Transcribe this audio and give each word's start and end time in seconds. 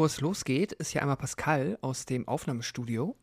Bevor 0.00 0.06
es 0.06 0.20
losgeht, 0.22 0.72
ist 0.72 0.92
hier 0.92 1.02
einmal 1.02 1.18
Pascal 1.18 1.76
aus 1.82 2.06
dem 2.06 2.26
Aufnahmestudio. 2.26 3.16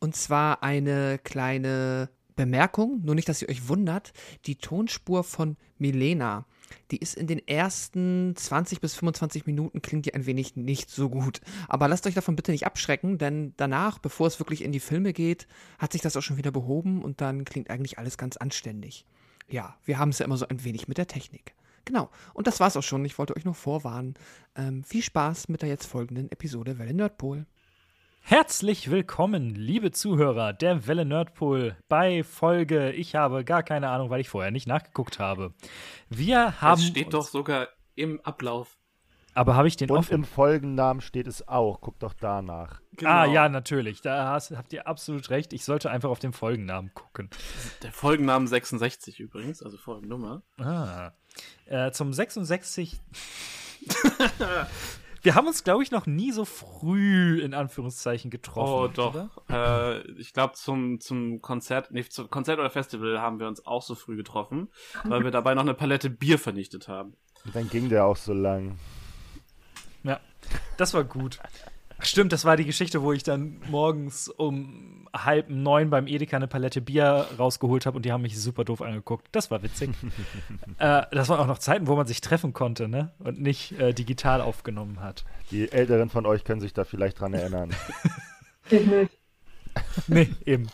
Und 0.00 0.16
zwar 0.16 0.64
eine 0.64 1.20
kleine 1.22 2.10
Bemerkung, 2.34 3.00
nur 3.04 3.14
nicht, 3.14 3.28
dass 3.28 3.42
ihr 3.42 3.48
euch 3.48 3.68
wundert. 3.68 4.12
Die 4.44 4.56
Tonspur 4.56 5.22
von 5.22 5.56
Milena, 5.78 6.44
die 6.90 6.96
ist 6.96 7.14
in 7.14 7.28
den 7.28 7.46
ersten 7.46 8.34
20 8.34 8.80
bis 8.80 8.96
25 8.96 9.46
Minuten 9.46 9.82
klingt 9.82 10.04
die 10.04 10.14
ein 10.14 10.26
wenig 10.26 10.56
nicht 10.56 10.90
so 10.90 11.10
gut. 11.10 11.42
Aber 11.68 11.86
lasst 11.86 12.08
euch 12.08 12.14
davon 12.14 12.34
bitte 12.34 12.50
nicht 12.50 12.66
abschrecken, 12.66 13.18
denn 13.18 13.54
danach, 13.56 14.00
bevor 14.00 14.26
es 14.26 14.40
wirklich 14.40 14.64
in 14.64 14.72
die 14.72 14.80
Filme 14.80 15.12
geht, 15.12 15.46
hat 15.78 15.92
sich 15.92 16.02
das 16.02 16.16
auch 16.16 16.22
schon 16.22 16.38
wieder 16.38 16.50
behoben 16.50 17.04
und 17.04 17.20
dann 17.20 17.44
klingt 17.44 17.70
eigentlich 17.70 18.00
alles 18.00 18.18
ganz 18.18 18.36
anständig. 18.36 19.06
Ja, 19.48 19.76
wir 19.84 20.00
haben 20.00 20.08
es 20.08 20.18
ja 20.18 20.24
immer 20.24 20.38
so 20.38 20.48
ein 20.48 20.64
wenig 20.64 20.88
mit 20.88 20.98
der 20.98 21.06
Technik. 21.06 21.54
Genau. 21.86 22.10
Und 22.34 22.46
das 22.48 22.60
war's 22.60 22.76
auch 22.76 22.82
schon. 22.82 23.04
Ich 23.04 23.16
wollte 23.16 23.34
euch 23.36 23.44
nur 23.44 23.54
vorwarnen. 23.54 24.14
Ähm, 24.56 24.84
viel 24.84 25.02
Spaß 25.02 25.48
mit 25.48 25.62
der 25.62 25.68
jetzt 25.68 25.86
folgenden 25.86 26.30
Episode 26.30 26.78
Welle 26.78 26.92
Nerdpol. 26.92 27.46
Herzlich 28.22 28.90
willkommen, 28.90 29.54
liebe 29.54 29.92
Zuhörer 29.92 30.52
der 30.52 30.88
Welle 30.88 31.04
Nerdpool 31.04 31.76
bei 31.88 32.24
Folge. 32.24 32.90
Ich 32.90 33.14
habe 33.14 33.44
gar 33.44 33.62
keine 33.62 33.88
Ahnung, 33.88 34.10
weil 34.10 34.20
ich 34.20 34.28
vorher 34.28 34.50
nicht 34.50 34.66
nachgeguckt 34.66 35.20
habe. 35.20 35.54
Wir 36.08 36.60
haben. 36.60 36.80
Es 36.80 36.88
steht 36.88 37.14
doch 37.14 37.28
sogar 37.28 37.68
im 37.94 38.20
Ablauf. 38.22 38.75
Aber 39.36 39.54
habe 39.54 39.68
ich 39.68 39.76
den 39.76 39.90
Und 39.90 40.10
im 40.10 40.24
Folgennamen 40.24 41.02
steht 41.02 41.26
es 41.26 41.46
auch. 41.46 41.82
Guck 41.82 41.98
doch 41.98 42.14
danach. 42.14 42.80
Ah, 43.04 43.26
ja, 43.26 43.50
natürlich. 43.50 44.00
Da 44.00 44.30
hast, 44.30 44.50
habt 44.52 44.72
ihr 44.72 44.86
absolut 44.86 45.28
recht. 45.28 45.52
Ich 45.52 45.62
sollte 45.66 45.90
einfach 45.90 46.08
auf 46.08 46.18
den 46.18 46.32
Folgennamen 46.32 46.94
gucken. 46.94 47.28
Der 47.82 47.92
Folgennamen 47.92 48.46
66 48.46 49.20
übrigens, 49.20 49.62
also 49.62 49.76
Folgennummer. 49.76 50.42
Ah. 50.58 51.12
Äh, 51.66 51.90
zum 51.90 52.14
66. 52.14 52.98
Wir 55.22 55.34
haben 55.34 55.46
uns, 55.46 55.64
glaube 55.64 55.82
ich, 55.82 55.90
noch 55.90 56.06
nie 56.06 56.32
so 56.32 56.46
früh 56.46 57.38
in 57.42 57.52
Anführungszeichen 57.52 58.30
getroffen. 58.30 58.72
Oh, 58.72 58.88
doch. 58.88 59.14
Oder? 59.50 60.02
Äh, 60.02 60.12
ich 60.12 60.32
glaube, 60.32 60.54
zum, 60.54 60.98
zum 60.98 61.42
Konzert, 61.42 61.90
nee, 61.90 62.04
zum 62.04 62.30
Konzert 62.30 62.58
oder 62.58 62.70
Festival 62.70 63.20
haben 63.20 63.38
wir 63.38 63.48
uns 63.48 63.66
auch 63.66 63.82
so 63.82 63.96
früh 63.96 64.16
getroffen, 64.16 64.70
weil 65.04 65.24
wir 65.24 65.30
dabei 65.30 65.54
noch 65.54 65.62
eine 65.62 65.74
Palette 65.74 66.08
Bier 66.08 66.38
vernichtet 66.38 66.88
haben. 66.88 67.16
Und 67.44 67.54
dann 67.54 67.68
ging 67.68 67.90
der 67.90 68.06
auch 68.06 68.16
so 68.16 68.32
lang. 68.32 68.78
Das 70.76 70.94
war 70.94 71.04
gut. 71.04 71.38
Stimmt, 72.00 72.32
das 72.32 72.44
war 72.44 72.56
die 72.56 72.66
Geschichte, 72.66 73.02
wo 73.02 73.12
ich 73.12 73.22
dann 73.22 73.58
morgens 73.68 74.28
um 74.28 75.08
halb 75.14 75.48
neun 75.48 75.88
beim 75.88 76.06
Edeka 76.06 76.36
eine 76.36 76.46
Palette 76.46 76.82
Bier 76.82 77.26
rausgeholt 77.38 77.86
habe 77.86 77.96
und 77.96 78.04
die 78.04 78.12
haben 78.12 78.20
mich 78.20 78.38
super 78.38 78.64
doof 78.64 78.82
angeguckt. 78.82 79.28
Das 79.32 79.50
war 79.50 79.62
witzig. 79.62 79.90
äh, 80.78 81.02
das 81.10 81.30
waren 81.30 81.40
auch 81.40 81.46
noch 81.46 81.58
Zeiten, 81.58 81.86
wo 81.86 81.96
man 81.96 82.06
sich 82.06 82.20
treffen 82.20 82.52
konnte, 82.52 82.86
ne? 82.86 83.12
Und 83.18 83.40
nicht 83.40 83.72
äh, 83.80 83.94
digital 83.94 84.42
aufgenommen 84.42 85.00
hat. 85.00 85.24
Die 85.50 85.72
Älteren 85.72 86.10
von 86.10 86.26
euch 86.26 86.44
können 86.44 86.60
sich 86.60 86.74
da 86.74 86.84
vielleicht 86.84 87.20
dran 87.20 87.32
erinnern. 87.32 87.70
Ich 88.68 88.84
nicht. 88.84 89.12
Nee, 90.08 90.28
eben. 90.44 90.66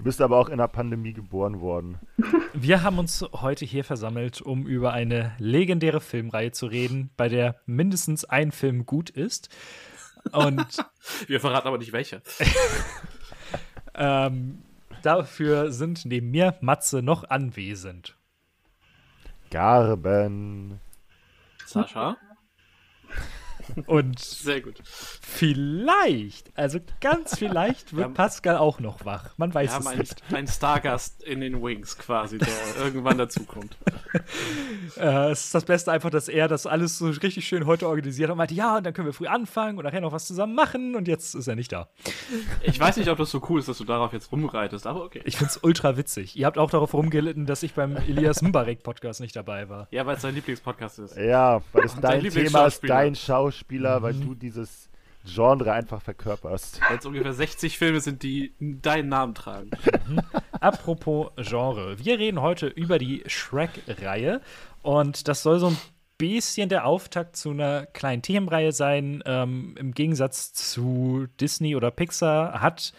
Du 0.00 0.04
bist 0.04 0.22
aber 0.22 0.38
auch 0.38 0.48
in 0.48 0.56
der 0.56 0.66
Pandemie 0.66 1.12
geboren 1.12 1.60
worden. 1.60 1.98
Wir 2.54 2.82
haben 2.82 2.98
uns 2.98 3.22
heute 3.34 3.66
hier 3.66 3.84
versammelt, 3.84 4.40
um 4.40 4.66
über 4.66 4.94
eine 4.94 5.32
legendäre 5.36 6.00
Filmreihe 6.00 6.52
zu 6.52 6.64
reden, 6.64 7.10
bei 7.18 7.28
der 7.28 7.60
mindestens 7.66 8.24
ein 8.24 8.50
Film 8.50 8.86
gut 8.86 9.10
ist. 9.10 9.50
Und 10.32 10.66
Wir 11.26 11.38
verraten 11.38 11.68
aber 11.68 11.76
nicht 11.76 11.92
welche. 11.92 12.22
ähm, 13.94 14.62
dafür 15.02 15.70
sind 15.70 16.06
neben 16.06 16.30
mir 16.30 16.56
Matze 16.62 17.02
noch 17.02 17.28
anwesend. 17.28 18.16
Garben. 19.50 20.80
Sascha? 21.66 22.16
Und 23.86 24.18
Sehr 24.18 24.60
gut. 24.60 24.80
vielleicht, 25.20 26.50
also 26.56 26.78
ganz 27.00 27.38
vielleicht, 27.38 27.92
Wir 27.92 27.98
wird 28.04 28.14
Pascal 28.14 28.56
auch 28.56 28.80
noch 28.80 29.04
wach. 29.04 29.30
Man 29.36 29.52
weiß 29.52 29.78
es 29.78 29.86
einen, 29.86 29.98
nicht. 29.98 30.22
einen 30.32 30.48
Stargast 30.48 31.22
in 31.22 31.40
den 31.40 31.62
Wings 31.62 31.98
quasi, 31.98 32.38
der 32.38 32.48
irgendwann 32.78 33.18
dazukommt. 33.18 33.76
Äh, 34.96 35.30
es 35.30 35.44
ist 35.44 35.54
das 35.54 35.64
Beste 35.64 35.92
einfach, 35.92 36.10
dass 36.10 36.26
er 36.28 36.48
das 36.48 36.66
alles 36.66 36.98
so 36.98 37.06
richtig 37.06 37.46
schön 37.46 37.64
heute 37.64 37.86
organisiert 37.86 38.28
hat 38.28 38.32
und 38.32 38.38
meinte, 38.38 38.54
ja, 38.54 38.78
und 38.78 38.84
dann 38.84 38.92
können 38.92 39.06
wir 39.06 39.12
früh 39.12 39.28
anfangen 39.28 39.78
und 39.78 39.84
nachher 39.84 40.00
noch 40.00 40.10
was 40.10 40.26
zusammen 40.26 40.54
machen 40.54 40.96
und 40.96 41.06
jetzt 41.06 41.34
ist 41.36 41.46
er 41.46 41.54
nicht 41.54 41.70
da. 41.70 41.88
Ich 42.62 42.80
weiß 42.80 42.96
nicht, 42.96 43.08
ob 43.08 43.18
das 43.18 43.30
so 43.30 43.40
cool 43.48 43.60
ist, 43.60 43.68
dass 43.68 43.78
du 43.78 43.84
darauf 43.84 44.12
jetzt 44.12 44.32
rumreitest, 44.32 44.88
aber 44.88 45.04
okay. 45.04 45.22
Ich 45.24 45.36
find's 45.36 45.60
ultra 45.62 45.96
witzig. 45.96 46.36
Ihr 46.36 46.46
habt 46.46 46.58
auch 46.58 46.70
darauf 46.70 46.92
rumgelitten, 46.92 47.46
dass 47.46 47.62
ich 47.62 47.74
beim 47.74 47.96
Elias 47.96 48.42
Mbarek 48.42 48.82
Podcast 48.82 49.20
nicht 49.20 49.36
dabei 49.36 49.68
war. 49.68 49.86
Ja, 49.92 50.04
weil 50.06 50.16
es 50.16 50.22
dein 50.22 50.34
Lieblingspodcast 50.34 50.98
ist. 50.98 51.16
Ja, 51.16 51.62
weil 51.72 51.84
es 51.84 51.94
dein 51.94 52.22
dein 52.22 52.30
Thema 52.30 52.66
ist, 52.66 52.82
dein 52.88 53.14
Schauspieler, 53.64 54.02
weil 54.02 54.14
Mhm. 54.14 54.20
du 54.26 54.34
dieses 54.34 54.88
Genre 55.26 55.72
einfach 55.72 56.00
verkörperst. 56.00 56.80
Weil 56.88 56.96
es 56.98 57.04
ungefähr 57.04 57.34
60 57.34 57.76
Filme 57.76 58.00
sind, 58.00 58.22
die 58.22 58.54
deinen 58.58 59.10
Namen 59.10 59.34
tragen. 59.34 59.70
Apropos 60.60 61.30
Genre. 61.36 61.98
Wir 61.98 62.18
reden 62.18 62.40
heute 62.40 62.68
über 62.68 62.98
die 62.98 63.22
Shrek-Reihe 63.26 64.40
und 64.82 65.28
das 65.28 65.42
soll 65.42 65.58
so 65.58 65.66
ein 65.68 65.76
bisschen 66.16 66.70
der 66.70 66.86
Auftakt 66.86 67.36
zu 67.36 67.50
einer 67.50 67.84
kleinen 67.86 68.22
Themenreihe 68.22 68.72
sein. 68.72 69.22
Ähm, 69.26 69.74
Im 69.78 69.92
Gegensatz 69.92 70.52
zu 70.54 71.26
Disney 71.38 71.76
oder 71.76 71.90
Pixar 71.90 72.60
hat 72.62 72.92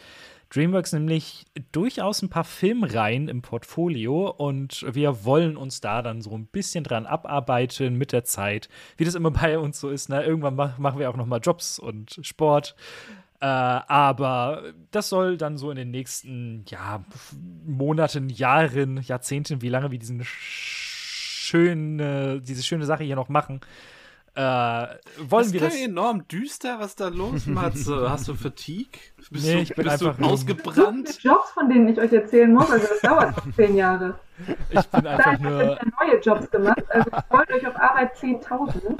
DreamWorks 0.53 0.91
nämlich 0.91 1.45
durchaus 1.71 2.21
ein 2.21 2.29
paar 2.29 2.43
Filmreihen 2.43 3.29
im 3.29 3.41
Portfolio 3.41 4.29
und 4.29 4.85
wir 4.93 5.23
wollen 5.23 5.55
uns 5.55 5.79
da 5.79 6.01
dann 6.01 6.21
so 6.21 6.35
ein 6.35 6.45
bisschen 6.45 6.83
dran 6.83 7.05
abarbeiten 7.05 7.95
mit 7.95 8.11
der 8.11 8.25
Zeit, 8.25 8.67
wie 8.97 9.05
das 9.05 9.15
immer 9.15 9.31
bei 9.41 9.57
uns 9.57 9.79
so 9.79 9.89
ist. 9.89 10.09
Ne? 10.09 10.23
Irgendwann 10.23 10.55
mach, 10.55 10.77
machen 10.77 10.99
wir 10.99 11.09
auch 11.09 11.15
noch 11.15 11.25
mal 11.25 11.39
Jobs 11.39 11.79
und 11.79 12.19
Sport. 12.21 12.75
Äh, 13.39 13.45
aber 13.45 14.73
das 14.91 15.07
soll 15.09 15.37
dann 15.37 15.57
so 15.57 15.71
in 15.71 15.77
den 15.77 15.89
nächsten 15.89 16.65
ja, 16.67 17.03
Monaten, 17.65 18.29
Jahren, 18.29 19.01
Jahrzehnten, 19.01 19.61
wie 19.61 19.69
lange 19.69 19.89
wir 19.89 19.99
diesen 19.99 20.21
schöne, 21.51 22.41
diese 22.41 22.61
schöne 22.61 22.85
Sache 22.85 23.05
hier 23.05 23.15
noch 23.15 23.29
machen, 23.29 23.61
äh, 23.61 24.00
wollen 24.35 25.43
das 25.43 25.53
wir 25.53 25.59
das. 25.59 25.75
enorm 25.75 26.27
düster. 26.27 26.79
Was 26.79 26.91
ist 26.91 26.99
da 27.01 27.09
los, 27.09 27.45
Matze? 27.47 28.09
Hast 28.09 28.27
du 28.27 28.33
Fatigue? 28.33 28.99
Bist 29.29 29.45
Nee, 29.45 29.53
du, 29.55 29.59
ich 29.61 29.75
bin 29.75 29.83
bist 29.85 30.01
einfach 30.03 30.17
du 30.17 30.25
ausgebrannt? 30.25 31.09
viele 31.09 31.33
Jobs, 31.33 31.51
von 31.51 31.69
denen 31.69 31.89
ich 31.89 31.99
euch 31.99 32.13
erzählen 32.13 32.53
muss, 32.53 32.69
also 32.71 32.87
das 32.87 33.01
dauert 33.01 33.35
zehn 33.55 33.75
Jahre. 33.75 34.19
Ich 34.69 34.85
bin 34.87 35.05
einfach 35.05 35.37
nur. 35.39 35.61
ihr 35.61 35.79
neue 35.99 36.19
Jobs 36.21 36.49
gemacht, 36.49 36.81
also 36.89 37.09
ich 37.11 37.29
wollte 37.37 37.53
euch 37.53 37.67
auf 37.67 37.75
Arbeit 37.75 38.15
10.000. 38.15 38.97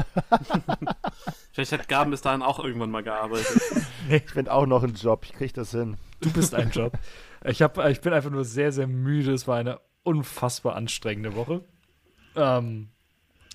Vielleicht 1.54 1.72
hat 1.72 1.88
Gaben 1.88 2.12
bis 2.12 2.22
dahin 2.22 2.42
auch 2.42 2.64
irgendwann 2.64 2.92
mal 2.92 3.04
gearbeitet. 3.04 3.62
Ich 4.10 4.30
finde 4.32 4.52
auch 4.52 4.66
noch 4.66 4.84
einen 4.84 4.96
Job, 4.96 5.24
ich 5.24 5.34
krieg 5.34 5.54
das 5.54 5.72
hin. 5.72 5.96
Du 6.20 6.32
bist 6.34 6.54
ein 6.54 6.70
Job. 6.72 6.94
Ich, 7.46 7.62
hab, 7.62 7.78
ich 7.88 8.02
bin 8.02 8.12
einfach 8.14 8.30
nur 8.32 8.44
sehr, 8.44 8.72
sehr 8.74 8.88
müde. 8.88 9.32
Es 9.32 9.48
war 9.48 9.58
eine 9.58 9.80
unfassbar 10.04 10.76
anstrengende 10.76 11.36
Woche. 11.36 11.64
Ähm, 12.36 12.90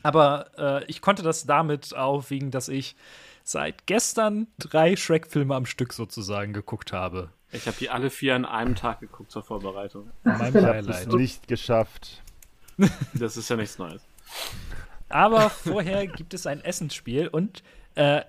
aber 0.07 0.51
äh, 0.57 0.85
ich 0.85 1.01
konnte 1.01 1.25
das 1.25 1.47
damit 1.47 1.97
aufwiegen, 1.97 2.53
dass 2.53 2.69
ich 2.69 2.95
seit 3.43 3.87
gestern 3.87 4.47
drei 4.59 4.95
Shrek-Filme 4.95 5.53
am 5.53 5.67
Stück 5.67 5.93
sozusagen 5.93 6.53
geguckt 6.53 6.93
habe. 6.93 7.31
Ich 7.51 7.67
habe 7.67 7.77
die 7.77 7.91
alle 7.91 8.09
vier 8.11 8.37
an 8.37 8.45
einem 8.45 8.77
Tag 8.77 9.01
geguckt 9.01 9.33
zur 9.33 9.43
Vorbereitung. 9.43 10.11
Mein 10.23 10.55
Ich 10.55 10.63
habe 10.63 10.79
es 10.79 11.07
nicht 11.09 11.49
geschafft. 11.49 12.23
Das 13.15 13.37
ist 13.37 13.49
ja 13.49 13.57
nichts 13.57 13.79
Neues. 13.79 14.03
Aber 15.09 15.51
vorher 15.51 16.07
gibt 16.07 16.35
es 16.35 16.47
ein 16.47 16.63
Essensspiel 16.63 17.27
und 17.27 17.65
äh, 17.97 18.21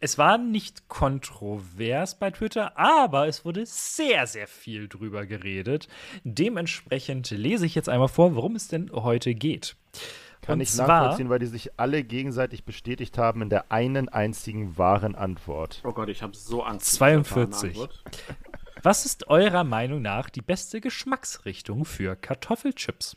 es 0.00 0.18
war 0.18 0.36
nicht 0.36 0.88
kontrovers 0.88 2.18
bei 2.18 2.30
Twitter, 2.30 2.76
aber 2.76 3.28
es 3.28 3.44
wurde 3.44 3.64
sehr, 3.64 4.26
sehr 4.26 4.48
viel 4.48 4.88
drüber 4.88 5.24
geredet. 5.24 5.88
Dementsprechend 6.24 7.30
lese 7.30 7.64
ich 7.64 7.74
jetzt 7.74 7.88
einmal 7.88 8.08
vor, 8.08 8.34
worum 8.34 8.56
es 8.56 8.68
denn 8.68 8.90
heute 8.92 9.34
geht. 9.34 9.76
Kann 10.42 10.54
Und 10.54 10.60
ich 10.60 10.70
zwar- 10.72 10.86
nachvollziehen, 10.88 11.30
weil 11.30 11.38
die 11.38 11.46
sich 11.46 11.78
alle 11.78 12.02
gegenseitig 12.04 12.64
bestätigt 12.64 13.16
haben 13.16 13.42
in 13.42 13.48
der 13.48 13.70
einen 13.72 14.08
einzigen 14.08 14.76
wahren 14.76 15.14
Antwort. 15.14 15.80
Oh 15.84 15.92
Gott, 15.92 16.08
ich 16.08 16.22
habe 16.22 16.36
so 16.36 16.62
Angst. 16.64 16.98
vor 16.98 17.06
dieser 17.08 17.22
42. 17.22 17.68
Antwort. 17.70 18.02
Was 18.82 19.06
ist 19.06 19.28
eurer 19.28 19.62
Meinung 19.62 20.02
nach 20.02 20.28
die 20.28 20.42
beste 20.42 20.80
Geschmacksrichtung 20.80 21.84
für 21.84 22.16
Kartoffelchips? 22.16 23.16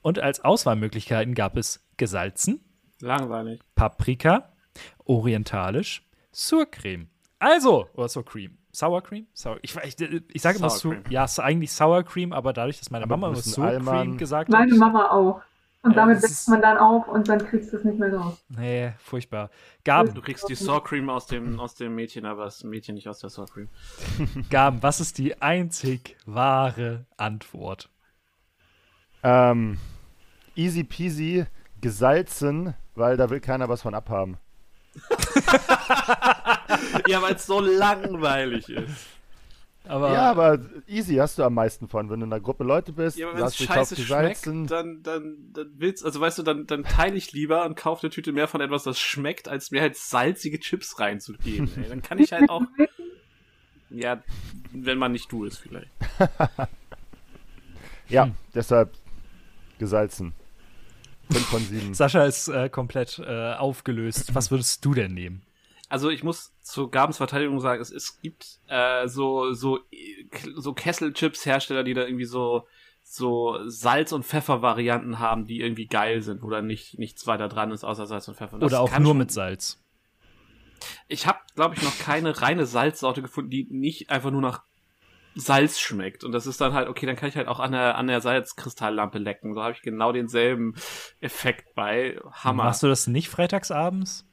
Und 0.00 0.18
als 0.18 0.40
Auswahlmöglichkeiten 0.44 1.34
gab 1.34 1.56
es 1.58 1.84
gesalzen, 1.98 2.60
Langweilig. 3.00 3.60
Paprika, 3.74 4.50
orientalisch, 5.04 6.02
Surcreme. 6.32 7.08
Also, 7.38 7.86
oder 7.94 8.08
Surcreme. 8.08 8.56
Sour 8.72 9.02
Cream? 9.02 9.26
Sour, 9.32 9.58
ich, 9.62 9.74
ich, 9.76 9.98
ich 10.00 10.42
sage 10.42 10.58
immer 10.58 10.68
Sour 10.68 10.92
Cream. 10.94 11.04
ja, 11.10 11.24
es 11.24 11.32
ist 11.32 11.38
eigentlich 11.40 11.72
Sour 11.72 12.02
Cream, 12.04 12.32
aber 12.34 12.52
dadurch, 12.52 12.78
dass 12.78 12.90
meine 12.90 13.04
Aber 13.04 13.16
Mama 13.16 13.28
immer 13.32 13.42
Sur 13.42 13.70
Cream 13.80 14.18
gesagt 14.18 14.50
Meine 14.50 14.72
hat. 14.72 14.78
Mama 14.78 15.10
auch. 15.10 15.40
Und 15.86 15.92
Ja, 15.92 15.98
damit 15.98 16.20
wächst 16.20 16.48
man 16.48 16.60
dann 16.60 16.78
auf 16.78 17.06
und 17.06 17.28
dann 17.28 17.38
kriegst 17.38 17.72
du 17.72 17.76
es 17.76 17.84
nicht 17.84 17.96
mehr 17.96 18.12
raus. 18.12 18.44
Nee, 18.48 18.92
furchtbar. 18.98 19.50
Gaben, 19.84 20.12
Du 20.14 20.20
kriegst 20.20 20.48
die 20.48 20.56
Sour 20.56 20.82
Cream 20.82 21.08
aus 21.08 21.28
dem, 21.28 21.60
aus 21.60 21.76
dem 21.76 21.94
Mädchen, 21.94 22.26
aber 22.26 22.46
das 22.46 22.64
Mädchen 22.64 22.96
nicht 22.96 23.08
aus 23.08 23.20
der 23.20 23.30
Sour 23.30 23.46
Cream. 23.46 23.68
Gaben, 24.50 24.82
was 24.82 24.98
ist 24.98 25.16
die 25.18 25.40
einzig 25.40 26.16
wahre 26.26 27.06
Antwort? 27.16 27.88
Ähm, 29.22 29.78
easy 30.56 30.82
peasy, 30.82 31.46
gesalzen, 31.80 32.74
weil 32.96 33.16
da 33.16 33.30
will 33.30 33.38
keiner 33.38 33.68
was 33.68 33.82
von 33.82 33.94
abhaben. 33.94 34.38
ja, 37.06 37.22
weil 37.22 37.36
es 37.36 37.46
so 37.46 37.60
langweilig 37.60 38.70
ist. 38.70 39.06
Aber, 39.88 40.12
ja, 40.12 40.30
aber 40.30 40.58
easy 40.86 41.14
hast 41.16 41.38
du 41.38 41.44
am 41.44 41.54
meisten 41.54 41.88
von. 41.88 42.10
Wenn 42.10 42.20
du 42.20 42.26
in 42.26 42.32
einer 42.32 42.40
Gruppe 42.42 42.64
Leute 42.64 42.92
bist, 42.92 43.16
Ja, 43.18 43.28
aber 43.28 43.38
wenn 43.38 43.44
es 43.46 43.56
scheiße 43.56 43.94
schmeckt, 43.96 44.42
gesalzen. 44.42 44.66
dann, 44.66 45.02
dann, 45.02 45.36
dann 45.52 45.70
willst 45.76 46.04
also 46.04 46.20
weißt 46.20 46.38
du, 46.38 46.42
dann, 46.42 46.66
dann 46.66 46.82
teile 46.84 47.16
ich 47.16 47.32
lieber 47.32 47.64
und 47.64 47.76
kaufe 47.76 48.02
eine 48.04 48.10
Tüte 48.10 48.32
mehr 48.32 48.48
von 48.48 48.60
etwas, 48.60 48.82
das 48.84 48.98
schmeckt, 48.98 49.48
als 49.48 49.70
mir 49.70 49.80
halt 49.80 49.96
salzige 49.96 50.58
Chips 50.58 50.98
reinzugeben. 50.98 51.70
Ey. 51.76 51.88
Dann 51.88 52.02
kann 52.02 52.18
ich 52.18 52.32
halt 52.32 52.50
auch, 52.50 52.62
ja, 53.90 54.22
wenn 54.72 54.98
man 54.98 55.12
nicht 55.12 55.30
du 55.30 55.44
ist 55.44 55.58
vielleicht. 55.58 55.90
Ja, 58.08 58.26
Hm. 58.26 58.34
deshalb 58.54 58.92
gesalzen. 59.78 60.32
5 61.30 61.44
von 61.46 61.60
7. 61.60 61.94
Sascha 61.94 62.24
ist 62.24 62.46
äh, 62.48 62.68
komplett 62.68 63.18
äh, 63.18 63.54
aufgelöst. 63.54 64.32
Was 64.34 64.50
würdest 64.52 64.84
du 64.84 64.94
denn 64.94 65.12
nehmen? 65.12 65.42
Also 65.88 66.10
ich 66.10 66.24
muss 66.24 66.52
zu 66.62 66.88
Gabens 66.88 67.18
Verteidigung 67.18 67.60
sagen, 67.60 67.80
es, 67.80 67.90
es 67.90 68.20
gibt 68.20 68.58
äh, 68.68 69.06
so 69.06 69.52
so 69.52 69.80
so 70.56 70.72
Kesselchips-Hersteller, 70.72 71.84
die 71.84 71.94
da 71.94 72.04
irgendwie 72.04 72.24
so 72.24 72.66
so 73.02 73.58
Salz- 73.66 74.12
und 74.12 74.24
Pfeffer-Varianten 74.24 75.20
haben, 75.20 75.46
die 75.46 75.60
irgendwie 75.60 75.86
geil 75.86 76.22
sind, 76.22 76.42
wo 76.42 76.50
dann 76.50 76.66
nicht 76.66 76.98
nichts 76.98 77.26
weiter 77.26 77.48
dran 77.48 77.70
ist 77.70 77.84
außer 77.84 78.06
Salz 78.06 78.26
und 78.26 78.36
Pfeffer. 78.36 78.58
Das 78.58 78.72
Oder 78.72 78.80
auch 78.80 78.98
nur 78.98 79.14
mit 79.14 79.30
Salz? 79.30 79.80
Ich 81.08 81.26
habe, 81.26 81.38
glaube 81.54 81.74
ich, 81.74 81.82
noch 81.82 81.98
keine 81.98 82.40
reine 82.42 82.66
Salzsorte 82.66 83.22
gefunden, 83.22 83.50
die 83.50 83.66
nicht 83.70 84.10
einfach 84.10 84.30
nur 84.30 84.42
nach 84.42 84.62
Salz 85.36 85.78
schmeckt. 85.78 86.24
Und 86.24 86.32
das 86.32 86.46
ist 86.46 86.60
dann 86.60 86.72
halt, 86.72 86.88
okay, 86.88 87.06
dann 87.06 87.14
kann 87.14 87.28
ich 87.28 87.36
halt 87.36 87.46
auch 87.46 87.60
an 87.60 87.72
der, 87.72 87.96
an 87.96 88.06
der 88.06 88.20
Salzkristalllampe 88.20 89.18
lecken. 89.18 89.54
So 89.54 89.62
habe 89.62 89.72
ich 89.72 89.82
genau 89.82 90.12
denselben 90.12 90.74
Effekt 91.20 91.74
bei. 91.74 92.18
Hammer. 92.32 92.64
Machst 92.64 92.82
du 92.82 92.88
das 92.88 93.06
nicht 93.06 93.28
freitagsabends? 93.28 94.25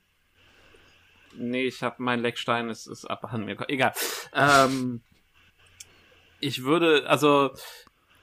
Nee, 1.37 1.63
ich 1.65 1.83
habe 1.83 1.95
mein 1.99 2.19
Leckstein, 2.21 2.69
ist, 2.69 2.87
ist 2.87 3.05
abhanden 3.05 3.45
mir. 3.45 3.57
Egal. 3.69 3.93
Ähm, 4.33 5.01
ich 6.39 6.63
würde, 6.63 7.07
also 7.07 7.51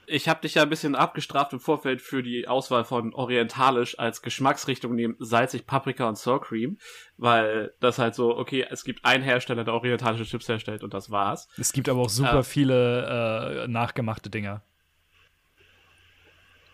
ich 0.05 0.27
habe 0.27 0.41
dich 0.41 0.55
ja 0.55 0.63
ein 0.63 0.69
bisschen 0.69 0.95
abgestraft 0.95 1.53
im 1.53 1.59
Vorfeld 1.59 2.01
für 2.01 2.21
die 2.21 2.47
Auswahl 2.47 2.83
von 2.83 3.13
Orientalisch 3.13 3.97
als 3.97 4.21
Geschmacksrichtung 4.21 4.93
neben 4.93 5.15
salzig, 5.19 5.65
Paprika 5.65 6.07
und 6.09 6.17
Sour 6.17 6.41
Cream, 6.41 6.77
weil 7.17 7.73
das 7.79 7.97
halt 7.97 8.13
so, 8.15 8.35
okay, 8.37 8.65
es 8.69 8.83
gibt 8.83 9.05
einen 9.05 9.23
Hersteller, 9.23 9.63
der 9.63 9.73
orientalische 9.73 10.25
Chips 10.25 10.49
herstellt 10.49 10.83
und 10.83 10.93
das 10.93 11.11
war's. 11.11 11.47
Es 11.57 11.71
gibt 11.71 11.87
aber 11.87 12.01
auch 12.01 12.09
super 12.09 12.39
Äh. 12.39 12.43
viele 12.43 13.63
äh, 13.63 13.67
nachgemachte 13.67 14.29
Dinger. 14.29 14.63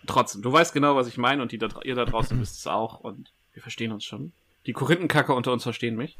Trotzdem, 0.08 0.42
du 0.42 0.52
weißt 0.52 0.74
genau, 0.74 0.96
was 0.96 1.08
ich 1.08 1.18
meine 1.18 1.42
und 1.42 1.52
die 1.52 1.58
da, 1.58 1.68
ihr 1.84 1.96
da 1.96 2.06
draußen 2.06 2.40
wisst 2.40 2.58
es 2.60 2.68
auch 2.68 3.00
und 3.02 3.34
wir 3.54 3.62
verstehen 3.62 3.92
uns 3.92 4.04
schon. 4.06 4.32
Die 4.68 4.74
Korinthenkacker 4.74 5.36
unter 5.36 5.52
uns 5.54 5.64
verstehen 5.64 5.96
mich. 5.96 6.18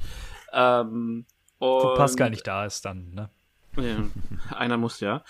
Ähm, 0.54 1.26
Wo 1.60 1.94
Pascal 1.96 2.30
nicht 2.30 2.48
da 2.48 2.66
ist 2.66 2.86
dann, 2.86 3.14
ne? 3.14 3.30
Ja, 3.76 3.98
einer 4.58 4.78
muss 4.78 5.00
ja. 5.02 5.24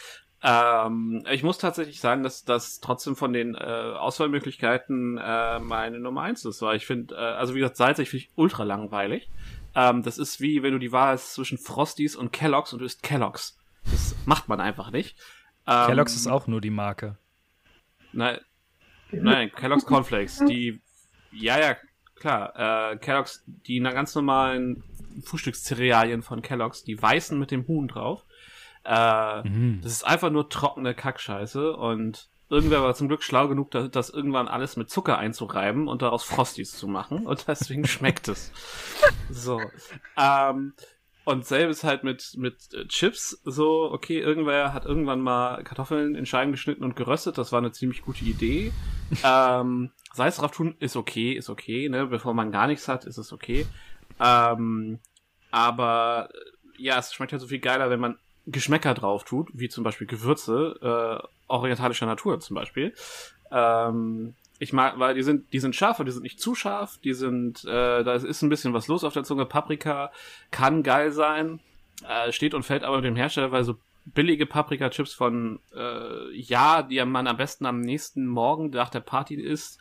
Ähm, 0.44 1.26
ich 1.32 1.42
muss 1.42 1.58
tatsächlich 1.58 2.00
sagen, 2.00 2.22
dass 2.22 2.46
das 2.46 2.80
trotzdem 2.80 3.16
von 3.16 3.34
den 3.34 3.56
äh, 3.56 3.58
Auswahlmöglichkeiten 3.58 5.18
äh, 5.18 5.60
meine 5.60 6.00
Nummer 6.00 6.22
eins 6.22 6.46
ist, 6.46 6.62
weil 6.62 6.78
ich 6.78 6.86
finde, 6.86 7.16
äh, 7.16 7.18
also 7.18 7.56
wie 7.56 7.60
gesagt, 7.60 7.78
salzig 7.78 8.10
finde 8.10 8.26
ich 8.26 8.32
ultra 8.36 8.64
langweilig. 8.64 9.30
Ähm, 9.74 10.04
das 10.04 10.20
ist 10.20 10.40
wie, 10.40 10.62
wenn 10.62 10.74
du 10.74 10.80
die 10.80 10.92
Wahl 10.92 11.14
hast 11.14 11.34
zwischen 11.34 11.58
Frosties 11.58 12.16
und 12.16 12.32
Kellogg's 12.32 12.72
und 12.72 12.80
du 12.80 12.86
isst 12.86 13.02
Kellogg's. 13.02 13.58
Das 13.86 14.16
macht 14.26 14.48
man 14.48 14.62
einfach 14.62 14.92
nicht. 14.92 15.18
Ähm, 15.66 15.88
Kellogg's 15.88 16.16
ist 16.16 16.28
auch 16.28 16.46
nur 16.46 16.62
die 16.62 16.70
Marke. 16.70 17.18
Nein, 18.14 18.40
nein, 19.12 19.52
Kellogg's 19.52 19.86
Cornflakes, 19.86 20.44
die, 20.48 20.82
ja, 21.32 21.60
ja, 21.60 21.76
klar, 22.20 22.92
äh, 22.92 22.98
Kellogg's, 22.98 23.44
die 23.46 23.80
ganz 23.92 24.14
normalen 24.16 24.84
Frühstückscerealien 25.24 26.22
von 26.22 26.42
Kellogg's, 26.42 26.84
die 26.84 27.02
weißen 27.02 27.38
mit 27.38 27.52
dem 27.52 27.68
Huhn 27.68 27.88
drauf. 27.88 28.26
Äh, 28.84 29.42
Mhm. 29.48 29.82
das 29.84 29.92
ist 29.92 30.04
einfach 30.06 30.30
nur 30.30 30.50
trockene 30.50 30.94
Kackscheiße 30.94 31.76
und 31.76 32.30
irgendwer 32.50 32.82
war 32.82 32.94
zum 32.96 33.10
Glück 33.10 33.22
schlau 33.24 33.48
genug, 33.50 33.72
das, 33.72 33.92
das 33.92 34.10
irgendwann 34.10 34.48
alles 34.48 34.78
mit 34.78 34.90
Zucker 34.90 35.18
einzureiben 35.18 35.88
und 35.90 36.02
daraus 36.02 36.24
Frosties 36.24 36.72
zu 36.72 36.88
machen 36.88 37.26
und 37.28 37.48
deswegen 37.48 37.86
schmeckt 37.88 38.28
es. 38.30 38.52
So. 39.30 39.60
Ähm, 40.18 40.74
und 41.28 41.46
selbes 41.46 41.84
halt 41.84 42.06
mit, 42.06 42.36
mit 42.38 42.74
äh, 42.74 42.88
Chips, 42.88 43.42
so, 43.44 43.92
okay, 43.92 44.18
irgendwer 44.18 44.72
hat 44.72 44.86
irgendwann 44.86 45.20
mal 45.20 45.62
Kartoffeln 45.66 46.16
in 46.16 46.26
Scheiben 46.26 46.54
geschnitten 46.54 46.86
und 46.86 46.96
geröstet, 46.96 47.38
das 47.38 47.52
war 47.52 47.60
eine 47.60 47.74
ziemlich 47.74 48.02
gute 48.04 48.24
Idee. 48.24 48.72
ähm, 49.26 49.92
Salz 50.14 50.38
drauf 50.38 50.52
tun 50.52 50.78
ist 50.80 50.96
okay, 50.96 51.34
ist 51.34 51.50
okay, 51.50 51.90
ne, 51.90 52.08
bevor 52.08 52.34
man 52.34 52.54
gar 52.54 52.68
nichts 52.68 52.88
hat, 52.88 53.04
ist 53.04 53.18
es 53.18 53.34
okay. 53.34 53.66
Ähm, 54.22 55.00
aber 55.52 56.30
äh, 56.34 56.82
ja, 56.82 56.98
es 56.98 57.14
schmeckt 57.14 57.34
halt 57.34 57.42
so 57.42 57.50
viel 57.50 57.60
geiler, 57.60 57.90
wenn 57.90 58.00
man 58.00 58.18
Geschmäcker 58.46 58.94
drauf 58.94 59.26
tut, 59.26 59.50
wie 59.52 59.68
zum 59.68 59.84
Beispiel 59.84 60.08
Gewürze, 60.08 60.80
äh, 60.82 61.28
orientalischer 61.48 62.06
Natur 62.06 62.40
zum 62.40 62.56
Beispiel. 62.56 62.94
Ähm, 63.52 64.34
ich 64.60 64.74
mag, 64.74 64.98
weil 64.98 65.16
die 65.16 65.24
sind, 65.24 65.54
die 65.54 65.60
sind 65.60 65.76
scharf, 65.76 65.98
aber 65.98 66.06
die 66.06 66.12
sind 66.12 66.24
nicht 66.24 66.40
zu 66.40 66.56
scharf. 66.56 66.98
Die 67.04 67.14
sind, 67.14 67.64
äh, 67.66 68.04
da 68.04 68.14
ist 68.14 68.42
ein 68.42 68.50
bisschen 68.50 68.74
was 68.74 68.88
los 68.88 69.04
auf 69.04 69.14
der 69.14 69.24
Zunge. 69.24 69.46
Paprika 69.46 70.12
kann 70.52 70.84
geil 70.84 71.12
sein, 71.12 71.60
äh, 72.08 72.32
steht 72.32 72.54
und 72.54 72.64
fällt 72.64 72.84
aber 72.84 72.98
mit 72.98 73.06
dem 73.06 73.16
Hersteller, 73.16 73.52
weil 73.52 73.64
so 73.64 73.76
billige 74.06 74.46
Paprika-Chips 74.46 75.14
von 75.14 75.60
äh, 75.76 76.32
ja, 76.34 76.82
die 76.82 77.04
man 77.06 77.28
am 77.28 77.38
besten 77.38 77.66
am 77.66 77.82
nächsten 77.82 78.26
Morgen 78.26 78.70
nach 78.70 78.90
der 78.90 79.02
Party 79.02 79.36
isst. 79.36 79.80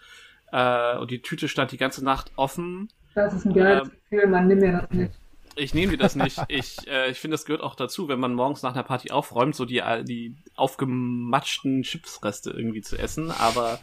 Äh, 0.52 0.98
und 0.98 1.10
die 1.10 1.22
Tüte 1.22 1.48
stand 1.48 1.72
die 1.72 1.76
ganze 1.76 2.04
Nacht 2.04 2.32
offen. 2.36 2.88
Das 3.14 3.32
ist 3.32 3.46
ein 3.46 3.54
geiles 3.54 3.88
Ähm, 3.88 3.94
Gefühl, 4.10 4.26
man 4.28 4.46
nimmt 4.46 4.62
mir 4.62 4.72
das 4.72 4.90
nicht. 4.90 5.12
Ich 5.58 5.72
nehme 5.72 5.92
dir 5.92 5.98
das 5.98 6.16
nicht. 6.16 6.38
Ich, 6.48 6.86
äh, 6.86 7.10
ich 7.10 7.18
finde, 7.18 7.34
das 7.34 7.46
gehört 7.46 7.62
auch 7.62 7.74
dazu, 7.74 8.08
wenn 8.08 8.20
man 8.20 8.34
morgens 8.34 8.62
nach 8.62 8.74
einer 8.74 8.82
Party 8.82 9.10
aufräumt, 9.10 9.54
so 9.54 9.64
die, 9.64 9.82
die 10.02 10.36
aufgematschten 10.54 11.82
Chipsreste 11.82 12.50
irgendwie 12.50 12.82
zu 12.82 12.98
essen. 12.98 13.30
Aber 13.30 13.78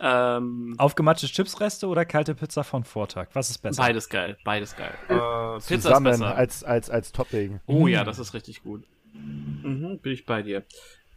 ähm, 0.00 0.74
Aufgematschte 0.78 1.26
Chipsreste 1.26 1.86
oder 1.86 2.04
kalte 2.04 2.34
Pizza 2.34 2.64
von 2.64 2.84
Vortag? 2.84 3.28
Was 3.34 3.50
ist 3.50 3.58
besser? 3.58 3.82
beides 3.82 4.08
geil, 4.08 4.38
beides 4.44 4.74
geil. 4.76 4.92
Äh, 5.08 5.14
Pizza 5.14 5.74
ist 5.74 5.82
Zusammen 5.82 6.04
besser. 6.04 6.34
als, 6.34 6.64
als, 6.64 6.90
als 6.90 7.12
Topping. 7.12 7.60
Oh 7.66 7.86
ja, 7.86 8.04
das 8.04 8.18
ist 8.18 8.32
richtig 8.32 8.62
gut. 8.62 8.84
Mhm, 9.12 9.98
bin 10.02 10.12
ich 10.12 10.24
bei 10.24 10.42
dir. 10.42 10.64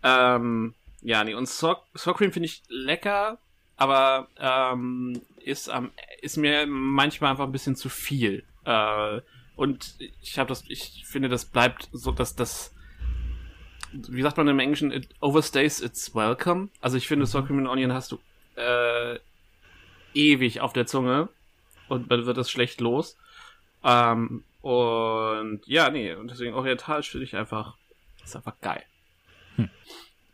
Ähm, 0.04 0.74
ja, 1.02 1.24
nee, 1.24 1.34
und 1.34 1.48
Sour, 1.48 1.86
Sour 1.96 2.16
Cream 2.16 2.32
finde 2.32 2.48
ich 2.48 2.64
lecker, 2.68 3.38
aber 3.78 4.28
ähm, 4.38 5.22
ist, 5.38 5.70
am 5.70 5.92
ist 6.22 6.38
mir 6.38 6.66
manchmal 6.68 7.32
einfach 7.32 7.46
ein 7.46 7.52
bisschen 7.52 7.76
zu 7.76 7.90
viel. 7.90 8.44
Äh, 8.66 9.22
und 9.56 9.96
ich 10.22 10.40
habe 10.40 10.50
das, 10.50 10.64
ich 10.68 11.06
finde, 11.06 11.30
das 11.30 11.46
bleibt 11.46 11.90
so, 11.92 12.12
dass 12.12 12.36
das, 12.36 12.74
wie 13.94 14.22
sagt 14.22 14.38
man 14.38 14.48
im 14.48 14.60
Englischen, 14.60 14.92
it 14.92 15.10
overstays 15.22 15.82
its 15.82 16.16
welcome. 16.16 16.70
Also 16.82 16.98
ich 16.98 17.08
finde, 17.08 17.26
Sour 17.26 17.46
Cream 17.46 17.60
and 17.60 17.68
Onion 17.68 17.94
hast 17.94 18.12
du 18.12 18.20
äh, 18.56 19.20
ewig 20.14 20.62
auf 20.62 20.74
der 20.74 20.86
Zunge 20.86 21.30
und 21.90 22.12
dann 22.12 22.26
wird 22.26 22.38
das 22.38 22.50
schlecht 22.50 22.82
los. 22.82 23.18
Ähm, 23.84 24.44
und 24.62 25.62
ja, 25.66 25.90
nee, 25.90 26.14
und 26.14 26.32
deswegen 26.32 26.54
orientalisch 26.54 27.12
finde 27.12 27.26
ich 27.26 27.36
einfach, 27.36 27.76
ist 28.24 28.36
einfach 28.36 28.60
geil. 28.62 28.84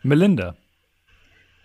Melinda. 0.04 0.56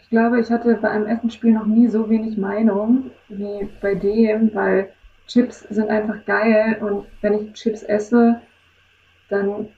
Ich 0.02 0.10
glaube, 0.10 0.40
ich 0.40 0.50
hatte 0.50 0.74
bei 0.80 0.90
einem 0.90 1.06
Essensspiel 1.06 1.52
noch 1.52 1.66
nie 1.66 1.88
so 1.88 2.08
wenig 2.08 2.36
Meinung 2.36 3.10
wie 3.28 3.68
bei 3.80 3.94
dem, 3.94 4.54
weil 4.54 4.92
Chips 5.26 5.60
sind 5.60 5.88
einfach 5.88 6.24
geil 6.24 6.78
und 6.80 7.06
wenn 7.20 7.34
ich 7.34 7.52
Chips 7.54 7.82
esse, 7.82 8.40
dann 9.28 9.68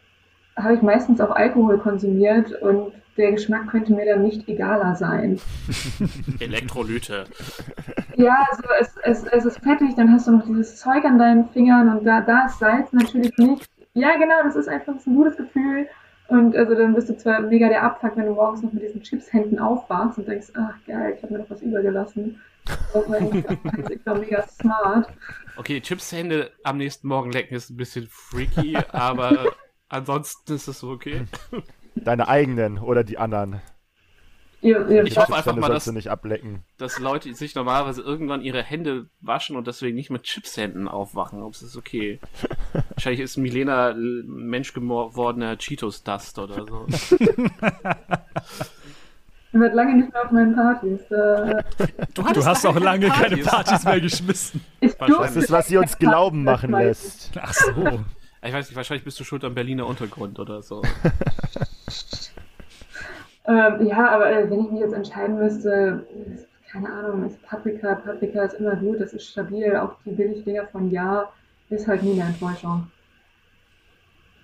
habe 0.56 0.75
ich 0.75 0.83
meistens 0.83 1.21
auch 1.21 1.30
Alkohol 1.30 1.78
konsumiert 1.78 2.52
und 2.62 2.92
der 3.16 3.32
Geschmack 3.32 3.68
könnte 3.68 3.92
mir 3.92 4.06
dann 4.06 4.23
nicht 4.23 4.49
egaler 4.49 4.94
sein. 4.94 5.40
Elektrolyte. 6.40 7.25
Ja, 8.16 8.46
also 8.50 8.62
es, 8.80 8.96
es, 9.02 9.25
es 9.32 9.44
ist 9.44 9.58
fettig, 9.61 9.94
dann 9.96 10.12
hast 10.12 10.26
du 10.26 10.32
noch 10.32 10.46
dieses 10.46 10.76
Zeug 10.76 11.04
an 11.04 11.18
deinen 11.18 11.49
Fingern 11.50 11.96
und 11.96 12.04
da, 12.04 12.20
da 12.20 12.46
ist 12.46 12.58
Salz 12.58 12.92
natürlich 12.92 13.37
nicht. 13.38 13.68
Ja, 13.94 14.16
genau, 14.16 14.42
das 14.44 14.56
ist 14.56 14.68
einfach 14.68 14.94
das 14.94 15.06
ein 15.06 15.16
gutes 15.16 15.37
Gefühl 15.37 15.88
Und 16.28 16.54
also 16.54 16.75
dann 16.75 16.94
bist 16.94 17.08
du 17.08 17.16
zwar 17.16 17.40
mega 17.40 17.68
der 17.68 17.82
Abfuck, 17.82 18.16
wenn 18.16 18.26
du 18.26 18.35
morgens 18.35 18.62
noch 18.62 18.73
mit 18.73 18.82
diesen 18.82 19.02
Chipshänden 19.02 19.58
aufwachst 19.58 20.18
und 20.18 20.28
denkst, 20.28 20.49
ach 20.54 20.75
geil, 20.87 21.14
ich 21.16 21.23
habe 21.23 21.32
mir 21.32 21.38
noch 21.40 21.50
was 21.50 21.62
übergelassen. 21.62 22.40
Denkt, 23.11 23.50
ich 23.90 24.04
war 24.04 24.16
mega 24.16 24.46
smart. 24.49 25.08
Okay, 25.56 25.80
Chipshände 25.80 26.50
am 26.64 26.78
nächsten 26.78 27.08
Morgen 27.08 27.30
lecken 27.30 27.54
ist 27.54 27.70
ein 27.70 27.76
bisschen 27.76 28.08
freaky, 28.11 28.76
aber 28.92 29.52
ansonsten 29.88 30.54
ist 30.54 30.68
es 30.68 30.80
so 30.80 30.90
okay. 30.90 31.23
Deine 31.96 32.28
eigenen 32.28 32.78
oder 32.78 33.04
die 33.04 33.18
anderen. 33.18 33.60
Ihr, 34.62 34.88
ihr 34.88 35.04
Ich 35.04 35.18
hoffe 35.18 35.34
einfach 35.34 35.54
mal, 35.54 35.68
dass, 35.68 35.84
du 35.84 35.92
nicht 35.92 36.08
ablecken. 36.08 36.64
dass 36.78 36.98
Leute 36.98 37.32
sich 37.34 37.54
normalerweise 37.54 38.00
irgendwann 38.02 38.40
ihre 38.40 38.62
Hände 38.62 39.10
waschen 39.20 39.54
und 39.54 39.66
deswegen 39.66 39.94
nicht 39.96 40.10
mit 40.10 40.22
Chipshänden 40.24 40.88
aufwachen. 40.88 41.42
Ob 41.42 41.54
es 41.54 41.62
ist 41.62 41.76
okay. 41.76 42.20
Wahrscheinlich 42.90 43.20
ist 43.20 43.36
Milena 43.36 43.94
Mensch 43.96 44.72
gewordener 44.72 45.56
Cheetos-Dust 45.58 46.38
oder 46.38 46.66
so. 46.66 46.86
ihr 49.52 49.60
wart 49.60 49.74
lange 49.74 49.96
nicht 49.96 50.12
mehr 50.12 50.24
auf 50.24 50.30
meinen 50.30 50.54
Partys. 50.54 51.00
Äh, 51.10 51.62
Du 52.14 52.24
hattest 52.24 52.46
hast 52.48 52.66
auch 52.66 52.80
lange 52.80 53.08
keine 53.08 53.36
Partys. 53.36 53.46
Partys 53.46 53.84
mehr 53.84 54.00
geschmissen. 54.00 54.64
ich. 54.80 54.94
Das 54.94 55.36
ist, 55.36 55.50
was 55.50 55.68
sie 55.68 55.76
uns 55.76 55.98
glauben 55.98 56.44
machen 56.44 56.72
lässt. 56.72 57.30
Ach 57.40 57.52
so. 57.52 58.00
Ich 58.42 58.52
weiß 58.52 58.68
nicht, 58.68 58.76
wahrscheinlich 58.76 59.04
bist 59.04 59.20
du 59.20 59.24
schuld 59.24 59.44
am 59.44 59.54
Berliner 59.54 59.86
Untergrund 59.86 60.38
oder 60.38 60.62
so. 60.62 60.82
Ähm, 63.49 63.87
ja, 63.87 64.09
aber 64.11 64.31
äh, 64.31 64.50
wenn 64.50 64.64
ich 64.64 64.71
mich 64.73 64.81
jetzt 64.81 64.93
entscheiden 64.93 65.38
müsste, 65.38 66.07
keine 66.71 66.93
Ahnung, 66.93 67.26
ist 67.26 67.40
Paprika, 67.43 67.95
Paprika 67.95 68.43
ist 68.43 68.55
immer 68.55 68.75
gut, 68.76 69.00
das 69.00 69.12
ist 69.12 69.28
stabil, 69.28 69.76
auch 69.76 69.95
die 70.05 70.11
Billigdinger 70.11 70.66
von 70.66 70.90
Ja 70.90 71.33
ist 71.69 71.87
halt 71.87 72.02
nie 72.02 72.21
eine 72.21 72.31
Enttäuschung. 72.31 72.90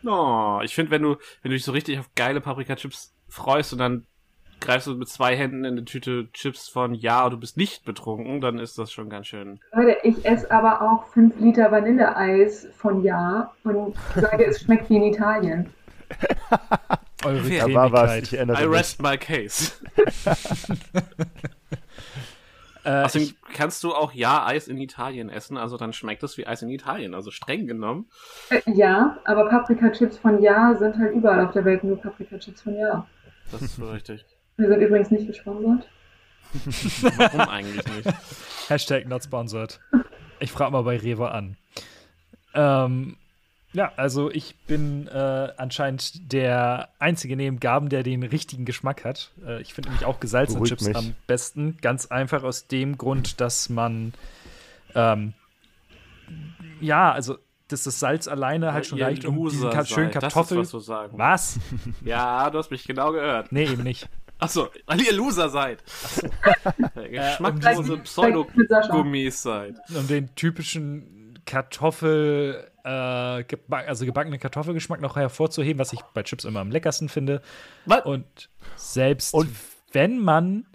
Oh, 0.04 0.60
ich 0.62 0.74
finde, 0.74 0.90
wenn 0.90 1.02
du, 1.02 1.16
wenn 1.42 1.50
du 1.50 1.56
dich 1.56 1.64
so 1.64 1.72
richtig 1.72 1.98
auf 1.98 2.10
geile 2.14 2.40
Paprika-Chips 2.40 3.14
freust 3.28 3.72
und 3.72 3.78
dann 3.78 4.06
greifst 4.60 4.86
du 4.86 4.94
mit 4.94 5.08
zwei 5.08 5.36
Händen 5.36 5.64
in 5.64 5.72
eine 5.72 5.84
Tüte 5.84 6.28
Chips 6.32 6.68
von 6.68 6.94
Ja 6.94 7.24
und 7.24 7.32
du 7.32 7.38
bist 7.38 7.56
nicht 7.56 7.84
betrunken, 7.84 8.40
dann 8.40 8.58
ist 8.58 8.78
das 8.78 8.92
schon 8.92 9.10
ganz 9.10 9.26
schön. 9.26 9.60
Leute, 9.72 9.98
ich 10.04 10.24
esse 10.24 10.50
aber 10.50 10.82
auch 10.82 11.06
5 11.08 11.38
Liter 11.40 11.70
Vanilleeis 11.70 12.68
von 12.76 13.02
Ja 13.02 13.52
und 13.64 13.96
sage, 14.14 14.46
es 14.46 14.60
schmeckt 14.60 14.88
wie 14.90 14.96
in 14.96 15.04
Italien. 15.04 15.70
Eure 17.24 17.48
Da 17.50 17.66
Da 17.66 17.74
war 17.74 17.92
was, 17.92 18.16
ich 18.18 18.32
I 18.32 18.36
erinnere 18.36 18.66
mich. 18.66 18.78
rest 18.78 19.02
my 19.02 19.16
case. 19.16 19.72
Äh, 22.84 23.04
Außerdem 23.04 23.28
ich, 23.28 23.34
kannst 23.54 23.84
du 23.84 23.94
auch 23.94 24.12
Ja-Eis 24.12 24.66
in 24.66 24.76
Italien 24.76 25.28
essen, 25.30 25.56
also 25.56 25.76
dann 25.76 25.92
schmeckt 25.92 26.22
es 26.24 26.36
wie 26.36 26.48
Eis 26.48 26.62
in 26.62 26.68
Italien. 26.68 27.14
Also 27.14 27.30
streng 27.30 27.68
genommen. 27.68 28.06
Äh, 28.50 28.60
ja, 28.74 29.18
aber 29.24 29.48
Paprika-Chips 29.48 30.18
von 30.18 30.42
Ja 30.42 30.74
sind 30.74 30.98
halt 30.98 31.14
überall 31.14 31.46
auf 31.46 31.52
der 31.52 31.64
Welt 31.64 31.84
nur 31.84 31.96
Paprika-Chips 32.00 32.62
von 32.62 32.74
Ja. 32.76 33.06
Das 33.52 33.62
ist 33.62 33.76
so 33.76 33.88
richtig. 33.88 34.24
Wir 34.56 34.66
sind 34.68 34.80
übrigens 34.80 35.12
nicht 35.12 35.28
gesponsert. 35.28 35.88
Warum 37.16 37.40
eigentlich 37.42 37.86
nicht? 37.86 38.12
Hashtag 38.68 39.06
not 39.06 39.22
sponsored. 39.22 39.78
Ich 40.40 40.50
frage 40.50 40.72
mal 40.72 40.82
bei 40.82 40.96
Rewe 40.96 41.30
an. 41.30 41.56
Ähm, 42.54 43.16
ja, 43.72 43.92
also 43.96 44.30
ich 44.30 44.54
bin 44.66 45.08
äh, 45.08 45.48
anscheinend 45.56 46.32
der 46.32 46.88
einzige 46.98 47.36
neben 47.36 47.58
Gaben, 47.60 47.88
der 47.88 48.02
den 48.02 48.22
richtigen 48.22 48.64
Geschmack 48.64 49.04
hat. 49.04 49.30
Äh, 49.46 49.62
ich 49.62 49.72
finde 49.74 49.90
nämlich 49.90 50.06
auch 50.06 50.20
gesalzene 50.20 50.58
Beruhigt 50.58 50.70
Chips 50.78 50.88
mich. 50.88 50.96
am 50.96 51.14
besten. 51.26 51.76
Ganz 51.80 52.06
einfach 52.06 52.42
aus 52.42 52.66
dem 52.66 52.98
Grund, 52.98 53.40
dass 53.40 53.68
man 53.68 54.12
ähm, 54.94 55.32
ja, 56.80 57.12
also 57.12 57.38
dass 57.68 57.84
das 57.84 57.98
Salz 58.00 58.28
alleine 58.28 58.74
halt 58.74 58.86
schon 58.86 58.98
Ihr 58.98 59.06
reicht, 59.06 59.24
um 59.24 59.48
diesen 59.48 59.70
ka 59.70 59.84
schönen. 59.86 60.10
Kartoffel. 60.10 60.58
Das 60.58 60.68
ist, 60.68 60.74
was 60.74 60.80
du 60.84 60.86
sagen. 60.86 61.18
Was? 61.18 61.58
Ja, 62.04 62.50
du 62.50 62.58
hast 62.58 62.70
mich 62.70 62.84
genau 62.84 63.12
gehört. 63.12 63.50
Nee, 63.52 63.64
eben 63.64 63.82
nicht. 63.82 64.08
Achso, 64.38 64.68
weil 64.86 65.00
ihr 65.00 65.12
Loser 65.14 65.48
seid. 65.48 65.82
um 66.94 67.02
Geschmacklose 67.10 67.82
diesen- 67.82 68.02
Pseudo-Gummis 68.02 69.40
seid. 69.42 69.76
um 69.94 70.06
den 70.08 70.34
typischen 70.34 71.38
Kartoffel, 71.46 72.66
äh, 72.84 73.44
geback, 73.44 73.88
also 73.88 74.04
gebackenen 74.04 74.40
Kartoffelgeschmack 74.40 75.00
noch 75.00 75.16
hervorzuheben, 75.16 75.78
was 75.78 75.92
ich 75.92 76.00
bei 76.14 76.22
Chips 76.22 76.44
immer 76.44 76.60
am 76.60 76.70
leckersten 76.70 77.08
finde. 77.08 77.42
Was? 77.86 78.04
Und 78.04 78.50
selbst 78.76 79.34
Und- 79.34 79.50
wenn 79.92 80.18
man 80.18 80.66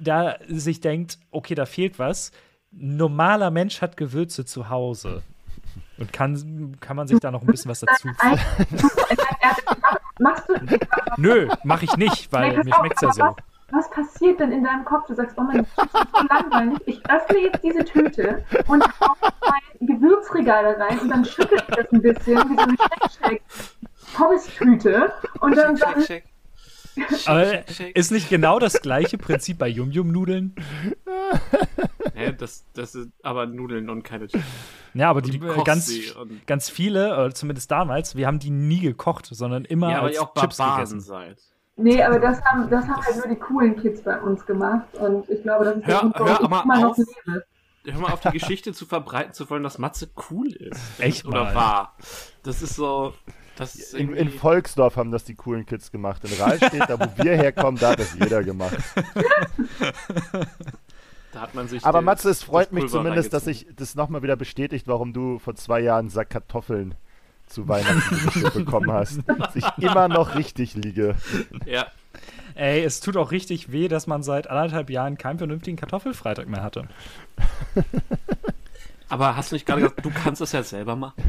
da 0.00 0.36
sich 0.48 0.80
denkt, 0.80 1.18
okay, 1.30 1.54
da 1.54 1.64
fehlt 1.66 1.98
was, 1.98 2.32
ein 2.72 2.96
normaler 2.96 3.50
Mensch 3.50 3.80
hat 3.80 3.96
Gewürze 3.96 4.44
zu 4.44 4.68
Hause. 4.68 5.22
Und 5.96 6.12
kann, 6.12 6.76
kann 6.80 6.96
man 6.96 7.08
sich 7.08 7.18
da 7.18 7.30
noch 7.30 7.40
ein 7.42 7.46
bisschen 7.46 7.70
was 7.70 7.80
dazu 7.80 8.08
Machst 10.20 10.48
du, 10.48 10.78
Nö, 11.16 11.48
mach 11.64 11.82
ich 11.82 11.96
nicht, 11.96 12.32
weil 12.32 12.62
mir 12.64 12.72
auf, 12.72 12.78
schmeckt's 12.80 13.02
ja 13.02 13.12
so. 13.12 13.36
Was, 13.70 13.88
passiert 13.90 14.40
denn 14.40 14.50
in 14.52 14.64
deinem 14.64 14.84
Kopf? 14.84 15.06
Du 15.06 15.14
sagst, 15.14 15.36
oh 15.38 15.42
mein 15.42 15.58
Gott, 15.58 15.66
das 15.92 16.02
ist 16.04 16.10
so 16.12 16.26
langweilig. 16.28 16.78
Ich 16.86 17.00
öffne 17.10 17.38
jetzt 17.38 17.62
diese 17.62 17.84
Tüte 17.84 18.44
und 18.66 18.82
hau 19.00 19.14
mein 19.20 19.86
Gewürzregal 19.86 20.74
da 20.76 20.84
rein 20.86 20.98
und 21.00 21.08
dann 21.10 21.24
schüttel 21.24 21.58
ich 21.58 21.64
das 21.76 21.92
ein 21.92 22.02
bisschen, 22.02 22.36
wie 22.48 22.56
so 22.56 22.62
eine 22.62 22.76
Shake-Shake-Pommes-Tüte. 22.78 25.12
Und 25.40 25.56
dann 25.56 25.76
sage 25.76 26.22
ich, 26.96 27.28
Aber 27.28 27.44
shake. 27.68 27.94
ist 27.96 28.10
nicht 28.10 28.28
genau 28.28 28.58
das 28.58 28.80
gleiche 28.80 29.18
Prinzip 29.18 29.58
bei 29.58 29.68
Yum-Yum-Nudeln? 29.68 30.54
Hä, 32.14 32.32
das, 32.32 32.64
das 32.74 32.92
sind 32.92 33.12
aber 33.22 33.46
Nudeln 33.46 33.88
und 33.90 34.02
keine 34.02 34.26
Chips. 34.28 34.42
Ja, 34.94 35.10
aber 35.10 35.22
die, 35.22 35.38
die 35.38 35.46
äh, 35.46 35.62
ganz, 35.62 35.92
ganz 36.46 36.70
viele, 36.70 37.12
oder 37.12 37.32
zumindest 37.34 37.70
damals, 37.70 38.16
wir 38.16 38.26
haben 38.26 38.38
die 38.38 38.50
nie 38.50 38.80
gekocht, 38.80 39.26
sondern 39.26 39.64
immer 39.64 39.90
Ja, 39.90 39.98
aber 39.98 40.06
als 40.08 40.16
ihr 40.16 40.22
auch 40.22 40.34
Chips 40.34 40.56
Barbaren 40.56 40.78
gegessen. 40.80 41.00
seid. 41.00 41.38
Nee, 41.78 42.02
aber 42.02 42.18
das 42.20 42.42
haben, 42.44 42.68
das 42.68 42.86
haben 42.86 43.02
halt 43.04 43.16
nur 43.16 43.28
die 43.28 43.36
coolen 43.40 43.76
Kids 43.80 44.02
bei 44.02 44.20
uns 44.20 44.44
gemacht. 44.44 44.94
Und 44.94 45.28
ich 45.30 45.42
glaube, 45.42 45.64
das 45.64 45.76
ist 45.76 45.86
der 45.86 46.02
Hör- 46.02 46.12
warum 46.14 46.28
hör 46.28 46.40
ich 46.42 46.48
mal 46.48 46.62
immer 46.64 46.80
noch 46.80 46.90
auf. 46.90 46.96
lebe. 46.98 47.44
Hör 47.84 48.00
mal 48.00 48.12
auf, 48.12 48.20
die 48.20 48.30
Geschichte 48.30 48.72
zu 48.74 48.84
verbreiten 48.84 49.32
zu 49.32 49.48
wollen, 49.48 49.62
dass 49.62 49.78
Matze 49.78 50.10
cool 50.30 50.48
ist. 50.48 50.80
Echt 51.00 51.24
Oder 51.24 51.44
mal. 51.44 51.54
war. 51.54 51.94
Das 52.42 52.60
ist 52.60 52.74
so. 52.76 53.14
Das 53.56 53.74
ist 53.74 53.94
In, 53.94 54.10
irgendwie- 54.10 54.20
in 54.20 54.30
Volksdorf 54.30 54.96
haben 54.96 55.10
das 55.10 55.24
die 55.24 55.34
coolen 55.34 55.64
Kids 55.66 55.90
gemacht. 55.90 56.22
In 56.24 56.32
Rahlstedt, 56.40 56.84
da 56.88 57.00
wo 57.00 57.24
wir 57.24 57.34
herkommen, 57.36 57.80
da 57.80 57.90
hat 57.92 57.98
das 57.98 58.14
jeder 58.14 58.44
gemacht. 58.44 58.76
da 61.32 61.40
hat 61.40 61.54
man 61.54 61.68
sich. 61.68 61.84
Aber 61.84 62.00
den- 62.00 62.04
Matze, 62.04 62.30
es 62.30 62.42
freut 62.42 62.72
mich 62.72 62.84
Pulver 62.84 62.98
zumindest, 62.98 63.32
dass 63.32 63.44
sich 63.44 63.66
das 63.74 63.94
nochmal 63.94 64.22
wieder 64.22 64.36
bestätigt, 64.36 64.86
warum 64.86 65.12
du 65.12 65.38
vor 65.38 65.54
zwei 65.54 65.80
Jahren 65.80 66.08
Sack 66.08 66.30
Kartoffeln 66.30 66.94
zu 67.48 67.68
Weihnachten 67.68 68.42
bekommen 68.52 68.92
hast. 68.92 69.20
Dass 69.38 69.56
ich 69.56 69.64
immer 69.78 70.08
noch 70.08 70.34
richtig 70.34 70.74
liege. 70.74 71.16
Ja. 71.66 71.86
Ey, 72.54 72.82
es 72.82 73.00
tut 73.00 73.16
auch 73.16 73.30
richtig 73.30 73.70
weh, 73.70 73.86
dass 73.86 74.08
man 74.08 74.24
seit 74.24 74.50
anderthalb 74.50 74.90
Jahren 74.90 75.16
keinen 75.16 75.38
vernünftigen 75.38 75.76
Kartoffelfreitag 75.76 76.48
mehr 76.48 76.62
hatte. 76.62 76.88
Aber 79.08 79.36
hast 79.36 79.52
du 79.52 79.54
nicht 79.54 79.64
gerade 79.64 79.82
gesagt, 79.82 80.04
du 80.04 80.10
kannst 80.10 80.40
es 80.40 80.50
ja 80.50 80.64
selber 80.64 80.96
machen? 80.96 81.22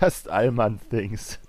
Just 0.00 0.28
Allman 0.28 0.80
Things. 0.90 1.38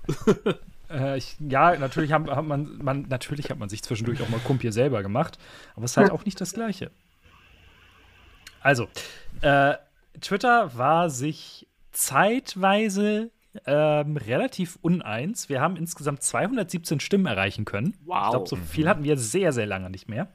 Äh, 0.91 1.18
ich, 1.18 1.38
ja, 1.39 1.77
natürlich 1.77 2.12
hat, 2.12 2.30
hat 2.30 2.44
man, 2.44 2.77
man, 2.84 3.03
natürlich 3.03 3.50
hat 3.50 3.58
man 3.58 3.70
sich 3.70 3.82
zwischendurch 3.82 4.22
auch 4.22 4.27
mal 4.27 4.41
Kumpir 4.41 4.74
selber 4.74 5.01
gemacht, 5.03 5.39
aber 5.75 5.86
es 5.86 5.91
ist 5.91 5.98
halt 5.98 6.12
auch 6.12 6.25
nicht 6.25 6.41
das 6.41 6.51
Gleiche. 6.51 6.91
Also, 8.60 8.89
äh, 9.39 9.75
Twitter 10.20 10.77
war 10.77 11.10
sich 11.10 11.65
zeitweise 11.94 13.32
ähm, 13.65 14.17
relativ 14.17 14.77
uneins. 14.81 15.50
Wir 15.50 15.62
haben 15.62 15.75
insgesamt 15.75 16.24
217 16.24 17.00
Stimmen 17.00 17.25
erreichen 17.25 17.65
können. 17.65 17.98
Wow. 18.05 18.24
Ich 18.24 18.29
glaube, 18.31 18.48
so 18.48 18.55
viel 18.55 18.88
hatten 18.88 19.03
wir 19.03 19.17
sehr, 19.17 19.51
sehr 19.51 19.65
lange 19.65 19.89
nicht 19.89 20.10
mehr. 20.10 20.27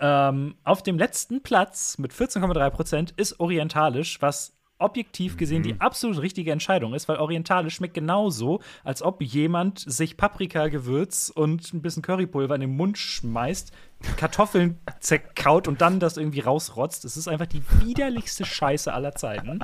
Ähm, 0.00 0.54
auf 0.64 0.82
dem 0.82 0.98
letzten 0.98 1.42
Platz 1.42 1.98
mit 1.98 2.12
14,3 2.12 2.70
Prozent 2.70 3.14
ist 3.16 3.38
Orientalisch, 3.38 4.22
was 4.22 4.56
objektiv 4.80 5.36
gesehen 5.36 5.62
die 5.62 5.78
absolut 5.78 6.22
richtige 6.22 6.52
Entscheidung 6.52 6.94
ist, 6.94 7.06
weil 7.08 7.18
Orientalisch 7.18 7.74
schmeckt 7.74 7.94
genauso, 7.94 8.60
als 8.82 9.02
ob 9.02 9.22
jemand 9.22 9.78
sich 9.78 10.16
Paprika-Gewürz 10.16 11.30
und 11.34 11.72
ein 11.74 11.82
bisschen 11.82 12.02
Currypulver 12.02 12.54
in 12.54 12.62
den 12.62 12.76
Mund 12.76 12.96
schmeißt, 12.96 13.72
Kartoffeln 14.16 14.78
zerkaut 15.00 15.68
und 15.68 15.82
dann 15.82 16.00
das 16.00 16.16
irgendwie 16.16 16.40
rausrotzt. 16.40 17.04
Es 17.04 17.16
ist 17.16 17.28
einfach 17.28 17.46
die 17.46 17.62
widerlichste 17.82 18.46
Scheiße 18.46 18.92
aller 18.92 19.14
Zeiten. 19.14 19.60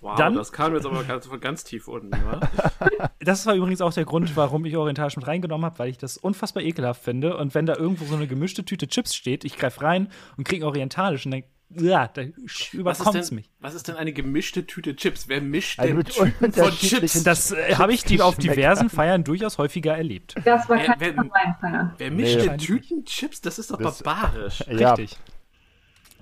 Wow, 0.00 0.16
Dann- 0.16 0.34
das 0.34 0.52
kam 0.52 0.74
jetzt 0.74 0.86
aber 0.86 1.02
ganz, 1.04 1.28
ganz 1.40 1.64
tief 1.64 1.88
unten, 1.88 2.10
wa? 2.12 2.40
Das 3.20 3.44
war 3.46 3.54
übrigens 3.54 3.80
auch 3.80 3.92
der 3.92 4.04
Grund, 4.04 4.36
warum 4.36 4.64
ich 4.64 4.76
Orientalisch 4.76 5.16
mit 5.16 5.26
reingenommen 5.26 5.64
habe, 5.66 5.78
weil 5.80 5.90
ich 5.90 5.98
das 5.98 6.16
unfassbar 6.16 6.62
ekelhaft 6.62 7.02
finde. 7.02 7.36
Und 7.36 7.54
wenn 7.54 7.66
da 7.66 7.74
irgendwo 7.76 8.04
so 8.04 8.14
eine 8.14 8.26
gemischte 8.26 8.64
Tüte 8.64 8.86
Chips 8.88 9.14
steht, 9.14 9.44
ich 9.44 9.56
greife 9.58 9.82
rein 9.82 10.08
und 10.36 10.44
kriege 10.44 10.64
Orientalisch 10.66 11.26
und 11.26 11.32
denke, 11.32 11.48
ja, 11.70 12.08
da 12.08 12.22
Was 12.22 12.72
überkommt 12.72 13.16
ist, 13.16 13.22
es 13.24 13.28
denn, 13.28 13.36
mich. 13.36 13.50
was 13.60 13.74
ist 13.74 13.88
denn 13.88 13.96
eine 13.96 14.14
gemischte 14.14 14.66
Tüte 14.66 14.96
Chips? 14.96 15.28
Wer 15.28 15.42
mischt 15.42 15.78
Also 15.78 15.88
denn 15.88 15.98
mit 15.98 16.08
Tüten 16.10 16.52
von 16.54 16.70
Chips? 16.70 17.22
Das 17.24 17.50
äh, 17.52 17.74
habe 17.74 17.92
ich 17.92 18.04
die 18.04 18.22
auf 18.22 18.36
diversen 18.38 18.88
Feiern 18.88 19.22
durchaus 19.22 19.58
häufiger 19.58 19.94
erlebt. 19.94 20.34
Das 20.46 20.66
war 20.70 20.78
Wer- 20.78 20.86
kein 20.86 21.00
wer- 21.00 21.14
von 21.14 21.28
meinen 21.28 21.54
Feiern. 21.60 21.94
Wer 21.98 22.10
mischt 22.10 22.36
Nee. 22.38 22.46
denn 22.48 22.58
Tüten 22.58 23.04
Chips? 23.04 23.42
Das 23.42 23.58
ist 23.58 23.70
doch 23.70 23.76
Das- 23.76 24.02
barbarisch. 24.02 24.64
Ja, 24.70 24.94
Richtig. 24.94 25.18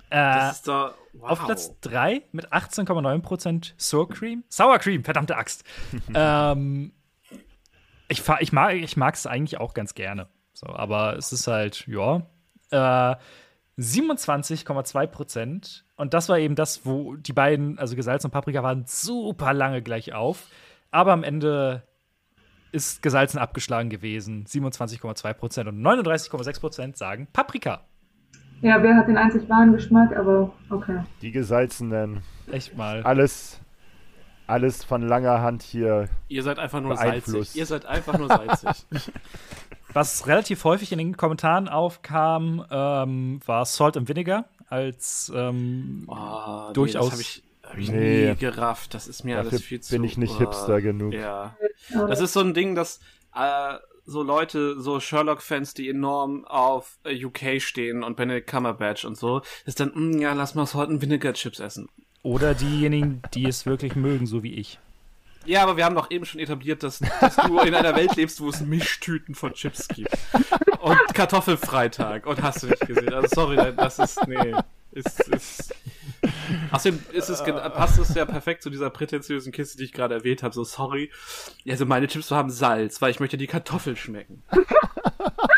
Äh, 0.09 0.51
doch. 0.65 0.93
Wow. 1.13 1.31
Auf 1.31 1.45
Platz 1.45 1.79
3 1.81 2.21
mit 2.31 2.53
18,9% 2.53 3.73
Sour 3.77 4.09
Cream. 4.09 4.43
Sour 4.49 4.77
Cream, 4.79 5.03
verdammte 5.03 5.35
Axt. 5.35 5.63
ähm, 6.13 6.91
Ich, 8.07 8.23
ich 8.39 8.53
mag 8.53 8.75
ich 8.75 8.97
mag 8.97 9.15
es 9.15 9.25
eigentlich 9.25 9.59
auch 9.59 9.73
ganz 9.73 9.95
gerne. 9.95 10.27
So, 10.53 10.67
aber 10.67 11.17
es 11.17 11.31
ist 11.31 11.47
halt, 11.47 11.85
ja. 11.87 12.21
Äh, 12.71 13.15
27,2 13.79 15.07
Prozent. 15.07 15.85
Und 15.95 16.13
das 16.13 16.29
war 16.29 16.39
eben 16.39 16.55
das, 16.55 16.85
wo 16.85 17.15
die 17.15 17.33
beiden, 17.33 17.77
also 17.77 17.95
Gesalz 17.95 18.25
und 18.25 18.31
Paprika, 18.31 18.63
waren 18.63 18.85
super 18.87 19.53
lange 19.53 19.81
gleich 19.81 20.13
auf. 20.13 20.45
Aber 20.89 21.13
am 21.13 21.23
Ende 21.23 21.83
ist 22.71 23.01
Gesalzen 23.01 23.39
abgeschlagen 23.39 23.89
gewesen. 23.89 24.45
27,2 24.45 25.33
Prozent 25.33 25.67
und 25.67 25.81
39,6 25.81 26.59
Prozent 26.59 26.97
sagen 26.97 27.27
Paprika. 27.31 27.85
Ja, 28.61 28.81
wer 28.81 28.95
hat 28.95 29.07
den 29.07 29.17
einzig 29.17 29.47
wahren 29.49 29.73
Geschmack, 29.73 30.15
aber 30.15 30.51
okay. 30.69 31.01
Die 31.21 31.31
gesalzenen. 31.31 32.21
Echt 32.51 32.75
mal. 32.75 33.03
Alles, 33.03 33.59
alles 34.47 34.83
von 34.83 35.01
langer 35.07 35.41
Hand 35.41 35.61
hier. 35.63 36.09
Ihr 36.27 36.43
seid 36.43 36.57
einfach 36.59 36.81
nur 36.81 36.95
salzig. 36.97 37.55
Ihr 37.55 37.65
seid 37.65 37.85
einfach 37.85 38.17
nur 38.17 38.27
salzig. 38.27 38.85
Was 39.93 40.27
relativ 40.27 40.63
häufig 40.63 40.91
in 40.91 40.97
den 40.97 41.17
Kommentaren 41.17 41.67
aufkam, 41.67 42.65
ähm, 42.69 43.39
war 43.45 43.65
Salt 43.65 43.97
and 43.97 44.07
Vinegar 44.09 44.45
als 44.69 45.31
ähm, 45.35 46.03
Oh, 46.07 46.71
Durchaus. 46.73 47.05
Nee, 47.05 47.09
das 47.09 47.11
habe 47.11 47.21
ich, 47.21 47.43
hab 47.63 47.77
ich 47.77 47.91
Nee. 47.91 48.29
nie 48.31 48.35
gerafft. 48.35 48.93
Das 48.93 49.07
ist 49.07 49.23
mir 49.23 49.37
Dafür 49.37 49.51
alles 49.51 49.63
viel 49.63 49.79
zu. 49.81 49.93
bin 49.93 50.03
ich 50.03 50.17
nicht 50.17 50.35
oh, 50.35 50.39
hipster 50.39 50.81
genug. 50.81 51.13
Ja. 51.13 51.55
Das 51.89 52.19
ist 52.21 52.33
so 52.33 52.41
ein 52.41 52.53
Ding, 52.53 52.75
dass 52.75 52.99
äh, 53.35 53.75
so 54.07 54.23
Leute, 54.23 54.79
so 54.79 54.99
Sherlock-Fans, 54.99 55.73
die 55.75 55.89
enorm 55.89 56.45
auf 56.45 56.97
äh, 57.03 57.23
UK 57.25 57.61
stehen 57.61 58.03
und 58.03 58.15
Benedict 58.17 58.47
Cumberbatch 58.49 59.05
und 59.05 59.17
so, 59.17 59.41
ist 59.65 59.79
dann, 59.79 59.91
"Mm, 59.93 60.19
ja, 60.19 60.33
lass 60.33 60.55
mal 60.55 60.65
Salt 60.65 60.89
and 60.89 61.01
Vinegar 61.01 61.33
Chips 61.33 61.59
essen. 61.59 61.89
oder 62.23 62.53
diejenigen, 62.55 63.21
die 63.33 63.45
es 63.45 63.65
wirklich 63.65 63.95
mögen, 63.95 64.25
so 64.25 64.43
wie 64.43 64.53
ich. 64.55 64.79
Ja, 65.45 65.63
aber 65.63 65.77
wir 65.77 65.85
haben 65.85 65.95
doch 65.95 66.11
eben 66.11 66.25
schon 66.25 66.41
etabliert, 66.41 66.83
dass, 66.83 66.99
dass 67.21 67.35
du 67.37 67.59
in 67.59 67.73
einer 67.73 67.95
Welt 67.95 68.15
lebst, 68.17 68.41
wo 68.41 68.49
es 68.49 68.59
Mischtüten 68.59 69.33
von 69.35 69.53
Chips 69.53 69.87
gibt. 69.87 70.09
Und 70.81 70.97
Kartoffelfreitag. 71.13 72.25
Und 72.25 72.41
hast 72.41 72.63
du 72.63 72.67
nicht 72.67 72.85
gesehen. 72.85 73.13
Also 73.13 73.27
sorry, 73.33 73.55
das 73.75 73.99
ist, 73.99 74.27
nee. 74.27 74.53
Ist, 74.91 75.19
ist, 75.29 75.75
Außerdem 76.71 77.03
ist 77.13 77.29
es, 77.29 77.43
passt 77.43 77.99
es 77.99 78.13
ja 78.13 78.25
perfekt 78.25 78.63
zu 78.63 78.69
dieser 78.69 78.89
prätentiösen 78.89 79.51
Kiste, 79.51 79.77
die 79.77 79.85
ich 79.85 79.93
gerade 79.93 80.15
erwähnt 80.15 80.43
habe. 80.43 80.53
So, 80.53 80.63
sorry. 80.63 81.11
Also 81.67 81.85
meine 81.85 82.07
Chips 82.07 82.31
haben 82.31 82.49
Salz, 82.49 83.01
weil 83.01 83.11
ich 83.11 83.19
möchte 83.19 83.37
die 83.37 83.47
Kartoffel 83.47 83.95
schmecken. 83.95 84.43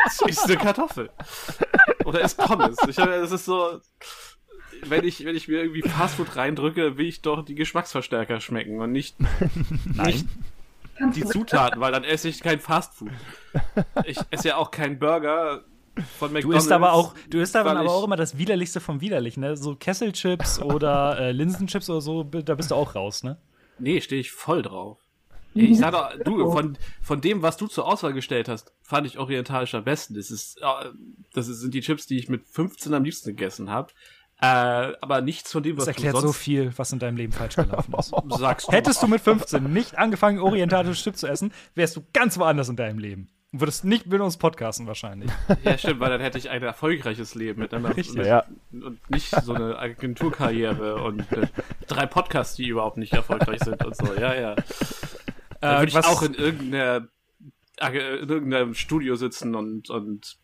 Das 0.03 0.21
ist 0.27 0.45
eine 0.45 0.57
Kartoffel. 0.57 1.11
Oder 2.03 2.21
ist 2.21 2.35
Pommes. 2.35 2.77
Ich 2.87 2.97
habe, 2.97 3.13
es 3.13 3.31
ist 3.31 3.45
so, 3.45 3.79
wenn 4.85 5.05
ich, 5.05 5.23
wenn 5.23 5.35
ich 5.35 5.47
mir 5.47 5.61
irgendwie 5.61 5.83
Fastfood 5.83 6.35
reindrücke, 6.35 6.97
will 6.97 7.05
ich 7.05 7.21
doch 7.21 7.43
die 7.45 7.55
Geschmacksverstärker 7.55 8.39
schmecken 8.39 8.81
und 8.81 8.91
nicht 8.91 9.17
Nein. 9.95 10.27
kannst 10.97 11.17
die 11.17 11.25
Zutaten, 11.25 11.79
weil 11.79 11.91
dann 11.91 12.03
esse 12.03 12.27
ich 12.27 12.41
kein 12.41 12.59
Fastfood. 12.59 13.11
Ich 14.05 14.19
esse 14.31 14.49
ja 14.49 14.55
auch 14.57 14.71
keinen 14.71 14.99
Burger 14.99 15.63
von 16.03 16.29
Du 16.29 16.33
McDonald's. 16.33 16.65
isst 16.65 16.71
aber 16.71 16.93
auch, 16.93 17.13
du 17.29 17.39
isst 17.39 17.55
aber, 17.55 17.71
aber 17.71 17.89
auch 17.89 18.03
immer 18.03 18.15
das 18.15 18.37
widerlichste 18.37 18.79
vom 18.79 19.01
widerlichen, 19.01 19.41
ne? 19.41 19.57
So 19.57 19.75
Kesselchips 19.75 20.59
oder 20.61 21.19
äh, 21.19 21.31
Linsenchips 21.31 21.89
oder 21.89 22.01
so, 22.01 22.23
da 22.23 22.55
bist 22.55 22.71
du 22.71 22.75
auch 22.75 22.95
raus, 22.95 23.23
ne? 23.23 23.37
Nee, 23.77 24.01
stehe 24.01 24.21
ich 24.21 24.31
voll 24.31 24.61
drauf. 24.61 24.99
Ich 25.55 25.79
sag 25.79 25.91
doch, 25.91 26.11
du, 26.23 26.51
von, 26.51 26.77
von 27.01 27.21
dem, 27.21 27.41
was 27.41 27.57
du 27.57 27.67
zur 27.67 27.87
Auswahl 27.87 28.13
gestellt 28.13 28.47
hast, 28.47 28.71
fand 28.83 29.07
ich 29.07 29.17
orientalisch 29.17 29.73
am 29.73 29.83
besten. 29.83 30.13
Das 30.13 30.29
ist, 30.29 30.61
äh, 30.61 30.89
das 31.33 31.47
sind 31.47 31.73
die 31.73 31.81
Chips, 31.81 32.05
die 32.05 32.17
ich 32.17 32.29
mit 32.29 32.45
15 32.47 32.93
am 32.93 33.03
liebsten 33.03 33.29
gegessen 33.29 33.69
habe. 33.69 33.91
Äh, 34.41 34.45
aber 35.01 35.21
nichts 35.21 35.51
von 35.51 35.63
dem, 35.63 35.75
was 35.77 35.85
Das 35.85 35.95
du 35.95 36.03
erklärt 36.03 36.15
sonst 36.15 36.27
so 36.27 36.33
viel, 36.33 36.71
was 36.77 36.93
in 36.93 36.99
deinem 36.99 37.17
Leben 37.17 37.33
falsch 37.33 37.55
gelaufen 37.55 37.93
ist. 37.97 38.13
sagst. 38.39 38.71
Hättest 38.71 39.03
du 39.03 39.07
mit 39.07 39.21
15 39.21 39.73
nicht 39.73 39.97
angefangen, 39.97 40.39
orientalische 40.39 41.03
Chips 41.03 41.19
zu 41.19 41.27
essen, 41.27 41.51
wärst 41.75 41.97
du 41.97 42.03
ganz 42.13 42.37
woanders 42.37 42.69
in 42.69 42.75
deinem 42.77 42.99
Leben. 42.99 43.27
Und 43.51 43.61
würdest 43.61 43.83
nicht 43.83 44.05
mit 44.05 44.21
uns 44.21 44.37
podcasten 44.37 44.85
wahrscheinlich. 44.85 45.31
Ja, 45.63 45.77
stimmt, 45.77 45.99
weil 45.99 46.09
dann 46.11 46.21
hätte 46.21 46.37
ich 46.37 46.49
ein 46.49 46.61
erfolgreiches 46.61 47.33
Leben 47.35 47.61
mit 47.61 47.73
einer, 47.73 47.95
Richtig. 47.97 48.15
mit, 48.17 48.27
Ja. 48.27 48.45
und 48.71 48.99
nicht 49.09 49.29
so 49.43 49.53
eine 49.53 49.77
Agenturkarriere 49.79 51.01
und 51.03 51.31
äh, 51.31 51.47
drei 51.87 52.05
Podcasts, 52.05 52.55
die 52.55 52.67
überhaupt 52.67 52.97
nicht 52.97 53.13
erfolgreich 53.13 53.59
sind 53.63 53.83
und 53.83 53.95
so. 53.95 54.13
Ja, 54.13 54.35
ja. 54.35 54.55
Dann 55.61 55.75
Äh, 55.75 55.79
würde 55.79 55.89
ich 55.89 55.95
was- 55.95 56.05
auch 56.05 56.21
in 56.21 56.35
irgendeiner 56.35 57.07
Ag- 57.79 57.95
in 57.95 58.29
irgendeinem 58.29 58.73
Studio 58.75 59.15
sitzen 59.15 59.55
und 59.55 59.89
und 59.89 60.37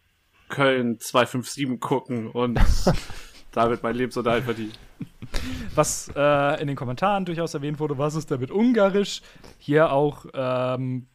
Köln 0.49 0.99
257 0.99 1.79
gucken 1.79 2.27
und 2.29 2.59
damit 3.51 3.83
mein 3.83 3.95
Lebensunterhalt 3.95 4.43
verdienen. 4.45 4.73
Was 5.75 6.09
äh, 6.15 6.61
in 6.61 6.67
den 6.67 6.75
Kommentaren 6.75 7.25
durchaus 7.25 7.53
erwähnt 7.53 7.79
wurde, 7.79 7.97
was 7.97 8.15
ist 8.15 8.29
da 8.31 8.37
mit 8.37 8.51
Ungarisch? 8.51 9.21
Hier 9.57 9.91
auch 9.91 10.25
ähm, 10.33 11.07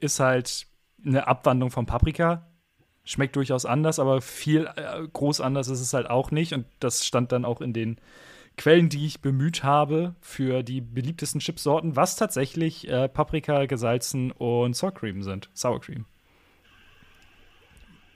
ist 0.00 0.20
halt 0.20 0.66
eine 1.04 1.26
Abwandlung 1.26 1.70
von 1.70 1.86
Paprika. 1.86 2.46
Schmeckt 3.04 3.36
durchaus 3.36 3.64
anders, 3.64 3.98
aber 3.98 4.20
viel 4.20 4.68
äh, 4.76 5.06
groß 5.12 5.40
anders 5.40 5.68
ist 5.68 5.80
es 5.80 5.94
halt 5.94 6.10
auch 6.10 6.30
nicht. 6.30 6.52
Und 6.52 6.66
das 6.80 7.06
stand 7.06 7.32
dann 7.32 7.44
auch 7.44 7.60
in 7.60 7.72
den 7.72 7.98
Quellen, 8.58 8.88
die 8.88 9.06
ich 9.06 9.22
bemüht 9.22 9.62
habe 9.62 10.14
für 10.20 10.62
die 10.62 10.80
beliebtesten 10.82 11.40
Chipsorten, 11.40 11.96
was 11.96 12.16
tatsächlich 12.16 12.88
äh, 12.88 13.08
Paprika, 13.08 13.64
gesalzen 13.66 14.32
und 14.32 14.76
Sour 14.76 14.92
Cream 14.92 15.22
sind. 15.22 15.48
Sour 15.54 15.80
Cream. 15.80 16.04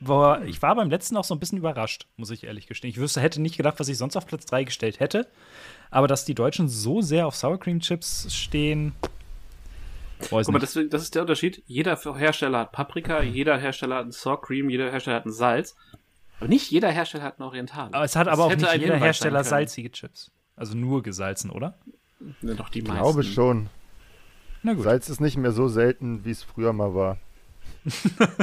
Wo, 0.01 0.35
ich 0.45 0.61
war 0.61 0.75
beim 0.75 0.90
letzten 0.90 1.16
auch 1.16 1.25
so 1.25 1.33
ein 1.33 1.38
bisschen 1.38 1.59
überrascht, 1.59 2.09
muss 2.16 2.31
ich 2.31 2.42
ehrlich 2.42 2.66
gestehen. 2.66 2.90
Ich 2.90 2.99
wüsste, 2.99 3.21
hätte 3.21 3.40
nicht 3.40 3.57
gedacht, 3.57 3.79
was 3.79 3.88
ich 3.88 3.97
sonst 3.97 4.16
auf 4.16 4.27
Platz 4.27 4.45
3 4.47 4.64
gestellt 4.64 4.99
hätte. 4.99 5.29
Aber 5.92 6.09
dass 6.09 6.25
die 6.25 6.35
Deutschen 6.35 6.68
so 6.68 7.01
sehr 7.01 7.29
auf 7.29 7.37
Sour 7.37 7.61
Cream 7.61 7.79
Chips 7.79 8.35
stehen, 8.35 8.95
Guck 10.31 10.49
mal, 10.49 10.59
deswegen, 10.59 10.91
das 10.91 11.03
ist 11.03 11.15
der 11.15 11.23
Unterschied. 11.23 11.63
Jeder 11.67 11.97
Hersteller 11.97 12.61
hat 12.61 12.73
Paprika, 12.73 13.23
jeder 13.23 13.59
Hersteller 13.59 13.97
hat 13.97 14.07
ein 14.07 14.13
Sour 14.13 14.41
Cream, 14.41 14.71
jeder 14.71 14.91
Hersteller 14.91 15.17
hat 15.17 15.27
ein 15.27 15.33
Salz. 15.33 15.77
Aber 16.41 16.49
nicht 16.49 16.71
jeder 16.71 16.91
Hersteller 16.91 17.25
hat 17.25 17.39
ein 17.39 17.43
Oriental. 17.43 17.89
Aber 17.93 18.05
es 18.05 18.17
hat 18.17 18.27
Das 18.27 18.35
aber 18.35 18.45
auch 18.47 18.55
nicht 18.57 18.75
jeder 18.77 18.97
Hersteller 18.97 19.45
salzige 19.45 19.91
Chips. 19.93 20.31
Also 20.57 20.77
nur 20.77 21.03
gesalzen, 21.03 21.51
oder? 21.51 21.79
Ne, 22.41 22.55
doch 22.55 22.69
die 22.69 22.81
Ich 22.81 22.85
meisten. 22.89 23.03
glaube 23.03 23.23
schon. 23.23 23.69
Na 24.63 24.75
gut. 24.75 24.85
Salz 24.85 25.09
ist 25.09 25.21
nicht 25.21 25.37
mehr 25.37 25.53
so 25.53 25.69
selten, 25.69 26.25
wie 26.25 26.31
es 26.31 26.43
früher 26.43 26.73
mal 26.73 26.95
war. 26.95 27.19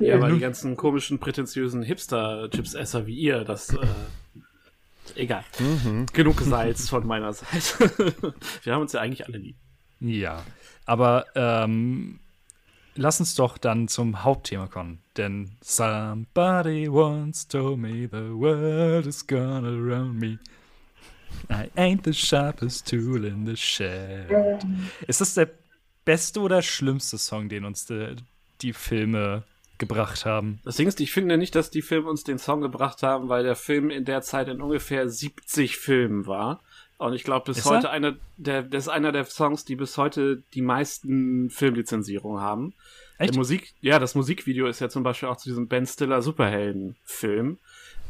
Ja, 0.00 0.16
aber 0.16 0.30
die 0.30 0.40
ganzen 0.40 0.76
komischen, 0.76 1.20
prätentiösen 1.20 1.82
Hipster-Chips-Esser 1.82 3.06
wie 3.06 3.14
ihr, 3.14 3.44
das, 3.44 3.70
äh, 3.70 3.86
egal. 5.14 5.44
Mhm. 5.60 6.06
Genug 6.12 6.40
Salz 6.40 6.88
von 6.88 7.06
meiner 7.06 7.32
Seite. 7.32 8.12
Wir 8.64 8.74
haben 8.74 8.82
uns 8.82 8.92
ja 8.92 9.00
eigentlich 9.00 9.24
alle 9.26 9.38
lieb. 9.38 9.56
Ja. 10.04 10.44
Aber 10.86 11.26
ähm, 11.34 12.20
lass 12.94 13.20
uns 13.20 13.34
doch 13.34 13.58
dann 13.58 13.88
zum 13.88 14.24
Hauptthema 14.24 14.66
kommen. 14.66 15.00
Denn 15.16 15.52
somebody 15.62 16.88
once 16.88 17.46
told 17.46 17.78
me 17.78 18.08
the 18.10 18.30
world 18.32 19.06
is 19.06 19.26
gonna 19.26 19.68
around 19.68 20.20
me. 20.20 20.38
I 21.50 21.70
ain't 21.76 22.04
the 22.04 22.12
sharpest 22.12 22.88
tool 22.88 23.24
in 23.24 23.46
the 23.46 23.56
shed. 23.56 24.28
Ist 25.06 25.20
das 25.20 25.34
der 25.34 25.50
beste 26.04 26.40
oder 26.40 26.62
schlimmste 26.62 27.18
Song, 27.18 27.48
den 27.48 27.64
uns 27.64 27.86
die, 27.86 28.16
die 28.60 28.72
Filme 28.72 29.44
gebracht 29.78 30.24
haben? 30.24 30.60
Das 30.64 30.76
Ding 30.76 30.88
ist, 30.88 31.00
ich 31.00 31.12
finde 31.12 31.36
nicht, 31.36 31.54
dass 31.54 31.70
die 31.70 31.82
Filme 31.82 32.08
uns 32.08 32.24
den 32.24 32.38
Song 32.38 32.60
gebracht 32.60 33.02
haben, 33.02 33.28
weil 33.28 33.42
der 33.42 33.56
Film 33.56 33.90
in 33.90 34.04
der 34.04 34.22
Zeit 34.22 34.48
in 34.48 34.60
ungefähr 34.60 35.08
70 35.08 35.76
Filmen 35.76 36.26
war. 36.26 36.62
Und 36.96 37.12
ich 37.12 37.24
glaube, 37.24 37.46
bis 37.46 37.58
Ist 37.58 37.64
heute 37.66 37.88
er? 37.88 37.92
einer 37.92 38.14
der, 38.36 38.62
das 38.62 38.84
ist 38.84 38.88
einer 38.88 39.10
der 39.12 39.24
Songs, 39.24 39.64
die 39.64 39.76
bis 39.76 39.98
heute 39.98 40.42
die 40.54 40.62
meisten 40.62 41.50
Filmlizenzierungen 41.50 42.40
haben. 42.40 42.74
Echt? 43.18 43.34
Musik, 43.36 43.74
ja, 43.80 43.98
das 43.98 44.14
Musikvideo 44.14 44.66
ist 44.66 44.80
ja 44.80 44.88
zum 44.88 45.02
Beispiel 45.02 45.28
auch 45.28 45.36
zu 45.36 45.48
diesem 45.48 45.68
Ben 45.68 45.86
Stiller 45.86 46.22
Superhelden-Film, 46.22 47.58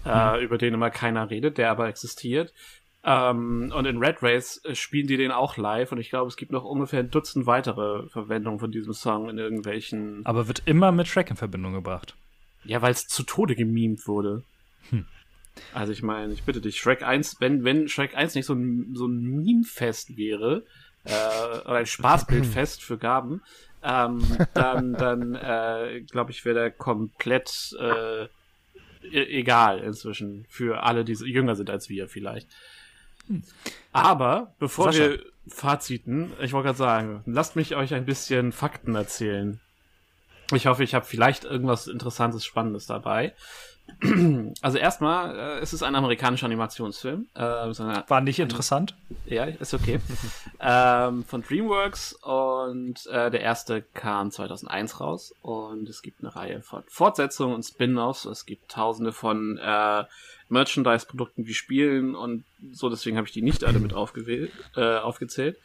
Mhm. 0.04 0.10
äh, 0.10 0.42
über 0.44 0.58
den 0.58 0.74
immer 0.74 0.90
keiner 0.90 1.30
redet, 1.30 1.56
der 1.58 1.70
aber 1.70 1.88
existiert. 1.88 2.52
Ähm, 3.06 3.72
und 3.74 3.86
in 3.86 3.98
Red 3.98 4.22
Race 4.22 4.60
äh, 4.64 4.74
spielen 4.74 5.06
die 5.06 5.16
den 5.16 5.30
auch 5.30 5.56
live 5.56 5.92
und 5.92 5.98
ich 5.98 6.08
glaube, 6.10 6.28
es 6.28 6.36
gibt 6.36 6.52
noch 6.52 6.64
ungefähr 6.64 7.00
ein 7.00 7.10
Dutzend 7.10 7.46
weitere 7.46 8.08
Verwendungen 8.08 8.58
von 8.60 8.70
diesem 8.72 8.92
Song 8.94 9.28
in 9.30 9.36
irgendwelchen 9.38 10.24
Aber 10.24 10.46
wird 10.48 10.62
immer 10.66 10.90
mit 10.92 11.06
Shrek 11.08 11.30
in 11.30 11.36
Verbindung 11.36 11.72
gebracht. 11.74 12.16
ja, 12.64 12.80
weil 12.82 12.92
es 12.92 13.06
zu 13.06 13.22
Tode 13.22 13.56
gemimt 13.56 14.06
wurde. 14.06 14.42
Hm. 14.90 15.06
Also 15.72 15.92
ich 15.92 16.02
meine, 16.02 16.32
ich 16.32 16.44
bitte 16.44 16.60
dich, 16.60 16.78
Shrek 16.78 17.02
1, 17.02 17.36
wenn, 17.40 17.64
wenn 17.64 17.88
Shrek 17.88 18.16
1 18.16 18.34
nicht 18.34 18.46
so 18.46 18.54
ein, 18.54 18.94
so 18.94 19.06
ein 19.06 19.20
Meme-Fest 19.22 20.16
wäre, 20.16 20.64
äh, 21.04 21.58
oder 21.60 21.76
ein 21.76 21.86
Spaßbildfest 21.86 22.82
für 22.82 22.98
Gaben, 22.98 23.42
ähm, 23.82 24.24
dann, 24.54 24.94
dann 24.94 25.34
äh, 25.34 26.00
glaube 26.10 26.30
ich, 26.30 26.44
wäre 26.44 26.54
der 26.54 26.70
komplett 26.70 27.76
äh, 27.78 28.24
e- 28.24 28.28
egal 29.38 29.80
inzwischen 29.80 30.46
für 30.48 30.82
alle, 30.82 31.04
die 31.04 31.12
jünger 31.12 31.54
sind 31.54 31.70
als 31.70 31.88
wir 31.88 32.08
vielleicht. 32.08 32.48
Aber 33.92 34.54
bevor 34.58 34.92
Sascha. 34.92 35.10
wir 35.10 35.24
Faziten, 35.46 36.32
ich 36.40 36.52
wollte 36.52 36.66
gerade 36.68 36.78
sagen, 36.78 37.22
lasst 37.26 37.56
mich 37.56 37.76
euch 37.76 37.94
ein 37.94 38.06
bisschen 38.06 38.52
Fakten 38.52 38.94
erzählen. 38.94 39.60
Ich 40.52 40.66
hoffe, 40.66 40.84
ich 40.84 40.94
habe 40.94 41.04
vielleicht 41.04 41.44
irgendwas 41.44 41.86
Interessantes, 41.86 42.44
Spannendes 42.44 42.86
dabei. 42.86 43.34
Also 44.62 44.78
erstmal 44.78 45.58
äh, 45.58 45.62
ist 45.62 45.72
es 45.72 45.82
ein 45.82 45.94
amerikanischer 45.94 46.46
Animationsfilm. 46.46 47.26
Äh, 47.34 47.72
so 47.72 47.82
eine, 47.82 48.04
War 48.08 48.20
nicht 48.20 48.38
interessant. 48.38 48.96
ja, 49.26 49.44
ist 49.44 49.74
okay. 49.74 50.00
ähm, 50.60 51.24
von 51.24 51.42
DreamWorks 51.42 52.14
und 52.22 53.06
äh, 53.06 53.30
der 53.30 53.40
erste 53.40 53.82
kam 53.82 54.30
2001 54.30 55.00
raus 55.00 55.34
und 55.42 55.88
es 55.88 56.02
gibt 56.02 56.20
eine 56.22 56.34
Reihe 56.34 56.62
von 56.62 56.82
Fortsetzungen 56.88 57.54
und 57.54 57.62
Spin-offs. 57.62 58.24
Es 58.24 58.46
gibt 58.46 58.70
tausende 58.70 59.12
von 59.12 59.58
äh, 59.58 60.04
Merchandise-Produkten 60.48 61.46
wie 61.46 61.54
Spielen 61.54 62.14
und 62.14 62.44
so, 62.72 62.88
deswegen 62.88 63.16
habe 63.16 63.26
ich 63.26 63.32
die 63.32 63.42
nicht 63.42 63.64
alle 63.64 63.78
mit 63.78 63.94
aufgewählt, 63.94 64.52
äh, 64.76 64.96
aufgezählt. 64.96 65.58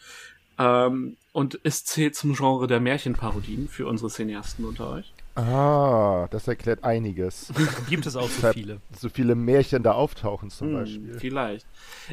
Ähm, 0.58 1.18
und 1.32 1.60
es 1.64 1.86
zählt 1.86 2.16
zum 2.16 2.36
Genre 2.36 2.68
der 2.68 2.80
Märchenparodien 2.80 3.68
für 3.68 3.88
unsere 3.88 4.10
Cineasten 4.10 4.66
unter 4.66 4.90
euch. 4.90 5.14
Ah, 5.36 6.28
das 6.32 6.48
erklärt 6.48 6.84
einiges. 6.84 7.54
Gibt 7.90 8.06
es 8.06 8.16
auch 8.16 8.28
so 8.30 8.52
viele. 8.52 8.82
so 8.98 9.10
viele 9.10 9.36
Märchen 9.36 9.84
da 9.84 9.94
auftauchen 9.94 10.50
zum 10.50 10.70
Hm, 10.70 10.74
Beispiel. 10.74 11.20
vielleicht. 11.20 11.66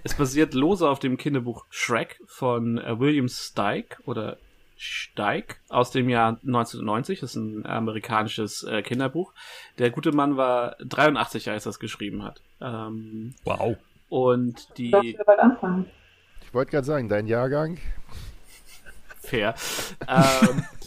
Es 0.04 0.14
basiert 0.14 0.54
lose 0.54 0.88
auf 0.88 0.98
dem 1.00 1.16
Kinderbuch 1.16 1.64
Shrek 1.70 2.20
von 2.26 2.78
äh, 2.78 2.98
William 3.00 3.28
Steig 3.28 4.00
oder 4.06 4.36
Steig 4.76 5.58
aus 5.70 5.90
dem 5.90 6.08
Jahr 6.08 6.38
1990. 6.44 7.20
Das 7.20 7.30
ist 7.30 7.36
ein 7.36 7.66
amerikanisches 7.66 8.62
äh, 8.62 8.82
Kinderbuch. 8.82 9.32
Der 9.78 9.90
gute 9.90 10.12
Mann 10.12 10.36
war 10.36 10.76
83, 10.80 11.50
als 11.50 11.66
er 11.66 11.70
es 11.70 11.78
geschrieben 11.80 12.22
hat. 12.22 12.42
Ähm, 12.60 13.34
Wow. 13.44 13.76
und 14.08 14.68
die. 14.78 15.16
Ich 16.42 16.54
wollte 16.54 16.70
gerade 16.70 16.86
sagen, 16.86 17.08
dein 17.08 17.26
Jahrgang? 17.26 17.78
fair. 19.20 19.54
ähm, 20.06 20.62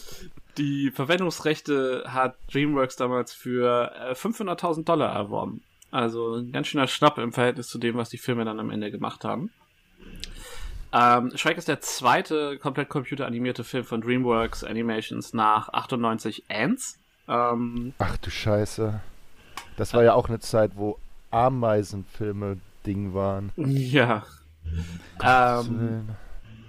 die 0.60 0.90
Verwendungsrechte 0.90 2.04
hat 2.06 2.36
DreamWorks 2.52 2.96
damals 2.96 3.32
für 3.32 3.92
äh, 3.96 4.12
500.000 4.12 4.84
Dollar 4.84 5.14
erworben. 5.14 5.62
Also 5.90 6.34
ein 6.36 6.52
ganz 6.52 6.68
schöner 6.68 6.86
Schnapp 6.86 7.16
im 7.18 7.32
Verhältnis 7.32 7.68
zu 7.68 7.78
dem, 7.78 7.96
was 7.96 8.10
die 8.10 8.18
Filme 8.18 8.44
dann 8.44 8.60
am 8.60 8.70
Ende 8.70 8.90
gemacht 8.90 9.24
haben. 9.24 9.50
Ähm, 10.92 11.32
Shrek 11.34 11.56
ist 11.56 11.68
der 11.68 11.80
zweite 11.80 12.58
komplett 12.58 12.90
computeranimierte 12.90 13.64
Film 13.64 13.84
von 13.84 14.02
DreamWorks 14.02 14.62
Animations 14.62 15.32
nach 15.32 15.70
98 15.70 16.44
Ants. 16.50 16.98
Ähm, 17.26 17.94
Ach 17.98 18.18
du 18.18 18.30
Scheiße. 18.30 19.00
Das 19.78 19.94
war 19.94 20.04
ja 20.04 20.12
auch 20.12 20.28
eine 20.28 20.40
Zeit, 20.40 20.72
wo 20.74 20.98
Ameisenfilme 21.30 22.58
Ding 22.84 23.14
waren. 23.14 23.50
ja. 23.56 24.24
Ähm. 25.22 26.10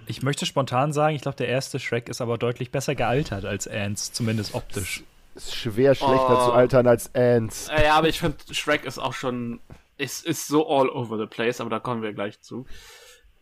Ich 0.06 0.22
möchte 0.22 0.46
spontan 0.46 0.92
sagen, 0.92 1.14
ich 1.16 1.22
glaube, 1.22 1.36
der 1.36 1.48
erste 1.48 1.78
Shrek 1.78 2.08
ist 2.08 2.20
aber 2.20 2.38
deutlich 2.38 2.70
besser 2.70 2.94
gealtert 2.94 3.44
als 3.44 3.66
Ants, 3.68 4.12
zumindest 4.12 4.54
optisch. 4.54 5.02
Ist 5.34 5.54
schwer 5.54 5.94
schlechter 5.94 6.42
Oh. 6.42 6.46
zu 6.46 6.52
altern 6.52 6.86
als 6.86 7.14
Ants. 7.14 7.70
Ja, 7.82 7.94
aber 7.94 8.08
ich 8.08 8.18
finde, 8.18 8.36
Shrek 8.52 8.84
ist 8.84 8.98
auch 8.98 9.14
schon, 9.14 9.60
ist, 9.96 10.26
ist 10.26 10.46
so 10.46 10.68
all 10.68 10.88
over 10.90 11.16
the 11.18 11.26
place, 11.26 11.60
aber 11.60 11.70
da 11.70 11.78
kommen 11.78 12.02
wir 12.02 12.12
gleich 12.12 12.40
zu. 12.40 12.66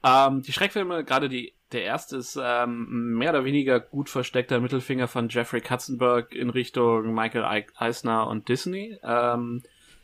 Ähm, 0.04 0.42
die 0.42 0.52
Schreckfilme, 0.52 1.04
gerade 1.04 1.28
die, 1.28 1.52
der 1.72 1.82
erste 1.82 2.16
ist 2.16 2.38
ähm, 2.40 3.14
mehr 3.18 3.30
oder 3.30 3.44
weniger 3.44 3.80
gut 3.80 4.08
versteckter 4.08 4.60
Mittelfinger 4.60 5.08
von 5.08 5.28
Jeffrey 5.28 5.60
Katzenberg 5.60 6.32
in 6.34 6.50
Richtung 6.50 7.12
Michael 7.14 7.44
Ei- 7.44 7.66
Eisner 7.76 8.26
und 8.28 8.48
Disney. 8.48 8.98
Ähm, 9.02 9.62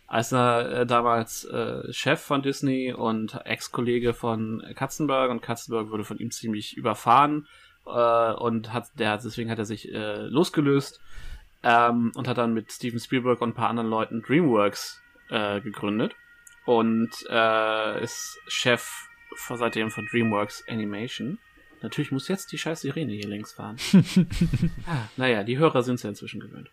Eisner 0.09 0.71
äh, 0.71 0.87
damals 0.87 1.45
äh, 1.45 1.93
Chef 1.93 2.21
von 2.21 2.43
Disney 2.43 2.93
und 2.93 3.41
Ex-Kollege 3.45 4.15
von 4.15 4.63
Katzenberg 4.75 5.31
und 5.31 5.43
Katzenberg 5.43 5.91
wurde 5.91 6.05
von 6.05 6.19
ihm 6.19 6.31
ziemlich 6.31 6.77
überfahren 6.77 7.49
äh, 7.87 8.33
und 8.33 8.73
hat, 8.73 8.87
der 8.99 9.11
hat, 9.11 9.25
deswegen 9.25 9.51
hat 9.51 9.59
er 9.59 9.65
sich 9.65 9.93
äh, 9.93 10.27
losgelöst 10.27 11.01
ähm, 11.63 12.13
und 12.15 12.29
hat 12.29 12.39
dann 12.39 12.55
mit 12.55 12.71
Steven 12.71 13.01
Spielberg 13.01 13.41
und 13.41 13.51
ein 13.51 13.55
paar 13.55 13.69
anderen 13.69 13.91
Leuten 13.91 14.23
DreamWorks 14.23 15.03
äh, 15.31 15.61
gegründet 15.61 16.15
und 16.67 17.11
äh, 17.29 18.03
ist 18.03 18.39
Chef 18.47 19.09
von, 19.35 19.59
seitdem 19.59 19.91
von 19.91 20.07
DreamWorks 20.07 20.65
Animation. 20.69 21.39
Natürlich 21.83 22.13
muss 22.13 22.29
jetzt 22.29 22.53
die 22.53 22.59
scheiß 22.59 22.81
Sirene 22.81 23.13
hier 23.13 23.29
längs 23.29 23.53
fahren. 23.53 23.77
ah, 24.87 25.09
naja, 25.17 25.43
die 25.43 25.59
Hörer 25.59 25.83
sind 25.83 25.97
es 25.97 26.05
ja 26.05 26.11
inzwischen 26.11 26.41
gewöhnt. 26.41 26.71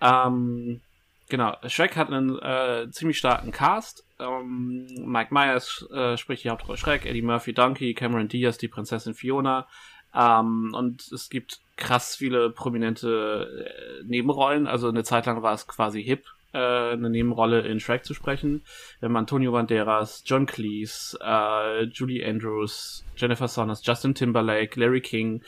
Ähm, 0.00 0.80
genau, 1.28 1.56
Shrek 1.66 1.96
hat 1.96 2.12
einen 2.12 2.38
äh, 2.38 2.90
ziemlich 2.90 3.18
starken 3.18 3.52
Cast. 3.52 4.04
Ähm, 4.18 4.86
Mike 5.04 5.32
Myers 5.32 5.86
äh, 5.92 6.16
spricht 6.16 6.44
die 6.44 6.50
Hauptrolle 6.50 6.78
Shrek, 6.78 7.06
Eddie 7.06 7.22
Murphy 7.22 7.52
Donkey, 7.52 7.94
Cameron 7.94 8.28
Diaz 8.28 8.58
die 8.58 8.68
Prinzessin 8.68 9.14
Fiona. 9.14 9.66
Ähm, 10.14 10.72
und 10.74 11.10
es 11.12 11.28
gibt 11.28 11.60
krass 11.76 12.16
viele 12.16 12.50
prominente 12.50 13.66
äh, 13.66 14.04
Nebenrollen. 14.04 14.66
Also 14.66 14.88
eine 14.88 15.04
Zeit 15.04 15.26
lang 15.26 15.42
war 15.42 15.54
es 15.54 15.66
quasi 15.66 16.02
hip, 16.02 16.24
äh, 16.52 16.58
eine 16.58 17.10
Nebenrolle 17.10 17.60
in 17.60 17.80
Shrek 17.80 18.04
zu 18.04 18.14
sprechen. 18.14 18.62
Wir 19.00 19.08
haben 19.08 19.16
Antonio 19.16 19.52
Banderas, 19.52 20.22
John 20.26 20.46
Cleese, 20.46 21.18
äh, 21.22 21.84
Julie 21.84 22.26
Andrews, 22.26 23.04
Jennifer 23.16 23.48
Saunders, 23.48 23.84
Justin 23.84 24.14
Timberlake, 24.14 24.78
Larry 24.78 25.00
King. 25.00 25.42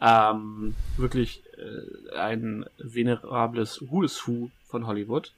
Ähm, 0.00 0.74
wirklich 0.96 1.44
äh, 1.56 2.16
ein 2.16 2.66
venerables 2.78 3.84
Who 3.88 4.02
is 4.02 4.26
Who 4.26 4.50
von 4.72 4.88
Hollywood. 4.88 5.32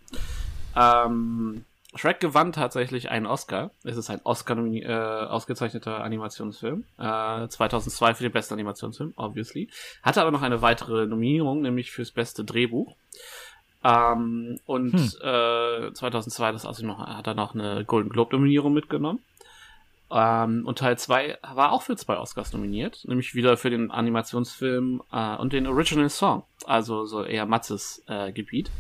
Ähm, 0.75 1.65
Shrek 1.97 2.21
gewann 2.21 2.53
tatsächlich 2.53 3.11
einen 3.11 3.27
Oscar. 3.27 3.71
Es 3.85 3.97
ist 3.97 4.11
ein 4.11 4.21
Oscar 4.25 4.57
äh, 4.57 4.87
ausgezeichneter 4.87 6.03
Animationsfilm. 6.03 6.85
Äh, 6.99 7.49
2002 7.49 8.15
für 8.15 8.23
den 8.25 8.33
besten 8.33 8.55
Animationsfilm, 8.55 9.13
obviously. 9.17 9.69
Hatte 10.03 10.23
aber 10.23 10.31
noch 10.31 10.43
eine 10.43 10.63
weitere 10.63 11.07
Nominierung, 11.07 11.61
nämlich 11.61 11.93
fürs 11.93 12.11
beste 12.11 12.45
Drehbuch. 12.45 12.97
Ähm, 13.85 14.59
und 14.65 14.95
äh, 15.23 15.93
2002 15.93 16.53
das 16.53 16.65
außerdem 16.65 16.89
noch, 16.89 16.99
hat 16.99 17.27
er 17.27 17.35
noch 17.35 17.55
eine 17.55 17.85
Golden 17.85 18.09
Globe 18.09 18.35
Nominierung 18.35 18.73
mitgenommen. 18.73 19.21
Ähm, 20.11 20.67
und 20.67 20.79
Teil 20.79 20.99
2 20.99 21.39
war 21.55 21.73
auch 21.73 21.83
für 21.83 21.97
zwei 21.97 22.19
Oscars 22.19 22.53
nominiert, 22.53 23.05
nämlich 23.05 23.35
wieder 23.35 23.57
für 23.57 23.71
den 23.71 23.91
Animationsfilm 23.91 25.03
äh, 25.13 25.37
und 25.37 25.53
den 25.53 25.67
Original 25.67 26.11
Song, 26.11 26.45
also 26.67 27.05
so 27.05 27.25
eher 27.25 27.47
Matzes 27.47 28.03
äh, 28.07 28.33
Gebiet. 28.33 28.71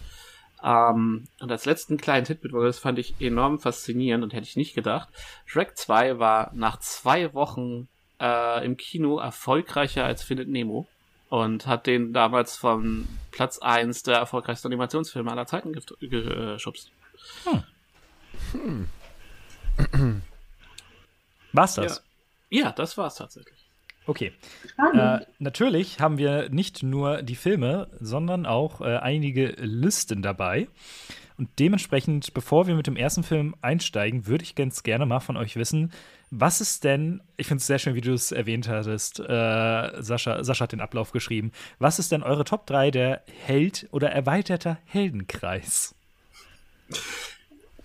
Ähm, 0.64 1.28
und 1.40 1.52
als 1.52 1.66
letzten 1.66 1.98
kleinen 1.98 2.24
Tidbit, 2.24 2.54
weil 2.54 2.64
das 2.64 2.78
fand 2.78 2.98
ich 2.98 3.20
enorm 3.20 3.58
faszinierend 3.58 4.24
und 4.24 4.32
hätte 4.32 4.46
ich 4.46 4.56
nicht 4.56 4.74
gedacht. 4.74 5.08
Shrek 5.44 5.76
2 5.76 6.18
war 6.18 6.50
nach 6.54 6.78
zwei 6.78 7.34
Wochen 7.34 7.88
äh, 8.18 8.64
im 8.64 8.78
Kino 8.78 9.18
erfolgreicher 9.18 10.04
als 10.04 10.22
Findet 10.22 10.48
Nemo 10.48 10.86
und 11.28 11.66
hat 11.66 11.86
den 11.86 12.14
damals 12.14 12.56
von 12.56 13.06
Platz 13.30 13.58
1 13.58 14.04
der 14.04 14.16
erfolgreichsten 14.16 14.68
Animationsfilme 14.68 15.30
aller 15.30 15.46
Zeiten 15.46 15.72
geschubst. 16.00 16.90
War's 21.52 21.74
das? 21.74 22.02
Ja. 22.48 22.64
ja, 22.64 22.72
das 22.72 22.96
war's 22.96 23.16
tatsächlich. 23.16 23.63
Okay. 24.06 24.32
Äh, 24.94 25.20
natürlich 25.38 26.00
haben 26.00 26.18
wir 26.18 26.50
nicht 26.50 26.82
nur 26.82 27.22
die 27.22 27.36
Filme, 27.36 27.88
sondern 28.00 28.44
auch 28.44 28.80
äh, 28.80 28.96
einige 28.96 29.54
Listen 29.58 30.20
dabei. 30.20 30.68
Und 31.36 31.48
dementsprechend, 31.58 32.32
bevor 32.32 32.66
wir 32.66 32.74
mit 32.74 32.86
dem 32.86 32.96
ersten 32.96 33.24
Film 33.24 33.56
einsteigen, 33.60 34.26
würde 34.26 34.44
ich 34.44 34.54
ganz 34.54 34.82
gerne 34.82 35.04
mal 35.04 35.20
von 35.20 35.36
euch 35.36 35.56
wissen, 35.56 35.92
was 36.30 36.60
ist 36.60 36.84
denn, 36.84 37.22
ich 37.36 37.46
finde 37.46 37.60
es 37.60 37.66
sehr 37.66 37.78
schön, 37.78 37.94
wie 37.94 38.00
du 38.00 38.12
es 38.12 38.30
erwähnt 38.30 38.68
hattest, 38.68 39.20
äh, 39.20 40.02
Sascha, 40.02 40.44
Sascha 40.44 40.64
hat 40.64 40.72
den 40.72 40.80
Ablauf 40.80 41.12
geschrieben, 41.12 41.52
was 41.78 41.98
ist 41.98 42.12
denn 42.12 42.22
eure 42.22 42.44
Top 42.44 42.66
3 42.66 42.90
der 42.90 43.22
Held- 43.46 43.88
oder 43.90 44.10
erweiterter 44.10 44.78
Heldenkreis? 44.84 45.94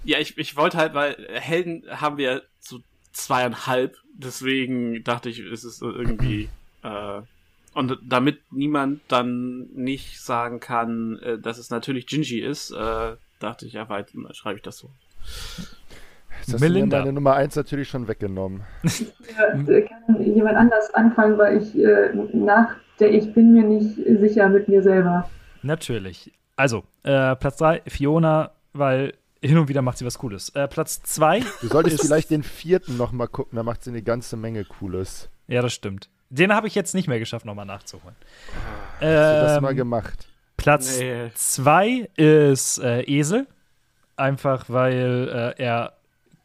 Ja, 0.03 0.19
ich, 0.19 0.37
ich 0.37 0.55
wollte 0.55 0.77
halt, 0.77 0.93
weil 0.93 1.27
Helden 1.31 1.83
haben 1.89 2.17
wir 2.17 2.43
so 2.59 2.79
zweieinhalb, 3.25 3.97
deswegen 4.13 5.03
dachte 5.03 5.29
ich, 5.29 5.39
es 5.39 5.63
ist 5.63 5.79
so 5.79 5.91
irgendwie 5.91 6.49
äh, 6.83 7.21
und 7.73 7.97
damit 8.03 8.39
niemand 8.51 9.01
dann 9.07 9.67
nicht 9.73 10.21
sagen 10.21 10.59
kann, 10.59 11.19
äh, 11.19 11.37
dass 11.37 11.57
es 11.57 11.69
natürlich 11.69 12.07
Gingy 12.07 12.39
ist, 12.39 12.71
äh, 12.71 13.15
dachte 13.39 13.65
ich, 13.65 13.73
ja, 13.73 13.87
weit 13.89 14.11
schreibe 14.31 14.57
ich 14.57 14.63
das 14.63 14.77
so. 14.77 14.89
Jetzt 16.39 16.53
hast 16.53 16.61
Melinda. 16.61 16.97
du 16.97 17.03
mir 17.03 17.05
meine 17.05 17.13
Nummer 17.13 17.35
1 17.35 17.55
natürlich 17.55 17.89
schon 17.89 18.07
weggenommen. 18.07 18.63
Ja, 19.37 19.71
äh, 19.71 19.81
kann 19.83 20.21
jemand 20.23 20.57
anders 20.57 20.93
anfangen, 20.93 21.37
weil 21.37 21.61
ich 21.61 21.77
äh, 21.77 22.11
nach 22.33 22.75
der 22.99 23.13
Ich 23.13 23.33
bin 23.33 23.53
mir 23.53 23.63
nicht 23.63 23.95
sicher 24.19 24.49
mit 24.49 24.67
mir 24.67 24.81
selber. 24.81 25.29
Natürlich. 25.61 26.33
Also, 26.55 26.83
äh, 27.03 27.35
Platz 27.35 27.57
3, 27.57 27.83
Fiona, 27.87 28.51
weil 28.73 29.13
hin 29.41 29.57
und 29.57 29.67
wieder 29.69 29.81
macht 29.81 29.97
sie 29.97 30.05
was 30.05 30.17
Cooles. 30.19 30.49
Äh, 30.49 30.67
Platz 30.67 31.01
2, 31.03 31.41
Du 31.61 31.67
solltest 31.67 31.95
Ist- 31.99 32.05
vielleicht 32.07 32.29
den 32.29 32.43
vierten 32.43 32.97
noch 32.97 33.11
mal 33.11 33.27
gucken, 33.27 33.55
da 33.55 33.63
macht 33.63 33.83
sie 33.83 33.89
eine 33.91 34.01
ganze 34.01 34.35
Menge 34.37 34.65
Cooles. 34.65 35.29
ja, 35.47 35.61
das 35.61 35.73
stimmt. 35.73 36.09
Den 36.31 36.53
habe 36.53 36.67
ich 36.67 36.75
jetzt 36.75 36.93
nicht 36.93 37.07
mehr 37.07 37.17
geschafft, 37.19 37.45
nochmal 37.45 37.65
nachzuholen. 37.65 38.15
Hast 38.95 39.01
du 39.01 39.05
das 39.07 39.61
mal 39.61 39.71
Ähm, 39.71 39.77
gemacht? 39.77 40.27
Platz 40.57 40.99
Nee. 40.99 41.31
2 41.33 42.09
ist 42.17 42.77
äh, 42.79 43.01
Esel. 43.01 43.47
Einfach 44.15 44.65
weil 44.67 45.55
äh, 45.57 45.63
er 45.63 45.93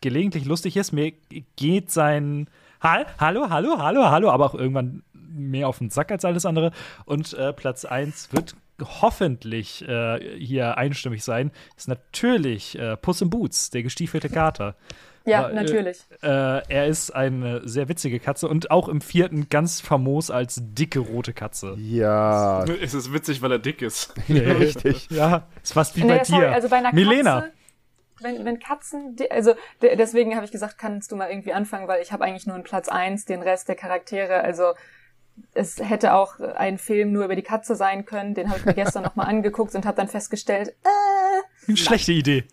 gelegentlich 0.00 0.44
lustig 0.46 0.76
ist. 0.76 0.92
Mir 0.92 1.12
geht 1.56 1.90
sein 1.90 2.48
Hal 2.80 3.04
Hallo, 3.18 3.50
hallo, 3.50 3.76
hallo, 3.78 4.04
hallo, 4.10 4.30
aber 4.30 4.46
auch 4.46 4.54
irgendwann 4.54 5.02
mehr 5.12 5.68
auf 5.68 5.78
den 5.78 5.90
Sack 5.90 6.12
als 6.12 6.24
alles 6.24 6.46
andere. 6.46 6.70
Und 7.04 7.34
äh, 7.34 7.52
Platz 7.52 7.84
1 7.84 8.32
wird 8.32 8.54
hoffentlich 8.82 9.86
äh, 9.88 10.38
hier 10.38 10.76
einstimmig 10.78 11.22
sein, 11.24 11.50
ist 11.76 11.88
natürlich 11.88 12.78
äh, 12.78 12.96
Puss 12.96 13.20
in 13.22 13.30
Boots, 13.30 13.70
der 13.70 13.82
gestiefelte 13.82 14.28
Kater. 14.28 14.74
Ja, 15.26 15.48
Äh, 15.48 15.54
natürlich. 15.54 16.00
Äh, 16.22 16.26
er 16.68 16.86
ist 16.86 17.10
eine 17.10 17.66
sehr 17.66 17.88
witzige 17.88 18.20
Katze 18.20 18.46
und 18.46 18.70
auch 18.70 18.90
im 18.90 19.00
vierten 19.00 19.48
ganz 19.48 19.80
famos 19.80 20.30
als 20.30 20.60
dicke 20.62 20.98
rote 20.98 21.32
Katze. 21.32 21.76
Ja, 21.78 22.62
Es 22.64 22.92
ist 22.92 23.10
witzig, 23.10 23.40
weil 23.40 23.50
er 23.52 23.58
dick 23.58 23.80
ist. 23.80 24.12
richtig. 24.28 25.08
Ja, 25.10 25.46
ist 25.62 25.72
fast 25.72 25.96
wie 25.96 26.02
Nee, 26.04 26.18
bei 26.18 26.24
sorry, 26.24 26.42
dir. 26.42 26.52
also 26.52 26.68
bei 26.68 26.76
einer 26.76 26.92
Milena. 26.92 27.40
Katze, 27.40 27.52
wenn, 28.20 28.44
wenn 28.44 28.58
Katzen, 28.60 29.16
die- 29.16 29.30
also 29.30 29.54
de- 29.80 29.96
deswegen 29.96 30.34
habe 30.36 30.44
ich 30.44 30.52
gesagt, 30.52 30.76
kannst 30.76 31.10
du 31.10 31.16
mal 31.16 31.30
irgendwie 31.30 31.54
anfangen, 31.54 31.88
weil 31.88 32.02
ich 32.02 32.12
habe 32.12 32.22
eigentlich 32.22 32.44
nur 32.46 32.56
einen 32.56 32.64
Platz 32.64 32.88
eins, 32.90 33.24
den 33.24 33.40
Rest 33.40 33.66
der 33.70 33.76
Charaktere, 33.76 34.42
also 34.42 34.74
es 35.54 35.78
hätte 35.78 36.14
auch 36.14 36.40
ein 36.40 36.78
Film 36.78 37.12
nur 37.12 37.24
über 37.24 37.36
die 37.36 37.42
Katze 37.42 37.74
sein 37.76 38.04
können, 38.04 38.34
den 38.34 38.48
habe 38.48 38.58
ich 38.58 38.64
mir 38.64 38.74
gestern 38.74 39.02
nochmal 39.02 39.26
angeguckt 39.26 39.74
und 39.74 39.86
habe 39.86 39.96
dann 39.96 40.08
festgestellt, 40.08 40.74
äh, 41.66 41.76
Schlechte 41.76 42.12
Idee. 42.12 42.44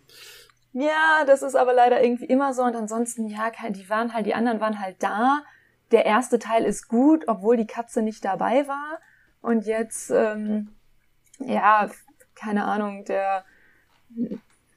ja, 0.72 1.24
das 1.26 1.42
ist 1.42 1.54
aber 1.54 1.72
leider 1.72 2.02
irgendwie 2.02 2.24
immer 2.24 2.54
so 2.54 2.62
und 2.62 2.76
ansonsten, 2.76 3.26
ja, 3.28 3.50
die 3.70 3.88
waren 3.90 4.14
halt, 4.14 4.26
die 4.26 4.34
anderen 4.34 4.60
waren 4.60 4.80
halt 4.80 5.02
da. 5.02 5.42
Der 5.90 6.06
erste 6.06 6.38
Teil 6.38 6.64
ist 6.64 6.88
gut, 6.88 7.28
obwohl 7.28 7.56
die 7.56 7.66
Katze 7.66 8.00
nicht 8.02 8.24
dabei 8.24 8.66
war. 8.66 8.98
Und 9.42 9.66
jetzt, 9.66 10.10
ähm, 10.10 10.74
ja, 11.38 11.90
keine 12.34 12.64
Ahnung, 12.64 13.04
der, 13.04 13.44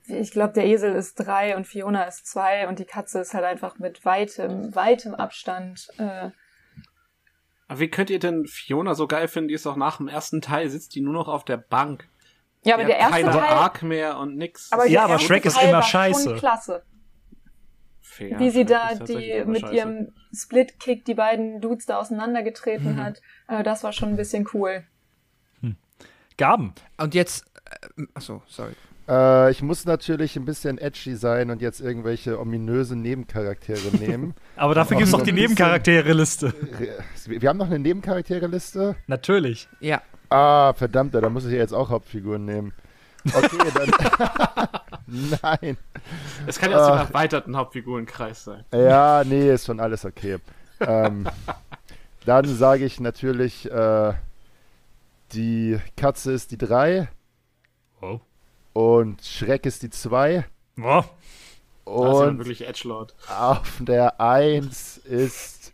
ich 0.07 0.31
glaube, 0.31 0.53
der 0.53 0.65
Esel 0.65 0.93
ist 0.93 1.15
drei 1.15 1.55
und 1.55 1.65
Fiona 1.67 2.03
ist 2.03 2.27
zwei 2.27 2.67
und 2.67 2.79
die 2.79 2.85
Katze 2.85 3.19
ist 3.19 3.33
halt 3.33 3.45
einfach 3.45 3.79
mit 3.79 4.03
weitem, 4.03 4.75
weitem 4.75 5.15
Abstand. 5.15 5.87
Äh, 5.97 6.31
Aber 7.67 7.79
wie 7.79 7.89
könnt 7.89 8.09
ihr 8.09 8.19
denn 8.19 8.45
Fiona 8.45 8.93
so 8.95 9.07
geil 9.07 9.27
finden? 9.27 9.47
Die 9.47 9.53
ist 9.55 9.65
doch 9.65 9.75
nach 9.75 9.97
dem 9.97 10.07
ersten 10.07 10.41
Teil, 10.41 10.69
sitzt 10.69 10.93
die 10.95 11.01
nur 11.01 11.13
noch 11.13 11.27
auf 11.27 11.43
der 11.45 11.57
Bank. 11.57 12.07
ja, 12.63 12.75
aber 12.75 12.83
Die 12.83 12.87
der 12.89 12.97
erste 12.99 13.21
keine 13.21 13.31
Teil, 13.31 13.41
Arc 13.41 13.81
mehr 13.83 14.17
und 14.19 14.37
nix. 14.37 14.71
aber 14.71 14.85
Ja, 14.87 15.05
aber 15.05 15.17
Shrek 15.19 15.45
ist 15.45 15.55
Teil 15.57 15.69
immer 15.69 15.81
scheiße. 15.81 16.35
Klasse. 16.35 16.83
Fair, 18.01 18.39
wie 18.39 18.49
sie 18.51 18.65
Shrek 18.65 18.67
da 18.67 18.93
die 19.05 19.43
mit 19.45 19.61
scheiße. 19.61 19.73
ihrem 19.75 20.13
Split-Kick 20.33 21.05
die 21.05 21.15
beiden 21.15 21.59
Dudes 21.59 21.85
da 21.87 21.97
auseinandergetreten 21.97 22.93
Mhm. 22.93 23.03
hat. 23.03 23.21
Äh, 23.47 23.63
das 23.63 23.83
war 23.83 23.91
schon 23.93 24.09
ein 24.09 24.15
bisschen 24.15 24.47
cool. 24.53 24.83
Gaben. 26.37 26.73
Und 26.97 27.15
jetzt, 27.15 27.45
äh, 27.97 28.03
achso, 28.13 28.41
sorry. 28.47 28.73
Äh, 29.07 29.51
ich 29.51 29.61
muss 29.61 29.85
natürlich 29.85 30.35
ein 30.35 30.45
bisschen 30.45 30.77
edgy 30.77 31.15
sein 31.15 31.49
und 31.51 31.61
jetzt 31.61 31.79
irgendwelche 31.79 32.39
ominösen 32.39 33.01
Nebencharaktere 33.01 33.95
nehmen. 33.99 34.33
Aber 34.55 34.73
dafür 34.73 34.97
gibt 34.97 35.07
es 35.07 35.13
Oh, 35.13 35.17
noch 35.17 35.23
die 35.25 35.31
Nebencharaktere-Liste. 35.31 36.53
Wir 37.27 37.49
haben 37.49 37.57
noch 37.57 37.67
eine 37.67 37.79
Nebencharaktere-Liste. 37.79 38.95
Natürlich. 39.07 39.67
Ja. 39.79 40.01
Ah, 40.29 40.73
verdammt, 40.73 41.13
da 41.13 41.29
muss 41.29 41.45
ich 41.45 41.51
ja 41.51 41.59
jetzt 41.59 41.73
auch 41.73 41.89
Hauptfiguren 41.89 42.45
nehmen. 42.45 42.73
Okay, 43.33 43.57
dann. 43.73 44.69
Nein. 45.41 45.77
Es 46.47 46.59
kann 46.59 46.71
ja 46.71 46.77
aus 46.79 46.87
dem 46.87 46.93
Ah. 46.97 47.01
erweiterten 47.01 47.55
Hauptfigurenkreis 47.57 48.43
sein. 48.43 48.65
Ja, 48.73 49.23
nee, 49.23 49.51
ist 49.51 49.65
schon 49.67 49.79
alles 49.79 50.03
okay. 50.05 50.37
ähm, 50.79 51.27
dann 52.25 52.45
sage 52.45 52.85
ich 52.85 52.99
natürlich, 52.99 53.69
äh, 53.71 54.13
die 55.33 55.79
Katze 55.95 56.31
ist 56.33 56.51
die 56.51 56.57
3 56.57 57.07
Oh. 58.01 58.19
Und 58.75 59.23
Schreck 59.23 59.65
ist 59.65 59.83
die 59.83 59.89
2 59.89 60.45
Oh. 60.77 60.83
Da 61.85 62.11
ist 62.11 62.19
ja 62.19 62.27
und 62.27 62.37
wirklich 62.39 62.67
Edgelord. 62.67 63.15
auf 63.29 63.61
der 63.79 64.19
1 64.19 64.97
ist. 64.97 65.71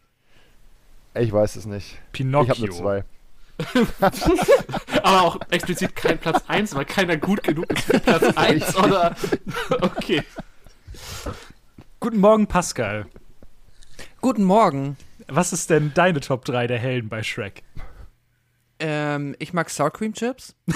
Ich 1.16 1.32
weiß 1.34 1.56
es 1.56 1.66
nicht. 1.66 1.88
Ich 1.88 1.96
habe 1.96 2.04
Pinocchio. 2.12 2.66
nur 2.68 2.76
zwei. 2.76 3.04
Aber 5.04 5.22
auch 5.24 5.40
explizit 5.50 5.96
kein 5.96 6.20
Platz 6.20 6.44
1, 6.48 6.76
weil 6.76 6.86
keiner 6.86 7.18
gut 7.18 7.44
genug 7.44 7.70
ist 7.72 7.84
für 7.86 8.00
Platz 8.00 8.24
1, 8.38 8.76
oder? 8.76 9.16
Okay. 9.82 10.24
Guten 12.00 12.20
Morgen, 12.20 12.48
Pascal. 12.48 13.08
Guten 14.22 14.44
Morgen. 14.44 14.98
Was 15.28 15.54
ist 15.54 15.70
denn 15.70 15.92
deine 15.96 16.20
Top 16.20 16.46
3 16.46 16.68
der 16.68 16.78
Helden 16.80 17.10
bei 17.10 17.24
Shrek? 17.24 17.64
Ähm, 18.82 19.36
ich 19.40 19.54
mag 19.54 19.70
Sour 19.70 19.92
Cream 19.92 20.14
Chips. 20.14 20.56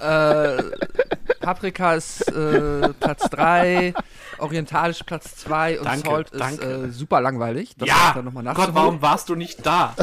Äh, 0.00 0.62
Paprika 1.40 1.92
ist 1.94 2.22
äh, 2.28 2.88
Platz 2.98 3.28
3, 3.28 3.92
Orientalisch 4.38 5.02
Platz 5.02 5.36
2 5.36 5.80
und 5.80 5.84
Danke, 5.84 6.08
Salt 6.08 6.30
ist 6.30 6.62
äh, 6.62 6.90
super 6.90 7.20
langweilig. 7.20 7.74
Das 7.76 7.86
ja, 7.86 8.08
ist 8.08 8.16
dann 8.16 8.24
nochmal 8.24 8.54
Gott, 8.54 8.70
warum 8.72 9.02
warst 9.02 9.28
du 9.28 9.34
nicht 9.34 9.64
da? 9.66 9.94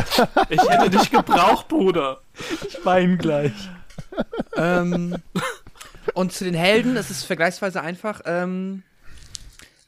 Ich 0.50 0.62
hätte 0.62 0.92
dich 0.92 1.10
gebraucht, 1.10 1.68
Bruder. 1.68 2.22
Ich 2.68 2.86
weine 2.86 3.18
gleich. 3.18 3.54
Ähm, 4.56 5.16
und 6.14 6.32
zu 6.32 6.44
den 6.44 6.54
Helden, 6.54 6.96
es 6.96 7.10
ist 7.10 7.24
vergleichsweise 7.24 7.82
einfach. 7.82 8.22
Ähm, 8.26 8.84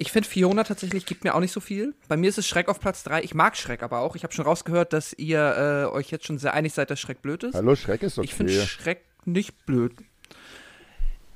ich 0.02 0.14
finde 0.14 0.30
Fiona 0.30 0.64
tatsächlich 0.64 1.06
gibt 1.06 1.26
mir 1.26 1.36
auch 1.36 1.42
nicht 1.42 1.52
so 1.52 1.60
viel. 1.60 1.94
Bei 2.08 2.16
mir 2.16 2.30
ist 2.30 2.38
es 2.38 2.48
Schreck 2.48 2.70
auf 2.70 2.80
Platz 2.80 3.04
3. 3.04 3.22
Ich 3.22 3.34
mag 3.34 3.58
Schreck 3.58 3.84
aber 3.84 4.00
auch. 4.00 4.16
Ich 4.16 4.24
habe 4.24 4.34
schon 4.34 4.46
rausgehört, 4.46 4.94
dass 4.94 5.12
ihr 5.12 5.90
äh, 5.92 5.94
euch 5.94 6.10
jetzt 6.10 6.26
schon 6.26 6.40
sehr 6.40 6.54
einig 6.54 6.74
seid, 6.74 6.90
dass 6.90 7.02
Schreck 7.02 7.22
blöd 7.22 7.44
ist. 7.44 7.54
Hallo, 7.54 7.76
Schreck 7.76 8.02
ist 8.02 8.18
okay. 8.18 8.26
Ich 8.26 8.34
finde 8.34 8.66
Schreck 8.66 9.04
nicht 9.26 9.66
blöd. 9.66 9.92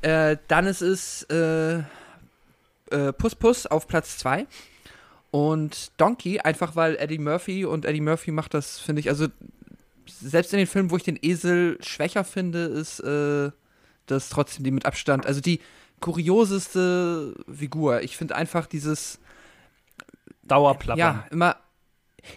Äh, 0.02 0.38
dann 0.48 0.66
ist 0.66 0.82
es 0.82 1.24
äh, 1.24 1.80
äh, 2.90 3.12
Puss 3.18 3.36
Puss 3.36 3.68
auf 3.68 3.86
Platz 3.86 4.18
2. 4.20 4.48
Und 5.30 5.92
Donkey, 5.98 6.40
einfach 6.40 6.78
weil 6.78 6.96
Eddie 6.96 7.18
Murphy 7.18 7.66
und 7.66 7.84
Eddie 7.84 8.00
Murphy 8.00 8.32
macht 8.32 8.54
das, 8.54 8.80
finde 8.80 9.02
ich, 9.02 9.10
also 9.10 9.28
selbst 10.06 10.54
in 10.54 10.60
den 10.60 10.68
Filmen, 10.68 10.90
wo 10.90 10.96
ich 10.96 11.04
den 11.04 11.20
Esel 11.22 11.78
schwächer 11.82 12.24
finde, 12.24 12.66
ist 12.66 13.02
äh, 13.02 13.52
das 14.06 14.30
trotzdem 14.30 14.64
die 14.64 14.72
mit 14.72 14.86
Abstand, 14.86 15.26
also 15.26 15.42
die 15.42 15.60
kurioseste 16.04 17.34
Figur. 17.52 18.02
Ich 18.02 18.18
finde 18.18 18.36
einfach 18.36 18.68
dieses, 18.68 19.20
Dauerplappern. 20.44 21.00
ja, 21.00 21.26
immer. 21.32 21.56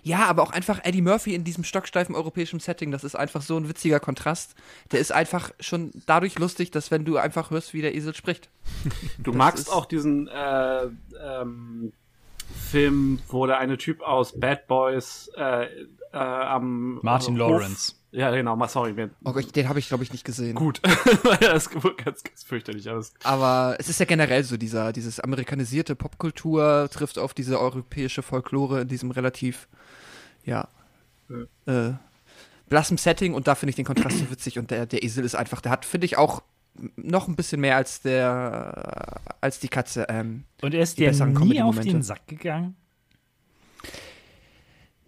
Ja, 0.02 0.26
aber 0.26 0.42
auch 0.42 0.50
einfach 0.50 0.80
Eddie 0.84 1.00
Murphy 1.02 1.34
in 1.34 1.44
diesem 1.44 1.62
stocksteifen 1.62 2.16
europäischen 2.16 2.58
Setting, 2.58 2.90
das 2.90 3.04
ist 3.04 3.14
einfach 3.14 3.40
so 3.42 3.56
ein 3.56 3.68
witziger 3.68 4.00
Kontrast. 4.00 4.56
Der 4.90 4.98
ist 4.98 5.12
einfach 5.12 5.52
schon 5.60 5.92
dadurch 6.06 6.38
lustig, 6.40 6.72
dass 6.72 6.90
wenn 6.90 7.04
du 7.04 7.18
einfach 7.18 7.50
hörst, 7.50 7.72
wie 7.72 7.82
der 7.82 7.94
Esel 7.94 8.14
spricht. 8.14 8.48
Du 9.18 9.30
Das 9.30 9.36
magst 9.38 9.72
auch 9.72 9.86
diesen 9.86 10.26
äh, 10.28 10.86
ähm, 11.24 11.92
Film, 12.70 13.20
wo 13.28 13.46
der 13.46 13.58
eine 13.58 13.78
Typ 13.78 14.02
aus 14.02 14.38
Bad 14.38 14.66
Boys 14.66 15.30
äh, 15.36 15.66
äh, 15.66 16.16
am 16.16 16.98
Martin 17.02 17.34
Hof- 17.34 17.50
Lawrence. 17.50 17.94
Ja, 18.12 18.30
genau, 18.30 18.56
mal 18.56 18.68
sorry. 18.68 19.10
Oh 19.24 19.32
Gott, 19.32 19.54
den 19.54 19.68
habe 19.68 19.78
ich, 19.78 19.88
glaube 19.88 20.04
ich, 20.04 20.12
nicht 20.12 20.24
gesehen. 20.24 20.54
gut. 20.54 20.80
das 21.40 21.66
ist 21.66 21.70
ganz, 21.72 22.22
ganz 22.22 22.44
fürchterlich 22.44 22.88
alles. 22.88 23.12
Aber 23.24 23.76
es 23.78 23.88
ist 23.88 24.00
ja 24.00 24.06
generell 24.06 24.42
so, 24.44 24.56
dieser, 24.56 24.92
dieses 24.92 25.20
amerikanisierte 25.20 25.94
Popkultur 25.96 26.88
trifft 26.90 27.18
auf 27.18 27.34
diese 27.34 27.60
europäische 27.60 28.22
Folklore 28.22 28.82
in 28.82 28.88
diesem 28.88 29.10
relativ, 29.10 29.68
ja, 30.44 30.68
äh, 31.66 31.92
blassem 32.68 32.98
Setting 32.98 33.34
und 33.34 33.46
da 33.48 33.54
finde 33.54 33.70
ich 33.70 33.76
den 33.76 33.84
Kontrast 33.84 34.18
so 34.18 34.30
witzig 34.30 34.58
und 34.58 34.70
der, 34.70 34.86
der 34.86 35.02
Esel 35.02 35.24
ist 35.24 35.34
einfach, 35.34 35.60
der 35.60 35.72
hat, 35.72 35.84
finde 35.84 36.04
ich, 36.04 36.16
auch 36.16 36.42
noch 36.96 37.28
ein 37.28 37.36
bisschen 37.36 37.60
mehr 37.60 37.76
als 37.76 38.02
der, 38.02 39.20
als 39.40 39.60
die 39.60 39.68
Katze, 39.68 40.06
ähm, 40.08 40.44
Und 40.62 40.74
er 40.74 40.82
ist 40.82 40.98
Die 40.98 41.08
dir 41.08 41.26
nie 41.26 41.62
auf 41.62 41.78
den 41.80 42.02
Sack 42.02 42.26
gegangen? 42.26 42.76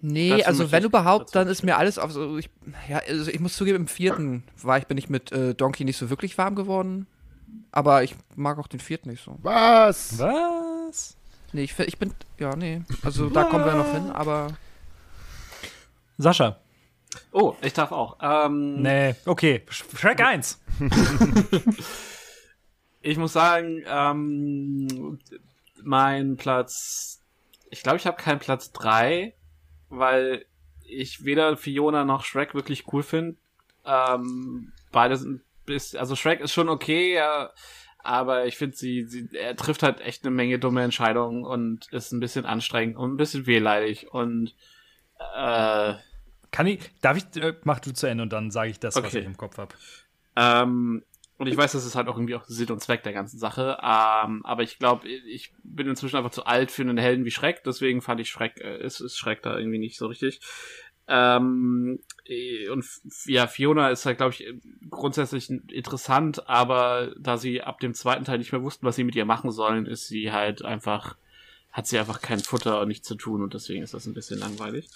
Nee, 0.00 0.30
Dazu 0.30 0.44
also 0.46 0.70
wenn 0.72 0.84
überhaupt, 0.84 1.34
dann 1.34 1.48
ist 1.48 1.64
mir 1.64 1.76
alles 1.76 1.98
auf 1.98 2.12
so, 2.12 2.38
ich, 2.38 2.48
ja, 2.88 2.98
also 2.98 3.30
ich 3.30 3.40
muss 3.40 3.56
zugeben, 3.56 3.78
im 3.78 3.88
vierten 3.88 4.44
war 4.62 4.78
ich, 4.78 4.86
bin 4.86 4.96
ich 4.96 5.08
mit 5.08 5.32
äh, 5.32 5.54
Donkey 5.54 5.84
nicht 5.84 5.96
so 5.96 6.08
wirklich 6.10 6.38
warm 6.38 6.54
geworden. 6.54 7.06
Aber 7.72 8.02
ich 8.04 8.14
mag 8.36 8.58
auch 8.58 8.68
den 8.68 8.80
vierten 8.80 9.10
nicht 9.10 9.24
so. 9.24 9.36
Was? 9.42 10.18
Was? 10.18 11.16
Nee, 11.52 11.62
ich, 11.64 11.78
ich 11.78 11.98
bin, 11.98 12.12
ja, 12.38 12.54
nee. 12.54 12.82
Also 13.02 13.28
da 13.28 13.44
kommen 13.44 13.64
wir 13.64 13.74
noch 13.74 13.92
hin, 13.92 14.10
aber 14.10 14.48
Sascha. 16.16 16.58
Oh, 17.32 17.54
ich 17.62 17.72
darf 17.72 17.90
auch. 17.90 18.18
Ähm, 18.20 18.82
Nee, 18.82 19.14
okay. 19.26 19.62
Sh- 19.68 19.96
Shrek 19.98 20.20
1. 20.20 20.60
Ich 23.00 23.16
muss 23.16 23.32
sagen, 23.32 23.82
ähm, 23.86 25.18
mein 25.82 26.36
Platz, 26.36 27.20
ich 27.70 27.82
glaube, 27.82 27.98
ich 27.98 28.06
habe 28.06 28.16
keinen 28.20 28.40
Platz 28.40 28.72
drei, 28.72 29.34
weil 29.88 30.44
ich 30.84 31.24
weder 31.24 31.56
Fiona 31.56 32.04
noch 32.04 32.24
Shrek 32.24 32.54
wirklich 32.54 32.92
cool 32.92 33.02
finde. 33.02 33.36
Ähm, 33.84 34.72
beide 34.92 35.16
sind 35.16 35.42
bis, 35.66 35.94
also 35.94 36.16
Shrek 36.16 36.40
ist 36.40 36.52
schon 36.52 36.68
okay, 36.68 37.14
ja, 37.14 37.50
aber 37.98 38.46
ich 38.46 38.56
finde 38.56 38.76
sie, 38.76 39.04
sie, 39.06 39.28
er 39.32 39.54
trifft 39.56 39.82
halt 39.82 40.00
echt 40.00 40.24
eine 40.24 40.30
Menge 40.34 40.58
dumme 40.58 40.82
Entscheidungen 40.82 41.44
und 41.44 41.92
ist 41.92 42.12
ein 42.12 42.20
bisschen 42.20 42.46
anstrengend 42.46 42.96
und 42.96 43.12
ein 43.12 43.16
bisschen 43.16 43.46
wehleidig 43.46 44.12
und 44.12 44.54
äh, 45.36 45.94
Kann 46.50 46.66
ich, 46.66 46.80
darf 47.02 47.16
ich, 47.18 47.42
äh, 47.42 47.54
mach 47.64 47.80
du 47.80 47.92
zu 47.92 48.06
Ende 48.06 48.22
und 48.22 48.32
dann 48.32 48.50
sage 48.50 48.70
ich 48.70 48.80
das, 48.80 48.96
was 48.96 49.04
Okay. 49.04 49.18
ich 49.18 49.26
im 49.26 49.36
Kopf 49.36 49.58
habe. 49.58 49.74
Ähm, 50.36 51.04
und 51.38 51.46
ich 51.46 51.56
weiß, 51.56 51.72
das 51.72 51.86
ist 51.86 51.94
halt 51.94 52.08
auch 52.08 52.16
irgendwie 52.16 52.34
auch 52.34 52.44
Sinn 52.46 52.70
und 52.70 52.80
Zweck 52.80 53.04
der 53.04 53.12
ganzen 53.12 53.38
Sache. 53.38 53.78
Ähm, 53.80 54.44
aber 54.44 54.64
ich 54.64 54.78
glaube, 54.80 55.08
ich 55.08 55.52
bin 55.62 55.86
inzwischen 55.86 56.16
einfach 56.16 56.32
zu 56.32 56.44
alt 56.44 56.72
für 56.72 56.82
einen 56.82 56.98
Helden 56.98 57.24
wie 57.24 57.30
Schreck. 57.30 57.62
Deswegen 57.64 58.02
fand 58.02 58.20
ich 58.20 58.28
Schreck, 58.28 58.60
äh, 58.60 58.84
ist, 58.84 58.98
ist 58.98 59.16
Schreck 59.16 59.42
da 59.42 59.56
irgendwie 59.56 59.78
nicht 59.78 59.98
so 59.98 60.08
richtig. 60.08 60.40
Ähm, 61.06 62.00
äh, 62.26 62.68
und 62.68 62.84
ja, 63.24 63.46
Fiona 63.46 63.88
ist 63.90 64.04
halt, 64.04 64.18
glaube 64.18 64.34
ich, 64.34 64.52
grundsätzlich 64.90 65.48
interessant, 65.48 66.48
aber 66.48 67.14
da 67.16 67.38
sie 67.38 67.62
ab 67.62 67.78
dem 67.78 67.94
zweiten 67.94 68.24
Teil 68.24 68.38
nicht 68.38 68.52
mehr 68.52 68.62
wussten, 68.62 68.84
was 68.84 68.96
sie 68.96 69.04
mit 69.04 69.14
ihr 69.14 69.24
machen 69.24 69.52
sollen, 69.52 69.86
ist 69.86 70.08
sie 70.08 70.32
halt 70.32 70.64
einfach, 70.64 71.16
hat 71.70 71.86
sie 71.86 71.98
einfach 71.98 72.20
kein 72.20 72.40
Futter 72.40 72.80
und 72.80 72.88
nichts 72.88 73.06
zu 73.06 73.14
tun 73.14 73.42
und 73.42 73.54
deswegen 73.54 73.82
ist 73.84 73.94
das 73.94 74.06
ein 74.06 74.12
bisschen 74.12 74.40
langweilig. 74.40 74.90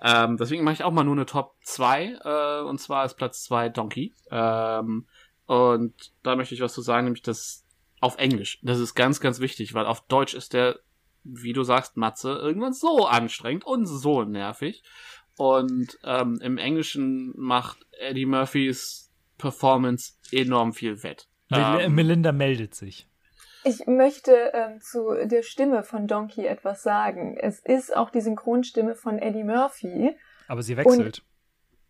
Ähm, 0.00 0.36
deswegen 0.38 0.64
mache 0.64 0.74
ich 0.74 0.84
auch 0.84 0.92
mal 0.92 1.04
nur 1.04 1.16
eine 1.16 1.26
Top 1.26 1.56
2, 1.62 2.18
äh, 2.24 2.62
und 2.62 2.80
zwar 2.80 3.04
ist 3.04 3.16
Platz 3.16 3.42
2 3.42 3.68
Donkey. 3.68 4.14
Ähm, 4.30 5.06
und 5.48 5.94
da 6.22 6.36
möchte 6.36 6.54
ich 6.54 6.60
was 6.60 6.74
zu 6.74 6.82
sagen, 6.82 7.06
nämlich 7.06 7.22
das 7.22 7.64
auf 8.00 8.18
Englisch. 8.18 8.58
Das 8.62 8.78
ist 8.78 8.94
ganz, 8.94 9.18
ganz 9.18 9.40
wichtig, 9.40 9.72
weil 9.72 9.86
auf 9.86 10.02
Deutsch 10.02 10.34
ist 10.34 10.52
der, 10.52 10.78
wie 11.24 11.54
du 11.54 11.62
sagst, 11.62 11.96
Matze, 11.96 12.32
irgendwann 12.32 12.74
so 12.74 13.06
anstrengend 13.06 13.64
und 13.64 13.86
so 13.86 14.24
nervig. 14.24 14.82
Und 15.38 15.98
ähm, 16.04 16.38
im 16.42 16.58
Englischen 16.58 17.32
macht 17.34 17.78
Eddie 17.98 18.26
Murphys 18.26 19.10
Performance 19.38 20.12
enorm 20.32 20.74
viel 20.74 21.02
wett. 21.02 21.28
Mel 21.48 21.80
Ähm, 21.80 21.94
Melinda 21.94 22.32
meldet 22.32 22.74
sich. 22.74 23.08
Ich 23.64 23.86
möchte 23.86 24.52
ähm, 24.52 24.82
zu 24.82 25.14
der 25.24 25.42
Stimme 25.42 25.82
von 25.82 26.06
Donkey 26.06 26.44
etwas 26.44 26.82
sagen. 26.82 27.38
Es 27.40 27.58
ist 27.60 27.96
auch 27.96 28.10
die 28.10 28.20
Synchronstimme 28.20 28.94
von 28.96 29.18
Eddie 29.18 29.44
Murphy. 29.44 30.14
Aber 30.46 30.62
sie 30.62 30.76
wechselt. 30.76 31.22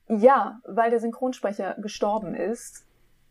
Ja, 0.09 0.61
weil 0.65 0.91
der 0.91 1.01
Synchronsprecher 1.01 1.75
gestorben 1.81 2.37
ist. 2.37 2.88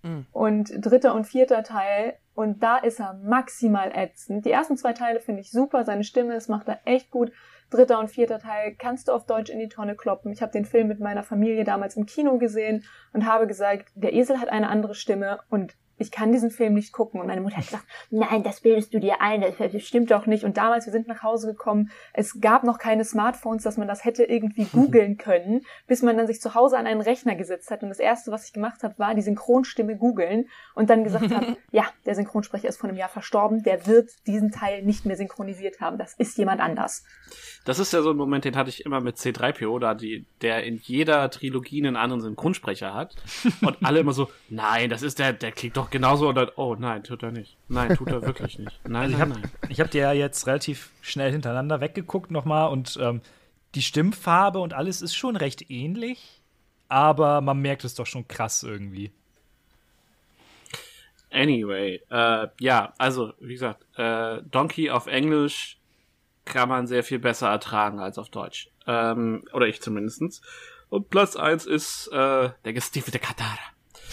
Mhm. 0.07 0.25
Und 0.31 0.71
dritter 0.77 1.13
und 1.13 1.25
vierter 1.25 1.63
Teil. 1.63 2.15
Und 2.33 2.61
da 2.61 2.77
ist 2.77 2.99
er 2.99 3.13
maximal 3.23 3.91
ätzend. 3.93 4.45
Die 4.45 4.51
ersten 4.51 4.77
zwei 4.77 4.93
Teile 4.93 5.19
finde 5.19 5.41
ich 5.41 5.51
super. 5.51 5.83
Seine 5.85 6.03
Stimme, 6.03 6.33
das 6.33 6.47
macht 6.47 6.67
er 6.67 6.79
echt 6.85 7.11
gut. 7.11 7.31
Dritter 7.69 7.99
und 7.99 8.09
vierter 8.09 8.39
Teil 8.39 8.75
kannst 8.77 9.07
du 9.07 9.11
auf 9.11 9.25
Deutsch 9.25 9.49
in 9.49 9.59
die 9.59 9.67
Tonne 9.67 9.95
kloppen. 9.95 10.31
Ich 10.31 10.41
habe 10.41 10.51
den 10.51 10.65
Film 10.65 10.87
mit 10.87 10.99
meiner 10.99 11.23
Familie 11.23 11.63
damals 11.63 11.97
im 11.97 12.05
Kino 12.05 12.37
gesehen 12.37 12.85
und 13.11 13.25
habe 13.25 13.47
gesagt, 13.47 13.89
der 13.95 14.13
Esel 14.13 14.39
hat 14.39 14.49
eine 14.49 14.69
andere 14.69 14.95
Stimme 14.95 15.39
und 15.49 15.75
ich 15.97 16.11
kann 16.11 16.31
diesen 16.31 16.51
Film 16.51 16.73
nicht 16.73 16.93
gucken. 16.93 17.19
Und 17.19 17.27
meine 17.27 17.41
Mutter 17.41 17.57
hat 17.57 17.65
gesagt, 17.65 17.85
nein, 18.09 18.43
das 18.43 18.61
bildest 18.61 18.93
du 18.93 18.99
dir 18.99 19.21
ein, 19.21 19.41
das 19.41 19.83
stimmt 19.83 20.11
doch 20.11 20.25
nicht. 20.25 20.43
Und 20.43 20.57
damals, 20.57 20.85
wir 20.85 20.93
sind 20.93 21.07
nach 21.07 21.23
Hause 21.23 21.47
gekommen, 21.47 21.91
es 22.13 22.39
gab 22.39 22.63
noch 22.63 22.77
keine 22.77 23.03
Smartphones, 23.03 23.63
dass 23.63 23.77
man 23.77 23.87
das 23.87 24.05
hätte 24.05 24.23
irgendwie 24.23 24.65
googeln 24.71 25.17
können, 25.17 25.65
bis 25.87 26.01
man 26.01 26.17
dann 26.17 26.27
sich 26.27 26.41
zu 26.41 26.55
Hause 26.55 26.77
an 26.77 26.87
einen 26.87 27.01
Rechner 27.01 27.35
gesetzt 27.35 27.71
hat. 27.71 27.83
Und 27.83 27.89
das 27.89 27.99
Erste, 27.99 28.31
was 28.31 28.45
ich 28.45 28.53
gemacht 28.53 28.83
habe, 28.83 28.97
war 28.97 29.15
die 29.15 29.21
Synchronstimme 29.21 29.97
googeln 29.97 30.49
und 30.75 30.89
dann 30.89 31.03
gesagt 31.03 31.31
habe, 31.31 31.57
ja, 31.71 31.85
der 32.05 32.15
Synchronsprecher 32.15 32.67
ist 32.67 32.77
vor 32.77 32.89
einem 32.89 32.97
Jahr 32.97 33.09
verstorben, 33.09 33.63
der 33.63 33.87
wird 33.87 34.11
diesen 34.27 34.51
Teil 34.51 34.83
nicht 34.83 35.05
mehr 35.05 35.17
synchronisiert 35.17 35.81
haben. 35.81 35.97
Das 35.97 36.13
ist 36.13 36.37
jemand 36.37 36.61
anders. 36.61 37.03
Das 37.65 37.79
ist 37.79 37.91
ja 37.91 38.01
so 38.01 38.11
ein 38.11 38.17
Moment, 38.17 38.45
den 38.45 38.55
hatte 38.55 38.69
ich 38.69 38.85
immer 38.85 39.01
mit 39.01 39.17
C3PO, 39.17 39.79
da 39.79 39.93
die, 39.93 40.25
der 40.41 40.63
in 40.63 40.77
jeder 40.77 41.29
Trilogie 41.29 41.85
einen 41.85 41.97
anderen 41.97 42.21
Synchronsprecher 42.21 42.93
hat. 42.93 43.15
Und 43.61 43.77
alle 43.83 43.99
immer 43.99 44.13
so, 44.13 44.29
nein, 44.49 44.89
das 44.89 45.01
ist 45.01 45.19
der, 45.19 45.33
der 45.33 45.51
klingt 45.51 45.75
doch 45.75 45.86
genauso. 45.89 46.29
Und 46.29 46.35
dann, 46.35 46.49
oh 46.55 46.75
nein, 46.77 47.03
tut 47.03 47.23
er 47.23 47.31
nicht. 47.31 47.57
Nein, 47.67 47.95
tut 47.95 48.09
er 48.09 48.21
wirklich 48.21 48.59
nicht. 48.59 48.79
Nein, 48.87 49.13
Also 49.13 49.13
ich 49.13 49.19
nein, 49.19 49.29
habe 49.31 49.49
ich 49.69 49.79
hab 49.79 49.91
dir 49.91 50.01
ja 50.01 50.13
jetzt 50.13 50.47
relativ 50.47 50.91
schnell 51.01 51.31
hintereinander 51.31 51.81
weggeguckt 51.81 52.31
nochmal 52.31 52.69
und 52.69 52.97
ähm, 53.01 53.21
die 53.75 53.81
Stimmfarbe 53.81 54.59
und 54.59 54.73
alles 54.73 55.01
ist 55.01 55.15
schon 55.15 55.35
recht 55.35 55.69
ähnlich, 55.69 56.41
aber 56.89 57.41
man 57.41 57.59
merkt 57.59 57.83
es 57.83 57.95
doch 57.95 58.05
schon 58.05 58.27
krass 58.27 58.63
irgendwie. 58.63 59.11
Anyway, 61.29 62.01
äh, 62.09 62.47
ja, 62.59 62.93
also, 62.97 63.33
wie 63.39 63.53
gesagt, 63.53 63.85
äh, 63.97 64.41
Donkey 64.49 64.89
auf 64.89 65.07
Englisch 65.07 65.77
kann 66.45 66.69
man 66.69 66.87
sehr 66.87 67.03
viel 67.03 67.19
besser 67.19 67.49
ertragen 67.49 67.99
als 67.99 68.17
auf 68.17 68.29
Deutsch. 68.29 68.69
Ähm, 68.87 69.43
oder 69.51 69.67
ich 69.67 69.81
zumindestens. 69.81 70.41
Und 70.89 71.09
Platz 71.09 71.35
eins 71.35 71.65
ist 71.65 72.07
äh, 72.07 72.49
der 72.63 72.73
gestiefelte 72.73 73.19
Katara. 73.19 73.59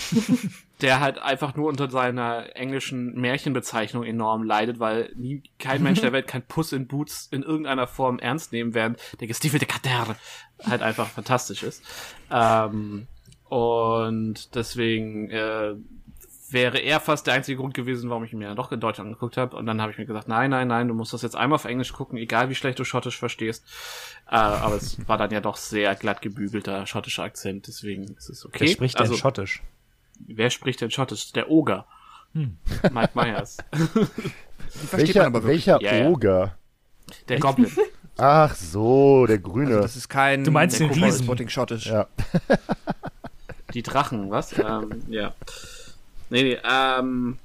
der 0.81 1.01
halt 1.01 1.19
einfach 1.19 1.55
nur 1.55 1.69
unter 1.69 1.91
seiner 1.91 2.57
englischen 2.57 3.15
Märchenbezeichnung 3.21 4.05
enorm 4.05 4.43
leidet, 4.43 4.81
weil 4.81 5.13
nie, 5.17 5.43
kein 5.59 5.83
Mensch 5.83 6.01
der 6.01 6.13
Welt 6.13 6.27
kann 6.27 6.43
Puss 6.43 6.73
in 6.73 6.87
Boots 6.87 7.29
in 7.31 7.43
irgendeiner 7.43 7.87
Form 7.87 8.19
ernst 8.19 8.53
nehmen, 8.53 8.75
während 8.75 8.99
der 9.21 9.29
gestiefelte 9.29 9.67
Kater 9.67 10.17
halt 10.65 10.83
einfach 10.83 11.09
fantastisch 11.09 11.63
ist. 11.63 11.83
Ähm, 12.31 13.07
und 13.49 14.55
deswegen 14.55 15.31
äh, 15.31 15.75
wäre 16.51 16.79
er 16.79 17.01
fast 17.01 17.27
der 17.27 17.35
einzige 17.35 17.59
Grund 17.59 17.75
gewesen, 17.75 18.11
warum 18.11 18.25
ich 18.25 18.33
ihn 18.33 18.39
mir 18.39 18.49
dann 18.49 18.57
doch 18.57 18.73
in 18.73 18.81
Deutsch 18.81 19.01
angeguckt 19.01 19.37
habe. 19.37 19.57
Und 19.57 19.67
dann 19.67 19.81
habe 19.81 19.93
ich 19.93 19.99
mir 19.99 20.07
gesagt, 20.07 20.29
nein, 20.29 20.51
nein, 20.51 20.69
nein, 20.69 20.89
du 20.89 20.95
musst 20.95 21.13
das 21.13 21.23
jetzt 21.23 21.37
einmal 21.37 21.57
auf 21.57 21.65
Englisch 21.65 21.93
gucken, 21.93 22.17
egal 22.17 22.49
wie 22.49 22.55
schlecht 22.55 22.79
du 22.79 22.85
Schottisch 22.85 23.19
verstehst. 23.19 23.65
Äh, 24.29 24.37
aber 24.37 24.77
es 24.77 25.07
war 25.09 25.19
dann 25.19 25.31
ja 25.31 25.41
doch 25.41 25.57
sehr 25.57 25.95
glatt 25.95 26.23
gebügelter 26.23 26.87
schottischer 26.87 27.25
Akzent, 27.25 27.67
deswegen 27.67 28.05
ist 28.17 28.31
es 28.31 28.47
okay. 28.47 28.61
Wer 28.61 28.69
spricht 28.69 28.99
also, 28.99 29.13
denn 29.13 29.21
Schottisch? 29.21 29.63
Wer 30.27 30.51
spricht 30.51 30.81
denn 30.81 30.91
Schottisch? 30.91 31.33
Der 31.33 31.51
Oger. 31.51 31.87
Hm. 32.33 32.57
Mike 32.93 33.11
Myers. 33.15 33.59
Welcher, 34.93 35.45
welcher 35.45 35.81
Ja, 35.83 35.95
ja. 35.95 36.07
Oger? 36.09 36.57
Der 37.29 37.39
Goblin. 37.39 37.71
Ach 38.17 38.55
so, 38.55 39.27
der 39.27 39.39
Grüne. 39.39 39.69
Also 39.71 39.81
das 39.83 39.97
ist 39.97 40.09
kein 40.09 40.45
Du 40.45 40.51
meinst 40.51 40.79
den 40.81 40.91
Riesen? 40.91 41.25
Spotting 41.25 41.49
Schottisch. 41.49 41.87
ja. 41.87 42.07
Die 43.75 43.83
Drachen, 43.83 44.31
was? 44.31 44.57
ähm, 44.59 45.03
ja. 45.09 45.35
Nee, 46.31 46.43
nee, 46.45 46.59
ähm. 46.69 47.39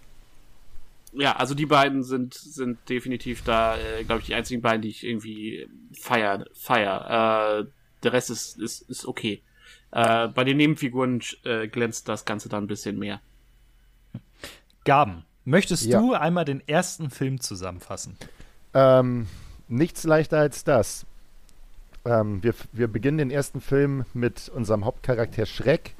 Ja, 1.14 1.36
also 1.38 1.56
die 1.56 1.66
beiden 1.66 2.04
sind, 2.04 2.36
sind 2.36 2.78
definitiv 2.88 3.44
da, 3.44 3.76
äh, 3.78 4.04
glaube 4.04 4.22
ich, 4.22 4.28
die 4.28 4.36
einzigen 4.36 4.62
beiden, 4.62 4.84
die 4.84 4.90
ich 4.90 5.04
irgendwie 5.04 5.68
feier, 6.00 6.46
feier. 6.54 7.62
Äh, 7.62 7.66
der 8.04 8.14
Rest 8.14 8.30
ist, 8.30 8.60
ist, 8.60 8.82
ist 8.84 9.08
okay. 9.08 9.42
Äh, 9.91 10.28
bei 10.30 10.43
den 10.43 10.58
Nebenfiguren 10.58 11.21
äh, 11.43 11.67
glänzt 11.67 12.08
das 12.08 12.25
Ganze 12.25 12.49
dann 12.49 12.65
ein 12.65 12.67
bisschen 12.67 12.99
mehr. 12.99 13.21
Gaben, 14.86 15.25
möchtest 15.45 15.86
Ja. 15.86 15.99
du 15.99 16.13
einmal 16.13 16.45
den 16.45 16.65
ersten 16.67 17.10
Film 17.10 17.39
zusammenfassen? 17.39 18.17
Ähm, 18.73 19.28
nichts 19.67 20.04
leichter 20.04 20.39
als 20.39 20.63
das. 20.63 21.06
Ähm, 22.06 22.41
wir, 22.43 22.54
wir 22.71 22.88
beginnen 22.88 23.17
den 23.17 23.32
ersten 23.32 23.62
Film 23.62 24.06
mit 24.13 24.49
unserem 24.49 24.86
Hauptcharakter 24.86 25.45
Schreck. 25.45 25.95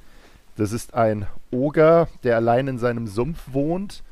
Das 0.56 0.72
ist 0.72 0.94
ein 0.94 1.28
Oger, 1.52 2.08
der 2.24 2.36
allein 2.36 2.68
in 2.68 2.78
seinem 2.80 3.08
Sumpf 3.08 3.42
wohnt 3.52 4.04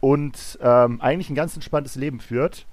und 0.00 0.58
ähm, 0.60 1.00
eigentlich 1.00 1.30
ein 1.30 1.34
ganz 1.34 1.54
entspanntes 1.54 1.94
Leben 1.94 2.20
führt. 2.20 2.66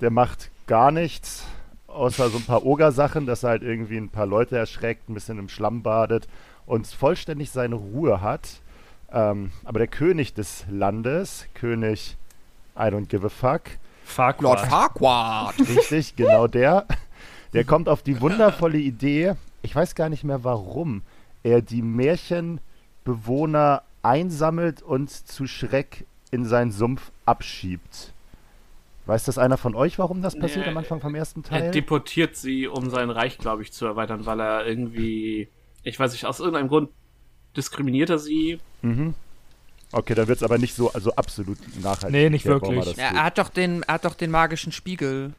Der 0.00 0.10
macht 0.10 0.50
gar 0.66 0.90
nichts, 0.90 1.44
außer 1.92 2.30
so 2.30 2.38
ein 2.38 2.44
paar 2.44 2.64
Oger-Sachen, 2.64 3.26
dass 3.26 3.42
er 3.42 3.50
halt 3.50 3.62
irgendwie 3.62 3.96
ein 3.96 4.08
paar 4.08 4.26
Leute 4.26 4.56
erschreckt, 4.56 5.08
ein 5.08 5.14
bisschen 5.14 5.38
im 5.38 5.48
Schlamm 5.48 5.82
badet 5.82 6.28
und 6.66 6.86
vollständig 6.86 7.50
seine 7.50 7.76
Ruhe 7.76 8.20
hat. 8.20 8.60
Ähm, 9.12 9.52
aber 9.64 9.78
der 9.78 9.88
König 9.88 10.34
des 10.34 10.64
Landes, 10.70 11.46
König 11.54 12.16
I 12.76 12.84
don't 12.84 13.06
give 13.06 13.26
a 13.26 13.28
fuck, 13.28 13.62
Farquaad. 14.04 14.42
Lord 14.42 14.60
Farquaad. 14.60 15.54
Richtig, 15.60 16.16
genau 16.16 16.46
der. 16.46 16.86
Der 17.52 17.64
kommt 17.64 17.88
auf 17.88 18.02
die 18.02 18.20
wundervolle 18.20 18.78
Idee, 18.78 19.34
ich 19.60 19.76
weiß 19.76 19.94
gar 19.94 20.08
nicht 20.08 20.24
mehr 20.24 20.42
warum, 20.42 21.02
er 21.42 21.60
die 21.60 21.82
Märchenbewohner 21.82 23.82
einsammelt 24.02 24.82
und 24.82 25.10
zu 25.10 25.46
Schreck 25.46 26.06
in 26.30 26.46
seinen 26.46 26.72
Sumpf 26.72 27.12
abschiebt. 27.26 28.11
Weiß 29.06 29.24
das 29.24 29.36
einer 29.38 29.56
von 29.58 29.74
euch, 29.74 29.98
warum 29.98 30.22
das 30.22 30.38
passiert 30.38 30.64
Nee, 30.66 30.70
am 30.72 30.76
Anfang 30.78 31.00
vom 31.00 31.14
ersten 31.14 31.40
Er 31.40 31.48
Teil? 31.48 31.70
deportiert 31.72 32.36
sie, 32.36 32.68
um 32.68 32.88
sein 32.88 33.10
Reich, 33.10 33.36
glaube 33.38 33.62
ich, 33.62 33.72
zu 33.72 33.84
erweitern, 33.84 34.26
weil 34.26 34.40
er 34.40 34.64
irgendwie, 34.66 35.48
ich 35.82 35.98
weiß 35.98 36.12
nicht, 36.12 36.24
aus 36.26 36.38
irgendeinem 36.38 36.68
Grund 36.68 36.90
diskriminiert 37.56 38.10
er 38.10 38.18
sie. 38.18 38.60
Mhm. 38.82 39.14
Okay, 39.90 40.14
dann 40.14 40.28
wird 40.28 40.38
es 40.38 40.42
aber 40.44 40.56
nicht 40.56 40.74
so 40.74 40.92
also 40.92 41.12
absolut 41.16 41.58
nachhaltig. 41.82 42.10
Nee, 42.12 42.30
nicht 42.30 42.46
erklärt, 42.46 42.74
wirklich. 42.86 42.98
er 42.98 43.12
er 43.12 43.24
hat 43.24 43.38
doch 43.38 43.48
den, 43.48 43.82
er 43.82 43.94
hat 43.94 44.04
doch 44.04 44.14
den 44.14 44.30
magischen 44.30 44.72
Spiegel. 44.72 45.32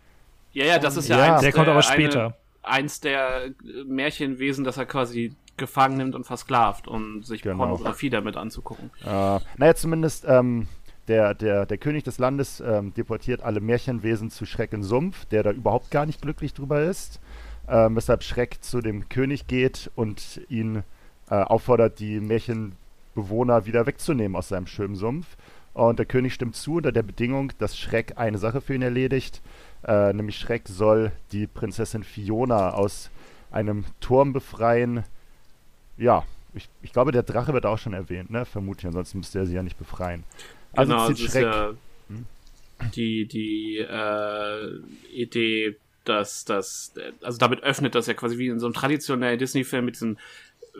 Ja, 0.52 0.66
ja, 0.66 0.78
das 0.80 0.98
ist 0.98 1.08
ja, 1.08 1.18
Ja. 1.18 1.34
eins 1.34 1.42
Der 1.42 1.52
kommt 1.54 1.68
aber 1.68 1.76
eine- 1.80 1.84
später. 1.84 2.38
eins 2.62 3.00
der 3.00 3.50
Märchenwesen, 3.86 4.64
das 4.64 4.78
er 4.78 4.86
quasi 4.86 5.34
gefangen 5.58 5.98
nimmt 5.98 6.16
und 6.16 6.26
versklavt, 6.26 6.88
um 6.88 7.24
sich 7.24 7.42
Genau. 7.42 7.58
Pornografie 7.58 8.10
damit 8.10 8.36
anzugucken. 8.38 8.92
Äh, 9.04 9.40
naja, 9.58 9.76
zumindest 9.76 10.26
ähm, 10.28 10.68
der, 11.08 11.34
der, 11.34 11.66
der 11.66 11.78
König 11.78 12.04
des 12.04 12.18
Landes 12.18 12.62
ähm, 12.62 12.94
deportiert 12.94 13.42
alle 13.42 13.60
Märchenwesen 13.60 14.30
zu 14.30 14.46
Schreck 14.46 14.74
in 14.74 14.84
Sumpf, 14.84 15.26
der 15.26 15.44
da 15.44 15.52
überhaupt 15.52 15.92
gar 15.92 16.06
nicht 16.06 16.22
glücklich 16.22 16.54
drüber 16.54 16.82
ist. 16.84 17.20
Ähm, 17.68 17.96
weshalb 17.96 18.24
Schreck 18.24 18.58
zu 18.62 18.82
dem 18.82 19.10
König 19.10 19.48
geht 19.48 19.90
und 19.96 20.42
ihn 20.50 20.84
äh, 21.30 21.36
auffordert, 21.36 22.00
die 22.00 22.20
Märchenbewohner 22.20 23.66
wieder 23.66 23.86
wegzunehmen 23.86 24.36
aus 24.36 24.50
seinem 24.50 24.68
schönen 24.68 24.96
Sumpf. 24.96 25.38
Und 25.74 25.98
der 25.98 26.06
König 26.06 26.34
stimmt 26.34 26.56
zu 26.56 26.76
unter 26.76 26.92
der 26.92 27.04
Bedingung, 27.04 27.52
dass 27.58 27.78
Schreck 27.78 28.14
eine 28.18 28.38
Sache 28.38 28.62
für 28.62 28.76
ihn 28.76 28.82
erledigt. 28.82 29.42
Äh, 29.86 30.14
nämlich 30.14 30.38
Schreck 30.38 30.68
soll 30.68 31.12
die 31.32 31.48
Prinzessin 31.48 32.04
Fiona 32.04 32.72
aus 32.72 33.10
einem 33.52 33.86
Turm 34.00 34.34
befreien. 34.34 35.04
Ja, 35.98 36.24
ich, 36.54 36.70
ich 36.82 36.94
glaube, 36.94 37.12
der 37.12 37.24
Drache 37.24 37.54
wird 37.54 37.66
auch 37.66 37.78
schon 37.78 37.94
erwähnt, 37.94 38.30
ne? 38.30 38.46
Vermutlich, 38.46 38.86
ansonsten 38.86 39.18
müsste 39.20 39.40
er 39.40 39.46
sie 39.46 39.56
ja 39.56 39.64
nicht 39.64 39.78
befreien. 39.78 40.24
Also 40.74 40.92
genau, 40.92 41.10
das 41.10 41.20
ist 41.20 41.32
Schreck. 41.32 41.44
ja 41.44 41.74
Hm? 42.10 42.26
die, 42.96 43.26
die 43.26 43.78
äh, 43.78 44.80
Idee, 45.14 45.76
dass 46.06 46.46
das, 46.46 46.94
also 47.22 47.38
damit 47.38 47.64
öffnet 47.64 47.96
das 47.96 48.08
ja 48.08 48.14
quasi 48.14 48.38
wie 48.38 48.48
in 48.48 48.60
so 48.60 48.66
einem 48.66 48.74
traditionellen 48.74 49.40
Disney-Film 49.40 49.86
mit 49.86 49.96
diesem 49.96 50.18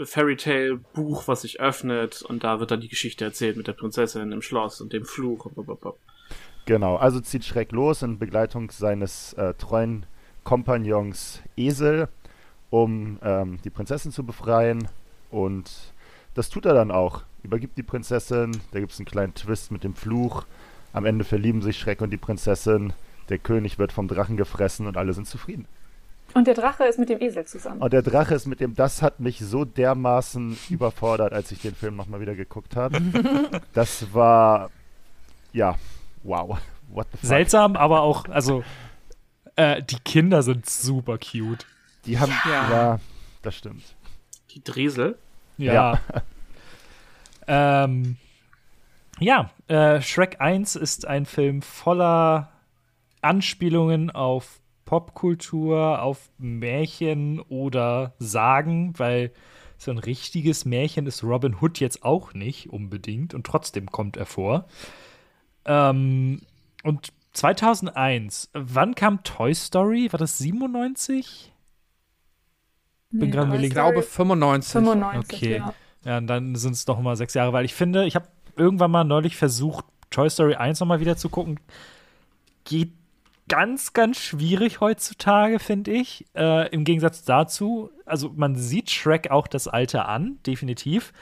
Fairy 0.04 0.36
Tale 0.36 0.80
Buch, 0.94 1.28
was 1.28 1.44
sich 1.44 1.60
öffnet 1.60 2.24
und 2.24 2.44
da 2.44 2.60
wird 2.60 2.72
dann 2.72 2.82
die 2.82 2.88
Geschichte 2.90 3.26
erzählt 3.26 3.58
mit 3.58 3.68
der 3.68 3.74
Prinzessin 3.74 4.32
im 4.32 4.42
Schloss 4.42 4.82
und 4.82 4.92
dem 4.92 5.06
Fluch. 5.06 5.52
Genau, 6.66 6.96
also 6.96 7.20
zieht 7.20 7.46
Schreck 7.46 7.72
los 7.72 8.02
in 8.02 8.18
Begleitung 8.18 8.72
seines 8.72 9.34
äh, 9.34 9.54
treuen 9.54 10.06
Kompagnons 10.44 11.42
Esel, 11.56 12.08
um 12.70 13.20
ähm, 13.22 13.60
die 13.64 13.70
Prinzessin 13.70 14.12
zu 14.12 14.26
befreien. 14.26 14.88
Und 15.30 15.72
das 16.34 16.50
tut 16.50 16.66
er 16.66 16.74
dann 16.74 16.90
auch. 16.90 17.24
Übergibt 17.44 17.78
die 17.78 17.84
Prinzessin, 17.84 18.60
da 18.72 18.80
gibt 18.80 18.94
es 18.94 19.00
einen 19.00 19.06
kleinen 19.06 19.34
Twist 19.34 19.72
mit 19.72 19.84
dem 19.84 19.96
Fluch. 19.96 20.46
Am 20.94 21.06
Ende 21.06 21.26
verlieben 21.26 21.62
sich 21.62 21.78
Schreck 21.78 22.02
und 22.02 22.10
die 22.12 22.18
Prinzessin. 22.18 22.94
Der 23.30 23.38
König 23.38 23.80
wird 23.80 23.92
vom 23.92 24.08
Drachen 24.08 24.38
gefressen 24.38 24.88
und 24.88 24.98
alle 24.98 25.14
sind 25.14 25.28
zufrieden. 25.28 25.66
Und 26.34 26.48
der 26.48 26.54
Drache 26.56 26.86
ist 26.86 26.98
mit 26.98 27.10
dem 27.10 27.22
Esel 27.22 27.46
zusammen. 27.46 27.82
Und 27.82 27.94
der 27.94 28.02
Drache 28.02 28.34
ist 28.34 28.48
mit 28.48 28.60
dem, 28.60 28.76
das 28.76 29.02
hat 29.02 29.20
mich 29.20 29.40
so 29.40 29.66
dermaßen 29.66 30.58
überfordert, 30.70 31.32
als 31.34 31.52
ich 31.52 31.62
den 31.62 31.76
Film 31.76 31.96
nochmal 31.96 32.22
wieder 32.22 32.34
geguckt 32.36 32.76
habe. 32.76 33.00
das 33.74 34.14
war, 34.14 34.72
ja, 35.52 35.76
wow. 36.24 36.58
What 36.90 37.08
the 37.12 37.18
fuck? 37.18 37.28
Seltsam, 37.28 37.76
aber 37.76 38.02
auch, 38.02 38.28
also, 38.30 38.64
äh, 39.56 39.82
die 39.84 40.00
Kinder 40.00 40.44
sind 40.44 40.68
super 40.68 41.18
cute. 41.18 41.66
Die 42.06 42.20
haben, 42.20 42.34
ja, 42.46 42.70
Ja. 42.72 43.00
das 43.42 43.56
stimmt. 43.56 43.84
Die 44.52 44.64
Dresel. 44.64 45.18
Ja. 45.58 46.00
ähm, 47.48 48.18
ja, 49.20 49.52
äh, 49.68 50.02
Shrek 50.02 50.42
1 50.42 50.76
ist 50.76 51.08
ein 51.08 51.26
Film 51.26 51.62
voller 51.62 52.52
Anspielungen 53.22 54.12
auf 54.12 54.60
Popkultur, 54.86 56.02
auf 56.02 56.30
Märchen 56.38 57.40
oder 57.40 58.14
Sagen, 58.20 58.94
weil 58.98 59.32
so 59.78 59.92
ein 59.92 59.98
richtiges 59.98 60.66
Märchen 60.66 61.08
ist 61.08 61.24
Robin 61.24 61.56
Hood 61.60 61.80
jetzt 61.80 62.04
auch 62.04 62.34
nicht 62.34 62.70
unbedingt 62.70 63.34
und 63.34 63.46
trotzdem 63.46 63.88
kommt 63.88 64.18
er 64.18 64.26
vor. 64.26 64.66
Ähm, 65.66 66.42
und 66.84 67.14
2001, 67.34 68.50
wann 68.54 68.96
kam 68.96 69.24
Toy 69.24 69.54
Story? 69.54 70.12
War 70.12 70.20
das 70.20 70.38
97? 70.38 71.52
Bin 73.12 73.32
gerade. 73.32 73.56
Ich 73.64 73.72
glaube 73.72 74.02
95. 74.02 74.72
95, 74.74 75.38
Okay. 75.38 75.58
ja. 75.58 75.74
Ja, 76.06 76.18
und 76.18 76.28
dann 76.28 76.56
sind 76.56 76.74
es 76.74 76.88
noch 76.88 77.00
mal 77.00 77.16
sechs 77.16 77.34
Jahre, 77.34 77.54
weil 77.54 77.66
ich 77.66 77.74
finde, 77.74 78.06
ich 78.06 78.16
habe 78.16 78.28
irgendwann 78.56 78.92
mal 78.92 79.04
neulich 79.04 79.36
versucht, 79.36 79.86
Toy 80.10 80.30
Story 80.30 80.56
1 80.56 80.80
noch 80.80 80.88
mal 80.88 81.00
wieder 81.00 81.18
zu 81.18 81.30
gucken. 81.30 81.60
Geht 82.66 82.92
ganz, 83.48 83.94
ganz 83.94 84.18
schwierig 84.18 84.80
heutzutage, 84.80 85.60
finde 85.60 85.92
ich. 85.92 86.26
Äh, 86.36 86.70
Im 86.70 86.84
Gegensatz 86.84 87.24
dazu, 87.24 87.90
also 88.06 88.32
man 88.36 88.56
sieht 88.56 88.90
Shrek 88.92 89.32
auch 89.32 89.48
das 89.48 89.68
Alter 89.68 90.08
an, 90.08 90.40
definitiv. 90.46 91.14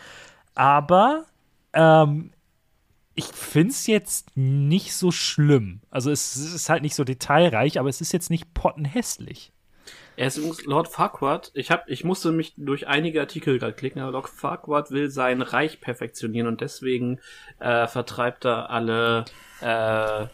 Aber 0.55 1.25
ähm, 1.73 2.31
ich 3.15 3.25
finde 3.25 3.71
es 3.71 3.87
jetzt 3.87 4.35
nicht 4.35 4.93
so 4.93 5.11
schlimm. 5.11 5.81
Also 5.89 6.11
es 6.11 6.35
ist 6.37 6.69
halt 6.69 6.81
nicht 6.81 6.95
so 6.95 7.03
detailreich, 7.03 7.79
aber 7.79 7.89
es 7.89 8.01
ist 8.01 8.11
jetzt 8.11 8.29
nicht 8.29 8.53
pottenhässlich. 8.53 9.51
Er 10.21 10.27
ist 10.27 10.37
übrigens 10.37 10.63
Lord 10.65 10.87
Farquaad. 10.87 11.49
Ich 11.55 11.71
hab, 11.71 11.89
ich 11.89 12.03
musste 12.03 12.31
mich 12.31 12.53
durch 12.55 12.87
einige 12.87 13.21
Artikel 13.21 13.57
gerade 13.57 13.73
klicken, 13.73 14.03
aber 14.03 14.11
Lord 14.11 14.29
Farquaad 14.29 14.91
will 14.91 15.09
sein 15.09 15.41
Reich 15.41 15.81
perfektionieren 15.81 16.47
und 16.47 16.61
deswegen 16.61 17.19
äh, 17.59 17.87
vertreibt 17.87 18.45
er 18.45 18.69
alle 18.69 19.25
äh, 19.61 20.27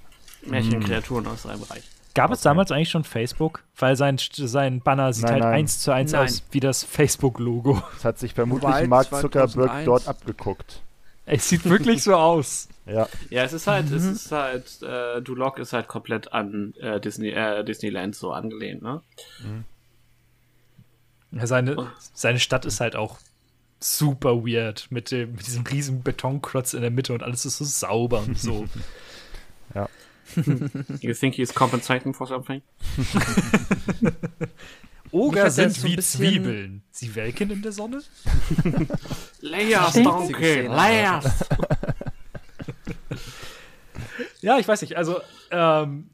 Märchenkreaturen 0.46 1.26
aus 1.28 1.44
seinem 1.44 1.64
Reich. 1.64 1.84
Gab 2.16 2.34
es 2.34 2.42
damals 2.42 2.70
eigentlich 2.74 2.90
schon 2.90 3.06
Facebook? 3.06 3.64
Weil 3.78 3.96
sein, 3.96 4.18
sein 4.20 4.82
Banner 4.82 5.14
sieht 5.14 5.24
Nein, 5.24 5.34
halt 5.36 5.44
nein. 5.44 5.54
eins 5.54 5.80
zu 5.80 5.94
eins 5.94 6.12
Nein. 6.12 6.26
aus 6.26 6.44
wie 6.52 6.60
das 6.60 6.84
Facebook-Logo. 6.84 7.82
Das 7.94 8.04
hat 8.04 8.20
sich 8.20 8.34
vermutlich 8.34 8.70
Wobei, 8.70 8.88
Mark 8.88 9.06
Zuckerberg 9.06 9.52
2001 9.52 9.86
dort 9.86 10.08
abgeguckt. 10.10 10.82
Es 11.26 11.48
sieht 11.48 11.64
wirklich 11.64 12.04
so 12.04 12.14
aus. 12.14 12.68
Ja, 12.86 13.08
Ja, 13.30 13.44
es 13.44 13.54
ist 13.54 13.68
halt, 13.68 13.90
es 13.92 14.04
ist 14.04 14.34
halt, 14.34 14.82
äh, 14.82 15.22
Duloc 15.22 15.60
ist 15.60 15.72
halt 15.72 15.88
komplett 15.88 16.34
an 16.34 16.74
äh, 16.82 17.00
Disney, 17.00 17.30
äh, 17.30 17.64
Disneyland 17.64 18.18
so 18.18 18.34
angelehnt, 18.34 18.82
ne? 18.82 19.02
Ja, 19.40 19.50
Seine, 21.32 21.92
seine 22.14 22.40
Stadt 22.40 22.66
ist 22.66 22.80
halt 22.80 22.96
auch 22.96 23.18
super 23.80 24.46
weird 24.46 24.88
mit, 24.90 25.12
dem, 25.12 25.34
mit 25.34 25.46
diesem 25.46 25.66
riesen 25.66 26.02
Betonklotz 26.02 26.74
in 26.74 26.82
der 26.82 26.90
Mitte 26.92 27.14
und 27.14 27.22
alles 27.22 27.46
ist 27.46 27.58
so 27.58 27.66
sauber 27.66 28.20
und 28.20 28.40
so. 28.40 28.66
You 31.00 31.14
think 31.14 31.36
he's 31.36 31.54
compensating 31.54 32.14
for 32.14 32.28
something? 32.28 32.62
Oger 35.12 35.50
sind 35.50 35.74
so 35.74 35.88
wie 35.88 35.98
Zwiebeln. 35.98 36.84
Sie 36.92 37.16
welken 37.16 37.50
in 37.50 37.62
der 37.62 37.72
Sonne? 37.72 38.02
Layers. 39.40 39.94
Donkey, 39.94 40.62
Layers! 40.64 41.46
Ja, 44.42 44.58
ich 44.60 44.68
weiß 44.68 44.82
nicht. 44.82 44.98
Also, 44.98 45.22
ähm, 45.52 46.10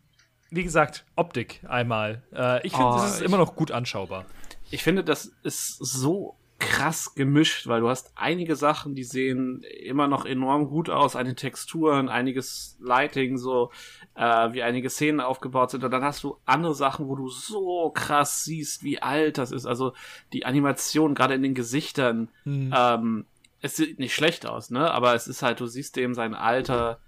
wie 0.52 0.64
gesagt, 0.64 1.06
Optik 1.16 1.62
einmal. 1.68 2.22
Äh, 2.36 2.66
ich 2.68 2.74
finde, 2.74 2.88
Oh, 2.88 2.98
es 3.04 3.14
ist 3.14 3.20
ich- 3.22 3.26
immer 3.26 3.38
noch 3.38 3.56
gut 3.56 3.72
anschaubar. 3.72 4.26
Ich 4.74 4.82
finde, 4.82 5.04
das 5.04 5.32
ist 5.44 5.78
so 5.78 6.36
krass 6.58 7.14
gemischt, 7.14 7.68
weil 7.68 7.82
du 7.82 7.90
hast 7.90 8.12
einige 8.16 8.56
Sachen, 8.56 8.96
die 8.96 9.04
sehen 9.04 9.62
immer 9.84 10.08
noch 10.08 10.26
enorm 10.26 10.68
gut 10.68 10.90
aus, 10.90 11.16
einige 11.16 11.36
Texturen, 11.36 12.10
einiges 12.10 12.76
Lighting, 12.82 13.38
so 13.38 13.70
äh, 14.16 14.52
wie 14.52 14.64
einige 14.64 14.90
Szenen 14.90 15.20
aufgebaut 15.20 15.70
sind. 15.70 15.84
Und 15.84 15.92
dann 15.92 16.04
hast 16.04 16.24
du 16.24 16.38
andere 16.46 16.74
Sachen, 16.74 17.08
wo 17.08 17.16
du 17.16 17.30
so 17.30 17.92
krass 17.94 18.46
siehst, 18.46 18.84
wie 18.84 19.00
alt 19.00 19.38
das 19.38 19.52
ist. 19.52 19.68
Also 19.68 19.94
die 20.32 20.48
Animation, 20.48 21.14
gerade 21.14 21.36
in 21.36 21.44
den 21.44 21.54
Gesichtern, 21.54 22.30
ähm, 22.76 23.26
es 23.62 23.76
sieht 23.76 24.00
nicht 24.00 24.16
schlecht 24.16 24.48
aus, 24.48 24.72
ne? 24.72 24.90
Aber 24.90 25.14
es 25.14 25.28
ist 25.28 25.44
halt, 25.44 25.60
du 25.60 25.68
siehst 25.68 25.98
dem 25.98 26.16
sein 26.16 26.34
Alter 26.34 27.00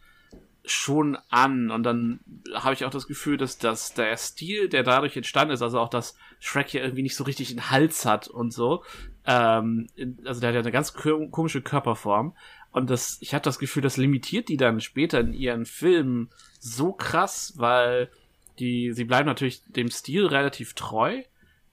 schon 0.65 1.17
an. 1.29 1.71
Und 1.71 1.83
dann 1.83 2.19
habe 2.53 2.73
ich 2.73 2.85
auch 2.85 2.89
das 2.89 3.07
Gefühl, 3.07 3.37
dass, 3.37 3.57
dass 3.57 3.93
der 3.93 4.15
Stil, 4.17 4.69
der 4.69 4.83
dadurch 4.83 5.15
entstanden 5.15 5.53
ist, 5.53 5.61
also 5.61 5.79
auch, 5.79 5.89
dass 5.89 6.17
Shrek 6.39 6.69
hier 6.69 6.83
irgendwie 6.83 7.03
nicht 7.03 7.15
so 7.15 7.23
richtig 7.23 7.51
einen 7.51 7.69
Hals 7.69 8.05
hat 8.05 8.27
und 8.27 8.51
so, 8.51 8.83
ähm, 9.25 9.87
also 10.25 10.41
der 10.41 10.49
hat 10.49 10.55
ja 10.55 10.61
eine 10.61 10.71
ganz 10.71 10.93
komische 10.93 11.61
Körperform. 11.61 12.35
Und 12.71 12.89
das, 12.89 13.17
ich 13.21 13.33
habe 13.33 13.43
das 13.43 13.57
Gefühl, 13.57 13.81
das 13.81 13.97
limitiert 13.97 14.49
die 14.49 14.57
dann 14.57 14.81
später 14.81 15.21
in 15.21 15.33
ihren 15.33 15.65
Filmen 15.65 16.29
so 16.59 16.91
krass, 16.91 17.53
weil 17.55 18.09
die, 18.59 18.91
sie 18.91 19.05
bleiben 19.05 19.27
natürlich 19.27 19.63
dem 19.67 19.89
Stil 19.89 20.25
relativ 20.25 20.73
treu, 20.73 21.21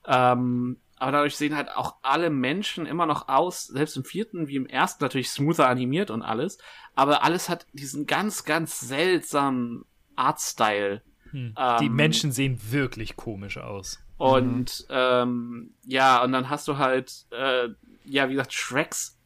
ähm, 0.07 0.77
aber 1.03 1.11
dadurch 1.11 1.37
sehen 1.37 1.57
halt 1.57 1.69
auch 1.69 1.97
alle 2.03 2.31
Menschen 2.31 2.87
immer 2.87 3.07
noch 3.07 3.27
aus, 3.27 3.65
selbst 3.65 3.97
im 3.97 4.05
vierten 4.05 4.47
wie 4.47 4.55
im 4.55 4.67
ersten 4.67 5.03
natürlich 5.03 5.31
smoother 5.31 5.69
animiert 5.69 6.13
und 6.13 6.23
alles, 6.23 6.59
aber 6.95 7.25
alles 7.25 7.49
hat 7.49 7.67
diesen 7.73 8.07
ganz, 8.07 8.45
ganz 8.45 8.79
seltsamen 8.79 9.85
Artstyle. 10.15 11.03
Hm. 11.33 11.55
Ähm, 11.59 11.77
Die 11.81 11.89
Menschen 11.89 12.31
sehen 12.31 12.57
wirklich 12.71 13.17
komisch 13.17 13.59
aus. 13.59 13.99
Und 14.17 14.87
ähm, 14.91 15.75
ja, 15.85 16.23
und 16.23 16.31
dann 16.31 16.49
hast 16.49 16.69
du 16.69 16.79
halt, 16.79 17.27
äh, 17.33 17.71
ja, 18.05 18.29
wie 18.29 18.35
gesagt, 18.35 18.53
Shreks 18.53 19.19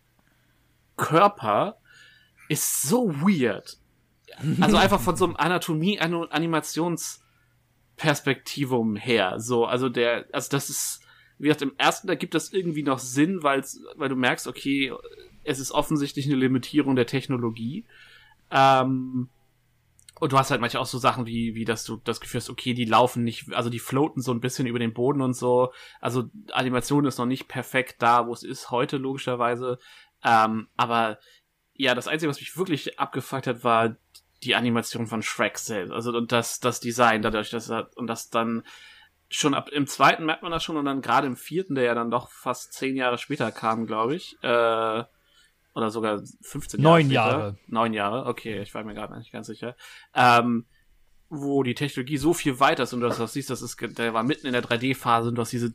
Körper 0.96 1.76
ist 2.48 2.88
so 2.88 3.12
weird. 3.20 3.76
Also 4.62 4.78
einfach 4.78 5.00
von 5.00 5.16
so 5.16 5.26
einem 5.26 5.36
Anatomie, 5.36 6.00
Ano- 6.00 6.28
Animationsperspektivum 6.30 8.96
her. 8.96 9.40
So, 9.40 9.66
also 9.66 9.90
der, 9.90 10.24
also 10.32 10.48
das 10.50 10.70
ist, 10.70 11.02
wie 11.38 11.48
gesagt, 11.48 11.62
im 11.62 11.74
ersten, 11.76 12.06
da 12.06 12.14
gibt 12.14 12.34
das 12.34 12.52
irgendwie 12.52 12.82
noch 12.82 12.98
Sinn, 12.98 13.42
weil's, 13.42 13.80
weil 13.96 14.08
du 14.08 14.16
merkst, 14.16 14.46
okay, 14.46 14.92
es 15.44 15.58
ist 15.58 15.72
offensichtlich 15.72 16.26
eine 16.26 16.36
Limitierung 16.36 16.96
der 16.96 17.06
Technologie. 17.06 17.84
Ähm, 18.50 19.28
und 20.18 20.32
du 20.32 20.38
hast 20.38 20.50
halt 20.50 20.62
manchmal 20.62 20.82
auch 20.82 20.86
so 20.86 20.98
Sachen 20.98 21.26
wie, 21.26 21.54
wie 21.54 21.66
dass 21.66 21.84
du 21.84 21.96
das 21.96 22.20
Gefühl 22.20 22.40
hast, 22.40 22.48
okay, 22.48 22.72
die 22.72 22.86
laufen 22.86 23.22
nicht, 23.22 23.52
also 23.52 23.68
die 23.68 23.78
floaten 23.78 24.22
so 24.22 24.32
ein 24.32 24.40
bisschen 24.40 24.66
über 24.66 24.78
den 24.78 24.94
Boden 24.94 25.20
und 25.20 25.34
so. 25.34 25.72
Also 26.00 26.30
Animation 26.52 27.04
ist 27.04 27.18
noch 27.18 27.26
nicht 27.26 27.48
perfekt 27.48 27.96
da, 27.98 28.26
wo 28.26 28.32
es 28.32 28.42
ist 28.42 28.70
heute, 28.70 28.96
logischerweise. 28.96 29.78
Ähm, 30.24 30.68
aber 30.76 31.18
ja, 31.74 31.94
das 31.94 32.08
Einzige, 32.08 32.30
was 32.30 32.40
mich 32.40 32.56
wirklich 32.56 32.98
abgefuckt 32.98 33.46
hat, 33.46 33.62
war 33.62 33.96
die 34.42 34.54
Animation 34.54 35.06
von 35.06 35.22
Shrek 35.22 35.58
selbst. 35.58 35.92
Also 35.92 36.16
und 36.16 36.32
das, 36.32 36.60
das 36.60 36.80
Design, 36.80 37.20
dadurch, 37.20 37.50
dass 37.50 37.70
er, 37.70 37.90
und 37.96 38.06
das 38.06 38.30
dann 38.30 38.62
schon 39.28 39.54
ab 39.54 39.68
im 39.70 39.86
zweiten 39.86 40.24
merkt 40.24 40.42
man 40.42 40.52
das 40.52 40.62
schon 40.62 40.76
und 40.76 40.84
dann 40.84 41.02
gerade 41.02 41.26
im 41.26 41.36
vierten, 41.36 41.74
der 41.74 41.84
ja 41.84 41.94
dann 41.94 42.10
doch 42.10 42.30
fast 42.30 42.72
zehn 42.72 42.96
Jahre 42.96 43.18
später 43.18 43.50
kam, 43.52 43.86
glaube 43.86 44.14
ich. 44.14 44.36
Äh, 44.42 45.04
oder 45.74 45.90
sogar 45.90 46.22
15 46.40 46.80
Jahre. 46.80 46.94
Neun. 46.94 47.10
Jahre. 47.10 47.58
Neun 47.66 47.92
Jahre, 47.92 48.26
okay, 48.26 48.62
ich 48.62 48.74
war 48.74 48.82
mir 48.82 48.94
gerade 48.94 49.16
nicht 49.18 49.32
ganz 49.32 49.46
sicher. 49.46 49.76
Ähm, 50.14 50.64
wo 51.28 51.62
die 51.62 51.74
Technologie 51.74 52.16
so 52.16 52.32
viel 52.32 52.60
weiter 52.60 52.84
ist 52.84 52.92
und 52.92 53.00
du 53.00 53.08
das 53.08 53.32
siehst, 53.32 53.50
das 53.50 53.60
ist, 53.60 53.76
der 53.98 54.14
war 54.14 54.22
mitten 54.22 54.46
in 54.46 54.52
der 54.52 54.62
3D-Phase 54.62 55.28
und 55.28 55.34
du 55.34 55.42
hast 55.42 55.52
diese 55.52 55.74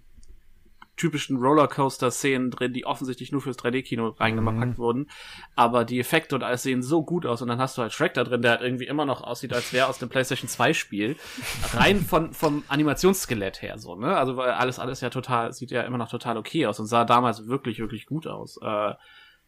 typischen 0.97 1.37
Rollercoaster-Szenen 1.37 2.51
drin, 2.51 2.73
die 2.73 2.85
offensichtlich 2.85 3.31
nur 3.31 3.41
fürs 3.41 3.57
3D-Kino 3.57 4.09
reingepackt 4.09 4.77
wurden. 4.77 5.09
Aber 5.55 5.85
die 5.85 5.99
Effekte 5.99 6.35
und 6.35 6.43
alles 6.43 6.63
sehen 6.63 6.83
so 6.83 7.03
gut 7.03 7.25
aus. 7.25 7.41
Und 7.41 7.47
dann 7.47 7.59
hast 7.59 7.77
du 7.77 7.81
halt 7.81 7.93
Shrek 7.93 8.13
da 8.13 8.23
drin, 8.23 8.41
der 8.41 8.51
halt 8.51 8.61
irgendwie 8.61 8.87
immer 8.87 9.05
noch 9.05 9.21
aussieht, 9.23 9.53
als 9.53 9.73
wäre 9.73 9.87
aus 9.87 9.99
dem 9.99 10.09
PlayStation 10.09 10.49
2-Spiel. 10.49 11.15
Rein 11.73 12.01
von, 12.01 12.33
vom 12.33 12.63
Animationsskelett 12.67 13.61
her 13.61 13.77
so, 13.77 13.95
ne? 13.95 14.15
Also 14.15 14.37
weil 14.37 14.51
alles, 14.51 14.79
alles 14.79 15.01
ja 15.01 15.09
total, 15.09 15.53
sieht 15.53 15.71
ja 15.71 15.81
immer 15.81 15.97
noch 15.97 16.09
total 16.09 16.37
okay 16.37 16.67
aus 16.67 16.79
und 16.79 16.85
sah 16.87 17.05
damals 17.05 17.47
wirklich, 17.47 17.79
wirklich 17.79 18.05
gut 18.05 18.27
aus. 18.27 18.57
Äh, 18.61 18.93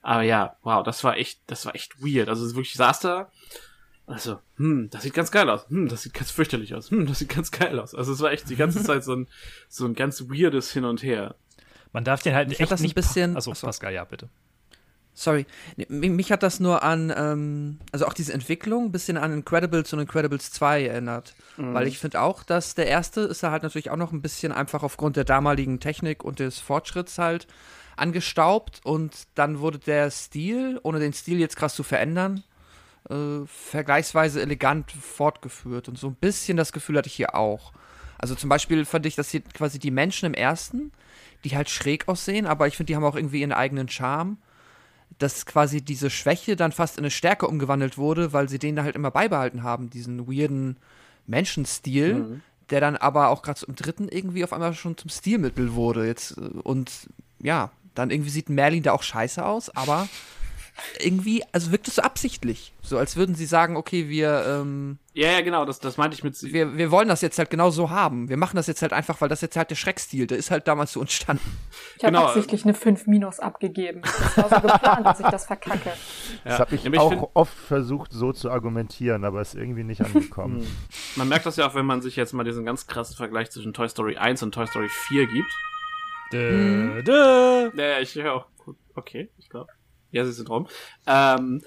aber 0.01 0.21
ja, 0.23 0.57
wow, 0.63 0.83
das 0.83 1.03
war 1.03 1.17
echt, 1.17 1.41
das 1.47 1.65
war 1.65 1.75
echt 1.75 2.01
weird. 2.03 2.29
Also 2.29 2.45
es 2.45 2.55
wirklich 2.55 2.73
saß 2.73 2.99
da, 2.99 3.31
also, 4.06 4.39
hm, 4.58 4.89
das 4.89 5.04
sieht 5.04 5.14
ganz 5.14 5.32
geil 5.32 5.49
aus. 5.49 5.68
Hm, 5.70 5.88
das 5.88 6.01
sieht 6.04 6.14
ganz 6.14 6.30
fürchterlich 6.32 6.76
aus. 6.76 6.91
Hm, 6.91 7.06
das 7.08 7.20
sieht 7.20 7.30
ganz 7.30 7.51
geil 7.51 7.80
aus. 7.80 7.95
Also 7.95 8.14
es 8.14 8.20
war 8.20 8.32
echt 8.32 8.49
die 8.49 8.56
ganze 8.56 8.84
Zeit 8.84 9.04
so 9.04 9.16
ein, 9.16 9.28
so 9.70 9.86
ein 9.86 9.93
ganz 9.95 10.22
weirdes 10.30 10.72
Hin 10.72 10.86
und 10.86 11.01
Her. 11.04 11.36
Man 11.93 12.04
darf 12.04 12.22
den 12.24 12.34
halt 12.36 12.49
echt 12.60 12.72
das 12.72 12.80
ein 12.82 12.84
nicht. 12.84 12.95
bisschen- 12.95 13.36
Also 13.36 13.51
Achso. 13.51 13.68
Pascal, 13.68 13.93
ja, 13.93 14.04
bitte. 14.04 14.30
Sorry, 15.16 15.45
Nee, 15.78 16.10
mich 16.10 16.32
hat 16.32 16.41
das 16.41 16.60
nur 16.60 16.82
an, 16.82 17.14
ähm, 17.16 17.78
also 17.91 18.08
auch 18.08 18.14
diese 18.14 18.34
Entwicklung 18.34 18.86
ein 18.86 18.91
bisschen 18.91 19.16
an 19.16 19.32
Incredibles 19.32 19.93
und 19.93 19.99
Incredibles 19.99 20.51
2 20.51 20.88
erinnert. 20.88 21.36
Weil 21.58 21.86
ich 21.88 21.99
finde 21.99 22.20
auch, 22.20 22.41
dass 22.41 22.74
der 22.74 22.88
erste 22.88 23.22
ist 23.22 23.43
da 23.43 23.51
halt 23.51 23.62
natürlich 23.62 23.91
auch 23.91 23.95
noch 23.95 24.12
ein 24.12 24.24
bisschen 24.24 24.51
einfach 24.51 24.82
aufgrund 24.82 25.16
der 25.16 25.24
damaligen 25.24 25.80
Technik 25.80 26.24
und 26.24 26.39
des 26.39 26.58
Fortschritts 26.58 27.20
halt 27.20 27.45
angestaubt 27.95 28.82
und 28.84 29.14
dann 29.36 29.60
wurde 29.60 29.78
der 29.78 30.10
Stil, 30.10 30.80
ohne 30.82 30.97
den 30.99 31.14
Stil 31.14 31.38
jetzt 31.39 31.56
krass 31.58 31.76
zu 31.76 31.84
verändern, 31.84 32.43
äh, 33.10 33.45
vergleichsweise 33.45 34.41
elegant 34.41 34.91
fortgeführt. 34.91 35.89
Und 35.89 35.97
so 35.97 36.08
ein 36.08 36.16
bisschen 36.16 36.58
das 36.58 36.74
Gefühl 36.74 36.97
hatte 36.97 37.08
ich 37.08 37.16
hier 37.16 37.36
auch. 37.36 37.74
Also 38.18 38.36
zum 38.36 38.49
Beispiel 38.49 38.86
fand 38.86 39.06
ich, 39.06 39.16
dass 39.16 39.30
hier 39.30 39.41
quasi 39.41 39.80
die 39.80 39.91
Menschen 39.91 40.26
im 40.28 40.34
ersten, 40.34 40.91
die 41.43 41.56
halt 41.56 41.70
schräg 41.70 42.08
aussehen, 42.08 42.45
aber 42.45 42.68
ich 42.68 42.78
finde, 42.78 42.91
die 42.91 42.95
haben 42.95 43.04
auch 43.04 43.16
irgendwie 43.16 43.41
ihren 43.41 43.51
eigenen 43.51 43.89
Charme 43.89 44.38
dass 45.20 45.45
quasi 45.45 45.82
diese 45.82 46.10
Schwäche 46.10 46.56
dann 46.56 46.72
fast 46.72 46.97
in 46.97 47.04
eine 47.04 47.12
Stärke 47.12 47.47
umgewandelt 47.47 47.97
wurde, 47.97 48.34
weil 48.34 48.49
sie 48.49 48.60
den 48.60 48.76
da 48.76 48.84
halt 48.84 48.95
immer 48.95 49.12
beibehalten 49.12 49.64
haben, 49.64 49.89
diesen 49.89 50.28
weirden 50.28 50.78
Menschenstil, 51.28 52.41
der 52.70 52.82
dann 52.82 52.97
aber 52.97 53.30
auch 53.30 53.41
gerade 53.41 53.60
so 53.60 53.68
im 53.68 53.76
dritten 53.76 54.10
irgendwie 54.10 54.43
auf 54.43 54.54
einmal 54.54 54.74
schon 54.74 54.97
zum 54.97 55.10
Stilmittel 55.10 55.74
wurde. 55.74 56.06
Jetzt, 56.06 56.38
äh, 56.38 56.41
und 56.64 57.10
ja, 57.39 57.72
dann 57.95 58.10
irgendwie 58.10 58.32
sieht 58.32 58.49
Merlin 58.49 58.84
da 58.84 58.93
auch 58.93 59.04
scheiße 59.04 59.45
aus, 59.45 59.70
aber 59.70 60.08
irgendwie, 60.99 61.43
also 61.51 61.71
wirkt 61.71 61.88
es 61.88 61.95
so 61.95 62.01
absichtlich. 62.01 62.74
So 62.82 62.97
als 62.97 63.15
würden 63.15 63.36
sie 63.36 63.45
sagen, 63.45 63.78
okay, 63.78 64.09
wir, 64.09 64.43
ähm, 64.47 64.97
Ja, 65.13 65.32
ja, 65.32 65.41
genau, 65.41 65.63
das, 65.65 65.80
das 65.80 65.97
meinte 65.97 66.15
ich 66.15 66.24
mit. 66.24 66.41
wir, 66.41 66.76
wir 66.78 66.91
wollen 66.91 67.07
das 67.07 67.21
jetzt 67.21 67.38
halt 67.38 67.49
genau 67.49 67.69
so 67.69 67.89
haben. 67.89 68.28
Wir 68.30 68.38
machen 68.38 68.55
das 68.57 68.67
jetzt 68.67 68.82
halt 68.82 68.91
einfach, 68.91 69.21
weil 69.21 69.30
das 69.30 69.41
jetzt 69.41 69.55
halt 69.55 69.69
der 69.69 69.76
Schreckstil, 69.76 70.28
der 70.28 70.38
ist 70.38 70.51
halt 70.51 70.67
damals 70.67 70.91
so 70.93 70.99
entstanden. 71.01 71.57
Ich 71.97 72.03
habe 72.03 72.13
Genau. 72.13 72.26
absichtlich 72.28 72.63
eine 72.65 72.74
5 72.74 73.07
Minus 73.07 73.39
abgegeben. 73.39 74.01
Das 74.01 74.38
war 74.38 74.49
so 74.61 74.67
geplant, 74.67 75.05
dass 75.05 75.19
ich 75.19 75.28
das 75.28 75.45
verkacke. 75.45 75.93
Das 76.43 76.59
habe 76.59 76.76
ich 76.76 76.84
Ja, 76.84 76.91
aber 76.91 77.01
auch 77.01 77.09
find- 77.11 77.28
oft 77.36 77.53
versucht, 77.57 78.11
so 78.11 78.34
zu 78.34 78.49
argumentieren, 78.51 79.24
aber 79.24 79.41
ist 79.41 79.55
irgendwie 79.55 79.84
nicht 79.84 80.01
angekommen. 80.01 80.65
Man 81.15 81.30
merkt 81.30 81.45
das 81.45 81.55
ja 81.57 81.67
auch, 81.67 81.76
wenn 81.76 81.86
man 81.86 82.01
sich 82.01 82.15
jetzt 82.15 82.34
mal 82.34 82.43
diesen 82.43 82.65
ganz 82.65 82.88
krassen 82.88 83.15
Vergleich 83.15 83.51
zwischen 83.51 83.74
Toy 83.74 83.88
Story 83.88 84.17
1 84.17 84.41
und 84.43 84.53
Toy 84.53 84.65
Story 84.67 84.89
4 84.89 85.28
gibt. 85.28 85.51
Dö, 86.32 87.03
dö. 87.03 87.71
Ja, 87.76 87.99
ich 87.99 88.15
höre 88.15 88.34
auch. 88.34 88.45
Gut, 88.57 88.76
Okay, 88.95 89.30
ich 89.38 89.49
glaube. 89.49 89.71
Ja, 90.14 90.24
rum. 90.47 90.68
Ähm, 91.05 91.61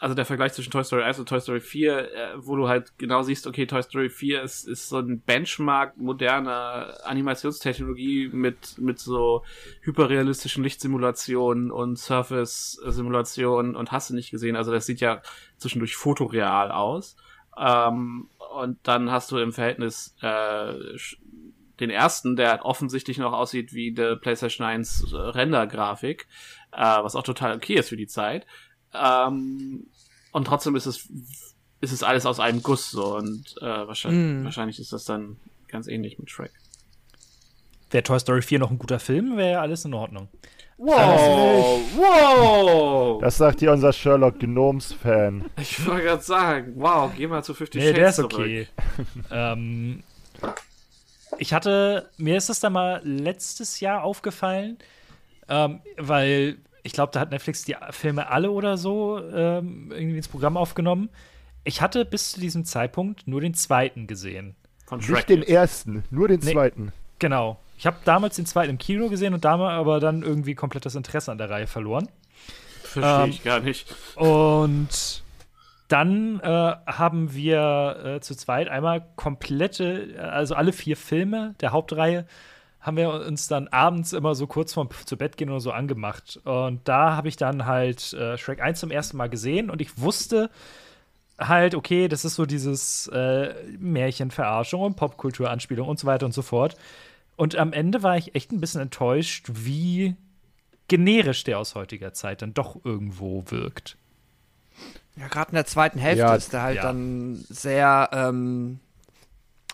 also 0.00 0.14
der 0.14 0.24
Vergleich 0.24 0.52
zwischen 0.52 0.70
Toy 0.70 0.84
Story 0.84 1.02
1 1.02 1.18
und 1.18 1.28
Toy 1.28 1.40
Story 1.40 1.60
4, 1.60 1.98
äh, 1.98 2.28
wo 2.36 2.54
du 2.54 2.68
halt 2.68 2.96
genau 2.98 3.22
siehst, 3.22 3.48
okay, 3.48 3.66
Toy 3.66 3.82
Story 3.82 4.08
4 4.08 4.42
ist, 4.42 4.68
ist 4.68 4.88
so 4.88 4.98
ein 4.98 5.20
Benchmark 5.20 5.96
moderner 5.96 6.98
Animationstechnologie 7.02 8.28
mit, 8.32 8.78
mit 8.78 9.00
so 9.00 9.42
hyperrealistischen 9.82 10.62
Lichtsimulationen 10.62 11.72
und 11.72 11.98
Surface-Simulationen 11.98 13.74
und 13.74 13.90
hast 13.90 14.10
du 14.10 14.14
nicht 14.14 14.30
gesehen. 14.30 14.54
Also 14.54 14.70
das 14.70 14.86
sieht 14.86 15.00
ja 15.00 15.20
zwischendurch 15.56 15.96
fotoreal 15.96 16.70
aus. 16.70 17.16
Ähm, 17.58 18.28
und 18.56 18.78
dann 18.84 19.10
hast 19.10 19.32
du 19.32 19.38
im 19.38 19.52
Verhältnis 19.52 20.14
äh, 20.22 20.74
den 21.80 21.90
ersten, 21.90 22.36
der 22.36 22.50
halt 22.50 22.62
offensichtlich 22.62 23.18
noch 23.18 23.32
aussieht 23.32 23.72
wie 23.72 23.92
der 23.92 24.16
PlayStation 24.16 24.66
1 24.66 25.12
Render-Grafik, 25.12 26.26
äh, 26.72 26.80
was 27.02 27.14
auch 27.16 27.22
total 27.22 27.54
okay 27.56 27.74
ist 27.74 27.88
für 27.88 27.96
die 27.96 28.06
Zeit. 28.06 28.46
Ähm, 28.94 29.86
und 30.32 30.44
trotzdem 30.46 30.76
ist 30.76 30.86
es, 30.86 31.08
ist 31.80 31.92
es 31.92 32.02
alles 32.02 32.26
aus 32.26 32.40
einem 32.40 32.62
Guss 32.62 32.90
so 32.90 33.16
und 33.16 33.54
äh, 33.60 33.64
wahrscheinlich, 33.86 34.42
Mm. 34.42 34.44
wahrscheinlich 34.44 34.78
ist 34.80 34.92
das 34.92 35.04
dann 35.04 35.36
ganz 35.68 35.86
ähnlich 35.88 36.18
mit 36.18 36.30
Shrek. 36.30 36.52
Wäre 37.90 38.02
Toy 38.02 38.18
Story 38.20 38.42
4 38.42 38.58
noch 38.58 38.70
ein 38.70 38.78
guter 38.78 38.98
Film, 38.98 39.36
wäre 39.36 39.52
ja 39.52 39.60
alles 39.60 39.84
in 39.84 39.94
Ordnung. 39.94 40.28
Wow! 40.76 41.80
Wow! 41.96 43.20
Das 43.20 43.36
sagt 43.36 43.60
hier 43.60 43.72
unser 43.72 43.92
Sherlock 43.92 44.38
Gnomes-Fan. 44.38 45.44
ich 45.60 45.84
wollte 45.86 46.04
gerade 46.04 46.22
sagen, 46.22 46.72
wow, 46.76 47.10
geh 47.16 47.26
mal 47.26 47.42
zu 47.42 47.54
50 47.54 47.80
Nee, 47.80 47.86
Shades 47.88 47.98
der 47.98 48.08
ist 48.08 48.16
zurück. 48.16 48.32
okay. 48.34 48.68
ähm, 49.30 50.02
ich 51.38 51.52
hatte, 51.52 52.10
mir 52.16 52.36
ist 52.36 52.48
das 52.48 52.60
dann 52.60 52.72
mal 52.72 53.00
letztes 53.04 53.80
Jahr 53.80 54.02
aufgefallen, 54.04 54.78
ähm, 55.48 55.80
weil 55.96 56.58
ich 56.82 56.92
glaube, 56.92 57.12
da 57.12 57.20
hat 57.20 57.30
Netflix 57.30 57.64
die 57.64 57.76
Filme 57.90 58.28
alle 58.30 58.50
oder 58.50 58.76
so 58.76 59.18
ähm, 59.32 59.90
irgendwie 59.92 60.16
ins 60.16 60.28
Programm 60.28 60.56
aufgenommen. 60.56 61.10
Ich 61.64 61.82
hatte 61.82 62.04
bis 62.04 62.32
zu 62.32 62.40
diesem 62.40 62.64
Zeitpunkt 62.64 63.26
nur 63.26 63.40
den 63.40 63.54
zweiten 63.54 64.06
gesehen. 64.06 64.54
Von 64.86 65.00
Nicht 65.00 65.28
den 65.28 65.40
jetzt. 65.40 65.50
ersten, 65.50 66.04
nur 66.10 66.28
den 66.28 66.40
Nee. 66.40 66.52
zweiten. 66.52 66.92
Genau. 67.18 67.58
Ich 67.76 67.86
habe 67.86 67.96
damals 68.04 68.36
den 68.36 68.46
zweiten 68.46 68.70
im 68.70 68.78
Kino 68.78 69.08
gesehen 69.08 69.34
und 69.34 69.44
damals 69.44 69.72
aber 69.74 70.00
dann 70.00 70.22
irgendwie 70.22 70.54
komplett 70.54 70.86
das 70.86 70.94
Interesse 70.94 71.30
an 71.30 71.38
der 71.38 71.50
Reihe 71.50 71.66
verloren. 71.66 72.08
Verstehe 72.84 73.24
Ähm, 73.24 73.30
ich 73.30 73.44
gar 73.44 73.60
nicht. 73.60 73.94
Und 74.16 75.22
dann 75.88 76.40
äh, 76.40 76.46
haben 76.86 77.34
wir 77.34 78.00
äh, 78.16 78.20
zu 78.20 78.34
zweit 78.34 78.68
einmal 78.68 79.04
komplette, 79.16 80.16
also 80.32 80.54
alle 80.54 80.72
vier 80.72 80.96
Filme 80.96 81.54
der 81.60 81.72
Hauptreihe, 81.72 82.26
haben 82.88 82.96
wir 82.96 83.12
uns 83.12 83.46
dann 83.48 83.68
abends 83.68 84.14
immer 84.14 84.34
so 84.34 84.46
kurz 84.46 84.72
vorm 84.72 84.88
zu 85.04 85.16
Bett 85.16 85.36
gehen 85.36 85.50
oder 85.50 85.60
so 85.60 85.72
angemacht. 85.72 86.40
Und 86.44 86.80
da 86.88 87.14
habe 87.14 87.28
ich 87.28 87.36
dann 87.36 87.66
halt 87.66 88.14
äh, 88.14 88.38
Shrek 88.38 88.62
1 88.62 88.80
zum 88.80 88.90
ersten 88.90 89.18
Mal 89.18 89.28
gesehen 89.28 89.68
und 89.68 89.82
ich 89.82 90.00
wusste 90.00 90.50
halt, 91.38 91.74
okay, 91.74 92.08
das 92.08 92.24
ist 92.24 92.34
so 92.34 92.46
dieses 92.46 93.06
äh, 93.08 93.54
Märchenverarschung 93.78 94.80
und 94.80 94.96
Popkulturanspielung 94.96 95.86
und 95.86 95.98
so 95.98 96.06
weiter 96.06 96.24
und 96.24 96.32
so 96.32 96.40
fort. 96.40 96.76
Und 97.36 97.56
am 97.56 97.74
Ende 97.74 98.02
war 98.02 98.16
ich 98.16 98.34
echt 98.34 98.52
ein 98.52 98.60
bisschen 98.60 98.80
enttäuscht, 98.80 99.46
wie 99.52 100.16
generisch 100.88 101.44
der 101.44 101.58
aus 101.58 101.74
heutiger 101.74 102.14
Zeit 102.14 102.40
dann 102.40 102.54
doch 102.54 102.82
irgendwo 102.84 103.44
wirkt. 103.48 103.98
Ja, 105.16 105.28
gerade 105.28 105.50
in 105.50 105.56
der 105.56 105.66
zweiten 105.66 105.98
Hälfte 105.98 106.20
Ja, 106.20 106.34
ist 106.34 106.54
der 106.54 106.62
halt 106.62 106.76
ja. 106.76 106.82
dann 106.82 107.44
sehr, 107.50 108.08
ähm, 108.12 108.80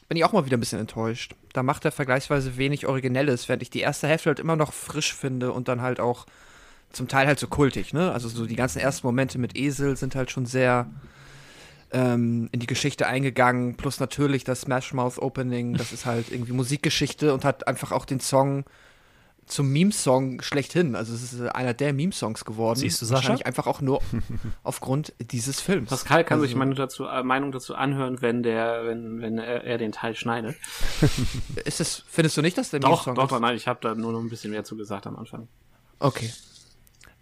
bin 0.08 0.16
ich 0.16 0.24
auch 0.24 0.32
mal 0.32 0.44
wieder 0.46 0.56
ein 0.56 0.60
bisschen 0.60 0.80
enttäuscht. 0.80 1.34
Da 1.52 1.62
macht 1.62 1.84
er 1.84 1.92
vergleichsweise 1.92 2.56
wenig 2.56 2.86
Originelles, 2.86 3.48
während 3.48 3.62
ich 3.62 3.70
die 3.70 3.80
erste 3.80 4.08
Hälfte 4.08 4.30
halt 4.30 4.40
immer 4.40 4.56
noch 4.56 4.72
frisch 4.72 5.14
finde 5.14 5.52
und 5.52 5.68
dann 5.68 5.80
halt 5.80 6.00
auch 6.00 6.26
zum 6.92 7.08
Teil 7.08 7.26
halt 7.26 7.38
so 7.38 7.48
kultig, 7.48 7.92
ne? 7.92 8.12
Also 8.12 8.28
so 8.28 8.46
die 8.46 8.56
ganzen 8.56 8.78
ersten 8.78 9.06
Momente 9.06 9.38
mit 9.38 9.56
Esel 9.56 9.96
sind 9.96 10.14
halt 10.14 10.30
schon 10.30 10.46
sehr 10.46 10.86
ähm, 11.92 12.48
in 12.52 12.60
die 12.60 12.66
Geschichte 12.66 13.06
eingegangen, 13.06 13.76
plus 13.76 14.00
natürlich 14.00 14.44
das 14.44 14.62
Smash 14.62 14.92
Mouth 14.92 15.18
Opening, 15.18 15.74
das 15.74 15.92
ist 15.92 16.06
halt 16.06 16.30
irgendwie 16.30 16.52
Musikgeschichte 16.52 17.32
und 17.32 17.44
hat 17.44 17.66
einfach 17.66 17.92
auch 17.92 18.04
den 18.04 18.20
Song 18.20 18.64
zum 19.46 19.68
Meme-Song 19.72 20.40
schlechthin. 20.42 20.94
Also 20.96 21.14
es 21.14 21.32
ist 21.32 21.40
einer 21.40 21.74
der 21.74 21.92
Meme-Songs 21.92 22.44
geworden. 22.44 22.78
Siehst 22.78 23.00
du, 23.02 23.06
Sascha? 23.06 23.16
Wahrscheinlich 23.16 23.46
einfach 23.46 23.66
auch 23.66 23.80
nur 23.80 24.00
aufgrund 24.62 25.12
dieses 25.18 25.60
Films. 25.60 25.90
Pascal 25.90 26.24
kann 26.24 26.40
sich 26.40 26.50
Also- 26.50 26.58
meine 26.58 26.74
dazu, 26.74 27.04
äh, 27.06 27.22
Meinung 27.22 27.52
dazu 27.52 27.74
anhören, 27.74 28.22
wenn 28.22 28.42
der, 28.42 28.86
wenn, 28.86 29.20
wenn 29.20 29.38
er, 29.38 29.64
er 29.64 29.78
den 29.78 29.92
Teil 29.92 30.14
schneidet. 30.14 30.56
Ist 31.64 31.80
es, 31.80 32.04
findest 32.08 32.36
du 32.36 32.42
nicht, 32.42 32.56
dass 32.58 32.70
der 32.70 32.80
Doch, 32.80 32.88
Meme-Song 32.90 33.14
doch, 33.14 33.24
ist? 33.24 33.30
doch, 33.32 33.40
nein, 33.40 33.56
ich 33.56 33.66
habe 33.68 33.80
da 33.82 33.94
nur 33.94 34.12
noch 34.12 34.20
ein 34.20 34.28
bisschen 34.30 34.50
mehr 34.50 34.64
zu 34.64 34.76
gesagt 34.76 35.06
am 35.06 35.16
Anfang. 35.16 35.48
Okay. 35.98 36.30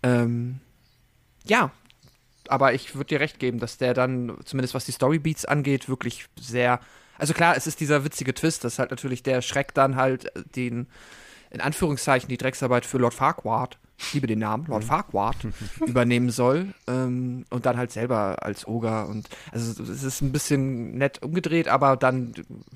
Ähm, 0.03 0.61
ja, 1.45 1.70
aber 2.49 2.75
ich 2.75 2.95
würde 2.95 3.07
dir 3.09 3.20
recht 3.20 3.39
geben, 3.39 3.59
dass 3.59 3.79
der 3.79 3.95
dann, 3.95 4.37
zumindest 4.45 4.75
was 4.75 4.85
die 4.85 4.93
Storybeats 4.93 5.45
angeht, 5.45 5.89
wirklich 5.89 6.27
sehr. 6.39 6.81
Also 7.18 7.35
klar, 7.35 7.57
es 7.57 7.66
ist 7.66 7.79
dieser 7.81 8.05
witzige 8.05 8.35
Twist, 8.35 8.64
dass 8.64 8.79
halt 8.79 8.91
natürlich 8.91 9.23
der 9.23 9.43
Schreck 9.43 9.75
dann 9.75 9.97
halt 9.97 10.35
äh, 10.37 10.43
den, 10.57 10.89
in 11.53 11.61
Anführungszeichen, 11.61 12.29
die 12.29 12.39
Drecksarbeit 12.39 12.87
für 12.87 12.99
Lord 12.99 13.15
Farquaad, 13.15 13.79
ich 13.99 14.15
liebe 14.15 14.27
den 14.27 14.41
Namen, 14.41 14.67
Lord 14.67 14.85
Farquaad, 14.85 15.37
übernehmen 15.87 16.31
soll. 16.31 16.75
Ähm, 16.89 17.45
und 17.51 17.67
dann 17.67 17.77
halt 17.77 17.93
selber 17.93 18.43
als 18.43 18.67
Oger. 18.67 19.07
Und 19.09 19.29
also 19.53 19.83
es 19.83 20.03
ist 20.03 20.23
ein 20.23 20.33
bisschen 20.33 20.97
nett 20.97 21.23
umgedreht, 21.23 21.69
aber 21.69 21.97
dann, 21.97 22.33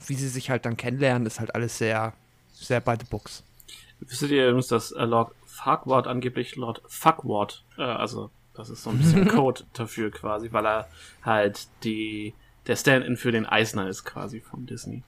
wie 0.06 0.14
sie 0.14 0.28
sich 0.28 0.50
halt 0.50 0.66
dann 0.66 0.76
kennenlernen, 0.76 1.26
ist 1.26 1.40
halt 1.40 1.54
alles 1.54 1.78
sehr, 1.78 2.12
sehr 2.52 2.80
by 2.80 2.94
the 2.98 3.06
books. 3.08 3.42
Wisstet 4.00 4.30
ihr 4.30 4.46
übrigens, 4.48 4.68
dass 4.68 4.92
äh, 4.92 5.04
Lord 5.04 5.32
Farquaad 5.46 6.06
angeblich 6.06 6.56
Lord 6.56 6.82
Fuckward, 6.86 7.64
äh, 7.78 7.82
also 7.82 8.30
das 8.54 8.68
ist 8.68 8.82
so 8.82 8.90
ein 8.90 8.98
bisschen 8.98 9.26
Code 9.34 9.64
dafür 9.72 10.10
quasi, 10.10 10.52
weil 10.52 10.66
er 10.66 10.88
halt 11.22 11.66
die 11.82 12.34
der 12.66 12.76
Stand-in 12.76 13.16
für 13.16 13.32
den 13.32 13.46
Eisner 13.46 13.88
ist 13.88 14.04
quasi 14.04 14.40
von 14.40 14.66
Disney. 14.66 15.02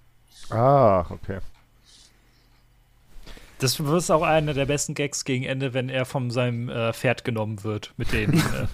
Ah, 0.50 1.04
okay. 1.10 1.40
Das 3.58 3.80
ist 3.80 4.10
auch 4.10 4.22
einer 4.22 4.54
der 4.54 4.66
besten 4.66 4.94
Gags 4.94 5.24
gegen 5.24 5.44
Ende, 5.44 5.74
wenn 5.74 5.88
er 5.88 6.04
von 6.04 6.30
seinem 6.30 6.68
äh, 6.68 6.92
Pferd 6.92 7.24
genommen 7.24 7.64
wird 7.64 7.92
mit 7.96 8.12
den. 8.12 8.34
Äh, 8.34 8.66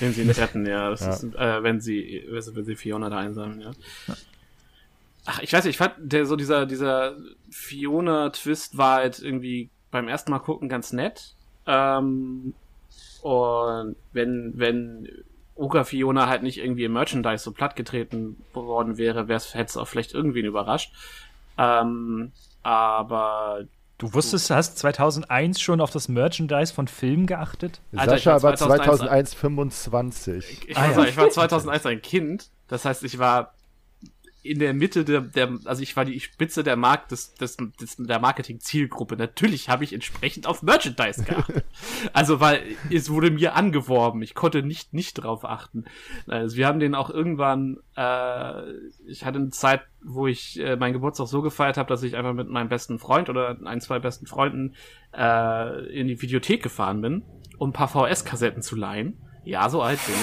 Wenn 0.00 0.12
sie 0.12 0.22
ihn 0.22 0.30
retten, 0.30 0.66
ja. 0.66 0.90
Das 0.90 1.00
Ja. 1.00 1.10
Ist, 1.10 1.24
äh, 1.34 1.62
wenn 1.62 1.80
sie, 1.80 2.24
wenn 2.28 2.64
sie 2.64 2.76
Fiona 2.76 3.08
da 3.08 3.18
einsammeln, 3.18 3.60
ja. 3.60 3.70
Ach, 5.26 5.40
ich 5.40 5.52
weiß 5.52 5.64
nicht, 5.64 5.74
ich 5.74 5.78
fand 5.78 5.94
der 5.98 6.26
so 6.26 6.36
dieser, 6.36 6.66
dieser 6.66 7.16
Fiona-Twist 7.50 8.76
war 8.76 8.96
halt 8.96 9.20
irgendwie 9.20 9.70
beim 9.90 10.08
ersten 10.08 10.30
Mal 10.30 10.40
gucken 10.40 10.68
ganz 10.68 10.92
nett. 10.92 11.34
Ähm, 11.66 12.52
und 13.22 13.96
wenn, 14.12 14.52
wenn 14.56 15.08
Oga 15.54 15.84
Fiona 15.84 16.26
halt 16.26 16.42
nicht 16.42 16.58
irgendwie 16.58 16.84
im 16.84 16.92
Merchandise 16.92 17.44
so 17.44 17.52
plattgetreten 17.52 18.36
worden 18.52 18.98
wäre, 18.98 19.28
wäre 19.28 19.36
es 19.36 19.54
hätte 19.54 19.70
es 19.70 19.76
auch 19.76 19.88
vielleicht 19.88 20.12
irgendwen 20.12 20.44
überrascht. 20.44 20.92
Ähm, 21.56 22.32
aber 22.62 23.64
du 23.98 24.12
wusstest, 24.14 24.50
du 24.50 24.54
hast 24.54 24.78
2001 24.78 25.60
schon 25.60 25.80
auf 25.80 25.90
das 25.90 26.08
Merchandise 26.08 26.72
von 26.72 26.88
Filmen 26.88 27.26
geachtet? 27.26 27.80
Alter, 27.94 28.16
ich 28.16 28.24
Sascha 28.24 28.42
war 28.42 28.50
war 28.50 28.56
2001 28.56 29.30
2001 29.30 29.34
25. 29.34 30.68
Ich, 30.68 30.76
Ah, 30.76 30.80
muss 30.80 30.88
ja. 30.90 30.94
sagen, 30.96 31.08
ich 31.08 31.16
war 31.16 31.30
2001 31.30 31.86
ein 31.86 32.02
Kind. 32.02 32.50
Das 32.68 32.84
heißt, 32.84 33.04
ich 33.04 33.18
war 33.18 33.53
in 34.44 34.58
der 34.58 34.74
Mitte 34.74 35.04
der, 35.04 35.22
der 35.22 35.58
also 35.64 35.82
ich 35.82 35.96
war 35.96 36.04
die 36.04 36.20
Spitze 36.20 36.62
der 36.62 36.76
Markt 36.76 37.12
des, 37.12 37.34
des, 37.34 37.56
des 37.56 37.96
der 37.96 38.20
Marketing-Zielgruppe. 38.20 39.16
Natürlich 39.16 39.70
habe 39.70 39.84
ich 39.84 39.94
entsprechend 39.94 40.46
auf 40.46 40.62
Merchandise 40.62 41.24
geachtet. 41.24 41.64
also 42.12 42.40
weil 42.40 42.62
es 42.90 43.08
wurde 43.08 43.30
mir 43.30 43.54
angeworben. 43.54 44.20
Ich 44.20 44.34
konnte 44.34 44.62
nicht 44.62 44.92
nicht 44.92 45.14
drauf 45.14 45.46
achten. 45.46 45.86
Also 46.26 46.58
wir 46.58 46.66
haben 46.66 46.78
den 46.78 46.94
auch 46.94 47.08
irgendwann. 47.08 47.78
Äh, 47.96 48.72
ich 49.06 49.24
hatte 49.24 49.38
eine 49.38 49.48
Zeit, 49.48 49.80
wo 50.02 50.26
ich 50.26 50.60
äh, 50.60 50.76
meinen 50.76 50.92
Geburtstag 50.92 51.26
so 51.26 51.40
gefeiert 51.40 51.78
habe, 51.78 51.88
dass 51.88 52.02
ich 52.02 52.14
einfach 52.14 52.34
mit 52.34 52.50
meinem 52.50 52.68
besten 52.68 52.98
Freund 52.98 53.30
oder 53.30 53.56
ein 53.64 53.80
zwei 53.80 53.98
besten 53.98 54.26
Freunden 54.26 54.74
äh, 55.16 55.86
in 55.86 56.06
die 56.06 56.20
Videothek 56.20 56.62
gefahren 56.62 57.00
bin, 57.00 57.22
um 57.56 57.70
ein 57.70 57.72
paar 57.72 57.88
VS-Kassetten 57.88 58.60
zu 58.60 58.76
leihen. 58.76 59.16
Ja, 59.42 59.70
so 59.70 59.80
alt 59.80 60.00
bin 60.06 60.14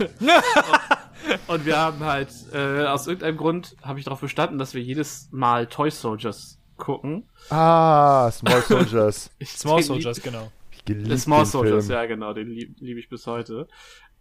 ich. 0.00 0.28
Und 1.46 1.64
wir 1.66 1.76
haben 1.78 2.00
halt, 2.00 2.30
äh, 2.52 2.84
aus 2.86 3.06
irgendeinem 3.06 3.36
Grund 3.36 3.76
habe 3.82 3.98
ich 3.98 4.04
darauf 4.04 4.20
bestanden, 4.20 4.58
dass 4.58 4.74
wir 4.74 4.82
jedes 4.82 5.28
Mal 5.32 5.66
Toy 5.66 5.90
Soldiers 5.90 6.58
gucken. 6.76 7.28
Ah, 7.50 8.30
Small 8.30 8.62
Soldiers. 8.68 9.30
Ich, 9.38 9.50
Small 9.52 9.82
Soldiers, 9.82 10.22
genau. 10.22 10.50
Ich 10.70 10.84
geliebt 10.84 11.08
lieb- 11.08 11.18
Small 11.18 11.42
den 11.42 11.46
Soldiers, 11.46 11.86
Film. 11.86 11.98
ja 11.98 12.06
genau, 12.06 12.32
den 12.32 12.48
liebe 12.48 12.74
lieb 12.84 12.98
ich 12.98 13.08
bis 13.08 13.26
heute. 13.26 13.68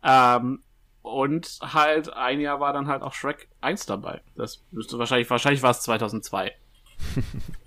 Ähm, 0.04 0.62
und 1.02 1.60
halt 1.62 2.12
ein 2.12 2.40
Jahr 2.42 2.60
war 2.60 2.74
dann 2.74 2.88
halt 2.88 3.02
auch 3.02 3.14
Shrek 3.14 3.48
1 3.62 3.86
dabei. 3.86 4.22
Das 4.36 4.64
müsste 4.72 4.98
wahrscheinlich, 5.00 5.30
wahrscheinlich 5.30 5.62
war 5.62 5.72
es 5.72 5.82
2002. 5.82 6.52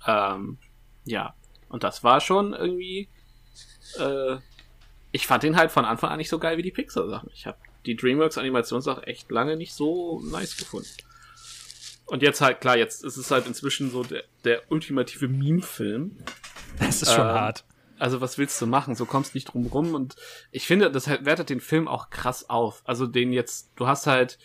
ähm, 0.07 0.57
ja. 1.05 1.33
Und 1.69 1.83
das 1.83 2.03
war 2.03 2.19
schon 2.19 2.53
irgendwie, 2.53 3.07
äh, 3.97 4.35
ich 5.11 5.25
fand 5.25 5.43
den 5.43 5.55
halt 5.55 5.71
von 5.71 5.85
Anfang 5.85 6.09
an 6.11 6.17
nicht 6.17 6.29
so 6.29 6.37
geil 6.37 6.57
wie 6.57 6.61
die 6.63 6.71
Pixar-Sachen. 6.71 7.29
Ich 7.33 7.47
habe 7.47 7.57
die 7.85 7.95
DreamWorks 7.95 8.37
Animationssache 8.37 9.05
echt 9.07 9.31
lange 9.31 9.55
nicht 9.57 9.73
so 9.73 10.21
nice 10.21 10.57
gefunden. 10.57 10.89
Und 12.05 12.21
jetzt 12.21 12.41
halt, 12.41 12.59
klar, 12.61 12.77
jetzt 12.77 13.03
ist 13.03 13.17
es 13.17 13.31
halt 13.31 13.47
inzwischen 13.47 13.89
so 13.89 14.03
der, 14.03 14.23
der 14.43 14.69
ultimative 14.69 15.27
Meme-Film. 15.27 16.17
Das 16.79 17.01
ist 17.01 17.11
schon 17.13 17.21
Ähm, 17.27 17.33
hart. 17.33 17.63
Also 17.97 18.19
was 18.19 18.37
willst 18.37 18.59
du 18.61 18.65
machen? 18.65 18.95
So 18.95 19.05
kommst 19.05 19.35
nicht 19.35 19.45
drum 19.45 19.67
rum 19.67 19.93
und 19.93 20.15
ich 20.51 20.65
finde, 20.65 20.91
das 20.91 21.07
halt- 21.07 21.23
wertet 21.25 21.49
den 21.49 21.59
Film 21.61 21.87
auch 21.87 22.09
krass 22.09 22.49
auf. 22.49 22.81
Also 22.85 23.05
den 23.07 23.31
jetzt, 23.31 23.71
du 23.75 23.87
hast 23.87 24.07
halt, 24.07 24.39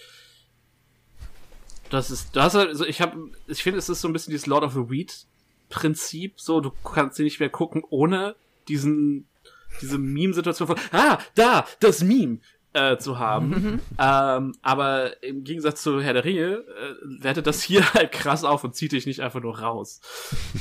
das 1.91 2.11
ist, 2.11 2.35
du 2.35 2.41
hast 2.41 2.55
halt, 2.55 2.69
also 2.69 2.85
ich 2.85 3.01
habe, 3.01 3.31
ich 3.47 3.63
finde, 3.63 3.79
es 3.79 3.89
ist 3.89 4.01
so 4.01 4.09
ein 4.09 4.13
bisschen 4.13 4.31
dieses 4.33 4.47
Lord 4.47 4.65
of 4.65 4.75
the 4.75 4.91
Weed 4.91 5.27
Prinzip. 5.69 6.41
So, 6.41 6.61
du 6.61 6.71
kannst 6.71 7.17
sie 7.17 7.25
nicht 7.25 7.41
mehr 7.41 7.49
gucken 7.51 7.83
ohne 7.89 8.37
diesen, 8.69 9.27
diese 9.81 9.99
Meme-Situation 9.99 10.69
von, 10.69 10.79
ah, 10.93 11.19
da, 11.35 11.67
das 11.81 12.03
Meme 12.03 12.39
äh, 12.77 12.99
zu 12.99 13.19
haben. 13.19 13.81
ähm, 13.99 14.55
aber 14.61 15.23
im 15.23 15.45
Gegensatz 15.45 15.83
zu 15.83 16.01
Herr 16.01 16.13
der 16.13 16.25
Ringe 16.25 16.59
äh, 16.59 17.23
wertet 17.23 17.47
das 17.47 17.63
hier 17.63 17.83
halt 17.95 18.13
krass 18.13 18.45
auf 18.45 18.65
und 18.65 18.75
zieht 18.75 18.93
dich 18.93 19.07
nicht 19.07 19.21
einfach 19.21 19.41
nur 19.41 19.59
raus. 19.59 20.01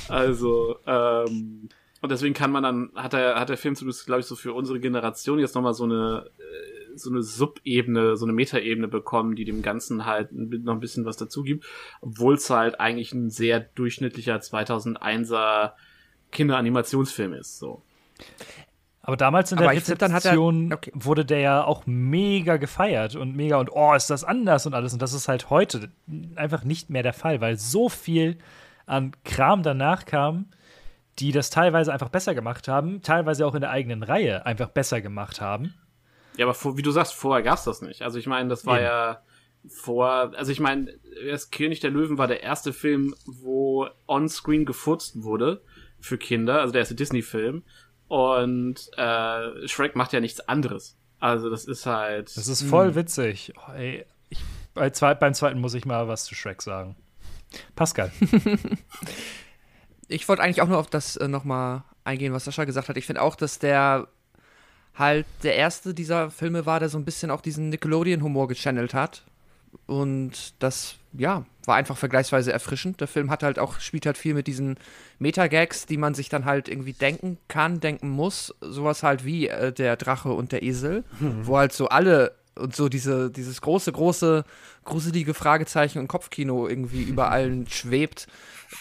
Also, 0.07 0.77
ähm, 0.87 1.67
und 2.01 2.11
deswegen 2.11 2.33
kann 2.33 2.51
man 2.51 2.63
dann, 2.63 2.91
hat 2.95 3.13
der, 3.13 3.39
hat 3.39 3.49
der 3.49 3.57
Film 3.57 3.75
zumindest, 3.75 4.05
glaube 4.05 4.21
ich, 4.21 4.27
so 4.27 4.35
für 4.35 4.53
unsere 4.53 4.79
Generation 4.79 5.39
jetzt 5.39 5.55
nochmal 5.55 5.73
so 5.73 5.83
eine, 5.83 6.29
äh, 6.37 6.97
so 6.97 7.09
eine 7.09 7.21
Subebene, 7.21 8.15
so 8.15 8.25
eine 8.25 8.33
Metaebene 8.33 8.87
bekommen, 8.87 9.35
die 9.35 9.43
dem 9.43 9.61
Ganzen 9.61 10.05
halt 10.05 10.31
noch 10.31 10.73
ein 10.73 10.79
bisschen 10.79 11.03
was 11.03 11.17
dazu 11.17 11.43
gibt, 11.43 11.65
obwohl 11.99 12.35
es 12.35 12.49
halt 12.49 12.79
eigentlich 12.79 13.13
ein 13.13 13.29
sehr 13.29 13.59
durchschnittlicher 13.59 14.37
2001er 14.37 15.73
Kinderanimationsfilm 16.31 17.33
ist, 17.33 17.59
so. 17.59 17.81
Aber 19.07 19.17
damals 19.17 19.51
in 19.51 19.59
Aber 19.59 19.71
der 19.71 19.95
dann 19.97 20.13
hat 20.13 20.25
er- 20.25 20.31
Rezeption 20.31 20.73
okay. 20.73 20.91
wurde 20.95 21.25
der 21.25 21.39
ja 21.39 21.63
auch 21.63 21.83
mega 21.85 22.57
gefeiert 22.57 23.15
und 23.15 23.35
mega 23.35 23.57
und 23.57 23.69
oh, 23.71 23.93
ist 23.93 24.09
das 24.09 24.23
anders 24.23 24.65
und 24.65 24.73
alles. 24.73 24.93
Und 24.93 25.01
das 25.01 25.13
ist 25.13 25.27
halt 25.27 25.51
heute 25.51 25.89
einfach 26.35 26.63
nicht 26.63 26.89
mehr 26.89 27.03
der 27.03 27.13
Fall, 27.13 27.39
weil 27.39 27.57
so 27.57 27.87
viel 27.87 28.39
an 28.87 29.11
Kram 29.23 29.61
danach 29.61 30.05
kam, 30.05 30.47
die 31.19 31.31
das 31.31 31.51
teilweise 31.51 31.93
einfach 31.93 32.09
besser 32.09 32.33
gemacht 32.33 32.67
haben, 32.67 33.03
teilweise 33.03 33.45
auch 33.45 33.53
in 33.53 33.61
der 33.61 33.69
eigenen 33.69 34.01
Reihe 34.01 34.43
einfach 34.47 34.69
besser 34.69 35.01
gemacht 35.01 35.39
haben. 35.39 35.75
Ja, 36.37 36.45
aber 36.45 36.55
vor, 36.55 36.75
wie 36.75 36.81
du 36.81 36.89
sagst, 36.91 37.13
vorher 37.13 37.43
gab's 37.43 37.63
das 37.63 37.83
nicht. 37.83 38.01
Also 38.01 38.17
ich 38.17 38.25
meine, 38.25 38.49
das 38.49 38.65
war 38.65 38.77
Eben. 38.77 38.85
ja 38.85 39.21
vor, 39.67 40.33
also 40.35 40.51
ich 40.51 40.59
meine, 40.59 40.91
das 41.29 41.51
König 41.51 41.79
der 41.79 41.91
Löwen 41.91 42.17
war 42.17 42.27
der 42.27 42.41
erste 42.41 42.73
Film, 42.73 43.13
wo 43.27 43.87
on-screen 44.07 44.65
gefurzt 44.65 45.21
wurde 45.23 45.61
für 45.99 46.17
Kinder, 46.17 46.61
also 46.61 46.71
der 46.73 46.79
erste 46.81 46.95
Disney-Film. 46.95 47.63
Und 48.07 48.89
äh, 48.97 49.67
Shrek 49.67 49.95
macht 49.95 50.13
ja 50.13 50.19
nichts 50.19 50.41
anderes. 50.41 50.97
Also 51.19 51.49
das 51.49 51.65
ist 51.65 51.85
halt. 51.85 52.35
Das 52.35 52.47
ist 52.47 52.63
voll 52.63 52.95
witzig. 52.95 53.53
Oh, 53.57 53.71
ey, 53.71 54.05
ich, 54.29 54.39
bei 54.73 54.89
zweit, 54.91 55.19
beim 55.19 55.33
zweiten 55.33 55.59
muss 55.59 55.73
ich 55.73 55.85
mal 55.85 56.07
was 56.07 56.25
zu 56.25 56.35
Shrek 56.35 56.61
sagen. 56.61 56.95
Pascal. 57.75 58.11
Ich 60.07 60.27
wollte 60.27 60.43
eigentlich 60.43 60.61
auch 60.61 60.67
nur 60.67 60.77
auf 60.77 60.89
das 60.89 61.15
äh, 61.17 61.27
nochmal 61.27 61.83
eingehen, 62.03 62.33
was 62.33 62.45
Sascha 62.45 62.65
gesagt 62.65 62.89
hat. 62.89 62.97
Ich 62.97 63.05
finde 63.05 63.21
auch, 63.21 63.35
dass 63.35 63.59
der 63.59 64.07
halt 64.93 65.25
der 65.43 65.55
erste 65.55 65.93
dieser 65.93 66.29
Filme 66.29 66.65
war, 66.65 66.79
der 66.79 66.89
so 66.89 66.97
ein 66.97 67.05
bisschen 67.05 67.31
auch 67.31 67.41
diesen 67.41 67.69
Nickelodeon-Humor 67.69 68.47
gechannelt 68.47 68.93
hat. 68.93 69.23
Und 69.85 70.53
das, 70.59 70.95
ja, 71.13 71.45
war 71.65 71.75
einfach 71.75 71.97
vergleichsweise 71.97 72.51
erfrischend. 72.51 73.01
Der 73.01 73.07
Film 73.07 73.29
hat 73.29 73.43
halt 73.43 73.59
auch, 73.59 73.79
spielt 73.79 74.05
halt 74.05 74.17
viel 74.17 74.33
mit 74.33 74.47
diesen 74.47 74.77
Meta-Gags, 75.19 75.85
die 75.85 75.97
man 75.97 76.13
sich 76.13 76.29
dann 76.29 76.45
halt 76.45 76.69
irgendwie 76.69 76.93
denken 76.93 77.37
kann, 77.47 77.79
denken 77.79 78.09
muss. 78.09 78.53
Sowas 78.61 79.03
halt 79.03 79.25
wie 79.25 79.47
äh, 79.47 79.71
der 79.71 79.95
Drache 79.95 80.29
und 80.29 80.51
der 80.51 80.63
Esel, 80.63 81.03
wo 81.19 81.57
halt 81.57 81.73
so 81.73 81.87
alle 81.87 82.35
und 82.57 82.75
so 82.75 82.89
diese, 82.89 83.29
dieses 83.31 83.61
große, 83.61 83.91
große, 83.91 84.45
gruselige 84.85 85.33
Fragezeichen 85.33 85.99
und 85.99 86.07
Kopfkino 86.07 86.67
irgendwie 86.67 87.03
über 87.07 87.31
allen 87.31 87.67
schwebt, 87.67 88.27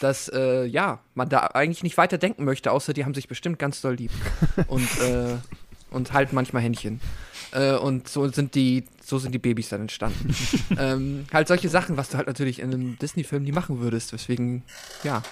dass, 0.00 0.28
äh, 0.28 0.64
ja, 0.64 1.00
man 1.14 1.28
da 1.28 1.40
eigentlich 1.40 1.82
nicht 1.82 1.96
weiter 1.96 2.18
denken 2.18 2.44
möchte, 2.44 2.70
außer 2.70 2.92
die 2.92 3.04
haben 3.04 3.14
sich 3.14 3.28
bestimmt 3.28 3.58
ganz 3.58 3.80
doll 3.80 3.94
lieb. 3.94 4.12
und, 4.68 4.88
äh, 5.00 5.36
und 5.94 6.12
halt 6.12 6.32
manchmal 6.32 6.62
Händchen. 6.62 7.00
Äh, 7.52 7.76
und 7.76 8.08
so 8.08 8.26
sind 8.28 8.54
die, 8.54 8.84
so 9.02 9.18
sind 9.18 9.32
die 9.32 9.38
Babys 9.38 9.68
dann 9.68 9.82
entstanden. 9.82 10.34
ähm, 10.78 11.26
halt 11.32 11.48
solche 11.48 11.68
Sachen, 11.68 11.96
was 11.96 12.10
du 12.10 12.16
halt 12.16 12.26
natürlich 12.26 12.58
in 12.58 12.74
einem 12.74 12.98
Disney-Film 12.98 13.44
nie 13.44 13.52
machen 13.52 13.80
würdest. 13.80 14.12
Weswegen, 14.12 14.62
ja, 15.04 15.22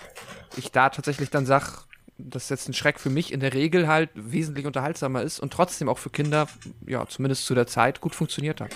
ich 0.57 0.71
da 0.71 0.89
tatsächlich 0.89 1.31
dann 1.31 1.47
sag, 1.47 1.85
dass 2.19 2.49
jetzt 2.49 2.69
ein 2.69 2.75
Schreck 2.75 3.01
für 3.01 3.11
mich 3.11 3.33
in 3.33 3.41
der 3.41 3.55
Regel 3.55 3.89
halt 3.89 4.11
wesentlich 4.15 4.67
unterhaltsamer 4.67 5.23
ist 5.23 5.41
und 5.41 5.53
trotzdem 5.53 5.89
auch 5.89 5.99
für 5.99 6.11
Kinder, 6.11 6.49
ja, 6.87 7.07
zumindest 7.07 7.47
zu 7.47 7.55
der 7.55 7.67
Zeit, 7.67 8.01
gut 8.01 8.15
funktioniert 8.15 8.61
hat. 8.61 8.71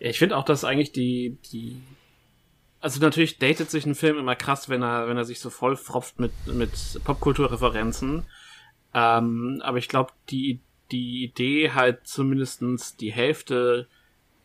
Ja, 0.00 0.10
ich 0.10 0.18
finde 0.18 0.36
auch, 0.36 0.44
dass 0.44 0.64
eigentlich 0.64 0.92
die, 0.92 1.38
die, 1.52 1.80
also 2.80 3.00
natürlich 3.00 3.38
datet 3.38 3.70
sich 3.70 3.86
ein 3.86 3.94
Film 3.94 4.18
immer 4.18 4.34
krass, 4.34 4.68
wenn 4.68 4.82
er, 4.82 5.08
wenn 5.08 5.16
er 5.16 5.24
sich 5.24 5.40
so 5.40 5.50
voll 5.50 5.76
fropft 5.76 6.18
mit, 6.18 6.32
mit 6.46 7.00
Popkulturreferenzen. 7.04 8.24
Ähm, 8.96 9.60
aber 9.62 9.76
ich 9.76 9.88
glaube, 9.88 10.12
die, 10.30 10.60
die 10.90 11.22
Idee 11.22 11.72
halt 11.72 12.06
zumindestens 12.06 12.96
die 12.96 13.12
Hälfte 13.12 13.88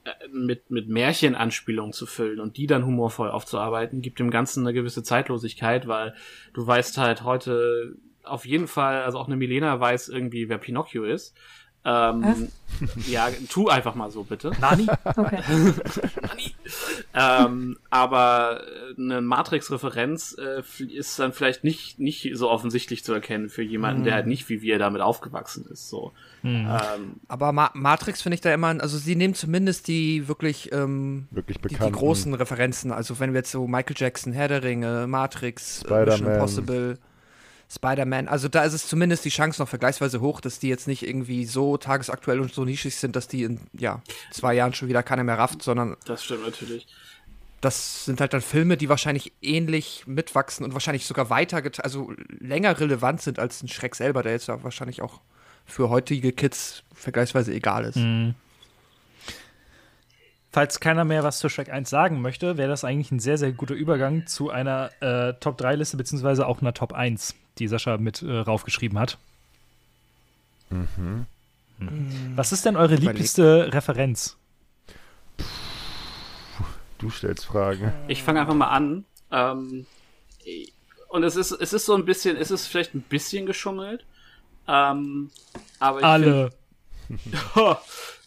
äh, 0.03 0.09
mit, 0.27 0.69
mit 0.69 0.89
Märchenanspielungen 0.89 1.93
zu 1.93 2.05
füllen 2.05 2.41
und 2.41 2.57
die 2.57 2.67
dann 2.67 2.85
humorvoll 2.85 3.31
aufzuarbeiten, 3.31 4.01
gibt 4.01 4.19
dem 4.19 4.29
Ganzen 4.29 4.67
eine 4.67 4.73
gewisse 4.73 5.03
Zeitlosigkeit, 5.03 5.87
weil 5.87 6.13
du 6.53 6.67
weißt 6.67 6.97
halt 6.97 7.23
heute 7.23 7.95
auf 8.23 8.45
jeden 8.45 8.67
Fall, 8.67 9.03
also 9.03 9.19
auch 9.19 9.27
eine 9.27 9.37
Milena 9.37 9.79
weiß 9.79 10.09
irgendwie, 10.09 10.49
wer 10.49 10.57
Pinocchio 10.57 11.05
ist. 11.05 11.33
Ähm, 11.83 12.49
ja, 13.07 13.29
tu 13.49 13.67
einfach 13.67 13.95
mal 13.95 14.11
so, 14.11 14.23
bitte. 14.23 14.51
Nani? 14.61 14.87
Okay. 15.03 15.41
ähm, 17.13 17.77
aber 17.89 18.61
äh, 18.61 19.01
eine 19.01 19.21
Matrix-Referenz 19.21 20.37
äh, 20.39 20.61
ist 20.83 21.17
dann 21.17 21.33
vielleicht 21.33 21.63
nicht, 21.63 21.99
nicht 21.99 22.29
so 22.33 22.49
offensichtlich 22.49 23.03
zu 23.03 23.13
erkennen 23.13 23.49
für 23.49 23.63
jemanden, 23.63 24.03
der 24.03 24.13
halt 24.13 24.27
nicht 24.27 24.47
wie 24.49 24.61
wir 24.61 24.77
damit 24.77 25.01
aufgewachsen 25.01 25.65
ist. 25.71 25.89
So. 25.89 26.11
Ähm, 26.43 27.15
Aber 27.27 27.51
Ma 27.51 27.71
Matrix 27.73 28.21
finde 28.21 28.35
ich 28.35 28.41
da 28.41 28.53
immer, 28.53 28.79
also 28.79 28.97
sie 28.97 29.15
nehmen 29.15 29.33
zumindest 29.35 29.87
die 29.87 30.27
wirklich, 30.27 30.71
ähm, 30.71 31.27
Wirklich 31.31 31.57
die, 31.57 31.67
die 31.67 31.75
bekannt. 31.75 31.95
großen 31.95 32.33
Referenzen. 32.33 32.91
Also 32.91 33.19
wenn 33.19 33.33
wir 33.33 33.39
jetzt 33.39 33.51
so 33.51 33.67
Michael 33.67 33.95
Jackson, 33.97 34.33
Herr 34.33 34.47
der 34.47 34.63
Ringe, 34.63 35.07
Matrix, 35.07 35.83
äh, 35.83 35.85
Mission 35.85 36.05
Spider-Man. 36.17 36.33
Impossible, 36.35 36.97
Spider-Man, 37.73 38.27
also 38.27 38.49
da 38.49 38.63
ist 38.63 38.73
es 38.73 38.87
zumindest 38.87 39.23
die 39.23 39.29
Chance 39.29 39.61
noch 39.61 39.69
vergleichsweise 39.69 40.19
hoch, 40.19 40.41
dass 40.41 40.59
die 40.59 40.67
jetzt 40.67 40.87
nicht 40.87 41.07
irgendwie 41.07 41.45
so 41.45 41.77
tagesaktuell 41.77 42.41
und 42.41 42.53
so 42.53 42.65
nischig 42.65 42.95
sind, 42.95 43.15
dass 43.15 43.29
die 43.29 43.43
in 43.43 43.61
ja, 43.71 44.01
zwei 44.31 44.53
Jahren 44.53 44.73
schon 44.73 44.89
wieder 44.89 45.03
keiner 45.03 45.23
mehr 45.23 45.37
rafft, 45.37 45.61
sondern 45.61 45.95
das 46.05 46.23
stimmt 46.23 46.43
natürlich. 46.43 46.85
das 47.61 48.05
sind 48.05 48.19
halt 48.19 48.33
dann 48.33 48.41
Filme, 48.41 48.75
die 48.75 48.89
wahrscheinlich 48.89 49.31
ähnlich 49.41 50.03
mitwachsen 50.05 50.65
und 50.65 50.73
wahrscheinlich 50.73 51.05
sogar 51.05 51.29
weiter, 51.29 51.61
also 51.83 52.11
länger 52.39 52.77
relevant 52.79 53.21
sind 53.21 53.39
als 53.39 53.63
ein 53.63 53.69
Schreck 53.69 53.95
selber, 53.95 54.21
der 54.21 54.33
jetzt 54.33 54.47
ja 54.47 54.61
wahrscheinlich 54.63 55.01
auch 55.01 55.21
für 55.65 55.89
heutige 55.89 56.33
Kids 56.33 56.83
vergleichsweise 56.93 57.53
egal 57.53 57.85
ist. 57.85 57.97
Falls 60.53 60.79
keiner 60.81 61.05
mehr 61.05 61.23
was 61.23 61.39
zu 61.39 61.47
Shrek 61.47 61.69
1 61.69 61.89
sagen 61.89 62.21
möchte, 62.21 62.57
wäre 62.57 62.69
das 62.69 62.83
eigentlich 62.83 63.11
ein 63.11 63.19
sehr, 63.19 63.37
sehr 63.37 63.53
guter 63.53 63.73
Übergang 63.73 64.27
zu 64.27 64.49
einer 64.49 64.91
äh, 65.01 65.33
Top-3-Liste, 65.39 65.95
beziehungsweise 65.95 66.45
auch 66.45 66.61
einer 66.61 66.73
Top 66.73 66.91
1, 66.91 67.35
die 67.57 67.67
Sascha 67.69 67.97
mit 67.97 68.21
äh, 68.21 68.39
raufgeschrieben 68.39 68.99
hat. 68.99 69.17
Mhm. 70.69 71.25
Was 72.35 72.51
ist 72.51 72.65
denn 72.65 72.75
eure 72.75 72.95
Überleg. 72.95 73.17
liebste 73.17 73.73
Referenz? 73.73 74.37
Du 76.99 77.09
stellst 77.09 77.45
Fragen. 77.45 77.91
Ich 78.07 78.21
fange 78.21 78.41
einfach 78.41 78.53
mal 78.53 78.67
an. 78.67 79.05
Ähm, 79.31 79.85
und 81.09 81.23
es 81.23 81.35
ist, 81.35 81.51
es 81.51 81.73
ist 81.73 81.85
so 81.85 81.95
ein 81.95 82.05
bisschen, 82.05 82.37
es 82.37 82.51
ist 82.51 82.67
vielleicht 82.67 82.93
ein 82.93 83.01
bisschen 83.01 83.45
geschummelt. 83.45 84.05
Ähm, 84.67 85.31
aber 85.79 85.99
ich 85.99 86.05
Alle. 86.05 86.51
find- 87.07 87.21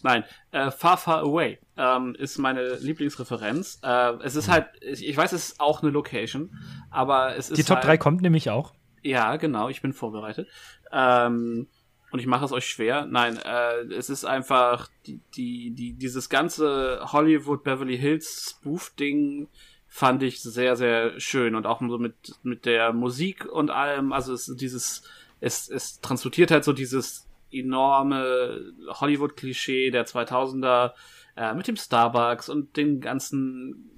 Nein, 0.05 0.23
äh, 0.51 0.71
Far 0.71 0.99
Far 0.99 1.21
Away 1.21 1.59
ähm, 1.79 2.15
ist 2.19 2.37
meine 2.37 2.75
Lieblingsreferenz. 2.75 3.81
Äh, 3.83 4.13
es 4.23 4.37
ist 4.37 4.51
halt, 4.51 4.67
ich 4.83 5.17
weiß, 5.17 5.33
es 5.33 5.53
ist 5.53 5.61
auch 5.61 5.83
eine 5.83 5.91
Location, 5.91 6.51
aber 6.91 7.37
es 7.37 7.49
ist 7.49 7.57
Die 7.57 7.65
Top 7.65 7.79
halt, 7.79 7.87
3 7.87 7.97
kommt 7.97 8.21
nämlich 8.21 8.51
auch. 8.51 8.75
Ja, 9.03 9.37
genau, 9.37 9.71
ich 9.71 9.81
bin 9.81 9.95
vorbereitet. 9.95 10.47
Ähm, 10.93 11.69
und 12.11 12.19
ich 12.19 12.27
mache 12.27 12.45
es 12.45 12.53
euch 12.53 12.67
schwer. 12.67 13.07
Nein, 13.07 13.39
äh, 13.39 13.95
es 13.95 14.11
ist 14.11 14.27
einfach 14.27 14.89
die, 15.07 15.21
die, 15.35 15.71
die, 15.71 15.95
dieses 15.95 16.29
ganze 16.29 17.01
Hollywood 17.11 17.65
Beverly 17.65 17.97
Hills 17.97 18.57
Spoof-Ding 18.59 19.49
fand 19.89 20.23
ich 20.23 20.43
sehr, 20.43 20.77
sehr 20.77 21.19
schön 21.19 21.55
und 21.55 21.67
auch 21.67 21.81
so 21.81 21.97
mit, 21.97 22.15
mit 22.43 22.67
der 22.67 22.93
Musik 22.93 23.47
und 23.47 23.71
allem. 23.71 24.13
Also 24.13 24.35
es 24.35 24.55
dieses, 24.55 25.03
es, 25.41 25.71
es 25.71 26.01
transportiert 26.03 26.51
halt 26.51 26.65
so 26.65 26.75
dieses 26.75 27.27
enorme 27.59 28.73
Hollywood-Klischee 28.89 29.91
der 29.91 30.07
2000er 30.07 30.93
äh, 31.37 31.55
mit 31.55 31.69
dem 31.69 31.77
Starbucks 31.77 32.49
und 32.49 32.77
den 32.77 33.01
ganzen 33.01 33.91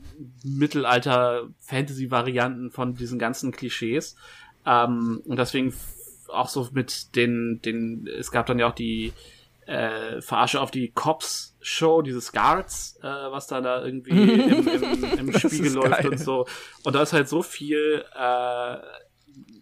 Mittelalter-Fantasy-Varianten 0.44 2.70
von 2.70 2.94
diesen 2.94 3.18
ganzen 3.18 3.52
Klischees. 3.52 4.16
Ähm, 4.64 5.20
und 5.24 5.38
deswegen 5.38 5.74
auch 6.28 6.48
so 6.48 6.68
mit 6.72 7.14
den, 7.14 7.60
den, 7.64 8.06
es 8.06 8.30
gab 8.30 8.46
dann 8.46 8.58
ja 8.58 8.68
auch 8.68 8.74
die 8.74 9.12
äh, 9.66 10.20
Verarsche 10.20 10.60
auf 10.60 10.70
die 10.70 10.92
Cops-Show, 10.92 12.02
dieses 12.02 12.32
Guards, 12.32 12.98
äh, 13.02 13.06
was 13.06 13.48
da 13.48 13.60
da 13.60 13.84
irgendwie 13.84 14.10
im, 14.10 14.68
im, 14.68 15.04
im 15.18 15.38
Spiegel 15.38 15.74
läuft 15.74 15.90
geil. 15.90 16.08
und 16.08 16.18
so. 16.18 16.46
Und 16.84 16.94
da 16.94 17.02
ist 17.02 17.12
halt 17.12 17.28
so 17.28 17.42
viel, 17.42 18.04
äh, 18.14 18.76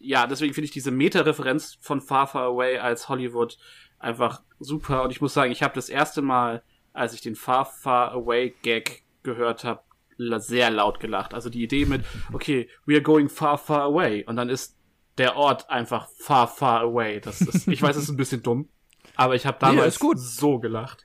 ja, 0.00 0.26
deswegen 0.28 0.54
finde 0.54 0.66
ich 0.66 0.72
diese 0.72 0.90
Meta-Referenz 0.90 1.78
von 1.80 2.00
Far 2.00 2.26
Far 2.26 2.44
Away 2.44 2.78
als 2.78 3.08
Hollywood 3.08 3.58
einfach 4.04 4.42
super. 4.60 5.02
Und 5.02 5.10
ich 5.10 5.20
muss 5.20 5.34
sagen, 5.34 5.50
ich 5.50 5.62
habe 5.62 5.74
das 5.74 5.88
erste 5.88 6.22
Mal, 6.22 6.62
als 6.92 7.14
ich 7.14 7.20
den 7.20 7.34
Far 7.34 7.64
Far 7.64 8.12
Away 8.12 8.54
Gag 8.62 9.02
gehört 9.22 9.64
habe, 9.64 9.80
sehr 10.16 10.70
laut 10.70 11.00
gelacht. 11.00 11.34
Also 11.34 11.50
die 11.50 11.62
Idee 11.62 11.86
mit, 11.86 12.04
okay, 12.32 12.68
we 12.86 12.94
are 12.94 13.02
going 13.02 13.28
far, 13.28 13.58
far 13.58 13.82
away. 13.82 14.24
Und 14.24 14.36
dann 14.36 14.48
ist 14.48 14.76
der 15.18 15.36
Ort 15.36 15.68
einfach 15.70 16.08
far, 16.18 16.46
far 16.46 16.82
away. 16.82 17.20
Das 17.20 17.40
ist, 17.40 17.66
ich 17.68 17.82
weiß, 17.82 17.96
es 17.96 18.04
ist 18.04 18.10
ein 18.10 18.16
bisschen 18.16 18.42
dumm, 18.42 18.68
aber 19.16 19.34
ich 19.34 19.46
habe 19.46 19.58
Nee, 19.60 19.76
damals 19.76 19.94
ist 19.94 20.00
gut. 20.00 20.18
so 20.18 20.58
gelacht. 20.58 21.04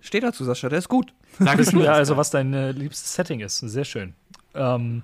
Steh 0.00 0.20
dazu, 0.20 0.44
Sascha, 0.44 0.68
der 0.68 0.78
ist 0.78 0.88
gut. 0.88 1.12
Danke 1.38 1.70
wir 1.72 1.92
also, 1.92 2.16
was 2.16 2.30
dein 2.30 2.52
äh, 2.52 2.72
liebstes 2.72 3.14
Setting 3.14 3.40
ist. 3.40 3.58
Sehr 3.58 3.84
schön. 3.84 4.14
Ähm, 4.54 5.02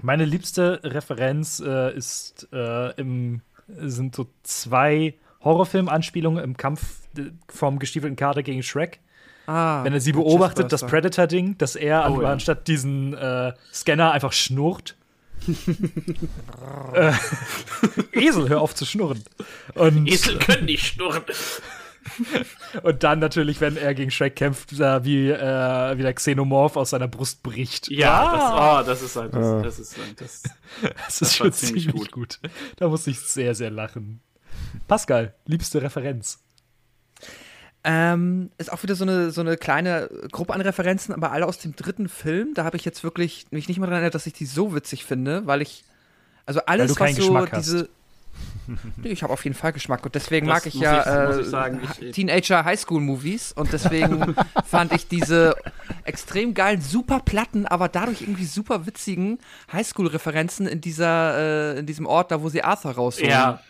meine 0.00 0.24
liebste 0.24 0.80
Referenz 0.84 1.60
äh, 1.60 1.94
ist 1.94 2.48
äh, 2.52 2.92
im, 3.00 3.42
sind 3.66 4.14
so 4.14 4.28
zwei 4.42 5.14
Horrorfilm-Anspielungen 5.44 6.42
im 6.42 6.56
Kampf 6.56 6.82
äh, 7.16 7.30
vom 7.48 7.78
gestiefelten 7.78 8.16
Kater 8.16 8.42
gegen 8.42 8.62
Shrek. 8.62 9.00
Ah, 9.46 9.82
Wenn 9.84 9.92
er 9.92 10.00
sie 10.00 10.12
beobachtet, 10.12 10.72
das. 10.72 10.86
Predator-Ding, 10.86 11.58
dass 11.58 11.74
er 11.74 12.10
Oh, 12.12 12.22
ja. 12.22 12.30
anstatt 12.32 12.68
diesen 12.68 13.14
äh, 13.14 13.52
Scanner 13.72 14.12
einfach 14.12 14.32
schnurrt. 14.32 14.96
äh, 16.94 17.12
Esel, 18.12 18.48
hör 18.48 18.60
auf 18.60 18.74
zu 18.74 18.84
schnurren. 18.86 19.22
Und, 19.74 20.06
Esel 20.06 20.38
können 20.38 20.66
nicht 20.66 20.86
schnurren. 20.86 21.22
und 22.82 23.02
dann 23.02 23.18
natürlich, 23.18 23.60
wenn 23.60 23.76
er 23.76 23.94
gegen 23.94 24.10
Shrek 24.10 24.36
kämpft, 24.36 24.72
äh, 24.74 25.04
wie, 25.04 25.28
äh, 25.30 25.96
wie 25.98 26.02
der 26.02 26.14
Xenomorph 26.14 26.76
aus 26.76 26.90
seiner 26.90 27.08
Brust 27.08 27.42
bricht. 27.42 27.90
Ja, 27.90 28.32
das, 28.32 28.84
oh, 28.84 28.88
das 28.88 29.02
ist 29.02 29.16
halt, 29.16 29.34
Ah. 29.34 29.62
das, 29.62 29.76
das 29.76 29.78
ist 29.78 29.98
halt, 29.98 30.20
das, 30.20 30.42
Das 30.42 30.92
Das 31.06 31.22
ist 31.22 31.36
schon 31.36 31.52
ziemlich 31.52 31.86
ziemlich 31.88 32.10
gut. 32.10 32.38
Da 32.76 32.88
musste 32.88 33.10
ich 33.10 33.20
sehr, 33.20 33.54
sehr 33.54 33.70
lachen. 33.70 34.20
Pascal, 34.88 35.34
liebste 35.46 35.82
Referenz. 35.82 36.38
Ähm, 37.84 38.50
ist 38.58 38.72
auch 38.72 38.82
wieder 38.84 38.94
so 38.94 39.02
eine, 39.04 39.32
so 39.32 39.40
eine 39.40 39.56
kleine 39.56 40.08
Gruppe 40.30 40.54
an 40.54 40.60
Referenzen, 40.60 41.12
aber 41.14 41.32
alle 41.32 41.46
aus 41.46 41.58
dem 41.58 41.74
dritten 41.74 42.08
Film. 42.08 42.54
Da 42.54 42.64
habe 42.64 42.76
ich 42.76 42.84
jetzt 42.84 43.02
wirklich 43.02 43.46
mich 43.50 43.66
nicht 43.66 43.78
mal 43.80 43.86
daran 43.86 44.02
erinnert, 44.02 44.14
dass 44.14 44.26
ich 44.26 44.34
die 44.34 44.46
so 44.46 44.74
witzig 44.74 45.04
finde, 45.04 45.46
weil 45.46 45.62
ich. 45.62 45.84
Also 46.46 46.60
alles, 46.66 46.98
was 46.98 47.10
so 47.16 47.22
Geschmack 47.22 47.52
hast. 47.52 47.66
diese. 47.66 47.88
Nee, 48.96 49.10
ich 49.10 49.22
habe 49.22 49.32
auf 49.32 49.44
jeden 49.44 49.54
Fall 49.54 49.72
Geschmack 49.72 50.04
und 50.06 50.14
deswegen 50.14 50.46
Das 50.46 50.54
mag 50.64 50.66
ich 50.66 50.74
ja 50.80 51.00
ich- 51.30 51.36
äh, 51.36 51.40
ich 51.42 51.46
sagen, 51.48 51.80
ich- 52.00 52.12
Teenager 52.12 52.64
Highschool 52.64 53.00
Movies 53.00 53.52
und 53.52 53.72
deswegen 53.72 54.34
fand 54.64 54.92
ich 54.92 55.06
diese 55.06 55.54
extrem 56.04 56.54
geilen, 56.54 56.80
super 56.80 57.20
platten, 57.20 57.66
aber 57.66 57.88
dadurch 57.88 58.22
irgendwie 58.22 58.46
super 58.46 58.86
witzigen 58.86 59.38
Highschool-Referenzen 59.72 60.66
in 60.66 60.80
dieser, 60.80 61.74
äh, 61.74 61.78
in 61.80 61.86
diesem 61.86 62.06
Ort, 62.06 62.30
da 62.30 62.40
wo 62.40 62.48
sie 62.48 62.62
Arthur 62.62 62.92
rausholen. 62.92 63.30
Ja. 63.30 63.60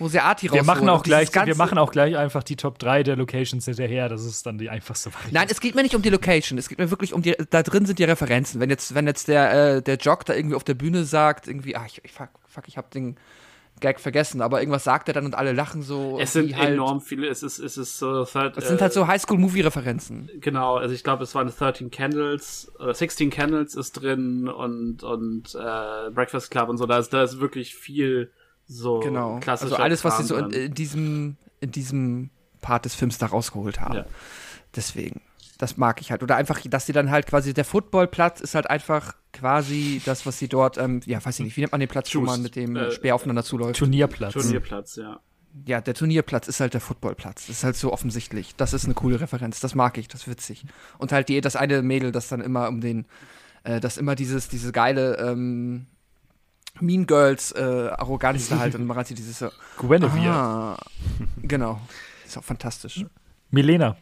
Wo 0.00 0.08
sie 0.08 0.18
Artie 0.18 0.46
Wir 0.46 0.60
rausholen. 0.60 0.66
machen, 0.66 0.88
auch 0.88 1.02
gleich, 1.02 1.32
wir 1.32 1.56
machen 1.56 1.76
auch 1.76 1.92
gleich 1.92 2.16
einfach 2.16 2.42
die 2.42 2.56
Top 2.56 2.78
3 2.78 3.02
der 3.02 3.16
Locations 3.16 3.64
hinterher. 3.66 4.08
Das 4.08 4.24
ist 4.24 4.46
dann 4.46 4.56
die 4.56 4.70
einfachste 4.70 5.12
Variante. 5.12 5.34
Nein, 5.34 5.48
es 5.50 5.60
geht 5.60 5.74
mir 5.74 5.82
nicht 5.82 5.94
um 5.94 6.00
die 6.00 6.08
Location. 6.08 6.58
Es 6.58 6.70
geht 6.70 6.78
mir 6.78 6.90
wirklich 6.90 7.12
um 7.12 7.20
die. 7.20 7.36
Da 7.50 7.62
drin 7.62 7.84
sind 7.84 7.98
die 7.98 8.04
Referenzen. 8.04 8.60
Wenn 8.60 8.70
jetzt, 8.70 8.94
wenn 8.94 9.06
jetzt 9.06 9.28
der, 9.28 9.76
äh, 9.76 9.82
der 9.82 9.96
Jock 9.96 10.24
da 10.24 10.34
irgendwie 10.34 10.56
auf 10.56 10.64
der 10.64 10.74
Bühne 10.74 11.04
sagt, 11.04 11.48
irgendwie, 11.48 11.76
ah, 11.76 11.84
ich, 11.86 12.00
ich 12.02 12.12
fuck, 12.12 12.30
fuck, 12.48 12.66
ich 12.66 12.78
hab 12.78 12.90
den 12.90 13.16
Gag 13.80 13.98
vergessen, 13.98 14.42
aber 14.42 14.60
irgendwas 14.60 14.84
sagt 14.84 15.08
er 15.08 15.14
dann 15.14 15.24
und 15.24 15.34
alle 15.34 15.52
lachen 15.52 15.82
so. 15.82 16.18
es 16.20 16.32
sind 16.34 16.56
halt, 16.56 16.70
enorm 16.70 17.00
viele, 17.00 17.28
es 17.28 17.42
ist, 17.42 17.58
es 17.58 17.76
ist 17.76 17.98
so, 17.98 18.24
third, 18.24 18.56
Es 18.56 18.68
sind 18.68 18.80
halt 18.80 18.92
so 18.92 19.06
Highschool-Movie-Referenzen. 19.06 20.30
Genau, 20.40 20.76
also 20.76 20.94
ich 20.94 21.02
glaube, 21.02 21.24
es 21.24 21.34
waren 21.34 21.50
13 21.50 21.90
Candles, 21.90 22.70
oder 22.78 22.94
16 22.94 23.30
Candles 23.30 23.74
ist 23.74 23.92
drin 23.92 24.48
und, 24.48 25.02
und 25.02 25.54
äh, 25.54 26.10
Breakfast 26.10 26.50
Club 26.50 26.68
und 26.68 26.76
so, 26.76 26.86
da 26.86 26.98
ist, 26.98 27.12
da 27.12 27.22
ist 27.22 27.40
wirklich 27.40 27.74
viel 27.74 28.30
so 28.70 29.00
Genau. 29.00 29.40
Also 29.46 29.74
alles, 29.76 30.04
was 30.04 30.18
sie 30.18 30.24
so 30.24 30.36
in, 30.36 30.50
in 30.50 30.74
diesem, 30.74 31.36
in 31.60 31.72
diesem 31.72 32.30
Part 32.60 32.84
des 32.84 32.94
Films 32.94 33.18
da 33.18 33.26
rausgeholt 33.26 33.80
haben. 33.80 33.96
Ja. 33.96 34.06
Deswegen. 34.74 35.22
Das 35.58 35.76
mag 35.76 36.00
ich 36.00 36.10
halt. 36.10 36.22
Oder 36.22 36.36
einfach, 36.36 36.58
dass 36.64 36.86
sie 36.86 36.92
dann 36.92 37.10
halt 37.10 37.26
quasi, 37.26 37.52
der 37.52 37.66
Footballplatz 37.66 38.40
ist 38.40 38.54
halt 38.54 38.70
einfach 38.70 39.14
quasi 39.32 40.00
das, 40.06 40.24
was 40.24 40.38
sie 40.38 40.48
dort, 40.48 40.78
ähm, 40.78 41.00
ja, 41.04 41.22
weiß 41.22 41.38
ich 41.40 41.44
nicht, 41.44 41.56
wie 41.56 41.60
nennt 41.60 41.72
man 41.72 41.80
den 41.80 41.88
Platz, 41.88 42.14
wo 42.14 42.20
man 42.20 42.40
mit 42.40 42.56
dem 42.56 42.76
Äh, 42.76 42.90
Speer 42.92 43.14
aufeinander 43.14 43.44
zuläuft? 43.44 43.78
Turnierplatz. 43.78 44.32
Turnierplatz, 44.32 44.96
ja. 44.96 45.20
Ja, 45.66 45.80
der 45.80 45.94
Turnierplatz 45.94 46.46
ist 46.48 46.60
halt 46.60 46.72
der 46.74 46.80
Footballplatz. 46.80 47.48
Das 47.48 47.56
ist 47.58 47.64
halt 47.64 47.76
so 47.76 47.92
offensichtlich. 47.92 48.54
Das 48.56 48.72
ist 48.72 48.84
eine 48.84 48.94
coole 48.94 49.20
Referenz. 49.20 49.60
Das 49.60 49.74
mag 49.74 49.98
ich, 49.98 50.06
das 50.08 50.22
ist 50.22 50.28
witzig. 50.28 50.64
Und 50.96 51.12
halt 51.12 51.28
die, 51.28 51.40
das 51.40 51.56
eine 51.56 51.82
Mädel, 51.82 52.12
das 52.12 52.28
dann 52.28 52.40
immer 52.40 52.68
um 52.68 52.80
den, 52.80 53.04
äh, 53.64 53.80
das 53.80 53.98
immer 53.98 54.14
dieses, 54.14 54.48
diese 54.48 54.72
geile, 54.72 55.16
ähm, 55.18 55.88
Mean 56.80 57.06
Girls 57.06 57.52
äh, 57.52 57.60
Arroganz 57.60 58.48
da 58.48 58.58
halt 58.58 58.74
und 58.74 58.86
sie 59.08 59.14
dieses 59.14 59.38
so, 59.38 59.50
Guinevere. 59.76 60.30
ah, 60.30 60.78
genau. 61.42 61.80
Ist 62.24 62.38
auch 62.38 62.44
fantastisch. 62.44 63.04
Milena. 63.50 63.96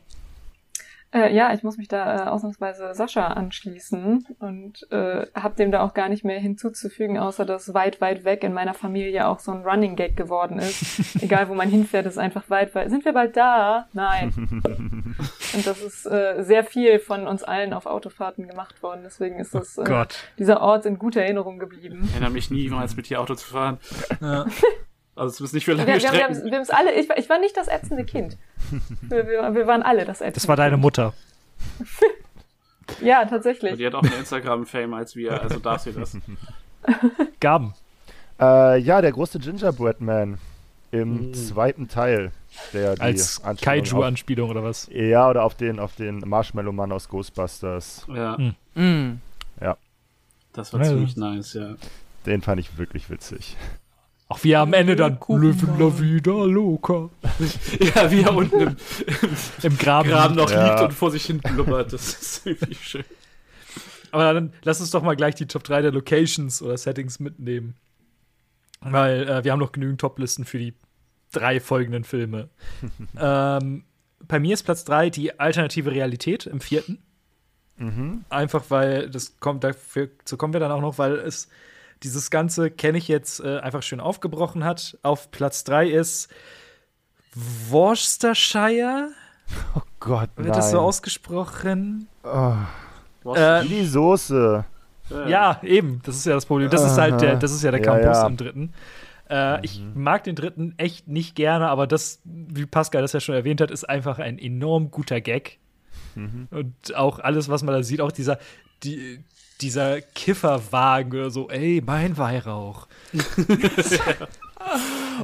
Äh, 1.11 1.35
ja, 1.35 1.55
ich 1.55 1.63
muss 1.63 1.79
mich 1.79 1.89
da 1.89 2.27
äh, 2.27 2.29
ausnahmsweise 2.29 2.93
Sascha 2.93 3.29
anschließen 3.29 4.27
und 4.41 4.87
äh, 4.93 5.27
habe 5.35 5.57
dem 5.57 5.73
da 5.73 5.83
auch 5.83 5.95
gar 5.95 6.11
nicht 6.11 6.23
mehr 6.23 6.39
hinzuzufügen, 6.39 7.19
außer 7.19 7.47
dass 7.47 7.73
weit, 7.73 8.03
weit 8.03 8.25
weg 8.25 8.45
in 8.45 8.53
meiner 8.53 8.75
Familie 8.75 9.27
auch 9.27 9.39
so 9.39 9.51
ein 9.53 9.63
Running 9.63 9.97
Gag 9.97 10.19
geworden 10.19 10.59
ist. 10.59 11.17
Egal, 11.23 11.49
wo 11.49 11.55
man 11.55 11.71
hinfährt, 11.71 12.05
ist 12.05 12.19
einfach 12.19 12.51
weit, 12.51 12.75
weit. 12.75 12.91
Sind 12.91 13.07
wir 13.07 13.15
bald 13.15 13.37
da? 13.39 13.89
Nein. 13.95 14.35
und 15.55 15.67
das 15.67 15.83
ist 15.83 16.05
äh, 16.05 16.43
sehr 16.43 16.63
viel 16.63 16.99
von 16.99 17.27
uns 17.27 17.43
allen 17.43 17.73
auf 17.73 17.87
Autofahrten 17.87 18.47
gemacht 18.47 18.83
worden. 18.83 19.01
Deswegen 19.05 19.41
ist 19.41 19.55
das, 19.55 19.79
äh, 19.79 19.85
Gott. 19.85 20.31
dieser 20.39 20.61
Ort 20.61 20.85
in 20.85 20.99
guter 20.99 21.23
Erinnerung 21.23 21.59
geblieben. 21.59 22.03
Ich 22.05 22.13
erinnere 22.13 22.31
mich 22.31 22.51
niemals 22.51 22.97
mit 22.97 23.09
dir 23.09 23.21
Auto 23.21 23.35
zu 23.35 23.47
fahren. 23.47 23.79
Ja. 24.21 24.45
Also 25.19 25.35
zumindest 25.37 25.55
nicht 25.55 25.65
für 25.65 25.73
Wir, 25.73 25.77
lange 25.79 25.89
wir, 25.89 25.95
wir, 25.95 26.01
Strecken. 26.01 26.37
haben- 26.37 26.45
wir 26.45 26.55
haben's 26.57 26.71
alle, 26.71 26.95
ich, 26.95 27.09
war- 27.09 27.19
ich 27.19 27.29
war 27.29 27.39
nicht 27.39 27.57
das 27.57 27.69
ätzende 27.69 28.05
Kind. 28.05 28.37
Wir, 29.03 29.27
wir, 29.27 29.55
wir 29.55 29.67
waren 29.67 29.83
alle 29.83 30.05
das 30.05 30.19
ätzende 30.21 30.33
Das 30.35 30.49
war 30.49 30.57
deine 30.57 30.73
Kind. 30.77 30.83
Mutter. 30.83 31.13
Ja, 33.03 33.25
tatsächlich. 33.27 33.77
Die 33.77 33.87
hat 33.87 33.95
auch 33.95 34.03
mehr 34.03 34.19
Instagram-Fame 34.19 34.95
als 34.95 35.15
wir, 35.15 35.43
also 35.43 35.59
darf 35.59 35.83
sie 35.83 35.93
das. 35.93 36.17
Gaben. 37.41 37.75
Äh, 38.41 38.79
ja, 38.79 39.03
der 39.03 39.13
große 39.13 39.39
Gingerbread 39.39 40.01
Man 40.01 40.39
im 40.91 41.31
Mm. 41.31 41.35
zweiten 41.35 41.89
Teil. 41.89 42.33
Der 42.73 42.95
die 42.95 43.01
Als 43.03 43.43
Kaiju-Anspielung 43.61 44.49
oder 44.49 44.65
was? 44.65 44.89
Ja, 44.91 45.29
oder 45.29 45.45
auf 45.45 45.55
den, 45.55 45.79
auf 45.81 45.97
den 45.97 46.21
Marshmallow-Mann 46.21 46.91
aus 46.93 47.09
Ghostbusters. 47.11 48.07
Ja. 48.09 48.39
Mm. 48.75 49.21
das 50.55 50.73
war 50.73 50.81
Ja, 50.81 50.87
ziemlich 50.89 51.17
nice, 51.17 51.53
ja. 51.55 51.75
Den 52.25 52.41
fand 52.41 52.59
ich 52.61 52.79
wirklich 52.79 53.11
witzig. 53.11 53.55
Auch 54.31 54.45
wie 54.45 54.53
er 54.53 54.61
am 54.61 54.75
Ende 54.75 54.95
dann 54.95 55.19
mal. 55.27 55.55
la 55.79 55.99
vida 55.99 56.45
loca 56.45 57.09
Ja, 57.95 58.11
wie 58.11 58.21
er 58.23 58.35
unten 58.35 58.61
im 58.61 58.77
im 59.63 59.79
Graben. 59.79 60.09
Graben 60.11 60.35
noch 60.35 60.51
Ja. 60.51 60.69
liegt 60.71 60.83
und 60.85 60.93
vor 60.93 61.11
sich 61.11 61.25
hin 61.25 61.39
blubbert. 61.41 61.93
Das 61.95 62.09
ist 62.15 62.47
irgendwie 62.47 62.75
schön. 62.75 63.05
Aber 64.11 64.33
dann 64.35 64.53
lass 64.63 64.81
uns 64.81 64.91
doch 64.91 65.03
mal 65.03 65.17
gleich 65.17 65.35
die 65.35 65.47
Top 65.47 65.65
3 65.65 65.83
der 65.83 65.93
Locations 65.93 66.61
oder 66.63 66.77
Settings 66.77 67.21
mitnehmen. 67.21 67.75
Weil 68.81 69.29
äh, 69.29 69.45
wir 69.45 69.53
haben 69.53 69.59
noch 69.61 69.73
genügend 69.73 70.01
Top-Listen 70.01 70.45
für 70.45 70.59
die 70.59 70.75
drei 71.33 71.59
folgenden 71.61 72.05
Filme. 72.05 72.49
ähm, 73.19 73.85
bei 74.27 74.41
mir 74.41 74.55
ist 74.55 74.63
Platz 74.63 74.85
3 74.85 75.11
die 75.11 75.39
alternative 75.41 75.91
Realität 75.91 76.47
im 76.47 76.61
vierten. 76.61 76.99
Mhm. 77.77 78.25
Einfach 78.29 78.65
weil, 78.69 79.09
das 79.11 79.39
kommt 79.41 79.65
dafür, 79.65 80.09
so 80.25 80.37
kommen 80.37 80.53
wir 80.53 80.61
dann 80.61 80.73
auch 80.73 80.81
noch, 80.81 80.99
weil 80.99 81.15
es 81.17 81.49
dieses 82.03 82.31
Ganze, 82.31 82.71
kenne 82.71 82.99
ich 82.99 83.09
jetzt, 83.09 83.41
äh, 83.41 83.59
einfach 83.59 83.83
schön 83.83 84.01
aufgebrochen 84.01 84.65
hat. 84.65 84.99
Auf 85.03 85.31
Platz 85.31 85.65
3 85.65 85.89
ist 85.89 86.29
Worcestershire. 87.69 89.09
Gott, 90.01 90.31
Wird 90.37 90.49
nein. 90.49 90.57
das 90.57 90.71
so 90.71 90.79
ausgesprochen? 90.81 92.09
oh, 92.23 93.35
Äh, 93.35 93.65
wie 93.65 93.69
die 93.69 93.87
Soße. 93.87 94.65
Ja, 95.27 95.59
eben. 95.63 96.01
Das 96.05 96.17
ist 96.17 96.27
ja 96.27 96.35
das 96.35 96.45
Problem. 96.47 96.69
Das 96.71 96.85
ist 96.85 96.99
halt 96.99 97.21
der, 97.21 97.37
das 97.37 97.53
ist 97.53 97.63
ja 97.63 97.71
der 97.71 97.81
Ja, 97.81 97.87
Campus 97.87 98.17
ja. 98.19 98.27
im 98.27 98.37
dritten. 98.37 98.73
Äh, 99.31 99.65
Ich 99.65 99.83
mag 99.95 100.25
den 100.25 100.35
dritten 100.37 100.75
echt 100.77 101.09
nicht 101.09 101.35
gerne, 101.35 101.69
aber 101.69 101.87
das, 101.87 102.21
wie 102.25 102.67
Pascal 102.67 103.01
das 103.03 103.13
ja 103.15 103.21
schon 103.21 103.35
erwähnt 103.35 103.61
hat, 103.61 103.71
ist 103.71 103.89
einfach 103.89 104.19
ein 104.19 104.39
enorm 104.39 104.91
guter 104.91 105.21
Gag. 105.21 105.59
Und 106.51 106.97
auch 106.97 107.21
alles, 107.21 107.49
was 107.49 107.63
man 107.63 107.75
da 107.75 107.83
sieht, 107.85 108.01
auch 108.01 108.11
dieser, 108.11 108.39
die, 108.83 109.23
dieser 109.61 110.01
Kifferwagen 110.01 111.13
oder 111.13 111.31
so, 111.31 111.49
ey, 111.51 111.83
mein 111.85 112.17
Weihrauch. 112.17 112.87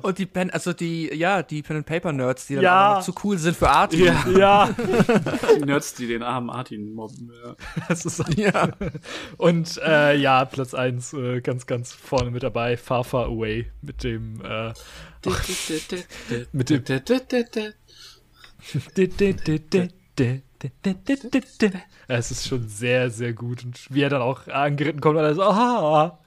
Und 0.03 0.19
die 0.19 0.27
Pen, 0.27 0.51
also 0.51 0.73
die, 0.73 1.13
ja, 1.15 1.43
die 1.43 1.63
Pen 1.63 1.77
and 1.79 1.87
Paper 1.87 2.13
Nerds, 2.13 2.47
die 2.47 2.55
dann 2.55 2.65
Ja. 2.65 2.93
auch 2.93 2.97
noch 2.99 3.05
zu 3.05 3.15
cool 3.25 3.37
sind 3.39 3.57
für 3.57 3.69
Art. 3.69 3.93
Ja, 3.93 4.25
Ja, 4.29 4.75
die 5.59 5.65
Nerds, 5.65 5.95
die 5.95 6.07
den 6.07 6.23
armen 6.23 6.47
Martin 6.47 6.93
mobben. 6.95 7.31
Ja. 7.45 7.55
das 7.89 8.05
ist 8.07 8.23
Ja. 8.39 8.71
Und 9.37 9.79
äh, 9.85 10.17
ja, 10.17 10.45
Platz 10.45 10.73
1 10.75 11.13
äh, 11.13 11.41
ganz, 11.41 11.67
ganz 11.67 11.93
vorne 11.93 12.31
mit 12.31 12.43
dabei, 12.43 12.77
Far 12.77 13.05
Far 13.05 13.27
Away 13.27 13.71
mit 13.83 14.03
dem 14.03 14.41
äh, 14.45 14.73
mit 16.53 16.71
dem 16.71 16.83
Es 22.09 22.31
ist 22.31 22.47
schon 22.47 22.69
sehr, 22.69 23.11
sehr 23.11 23.33
gut. 23.33 23.65
Und 23.65 23.87
wie 23.91 24.03
er 24.03 24.11
dann 24.11 24.23
auch 24.23 24.47
angeritten 24.49 25.01
kommt 25.01 25.17
und 25.17 25.25
alles, 25.25 25.39
ah, 25.39 26.19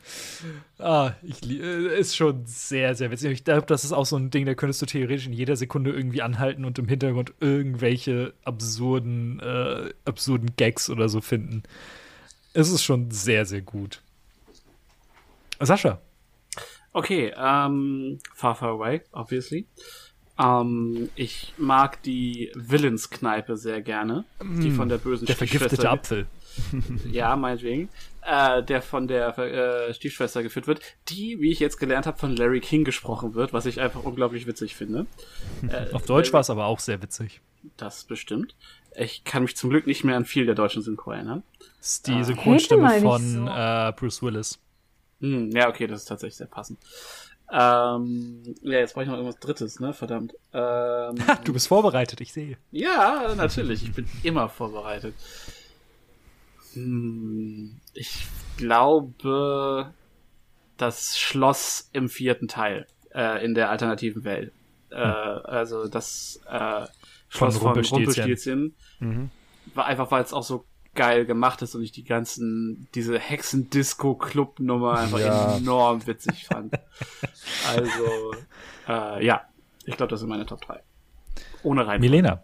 ah, 0.79 1.11
ich 1.21 1.47
äh, 1.49 1.99
ist 1.99 2.15
schon 2.15 2.45
sehr, 2.45 2.95
sehr 2.95 3.11
witzig. 3.11 3.31
Ich 3.31 3.43
glaube, 3.43 3.65
das 3.67 3.83
ist 3.83 3.91
auch 3.91 4.05
so 4.05 4.17
ein 4.17 4.29
Ding, 4.29 4.45
da 4.45 4.53
könntest 4.55 4.81
du 4.81 4.85
theoretisch 4.85 5.27
in 5.27 5.33
jeder 5.33 5.55
Sekunde 5.55 5.91
irgendwie 5.91 6.21
anhalten 6.21 6.65
und 6.65 6.79
im 6.79 6.87
Hintergrund 6.87 7.33
irgendwelche 7.39 8.33
absurden, 8.43 9.39
äh, 9.39 9.89
absurden 10.05 10.55
Gags 10.57 10.89
oder 10.89 11.09
so 11.09 11.21
finden. 11.21 11.63
Es 12.53 12.71
ist 12.71 12.83
schon 12.83 13.11
sehr, 13.11 13.45
sehr 13.45 13.61
gut. 13.61 14.01
Sascha. 15.59 16.01
Okay, 16.93 17.31
ähm, 17.37 18.19
Far 18.33 18.55
Far 18.55 18.69
Away, 18.69 19.01
obviously. 19.11 19.67
Ähm, 20.39 21.09
ich 21.15 21.53
mag 21.57 22.01
die 22.03 22.51
Villains-Kneipe 22.55 23.57
sehr 23.57 23.81
gerne. 23.81 24.23
Die 24.41 24.71
von 24.71 24.89
der 24.89 24.97
bösen 24.97 25.25
Der 25.25 25.35
vergiftete 25.35 25.75
Stiefschwester- 25.75 25.89
Apfel. 25.91 26.25
Ja, 27.11 27.35
meinetwegen. 27.35 27.89
Äh, 28.23 28.63
der 28.63 28.81
von 28.81 29.07
der 29.07 29.37
äh, 29.37 29.93
Stiefschwester 29.93 30.43
geführt 30.43 30.67
wird, 30.67 30.81
die, 31.07 31.39
wie 31.39 31.51
ich 31.51 31.59
jetzt 31.59 31.77
gelernt 31.77 32.05
habe, 32.07 32.17
von 32.17 32.35
Larry 32.35 32.59
King 32.59 32.83
gesprochen 32.83 33.35
wird, 33.35 33.53
was 33.53 33.65
ich 33.65 33.79
einfach 33.79 34.03
unglaublich 34.03 34.47
witzig 34.47 34.75
finde. 34.75 35.05
Äh, 35.69 35.91
Auf 35.93 36.03
Deutsch 36.05 36.27
Larry- 36.27 36.33
war 36.33 36.39
es 36.41 36.49
aber 36.49 36.65
auch 36.65 36.79
sehr 36.79 37.01
witzig. 37.01 37.41
Das 37.77 38.03
bestimmt. 38.03 38.55
Ich 38.95 39.23
kann 39.23 39.43
mich 39.43 39.55
zum 39.55 39.69
Glück 39.69 39.85
nicht 39.87 40.03
mehr 40.03 40.15
an 40.17 40.25
viel 40.25 40.45
der 40.45 40.55
deutschen 40.55 40.81
Synchro 40.81 41.11
erinnern. 41.11 41.43
Das 41.79 41.87
ist 41.93 42.07
die 42.07 42.13
Ah. 42.13 42.23
Synchronstimme 42.23 42.99
von 43.01 43.21
so. 43.21 43.47
äh, 43.47 43.93
Bruce 43.95 44.21
Willis. 44.23 44.59
Hm, 45.21 45.51
ja, 45.51 45.67
okay, 45.69 45.87
das 45.87 46.01
ist 46.01 46.05
tatsächlich 46.07 46.37
sehr 46.37 46.47
passend. 46.47 46.79
Ähm, 47.51 48.43
ja, 48.61 48.79
jetzt 48.79 48.93
brauche 48.93 49.03
ich 49.03 49.09
noch 49.09 49.15
irgendwas 49.17 49.39
Drittes, 49.39 49.79
ne? 49.79 49.93
Verdammt. 49.93 50.33
Ähm, 50.53 51.15
du 51.45 51.53
bist 51.53 51.67
vorbereitet, 51.67 52.19
ich 52.21 52.33
sehe. 52.33 52.57
Ja, 52.71 53.33
natürlich. 53.35 53.83
Ich 53.83 53.93
bin 53.93 54.07
immer 54.23 54.49
vorbereitet. 54.49 55.15
Hm, 56.73 57.79
ich 57.93 58.27
glaube, 58.57 59.93
das 60.77 61.17
Schloss 61.17 61.89
im 61.93 62.09
vierten 62.09 62.47
Teil 62.47 62.85
äh, 63.13 63.43
in 63.43 63.55
der 63.55 63.69
alternativen 63.69 64.23
Welt. 64.23 64.51
Äh, 64.89 64.95
also 64.95 65.87
das 65.87 66.39
äh, 66.49 66.85
Schloss 67.29 67.57
von 67.57 67.67
Rumpelstilzchen. 67.67 68.23
Rumpelstilzchen 68.23 68.75
Mhm. 68.99 69.31
war 69.73 69.85
einfach, 69.85 70.11
weil 70.11 70.23
es 70.23 70.33
auch 70.33 70.43
so 70.43 70.65
geil 70.97 71.25
gemacht 71.25 71.61
ist 71.61 71.73
und 71.75 71.81
ich 71.83 71.93
die 71.93 72.03
ganzen, 72.03 72.89
diese 72.93 73.17
Hexen-Disco-Club-Nummer 73.17 74.97
einfach 74.97 75.19
Ja. 75.19 75.55
enorm 75.55 76.05
witzig 76.05 76.45
fand. 76.47 76.73
also, 77.69 78.33
äh, 78.89 79.25
ja, 79.25 79.43
ich 79.85 79.95
glaube, 79.95 80.09
das 80.09 80.19
sind 80.19 80.27
meine 80.27 80.45
Top 80.45 80.59
3. 80.61 80.81
Ohne 81.63 81.87
rein. 81.87 82.01
Milena. 82.01 82.41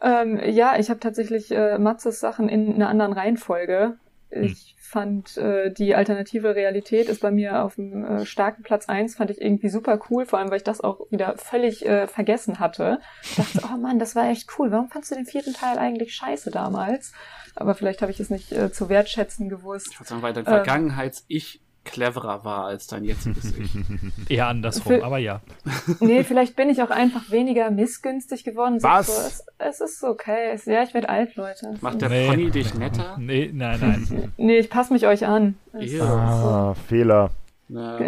Ähm, 0.00 0.40
ja, 0.44 0.78
ich 0.78 0.88
habe 0.88 1.00
tatsächlich 1.00 1.50
äh, 1.50 1.78
Matzes 1.78 2.20
Sachen 2.20 2.48
in 2.48 2.74
einer 2.74 2.88
anderen 2.88 3.12
Reihenfolge. 3.12 3.98
Ich 4.32 4.76
fand 4.78 5.36
äh, 5.36 5.72
die 5.72 5.94
alternative 5.94 6.54
Realität 6.54 7.08
ist 7.08 7.20
bei 7.20 7.30
mir 7.30 7.62
auf 7.62 7.76
dem 7.76 8.04
äh, 8.04 8.26
starken 8.26 8.62
Platz 8.62 8.88
eins 8.88 9.14
fand 9.16 9.30
ich 9.30 9.40
irgendwie 9.40 9.68
super 9.68 10.00
cool, 10.10 10.26
vor 10.26 10.38
allem 10.38 10.50
weil 10.50 10.58
ich 10.58 10.64
das 10.64 10.80
auch 10.80 11.00
wieder 11.10 11.36
völlig 11.36 11.86
äh, 11.86 12.06
vergessen 12.06 12.58
hatte. 12.58 13.00
Ich 13.22 13.36
dachte, 13.36 13.60
oh 13.72 13.76
Mann, 13.76 13.98
das 13.98 14.16
war 14.16 14.28
echt 14.28 14.48
cool. 14.58 14.70
Warum 14.70 14.88
fandst 14.88 15.10
du 15.10 15.14
den 15.14 15.26
vierten 15.26 15.54
Teil 15.54 15.78
eigentlich 15.78 16.14
scheiße 16.14 16.50
damals? 16.50 17.12
Aber 17.56 17.74
vielleicht 17.74 18.02
habe 18.02 18.12
ich 18.12 18.20
es 18.20 18.30
nicht 18.30 18.52
äh, 18.52 18.72
zu 18.72 18.88
wertschätzen 18.88 19.48
gewusst. 19.48 19.88
Ich 19.92 20.00
würde 20.00 20.08
sagen, 20.08 20.22
weil 20.22 20.32
dein. 20.32 20.44
Vergangenheits-Ich 20.44 21.60
cleverer 21.84 22.44
war 22.44 22.66
als 22.66 22.86
dein 22.86 23.04
jetziges 23.04 23.56
Ich. 23.56 23.70
Eher 24.30 24.48
andersrum, 24.48 24.94
Für- 24.96 25.04
aber 25.04 25.18
ja. 25.18 25.40
Nee, 26.00 26.24
vielleicht 26.24 26.56
bin 26.56 26.68
ich 26.70 26.82
auch 26.82 26.90
einfach 26.90 27.30
weniger 27.30 27.70
missgünstig 27.70 28.44
geworden. 28.44 28.78
So, 28.80 28.88
Was? 28.88 29.06
So, 29.06 29.12
es, 29.58 29.80
es 29.80 29.80
ist 29.80 30.04
okay. 30.04 30.50
Es, 30.52 30.66
ja, 30.66 30.82
ich 30.82 30.92
werde 30.94 31.08
alt, 31.08 31.36
Leute. 31.36 31.74
Macht 31.80 32.00
der 32.02 32.08
Nee. 32.10 32.26
Pony 32.28 32.50
dich 32.50 32.74
netter? 32.74 33.16
Nee, 33.18 33.50
nein, 33.52 33.78
nein. 33.80 34.32
Nee, 34.36 34.58
ich 34.58 34.70
passe 34.70 34.92
mich 34.92 35.06
euch 35.06 35.26
an. 35.26 35.56
Es- 35.72 35.92
Ja. 35.92 36.04
Ah, 36.04 36.74
Fehler. 36.88 37.30
Na, 37.68 37.98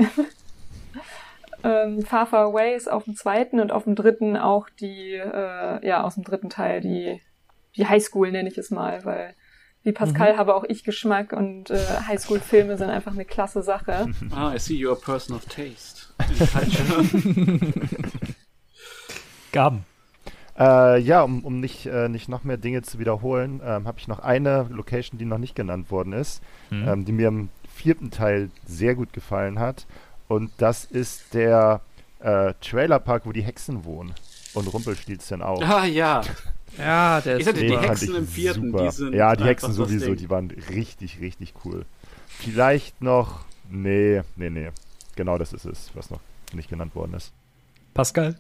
Ähm, 1.65 2.03
Far 2.03 2.27
Far 2.27 2.47
Away 2.47 2.75
ist 2.75 2.91
auf 2.91 3.05
dem 3.05 3.15
zweiten 3.15 3.61
und 3.61 3.71
auf 3.71 3.85
dem 3.85 3.95
dritten 3.95 4.37
auch 4.37 4.69
die, 4.81 5.13
äh, 5.15 5.87
ja, 5.87 6.03
aus 6.03 6.15
dem 6.17 6.25
dritten 6.25 6.51
Teil, 6.51 6.81
die, 6.81 7.21
die 7.77 7.87
Highschool 7.87 8.33
nenne 8.33 8.49
ich 8.49 8.59
es 8.59 8.71
mal, 8.73 9.05
weil 9.05 9.35
wie 9.85 9.93
Pascal 9.93 10.37
habe 10.37 10.55
auch 10.55 10.65
ich 10.65 10.85
Geschmack 10.85 11.33
und 11.33 11.71
äh, 11.71 11.79
Highschool-Filme 12.09 12.77
sind 12.79 12.91
einfach 12.91 13.13
eine 13.13 13.25
klasse 13.25 13.63
Sache. 13.63 14.09
ah, 14.35 14.53
I 14.55 14.59
see 14.59 14.75
you're 14.75 14.93
a 14.93 14.95
person 14.95 15.35
of 15.35 15.45
taste. 15.47 16.07
Gaben. 19.53 19.85
Äh, 20.59 21.01
ja, 21.01 21.23
um, 21.23 21.45
um 21.45 21.61
nicht, 21.61 21.87
äh, 21.87 22.09
nicht 22.09 22.29
noch 22.29 22.45
mehr 22.45 22.57
Dinge 22.59 22.83
zu 22.83 22.99
wiederholen, 22.99 23.61
ähm, 23.65 23.87
habe 23.87 23.99
ich 23.99 24.07
noch 24.09 24.19
eine 24.21 24.67
Location, 24.71 25.19
die 25.19 25.25
noch 25.25 25.39
nicht 25.39 25.55
genannt 25.55 25.91
worden 25.91 26.13
ist, 26.13 26.43
Hm. 26.69 26.89
ähm, 26.89 27.05
die 27.05 27.13
mir 27.13 27.29
im 27.29 27.49
vierten 27.75 28.11
Teil 28.11 28.51
sehr 28.67 28.95
gut 28.95 29.13
gefallen 29.13 29.59
hat. 29.59 29.87
Und 30.29 30.51
das 30.59 30.85
ist 30.85 31.35
der 31.35 31.81
äh, 32.21 32.53
Trailerpark, 32.61 33.27
wo 33.27 33.33
die 33.33 33.43
Hexen 33.43 33.85
wohnen. 33.85 34.15
Und 34.55 34.73
Rumpelstilzchen 34.73 35.41
auch. 35.43 35.63
ah, 35.63 35.87
ja. 35.87 36.21
Ja, 36.79 37.21
der 37.21 37.37
Ich 37.37 37.43
ist 37.43 37.49
hatte 37.49 37.61
die 37.61 37.79
Hexen 37.79 38.11
ich 38.11 38.19
im 38.19 38.27
vierten, 38.27 38.73
super. 38.73 38.85
die 38.85 38.91
sind 38.91 39.15
ja, 39.15 39.37
die 39.37 39.45
Hexen 39.45 39.73
sowieso, 39.73 40.15
die 40.15 40.31
waren 40.31 40.51
richtig, 40.71 41.21
richtig 41.21 41.55
cool. 41.65 41.85
Vielleicht 42.27 43.03
noch. 43.03 43.45
Nee, 43.71 44.23
nee, 44.37 44.51
nee. 44.51 44.71
Genau 45.17 45.39
das 45.39 45.53
ist 45.53 45.65
es, 45.65 45.91
was 45.95 46.11
noch 46.11 46.21
nicht 46.55 46.69
genannt 46.71 46.95
worden 46.95 47.15
ist. 47.15 47.33
Pascal? 47.95 48.37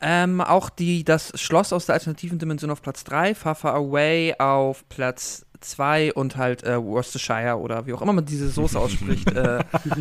Ähm, 0.00 0.40
auch 0.40 0.68
die, 0.68 1.04
das 1.04 1.32
Schloss 1.40 1.72
aus 1.72 1.86
der 1.86 1.94
alternativen 1.94 2.38
Dimension 2.38 2.70
auf 2.70 2.82
Platz 2.82 3.04
3, 3.04 3.36
Far 3.36 3.54
Far 3.54 3.74
Away 3.74 4.34
auf 4.38 4.88
Platz 4.88 5.46
2 5.60 6.14
und 6.14 6.36
halt 6.36 6.64
äh, 6.64 6.82
Worcestershire 6.82 7.56
oder 7.56 7.86
wie 7.86 7.92
auch 7.92 8.02
immer 8.02 8.12
man 8.12 8.24
diese 8.26 8.48
Soße 8.48 8.76
ausspricht, 8.80 9.30
äh, 9.30 9.60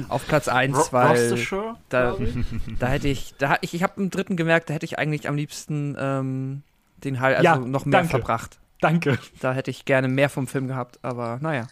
auf 0.09 0.25
Platz 0.25 0.47
1, 0.47 0.91
weil 0.91 1.09
Worcestershire, 1.09 1.75
da, 1.89 2.17
da 2.79 2.87
hätte 2.87 3.09
ich, 3.09 3.35
da 3.37 3.57
ich, 3.61 3.75
ich 3.75 3.83
habe 3.83 4.01
im 4.01 4.09
dritten 4.09 4.37
gemerkt, 4.37 4.71
da 4.71 4.73
hätte 4.73 4.85
ich 4.87 4.97
eigentlich 4.97 5.27
am 5.27 5.35
liebsten 5.35 5.95
ähm, 5.99 6.63
den 7.03 7.19
halt 7.19 7.37
also 7.37 7.43
Ja, 7.45 7.57
noch 7.57 7.85
mehr 7.85 7.99
danke. 7.99 8.09
verbracht. 8.11 8.59
Danke. 8.81 9.17
Da 9.39 9.53
hätte 9.53 9.69
ich 9.71 9.85
gerne 9.85 10.07
mehr 10.07 10.29
vom 10.29 10.47
Film 10.47 10.67
gehabt, 10.67 10.99
aber 11.03 11.37
naja. 11.41 11.67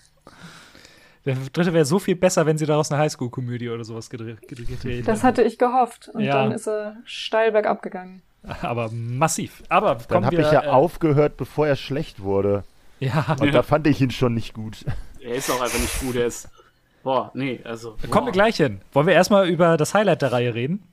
Der 1.26 1.36
dritte 1.54 1.74
wäre 1.74 1.86
so 1.86 2.00
viel 2.00 2.16
besser, 2.16 2.46
wenn 2.46 2.58
sie 2.58 2.66
daraus 2.66 2.92
eine 2.92 3.02
Highschool-Komödie 3.02 3.70
oder 3.70 3.84
sowas 3.84 4.10
gedreht 4.10 4.48
gedreht 4.48 4.84
hätten. 4.84 5.06
Das 5.06 5.24
hatte 5.24 5.42
ich 5.44 5.58
gehofft. 5.58 6.10
Und 6.14 6.22
Ja. 6.22 6.36
dann 6.44 6.52
ist 6.52 6.68
er 6.68 6.96
steil 7.06 7.52
bergab 7.52 7.82
gegangen. 7.82 8.22
Aber 8.62 8.90
massiv. 8.92 9.62
Aber 9.68 9.96
Dann 10.08 10.26
habe 10.26 10.38
ich 10.38 10.52
ja 10.52 10.64
äh, 10.64 10.68
aufgehört, 10.68 11.36
bevor 11.36 11.68
er 11.68 11.76
schlecht 11.76 12.22
wurde. 12.22 12.64
Ja, 13.00 13.36
Und 13.40 13.54
da 13.54 13.64
fand 13.64 13.86
ich 13.88 14.00
ihn 14.02 14.12
schon 14.12 14.34
nicht 14.34 14.54
gut. 14.54 14.86
Er 15.22 15.36
ist 15.36 15.50
auch 15.52 15.62
einfach 15.62 15.80
nicht 15.80 16.00
gut, 16.00 16.16
er 16.16 16.26
ist. 16.28 16.48
Boah, 17.04 17.32
nee, 17.34 17.60
also. 17.64 17.98
da 18.02 18.08
kommen 18.08 18.28
wir 18.28 18.32
gleich 18.32 18.58
hin. 18.58 18.82
Wollen 18.94 19.08
wir 19.08 19.14
erstmal 19.14 19.48
über 19.50 19.76
das 19.78 19.94
Highlight 19.94 20.22
der 20.22 20.32
Reihe 20.32 20.54
reden? 20.54 20.84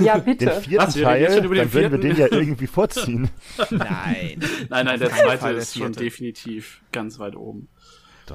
Ja, 0.00 0.18
Den 0.18 0.24
bitte. 0.24 0.60
vierten 0.60 0.86
Was, 0.86 0.96
wir 0.96 1.08
reden 1.08 1.20
jetzt 1.20 1.28
Teil, 1.30 1.36
schon 1.36 1.44
über 1.44 1.54
den 1.54 1.64
dann 1.64 1.72
würden 1.72 1.92
wir 1.92 1.98
den 1.98 2.16
ja 2.16 2.26
irgendwie 2.30 2.66
vorziehen. 2.66 3.30
Nein. 3.70 4.40
Nein, 4.68 4.86
nein, 4.86 4.98
der 4.98 5.10
Fall 5.10 5.24
zweite 5.26 5.48
der 5.54 5.56
ist 5.62 5.76
schon 5.78 5.92
definitiv 5.92 6.82
ganz 6.92 7.18
weit 7.18 7.36
oben. 7.36 7.68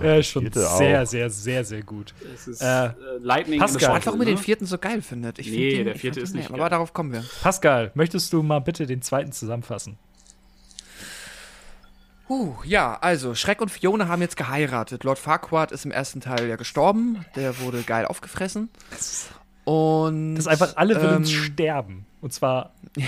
Der 0.01 0.19
ist 0.19 0.27
schon 0.27 0.51
sehr, 0.51 0.67
auch. 1.03 1.05
sehr, 1.05 1.29
sehr, 1.29 1.63
sehr 1.63 1.83
gut. 1.83 2.13
Es 2.33 2.47
ist 2.47 2.61
Äh, 2.61 2.85
äh, 2.87 2.91
Lightning 3.19 3.59
Pascal. 3.59 3.89
Bottle, 3.93 4.05
warum 4.07 4.21
ihr 4.21 4.25
den 4.25 4.35
ne? 4.35 4.41
vierten 4.41 4.65
so 4.65 4.77
geil 4.79 5.01
findet. 5.03 5.37
Ich 5.37 5.47
Nee, 5.51 5.69
find 5.69 5.79
den, 5.79 5.85
der 5.85 5.95
vierte 5.95 6.19
ist 6.19 6.31
den 6.33 6.37
nicht 6.39 6.49
geil. 6.49 6.59
Aber 6.59 6.69
darauf 6.69 6.93
kommen 6.93 7.11
wir. 7.13 7.23
Pascal, 7.43 7.91
möchtest 7.93 8.33
du 8.33 8.41
mal 8.41 8.59
bitte 8.59 8.87
den 8.87 9.01
zweiten 9.03 9.31
zusammenfassen? 9.31 9.97
Uh, 12.29 12.55
ja, 12.63 12.97
also 13.01 13.35
Schreck 13.35 13.61
und 13.61 13.69
Fiona 13.69 14.07
haben 14.07 14.21
jetzt 14.21 14.37
geheiratet. 14.37 15.03
Lord 15.03 15.19
Farquaad 15.19 15.71
ist 15.71 15.85
im 15.85 15.91
ersten 15.91 16.21
Teil 16.21 16.47
ja 16.47 16.55
gestorben. 16.55 17.25
Der 17.35 17.59
wurde 17.59 17.83
geil 17.83 18.05
aufgefressen. 18.05 18.69
Und 19.65 20.35
Dass 20.35 20.47
einfach 20.47 20.73
alle 20.75 20.95
ähm, 20.95 21.01
Villains 21.01 21.31
sterben. 21.31 22.05
Und 22.21 22.33
zwar, 22.33 22.73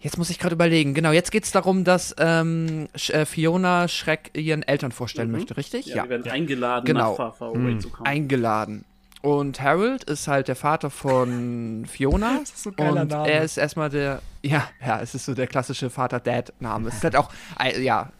Jetzt 0.00 0.18
muss 0.18 0.30
ich 0.30 0.38
gerade 0.40 0.54
überlegen. 0.56 0.94
Genau, 0.94 1.12
jetzt 1.12 1.30
geht 1.30 1.44
es 1.44 1.52
darum, 1.52 1.84
dass 1.84 2.14
ähm, 2.18 2.88
äh, 3.08 3.24
Fiona 3.24 3.86
Schreck 3.86 4.30
ihren 4.36 4.64
Eltern 4.64 4.90
vorstellen 4.90 5.28
Mhm. 5.30 5.36
möchte, 5.36 5.56
richtig? 5.56 5.86
Ja, 5.86 6.02
die 6.02 6.08
werden 6.10 6.28
eingeladen, 6.30 6.86
Genau. 6.86 7.10
nach 7.10 7.16
Far 7.16 7.32
Far 7.32 7.48
Away 7.50 7.72
Hm. 7.72 7.80
zu 7.80 7.88
kommen. 7.88 8.06
Eingeladen. 8.08 8.84
Und 9.20 9.60
Harold 9.60 10.02
ist 10.02 10.26
halt 10.26 10.48
der 10.48 10.56
Vater 10.56 10.90
von 10.90 11.86
Fiona. 11.88 12.38
Das 12.40 12.50
ist 12.50 12.62
so 12.64 12.72
ein 12.76 12.98
und 12.98 13.10
Name. 13.10 13.30
er 13.30 13.44
ist 13.44 13.56
erstmal 13.58 13.90
der, 13.90 14.20
ja, 14.42 14.68
ja, 14.84 15.00
es 15.00 15.14
ist 15.14 15.24
so 15.24 15.34
der 15.34 15.46
klassische 15.46 15.88
Vater-Dad-Name. 15.88 16.88
Es 16.88 16.96
ist 16.96 17.04
halt 17.04 17.14
auch, 17.14 17.30
äh, 17.60 17.80
ja, 17.80 18.10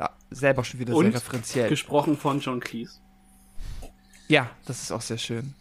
äh, 0.00 0.04
selber 0.32 0.64
schon 0.64 0.80
wieder 0.80 0.96
Und 0.96 1.04
sehr 1.04 1.14
referenziell. 1.14 1.68
Gesprochen 1.68 2.16
von 2.16 2.40
John 2.40 2.58
Cleese. 2.58 2.94
Ja, 4.28 4.50
das 4.66 4.82
ist 4.82 4.92
auch 4.92 5.00
sehr 5.00 5.18
schön. 5.18 5.54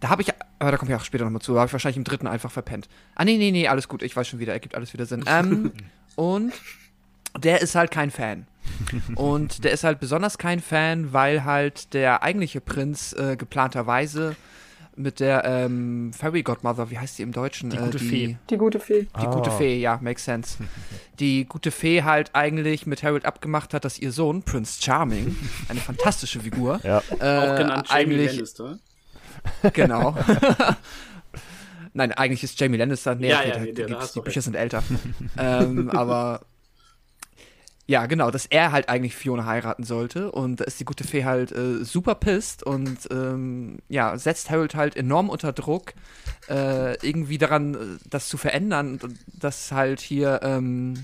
Da 0.00 0.08
habe 0.08 0.22
ich, 0.22 0.32
aber 0.58 0.70
da 0.70 0.76
komme 0.78 0.90
ich 0.92 0.96
auch 0.96 1.04
später 1.04 1.24
nochmal 1.24 1.42
zu, 1.42 1.52
da 1.52 1.60
habe 1.60 1.68
ich 1.68 1.72
wahrscheinlich 1.72 1.98
im 1.98 2.04
dritten 2.04 2.26
einfach 2.26 2.50
verpennt. 2.50 2.88
Ah, 3.14 3.24
nee, 3.24 3.36
nee, 3.36 3.50
nee, 3.50 3.68
alles 3.68 3.88
gut, 3.88 4.02
ich 4.02 4.16
weiß 4.16 4.26
schon 4.26 4.38
wieder, 4.38 4.52
ergibt 4.52 4.74
alles 4.74 4.92
wieder 4.92 5.06
Sinn. 5.06 5.24
Ähm, 5.26 5.72
und 6.16 6.52
der 7.38 7.60
ist 7.60 7.74
halt 7.74 7.90
kein 7.90 8.10
Fan. 8.10 8.46
Und 9.14 9.64
der 9.64 9.72
ist 9.72 9.84
halt 9.84 10.00
besonders 10.00 10.38
kein 10.38 10.60
Fan, 10.60 11.12
weil 11.12 11.44
halt 11.44 11.92
der 11.94 12.22
eigentliche 12.22 12.60
Prinz 12.60 13.12
äh, 13.12 13.36
geplanterweise 13.36 14.36
mit 15.00 15.20
der 15.20 15.44
ähm, 15.44 16.12
Fairy 16.12 16.42
Godmother, 16.42 16.90
wie 16.90 16.98
heißt 16.98 17.18
die 17.18 17.22
im 17.22 17.32
Deutschen? 17.32 17.70
Die 17.70 17.76
äh, 17.76 17.80
gute 17.80 17.98
Fee. 17.98 18.36
Die 18.50 18.56
gute 18.56 18.78
Fee. 18.80 19.06
Die 19.20 19.26
gute 19.26 19.50
Ah. 19.50 19.56
Fee, 19.56 19.78
ja, 19.80 19.98
makes 20.02 20.24
sense. 20.24 20.58
Die 21.18 21.44
gute 21.44 21.70
Fee 21.70 22.02
halt 22.02 22.30
eigentlich 22.34 22.86
mit 22.86 23.02
Harold 23.02 23.26
abgemacht 23.26 23.74
hat, 23.74 23.84
dass 23.84 23.98
ihr 23.98 24.10
Sohn, 24.12 24.42
Prince 24.42 24.82
Charming, 24.82 25.36
eine 25.68 25.80
fantastische 25.80 26.40
Figur, 26.40 26.80
Ja. 26.82 27.02
äh, 27.20 27.38
Auch 27.52 27.56
genannt 27.58 27.88
Jamie 27.90 28.02
eigentlich 28.14 28.32
Lannister. 28.32 28.78
Genau. 29.74 30.16
Nein, 31.92 32.12
eigentlich 32.12 32.44
ist 32.44 32.58
Jamie 32.60 32.76
Lannister. 32.76 33.14
Nee, 33.16 33.30
Ja, 33.30 33.40
okay, 33.40 33.48
ja, 33.48 33.54
da, 33.54 33.60
nee, 33.60 33.72
da 33.72 33.84
die 33.86 33.92
du 34.14 34.22
Bücher 34.22 34.36
recht. 34.36 34.44
sind 34.44 34.54
älter. 34.54 34.82
ähm, 35.36 35.90
aber 35.90 36.42
ja, 37.90 38.06
genau, 38.06 38.30
dass 38.30 38.46
er 38.46 38.70
halt 38.70 38.88
eigentlich 38.88 39.16
Fiona 39.16 39.46
heiraten 39.46 39.82
sollte. 39.82 40.30
Und 40.30 40.60
da 40.60 40.64
ist 40.64 40.78
die 40.78 40.84
gute 40.84 41.02
Fee 41.02 41.24
halt 41.24 41.50
äh, 41.50 41.84
super 41.84 42.14
pisst 42.14 42.62
und 42.62 43.08
ähm, 43.10 43.78
ja, 43.88 44.16
setzt 44.16 44.48
Harold 44.48 44.76
halt 44.76 44.94
enorm 44.96 45.28
unter 45.28 45.52
Druck, 45.52 45.94
äh, 46.48 46.94
irgendwie 47.04 47.36
daran, 47.36 47.74
äh, 47.74 47.78
das 48.08 48.28
zu 48.28 48.36
verändern, 48.36 49.00
und 49.02 49.18
dass 49.26 49.72
halt 49.72 50.00
hier, 50.00 50.38
ähm, 50.44 51.02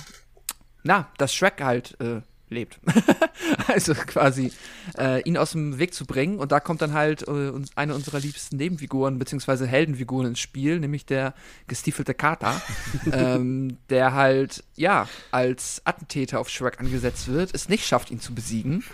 na, 0.84 1.08
dass 1.18 1.34
Shrek 1.34 1.60
halt 1.60 2.00
äh, 2.00 2.20
lebt. 2.48 2.78
also 3.68 3.94
quasi 3.94 4.52
äh, 4.98 5.22
ihn 5.22 5.36
aus 5.36 5.52
dem 5.52 5.78
Weg 5.78 5.94
zu 5.94 6.06
bringen. 6.06 6.38
Und 6.38 6.52
da 6.52 6.60
kommt 6.60 6.82
dann 6.82 6.92
halt 6.92 7.26
äh, 7.26 7.52
eine 7.74 7.94
unserer 7.94 8.20
liebsten 8.20 8.56
Nebenfiguren 8.56 9.18
beziehungsweise 9.18 9.66
Heldenfiguren 9.66 10.28
ins 10.28 10.40
Spiel, 10.40 10.78
nämlich 10.78 11.06
der 11.06 11.34
gestiefelte 11.66 12.14
Kater, 12.14 12.60
ähm, 13.12 13.78
der 13.90 14.14
halt, 14.14 14.64
ja, 14.76 15.08
als 15.30 15.82
Attentäter 15.84 16.40
auf 16.40 16.48
Shrek 16.48 16.80
angesetzt 16.80 17.28
wird, 17.28 17.54
es 17.54 17.68
nicht 17.68 17.86
schafft, 17.86 18.10
ihn 18.10 18.20
zu 18.20 18.34
besiegen 18.34 18.84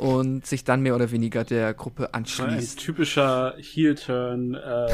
und 0.00 0.46
sich 0.46 0.64
dann 0.64 0.80
mehr 0.80 0.94
oder 0.94 1.10
weniger 1.10 1.44
der 1.44 1.74
Gruppe 1.74 2.08
Ein 2.14 2.20
anschließt. 2.22 2.78
typischer 2.78 3.54
Heel-Turn, 3.58 4.54
äh, 4.54 4.88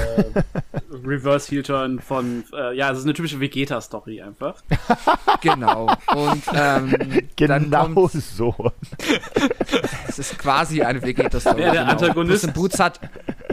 Reverse-Heel-Turn 1.07 2.01
von, 2.01 2.43
äh, 2.53 2.77
ja, 2.77 2.91
es 2.91 2.99
ist 2.99 3.05
eine 3.05 3.15
typische 3.15 3.39
Vegeta-Story 3.41 4.21
einfach. 4.23 4.63
Genau. 5.43 5.85
Und 6.15 6.43
ähm, 6.55 6.91
dann 7.37 7.71
Genau 7.71 7.89
kommt, 7.89 8.13
so. 8.13 8.55
es 10.09 10.19
ist 10.19 10.39
quasi 10.39 10.83
eine 10.83 11.01
Vegeta-Story. 11.03 11.61
Ja, 11.63 11.73
der 11.73 11.81
genau. 11.83 11.93
Antagonist- 11.93 12.53
Boots 12.55 12.79
hat, 12.81 12.99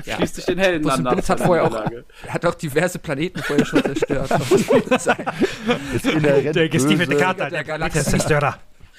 Ja. 0.06 0.16
Schließt 0.16 0.36
sich 0.36 0.46
den 0.46 0.58
Helden 0.58 0.90
an. 0.90 1.04
Boots 1.04 1.30
hat 1.30 1.40
vorher 1.42 1.66
auch, 1.66 1.76
er 1.76 2.34
hat 2.34 2.46
auch 2.46 2.56
diverse 2.56 3.00
Planeten 3.00 3.42
vorher 3.44 3.66
schon 3.66 3.84
zerstört. 3.84 4.30
Der 6.56 6.70
gestiefelte. 6.70 7.16
Kater, 7.18 7.50
Der 7.50 7.64
der 7.64 7.64
Galaxie. 7.64 8.20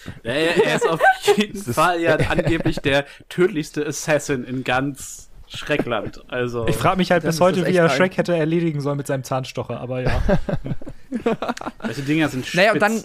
Zerstörer. 0.05 0.15
Ja, 0.25 0.33
er, 0.33 0.65
er 0.67 0.77
ist 0.77 0.89
auf 0.89 1.01
jeden 1.37 1.63
Fall 1.75 2.01
ja 2.01 2.17
angeblich 2.29 2.79
der 2.81 3.05
tödlichste 3.29 3.87
Assassin 3.87 4.45
in 4.45 4.65
ganz 4.65 5.31
Schreckland. 5.49 6.23
Also, 6.29 6.67
Ich 6.67 6.77
frage 6.77 6.97
mich 6.97 7.11
halt 7.11 7.23
bis 7.23 7.41
heute, 7.41 7.67
wie 7.67 7.77
er 7.77 7.85
ein- 7.85 7.91
Shrek 7.91 8.17
hätte 8.17 8.37
erledigen 8.37 8.81
sollen 8.81 8.97
mit 8.97 9.07
seinem 9.07 9.23
Zahnstocher, 9.25 9.81
aber 9.81 10.01
ja. 10.03 10.23
welche 11.83 12.03
Dinger 12.03 12.29
sind 12.29 12.45
spitz. 12.47 12.57
Naja, 12.57 12.73
und 12.73 12.81
dann, 12.83 13.05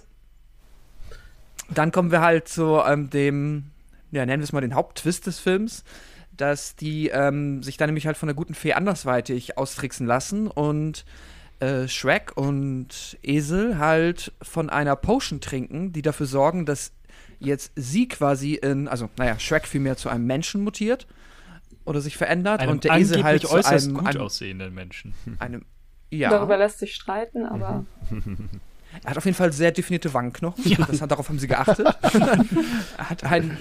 dann 1.70 1.92
kommen 1.92 2.12
wir 2.12 2.22
halt 2.22 2.48
zu 2.48 2.80
ähm, 2.86 3.10
dem, 3.10 3.66
ja, 4.12 4.26
nennen 4.26 4.42
wir 4.42 4.46
es 4.46 4.52
mal 4.54 4.62
den 4.62 4.74
Haupttwist 4.76 5.28
des 5.28 5.40
Films, 5.40 5.84
dass 6.36 6.76
die 6.76 7.10
ähm, 7.10 7.62
sich 7.62 7.78
dann 7.78 7.90
nämlich 7.90 8.08
halt 8.08 8.18
von 8.18 8.28
der 8.28 8.36
guten 8.36 8.56
Fee 8.56 8.74
andersweitig 8.74 9.58
austricksen 9.58 10.08
lassen 10.08 10.48
und 10.48 11.06
äh, 11.60 11.88
Shrek 11.88 12.36
und 12.36 13.18
Esel 13.22 13.78
halt 13.78 14.32
von 14.42 14.70
einer 14.70 14.96
Potion 14.96 15.42
trinken, 15.42 15.92
die 15.92 16.02
dafür 16.02 16.26
sorgen, 16.26 16.66
dass 16.66 16.94
jetzt 17.40 17.72
sie 17.76 18.08
quasi 18.08 18.56
in, 18.56 18.88
also 18.88 19.10
naja, 19.18 19.40
Shrek 19.40 19.68
vielmehr 19.68 19.98
zu 19.98 20.10
einem 20.10 20.26
Menschen 20.26 20.64
mutiert 20.64 21.08
oder 21.86 22.02
sich 22.02 22.18
verändert 22.18 22.62
Einem 22.62 22.72
und 22.74 22.84
der 22.84 22.98
Esel 22.98 23.24
halt 23.24 23.42
zu 23.42 23.52
äußerst 23.52 23.88
einem, 23.88 23.98
gut 23.98 24.08
einem, 24.08 24.22
aussehenden 24.22 24.74
Menschen. 24.74 25.14
einem 25.40 25.66
ja. 26.12 26.30
Darüber 26.30 26.58
lässt 26.58 26.80
sich 26.80 26.96
streiten, 26.96 27.46
aber 27.46 27.86
Er 29.04 29.12
hat 29.12 29.18
auf 29.18 29.26
jeden 29.26 29.38
Fall 29.38 29.54
sehr 29.54 29.72
definierte 29.72 30.14
Wangenknochen. 30.14 30.64
Das 30.88 31.02
hat, 31.02 31.12
darauf 31.12 31.30
haben 31.30 31.40
sie 31.40 31.48
geachtet. 31.48 31.88
er 32.98 33.10
hat 33.10 33.24
ein 33.24 33.58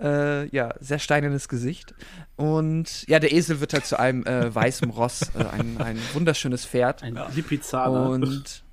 äh, 0.00 0.48
ja, 0.48 0.74
sehr 0.80 0.98
steinernes 0.98 1.48
Gesicht. 1.48 1.94
Und 2.36 3.06
ja, 3.08 3.18
der 3.18 3.32
Esel 3.32 3.60
wird 3.60 3.72
halt 3.72 3.86
zu 3.86 3.98
einem 3.98 4.24
äh, 4.26 4.54
weißen 4.54 4.90
Ross, 4.90 5.30
äh, 5.34 5.44
ein, 5.44 5.80
ein 5.80 5.98
wunderschönes 6.12 6.64
Pferd. 6.66 7.02
ein 7.02 7.18
Lipizzaner. 7.34 8.10
Und 8.10 8.64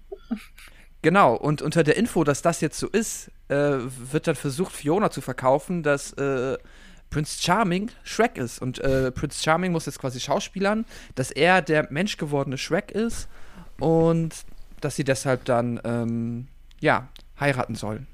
genau, 1.01 1.35
und 1.35 1.61
unter 1.61 1.83
der 1.83 1.97
Info, 1.97 2.23
dass 2.23 2.41
das 2.41 2.61
jetzt 2.61 2.79
so 2.79 2.87
ist, 2.87 3.31
äh, 3.49 3.77
wird 4.11 4.27
dann 4.27 4.35
versucht, 4.35 4.73
Fiona 4.73 5.11
zu 5.11 5.21
verkaufen, 5.21 5.83
dass 5.83 6.13
äh, 6.13 6.57
Prince 7.09 7.41
Charming 7.41 7.91
Shrek 8.03 8.37
ist. 8.37 8.61
Und 8.61 8.79
äh, 8.79 9.11
Prince 9.11 9.41
Charming 9.43 9.71
muss 9.71 9.85
jetzt 9.85 9.99
quasi 9.99 10.19
schauspielern, 10.19 10.85
dass 11.15 11.31
er 11.31 11.61
der 11.61 11.91
menschgewordene 11.91 12.57
Shrek 12.57 12.91
ist 12.91 13.29
und 13.79 14.33
dass 14.83 14.95
sie 14.95 15.03
deshalb 15.03 15.45
dann, 15.45 15.79
ähm, 15.83 16.47
ja, 16.79 17.07
heiraten 17.39 17.75
sollen. 17.75 18.07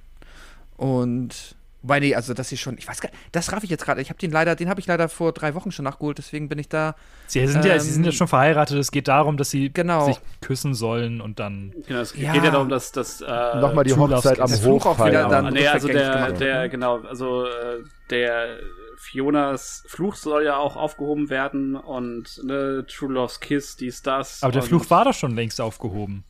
Und 0.78 1.55
Wobei, 1.82 2.01
nee, 2.01 2.13
also 2.13 2.34
das 2.34 2.51
ist 2.51 2.59
schon, 2.59 2.78
ich 2.78 2.86
weiß 2.89 2.99
gar 2.99 3.09
nicht, 3.09 3.22
das 3.32 3.53
raff 3.53 3.63
ich 3.63 3.70
jetzt 3.70 3.86
gerade. 3.86 4.01
Ich 4.01 4.09
habe 4.09 4.20
den 4.20 4.32
leider, 4.32 4.53
den 4.57 4.67
habe 4.67 4.82
ich 4.82 4.88
leider 4.88 5.07
vor 5.07 5.32
drei 5.32 5.55
Wochen 5.55 5.72
schon 5.72 5.86
nachgeholt, 5.86 6.17
deswegen 6.17 6.49
bin 6.49 6.59
ich 6.59 6.67
da. 6.67 6.93
Sie 7.28 7.47
sind, 7.47 7.63
ja, 7.63 7.76
Ähm, 7.76 7.80
sie 7.80 7.91
sind 7.91 8.03
ja 8.05 8.11
schon 8.11 8.28
verheiratet. 8.28 8.78
Es 8.78 8.91
geht 8.91 9.07
darum, 9.07 9.38
dass 9.38 9.49
sie 9.49 9.72
Genau. 9.72 10.07
sich 10.07 10.20
küssen 10.41 10.74
sollen 10.74 11.22
und 11.22 11.39
dann. 11.39 11.74
Genau, 11.88 12.01
es 12.01 12.13
Ja. 12.17 12.34
geht 12.34 12.43
ja 12.43 12.51
darum, 12.51 12.67
dass 12.67 12.91
das. 12.91 13.22
Äh, 13.22 13.26
Nochmal 13.61 13.86
die 13.86 13.93
Hochzeit 13.93 14.41
am 14.41 14.51
Hof 14.51 14.86
auch 14.88 15.05
wieder 15.05 15.30
dann- 15.30 15.45
Ah, 15.45 15.51
nee, 15.51 15.65
also 15.70 15.88
der, 15.88 16.34
der, 16.34 16.61
ne? 16.63 16.70
genau, 16.70 16.99
also 16.99 17.45
äh, 17.45 17.78
der 18.09 18.57
Fionas 18.97 19.86
Fluch 19.88 20.15
soll 20.15 20.43
ja 20.43 20.57
auch 20.57 20.76
aufgehoben 20.76 21.30
werden 21.30 21.78
und 21.78 22.41
ne, 22.43 22.86
True 22.89 23.13
Love's 23.13 23.39
Kiss, 23.39 23.78
dies, 23.78 24.01
das. 24.01 24.43
Aber 24.43 24.51
der 24.51 24.63
Fluch 24.63 24.89
war 24.89 25.05
doch 25.05 25.13
schon 25.13 25.34
längst 25.34 25.61
aufgehoben. 25.61 26.26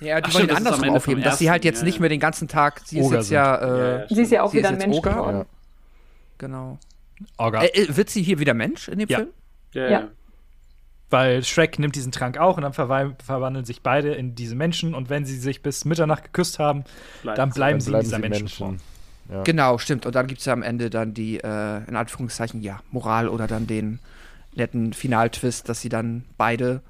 Ja, 0.00 0.20
die 0.20 0.28
Ach 0.28 0.34
wollen 0.34 0.44
stimmt, 0.44 0.50
ihn 0.50 0.50
ist 0.50 0.56
andersrum 0.58 0.84
Ende 0.84 0.96
aufheben, 0.98 1.22
dass 1.22 1.38
sie 1.38 1.50
halt 1.50 1.64
jetzt 1.64 1.78
ja, 1.78 1.84
nicht 1.84 2.00
mehr 2.00 2.08
den 2.10 2.20
ganzen 2.20 2.46
Tag, 2.48 2.82
sie 2.84 2.98
ist 2.98 3.06
Oger 3.06 3.16
jetzt 3.18 3.30
ja, 3.30 3.60
Ja, 3.60 3.96
äh, 3.96 4.00
ja, 4.00 4.08
Sie 4.08 4.22
ist 4.22 4.32
ja 4.32 4.42
auch 4.42 4.50
Sie 4.50 4.58
ist 4.58 4.60
wieder 4.62 4.68
ein 4.68 4.74
jetzt 4.74 4.86
Mensch 4.86 4.98
Oger? 4.98 5.10
geworden. 5.12 5.36
Ja. 5.38 5.46
genau. 6.38 6.78
Orga. 7.36 7.62
Äh, 7.62 7.68
äh, 7.68 7.96
wird 7.96 8.10
sie 8.10 8.22
hier 8.22 8.38
wieder 8.38 8.54
Mensch 8.54 8.88
in 8.88 8.98
dem 8.98 9.08
Ja. 9.08 9.18
Film? 9.18 9.28
Ja. 9.72 10.08
Weil 11.10 11.42
Shrek 11.42 11.78
nimmt 11.78 11.94
diesen 11.96 12.12
Trank 12.12 12.36
auch 12.36 12.58
und 12.58 12.64
dann 12.64 12.74
verwandeln 12.74 13.64
sich 13.64 13.80
beide 13.82 14.12
in 14.14 14.34
diese 14.34 14.54
Menschen 14.54 14.94
und 14.94 15.08
wenn 15.08 15.24
sie 15.24 15.38
sich 15.38 15.62
bis 15.62 15.86
Mitternacht 15.86 16.24
geküsst 16.24 16.58
haben, 16.58 16.84
Bleibt 17.22 17.38
dann 17.38 17.50
bleiben 17.50 17.78
Dann 17.78 17.80
sie 17.80 17.86
in 17.86 17.92
bleiben 17.92 18.04
dieser 18.04 18.16
sie 18.16 18.22
Menschenform. 18.22 18.70
Menschen. 18.72 18.84
Ja. 19.30 19.42
Genau, 19.42 19.78
stimmt. 19.78 20.04
Und 20.04 20.14
dann 20.14 20.26
gibt 20.26 20.40
es 20.40 20.46
ja 20.46 20.52
am 20.52 20.62
Ende 20.62 20.90
dann 20.90 21.14
die, 21.14 21.38
äh, 21.38 21.80
in 21.88 21.96
Anführungszeichen, 21.96 22.60
ja, 22.62 22.80
Moral 22.90 23.28
oder 23.28 23.46
dann 23.46 23.66
den 23.66 24.00
netten 24.54 24.92
Finaltwist, 24.92 25.68
dass 25.68 25.80
sie 25.80 25.88
dann 25.88 26.24
beide 26.36 26.82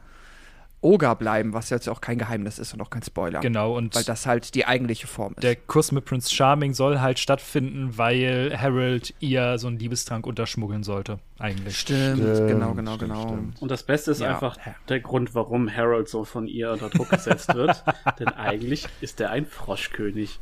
Oger 0.81 1.14
bleiben, 1.16 1.53
was 1.53 1.70
jetzt 1.70 1.89
auch 1.89 2.01
kein 2.01 2.18
Geheimnis 2.18 2.59
ist 2.61 2.72
und 2.72 2.81
auch 2.81 2.91
kein 2.91 3.03
Spoiler. 3.03 3.41
Genau, 3.41 3.76
und 3.76 3.95
Weil 3.97 4.05
das 4.05 4.26
halt 4.26 4.55
die 4.55 4.64
eigentliche 4.64 5.07
Form 5.09 5.33
ist. 5.35 5.43
der 5.43 5.57
Kuss 5.57 5.91
mit 5.91 6.05
Prince 6.05 6.33
Charming 6.33 6.72
soll 6.74 7.01
halt 7.01 7.18
stattfinden, 7.18 7.99
weil 7.99 8.57
Harold 8.57 9.12
ihr 9.18 9.59
so 9.59 9.66
einen 9.66 9.79
Liebestrank 9.79 10.26
unterschmuggeln 10.26 10.85
sollte, 10.85 11.18
eigentlich. 11.41 11.79
stimmt, 11.79 12.18
Stimmt, 12.18 12.49
genau, 12.49 12.74
genau, 12.74 12.95
stimmt, 12.95 13.11
genau. 13.12 13.22
stimmt. 13.29 13.62
Und 13.62 13.70
das 13.70 13.83
Beste 13.83 14.12
ist 14.12 14.20
Ja. 14.20 14.35
einfach 14.35 14.57
der 14.89 15.01
Grund, 15.01 15.35
warum 15.35 15.68
Harold 15.74 16.09
so 16.09 16.24
von 16.24 16.47
ihr 16.47 16.70
unter 16.70 16.91
Druck 16.91 17.11
gesetzt 17.11 17.53
wird. 17.55 17.83
Denn 18.20 18.29
eigentlich 18.29 18.87
ist 19.01 19.20
er 19.20 19.31
ein 19.31 19.47
Froschkönig. 19.47 20.39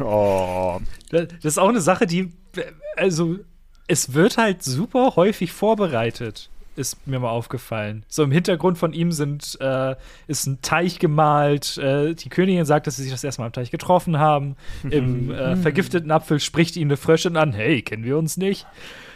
Oh, 0.00 0.78
Das 1.10 1.26
ist 1.42 1.58
auch 1.58 1.68
eine 1.68 1.80
Sache, 1.80 2.06
die, 2.06 2.32
also, 2.96 3.36
es 3.86 4.14
wird 4.14 4.38
halt 4.38 4.62
super 4.62 5.14
häufig 5.16 5.52
vorbereitet, 5.52 6.48
ist 6.76 7.06
mir 7.06 7.18
mal 7.18 7.30
aufgefallen. 7.30 8.04
So 8.08 8.22
im 8.22 8.30
Hintergrund 8.32 8.78
von 8.78 8.92
ihm 8.92 9.12
sind, 9.12 9.58
äh, 9.60 9.96
ist 10.26 10.46
ein 10.46 10.60
Teich 10.62 10.98
gemalt. 10.98 11.78
Äh, 11.78 12.14
die 12.14 12.28
Königin 12.28 12.64
sagt, 12.64 12.86
dass 12.86 12.96
sie 12.96 13.02
sich 13.02 13.12
das 13.12 13.24
erste 13.24 13.40
Mal 13.40 13.46
am 13.46 13.52
Teich 13.52 13.70
getroffen 13.70 14.18
haben. 14.18 14.56
Im 14.88 15.30
äh, 15.32 15.56
vergifteten 15.56 16.10
Apfel 16.10 16.40
spricht 16.40 16.76
ihn 16.76 16.88
eine 16.88 16.96
Fröschin 16.96 17.36
an. 17.36 17.52
Hey, 17.52 17.82
kennen 17.82 18.04
wir 18.04 18.18
uns 18.18 18.36
nicht? 18.36 18.66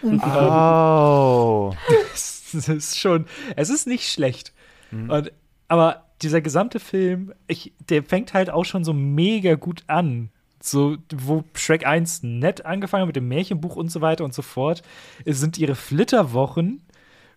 oh. 0.02 1.74
es 2.14 2.68
ist 2.68 2.98
schon, 2.98 3.26
es 3.56 3.70
ist 3.70 3.86
nicht 3.86 4.08
schlecht. 4.08 4.52
Und, 4.90 5.32
aber 5.68 6.04
dieser 6.22 6.40
gesamte 6.40 6.80
Film, 6.80 7.32
ich, 7.46 7.72
der 7.88 8.02
fängt 8.02 8.34
halt 8.34 8.50
auch 8.50 8.64
schon 8.64 8.84
so 8.84 8.92
mega 8.92 9.54
gut 9.54 9.84
an. 9.86 10.30
So, 10.60 10.96
wo 11.14 11.44
Shrek 11.54 11.86
1 11.86 12.24
nett 12.24 12.66
angefangen 12.66 13.02
hat 13.02 13.08
mit 13.08 13.16
dem 13.16 13.28
Märchenbuch 13.28 13.76
und 13.76 13.92
so 13.92 14.00
weiter 14.00 14.24
und 14.24 14.34
so 14.34 14.42
fort, 14.42 14.82
es 15.24 15.38
sind 15.38 15.56
ihre 15.56 15.76
Flitterwochen, 15.76 16.82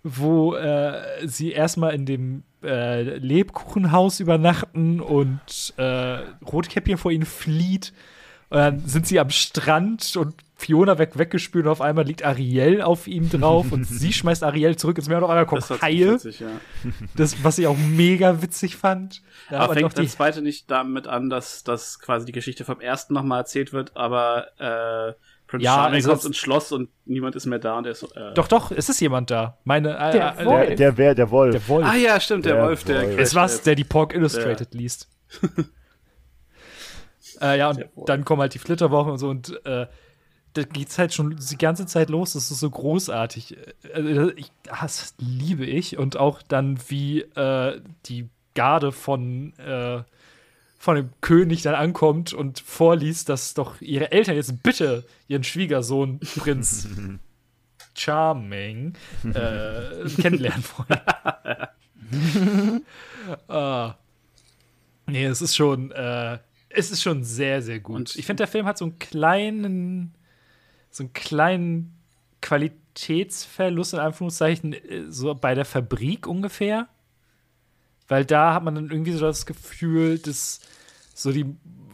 wo 0.04 0.56
äh, 0.56 1.28
sie 1.28 1.52
erstmal 1.52 1.94
in 1.94 2.06
dem 2.06 2.44
äh, 2.64 3.18
Lebkuchenhaus 3.18 4.20
übernachten 4.20 5.00
und 5.00 5.74
äh, 5.78 6.20
Rotkäppchen 6.46 6.98
vor 6.98 7.12
ihnen 7.12 7.26
flieht. 7.26 7.94
Und 8.50 8.58
dann 8.58 8.80
sind 8.86 9.08
sie 9.08 9.20
am 9.20 9.30
Strand 9.30 10.18
und 10.18 10.36
Fiona 10.58 10.98
weg 11.00 11.18
weggespült 11.18 11.66
und 11.66 11.72
auf 11.72 11.82
einmal 11.82 12.06
liegt 12.06 12.24
Ariel 12.24 12.82
auf 12.82 13.08
ihm 13.08 13.30
drauf 13.30 13.72
und 13.72 13.86
sie 13.88 14.14
schmeißt 14.14 14.44
Ariel 14.44 14.76
zurück 14.76 14.98
ins 14.98 15.08
Meer 15.08 15.18
und 15.20 15.24
auf 15.24 15.30
einmal 15.30 15.46
kommt 15.46 15.68
Das 15.70 15.82
Haie. 15.82 16.14
witzig, 16.16 16.42
ja. 16.42 16.50
Das, 17.16 17.44
was 17.44 17.58
ich 17.58 17.66
auch 17.68 17.78
mega 17.78 18.42
witzig 18.42 18.76
fand. 18.76 19.22
Da 19.50 19.62
Aber 19.62 19.74
fängt 19.74 19.98
die, 19.98 20.04
das 20.04 20.12
zweite 20.14 20.42
nicht 20.42 20.70
damit 20.70 21.08
an, 21.08 21.30
dass, 21.30 21.64
dass 21.64 22.00
quasi 22.00 22.26
die 22.26 22.32
Geschichte 22.32 22.66
vom 22.66 22.80
ersten 22.80 23.14
nochmal 23.14 23.40
erzählt 23.40 23.74
wird, 23.74 23.96
aber 23.96 24.48
äh, 24.60 25.14
Prince 25.52 25.66
Ja, 25.66 25.76
Charming 25.76 25.96
also 25.96 26.10
kommt 26.12 26.26
ins 26.26 26.38
Schloss 26.38 26.72
und 26.72 26.90
niemand 27.06 27.36
ist 27.36 27.46
mehr 27.46 27.60
da 27.60 27.78
und 27.78 27.86
er 27.86 27.92
ist 27.92 28.04
äh, 28.04 28.34
doch, 28.34 28.48
doch, 28.48 28.72
es 28.72 28.88
ist 28.88 29.02
jemand 29.02 29.30
da. 29.30 29.58
Meine, 29.66 29.98
äh, 29.98 30.12
Der 30.14 30.40
äh, 30.40 30.46
Wolf. 30.46 30.68
Der, 30.68 30.76
der, 30.78 30.98
wär, 30.98 31.16
der 31.16 31.30
Wolf. 31.30 31.52
der 31.52 31.68
Wolf. 31.68 31.86
Ah 31.86 31.96
ja, 31.96 32.20
stimmt, 32.22 32.46
der, 32.46 32.56
Der 32.56 32.64
Wolf, 32.64 32.86
der 32.86 33.04
Wolf. 33.04 33.20
Es 33.20 33.36
war's, 33.36 33.62
der 33.62 33.76
die 33.76 33.84
Pork 33.84 34.16
Illustrated 34.16 34.74
liest. 34.74 35.10
äh, 37.42 37.58
ja, 37.58 37.70
und 37.70 37.80
Der 37.80 37.90
dann 38.06 38.24
kommen 38.24 38.42
halt 38.42 38.54
die 38.54 38.60
Flitterwochen 38.60 39.12
und 39.12 39.18
so 39.18 39.30
und 39.30 39.66
äh, 39.66 39.88
da 40.54 40.64
geht's 40.64 40.98
halt 40.98 41.14
schon 41.14 41.38
die 41.38 41.58
ganze 41.58 41.86
Zeit 41.86 42.10
los. 42.10 42.34
Das 42.34 42.50
ist 42.50 42.60
so 42.60 42.70
großartig. 42.70 43.58
Äh, 43.94 44.32
ich, 44.36 44.52
das 44.64 45.16
liebe 45.18 45.66
ich. 45.66 45.98
Und 45.98 46.18
auch 46.18 46.42
dann, 46.42 46.78
wie 46.88 47.22
äh, 47.22 47.82
die 48.06 48.30
Garde 48.56 48.92
von, 48.92 49.54
äh, 49.60 50.04
von 50.82 50.96
dem 50.96 51.12
König 51.22 51.62
dann 51.62 51.76
ankommt 51.76 52.34
und 52.34 52.60
vorliest, 52.60 53.30
dass 53.30 53.54
doch 53.54 53.80
ihre 53.82 54.12
Eltern 54.12 54.36
jetzt 54.36 54.64
bitte 54.64 55.06
ihren 55.28 55.44
Schwiegersohn, 55.44 56.20
Prinz 56.38 56.88
Charming, 57.96 58.94
äh, 59.24 60.10
kennenlernen 60.20 60.64
wollen. 60.76 61.70
ah. 63.48 63.94
Nee, 65.06 65.26
es 65.26 65.44
ist 65.44 65.56
schon, 65.56 65.92
äh, 65.92 66.40
es 66.70 66.90
ist 66.90 67.04
schon 67.04 67.24
sehr, 67.24 67.62
sehr 67.62 67.80
gut. 67.80 67.98
Und- 67.98 68.16
ich 68.16 68.26
finde, 68.26 68.42
der 68.42 68.48
Film 68.48 68.66
hat 68.66 68.80
so 68.80 68.86
einen 68.86 68.98
kleinen, 68.98 70.16
so 70.90 71.04
einen 71.04 71.14
kleinen 71.14 71.94
Qualitätsverlust 72.42 73.94
in 73.94 74.00
Anführungszeichen 74.00 74.74
äh, 74.74 75.12
so 75.12 75.36
bei 75.36 75.54
der 75.54 75.66
Fabrik 75.66 76.26
ungefähr. 76.26 76.88
Weil 78.12 78.26
da 78.26 78.54
hat 78.54 78.64
man 78.66 78.76
dann 78.76 78.92
irgendwie 78.92 79.14
so 79.14 79.22
das 79.26 79.46
Gefühl, 79.46 80.20
dass 80.20 80.60
so 81.16 81.32
die 81.32 81.46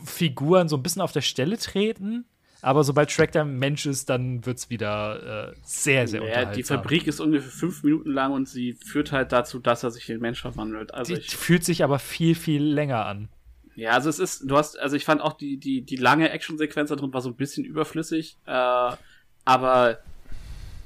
Figuren 0.04 0.68
so 0.68 0.76
ein 0.76 0.82
bisschen 0.82 1.04
auf 1.04 1.12
der 1.12 1.22
Stelle 1.22 1.60
treten. 1.60 2.26
Aber 2.64 2.84
sobald 2.84 3.12
Shrek 3.12 3.32
der 3.34 3.46
Mensch 3.46 3.86
ist, 3.86 4.10
dann 4.10 4.44
wird 4.44 4.58
es 4.58 4.72
wieder 4.72 5.52
äh, 5.52 5.56
sehr, 5.64 6.08
sehr 6.08 6.24
ja, 6.28 6.46
die 6.46 6.64
Fabrik 6.64 7.06
ist 7.06 7.20
ungefähr 7.20 7.52
fünf 7.52 7.84
Minuten 7.84 8.10
lang 8.12 8.34
und 8.34 8.50
sie 8.50 8.74
führt 8.74 9.12
halt 9.12 9.32
dazu, 9.32 9.60
dass 9.60 9.84
er 9.84 9.92
sich 9.92 10.10
in 10.10 10.16
den 10.16 10.22
Mensch 10.24 10.42
verwandelt. 10.42 10.92
Also 10.92 11.14
Die 11.14 11.20
ich, 11.22 11.38
fühlt 11.38 11.64
sich 11.64 11.84
aber 11.84 12.00
viel, 12.00 12.34
viel 12.34 12.64
länger 12.64 13.06
an. 13.06 13.30
ja, 13.76 13.92
also 13.92 14.10
es 14.10 14.18
ist, 14.18 14.42
du 14.50 14.58
hast, 14.58 14.80
also 14.80 14.96
ich 14.96 15.06
fand 15.06 15.22
auch 15.22 15.34
die, 15.34 15.58
die, 15.58 15.84
die 15.84 15.98
lange 15.98 16.32
Actionsequenz 16.32 16.90
da 16.90 16.96
drin 16.96 17.14
war 17.14 17.22
so 17.22 17.30
ein 17.30 17.36
bisschen 17.36 17.64
überflüssig, 17.64 18.38
äh, 18.48 18.92
aber 19.46 20.00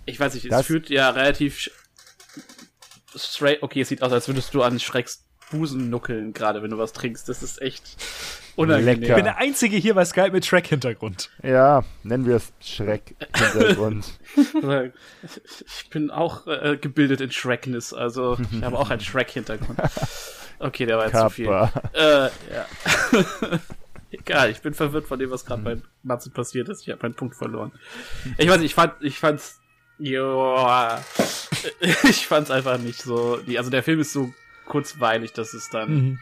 ich 0.06 0.20
weiß 0.20 0.34
nicht, 0.34 0.44
es 0.46 0.50
Das- 0.50 0.66
führt 0.68 0.90
ja 0.90 1.10
relativ 1.12 1.72
straight, 3.16 3.62
okay, 3.62 3.82
es 3.82 3.90
sieht 3.90 4.02
aus, 4.02 4.12
als 4.12 4.28
würdest 4.28 4.54
du 4.54 4.62
an 4.62 4.80
Schrecks 4.80 5.26
Busen 5.52 5.90
nuckeln, 5.90 6.34
gerade 6.34 6.64
wenn 6.64 6.72
du 6.72 6.78
was 6.78 6.94
trinkst. 6.94 7.28
Das 7.28 7.44
ist 7.44 7.62
echt 7.62 7.98
unangenehm. 8.56 8.94
Ich 8.94 9.00
Lecker. 9.02 9.16
bin 9.16 9.26
der 9.26 9.38
Einzige 9.38 9.76
hier 9.76 9.94
bei 9.94 10.06
Skype 10.06 10.32
mit 10.32 10.48
Track-Hintergrund. 10.48 11.30
Ja, 11.44 11.84
nennen 12.04 12.26
wir 12.26 12.38
es 12.38 12.52
Schreck-Hintergrund. 12.62 14.06
Ich 15.84 15.90
bin 15.90 16.10
auch 16.10 16.48
äh, 16.48 16.78
gebildet 16.80 17.20
in 17.20 17.32
Shrekness, 17.32 17.94
also 17.94 18.38
ich 18.52 18.64
habe 18.64 18.80
auch 18.80 18.90
einen 18.90 19.02
Shrek-Hintergrund. 19.02 19.78
Okay, 20.60 20.86
der 20.86 20.98
war 20.98 21.08
jetzt 21.08 21.20
zu 21.20 21.30
viel. 21.30 21.48
Kappa. 21.48 21.90
Äh, 21.94 22.30
ja. 22.54 22.66
Egal, 24.12 24.52
ich 24.52 24.62
bin 24.62 24.74
verwirrt 24.74 25.08
von 25.08 25.20
dem, 25.20 25.32
was 25.32 25.46
gerade 25.46 25.62
bei 25.64 25.78
Matze 26.04 26.30
passiert 26.30 26.70
ist. 26.70 26.82
Ich 26.82 26.90
habe 26.90 27.00
meinen 27.02 27.16
Punkt 27.16 27.36
verloren. 27.36 27.72
Ich 28.38 28.48
weiß 28.48 28.58
nicht, 28.58 28.68
ich 28.68 28.76
fand, 28.76 28.94
ich 29.02 29.18
fand's, 29.18 29.61
joa, 30.02 31.04
ich 32.04 32.28
fand's 32.28 32.52
einfach 32.52 32.78
nicht 32.78 33.02
so, 33.02 33.38
die, 33.38 33.58
also 33.58 33.70
der 33.70 33.84
Film 33.84 34.00
ist 34.00 34.14
so 34.14 34.34
kurzweilig, 34.66 35.34
dass 35.34 35.54
es 35.54 35.70
dann, 35.70 35.90
Mhm. 36.00 36.20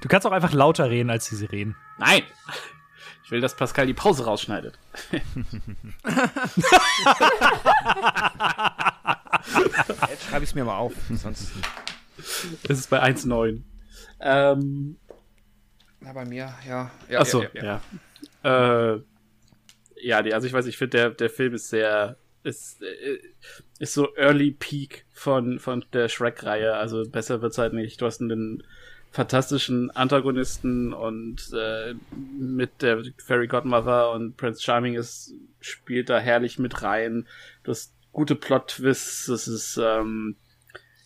Du 0.00 0.08
kannst 0.08 0.26
auch 0.26 0.32
einfach 0.32 0.52
lauter 0.52 0.88
reden, 0.88 1.10
als 1.10 1.26
sie 1.26 1.44
reden. 1.44 1.76
nein! 1.98 2.22
Ich 3.24 3.30
will, 3.30 3.40
dass 3.40 3.54
Pascal 3.54 3.86
die 3.86 3.94
Pause 3.94 4.24
rausschneidet. 4.24 4.76
Jetzt 5.12 5.24
schreibe 10.28 10.42
ich 10.42 10.50
es 10.50 10.54
mir 10.54 10.64
mal 10.64 10.78
auf. 10.78 10.92
Sonst. 11.10 11.52
Es 12.16 12.78
ist 12.78 12.90
bei 12.90 13.00
1,9. 13.00 13.62
Ähm, 14.20 14.96
Na, 16.00 16.12
bei 16.12 16.24
mir, 16.24 16.52
ja. 16.66 16.90
ja 17.08 17.20
Ach 17.20 17.26
so, 17.26 17.44
ja, 17.44 17.48
ja. 17.54 17.64
ja. 17.64 17.80
Äh, 18.42 18.98
ja 20.02 20.22
die, 20.22 20.34
also 20.34 20.46
ich 20.46 20.52
weiß, 20.52 20.66
ich 20.66 20.78
finde, 20.78 20.96
der, 20.96 21.10
der 21.10 21.30
Film 21.30 21.54
ist 21.54 21.68
sehr, 21.68 22.16
ist, 22.42 22.82
äh, 22.82 23.18
ist 23.78 23.94
so 23.94 24.14
Early 24.16 24.52
Peak 24.52 25.06
von, 25.12 25.58
von 25.58 25.84
der 25.92 26.08
Shrek-Reihe. 26.08 26.74
Also 26.74 27.02
besser 27.08 27.42
wird's 27.42 27.58
halt 27.58 27.72
nicht. 27.72 28.00
Du 28.00 28.06
hast 28.06 28.20
einen 28.20 28.62
fantastischen 29.10 29.90
Antagonisten 29.90 30.92
und 30.92 31.50
äh, 31.52 31.94
mit 32.38 32.82
der 32.82 33.02
Fairy 33.18 33.48
Godmother 33.48 34.12
und 34.12 34.36
Prince 34.36 34.62
Charming 34.62 34.94
ist, 34.94 35.34
spielt 35.60 36.08
da 36.08 36.18
herrlich 36.18 36.58
mit 36.58 36.82
rein. 36.82 37.26
Du 37.64 37.72
hast 37.72 37.94
gute 38.12 38.36
Plot-Twists. 38.36 39.28
Es 39.28 39.48
ist, 39.48 39.80
ähm, 39.82 40.36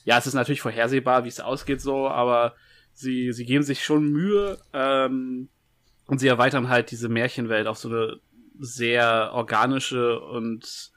ja, 0.05 0.19
es 0.19 0.27
ist 0.27 0.35
natürlich 0.35 0.61
vorhersehbar, 0.61 1.25
wie 1.25 1.29
es 1.29 1.41
ausgeht 1.41 1.81
so, 1.81 2.09
aber 2.09 2.55
sie, 2.93 3.33
sie 3.33 3.47
geben 3.47 3.65
sich 3.65 3.83
schon 3.85 4.13
Mühe 4.13 4.59
ähm, 4.75 5.49
und 6.07 6.19
sie 6.19 6.29
erweitern 6.29 6.69
halt 6.69 6.91
diese 6.91 7.09
Märchenwelt 7.09 7.67
auf 7.67 7.79
so 7.79 7.89
eine 7.89 8.17
sehr 8.59 9.31
organische 9.33 10.21
und 10.21 10.91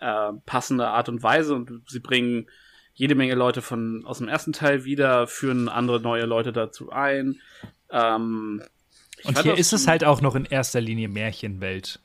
äh, 0.00 0.32
passende 0.46 0.88
Art 0.88 1.08
und 1.08 1.22
Weise 1.22 1.54
und 1.54 1.82
sie 1.88 2.00
bringen 2.00 2.48
jede 2.94 3.14
Menge 3.14 3.34
Leute 3.34 3.62
von 3.62 4.04
aus 4.04 4.18
dem 4.18 4.28
ersten 4.28 4.52
Teil 4.52 4.84
wieder, 4.84 5.26
führen 5.26 5.68
andere 5.68 6.00
neue 6.00 6.26
Leute 6.26 6.52
dazu 6.52 6.90
ein. 6.90 7.40
Ähm, 7.90 8.62
Und 9.24 9.42
hier 9.42 9.56
ist 9.56 9.72
es 9.72 9.86
halt 9.86 10.04
auch 10.04 10.20
noch 10.20 10.34
in 10.34 10.44
erster 10.44 10.80
Linie 10.80 11.08
Märchenwelt. 11.08 12.00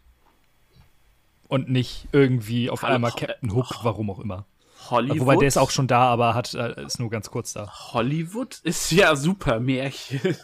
Und 1.47 1.69
nicht 1.69 2.07
irgendwie 2.11 2.69
auf 2.69 2.83
einmal 2.83 3.11
Captain 3.11 3.53
Hook, 3.53 3.83
warum 3.83 4.09
auch 4.09 4.19
immer. 4.19 4.45
Hollywood. 4.89 5.19
Wobei 5.19 5.35
der 5.35 5.47
ist 5.47 5.57
auch 5.57 5.71
schon 5.71 5.87
da, 5.87 6.03
aber 6.03 6.33
hat, 6.33 6.53
äh, 6.53 6.85
ist 6.85 6.99
nur 6.99 7.09
ganz 7.09 7.29
kurz 7.29 7.53
da. 7.53 7.71
Hollywood 7.93 8.59
ist 8.63 8.91
ja 8.91 9.15
super 9.15 9.59
Märchen. 9.59 10.37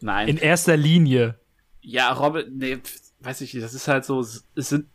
Nein. 0.00 0.28
In 0.28 0.36
erster 0.36 0.76
Linie. 0.76 1.38
Ja, 1.80 2.12
Robin, 2.12 2.46
nee, 2.56 2.78
weiß 3.20 3.40
ich 3.42 3.54
nicht, 3.54 3.64
das 3.64 3.74
ist 3.74 3.88
halt 3.88 4.04
so, 4.04 4.20
es 4.20 4.44
sind 4.54 4.86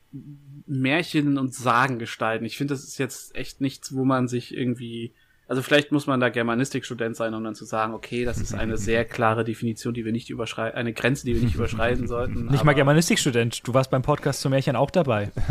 Märchen 0.65 1.37
und 1.37 1.53
Sagengestalten. 1.53 2.45
Ich 2.45 2.57
finde, 2.57 2.73
das 2.73 2.83
ist 2.83 2.97
jetzt 2.97 3.35
echt 3.35 3.61
nichts, 3.61 3.93
wo 3.93 4.05
man 4.05 4.27
sich 4.27 4.55
irgendwie, 4.55 5.13
also 5.47 5.61
vielleicht 5.61 5.91
muss 5.91 6.07
man 6.07 6.19
da 6.19 6.29
Germanistikstudent 6.29 7.15
sein, 7.15 7.33
um 7.33 7.43
dann 7.43 7.55
zu 7.55 7.65
sagen, 7.65 7.93
okay, 7.93 8.25
das 8.25 8.39
ist 8.39 8.53
eine 8.53 8.77
sehr 8.77 9.05
klare 9.05 9.43
Definition, 9.43 9.93
die 9.93 10.05
wir 10.05 10.11
nicht 10.11 10.29
überschreiten, 10.29 10.77
eine 10.77 10.93
Grenze, 10.93 11.25
die 11.25 11.35
wir 11.35 11.41
nicht 11.41 11.55
überschreiten 11.55 12.07
sollten. 12.07 12.45
Nicht 12.47 12.63
mal 12.63 12.73
Germanistikstudent. 12.73 13.67
Du 13.67 13.73
warst 13.73 13.91
beim 13.91 14.01
Podcast 14.01 14.41
zu 14.41 14.49
Märchen 14.49 14.75
auch 14.75 14.91
dabei. 14.91 15.31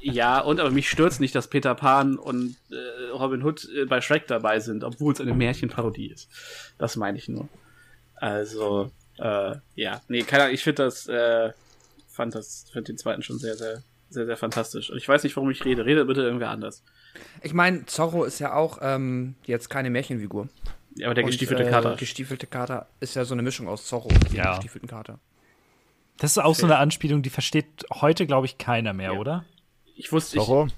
Ja, 0.00 0.40
und 0.40 0.60
aber 0.60 0.70
mich 0.70 0.88
stört's 0.88 1.20
nicht, 1.20 1.34
dass 1.34 1.48
Peter 1.48 1.74
Pan 1.74 2.18
und 2.18 2.56
äh, 2.70 3.10
Robin 3.12 3.42
Hood 3.42 3.68
äh, 3.74 3.84
bei 3.84 4.00
Shrek 4.00 4.26
dabei 4.26 4.60
sind, 4.60 4.84
obwohl 4.84 5.12
es 5.12 5.20
eine 5.20 5.34
Märchenparodie 5.34 6.06
ist. 6.06 6.28
Das 6.78 6.96
meine 6.96 7.18
ich 7.18 7.28
nur. 7.28 7.48
Also, 8.20 8.90
äh, 9.18 9.56
ja, 9.74 10.00
nee, 10.08 10.22
keine 10.22 10.44
Ahnung, 10.44 10.54
ich 10.54 10.62
finde 10.64 10.84
das, 10.84 11.06
äh, 11.08 11.52
fand 12.08 12.34
das, 12.34 12.66
finde 12.72 12.92
den 12.92 12.98
zweiten 12.98 13.22
schon 13.22 13.38
sehr, 13.38 13.56
sehr, 13.56 13.82
sehr, 14.10 14.26
sehr 14.26 14.36
fantastisch. 14.36 14.90
Und 14.90 14.96
ich 14.98 15.08
weiß 15.08 15.22
nicht, 15.24 15.36
warum 15.36 15.50
ich 15.50 15.64
rede. 15.64 15.84
Rede 15.84 16.04
bitte 16.04 16.22
irgendwer 16.22 16.50
anders. 16.50 16.82
Ich 17.42 17.52
meine, 17.54 17.86
Zorro 17.86 18.24
ist 18.24 18.38
ja 18.38 18.54
auch 18.54 18.78
ähm, 18.82 19.34
jetzt 19.44 19.68
keine 19.70 19.90
Märchenfigur. 19.90 20.48
Ja, 20.96 21.06
aber 21.06 21.14
der 21.14 21.24
Und, 21.24 21.30
gestiefelte 21.30 21.64
äh, 21.64 21.70
Kater. 21.70 21.96
Gestiefelte 21.96 22.46
Kater 22.46 22.88
ist 23.00 23.14
ja 23.14 23.24
so 23.24 23.34
eine 23.34 23.42
Mischung 23.42 23.68
aus 23.68 23.86
Zorro 23.86 24.08
und 24.08 24.30
dem 24.30 24.36
Ja. 24.36 24.50
gestiefelten 24.54 24.88
Kater. 24.88 25.18
Das 26.18 26.32
ist 26.32 26.38
auch 26.38 26.54
so 26.56 26.66
eine 26.66 26.78
Anspielung, 26.78 27.22
die 27.22 27.30
versteht 27.30 27.66
heute, 27.92 28.26
glaube 28.26 28.46
ich, 28.46 28.58
keiner 28.58 28.92
mehr, 28.92 29.12
Ja. 29.12 29.18
oder? 29.18 29.44
Ich 29.94 30.10
wusste, 30.10 30.36
ich, 30.38 30.42
Zorro? 30.42 30.68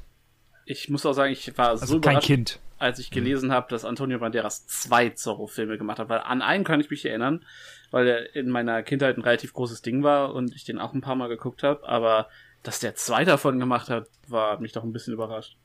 ich 0.66 0.90
muss 0.90 1.06
auch 1.06 1.14
sagen, 1.14 1.32
ich 1.32 1.56
war 1.56 1.76
so 1.78 1.82
Also 1.82 1.94
kein 2.00 2.12
überrascht, 2.12 2.26
Kind. 2.26 2.58
Als 2.80 2.98
ich 2.98 3.10
gelesen 3.10 3.52
habe, 3.52 3.68
dass 3.68 3.84
Antonio 3.84 4.18
Banderas 4.18 4.66
zwei 4.66 5.10
Zorro-Filme 5.10 5.78
gemacht 5.78 5.98
hat, 5.98 6.08
weil 6.08 6.20
an 6.20 6.42
einen 6.42 6.64
kann 6.64 6.80
ich 6.80 6.90
mich 6.90 7.04
erinnern, 7.04 7.44
weil 7.90 8.08
er 8.08 8.34
in 8.34 8.48
meiner 8.48 8.82
Kindheit 8.82 9.16
ein 9.16 9.22
relativ 9.22 9.52
großes 9.52 9.82
Ding 9.82 10.02
war 10.02 10.34
und 10.34 10.54
ich 10.54 10.64
den 10.64 10.78
auch 10.78 10.94
ein 10.94 11.00
paar 11.00 11.14
Mal 11.14 11.28
geguckt 11.28 11.62
habe, 11.62 11.86
aber 11.86 12.28
dass 12.62 12.80
der 12.80 12.94
zwei 12.94 13.24
davon 13.24 13.58
gemacht 13.58 13.90
hat, 13.90 14.08
war 14.28 14.52
hat 14.52 14.60
mich 14.60 14.72
doch 14.72 14.82
ein 14.82 14.92
bisschen 14.92 15.14
überrascht. 15.14 15.56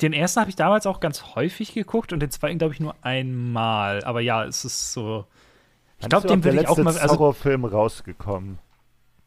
Den 0.00 0.12
ersten 0.12 0.40
habe 0.40 0.50
ich 0.50 0.56
damals 0.56 0.86
auch 0.86 1.00
ganz 1.00 1.34
häufig 1.34 1.74
geguckt 1.74 2.12
und 2.12 2.20
den 2.20 2.30
zweiten, 2.30 2.58
glaube 2.58 2.72
ich, 2.72 2.80
nur 2.80 2.94
einmal. 3.02 4.02
Aber 4.04 4.20
ja, 4.20 4.44
es 4.44 4.64
ist 4.64 4.92
so. 4.92 5.26
Ich 5.98 6.08
glaube, 6.08 6.28
den 6.28 6.42
würde 6.42 6.60
ich 6.60 6.68
auch 6.68 6.78
letzte 6.78 6.84
mal. 6.84 6.98
Also, 6.98 7.16
Zorro-Film 7.16 7.64
rausgekommen. 7.64 8.58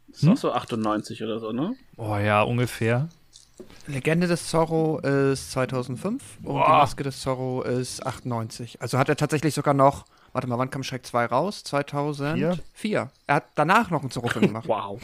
Ist 0.10 0.28
auch 0.28 0.38
so 0.38 0.52
98 0.54 1.24
oder 1.24 1.40
so, 1.40 1.52
ne? 1.52 1.76
oh 1.98 2.16
ja, 2.16 2.42
ungefähr. 2.42 3.10
Legende 3.88 4.28
des 4.28 4.48
Zorro 4.48 5.00
ist 5.00 5.52
2005 5.52 6.04
und 6.12 6.22
die 6.42 6.46
Boah. 6.48 6.70
Maske 6.70 7.04
des 7.04 7.22
Zorro 7.22 7.62
ist 7.62 8.06
98. 8.06 8.82
Also 8.82 8.98
hat 8.98 9.10
er 9.10 9.16
tatsächlich 9.16 9.54
sogar 9.54 9.74
noch, 9.74 10.06
warte 10.34 10.48
mal, 10.48 10.58
wann 10.58 10.70
kam 10.70 10.84
Shrek 10.84 11.06
2 11.06 11.26
raus? 11.26 11.64
2004. 11.64 13.12
Er 13.28 13.36
hat 13.36 13.46
danach 13.56 13.92
noch 13.92 14.02
einen 14.02 14.12
Zorro-Film 14.12 14.48
gemacht. 14.48 14.68
Wow. 14.68 15.00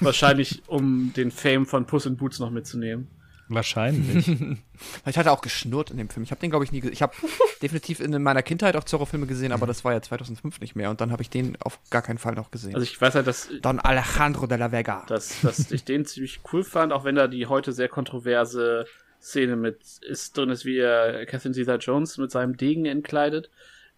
Wahrscheinlich, 0.00 0.62
um 0.66 1.12
den 1.14 1.30
Fame 1.30 1.64
von 1.66 1.86
Puss 1.86 2.06
in 2.06 2.16
Boots 2.16 2.40
noch 2.40 2.50
mitzunehmen. 2.50 3.08
Wahrscheinlich. 3.48 4.24
Vielleicht 5.02 5.18
hat 5.18 5.26
er 5.26 5.32
auch 5.32 5.42
geschnurrt 5.42 5.90
in 5.90 5.98
dem 5.98 6.08
Film. 6.08 6.24
Ich 6.24 6.30
habe 6.30 6.40
den, 6.40 6.50
glaube 6.50 6.64
ich, 6.64 6.72
nie 6.72 6.80
gesehen. 6.80 6.94
Ich 6.94 7.02
habe 7.02 7.14
definitiv 7.62 8.00
in 8.00 8.22
meiner 8.22 8.42
Kindheit 8.42 8.76
auch 8.76 8.84
Zorro-Filme 8.84 9.26
gesehen, 9.26 9.52
aber 9.52 9.66
das 9.66 9.84
war 9.84 9.92
ja 9.92 10.00
2005 10.00 10.60
nicht 10.60 10.76
mehr. 10.76 10.90
Und 10.90 11.00
dann 11.00 11.12
habe 11.12 11.22
ich 11.22 11.30
den 11.30 11.56
auf 11.60 11.78
gar 11.90 12.02
keinen 12.02 12.18
Fall 12.18 12.34
noch 12.34 12.50
gesehen. 12.50 12.74
Also 12.74 12.84
ich 12.84 13.00
weiß 13.00 13.14
halt, 13.14 13.26
dass, 13.26 13.50
Don 13.62 13.80
Alejandro 13.80 14.46
de 14.46 14.58
la 14.58 14.72
Vega. 14.72 15.04
dass, 15.08 15.40
dass 15.42 15.70
ich 15.70 15.84
den 15.84 16.04
ziemlich 16.04 16.40
cool 16.52 16.64
fand, 16.64 16.92
auch 16.92 17.04
wenn 17.04 17.14
da 17.14 17.26
die 17.26 17.46
heute 17.46 17.72
sehr 17.72 17.88
kontroverse 17.88 18.86
Szene 19.20 19.56
mit 19.56 19.78
ist 20.02 20.36
drin 20.36 20.50
ist, 20.50 20.64
wie 20.64 20.78
er 20.78 21.24
Catherine 21.26 21.54
Zeta-Jones 21.54 22.18
mit 22.18 22.30
seinem 22.30 22.56
Degen 22.56 22.86
entkleidet. 22.86 23.50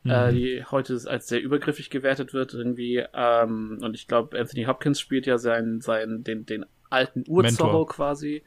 Äh, 0.08 0.32
die 0.32 0.64
heute 0.70 1.00
als 1.06 1.26
sehr 1.26 1.42
übergriffig 1.42 1.90
gewertet 1.90 2.32
wird 2.32 2.54
irgendwie. 2.54 3.04
Ähm, 3.12 3.80
und 3.82 3.94
ich 3.94 4.06
glaube, 4.06 4.38
Anthony 4.38 4.64
Hopkins 4.64 5.00
spielt 5.00 5.26
ja 5.26 5.36
seinen, 5.38 5.80
seinen, 5.80 6.22
den, 6.22 6.46
den 6.46 6.64
alten 6.90 7.24
Urzorro 7.26 7.86
quasi. 7.86 8.44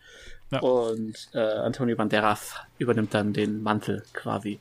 Ja. 0.52 0.60
Und 0.62 1.30
äh, 1.34 1.40
Antonio 1.40 1.96
Banderas 1.96 2.56
übernimmt 2.78 3.14
dann 3.14 3.34
den 3.34 3.62
Mantel 3.62 4.04
quasi. 4.14 4.60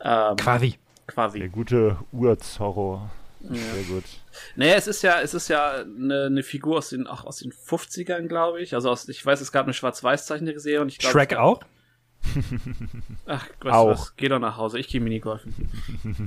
Ähm, 0.00 0.36
Quasi. 0.36 0.78
quasi. 1.06 1.38
Der 1.38 1.48
gute 1.48 1.98
Ur-Zorro. 2.12 3.08
Sehr 3.42 3.84
gut. 3.84 4.04
Naja, 4.56 4.74
es 4.74 4.86
ist 4.86 5.02
ja, 5.02 5.20
es 5.20 5.32
ist 5.32 5.48
ja 5.48 5.76
eine, 5.76 6.24
eine 6.26 6.42
Figur 6.42 6.78
aus 6.78 6.90
den, 6.90 7.06
auch 7.06 7.24
aus 7.24 7.38
den 7.38 7.52
50ern, 7.52 8.26
glaube 8.28 8.60
ich. 8.60 8.74
Also 8.74 8.90
aus, 8.90 9.08
ich 9.08 9.24
weiß, 9.24 9.40
es 9.40 9.50
gab 9.52 9.64
eine 9.64 9.72
Schwarz-Weiß-Zeichenserie 9.72 10.80
und 10.80 10.88
ich 10.88 10.98
glaube. 10.98 11.12
Shrek 11.12 11.36
auch? 11.36 11.62
Ach, 13.26 13.46
weißt 13.60 13.74
Auch. 13.74 13.84
du 13.84 13.90
was? 13.92 14.16
Geh 14.16 14.28
doch 14.28 14.38
nach 14.38 14.56
Hause, 14.58 14.78
ich 14.78 14.88
gehe 14.88 15.00
Minigolfen. 15.00 15.54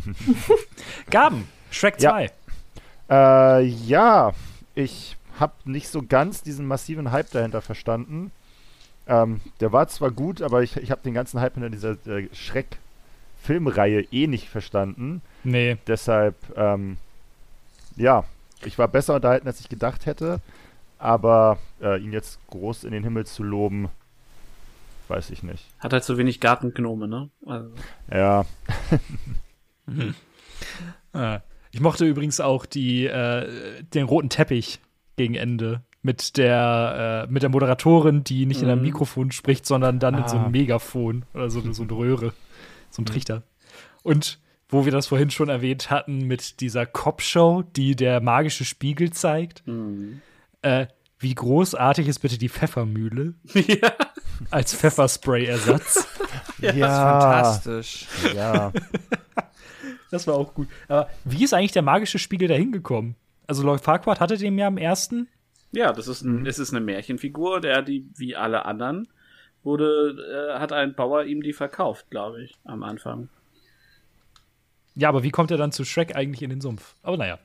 Gaben. 1.11 1.47
Shrek 1.71 2.01
Ja. 2.01 2.11
2. 2.11 2.31
Äh, 3.09 3.63
ja, 3.65 4.33
ich 4.75 5.17
habe 5.39 5.53
nicht 5.65 5.89
so 5.89 6.01
ganz 6.01 6.41
diesen 6.41 6.65
massiven 6.65 7.11
Hype 7.11 7.31
dahinter 7.31 7.61
verstanden. 7.61 8.31
Ähm, 9.07 9.41
der 9.59 9.71
war 9.71 9.87
zwar 9.87 10.11
gut, 10.11 10.41
aber 10.41 10.63
ich, 10.63 10.77
ich 10.77 10.91
habe 10.91 11.01
den 11.03 11.13
ganzen 11.13 11.39
Hype 11.39 11.55
hinter 11.55 11.69
dieser 11.69 11.91
äh, 12.07 12.29
Schreck-Filmreihe 12.33 14.01
eh 14.11 14.27
nicht 14.27 14.49
verstanden. 14.49 15.21
Nee. 15.43 15.77
Deshalb, 15.87 16.35
ähm, 16.55 16.97
ja, 17.95 18.23
ich 18.63 18.77
war 18.77 18.87
besser 18.87 19.15
unterhalten, 19.15 19.47
als 19.47 19.59
ich 19.59 19.69
gedacht 19.69 20.05
hätte. 20.05 20.39
Aber 20.99 21.57
äh, 21.81 22.01
ihn 22.01 22.13
jetzt 22.13 22.39
groß 22.47 22.85
in 22.85 22.91
den 22.91 23.03
Himmel 23.03 23.25
zu 23.25 23.43
loben, 23.43 23.89
weiß 25.09 25.31
ich 25.31 25.43
nicht. 25.43 25.65
Hat 25.79 25.91
halt 25.91 26.05
so 26.05 26.17
wenig 26.17 26.39
Gartengnome, 26.39 27.07
ne? 27.09 27.29
Also, 27.45 27.71
Ja, 28.09 28.45
Ah. 31.11 31.41
Ich 31.73 31.79
mochte 31.79 32.05
übrigens 32.05 32.39
auch 32.39 32.67
die, 32.67 33.07
äh, 33.07 33.81
den 33.81 34.05
roten 34.05 34.29
Teppich 34.29 34.79
gegen 35.15 35.33
Ende. 35.33 35.81
Mit 36.05 36.37
der, 36.37 37.25
äh, 37.29 37.31
mit 37.31 37.41
der 37.43 37.49
Moderatorin, 37.49 38.23
die 38.25 38.45
nicht 38.45 38.61
in 38.61 38.67
einem 38.69 38.79
Mhm. 38.81 38.85
Mikrofon 38.87 39.31
spricht, 39.31 39.65
sondern 39.65 39.99
dann 39.99 40.15
in 40.15 40.27
so 40.27 40.35
Ah. 40.37 40.41
einem 40.43 40.51
Megafon 40.51 41.23
oder 41.33 41.49
so, 41.49 41.61
so 41.71 41.83
eine 41.83 41.93
Röhre. 41.93 42.33
So 42.89 43.01
ein 43.01 43.05
Trichter. 43.05 43.43
Und 44.03 44.39
wo 44.69 44.83
wir 44.85 44.91
das 44.91 45.07
vorhin 45.07 45.29
schon 45.31 45.49
erwähnt 45.49 45.89
hatten, 45.89 46.27
mit 46.27 46.59
dieser 46.59 46.85
Cop-Show, 46.85 47.63
die 47.75 47.95
der 47.95 48.19
magische 48.21 48.65
Spiegel 48.65 49.11
zeigt. 49.11 49.63
hm. 49.65 50.21
Äh, 50.61 50.87
wie 51.19 51.35
großartig 51.35 52.07
ist 52.09 52.19
bitte 52.19 52.37
die 52.37 52.49
Pfeffermühle 52.49 53.33
ja. 53.53 53.93
als 54.51 54.75
Pfefferspray-Ersatz? 54.75 56.05
ja, 56.59 56.71
Fantastisch. 57.19 58.07
ja. 58.35 58.71
Das 60.11 60.27
war 60.27 60.35
auch 60.35 60.53
gut. 60.53 60.67
Aber 60.87 61.09
wie 61.23 61.43
ist 61.43 61.53
eigentlich 61.55 61.71
der 61.71 61.81
magische 61.81 62.19
Spiegel 62.19 62.47
da 62.47 62.53
hingekommen? 62.53 63.15
Also 63.47 63.63
Lord 63.63 63.81
Farquaad 63.81 64.19
hatte 64.19 64.37
den 64.37 64.57
ja 64.59 64.67
im 64.67 64.77
ersten. 64.77 65.27
Ja, 65.73 65.91
das 65.91 66.07
ist, 66.07 66.21
ein, 66.21 66.45
es 66.45 66.59
ist 66.59 66.71
eine 66.71 66.85
Märchenfigur, 66.85 67.59
der 67.59 67.81
die, 67.81 68.07
wie 68.15 68.35
alle 68.35 68.65
anderen, 68.65 69.07
wurde, 69.63 70.53
äh, 70.55 70.59
hat 70.59 70.71
ein 70.71 70.93
Bauer 70.93 71.23
ihm 71.23 71.41
die 71.41 71.53
verkauft, 71.53 72.09
glaube 72.09 72.43
ich, 72.43 72.57
am 72.63 72.83
Anfang. 72.83 73.29
Ja, 74.95 75.09
aber 75.09 75.23
wie 75.23 75.31
kommt 75.31 75.51
er 75.51 75.57
dann 75.57 75.71
zu 75.71 75.83
Shrek 75.83 76.15
eigentlich 76.15 76.43
in 76.43 76.51
den 76.51 76.61
Sumpf? 76.61 76.95
Aber 77.01 77.17
naja. 77.17 77.39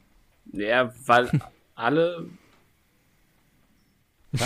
Ja, 0.53 0.93
weil 1.07 1.31
alle 1.75 2.29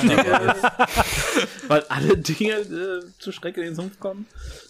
weil 1.66 1.82
alle 1.88 2.16
Dinge 2.16 2.52
äh, 2.52 3.00
zu 3.18 3.32
Schreck 3.32 3.56
in 3.56 3.64
den 3.64 3.74
Sumpf 3.74 3.98
kommen. 3.98 4.26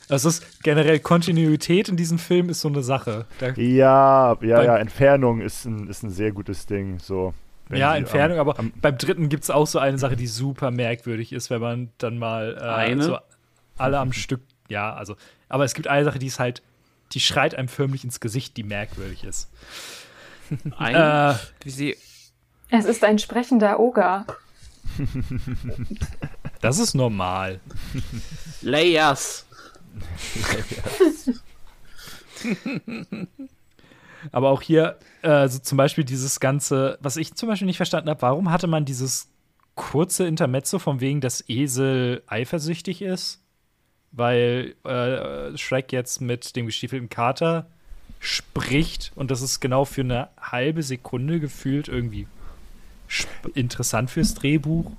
Das 0.08 0.24
ist 0.24 0.62
generell 0.62 1.00
Kontinuität 1.00 1.90
in 1.90 1.98
diesem 1.98 2.18
Film 2.18 2.48
ist 2.48 2.62
so 2.62 2.68
eine 2.68 2.82
Sache. 2.82 3.26
Da, 3.38 3.50
Ja, 3.50 4.38
ja, 4.40 4.62
ja, 4.62 4.76
Entfernung 4.78 5.42
ist 5.42 5.66
ein, 5.66 5.86
ist 5.88 6.02
ein 6.02 6.08
sehr 6.08 6.32
gutes 6.32 6.64
Ding. 6.64 6.98
So, 6.98 7.34
ja, 7.78 7.96
Entfernung, 7.96 8.38
am- 8.38 8.48
aber 8.48 8.58
am- 8.58 8.72
beim 8.80 8.98
dritten 8.98 9.28
gibt 9.28 9.44
es 9.44 9.50
auch 9.50 9.66
so 9.66 9.78
eine 9.78 9.98
Sache, 9.98 10.16
die 10.16 10.26
super 10.26 10.70
merkwürdig 10.70 11.32
ist, 11.32 11.50
wenn 11.50 11.60
man 11.60 11.90
dann 11.98 12.18
mal 12.18 12.56
äh, 12.60 12.64
Eine? 12.64 13.02
so 13.02 13.18
alle 13.78 13.98
am 13.98 14.12
Stück, 14.12 14.40
ja, 14.68 14.92
also, 14.94 15.16
aber 15.48 15.64
es 15.64 15.74
gibt 15.74 15.88
eine 15.88 16.04
Sache, 16.04 16.18
die 16.18 16.26
ist 16.26 16.38
halt, 16.38 16.62
die 17.12 17.20
schreit 17.20 17.54
einem 17.54 17.68
förmlich 17.68 18.04
ins 18.04 18.20
Gesicht, 18.20 18.56
die 18.56 18.62
merkwürdig 18.62 19.24
ist. 19.24 19.50
Ein, 20.78 20.94
Äh, 20.94 21.34
Wie 21.62 21.70
sie. 21.70 21.96
Es 22.70 22.84
ist 22.86 23.04
ein 23.04 23.18
sprechender 23.18 23.78
Oger. 23.80 24.26
das 26.60 26.78
ist 26.78 26.94
normal. 26.94 27.60
Layers. 28.62 29.46
Aber 34.30 34.50
auch 34.50 34.62
hier, 34.62 34.98
äh, 35.22 35.48
so 35.48 35.58
zum 35.58 35.78
Beispiel 35.78 36.04
dieses 36.04 36.38
ganze, 36.40 36.98
was 37.00 37.16
ich 37.16 37.34
zum 37.34 37.48
Beispiel 37.48 37.66
nicht 37.66 37.76
verstanden 37.76 38.10
habe, 38.10 38.22
warum 38.22 38.50
hatte 38.50 38.66
man 38.66 38.84
dieses 38.84 39.28
kurze 39.74 40.26
Intermezzo 40.26 40.78
von 40.78 41.00
wegen, 41.00 41.20
dass 41.20 41.44
Esel 41.48 42.22
eifersüchtig 42.26 43.02
ist? 43.02 43.40
Weil 44.12 44.74
äh, 44.84 45.56
Shrek 45.56 45.92
jetzt 45.92 46.20
mit 46.20 46.54
dem 46.54 46.66
gestiefelten 46.66 47.08
Kater 47.08 47.66
spricht 48.20 49.10
und 49.16 49.30
das 49.30 49.42
ist 49.42 49.60
genau 49.60 49.84
für 49.84 50.02
eine 50.02 50.28
halbe 50.40 50.82
Sekunde 50.82 51.40
gefühlt 51.40 51.88
irgendwie 51.88 52.28
interessant 53.54 54.10
fürs 54.10 54.34
Drehbuch. 54.34 54.92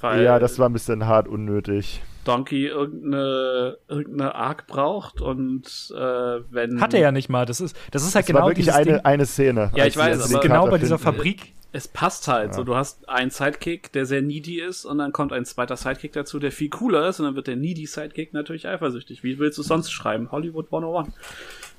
Weil 0.00 0.22
ja, 0.22 0.38
das 0.38 0.58
war 0.58 0.68
ein 0.68 0.72
bisschen 0.72 1.06
hart 1.06 1.28
unnötig. 1.28 2.02
Donkey 2.24 2.66
irgendeine, 2.66 3.78
irgendeine 3.88 4.34
Arc 4.34 4.66
braucht 4.66 5.20
und 5.20 5.92
äh, 5.94 5.96
wenn. 5.98 6.80
Hat 6.80 6.92
er 6.92 7.00
ja 7.00 7.12
nicht 7.12 7.28
mal. 7.28 7.46
Das 7.46 7.60
ist, 7.60 7.74
das 7.90 8.02
ist 8.02 8.14
halt 8.14 8.24
Das 8.24 8.26
genau 8.26 8.40
war 8.40 8.48
wirklich 8.48 8.72
eine, 8.72 8.84
Ding. 8.84 9.00
eine 9.04 9.26
Szene. 9.26 9.70
Ja, 9.74 9.86
ich 9.86 9.96
weiß, 9.96 10.30
aber 10.30 10.40
genau 10.40 10.68
bei 10.68 10.78
dieser 10.78 10.98
finden. 10.98 11.16
Fabrik. 11.16 11.54
Es 11.70 11.86
passt 11.86 12.28
halt. 12.28 12.48
Ja. 12.48 12.52
So, 12.54 12.64
du 12.64 12.76
hast 12.76 13.08
einen 13.08 13.30
Sidekick, 13.30 13.92
der 13.92 14.06
sehr 14.06 14.22
needy 14.22 14.60
ist, 14.60 14.84
und 14.86 14.98
dann 14.98 15.12
kommt 15.12 15.32
ein 15.32 15.44
zweiter 15.44 15.76
Sidekick 15.76 16.12
dazu, 16.12 16.38
der 16.38 16.50
viel 16.50 16.70
cooler 16.70 17.08
ist, 17.08 17.20
und 17.20 17.26
dann 17.26 17.34
wird 17.36 17.46
der 17.46 17.56
needy 17.56 17.86
Sidekick 17.86 18.32
natürlich 18.32 18.66
eifersüchtig. 18.66 19.22
Wie 19.22 19.38
willst 19.38 19.58
du 19.58 19.62
es 19.62 19.68
sonst 19.68 19.90
schreiben? 19.90 20.30
Hollywood 20.30 20.66
101. 20.66 21.08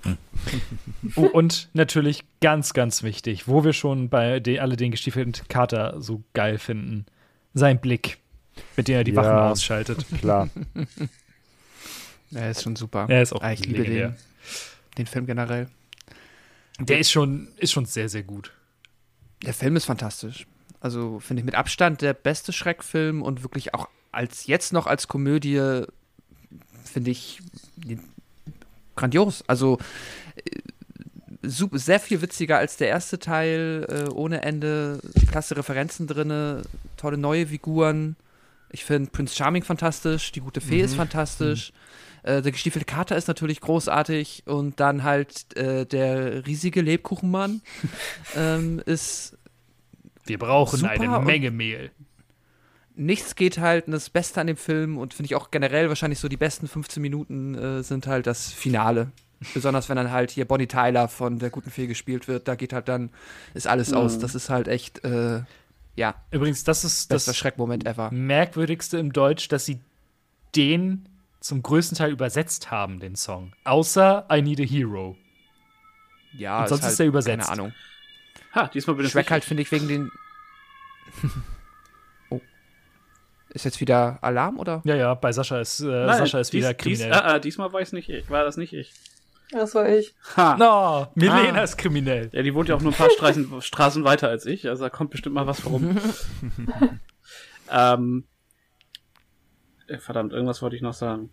Oh, 1.15 1.23
und 1.23 1.69
natürlich 1.73 2.23
ganz, 2.39 2.73
ganz 2.73 3.03
wichtig, 3.03 3.47
wo 3.47 3.63
wir 3.65 3.73
schon 3.73 4.09
bei 4.09 4.39
de, 4.39 4.59
alle 4.59 4.77
den 4.77 4.91
gestiefelten 4.91 5.33
Kater 5.49 5.95
so 5.99 6.23
geil 6.33 6.57
finden. 6.57 7.05
Sein 7.53 7.79
Blick, 7.81 8.17
mit 8.77 8.87
dem 8.87 8.95
er 8.95 9.03
die 9.03 9.11
Ja. 9.11 9.17
Wachen 9.23 9.51
ausschaltet. 9.51 10.05
Klar. 10.19 10.49
Er 12.31 12.51
ist 12.51 12.61
schon 12.61 12.75
super. 12.75 13.07
Er 13.09 13.23
ist 13.23 13.33
auch 13.33 13.41
Ah, 13.41 13.53
ich 13.53 13.65
liebe 13.65 13.79
legendär. 13.79 14.09
den, 14.09 14.15
den 14.99 15.05
Film 15.07 15.25
generell. 15.25 15.67
Der 16.79 16.99
ist 16.99 17.09
schon, 17.09 17.47
ist 17.57 17.71
schon 17.71 17.85
sehr, 17.85 18.07
sehr 18.07 18.21
gut. 18.21 18.53
Der 19.43 19.53
Film 19.55 19.75
ist 19.75 19.85
fantastisch. 19.85 20.45
Also 20.79 21.19
finde 21.19 21.41
ich 21.41 21.45
mit 21.45 21.55
Abstand 21.55 22.03
der 22.03 22.13
beste 22.13 22.53
Schreckfilm 22.53 23.23
und 23.23 23.41
wirklich 23.41 23.73
auch 23.73 23.89
als 24.11 24.45
jetzt 24.45 24.73
noch 24.73 24.85
als 24.85 25.07
Komödie 25.07 25.81
finde 26.83 27.09
ich 27.09 27.39
grandios. 28.95 29.43
Also 29.47 29.79
äh, 30.35 30.41
super, 31.41 31.77
sehr 31.79 31.99
viel 31.99 32.21
witziger 32.21 32.57
als 32.57 32.77
der 32.77 32.89
erste 32.89 33.19
Teil, 33.19 33.85
äh, 33.89 34.09
ohne 34.09 34.41
Ende, 34.41 34.99
klasse 35.29 35.55
Referenzen 35.57 36.07
drinne, 36.07 36.63
tolle 36.97 37.17
neue 37.17 37.47
Figuren. 37.47 38.15
Ich 38.71 38.85
finde 38.85 39.09
Prince 39.09 39.35
Charming 39.35 39.63
fantastisch, 39.63 40.31
die 40.31 40.41
gute 40.41 40.61
Fee 40.61 40.81
ist 40.81 40.95
fantastisch. 40.95 41.71
Äh, 42.23 42.41
der 42.41 42.51
gestiefelte 42.51 42.85
Kater 42.85 43.15
ist 43.15 43.27
natürlich 43.27 43.61
großartig 43.61 44.43
und 44.45 44.79
dann 44.79 45.03
halt 45.03 45.55
äh, 45.57 45.85
der 45.85 46.45
riesige 46.45 46.81
Lebkuchenmann 46.81 47.61
ähm, 48.35 48.81
ist 48.85 49.37
Wir 50.25 50.37
brauchen 50.37 50.85
eine 50.85 51.19
Menge 51.21 51.51
Mehl. 51.51 51.91
nichts 52.95 53.35
geht 53.35 53.57
halt. 53.59 53.87
Und 53.87 53.93
das 53.93 54.09
Beste 54.09 54.41
an 54.41 54.47
dem 54.47 54.57
Film 54.57 54.97
und 54.97 55.13
finde 55.13 55.27
ich 55.27 55.35
auch 55.35 55.49
generell 55.49 55.87
wahrscheinlich 55.87 56.19
so 56.19 56.27
die 56.27 56.37
besten 56.37 56.67
15 56.67 57.01
Minuten 57.01 57.55
äh, 57.55 57.83
sind 57.83 58.05
halt 58.05 58.27
das 58.27 58.51
Finale. 58.51 59.11
Besonders 59.53 59.87
wenn 59.89 59.95
dann 59.95 60.11
halt 60.11 60.31
hier 60.31 60.45
Bonnie 60.45 60.67
Tyler 60.67 61.07
von 61.07 61.39
der 61.39 61.49
guten 61.49 61.71
Fee 61.71 61.87
gespielt 61.87 62.27
wird, 62.27 62.47
da 62.47 62.55
geht 62.55 62.73
halt 62.73 62.87
dann, 62.89 63.09
ist 63.53 63.67
alles 63.67 63.93
aus. 63.93 64.19
Das 64.19 64.35
ist 64.35 64.49
halt 64.49 64.67
echt, 64.67 65.03
äh, 65.05 65.41
ja, 65.95 66.15
Übrigens, 66.31 66.63
das 66.63 66.83
ist 66.83 67.11
das 67.11 67.35
Schreckmoment 67.37 67.85
ever. 67.85 68.11
merkwürdigste 68.11 68.97
im 68.97 69.13
Deutsch, 69.13 69.47
dass 69.47 69.65
sie 69.65 69.79
den 70.55 71.07
zum 71.39 71.63
größten 71.63 71.97
Teil 71.97 72.11
übersetzt 72.11 72.69
haben, 72.69 72.99
den 72.99 73.15
Song. 73.15 73.53
Außer 73.63 74.27
I 74.31 74.41
Need 74.41 74.59
a 74.59 74.63
Hero. 74.63 75.15
Ja, 76.33 76.61
Und 76.61 76.67
sonst 76.69 76.85
ist 76.85 76.99
er 76.99 77.05
übersetzt. 77.05 77.47
Keine 77.47 77.49
Ahnung. 77.61 77.73
Ha, 78.53 78.67
diesmal 78.67 78.95
bin 78.97 79.05
ich 79.05 79.11
Shrek 79.13 79.31
halt 79.31 79.45
finde 79.45 79.63
ich 79.63 79.71
wegen 79.71 79.87
den. 79.87 80.11
oh. 82.29 82.41
Ist 83.49 83.65
jetzt 83.65 83.79
wieder 83.81 84.19
Alarm 84.21 84.59
oder? 84.59 84.81
Ja, 84.83 84.95
ja, 84.95 85.13
bei 85.13 85.31
Sascha 85.31 85.59
ist, 85.61 85.79
äh, 85.79 85.85
Nein, 85.85 86.17
Sascha 86.19 86.39
ist 86.39 86.51
dies- 86.53 86.59
wieder 86.59 86.73
dies, 86.73 86.99
kriminell. 86.99 87.13
ah, 87.13 87.35
ah, 87.35 87.39
diesmal 87.39 87.71
war 87.73 87.81
es 87.81 87.93
nicht 87.93 88.09
ich. 88.09 88.29
War 88.29 88.43
das 88.43 88.57
nicht 88.57 88.73
ich? 88.73 88.91
Das 89.51 89.73
war 89.73 89.89
ich. 89.89 90.13
Ha. 90.37 90.57
No, 90.57 91.07
Milena 91.15 91.59
Ah. 91.59 91.63
ist 91.63 91.77
kriminell. 91.77 92.29
Ja, 92.33 92.43
die 92.43 92.53
wohnt 92.53 92.69
ja 92.69 92.75
auch 92.75 92.81
nur 92.81 92.91
ein 92.91 92.97
paar 92.97 93.09
Straßen, 93.09 93.61
Straßen 93.61 94.03
weiter 94.03 94.29
als 94.29 94.45
ich, 94.45 94.67
also 94.69 94.83
da 94.83 94.89
kommt 94.89 95.09
bestimmt 95.09 95.35
mal 95.35 95.47
was 95.47 95.59
vorum. 95.61 95.97
ähm, 97.71 98.25
äh, 99.87 99.97
verdammt, 99.97 100.33
irgendwas 100.33 100.61
wollte 100.61 100.75
ich 100.75 100.81
noch 100.81 100.93
sagen. 100.93 101.31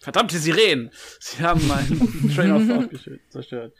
Verdammte 0.00 0.38
Sirenen! 0.38 0.90
Sie 1.20 1.42
haben 1.42 1.66
meinen 1.66 2.32
Train 2.34 2.52
of 2.52 2.88
zerstört. 3.30 3.72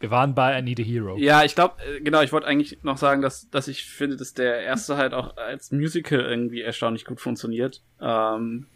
Wir 0.00 0.10
waren 0.12 0.34
bei 0.36 0.56
I 0.58 0.62
Need 0.62 0.78
a 0.78 0.82
Hero. 0.84 1.16
Ja, 1.16 1.42
ich 1.44 1.56
glaube, 1.56 1.74
genau, 2.02 2.22
ich 2.22 2.32
wollte 2.32 2.46
eigentlich 2.46 2.78
noch 2.82 2.98
sagen, 2.98 3.20
dass, 3.22 3.50
dass 3.50 3.66
ich 3.66 3.84
finde, 3.84 4.16
dass 4.16 4.34
der 4.34 4.60
erste 4.60 4.96
halt 4.96 5.12
auch 5.14 5.36
als 5.36 5.72
Musical 5.72 6.20
irgendwie 6.20 6.60
erstaunlich 6.62 7.04
gut 7.04 7.20
funktioniert. 7.20 7.82
Ähm, 8.00 8.66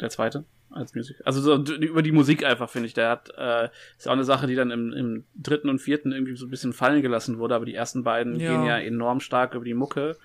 der 0.00 0.10
zweite 0.10 0.44
als 0.70 0.94
Musical. 0.94 1.22
Also 1.24 1.40
so 1.40 1.56
über 1.74 2.02
die 2.02 2.12
Musik 2.12 2.44
einfach, 2.44 2.68
finde 2.68 2.86
ich. 2.86 2.94
Der 2.94 3.10
hat, 3.10 3.30
äh, 3.36 3.68
ist 3.96 4.08
auch 4.08 4.12
eine 4.12 4.24
Sache, 4.24 4.46
die 4.46 4.54
dann 4.54 4.70
im, 4.70 4.92
im 4.92 5.24
dritten 5.34 5.68
und 5.68 5.78
vierten 5.80 6.12
irgendwie 6.12 6.36
so 6.36 6.46
ein 6.46 6.50
bisschen 6.50 6.72
fallen 6.72 7.02
gelassen 7.02 7.38
wurde, 7.38 7.54
aber 7.54 7.64
die 7.64 7.74
ersten 7.74 8.04
beiden 8.04 8.38
Ja. 8.38 8.52
gehen 8.52 8.64
ja 8.64 8.78
enorm 8.78 9.20
stark 9.20 9.54
über 9.54 9.64
die 9.64 9.74
Mucke. 9.74 10.16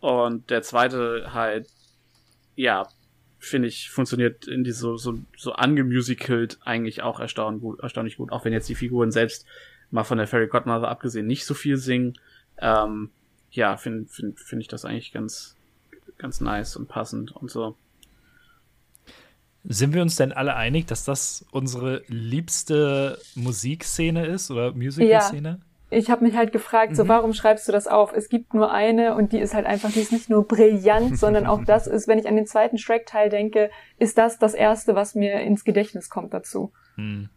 Und 0.00 0.50
der 0.50 0.62
zweite 0.62 1.32
halt, 1.32 1.68
ja, 2.56 2.86
finde 3.38 3.68
ich, 3.68 3.90
funktioniert 3.90 4.46
in 4.46 4.64
die 4.64 4.72
so, 4.72 4.96
so, 4.96 5.18
so 5.36 5.52
angemusicalt 5.52 6.58
eigentlich 6.64 7.02
auch 7.02 7.20
erstaunlich 7.20 7.62
gut, 7.62 7.80
erstaunlich 7.80 8.16
gut. 8.16 8.32
Auch 8.32 8.44
wenn 8.44 8.52
jetzt 8.52 8.68
die 8.68 8.74
Figuren 8.74 9.10
selbst 9.12 9.46
mal 9.90 10.04
von 10.04 10.18
der 10.18 10.26
Fairy 10.26 10.48
Godmother 10.48 10.88
abgesehen 10.88 11.26
nicht 11.26 11.44
so 11.44 11.54
viel 11.54 11.76
singen. 11.76 12.18
Ähm, 12.58 13.10
ja, 13.50 13.76
finde 13.76 14.06
find, 14.06 14.38
find 14.38 14.62
ich 14.62 14.68
das 14.68 14.84
eigentlich 14.84 15.12
ganz, 15.12 15.56
ganz 16.18 16.40
nice 16.40 16.76
und 16.76 16.88
passend 16.88 17.32
und 17.32 17.50
so. 17.50 17.76
Sind 19.66 19.94
wir 19.94 20.02
uns 20.02 20.16
denn 20.16 20.32
alle 20.32 20.56
einig, 20.56 20.86
dass 20.86 21.04
das 21.04 21.46
unsere 21.50 22.02
liebste 22.08 23.18
Musikszene 23.34 24.26
ist 24.26 24.50
oder 24.50 24.72
Musical-Szene? 24.72 25.60
Ich 25.88 26.10
habe 26.10 26.24
mich 26.24 26.34
halt 26.34 26.52
gefragt, 26.52 26.96
so 26.96 27.08
warum 27.08 27.32
schreibst 27.32 27.68
du 27.68 27.72
das 27.72 27.86
auf? 27.86 28.12
Es 28.12 28.28
gibt 28.28 28.52
nur 28.52 28.72
eine 28.72 29.14
und 29.14 29.32
die 29.32 29.38
ist 29.38 29.54
halt 29.54 29.64
einfach, 29.64 29.90
die 29.90 30.00
ist 30.00 30.12
nicht 30.12 30.28
nur 30.28 30.46
brillant, 30.46 31.18
sondern 31.18 31.46
auch 31.46 31.64
das 31.64 31.86
ist, 31.86 32.08
wenn 32.08 32.18
ich 32.18 32.28
an 32.28 32.36
den 32.36 32.46
zweiten 32.46 32.78
Shrek-Teil 32.78 33.30
denke, 33.30 33.70
ist 33.98 34.18
das 34.18 34.38
das 34.38 34.54
erste, 34.54 34.94
was 34.94 35.14
mir 35.14 35.40
ins 35.40 35.64
Gedächtnis 35.64 36.10
kommt 36.10 36.34
dazu. 36.34 36.72
Hm. 36.96 37.30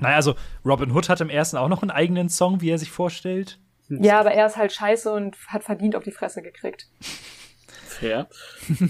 Naja, 0.00 0.16
also 0.16 0.34
Robin 0.64 0.92
Hood 0.92 1.08
hat 1.08 1.20
im 1.20 1.30
ersten 1.30 1.56
auch 1.56 1.68
noch 1.68 1.82
einen 1.82 1.90
eigenen 1.90 2.28
Song, 2.28 2.60
wie 2.60 2.70
er 2.70 2.78
sich 2.78 2.90
vorstellt. 2.90 3.58
Ja, 3.88 4.20
aber 4.20 4.32
er 4.32 4.46
ist 4.46 4.56
halt 4.56 4.72
scheiße 4.72 5.10
und 5.10 5.36
hat 5.46 5.64
verdient 5.64 5.96
auf 5.96 6.04
die 6.04 6.12
Fresse 6.12 6.42
gekriegt. 6.42 6.88
Fair. 8.00 8.26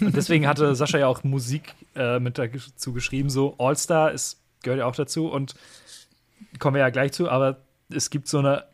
Und 0.00 0.16
deswegen 0.16 0.46
hatte 0.46 0.74
Sascha 0.74 0.98
ja 0.98 1.06
auch 1.06 1.24
Musik 1.24 1.74
äh, 1.96 2.18
mit 2.20 2.38
dazu 2.38 2.92
geschrieben, 2.92 3.30
so 3.30 3.54
All-Star 3.58 4.12
ist, 4.12 4.40
gehört 4.62 4.80
ja 4.80 4.86
auch 4.86 4.94
dazu 4.96 5.28
und 5.30 5.54
kommen 6.58 6.74
wir 6.74 6.80
ja 6.80 6.90
gleich 6.90 7.12
zu, 7.12 7.28
aber 7.30 7.56
es 7.94 8.10
gibt 8.10 8.28
so 8.28 8.38
eine, 8.38 8.64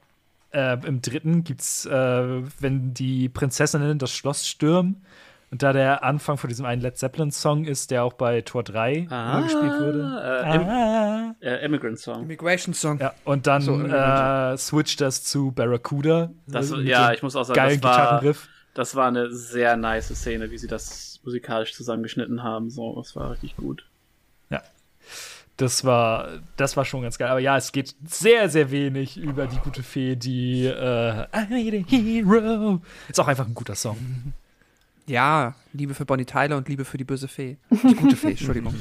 äh, 0.52 0.77
im 0.86 1.02
dritten 1.02 1.44
gibt's, 1.44 1.86
äh, 1.86 2.43
wenn 2.61 2.94
die 2.94 3.28
Prinzessinnen 3.28 3.98
das 3.98 4.12
Schloss 4.12 4.47
stürmen 4.47 5.05
und 5.51 5.62
da 5.62 5.73
der 5.73 6.02
Anfang 6.02 6.36
von 6.36 6.48
diesem 6.48 6.65
einen 6.66 6.82
Led 6.82 6.97
Zeppelin-Song 6.98 7.65
ist, 7.65 7.90
der 7.93 8.02
auch 8.02 8.15
bei 8.15 8.40
Tor 8.40 8.65
3 8.65 9.06
Ah, 9.11 9.40
gespielt 9.43 9.73
wurde. 9.81 10.43
äh, 10.44 10.56
im- 10.56 10.62
ah. 10.69 11.35
Äh, 11.40 11.65
Immigrant 11.65 11.98
Song. 11.98 12.23
Immigration 12.23 12.74
Song. 12.74 12.98
Ja, 12.98 13.12
und 13.24 13.47
dann 13.47 13.62
So, 13.62 13.81
äh, 13.81 14.56
switcht 14.56 15.01
das 15.01 15.23
zu 15.24 15.52
Barracuda. 15.52 16.31
Das, 16.47 16.70
Mit 16.70 16.86
ja, 16.86 17.12
ich 17.12 17.23
muss 17.23 17.36
auch 17.36 17.44
sagen, 17.44 17.56
geilen 17.56 17.81
das 17.81 17.90
war, 17.90 17.98
Gitarrenriff. 18.20 18.48
Das 18.74 18.94
war 18.94 19.09
eine 19.09 19.32
sehr 19.32 19.76
nice 19.76 20.14
Szene, 20.14 20.51
wie 20.51 20.59
sie 20.59 20.66
das 20.66 21.20
musikalisch 21.24 21.74
zusammengeschnitten 21.74 22.42
haben. 22.42 22.70
So, 22.70 22.96
das 22.96 23.16
war 23.16 23.30
richtig 23.30 23.56
gut. 23.56 23.86
Das 25.56 25.84
war, 25.84 26.40
das 26.56 26.76
war 26.76 26.84
schon 26.84 27.02
ganz 27.02 27.16
geil. 27.16 27.28
Aber 27.28 27.38
ja, 27.38 27.56
es 27.56 27.70
geht 27.70 27.94
sehr, 28.05 28.48
sehr 28.48 28.72
wenig 28.72 29.16
über 29.16 29.46
die 29.46 29.59
gute 29.59 29.84
Fee, 29.84 30.16
die 30.16 30.64
äh, 30.64 31.26
I 31.32 31.46
need 31.48 31.74
a 31.74 31.88
hero. 31.88 32.82
Ist 33.09 33.20
auch 33.20 33.28
einfach 33.28 33.46
ein 33.46 33.55
guter 33.55 33.76
Song. 33.76 34.34
Ja, 35.06 35.55
Liebe 35.72 35.94
für 35.94 36.06
Bonnie 36.06 36.24
Tyler 36.24 36.56
und 36.56 36.68
Liebe 36.68 36.84
für 36.84 36.98
die 36.98 37.05
böse 37.05 37.28
Fee. 37.28 37.59
Die 37.70 37.94
gute 37.94 38.16
Fee, 38.16 38.30
Entschuldigung. 38.30 38.74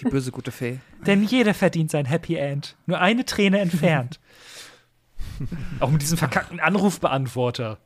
Die 0.00 0.04
böse 0.04 0.30
gute 0.30 0.52
Fee. 0.52 0.78
Denn 1.06 1.24
jeder 1.24 1.54
verdient 1.54 1.90
sein 1.90 2.04
Happy 2.04 2.36
End. 2.36 2.76
Nur 2.84 3.00
eine 3.00 3.24
Träne 3.24 3.60
entfernt. 3.60 4.20
auch 5.80 5.90
mit 5.90 6.02
diesem 6.02 6.18
verkackten 6.18 6.60
Anrufbeantworter. 6.60 7.78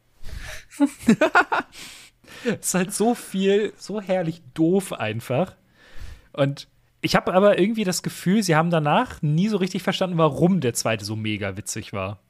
Ist 2.61 2.75
halt 2.75 2.93
so 2.93 3.15
viel, 3.15 3.73
so 3.77 4.01
herrlich 4.01 4.43
doof 4.55 4.93
einfach. 4.93 5.55
Und 6.33 6.69
ich 7.01 7.17
habe 7.17 7.33
aber 7.33 7.59
irgendwie 7.59 7.85
das 7.85 8.03
Gefühl, 8.03 8.43
sie 8.43 8.57
haben 8.57 8.71
danach 8.71 9.23
nie 9.23 9.49
so 9.49 9.57
richtig 9.57 9.83
verstanden, 9.83 10.19
warum 10.19 10.61
der 10.61 10.75
zweite 10.75 11.05
so 11.05 11.17
mega 11.17 11.57
witzig 11.57 11.93
war. 11.93 12.21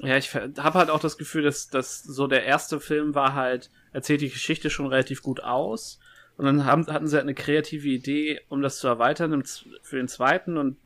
Ja, 0.00 0.16
ich 0.16 0.34
habe 0.34 0.78
halt 0.78 0.90
auch 0.90 1.00
das 1.00 1.18
Gefühl, 1.18 1.42
dass, 1.42 1.68
dass 1.68 2.02
so 2.02 2.26
der 2.26 2.44
erste 2.44 2.80
Film 2.80 3.14
war 3.14 3.34
halt, 3.34 3.70
erzählt 3.92 4.22
die 4.22 4.30
Geschichte 4.30 4.70
schon 4.70 4.86
relativ 4.86 5.22
gut 5.22 5.42
aus. 5.42 5.98
Und 6.36 6.46
dann 6.46 6.64
haben, 6.64 6.86
hatten 6.86 7.06
sie 7.06 7.16
halt 7.16 7.24
eine 7.24 7.34
kreative 7.34 7.88
Idee, 7.88 8.40
um 8.48 8.62
das 8.62 8.78
zu 8.78 8.88
erweitern 8.88 9.42
für 9.82 9.96
den 9.96 10.08
zweiten 10.08 10.56
und 10.56 10.82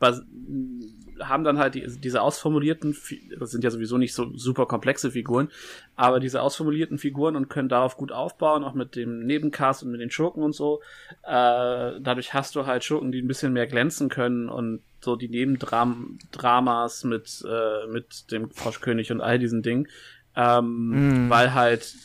haben 1.19 1.43
dann 1.43 1.57
halt 1.57 1.75
die, 1.75 1.85
diese 1.99 2.21
ausformulierten, 2.21 2.95
das 3.39 3.51
sind 3.51 3.63
ja 3.63 3.71
sowieso 3.71 3.97
nicht 3.97 4.13
so 4.13 4.35
super 4.35 4.65
komplexe 4.65 5.11
Figuren, 5.11 5.49
aber 5.95 6.19
diese 6.19 6.41
ausformulierten 6.41 6.97
Figuren 6.97 7.35
und 7.35 7.49
können 7.49 7.69
darauf 7.69 7.97
gut 7.97 8.11
aufbauen, 8.11 8.63
auch 8.63 8.73
mit 8.73 8.95
dem 8.95 9.25
Nebencast 9.25 9.83
und 9.83 9.91
mit 9.91 10.01
den 10.01 10.11
Schurken 10.11 10.43
und 10.43 10.53
so. 10.53 10.81
Äh, 11.23 11.99
dadurch 11.99 12.33
hast 12.33 12.55
du 12.55 12.65
halt 12.65 12.83
Schurken, 12.83 13.11
die 13.11 13.21
ein 13.21 13.27
bisschen 13.27 13.53
mehr 13.53 13.67
glänzen 13.67 14.09
können 14.09 14.49
und 14.49 14.81
so 15.01 15.15
die 15.15 15.29
Nebendramas 15.29 17.03
mit, 17.03 17.45
äh, 17.47 17.87
mit 17.87 18.31
dem 18.31 18.49
Froschkönig 18.49 19.11
und 19.11 19.21
all 19.21 19.39
diesen 19.39 19.61
Dingen. 19.61 19.87
Ähm, 20.35 21.25
Mm. 21.25 21.29
Weil 21.29 21.53
halt, 21.53 21.95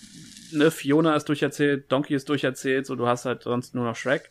ne, 0.53 0.70
Fiona 0.70 1.15
ist 1.16 1.28
durcherzählt, 1.28 1.91
Donkey 1.91 2.15
ist 2.15 2.28
durcherzählt, 2.28 2.87
so 2.87 2.95
du 2.97 3.07
hast 3.07 3.24
halt 3.24 3.43
sonst 3.43 3.74
nur 3.74 3.85
noch 3.85 3.97
Shrek. 3.97 4.31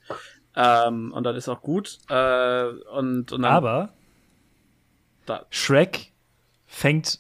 Ähm, 0.56 1.14
und 1.14 1.24
das 1.24 1.38
ist 1.38 1.50
auch 1.50 1.62
gut. 1.62 2.00
Äh, 2.10 2.66
und, 2.94 3.32
und 3.32 3.42
dann, 3.42 3.46
Aber 3.46 3.94
Da- 5.30 5.46
Shrek 5.50 6.12
fängt, 6.66 7.20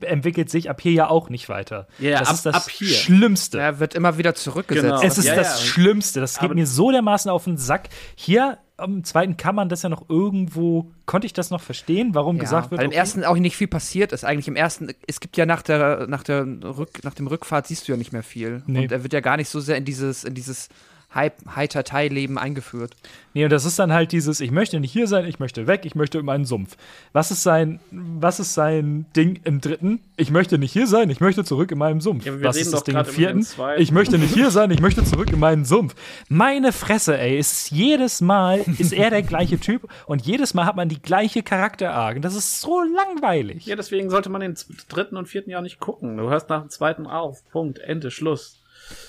entwickelt 0.00 0.50
sich 0.50 0.70
ab 0.70 0.80
hier 0.80 0.92
ja 0.92 1.08
auch 1.10 1.30
nicht 1.30 1.48
weiter. 1.48 1.88
Ja, 1.98 2.20
das 2.20 2.28
ab- 2.28 2.34
ist 2.34 2.46
das 2.46 2.54
ab 2.54 2.70
hier. 2.70 2.94
Schlimmste. 2.94 3.58
Er 3.58 3.80
wird 3.80 3.94
immer 3.94 4.18
wieder 4.18 4.34
zurückgesetzt. 4.36 4.86
Genau. 4.86 5.02
Es 5.02 5.18
ist 5.18 5.24
Ja, 5.26 5.34
das 5.34 5.60
ja. 5.60 5.66
Schlimmste. 5.66 6.20
Das 6.20 6.34
geht 6.34 6.44
Aber- 6.44 6.54
mir 6.54 6.66
so 6.66 6.90
dermaßen 6.92 7.30
auf 7.30 7.44
den 7.44 7.56
Sack. 7.58 7.88
Hier 8.14 8.58
am 8.76 9.04
zweiten 9.04 9.36
kann 9.36 9.54
man 9.54 9.68
das 9.68 9.82
ja 9.82 9.88
noch 9.90 10.08
irgendwo, 10.08 10.90
konnte 11.06 11.26
ich 11.26 11.32
das 11.34 11.50
noch 11.50 11.60
verstehen, 11.60 12.14
warum 12.14 12.36
Ja, 12.36 12.42
gesagt 12.44 12.70
wird, 12.70 12.78
weil 12.78 12.86
im 12.86 12.90
okay, 12.92 12.98
ersten 12.98 13.24
auch 13.24 13.36
nicht 13.36 13.56
viel 13.56 13.66
passiert 13.68 14.12
ist. 14.12 14.24
Eigentlich 14.24 14.48
im 14.48 14.56
ersten, 14.56 14.88
es 15.06 15.20
gibt 15.20 15.36
ja 15.36 15.44
nach 15.44 15.60
der, 15.62 16.06
nach 16.06 16.22
der 16.22 16.46
Rück, 16.64 17.04
nach 17.04 17.12
dem 17.14 17.26
Rückfahrt 17.26 17.66
siehst 17.66 17.86
du 17.88 17.92
ja 17.92 17.98
nicht 17.98 18.12
mehr 18.12 18.22
viel. 18.22 18.62
Nee. 18.66 18.82
Und 18.84 18.92
er 18.92 19.02
wird 19.02 19.12
ja 19.12 19.20
gar 19.20 19.36
nicht 19.36 19.48
so 19.50 19.60
sehr 19.60 19.76
in 19.76 19.84
dieses, 19.84 20.24
in 20.24 20.34
dieses 20.34 20.68
Heiter-Teil-Leben 21.14 22.38
eingeführt. 22.38 22.96
Nee, 23.32 23.44
und 23.44 23.50
das 23.50 23.64
ist 23.64 23.78
dann 23.78 23.92
halt 23.92 24.12
dieses, 24.12 24.40
ich 24.40 24.50
möchte 24.50 24.80
nicht 24.80 24.92
hier 24.92 25.06
sein, 25.06 25.24
ich 25.24 25.38
möchte 25.38 25.66
weg, 25.66 25.82
ich 25.84 25.94
möchte 25.94 26.18
in 26.18 26.24
meinen 26.24 26.44
Sumpf. 26.44 26.76
Was 27.12 27.30
ist 27.30 27.42
sein, 27.42 27.80
was 27.90 28.40
ist 28.40 28.54
sein 28.54 29.06
Ding 29.14 29.40
im 29.44 29.60
dritten? 29.60 30.00
Ich 30.16 30.30
möchte 30.30 30.58
nicht 30.58 30.72
hier 30.72 30.86
sein, 30.86 31.10
ich 31.10 31.20
möchte 31.20 31.44
zurück 31.44 31.70
in 31.70 31.78
meinen 31.78 32.00
Sumpf. 32.00 32.26
Ja, 32.26 32.42
was 32.42 32.56
ist 32.56 32.72
das 32.72 32.84
Ding 32.84 32.96
im 32.96 33.04
vierten? 33.04 33.46
Ich 33.78 33.92
möchte 33.92 34.18
nicht 34.18 34.34
hier 34.34 34.50
sein, 34.50 34.70
ich 34.70 34.80
möchte 34.80 35.04
zurück 35.04 35.30
in 35.32 35.38
meinen 35.38 35.64
Sumpf. 35.64 35.94
Meine 36.28 36.72
Fresse, 36.72 37.18
ey, 37.18 37.38
ist 37.38 37.70
jedes 37.70 38.20
Mal 38.20 38.64
ist 38.78 38.92
er 38.92 39.10
der 39.10 39.22
gleiche 39.22 39.58
Typ 39.58 39.88
und 40.06 40.26
jedes 40.26 40.54
Mal 40.54 40.66
hat 40.66 40.76
man 40.76 40.88
die 40.88 41.00
gleiche 41.00 41.42
Charakterarg. 41.42 42.22
Das 42.22 42.34
ist 42.34 42.60
so 42.60 42.82
langweilig. 42.82 43.66
Ja, 43.66 43.76
deswegen 43.76 44.10
sollte 44.10 44.28
man 44.28 44.40
den 44.40 44.54
dritten 44.88 45.16
und 45.16 45.26
vierten 45.26 45.50
Jahr 45.50 45.62
nicht 45.62 45.80
gucken. 45.80 46.16
Du 46.16 46.30
hörst 46.30 46.48
nach 46.48 46.60
dem 46.60 46.70
zweiten 46.70 47.06
auf. 47.06 47.48
Punkt. 47.50 47.78
Ende. 47.78 48.10
Schluss. 48.10 48.59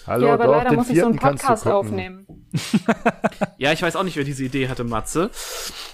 Hallo, 0.08 0.28
ja, 0.28 0.34
aber 0.34 0.46
doch, 0.46 0.52
leider 0.54 0.70
den 0.72 0.76
muss 0.80 0.90
ich 0.90 1.00
so 1.00 1.06
einen 1.06 1.16
Podcast 1.18 1.68
aufnehmen. 1.68 2.26
Ja, 3.58 3.72
ich 3.72 3.82
weiß 3.82 3.96
auch 3.96 4.04
nicht, 4.04 4.18
wer 4.18 4.24
diese 4.24 4.44
Idee 4.44 4.68
hatte, 4.68 4.84
Matze. 4.84 5.30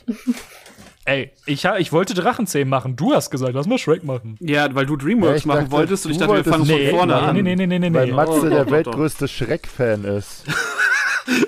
Ey, 1.05 1.31
ich, 1.45 1.65
ha- 1.65 1.77
ich 1.77 1.91
wollte 1.91 2.14
Drachenzähmen 2.14 2.69
machen. 2.69 2.95
Du 2.95 3.14
hast 3.14 3.30
gesagt, 3.30 3.53
lass 3.53 3.68
mal 3.68 3.77
Shrek 3.77 4.03
machen. 4.03 4.38
Ja, 4.39 4.73
weil 4.73 4.85
du 4.85 4.95
Dreamworks 4.97 5.43
Ja, 5.43 5.47
machen 5.47 5.59
dachte, 5.65 5.72
wolltest 5.72 6.05
und 6.05 6.11
ich 6.14 6.18
dachte, 6.18 6.34
wir 6.35 6.43
fangen 6.43 6.65
Nee, 6.68 6.89
von 6.89 6.97
vorne 6.99 7.14
nee, 7.14 7.19
an. 7.19 7.35
nee, 7.35 7.55
nee, 7.55 7.68
nee, 7.68 7.80
nee, 7.80 7.93
Weil 7.93 8.07
nee. 8.07 8.11
Matze 8.14 8.31
Oh, 8.31 8.41
der 8.41 8.49
doch, 8.49 8.65
doch, 8.65 8.72
weltgrößte 8.72 9.27
Shrek-Fan 9.27 10.03
ist. 10.05 10.43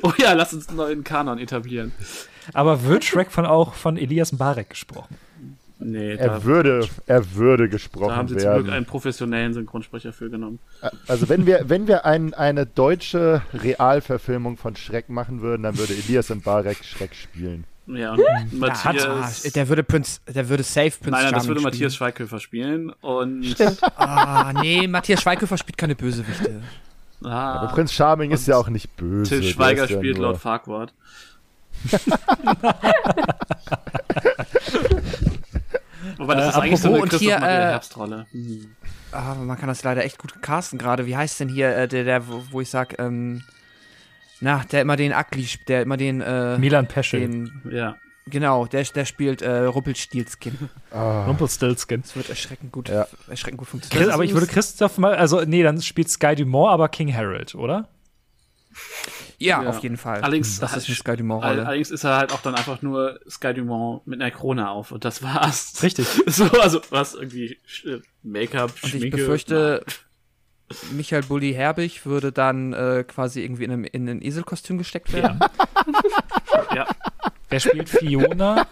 Oh 0.02 0.12
ja, 0.18 0.34
lass 0.34 0.52
uns 0.54 0.68
einen 0.68 0.76
neuen 0.76 1.04
Kanon 1.06 1.40
etablieren. 1.40 1.94
Aber 2.54 2.84
wird 2.84 3.06
Shrek 3.06 3.32
von 3.32 3.46
auch 3.46 3.74
von 3.76 3.96
Elias 3.96 4.34
Mbarek 4.34 4.72
gesprochen? 4.72 5.16
Nee, 5.82 6.18
da, 6.18 6.24
Er 6.24 6.44
würde, 6.44 6.88
er 7.06 7.36
würde 7.36 7.64
da 7.64 7.70
gesprochen 7.72 8.14
haben 8.16 8.28
sie 8.28 8.36
zum 8.36 8.52
Glück 8.54 8.66
werden. 8.66 8.76
einen 8.76 8.86
professionellen 8.86 9.54
Synchronsprecher 9.54 10.12
für 10.12 10.30
genommen. 10.30 10.60
Also 11.08 11.30
wenn 11.30 11.46
wir, 11.46 11.70
wenn 11.70 11.88
wir 11.88 12.06
ein, 12.06 12.34
eine 12.34 12.66
deutsche 12.66 13.42
Realverfilmung 13.54 14.58
von 14.58 14.76
Shrek 14.76 15.08
machen 15.08 15.42
würden, 15.42 15.64
dann 15.64 15.78
würde 15.78 15.94
Elias 15.94 16.30
Mbarek 16.30 16.84
Shrek 16.84 17.16
spielen. 17.16 17.64
Ja, 17.88 18.12
und 18.12 18.20
Ah, 18.22 18.44
Matthias. 18.52 19.44
der 19.44 19.70
würde 19.70 19.84
Prinz, 19.84 20.22
der 20.28 20.50
würde 20.50 20.64
safe 20.64 20.92
Prinz 20.92 21.12
nein, 21.12 21.24
nein, 21.24 21.34
das 21.34 21.48
würde 21.48 21.62
Matthias 21.62 21.96
spielen. 21.96 22.10
Schweighöfer 22.12 22.40
spielen. 22.40 22.90
Und 23.02 23.56
Ah, 23.96 24.52
nee, 24.62 24.86
Matthias 24.86 25.22
Schweighöfer 25.22 25.58
spielt 25.58 25.78
keine 25.78 25.96
Bösewichte. 25.96 26.62
ah, 27.24 27.54
Aber 27.54 27.68
Prinz 27.74 27.94
Charming 27.94 28.32
ist 28.32 28.48
und 28.48 28.52
ja 28.52 28.58
auch 28.60 28.70
nicht 28.70 28.96
böse. 28.98 29.30
Till 29.40 29.44
Schweiger 29.44 29.90
ja 29.90 29.98
spielt 29.98 30.18
nur- 30.18 30.28
laut 30.28 30.40
Wobei 36.30 36.36
das 36.42 36.46
Äh, 36.46 36.50
ist 36.50 36.56
eigentlich 36.64 36.80
so 36.82 36.88
eine 36.94 37.02
und 37.02 37.14
hier, 37.14 37.38
äh, 37.38 37.40
Herbstrolle. 37.40 38.26
Hm. 38.32 38.76
Ah, 39.12 39.34
man 39.36 39.58
kann 39.58 39.68
das 39.70 39.84
leider 39.84 40.04
echt 40.06 40.20
gut 40.20 40.42
casten 40.42 40.78
gerade. 40.78 41.06
Wie 41.08 41.18
heißt 41.18 41.40
denn 41.40 41.50
hier 41.50 41.76
äh, 41.76 41.88
der, 41.88 42.04
der, 42.04 42.28
wo, 42.28 42.44
wo 42.52 42.62
ich 42.62 42.70
sag, 42.70 43.00
ähm, 43.00 43.44
na, 44.40 44.64
der 44.72 44.82
immer 44.82 44.96
den 44.96 45.12
Ugly, 45.14 45.48
der 45.68 45.82
immer 45.82 45.98
den, 45.98 46.22
äh, 46.22 46.58
Milan 46.60 46.88
Peschel. 46.88 47.20
den, 47.22 47.62
Ja. 47.72 47.96
genau, 48.28 48.68
der, 48.68 48.84
der 48.84 49.06
spielt 49.06 49.42
äh, 49.42 49.62
Rumpelstilzkin. 49.64 50.70
Ah, 50.92 51.26
Rumpelstiltskin. 51.26 52.04
Das 52.04 52.16
wird 52.16 52.30
erschreckend 52.30 52.72
gut, 52.72 52.90
Ja. 52.90 53.08
erschreckend 53.28 53.58
gut 53.58 53.68
Chris, 53.68 53.72
funktionieren. 53.82 54.12
aber 54.12 54.24
ich 54.24 54.34
würde 54.34 54.46
Christoph 54.48 54.98
mal, 55.00 55.16
also 55.16 55.42
nee, 55.44 55.64
dann 55.64 55.82
spielt 55.82 56.10
Sky 56.10 56.36
Dumont, 56.36 56.70
aber 56.72 56.88
King 56.90 57.14
Harold, 57.14 57.56
oder? 57.56 57.90
Ja, 59.40 59.64
Ja. 59.64 59.70
auf 59.70 59.80
jeden 59.80 59.98
Fall. 59.98 60.22
Allerdings, 60.22 60.60
das 60.60 60.76
ist 60.78 60.88
eine 60.88 60.96
Sky 60.96 61.16
Dumont-Rolle. 61.18 61.66
allerdings 61.66 61.90
ist 61.92 62.04
er 62.04 62.18
halt 62.18 62.32
auch 62.32 62.42
dann 62.42 62.56
einfach 62.56 62.82
nur 62.82 63.20
Sky 63.30 63.54
Dumont 63.54 64.06
mit 64.06 64.22
einer 64.22 64.32
Krone 64.32 64.70
auf 64.70 64.92
und 64.92 65.04
das 65.06 65.24
war's. 65.24 65.82
Richtig. 65.82 66.08
So, 66.28 66.46
also 66.62 66.82
was 66.92 67.14
irgendwie 67.16 67.58
äh, 67.86 68.00
Make-up, 68.24 68.72
Und 68.84 68.90
Schminke. 68.90 69.08
ich 69.08 69.12
befürchte, 69.14 69.84
Michael 70.92 71.24
Bulli 71.24 71.54
Herbig 71.54 72.06
würde 72.06 72.32
dann 72.32 72.74
äh, 72.74 73.04
quasi 73.08 73.42
irgendwie 73.44 73.64
in, 73.64 73.72
einem, 73.72 73.84
in 73.86 74.08
ein 74.08 74.22
Eselkostüm 74.22 74.78
gesteckt 74.78 75.12
werden. 75.14 75.40
Ja. 76.76 76.86
Wer 77.50 77.60
spielt 77.60 77.90
Fiona? 77.90 78.68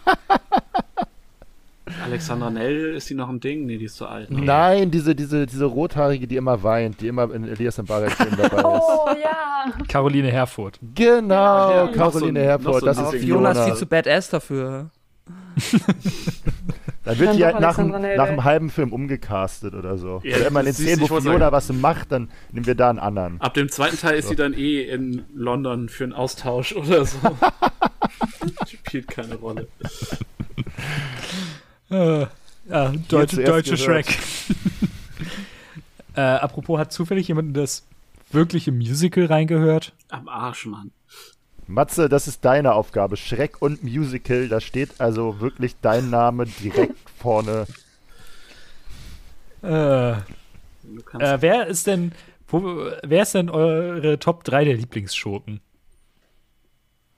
Alexandra 2.04 2.50
Nell, 2.50 2.96
ist 2.96 3.10
die 3.10 3.14
noch 3.16 3.30
ein 3.30 3.40
Ding? 3.40 3.66
Nee, 3.66 3.78
die 3.78 3.86
ist 3.86 3.96
zu 3.96 4.08
alt. 4.08 4.30
Ne? 4.32 4.42
Nein, 4.42 4.92
diese, 4.92 5.16
diese, 5.16 5.46
diese 5.46 5.66
rothaarige, 5.66 6.28
die 6.28 6.36
immer 6.36 6.62
weint, 6.64 7.02
die 7.02 7.08
immer 7.08 7.34
in 7.34 7.44
Elias 7.46 7.78
Mbarek 7.78 8.12
Film 8.12 8.36
dabei 8.38 8.58
ist. 8.58 8.64
Oh 8.64 9.08
ja. 9.22 9.72
Caroline 9.88 10.32
Herfurth. 10.32 10.80
Genau, 10.96 11.72
Ja, 11.72 11.88
Caroline 11.88 12.58
so 12.62 12.70
noch 12.70 12.80
so 12.80 12.86
das 12.86 12.98
ist 12.98 13.22
Fiona 13.22 13.52
ist 13.52 13.64
viel 13.64 13.76
zu 13.76 13.86
badass 13.86 14.30
dafür. 14.30 14.90
Dann 17.08 17.20
wird 17.20 17.30
Dann 17.30 17.38
die 17.38 17.46
halt 17.46 17.60
nach, 17.62 17.78
nach 17.78 18.28
einem 18.28 18.44
halben 18.44 18.70
Film 18.70 18.92
umgecastet 18.92 19.74
oder 19.74 19.98
so. 19.98 20.20
Ja, 20.26 20.36
oder 20.36 20.48
immer 20.48 20.60
in 20.60 20.66
den 20.66 20.76
Szenen, 20.76 21.00
wo 21.02 21.08
Fiona 21.22 21.54
was 21.54 21.72
macht, 21.72 22.12
dann 22.12 22.30
nehmen 22.52 22.66
wir 22.66 22.76
da 22.76 22.90
einen 22.90 23.00
anderen. 23.00 23.40
Ab 23.40 23.54
dem 23.54 23.70
zweiten 23.70 23.98
Teil 23.98 24.18
ist 24.20 24.28
sie 24.28 24.36
dann 24.36 24.54
eh 24.54 24.82
in 24.82 25.24
London 25.34 25.88
für 25.88 26.04
einen 26.04 26.12
Austausch 26.12 26.74
oder 26.76 27.06
so. 27.06 27.18
Spielt 28.68 29.08
keine 29.08 29.36
Rolle. 29.36 29.70
Äh, 31.90 32.26
ja, 32.70 32.94
deutsche, 33.08 33.44
deutsche. 33.44 33.78
Shrek. 33.78 34.18
äh, 36.16 36.22
apropos, 36.22 36.80
hat 36.80 36.92
zufällig 36.92 37.28
jemand 37.28 37.50
in 37.50 37.54
das 37.54 37.86
wirkliche 38.32 38.72
Musical 38.72 39.26
reingehört? 39.26 39.94
Am 40.10 40.28
Arsch, 40.28 40.66
Mann. 40.66 40.92
Matze, 41.68 42.10
das 42.10 42.28
ist 42.28 42.46
deine 42.46 42.74
Aufgabe. 42.74 43.18
Schreck 43.18 43.62
und 43.62 43.84
Musical, 43.84 44.48
da 44.48 44.62
steht 44.62 45.00
also 45.00 45.40
wirklich 45.40 45.76
dein 45.82 46.10
Name 46.10 46.46
direkt 46.46 46.98
vorne. 47.18 47.68
Äh, 49.64 50.12
äh, 50.12 50.18
wer 51.40 51.68
ist 51.68 51.88
denn, 51.88 52.14
wo, 52.48 52.90
wer 53.04 53.24
ist 53.24 53.34
denn 53.34 53.50
eure 53.50 54.20
Top 54.20 54.44
3 54.44 54.66
der 54.66 54.76
Lieblingsschurken? 54.76 55.60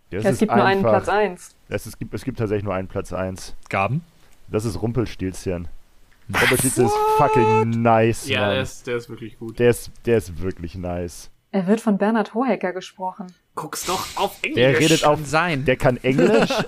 Das 0.10 0.26
es 0.26 0.32
ist 0.34 0.40
gibt 0.40 0.56
nur 0.56 0.66
einen 0.66 0.84
einfach. 0.86 1.04
Platz 1.04 1.10
1. 1.10 1.56
Es, 1.70 1.98
gibt, 2.00 2.14
es 2.16 2.24
gibt 2.24 2.40
tatsächlich 2.40 2.64
nur 2.64 2.74
einen 2.74 2.88
Platz 2.88 3.14
1. 3.14 3.56
Gaben? 3.70 4.02
Das 4.52 4.66
ist 4.66 4.82
Rumpelstilzchen. 4.82 5.68
Rumpelstilzchen 6.34 6.86
ist 6.86 6.96
fucking 7.18 7.82
nice, 7.82 8.28
ja, 8.28 8.42
Mann. 8.42 8.50
der 8.52 8.62
ist, 8.62 8.88
der 8.88 8.98
ist 8.98 9.10
wirklich 9.10 9.40
gut. 9.40 9.60
Der 9.60 9.70
ist, 9.70 9.92
der 10.06 10.18
ist 10.18 10.42
wirklich 10.42 10.76
nice. 10.76 11.30
Er 11.52 11.66
wird 11.66 11.82
von 11.82 11.98
Bernhard 11.98 12.34
Hohecker 12.36 12.74
gesprochen. 12.74 13.28
Guck's 13.56 13.86
doch 13.86 14.06
auf 14.16 14.38
Englisch. 14.44 14.56
Der 14.56 14.80
redet 14.80 15.04
auch, 15.04 15.16
Kann 15.16 15.26
sein. 15.26 15.66
der 15.66 15.78
kann 15.78 15.98
Englisch. 15.98 16.52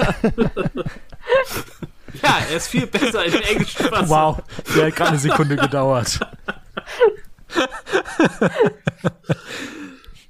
Ja, 2.21 2.39
er 2.49 2.57
ist 2.57 2.67
viel 2.67 2.87
besser 2.87 3.25
in 3.25 3.33
Englisch. 3.33 3.75
Wow, 4.05 4.41
der 4.75 4.87
hat 4.87 4.95
gerade 4.95 5.11
eine 5.11 5.19
Sekunde 5.19 5.55
gedauert. 5.55 6.19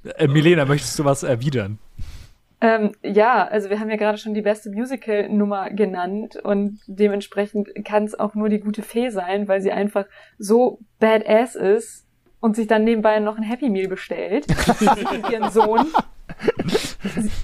äh, 0.16 0.28
Milena, 0.28 0.64
möchtest 0.64 0.98
du 0.98 1.04
was 1.04 1.22
erwidern? 1.22 1.78
Ähm, 2.62 2.92
ja, 3.02 3.44
also 3.44 3.70
wir 3.70 3.80
haben 3.80 3.90
ja 3.90 3.96
gerade 3.96 4.18
schon 4.18 4.34
die 4.34 4.40
beste 4.40 4.70
Musical-Nummer 4.70 5.70
genannt 5.70 6.36
und 6.36 6.78
dementsprechend 6.86 7.68
kann 7.84 8.04
es 8.04 8.18
auch 8.18 8.36
nur 8.36 8.48
die 8.48 8.60
gute 8.60 8.82
Fee 8.82 9.10
sein, 9.10 9.48
weil 9.48 9.60
sie 9.60 9.72
einfach 9.72 10.06
so 10.38 10.78
badass 11.00 11.56
ist 11.56 12.06
und 12.38 12.54
sich 12.54 12.68
dann 12.68 12.84
nebenbei 12.84 13.18
noch 13.18 13.36
ein 13.36 13.42
Happy 13.42 13.68
Meal 13.68 13.88
bestellt 13.88 14.46
und 14.80 15.28
ihren 15.32 15.50
Sohn. 15.50 15.88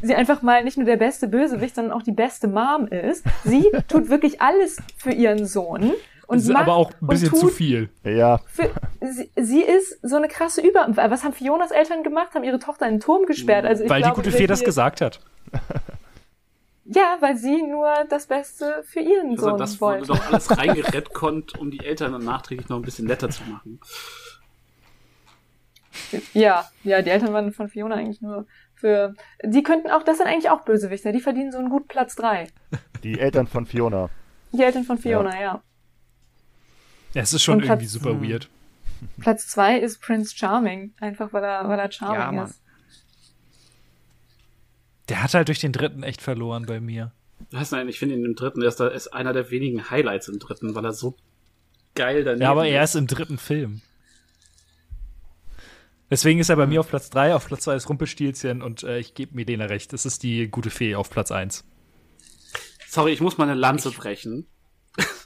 Sie 0.03 0.15
einfach 0.15 0.43
mal 0.43 0.63
nicht 0.63 0.77
nur 0.77 0.87
der 0.87 0.97
beste 0.97 1.27
Bösewicht, 1.27 1.75
sondern 1.75 1.93
auch 1.93 2.05
die 2.05 2.13
beste 2.13 2.47
Mom 2.47 2.87
ist. 2.87 3.25
Sie 3.43 3.67
tut 3.89 4.11
wirklich 4.11 4.41
alles 4.41 4.81
für 4.97 5.11
ihren 5.11 5.47
Sohn 5.47 5.93
und 6.29 6.39
Ist 6.39 6.49
macht 6.49 6.65
aber 6.65 6.77
auch 6.77 6.93
ein 7.01 7.07
bisschen 7.09 7.35
zu 7.35 7.49
viel. 7.49 7.89
ja, 8.05 8.39
für, 8.47 8.71
sie, 9.01 9.31
sie 9.35 9.63
ist 9.63 9.99
so 10.03 10.17
eine 10.17 10.29
krasse 10.29 10.61
Über... 10.61 10.87
Was 10.95 11.25
haben 11.25 11.33
Fionas 11.33 11.71
Eltern 11.71 12.03
gemacht? 12.03 12.35
Haben 12.35 12.45
ihre 12.45 12.59
Tochter 12.59 12.87
in 12.87 12.95
den 12.97 13.01
Turm 13.01 13.25
gesperrt? 13.25 13.65
Also 13.65 13.85
ich 13.85 13.91
Weil 13.91 14.03
die 14.03 14.09
glaube, 14.09 14.17
gute 14.17 14.33
wir 14.33 14.39
Fee 14.39 14.47
das 14.47 14.63
gesagt 14.63 15.01
hat. 15.01 15.21
Ja, 16.85 17.17
weil 17.21 17.37
sie 17.37 17.63
nur 17.63 17.93
das 18.11 18.27
Beste 18.27 18.83
für 18.87 19.01
ihren 19.01 19.31
Also 19.33 19.51
Sohn 19.51 19.59
das 19.59 19.81
wurde 19.81 20.07
wollte. 20.07 20.07
doch 20.09 20.27
alles 20.31 20.51
reingerettet, 20.59 21.59
um 21.59 21.71
die 21.71 21.81
Eltern 21.81 22.13
dann 22.13 22.25
nachträglich 22.25 22.69
noch 22.69 22.77
ein 22.77 22.83
bisschen 22.83 23.07
netter 23.07 23.31
zu 23.31 23.43
machen. 23.45 23.81
Ja, 26.33 26.67
ja, 26.85 27.03
die 27.03 27.11
Eltern 27.11 27.33
waren 27.33 27.53
von 27.53 27.69
Fiona 27.69 27.97
eigentlich 27.97 28.21
nur 28.21 28.47
für. 28.75 29.15
Die 29.43 29.63
könnten 29.63 29.91
auch, 29.91 30.03
das 30.03 30.19
sind 30.19 30.27
eigentlich 30.27 30.51
auch 30.51 30.61
Bösewichter, 30.63 31.13
die 31.13 31.21
verdienen 31.21 31.53
so 31.53 31.59
einen 31.59 31.71
gut 31.71 31.89
Platz 31.89 32.15
drei. 32.15 32.49
Die 33.03 33.19
Eltern 33.19 33.47
von 33.47 33.67
Fiona. 33.67 34.11
Die 34.53 34.63
Eltern 34.63 34.85
von 34.85 34.99
Fiona, 34.99 35.35
ja. 35.35 35.41
Ja, 35.41 35.63
es 37.15 37.33
ist 37.33 37.43
schon 37.43 37.57
Und 37.57 37.65
Platz- 37.65 37.81
irgendwie 37.81 37.87
super 37.89 38.23
weird. 38.23 38.49
Platz 39.21 39.47
zwei 39.47 39.79
ist 39.79 40.01
Prince 40.01 40.37
Charming, 40.37 40.93
einfach 41.01 41.33
weil 41.33 41.45
er, 41.45 41.69
weil 41.69 41.79
er 41.79 41.91
Charming 41.91 42.39
Ja, 42.39 42.45
ist. 42.45 42.61
Der 45.09 45.23
hat 45.23 45.35
halt 45.35 45.49
durch 45.49 45.61
den 45.61 45.73
dritten 45.73 46.03
echt 46.03 46.21
verloren 46.21 46.67
bei 46.67 46.81
mir. 46.81 47.13
Weißt 47.53 47.73
du, 47.73 47.87
ich 47.87 47.99
finde 47.99 48.17
ihn 48.17 48.25
im 48.25 48.35
dritten, 48.35 48.61
er 48.61 48.69
ist, 48.69 48.81
da, 48.81 48.89
ist 48.89 49.09
einer 49.09 49.33
der 49.33 49.51
wenigen 49.51 49.91
Highlights 49.91 50.29
im 50.29 50.39
dritten, 50.39 50.75
weil 50.75 50.85
er 50.85 50.93
so 50.93 51.17
geil 51.95 52.25
daneben 52.25 52.43
Ja, 52.43 52.51
aber 52.51 52.67
er 52.67 52.83
ist 52.83 52.97
im 52.97 53.07
dritten 53.07 53.39
Film. 53.39 53.81
Deswegen 56.11 56.41
ist 56.41 56.49
er 56.49 56.57
bei 56.57 56.67
mir 56.67 56.81
auf 56.81 56.89
Platz 56.89 57.11
3, 57.11 57.35
auf 57.35 57.47
Platz 57.47 57.65
2 57.65 57.77
ist 57.77 57.89
Rumpelstilzchen 57.89 58.63
und 58.63 58.83
äh, 58.83 58.99
ich 58.99 59.15
gebe 59.15 59.35
Milena 59.37 59.67
recht. 59.67 59.93
Das 59.93 60.07
ist 60.07 60.23
die 60.23 60.49
gute 60.49 60.71
Fee 60.71 60.95
auf 60.95 61.11
Platz 61.11 61.31
1. 61.31 61.65
Sorry, 62.89 63.13
ich 63.13 63.21
muss 63.21 63.37
mal 63.39 63.45
eine 63.45 63.55
Lanze 63.55 63.91
brechen. 63.91 64.47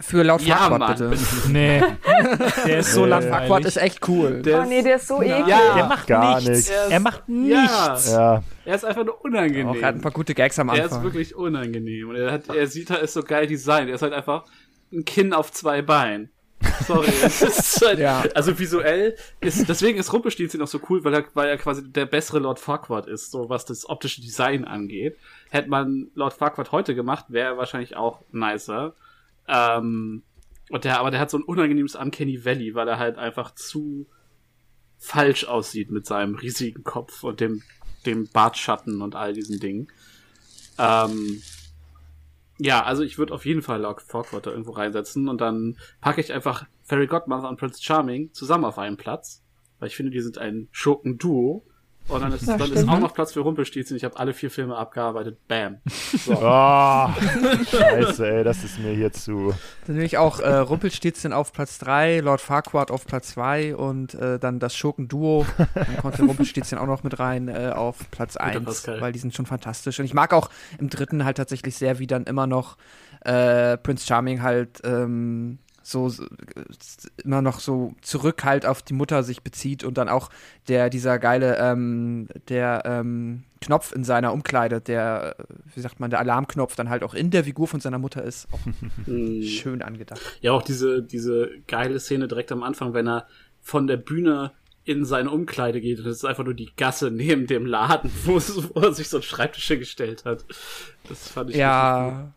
Für 0.00 0.22
laut 0.22 0.42
Ja, 0.42 0.56
Farquaad 0.56 1.00
Mann. 1.00 1.10
bitte. 1.10 1.48
Nee. 1.50 1.82
Der 2.66 2.78
ist 2.80 2.92
so 2.92 3.04
Nee. 3.06 3.10
Farquaad 3.12 3.30
langweilig. 3.40 3.66
ist 3.66 3.76
echt 3.78 4.08
cool. 4.08 4.42
Der 4.42 4.60
Oh 4.60 4.64
nee, 4.64 4.82
der 4.82 4.96
ist 4.96 5.08
so 5.08 5.22
eklig. 5.22 5.46
Ja, 5.46 5.74
Der 5.74 5.86
macht 5.86 6.06
Gar 6.06 6.40
nichts. 6.40 6.68
Er 6.68 6.84
ist- 6.86 6.90
Er 6.92 7.00
macht 7.00 7.28
nichts. 7.28 8.10
Ja, 8.12 8.42
er 8.66 8.74
ist 8.74 8.84
einfach 8.84 9.04
nur 9.04 9.24
unangenehm. 9.24 9.68
Auch, 9.68 9.76
er 9.76 9.86
hat 9.88 9.94
ein 9.94 10.00
paar 10.02 10.12
gute 10.12 10.34
Gags 10.34 10.58
am 10.58 10.68
er 10.68 10.74
ist 10.76 10.82
Anfang. 10.84 11.04
wirklich 11.04 11.34
unangenehm. 11.34 12.10
Und 12.10 12.16
er, 12.16 12.32
hat, 12.32 12.48
er 12.48 12.66
sieht 12.66 12.90
halt, 12.90 13.02
ist 13.02 13.14
so 13.14 13.22
geil 13.22 13.46
designt. 13.46 13.88
Er 13.88 13.94
ist 13.94 14.02
halt 14.02 14.12
einfach 14.12 14.44
ein 14.92 15.04
Kinn 15.06 15.32
auf 15.32 15.50
zwei 15.52 15.80
Beinen. 15.80 16.30
Sorry. 16.86 17.06
halt, 17.82 17.98
Ja. 17.98 18.22
Also 18.34 18.58
visuell 18.58 19.16
ist, 19.40 19.68
deswegen 19.68 19.98
ist 19.98 20.12
Rumpelstilzchen 20.12 20.60
auch 20.62 20.68
so 20.68 20.80
cool, 20.90 21.02
weil 21.04 21.14
er, 21.14 21.24
weil 21.34 21.48
er 21.48 21.56
quasi 21.56 21.82
der 21.90 22.06
bessere 22.06 22.38
Lord 22.40 22.58
Farquaad 22.60 23.06
ist, 23.06 23.30
so 23.30 23.48
was 23.48 23.64
das 23.64 23.88
optische 23.88 24.20
Design 24.20 24.64
angeht. 24.64 25.16
Hätte 25.50 25.70
man 25.70 26.08
Lord 26.14 26.34
Farquaad 26.34 26.70
heute 26.72 26.94
gemacht, 26.94 27.26
wäre 27.28 27.52
er 27.52 27.56
wahrscheinlich 27.56 27.96
auch 27.96 28.20
nicer. 28.32 28.94
Ähm, 29.48 30.22
und 30.70 30.84
der, 30.84 31.00
aber 31.00 31.10
der 31.10 31.20
hat 31.20 31.30
so 31.30 31.38
ein 31.38 31.42
unangenehmes 31.42 31.94
Uncanny 31.94 32.44
Valley, 32.44 32.74
weil 32.74 32.88
er 32.88 32.98
halt 32.98 33.18
einfach 33.18 33.54
zu 33.54 34.06
falsch 34.98 35.44
aussieht 35.44 35.90
mit 35.90 36.06
seinem 36.06 36.36
riesigen 36.36 36.84
Kopf 36.84 37.24
und 37.24 37.40
dem, 37.40 37.62
dem 38.06 38.28
Bartschatten 38.28 39.02
und 39.02 39.14
all 39.14 39.32
diesen 39.32 39.58
Dingen. 39.58 39.88
Ähm, 40.78 41.42
ja, 42.58 42.84
also 42.84 43.02
ich 43.02 43.18
würde 43.18 43.34
auf 43.34 43.44
jeden 43.44 43.62
Fall 43.62 43.80
Lord 43.80 44.04
da 44.10 44.50
irgendwo 44.50 44.72
reinsetzen 44.72 45.28
und 45.28 45.40
dann 45.40 45.76
packe 46.00 46.20
ich 46.20 46.32
einfach 46.32 46.66
Fairy 46.84 47.06
Godmother 47.06 47.48
und 47.48 47.58
Prince 47.58 47.82
Charming 47.82 48.32
zusammen 48.32 48.64
auf 48.64 48.78
einen 48.78 48.96
Platz, 48.96 49.42
weil 49.78 49.88
ich 49.88 49.96
finde, 49.96 50.12
die 50.12 50.20
sind 50.20 50.38
ein 50.38 50.68
Schurken-Duo. 50.70 51.66
Und 52.08 52.20
dann 52.20 52.32
ist, 52.32 52.46
Ja, 52.46 52.56
dann 52.56 52.72
ist 52.72 52.88
auch 52.88 52.98
noch 52.98 53.14
Platz 53.14 53.32
für 53.32 53.40
Rumpelstilzchen. 53.40 53.96
Ich 53.96 54.04
habe 54.04 54.18
alle 54.18 54.34
vier 54.34 54.50
Filme 54.50 54.76
abgearbeitet. 54.76 55.38
Bam. 55.48 55.78
So. 56.22 56.34
Oh, 56.34 57.08
scheiße, 57.70 58.30
ey, 58.30 58.44
das 58.44 58.62
ist 58.62 58.78
mir 58.78 58.92
hier 58.92 59.12
zu. 59.12 59.54
Dann 59.86 59.96
nehme 59.96 60.04
ich 60.04 60.18
auch 60.18 60.40
äh, 60.40 60.56
Rumpelstilzchen 60.56 61.32
auf 61.32 61.52
Platz 61.52 61.78
3, 61.78 62.20
Lord 62.20 62.40
Farquaad 62.40 62.90
auf 62.90 63.06
Platz 63.06 63.30
2 63.30 63.74
und 63.74 64.14
äh, 64.14 64.38
dann 64.38 64.58
das 64.60 64.76
Schurken-Duo. 64.76 65.46
Dann 65.74 65.96
kommt 65.96 66.18
der 66.18 66.26
Rumpelstilzchen 66.26 66.78
auch 66.78 66.86
noch 66.86 67.02
mit 67.02 67.18
rein 67.18 67.48
äh, 67.48 67.72
auf 67.74 68.10
Platz 68.10 68.36
1, 68.36 68.64
Pascal. 68.64 69.00
weil 69.00 69.12
die 69.12 69.18
sind 69.18 69.34
schon 69.34 69.46
fantastisch. 69.46 69.98
Und 69.98 70.04
ich 70.04 70.14
mag 70.14 70.32
auch 70.32 70.50
im 70.78 70.90
dritten 70.90 71.24
halt 71.24 71.38
tatsächlich 71.38 71.76
sehr, 71.76 71.98
wie 71.98 72.06
dann 72.06 72.24
immer 72.24 72.46
noch 72.46 72.76
äh, 73.24 73.76
Prince 73.78 74.06
Charming 74.06 74.42
halt 74.42 74.80
ähm, 74.84 75.58
so 75.82 76.10
immer 77.24 77.42
noch 77.42 77.60
so 77.60 77.94
zurück 78.02 78.44
halt 78.44 78.66
auf 78.66 78.82
die 78.82 78.94
Mutter 78.94 79.22
sich 79.22 79.42
bezieht 79.42 79.84
und 79.84 79.98
dann 79.98 80.08
auch 80.08 80.30
der, 80.68 80.90
dieser 80.90 81.18
geile, 81.18 81.56
ähm, 81.58 82.28
der 82.48 82.82
ähm, 82.84 83.44
Knopf 83.60 83.92
in 83.92 84.04
seiner 84.04 84.32
Umkleide, 84.32 84.80
der, 84.80 85.36
wie 85.74 85.80
sagt 85.80 86.00
man, 86.00 86.10
der 86.10 86.20
Alarmknopf 86.20 86.74
dann 86.74 86.88
halt 86.88 87.02
auch 87.02 87.14
in 87.14 87.30
der 87.30 87.44
Figur 87.44 87.68
von 87.68 87.80
seiner 87.80 87.98
Mutter 87.98 88.22
ist. 88.22 88.48
Auch 88.52 88.60
schön 89.06 89.82
angedacht. 89.82 90.20
Ja, 90.40 90.52
auch 90.52 90.62
diese, 90.62 91.02
diese 91.02 91.50
geile 91.66 91.98
Szene 92.00 92.28
direkt 92.28 92.52
am 92.52 92.62
Anfang, 92.62 92.94
wenn 92.94 93.08
er 93.08 93.26
von 93.60 93.86
der 93.86 93.96
Bühne 93.96 94.52
in 94.84 95.04
seine 95.04 95.30
Umkleide 95.30 95.80
geht 95.80 96.00
und 96.00 96.06
es 96.06 96.18
ist 96.18 96.24
einfach 96.24 96.44
nur 96.44 96.54
die 96.54 96.70
Gasse 96.76 97.10
neben 97.10 97.46
dem 97.46 97.66
Laden, 97.66 98.10
wo, 98.24 98.36
es, 98.36 98.74
wo 98.74 98.80
er 98.80 98.92
sich 98.92 99.08
so 99.08 99.18
einen 99.18 99.22
Schreibtisch 99.22 99.66
hingestellt 99.66 100.24
hat. 100.24 100.44
Das 101.08 101.28
fand 101.28 101.50
ich. 101.50 101.56
Ja, 101.56 102.32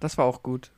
das 0.00 0.18
war 0.18 0.26
auch 0.26 0.42
gut. 0.42 0.70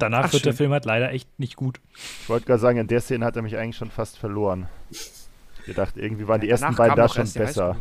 Danach 0.00 0.24
Ach, 0.26 0.32
wird 0.32 0.44
der 0.44 0.50
schön. 0.50 0.56
Film 0.56 0.72
halt 0.72 0.84
leider 0.84 1.12
echt 1.12 1.28
nicht 1.38 1.56
gut. 1.56 1.80
Ich 2.22 2.28
wollte 2.28 2.46
gerade 2.46 2.60
sagen, 2.60 2.78
in 2.78 2.86
der 2.86 3.00
Szene 3.00 3.24
hat 3.24 3.36
er 3.36 3.42
mich 3.42 3.56
eigentlich 3.56 3.76
schon 3.76 3.90
fast 3.90 4.18
verloren. 4.18 4.66
Ich 4.90 5.66
gedacht, 5.66 5.96
irgendwie 5.96 6.26
waren 6.26 6.40
die 6.40 6.46
Ja, 6.48 6.52
ersten 6.52 6.64
danach 6.66 6.78
beiden 6.78 6.96
da 6.96 7.08
schon 7.08 7.24
die 7.24 7.38
besser. 7.38 7.76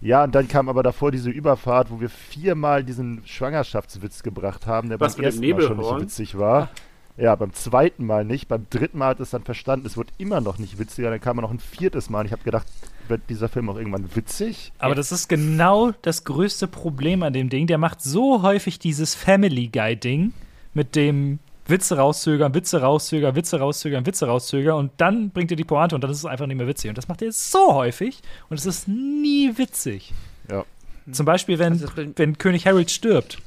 Ja, 0.00 0.24
und 0.24 0.34
dann 0.34 0.46
kam 0.46 0.68
aber 0.68 0.82
davor 0.82 1.10
diese 1.10 1.30
Überfahrt, 1.30 1.90
wo 1.90 2.00
wir 2.00 2.10
viermal 2.10 2.84
diesen 2.84 3.22
Schwangerschaftswitz 3.24 4.22
gebracht 4.22 4.66
haben, 4.66 4.90
der 4.90 5.00
Was 5.00 5.16
beim 5.16 5.24
ersten 5.24 5.48
Mal 5.48 5.60
schon 5.62 5.78
nicht 5.78 6.00
witzig 6.00 6.38
war. 6.38 6.68
Ja, 7.16 7.34
beim 7.34 7.54
zweiten 7.54 8.04
Mal 8.04 8.26
nicht. 8.26 8.46
Beim 8.46 8.66
dritten 8.68 8.98
Mal 8.98 9.08
hat 9.08 9.20
es 9.20 9.30
dann 9.30 9.42
verstanden, 9.42 9.86
es 9.86 9.96
wird 9.96 10.10
immer 10.18 10.42
noch 10.42 10.58
nicht 10.58 10.78
witziger. 10.78 11.08
Dann 11.08 11.20
kam 11.20 11.38
er 11.38 11.42
noch 11.42 11.50
ein 11.50 11.60
viertes 11.60 12.10
Mal 12.10 12.20
und 12.20 12.26
ich 12.26 12.32
habe 12.32 12.42
gedacht, 12.44 12.66
wird 13.08 13.22
dieser 13.30 13.48
Film 13.48 13.70
auch 13.70 13.76
irgendwann 13.76 14.14
witzig? 14.14 14.72
Aber 14.78 14.94
das 14.94 15.12
ist 15.12 15.28
genau 15.28 15.92
das 16.02 16.24
größte 16.24 16.68
Problem 16.68 17.22
an 17.22 17.32
dem 17.32 17.48
Ding. 17.48 17.66
Der 17.66 17.78
macht 17.78 18.02
so 18.02 18.42
häufig 18.42 18.78
dieses 18.78 19.14
Family 19.14 19.68
Guy-Ding 19.68 20.34
mit 20.76 20.94
dem 20.94 21.38
Witze 21.66 21.96
rauszögern, 21.96 22.54
Witze 22.54 22.80
rauszögern, 22.80 23.34
Witze 23.34 23.58
rauszögern, 23.58 24.06
Witze 24.06 24.26
rauszögern 24.26 24.76
und 24.78 24.92
dann 24.98 25.30
bringt 25.30 25.50
er 25.50 25.56
die 25.56 25.64
Pointe 25.64 25.94
und 25.96 26.04
dann 26.04 26.10
ist 26.12 26.18
es 26.18 26.24
einfach 26.26 26.46
nicht 26.46 26.56
mehr 26.58 26.68
witzig. 26.68 26.90
Und 26.90 26.98
das 26.98 27.08
macht 27.08 27.22
er 27.22 27.32
so 27.32 27.74
häufig 27.74 28.20
und 28.48 28.58
es 28.58 28.66
ist 28.66 28.86
nie 28.86 29.50
witzig. 29.56 30.12
Ja. 30.50 30.64
Zum 31.10 31.26
Beispiel, 31.26 31.58
wenn, 31.58 31.72
Also 31.72 31.88
wenn 32.16 32.38
König 32.38 32.66
Harold 32.66 32.90
stirbt. 32.90 33.38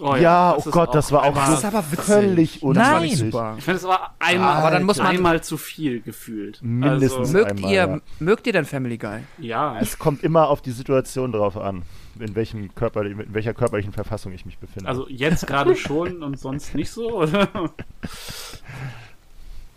Oh 0.00 0.16
Ja, 0.16 0.54
das 0.54 0.66
oh 0.66 0.70
Gott, 0.70 0.94
das 0.94 1.10
war 1.12 1.22
auch 1.24 1.34
Das 1.34 1.58
ist 1.60 1.64
aber 1.64 1.82
völlig 1.82 2.54
Das 2.54 2.62
war 2.62 2.68
unnötig. 2.96 3.00
nicht 3.10 3.18
super. 3.18 3.54
Ich 3.58 3.64
finde, 3.64 3.78
es 3.78 3.84
war 3.84 4.14
einmal, 4.18 4.56
aber 4.56 4.70
dann 4.72 4.82
muss 4.84 4.98
man- 4.98 5.06
einmal 5.06 5.42
zu 5.42 5.56
viel 5.56 6.00
gefühlt. 6.00 6.60
Mindestens. 6.62 7.18
Also, 7.20 7.32
Mögt 7.32 7.50
einmal, 7.52 7.70
ihr, 7.72 7.76
ja. 7.86 7.98
mögt 8.18 8.46
ihr 8.46 8.52
denn 8.52 8.64
Family 8.64 8.98
Guy? 8.98 9.20
ja, 9.38 9.78
Es 9.80 9.98
kommt 9.98 10.22
immer 10.24 10.48
auf 10.48 10.62
die 10.62 10.72
Situation 10.72 11.30
drauf 11.32 11.56
an, 11.56 11.82
in, 12.18 12.34
welchem 12.34 12.74
Körper, 12.74 13.02
in 13.04 13.32
welcher 13.34 13.54
körperlichen 13.54 13.92
Verfassung 13.92 14.32
ich 14.32 14.46
mich 14.46 14.58
befinde. 14.58 14.88
also 14.88 15.08
jetzt 15.08 15.46
gerade 15.46 15.76
schon 15.76 16.22
und 16.22 16.38
sonst 16.38 16.74
nicht 16.74 16.90
so, 16.90 17.22
oder? 17.22 17.48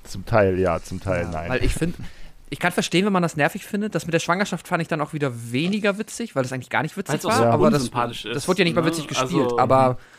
zum 0.04 0.26
Teil 0.26 0.60
ja, 0.60 0.82
zum 0.82 1.00
Teil 1.02 1.28
nein. 1.30 1.50
Weil 1.50 1.64
ich 1.64 1.74
finde, 1.74 1.98
ich 2.50 2.60
kann 2.60 2.72
verstehen, 2.72 3.06
wenn 3.06 3.14
man 3.14 3.24
das 3.24 3.36
nervig 3.36 3.66
findet. 3.66 3.94
Das 3.94 4.06
mit 4.06 4.14
der 4.14 4.20
Schwangerschaft 4.20 4.68
fand 4.68 4.82
ich 4.82 4.88
dann 4.88 5.02
auch 5.02 5.14
wieder 5.14 5.52
weniger 5.52 5.98
witzig, 5.98 6.36
weil 6.36 6.44
das 6.44 6.54
eigentlich 6.54 6.70
gar 6.70 6.82
nicht 6.82 6.96
witzig 6.96 7.14
Weil's 7.14 7.26
auch 7.26 7.30
war. 7.30 7.38
so 7.38 7.44
aber 7.44 7.72
das, 7.72 7.84
ist, 7.84 8.26
das 8.26 8.48
wurde 8.48 8.60
ja 8.60 8.66
nicht 8.66 8.76
mal 8.76 8.82
ne? 8.82 8.88
witzig 8.88 9.08
gespielt. 9.08 9.44
Also, 9.44 9.60
aber, 9.60 9.98
das- 10.00 10.17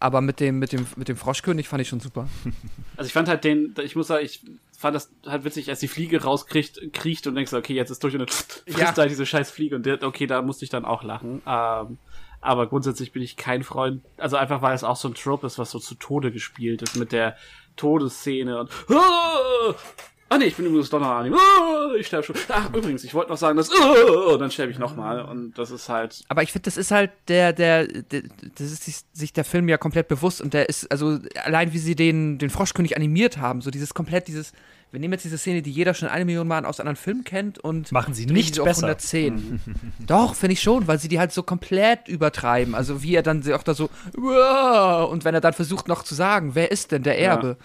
aber 0.00 0.20
mit 0.20 0.40
dem, 0.40 0.58
mit, 0.58 0.72
dem, 0.72 0.86
mit 0.96 1.08
dem 1.08 1.16
Froschkönig 1.16 1.68
fand 1.68 1.82
ich 1.82 1.88
schon 1.88 2.00
super. 2.00 2.28
Also 2.96 3.08
ich 3.08 3.12
fand 3.12 3.28
halt 3.28 3.44
den, 3.44 3.74
ich 3.82 3.94
muss 3.94 4.06
sagen, 4.06 4.24
ich 4.24 4.40
fand 4.78 4.94
das 4.96 5.10
halt 5.26 5.44
witzig, 5.44 5.68
als 5.68 5.80
die 5.80 5.88
Fliege 5.88 6.22
rauskriegt, 6.22 6.80
kriecht 6.94 7.26
und 7.26 7.34
denkst, 7.34 7.52
okay, 7.52 7.74
jetzt 7.74 7.90
ist 7.90 8.02
durch 8.02 8.14
und 8.14 8.20
dann 8.20 8.28
frisst 8.28 8.78
Ja. 8.78 8.92
da 8.92 9.06
diese 9.06 9.26
scheiß 9.26 9.50
Fliege 9.50 9.76
und 9.76 9.84
der, 9.84 10.02
okay, 10.02 10.26
da 10.26 10.40
musste 10.40 10.64
ich 10.64 10.70
dann 10.70 10.84
auch 10.86 11.02
lachen. 11.02 11.42
Ähm, 11.46 11.98
aber 12.40 12.66
grundsätzlich 12.68 13.12
bin 13.12 13.22
ich 13.22 13.36
kein 13.36 13.64
Freund, 13.64 14.02
also 14.16 14.36
einfach 14.36 14.62
weil 14.62 14.74
es 14.74 14.84
auch 14.84 14.96
so 14.96 15.08
ein 15.08 15.14
Trope 15.14 15.46
ist, 15.46 15.58
was 15.58 15.70
so 15.72 15.78
zu 15.78 15.94
Tode 15.96 16.32
gespielt 16.32 16.80
ist 16.82 16.96
mit 16.96 17.12
der 17.12 17.36
Todesszene 17.76 18.60
und 18.60 18.70
ah, 20.28 20.38
nee, 20.38 20.46
ich 20.46 20.56
bin 20.56 20.66
übrigens 20.66 20.90
doch 20.90 21.00
noch 21.00 21.08
an 21.08 21.26
ihm. 21.26 21.34
Ah, 21.34 21.94
ich 21.98 22.06
sterbe 22.06 22.24
schon. 22.24 22.36
Ach, 22.48 22.68
übrigens, 22.72 23.04
ich 23.04 23.14
wollte 23.14 23.30
noch 23.30 23.38
sagen, 23.38 23.56
dass 23.56 23.68
und 23.70 24.40
dann 24.40 24.50
sterbe 24.50 24.72
ich 24.72 24.78
nochmal 24.78 25.22
und 25.22 25.58
das 25.58 25.70
ist 25.70 25.88
halt 25.88 26.24
Aber 26.28 26.42
ich 26.42 26.52
finde, 26.52 26.64
das 26.64 26.76
ist 26.76 26.90
halt 26.90 27.10
der, 27.28 27.52
der, 27.52 27.86
der, 27.86 28.22
das 28.58 28.72
ist 28.72 29.16
sich, 29.16 29.32
der 29.32 29.44
Film 29.44 29.68
ja 29.68 29.78
komplett 29.78 30.08
bewusst 30.08 30.40
und 30.40 30.54
der 30.54 30.68
ist, 30.68 30.90
also 30.90 31.18
allein 31.44 31.72
wie 31.72 31.78
sie 31.78 31.94
den, 31.94 32.38
den 32.38 32.50
Froschkönig 32.50 32.96
animiert 32.96 33.38
haben, 33.38 33.60
so 33.60 33.70
dieses 33.70 33.94
komplett, 33.94 34.28
dieses, 34.28 34.52
wir 34.92 35.00
nehmen 35.00 35.12
jetzt 35.12 35.24
diese 35.24 35.38
Szene, 35.38 35.62
die 35.62 35.70
jeder 35.72 35.94
schon 35.94 36.08
eine 36.08 36.24
Million 36.24 36.46
Mal 36.46 36.64
aus 36.64 36.80
anderen 36.80 36.96
Filmen 36.96 37.24
kennt 37.24 37.58
und 37.58 37.90
Machen 37.92 38.14
sie 38.14 38.26
nicht 38.26 38.62
besser. 38.62 38.86
110. 38.86 39.60
Doch, 40.06 40.34
finde 40.34 40.54
ich 40.54 40.62
schon, 40.62 40.86
weil 40.86 40.98
sie 40.98 41.08
die 41.08 41.18
halt 41.18 41.32
so 41.32 41.42
komplett 41.42 42.08
übertreiben. 42.08 42.74
Also 42.74 43.02
wie 43.02 43.14
er 43.14 43.22
dann 43.22 43.42
auch 43.52 43.62
da 43.62 43.74
so, 43.74 43.90
und 44.14 45.24
wenn 45.24 45.34
er 45.34 45.40
dann 45.40 45.52
versucht 45.54 45.88
noch 45.88 46.02
zu 46.02 46.14
sagen, 46.14 46.54
wer 46.54 46.70
ist 46.70 46.92
denn 46.92 47.02
der 47.02 47.20
Ja. 47.20 47.56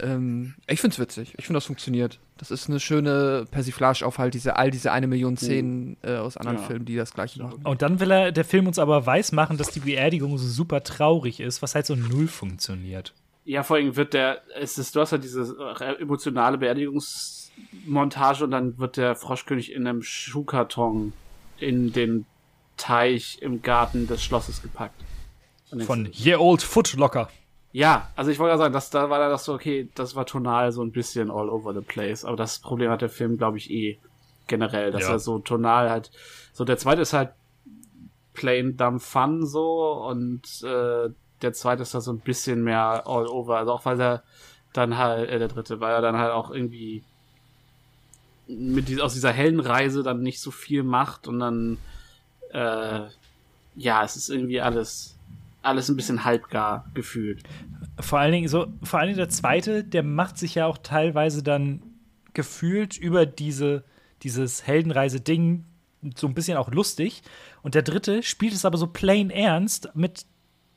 Ähm, 0.00 0.54
ich 0.66 0.80
finde 0.80 0.94
es 0.94 0.98
witzig. 0.98 1.34
Ich 1.36 1.46
finde, 1.46 1.58
das 1.58 1.66
funktioniert. 1.66 2.18
Das 2.38 2.50
ist 2.50 2.68
eine 2.68 2.80
schöne 2.80 3.46
Persiflage 3.50 4.04
auf 4.04 4.18
halt 4.18 4.34
diese, 4.34 4.56
all 4.56 4.70
diese 4.70 4.92
eine 4.92 5.06
Million 5.06 5.36
Szenen 5.36 5.96
äh, 6.02 6.16
aus 6.16 6.36
anderen 6.36 6.58
Ja. 6.58 6.64
Filmen, 6.64 6.84
die 6.84 6.96
das 6.96 7.14
gleiche 7.14 7.42
machen. 7.42 7.60
Und 7.64 7.82
dann 7.82 8.00
will 8.00 8.10
er 8.10 8.32
der 8.32 8.44
Film 8.44 8.66
uns 8.66 8.78
aber 8.78 9.06
weismachen, 9.06 9.56
dass 9.56 9.70
die 9.70 9.80
Beerdigung 9.80 10.36
so 10.38 10.46
super 10.46 10.82
traurig 10.82 11.40
ist, 11.40 11.62
was 11.62 11.74
halt 11.74 11.86
so 11.86 11.94
null 11.94 12.26
funktioniert. 12.26 13.14
Ja, 13.44 13.62
vor 13.62 13.76
allem 13.76 13.94
wird 13.94 14.14
der, 14.14 14.40
es 14.58 14.78
ist, 14.78 14.96
du 14.96 15.00
hast 15.00 15.12
ja 15.12 15.18
diese 15.18 15.54
äh, 15.80 16.00
emotionale 16.00 16.58
Beerdigungsmontage 16.58 18.44
und 18.44 18.50
dann 18.50 18.78
wird 18.78 18.96
der 18.96 19.14
Froschkönig 19.16 19.72
in 19.72 19.86
einem 19.86 20.02
Schuhkarton 20.02 21.12
in 21.58 21.92
den 21.92 22.26
Teich 22.76 23.38
im 23.42 23.62
Garten 23.62 24.06
des 24.06 24.24
Schlosses 24.24 24.62
gepackt. 24.62 25.00
Von 25.86 26.08
Year 26.12 26.40
Old 26.40 26.62
Footlocker. 26.62 27.28
Ja, 27.74 28.08
also 28.14 28.30
ich 28.30 28.38
wollte 28.38 28.50
gerade 28.50 28.62
sagen, 28.62 28.72
dass 28.72 28.90
da 28.90 29.10
war 29.10 29.18
das 29.28 29.44
so, 29.44 29.52
okay, 29.52 29.90
das 29.96 30.14
war 30.14 30.24
tonal 30.26 30.70
so 30.70 30.80
ein 30.80 30.92
bisschen 30.92 31.28
all 31.28 31.48
over 31.50 31.74
the 31.74 31.80
place. 31.80 32.24
Aber 32.24 32.36
das 32.36 32.60
Problem 32.60 32.88
hat 32.88 33.02
der 33.02 33.08
Film, 33.08 33.36
glaube 33.36 33.58
ich, 33.58 33.68
eh 33.68 33.98
generell, 34.46 34.92
dass 34.92 35.02
Ja. 35.02 35.10
er 35.14 35.18
so 35.18 35.40
tonal 35.40 35.90
halt. 35.90 36.12
So, 36.52 36.64
der 36.64 36.78
zweite 36.78 37.02
ist 37.02 37.12
halt 37.12 37.30
plain 38.32 38.76
dumb 38.76 39.02
fun 39.02 39.44
so 39.44 39.92
und 40.08 40.62
äh, 40.62 41.10
der 41.42 41.52
zweite 41.52 41.82
ist 41.82 41.94
da 41.94 42.00
so 42.00 42.12
ein 42.12 42.20
bisschen 42.20 42.62
mehr 42.62 43.08
all 43.08 43.26
over. 43.26 43.56
Also 43.56 43.72
auch 43.72 43.84
weil 43.84 44.00
er 44.00 44.22
dann 44.72 44.96
halt, 44.96 45.28
äh, 45.28 45.40
der 45.40 45.48
dritte, 45.48 45.80
weil 45.80 45.94
er 45.94 46.00
dann 46.00 46.16
halt 46.16 46.30
auch 46.30 46.52
irgendwie 46.52 47.02
mit 48.46 48.86
dieser, 48.86 49.02
aus 49.04 49.14
dieser 49.14 49.32
hellen 49.32 49.58
Reise 49.58 50.04
dann 50.04 50.20
nicht 50.22 50.40
so 50.40 50.52
viel 50.52 50.84
macht 50.84 51.26
und 51.26 51.40
dann 51.40 51.78
äh, 52.52 53.00
ja, 53.74 54.04
es 54.04 54.14
ist 54.14 54.28
irgendwie 54.28 54.60
alles 54.60 55.13
alles 55.64 55.88
ein 55.88 55.96
bisschen 55.96 56.24
halbgar 56.24 56.90
gefühlt. 56.94 57.42
Vor 58.00 58.18
allen 58.18 58.32
Dingen 58.32 58.48
so, 58.48 58.66
vor 58.82 58.98
allen 58.98 59.08
Dingen 59.08 59.18
der 59.18 59.28
zweite, 59.28 59.84
der 59.84 60.02
macht 60.02 60.38
sich 60.38 60.56
ja 60.56 60.66
auch 60.66 60.78
teilweise 60.78 61.42
dann 61.42 61.82
gefühlt 62.32 62.96
über 62.96 63.26
diese, 63.26 63.84
dieses 64.22 64.66
Heldenreise-Ding 64.66 65.64
so 66.16 66.26
ein 66.26 66.34
bisschen 66.34 66.56
auch 66.56 66.70
lustig. 66.70 67.22
Und 67.62 67.74
der 67.74 67.82
dritte 67.82 68.22
spielt 68.22 68.52
es 68.52 68.64
aber 68.64 68.76
so 68.76 68.86
plain 68.86 69.30
ernst 69.30 69.88
mit 69.94 70.26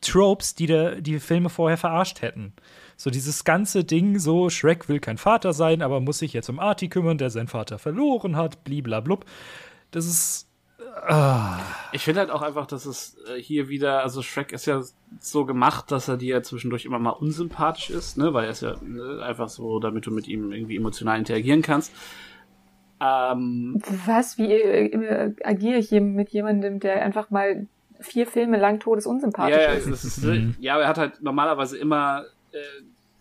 Tropes, 0.02 0.56
die 0.56 0.68
der, 0.68 1.02
die 1.02 1.20
Filme 1.20 1.50
vorher 1.50 1.78
verarscht 1.78 2.22
hätten. 2.22 2.54
So 2.96 3.10
dieses 3.10 3.44
ganze 3.44 3.84
Ding, 3.84 4.20
so 4.20 4.50
Shrek 4.50 4.90
will 4.90 5.00
kein 5.00 5.18
Vater 5.18 5.54
sein, 5.54 5.82
aber 5.82 6.00
muss 6.00 6.20
sich 6.20 6.34
jetzt 6.34 6.50
um 6.50 6.60
Artie 6.60 6.90
kümmern, 6.90 7.18
der 7.18 7.30
seinen 7.30 7.48
Vater 7.48 7.80
verloren 7.80 8.36
hat, 8.36 8.64
bliblablub. 8.64 9.26
Das 9.92 10.06
ist 10.06 10.47
Ich 11.92 12.04
finde 12.04 12.22
halt 12.22 12.32
auch 12.32 12.42
einfach, 12.42 12.66
dass 12.66 12.86
es 12.86 13.18
äh, 13.28 13.42
hier 13.42 13.70
wieder, 13.70 14.04
also 14.04 14.22
Shrek 14.22 14.52
ist 14.52 14.66
ja 14.66 14.82
so 15.20 15.46
gemacht, 15.46 15.92
dass 15.92 16.08
er 16.08 16.18
dir 16.18 16.44
zwischendurch 16.44 16.86
immer 16.86 17.00
mal 17.00 17.12
unsympathisch 17.12 17.90
ist, 17.90 18.18
ne, 18.18 18.34
weil 18.34 18.46
er 18.46 18.52
ist 18.52 18.62
ja 18.62 18.76
ne, 18.82 19.22
einfach 19.24 19.50
so, 19.50 19.80
damit 19.80 20.06
du 20.06 20.12
mit 20.12 20.28
ihm 20.28 20.52
irgendwie 20.52 20.76
emotional 20.76 21.18
interagieren 21.18 21.62
kannst. 21.62 21.94
Ähm, 23.00 23.82
Was? 24.06 24.38
Wie 24.38 24.52
äh, 24.52 25.34
agiere 25.44 25.78
ich 25.78 25.90
hier 25.90 26.02
mit 26.02 26.30
jemandem, 26.30 26.80
der 26.80 27.04
einfach 27.04 27.30
mal 27.30 27.68
vier 28.00 28.28
Filme 28.28 28.58
lang 28.58 28.80
todesunsympathisch 28.80 29.56
ja, 29.56 29.62
ja, 29.62 29.72
ist? 29.72 29.90
das 29.90 30.04
ist, 30.04 30.24
Mhm. 30.24 30.56
ja, 30.60 30.74
aber 30.74 30.84
er 30.84 30.90
hat 30.90 30.98
halt 30.98 31.22
normalerweise 31.22 31.78
immer, 31.78 32.26
äh, 32.52 32.58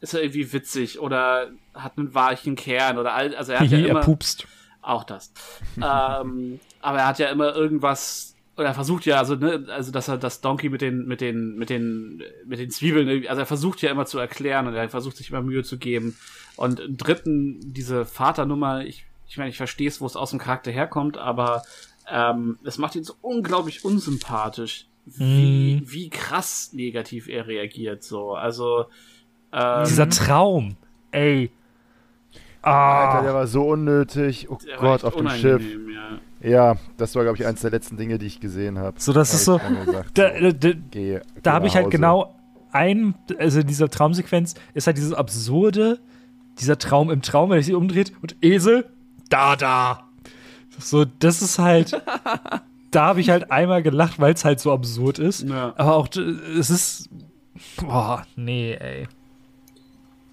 ist 0.00 0.14
er 0.14 0.22
irgendwie 0.22 0.52
witzig 0.52 0.98
oder 0.98 1.50
hat 1.74 1.98
einen 1.98 2.14
weichen 2.14 2.56
Kern 2.56 2.98
oder 2.98 3.14
all, 3.14 3.34
also 3.34 3.52
er 3.52 3.60
hat 3.60 3.68
ja 3.68 3.78
er 3.78 3.88
immer, 3.88 4.00
pupst. 4.00 4.46
Auch 4.82 5.02
das. 5.02 5.32
ähm, 5.76 6.60
aber 6.86 6.98
er 7.00 7.08
hat 7.08 7.18
ja 7.18 7.30
immer 7.30 7.52
irgendwas 7.52 8.36
oder 8.56 8.68
er 8.68 8.74
versucht 8.74 9.06
ja, 9.06 9.18
also 9.18 9.34
ne, 9.34 9.66
also 9.70 9.90
dass 9.90 10.06
er 10.06 10.18
das 10.18 10.40
Donkey 10.40 10.68
mit 10.68 10.82
den 10.82 11.04
mit 11.04 11.20
den 11.20 11.56
mit 11.56 11.68
den 11.68 12.22
mit 12.46 12.60
den 12.60 12.70
Zwiebeln, 12.70 13.26
also 13.26 13.40
er 13.40 13.46
versucht 13.46 13.82
ja 13.82 13.90
immer 13.90 14.06
zu 14.06 14.20
erklären 14.20 14.68
und 14.68 14.74
er 14.74 14.88
versucht 14.88 15.16
sich 15.16 15.30
immer 15.30 15.42
Mühe 15.42 15.64
zu 15.64 15.78
geben. 15.78 16.16
Und 16.54 16.78
im 16.78 16.96
dritten 16.96 17.74
diese 17.74 18.04
Vaternummer, 18.04 18.84
ich 18.84 19.04
ich 19.26 19.36
meine, 19.36 19.50
ich 19.50 19.56
verstehe 19.56 19.88
es, 19.88 20.00
wo 20.00 20.06
es 20.06 20.14
aus 20.14 20.30
dem 20.30 20.38
Charakter 20.38 20.70
herkommt, 20.70 21.18
aber 21.18 21.64
ähm, 22.08 22.56
es 22.62 22.78
macht 22.78 22.94
ihn 22.94 23.02
so 23.02 23.16
unglaublich 23.20 23.84
unsympathisch, 23.84 24.86
wie 25.06 25.82
wie 25.86 26.08
krass 26.08 26.70
negativ 26.72 27.26
er 27.26 27.48
reagiert 27.48 28.04
so. 28.04 28.34
Also 28.34 28.84
ähm, 29.52 29.84
Dieser 29.86 30.08
Traum. 30.08 30.76
Ey. 31.10 31.50
Alter, 32.66 33.18
Ah. 33.18 33.22
der 33.22 33.34
war 33.34 33.46
so 33.46 33.62
unnötig. 33.68 34.48
Oh 34.50 34.58
der 34.66 34.76
Gott, 34.78 35.04
auf 35.04 35.14
dem 35.16 35.28
Schiff. 35.30 35.62
Ja. 35.62 36.18
Ja, 36.48 36.76
das 36.96 37.14
war, 37.14 37.22
glaube 37.22 37.38
ich, 37.38 37.46
eins 37.46 37.60
der 37.62 37.70
letzten 37.70 37.96
Dinge, 37.96 38.18
die 38.18 38.26
ich 38.26 38.40
gesehen 38.40 38.78
habe. 38.78 39.00
So, 39.00 39.12
das 39.12 39.32
ist 39.34 39.44
so. 39.46 39.58
Da, 40.14 40.30
da, 40.30 40.50
da, 40.52 40.70
Geh, 40.90 41.20
da 41.42 41.52
habe 41.54 41.66
ich 41.66 41.74
halt 41.76 41.90
genau 41.90 42.34
ein, 42.72 43.14
also 43.38 43.60
in 43.60 43.66
dieser 43.66 43.88
Traumsequenz 43.88 44.54
ist 44.74 44.86
halt 44.86 44.96
dieses 44.98 45.14
absurde, 45.14 45.98
dieser 46.58 46.76
Traum 46.78 47.10
im 47.10 47.22
Traum, 47.22 47.50
wenn 47.50 47.56
er 47.58 47.62
sich 47.62 47.74
umdreht 47.74 48.12
und 48.22 48.36
Esel, 48.42 48.84
da, 49.30 49.56
da. 49.56 50.04
So, 50.78 51.04
das 51.06 51.40
ist 51.42 51.58
halt, 51.58 52.00
da 52.90 53.06
habe 53.06 53.20
ich 53.20 53.30
halt 53.30 53.50
einmal 53.50 53.82
gelacht, 53.82 54.20
weil 54.20 54.34
es 54.34 54.44
halt 54.44 54.60
so 54.60 54.72
absurd 54.72 55.18
ist. 55.18 55.42
Ja. 55.48 55.72
Aber 55.76 55.94
auch, 55.96 56.08
es 56.58 56.68
ist, 56.70 57.08
boah, 57.76 58.24
nee, 58.36 58.74
ey. 58.74 59.08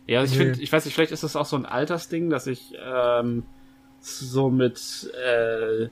Ja, 0.08 0.24
ich 0.24 0.32
Nö. 0.32 0.38
finde, 0.38 0.62
ich 0.62 0.72
weiß 0.72 0.86
nicht, 0.86 0.94
vielleicht 0.94 1.12
ist 1.12 1.24
das 1.24 1.36
auch 1.36 1.46
so 1.46 1.56
ein 1.56 1.66
Altersding, 1.66 2.30
dass 2.30 2.48
ich 2.48 2.74
ähm, 2.84 3.44
so 4.02 4.50
mit, 4.50 5.12
äh, 5.26 5.88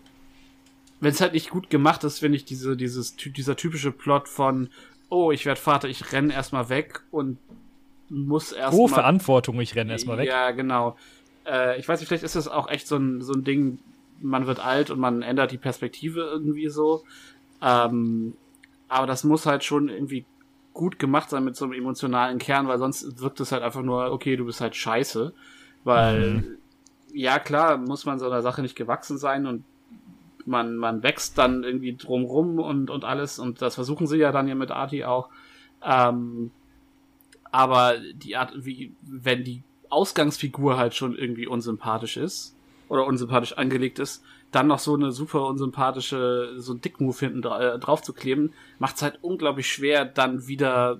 wenn 0.99 1.11
es 1.11 1.21
halt 1.21 1.33
nicht 1.33 1.49
gut 1.49 1.69
gemacht 1.69 2.03
ist, 2.03 2.19
finde 2.19 2.35
ich 2.35 2.45
diese, 2.45 2.75
dieses, 2.75 3.15
dieser 3.15 3.55
typische 3.55 3.91
Plot 3.91 4.27
von, 4.27 4.69
oh, 5.09 5.31
ich 5.31 5.45
werde 5.45 5.59
Vater, 5.59 5.87
ich 5.87 6.11
renne 6.11 6.33
erstmal 6.33 6.69
weg 6.69 7.01
und 7.11 7.37
muss 8.09 8.53
Oh, 8.53 8.57
erstmal. 8.57 8.89
Verantwortung, 8.89 9.59
ich 9.61 9.75
renne 9.75 9.93
erstmal 9.93 10.17
weg. 10.17 10.27
Ja, 10.27 10.51
genau. 10.51 10.97
Äh, 11.45 11.79
ich 11.79 11.87
weiß 11.87 11.99
nicht, 12.01 12.09
vielleicht 12.09 12.23
ist 12.25 12.35
das 12.35 12.49
auch 12.49 12.69
echt 12.69 12.87
so 12.87 12.97
ein, 12.97 13.21
so 13.21 13.33
ein 13.33 13.43
Ding, 13.45 13.79
man 14.19 14.45
wird 14.45 14.59
alt 14.59 14.89
und 14.89 14.99
man 14.99 15.21
ändert 15.21 15.51
die 15.51 15.57
Perspektive 15.57 16.19
irgendwie 16.21 16.67
so. 16.67 17.03
Ähm, 17.61 18.33
aber 18.89 19.07
das 19.07 19.23
muss 19.23 19.45
halt 19.45 19.63
schon 19.63 19.87
irgendwie 19.87 20.25
gut 20.73 20.99
gemacht 20.99 21.29
sein 21.29 21.43
mit 21.43 21.55
so 21.55 21.65
einem 21.65 21.73
emotionalen 21.73 22.37
Kern, 22.37 22.67
weil 22.67 22.77
sonst 22.77 23.21
wirkt 23.21 23.39
es 23.39 23.51
halt 23.51 23.63
einfach 23.63 23.81
nur, 23.81 24.11
okay, 24.11 24.35
du 24.35 24.45
bist 24.45 24.61
halt 24.61 24.75
scheiße. 24.75 25.33
Weil, 25.83 26.57
ja 27.13 27.39
klar, 27.39 27.77
muss 27.77 28.05
man 28.05 28.19
so 28.19 28.27
einer 28.27 28.41
Sache 28.41 28.61
nicht 28.61 28.75
gewachsen 28.75 29.17
sein 29.17 29.45
und 29.45 29.63
man, 30.45 30.75
man 30.75 31.03
wächst 31.03 31.37
dann 31.37 31.63
irgendwie 31.63 31.95
drumrum 31.95 32.59
und, 32.59 32.89
und 32.89 33.05
alles 33.05 33.39
und 33.39 33.61
das 33.61 33.75
versuchen 33.75 34.07
sie 34.07 34.17
ja 34.17 34.31
dann 34.31 34.47
ja 34.47 34.55
mit 34.55 34.71
Arti 34.71 35.03
auch. 35.03 35.29
Ähm, 35.83 36.51
aber 37.51 37.95
die 38.13 38.37
Art, 38.37 38.53
wie, 38.55 38.93
wenn 39.01 39.43
die 39.43 39.63
Ausgangsfigur 39.89 40.77
halt 40.77 40.95
schon 40.95 41.15
irgendwie 41.15 41.47
unsympathisch 41.47 42.17
ist 42.17 42.55
oder 42.91 43.05
unsympathisch 43.05 43.53
angelegt 43.53 43.99
ist, 43.99 44.21
dann 44.51 44.67
noch 44.67 44.79
so 44.79 44.93
eine 44.93 45.13
super 45.13 45.47
unsympathische, 45.47 46.55
so 46.57 46.73
ein 46.73 46.81
Dickmove 46.81 47.19
hinten 47.21 47.41
dra 47.41 47.75
äh, 47.75 47.79
drauf 47.79 48.01
zu 48.01 48.11
kleben, 48.11 48.53
macht 48.79 48.97
es 48.97 49.01
halt 49.01 49.19
unglaublich 49.21 49.71
schwer, 49.71 50.03
dann 50.03 50.47
wieder 50.47 50.99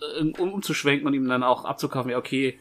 äh, 0.00 0.22
um, 0.22 0.52
umzuschwenken 0.52 1.06
und 1.06 1.14
ihm 1.14 1.26
dann 1.28 1.42
auch 1.42 1.64
abzukaufen, 1.64 2.12
ja, 2.12 2.18
okay, 2.18 2.56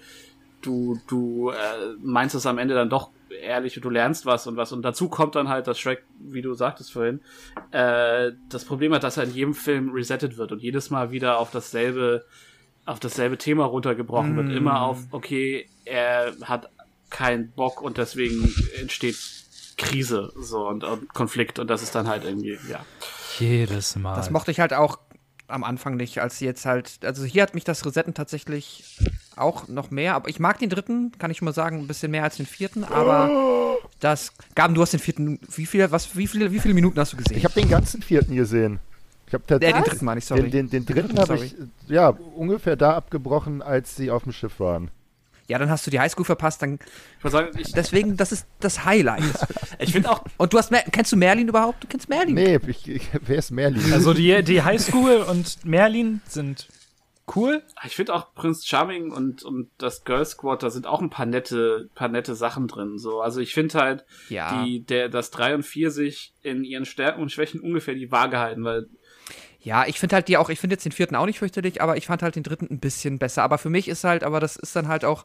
du, 0.62 1.00
du 1.08 1.52
äh, 1.52 1.96
meinst 2.02 2.34
es 2.34 2.48
am 2.48 2.58
Ende 2.58 2.74
dann 2.74 2.90
doch 2.90 3.12
ehrlich 3.44 3.78
und 3.78 3.86
du 3.86 3.92
lernst 3.92 4.26
was 4.26 4.48
und 4.48 4.58
was. 4.58 4.72
Und 4.72 4.82
dazu 4.82 5.08
kommt 5.08 5.36
dann 5.36 5.48
halt, 5.48 5.68
dass 5.68 5.80
Shrek, 5.80 6.04
wie 6.20 6.42
du 6.42 6.56
sagtest 6.56 6.92
vorhin, 6.92 7.22
äh, 7.70 8.32
das 8.50 8.66
Problem 8.66 8.92
hat, 8.94 9.04
dass 9.04 9.18
er 9.18 9.26
in 9.26 9.34
jedem 9.34 9.54
Film 9.54 9.92
resettet 9.92 10.38
wird 10.38 10.52
und 10.52 10.64
jedes 10.64 10.90
Mal 10.90 11.12
wieder 11.12 11.38
auf 11.38 11.52
dasselbe, 11.52 12.26
auf 12.88 13.00
dasselbe 13.00 13.38
Thema 13.38 13.66
runtergebrochen 13.66 14.36
wird. 14.36 14.52
Immer 14.52 14.82
auf, 14.82 15.00
okay, 15.12 15.68
er 15.86 16.34
hat 16.42 16.70
keinen 17.12 17.52
Bock 17.52 17.82
und 17.82 17.98
deswegen 17.98 18.54
entsteht 18.80 19.18
Krise 19.78 20.32
so 20.36 20.68
und, 20.68 20.84
und 20.84 21.14
Konflikt 21.14 21.60
und 21.60 21.68
das 21.70 21.84
ist 21.84 21.96
dann 21.96 22.08
halt 22.08 22.24
irgendwie, 22.24 22.58
ja. 22.70 22.86
Jedes 23.40 23.96
Mal. 23.96 24.16
Das 24.16 24.30
mochte 24.30 24.52
ich 24.52 24.60
halt 24.60 24.74
auch 24.74 25.00
am 25.48 25.64
Anfang 25.64 25.96
nicht, 25.98 26.20
als 26.20 26.40
sie 26.40 26.46
jetzt 26.46 26.66
halt, 26.66 27.00
also 27.04 27.26
hier 27.26 27.44
hat 27.44 27.54
mich 27.54 27.64
das 27.64 27.86
Resetten 27.86 28.14
tatsächlich 28.14 29.00
auch 29.36 29.68
noch 29.68 29.92
mehr, 29.92 30.16
aber 30.16 30.30
ich 30.30 30.40
mag 30.40 30.60
den 30.60 30.70
dritten, 30.70 31.12
kann 31.18 31.30
ich 31.32 31.38
schon 31.38 31.46
mal 31.46 31.54
sagen, 31.54 31.80
ein 31.80 31.88
bisschen 31.88 32.12
mehr 32.12 32.24
als 32.24 32.38
den 32.38 32.46
vierten, 32.46 32.84
aber 32.84 33.78
das, 34.00 34.32
Gaben, 34.56 34.74
du 34.74 34.82
hast 34.82 34.94
den 34.94 35.00
vierten, 35.00 35.40
wie 35.56 35.66
viele, 35.66 35.92
was, 35.92 36.16
wie 36.16 36.28
viele, 36.28 36.52
wie 36.52 36.60
viele 36.60 36.74
Minuten 36.74 37.00
hast 37.00 37.14
du 37.14 37.18
gesehen? 37.18 37.38
Ich 37.38 37.44
habe 37.44 37.60
den 37.60 37.70
ganzen 37.70 38.02
vierten 38.02 38.36
gesehen. 38.36 38.80
Ich 39.28 39.34
habe 39.34 39.44
äh, 39.44 39.48
den 39.48 39.60
tatsächlich 39.60 39.90
dritten 39.90 40.06
meine 40.06 40.20
ich, 40.20 40.26
sorry. 40.26 40.42
den, 40.44 40.52
den, 40.52 40.70
den 40.70 40.86
dritten 40.86 41.16
Dritten, 41.16 41.20
habe 41.20 41.46
ich 41.46 41.56
ja 41.88 42.10
ungefähr 42.10 42.76
da 42.76 42.96
abgebrochen, 42.96 43.62
als 43.62 43.96
sie 43.96 44.12
auf 44.12 44.24
dem 44.24 44.32
Schiff 44.32 44.60
waren. 44.60 44.92
Ja, 45.52 45.60
dann 45.60 45.70
hast 45.70 45.86
du 45.86 45.92
die 45.92 46.00
Highschool 46.00 46.26
verpasst, 46.26 46.62
dann, 46.62 46.80
Ich 47.18 47.24
würde 47.24 47.32
sagen, 47.32 47.58
ich, 47.60 47.72
deswegen, 47.74 48.16
das 48.18 48.32
ist 48.32 48.48
das 48.60 48.86
Highlight. 48.86 49.24
ich 49.80 49.92
finde 49.92 50.10
auch, 50.10 50.24
Und 50.38 50.54
du 50.54 50.58
hast, 50.58 50.72
Mer 50.72 50.84
kennst 50.92 51.12
du 51.12 51.18
Merlin 51.18 51.48
überhaupt? 51.48 51.84
Du 51.84 51.88
kennst 51.88 52.10
Merlin? 52.10 52.36
Nee, 52.36 52.58
ich, 52.68 52.88
ich, 52.88 53.10
wer 53.22 53.38
ist 53.38 53.52
Merlin? 53.52 53.94
also 53.94 54.14
die, 54.14 54.44
die 54.44 54.62
Highschool 54.64 55.18
und 55.30 55.64
Merlin 55.66 56.22
sind 56.28 56.68
cool. 57.36 57.64
ich 57.86 57.96
finde 57.96 58.14
auch 58.14 58.34
Prince 58.34 58.66
Charming 58.68 59.12
und, 59.12 59.44
und 59.44 59.70
das 59.78 60.04
Girl 60.04 60.26
Squad, 60.26 60.64
da 60.64 60.70
sind 60.70 60.86
auch 60.88 61.02
ein 61.02 61.10
paar 61.10 61.26
nette, 61.26 61.90
paar 61.96 62.08
nette 62.10 62.36
Sachen 62.36 62.68
drin. 62.68 62.98
So, 62.98 63.22
also 63.22 63.40
ich 63.40 63.54
finde 63.54 63.80
halt, 63.80 64.06
Ja. 64.30 64.64
die, 64.64 64.84
der, 64.84 65.08
dass 65.10 65.32
drei 65.32 65.54
und 65.56 65.64
vier 65.64 65.92
sich 65.92 66.34
in 66.42 66.64
ihren 66.64 66.86
Stärken 66.86 67.22
und 67.22 67.32
Schwächen 67.32 67.62
ungefähr 67.62 67.94
die 67.96 68.12
Waage 68.12 68.40
halten, 68.40 68.64
weil 68.64 68.88
Ja, 69.64 69.86
ich 69.86 70.00
finde 70.00 70.16
halt 70.16 70.28
die 70.28 70.38
auch, 70.38 70.50
ich 70.50 70.60
finde 70.60 70.74
jetzt 70.74 70.86
den 70.86 70.92
vierten 70.92 71.16
auch 71.16 71.26
nicht 71.28 71.40
fürchterlich, 71.40 71.82
aber 71.82 71.96
ich 71.96 72.08
fand 72.08 72.24
halt 72.24 72.36
den 72.36 72.44
dritten 72.44 72.68
ein 72.72 72.80
bisschen 72.80 73.20
besser. 73.20 73.44
Aber 73.44 73.58
für 73.60 73.70
mich 73.70 73.88
ist 73.88 74.04
halt, 74.04 74.24
aber 74.24 74.40
das 74.40 74.56
ist 74.56 74.76
dann 74.76 74.88
halt 74.88 75.06
auch, 75.06 75.24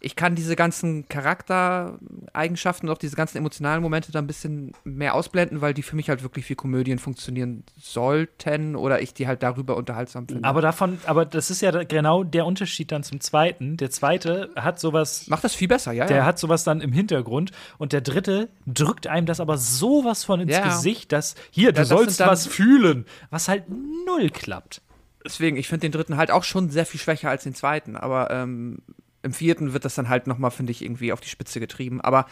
ich 0.00 0.16
kann 0.16 0.34
diese 0.34 0.56
ganzen 0.56 1.08
Charaktereigenschaften 1.08 2.88
und 2.88 2.94
auch 2.94 2.98
diese 2.98 3.16
ganzen 3.16 3.38
emotionalen 3.38 3.82
Momente 3.82 4.12
da 4.12 4.18
ein 4.18 4.26
bisschen 4.26 4.72
mehr 4.84 5.14
ausblenden, 5.14 5.60
weil 5.60 5.74
die 5.74 5.82
für 5.82 5.96
mich 5.96 6.08
halt 6.08 6.22
wirklich 6.22 6.48
wie 6.48 6.54
Komödien 6.54 6.98
funktionieren 6.98 7.64
sollten 7.80 8.76
oder 8.76 9.00
ich 9.00 9.14
die 9.14 9.26
halt 9.26 9.42
darüber 9.42 9.76
unterhaltsam 9.76 10.26
finde. 10.26 10.46
Aber 10.46 10.60
davon, 10.60 10.98
aber 11.06 11.24
das 11.24 11.50
ist 11.50 11.62
ja 11.62 11.70
genau 11.84 12.24
der 12.24 12.46
Unterschied 12.46 12.92
dann 12.92 13.02
zum 13.02 13.20
zweiten. 13.20 13.76
Der 13.76 13.90
zweite 13.90 14.50
hat 14.56 14.78
sowas, 14.78 15.26
Macht 15.28 15.44
das 15.44 15.54
viel 15.54 15.68
besser, 15.68 15.92
ja, 15.92 16.06
der 16.06 16.18
ja. 16.18 16.24
hat 16.24 16.38
sowas 16.38 16.64
dann 16.64 16.80
im 16.80 16.92
Hintergrund 16.92 17.52
und 17.78 17.92
der 17.92 18.00
dritte 18.00 18.48
drückt 18.66 19.06
einem 19.06 19.26
das 19.26 19.40
aber 19.40 19.58
sowas 19.58 20.24
von 20.24 20.40
ins 20.40 20.52
Ja. 20.52 20.64
Gesicht, 20.64 21.12
dass 21.12 21.34
hier, 21.50 21.72
du 21.72 21.80
das 21.80 21.88
sollst 21.88 22.20
was 22.20 22.46
fühlen, 22.46 23.06
was 23.30 23.48
halt 23.48 23.64
null 23.68 24.30
klappt. 24.30 24.82
Deswegen, 25.24 25.56
ich 25.56 25.66
finde 25.66 25.80
den 25.80 25.92
dritten 25.92 26.16
halt 26.16 26.30
auch 26.30 26.44
schon 26.44 26.70
sehr 26.70 26.86
viel 26.86 27.00
schwächer 27.00 27.28
als 27.30 27.42
den 27.42 27.54
zweiten, 27.54 27.96
aber 27.96 28.30
ähm, 28.30 28.78
im 29.26 29.34
vierten 29.34 29.72
wird 29.72 29.84
das 29.84 29.94
dann 29.94 30.08
halt 30.08 30.26
nochmal, 30.26 30.50
finde 30.50 30.72
ich, 30.72 30.82
irgendwie 30.82 31.12
auf 31.12 31.20
die 31.20 31.28
Spitze 31.28 31.60
getrieben. 31.60 32.00
Aber 32.00 32.26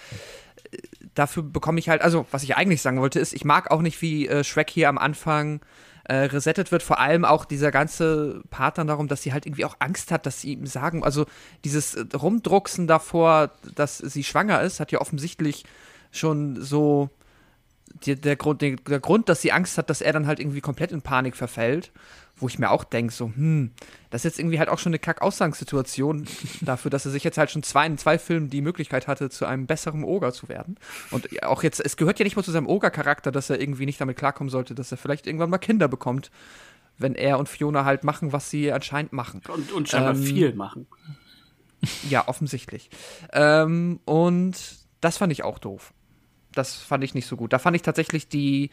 äh, 0.70 0.78
dafür 1.14 1.42
bekomme 1.42 1.78
ich 1.78 1.88
halt, 1.88 2.00
also 2.00 2.26
was 2.30 2.42
ich 2.42 2.56
eigentlich 2.56 2.80
sagen 2.80 3.00
wollte, 3.00 3.20
ist, 3.20 3.34
ich 3.34 3.44
mag 3.44 3.70
auch 3.70 3.82
nicht, 3.82 4.00
wie 4.00 4.28
äh, 4.28 4.44
Shrek 4.44 4.70
hier 4.70 4.88
am 4.88 4.96
Anfang 4.96 5.60
äh, 6.04 6.14
resettet 6.14 6.70
wird, 6.70 6.82
vor 6.82 7.00
allem 7.00 7.24
auch 7.24 7.44
dieser 7.44 7.70
ganze 7.70 8.42
Part 8.50 8.78
dann 8.78 8.86
darum, 8.86 9.08
dass 9.08 9.22
sie 9.22 9.32
halt 9.32 9.44
irgendwie 9.44 9.64
auch 9.64 9.76
Angst 9.80 10.10
hat, 10.10 10.24
dass 10.26 10.40
sie 10.40 10.52
ihm 10.52 10.66
sagen, 10.66 11.02
also 11.02 11.26
dieses 11.64 11.94
äh, 11.94 12.04
Rumdrucksen 12.14 12.86
davor, 12.86 13.50
dass 13.74 13.98
sie 13.98 14.24
schwanger 14.24 14.62
ist, 14.62 14.80
hat 14.80 14.92
ja 14.92 15.00
offensichtlich 15.00 15.64
schon 16.12 16.62
so 16.62 17.10
die, 18.06 18.14
der, 18.14 18.36
Grund, 18.36 18.62
der, 18.62 18.76
der 18.76 19.00
Grund, 19.00 19.28
dass 19.28 19.42
sie 19.42 19.52
Angst 19.52 19.78
hat, 19.78 19.90
dass 19.90 20.00
er 20.00 20.12
dann 20.12 20.26
halt 20.26 20.40
irgendwie 20.40 20.60
komplett 20.60 20.92
in 20.92 21.02
Panik 21.02 21.36
verfällt, 21.36 21.90
wo 22.36 22.48
ich 22.48 22.58
mir 22.58 22.70
auch 22.70 22.84
denke, 22.84 23.12
so, 23.12 23.26
hm, 23.26 23.70
das 24.10 24.20
ist 24.20 24.24
jetzt 24.24 24.38
irgendwie 24.40 24.58
halt 24.58 24.68
auch 24.68 24.78
schon 24.78 24.90
eine 24.90 24.98
Kack-Ausgangssituation 24.98 26.26
dafür, 26.60 26.90
dass 26.90 27.04
er 27.04 27.12
sich 27.12 27.24
jetzt 27.24 27.38
halt 27.38 27.50
schon 27.50 27.62
zwei, 27.62 27.86
in 27.86 27.96
zwei 27.96 28.18
Filmen 28.18 28.50
die 28.50 28.60
Möglichkeit 28.60 29.06
hatte, 29.06 29.30
zu 29.30 29.46
einem 29.46 29.66
besseren 29.66 30.04
Oger 30.04 30.32
zu 30.32 30.48
werden. 30.48 30.76
Und 31.10 31.42
auch 31.44 31.62
jetzt, 31.62 31.80
es 31.80 31.96
gehört 31.96 32.18
ja 32.18 32.24
nicht 32.24 32.36
mal 32.36 32.42
zu 32.42 32.50
seinem 32.50 32.66
Oger-Charakter, 32.66 33.30
dass 33.30 33.50
er 33.50 33.60
irgendwie 33.60 33.86
nicht 33.86 34.00
damit 34.00 34.16
klarkommen 34.16 34.50
sollte, 34.50 34.74
dass 34.74 34.90
er 34.90 34.98
vielleicht 34.98 35.26
irgendwann 35.26 35.50
mal 35.50 35.58
Kinder 35.58 35.86
bekommt, 35.88 36.30
wenn 36.98 37.14
er 37.14 37.38
und 37.38 37.48
Fiona 37.48 37.84
halt 37.84 38.04
machen, 38.04 38.32
was 38.32 38.50
sie 38.50 38.72
anscheinend 38.72 39.12
machen. 39.12 39.40
Und, 39.48 39.72
und 39.72 39.88
scheinbar 39.88 40.14
Ähm, 40.14 40.22
viel 40.22 40.54
machen. 40.54 40.86
Ja, 42.08 42.28
offensichtlich. 42.28 42.88
Ähm, 43.32 44.00
und 44.04 44.56
das 45.00 45.18
fand 45.18 45.32
ich 45.32 45.44
auch 45.44 45.58
doof. 45.58 45.92
Das 46.52 46.76
fand 46.76 47.04
ich 47.04 47.14
nicht 47.14 47.26
so 47.26 47.36
gut. 47.36 47.52
Da 47.52 47.58
fand 47.58 47.76
ich 47.76 47.82
tatsächlich 47.82 48.28
die, 48.28 48.70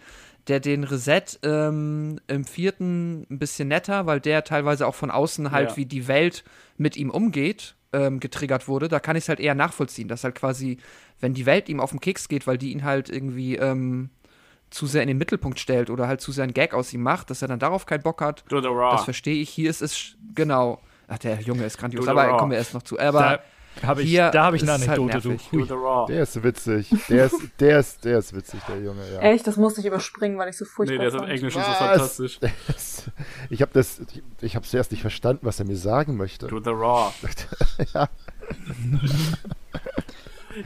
der 0.48 0.60
den 0.60 0.84
Reset 0.84 1.24
ähm, 1.44 2.20
im 2.28 2.46
vierten 2.46 3.28
ein 3.30 3.40
bisschen 3.40 3.68
netter, 3.68 4.06
weil 4.06 4.20
der 4.20 4.44
teilweise 4.44 4.88
auch 4.88 4.96
von 4.96 5.12
außen 5.12 5.52
halt, 5.52 5.72
Ja. 5.72 5.78
wie 5.78 5.86
die 5.86 6.08
Welt 6.08 6.44
mit 6.78 6.98
ihm 6.98 7.10
umgeht, 7.12 7.76
ähm, 7.94 8.20
getriggert 8.20 8.68
wurde. 8.68 8.88
Da 8.88 9.00
kann 9.00 9.16
ich 9.16 9.26
es 9.26 9.30
halt 9.30 9.40
eher 9.40 9.54
nachvollziehen, 9.56 10.08
dass 10.08 10.24
halt 10.24 10.36
quasi, 10.36 10.78
wenn 11.20 11.34
die 11.34 11.46
Welt 11.46 11.70
ihm 11.70 11.80
auf 11.80 11.92
den 11.92 12.00
Keks 12.00 12.28
geht, 12.28 12.48
weil 12.48 12.58
die 12.58 12.72
ihn 12.72 12.84
halt 12.84 13.10
irgendwie 13.10 13.56
ähm, 13.58 14.10
zu 14.72 14.88
sehr 14.88 15.02
in 15.02 15.10
den 15.10 15.18
Mittelpunkt 15.18 15.60
stellt 15.60 15.90
oder 15.90 16.08
halt 16.08 16.22
zu 16.22 16.32
sehr 16.32 16.46
einen 16.46 16.54
Gag 16.54 16.74
aus 16.74 16.94
ihm 16.94 17.04
macht, 17.04 17.30
dass 17.30 17.42
er 17.42 17.48
dann 17.50 17.60
darauf 17.60 17.86
keinen 17.86 18.04
Bock 18.04 18.22
hat. 18.22 18.44
Das 18.94 19.04
verstehe 19.04 19.42
ich. 19.42 19.50
Hier 19.50 19.70
ist 19.70 19.82
es 19.82 20.16
genau. 20.34 20.80
Ach, 21.08 21.18
der 21.20 21.42
Junge 21.42 21.66
ist 21.66 21.78
grandios, 21.78 22.08
aber 22.08 22.22
kommen 22.38 22.52
wir 22.52 22.58
erst 22.58 22.74
noch 22.74 22.84
zu. 22.84 22.98
Aber 22.98 23.20
Da 23.20 23.40
habe 23.84 24.04
ich, 24.04 24.10
hier 24.10 24.30
da 24.32 24.46
hab 24.46 24.54
ich 24.54 24.62
eine 24.64 24.72
halt 24.74 24.84
Anekdote. 24.88 25.28
nervig. 25.30 25.50
du. 25.52 25.60
Do 25.60 25.66
the 25.66 25.74
raw. 25.74 26.06
Der 26.08 26.24
ist 26.24 26.44
witzig. 26.44 26.90
Der 27.10 27.26
ist, 27.26 27.36
der 27.60 27.80
ist, 27.80 28.06
der 28.06 28.18
ist 28.20 28.36
witzig, 28.36 28.60
der 28.68 28.80
Junge, 28.82 29.02
ja. 29.14 29.20
Echt, 29.22 29.48
das 29.48 29.58
musste 29.58 29.80
ich 29.82 29.88
überspringen, 29.88 30.38
weil 30.38 30.50
ich 30.50 30.58
so 30.58 30.66
Nee, 30.66 30.70
furchtbar 30.72 30.98
der 31.00 31.08
ist 31.08 31.14
im 31.14 31.20
fand. 31.22 31.32
Englischen 31.32 31.62
so 31.62 31.72
fantastisch. 31.72 32.40
Das- 32.40 33.12
Ich 33.50 33.62
habe 33.62 33.72
das, 33.74 34.00
ich, 34.00 34.22
ich 34.42 34.56
habe 34.56 34.66
zuerst 34.68 34.92
nicht 34.92 35.02
verstanden, 35.02 35.46
was 35.46 35.60
er 35.60 35.66
mir 35.66 35.78
sagen 35.78 36.18
möchte. 36.18 36.48
Do 36.48 36.60
the 36.60 36.70
raw. 36.72 37.12
ja. 37.94 38.10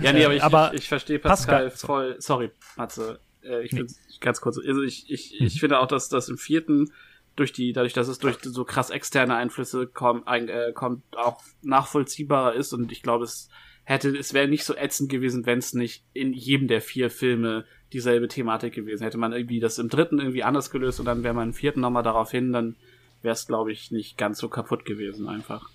Ja, 0.01 0.13
nee, 0.13 0.25
aber 0.25 0.33
ich, 0.33 0.43
Aber 0.43 0.73
ich, 0.73 0.81
ich 0.81 0.87
verstehe 0.87 1.19
Pascal, 1.19 1.69
Pascal- 1.69 1.77
voll. 1.87 2.15
Sorry, 2.19 2.51
Matze. 2.75 3.19
Äh, 3.43 3.61
ich 3.63 3.69
finde 3.71 3.93
ganz 4.19 4.41
kurz. 4.41 4.57
Also 4.57 4.81
ich, 4.81 5.09
ich, 5.11 5.39
ich 5.39 5.59
finde 5.59 5.79
auch, 5.79 5.87
dass 5.87 6.09
das 6.09 6.29
im 6.29 6.37
vierten 6.37 6.91
durch 7.35 7.51
die, 7.51 7.73
dadurch, 7.73 7.93
dass 7.93 8.07
es 8.07 8.19
durch 8.19 8.37
so 8.41 8.63
krass 8.63 8.89
externe 8.89 9.35
Einflüsse 9.35 9.87
kommt, 9.87 10.27
ein, 10.27 10.47
äh, 10.47 10.71
kommt 10.73 11.03
auch 11.17 11.41
nachvollziehbarer 11.61 12.53
ist 12.53 12.73
und 12.73 12.91
ich 12.91 13.01
glaube, 13.01 13.25
es 13.25 13.49
hätte, 13.83 14.09
es 14.17 14.33
wäre 14.33 14.47
nicht 14.47 14.63
so 14.63 14.75
ätzend 14.75 15.09
gewesen, 15.09 15.45
wenn 15.45 15.59
es 15.59 15.73
nicht 15.73 16.03
in 16.13 16.33
jedem 16.33 16.67
der 16.67 16.81
vier 16.81 17.09
Filme 17.09 17.65
dieselbe 17.93 18.27
Thematik 18.27 18.73
gewesen. 18.73 19.03
Hätte 19.03 19.17
man 19.17 19.31
irgendwie 19.31 19.59
das 19.59 19.77
im 19.77 19.89
dritten 19.89 20.19
irgendwie 20.19 20.43
anders 20.43 20.71
gelöst 20.71 20.99
und 20.99 21.05
dann 21.05 21.23
wäre 21.23 21.33
man 21.33 21.49
im 21.49 21.53
vierten 21.53 21.81
nochmal 21.81 22.03
darauf 22.03 22.31
hin, 22.31 22.51
dann 22.51 22.75
wäre 23.21 23.33
es, 23.33 23.47
glaube 23.47 23.71
ich, 23.71 23.91
nicht 23.91 24.17
ganz 24.17 24.39
so 24.39 24.49
kaputt 24.49 24.85
gewesen 24.85 25.27
einfach. 25.29 25.69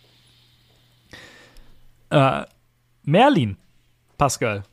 Äh, 2.10 2.44
Merlin, 3.04 3.56
Pascal. 4.18 4.64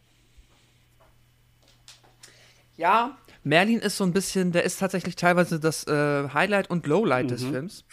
Ja, 2.75 3.17
Merlin 3.47 3.79
ist 3.79 3.97
so 3.97 4.03
ein 4.03 4.13
bisschen, 4.13 4.51
der 4.51 4.63
ist 4.63 4.79
tatsächlich 4.79 5.15
teilweise 5.15 5.59
das 5.59 5.85
äh, 5.87 6.29
Highlight 6.33 6.69
und 6.69 6.85
Lowlight 6.87 7.31
des 7.31 7.43
Films, 7.43 7.85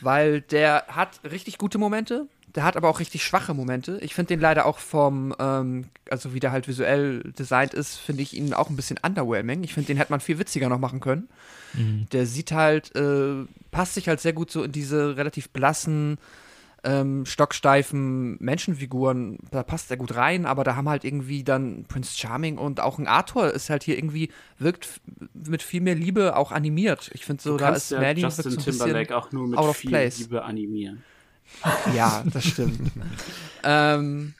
weil 0.00 0.40
der 0.40 0.84
hat 0.88 1.20
richtig 1.30 1.58
gute 1.58 1.78
Momente, 1.78 2.26
der 2.54 2.64
hat 2.64 2.76
aber 2.76 2.88
auch 2.88 3.00
richtig 3.00 3.24
schwache 3.24 3.54
Momente. 3.54 3.98
Ich 4.02 4.14
finde 4.14 4.28
den 4.28 4.40
leider 4.40 4.66
auch 4.66 4.78
vom, 4.78 5.34
ähm, 5.38 5.86
also 6.10 6.34
wie 6.34 6.40
der 6.40 6.52
halt 6.52 6.68
visuell 6.68 7.22
designt 7.38 7.74
ist, 7.74 7.96
finde 7.96 8.22
ich 8.22 8.36
ihn 8.36 8.54
auch 8.54 8.70
ein 8.70 8.76
bisschen 8.76 8.98
underwhelming. 9.02 9.62
Ich 9.62 9.74
finde, 9.74 9.88
den 9.88 9.96
hätte 9.96 10.12
man 10.12 10.20
viel 10.20 10.38
witziger 10.38 10.68
noch 10.68 10.78
machen 10.78 11.00
können. 11.00 11.28
Der 12.12 12.26
sieht 12.26 12.50
halt, 12.50 12.94
äh, 12.96 13.44
passt 13.70 13.94
sich 13.94 14.08
halt 14.08 14.20
sehr 14.20 14.32
gut 14.32 14.50
so 14.50 14.64
in 14.64 14.72
diese 14.72 15.16
relativ 15.16 15.50
blassen, 15.50 16.18
ähm, 16.84 17.26
stocksteifen 17.26 18.36
Menschenfiguren, 18.40 19.38
da 19.50 19.62
passt 19.62 19.90
er 19.90 19.96
gut 19.96 20.14
rein, 20.14 20.46
aber 20.46 20.64
da 20.64 20.76
haben 20.76 20.88
halt 20.88 21.04
irgendwie 21.04 21.44
dann 21.44 21.84
Prince 21.86 22.16
Charming 22.16 22.58
und 22.58 22.80
auch 22.80 22.98
ein 22.98 23.06
Arthur 23.06 23.52
ist 23.52 23.70
halt 23.70 23.82
hier 23.82 23.96
irgendwie, 23.96 24.30
wirkt 24.58 25.00
mit 25.34 25.62
viel 25.62 25.80
mehr 25.80 25.94
Liebe 25.94 26.36
auch 26.36 26.52
animiert. 26.52 27.10
Ich 27.14 27.24
finde 27.24 27.42
so, 27.42 27.56
da 27.56 27.70
ist 27.70 27.90
ja 27.90 28.00
Merlin 28.00 28.24
Justin 28.24 28.52
so 28.52 28.60
Timberlake 28.60 29.16
auch 29.16 29.32
nur 29.32 29.48
mit 29.48 29.58
out 29.58 29.68
of 29.68 29.76
viel 29.76 29.90
place. 29.90 30.18
Liebe 30.18 30.42
animieren. 30.44 31.02
ja, 31.94 32.22
das 32.32 32.44
stimmt. 32.44 32.92
ähm, 33.64 34.34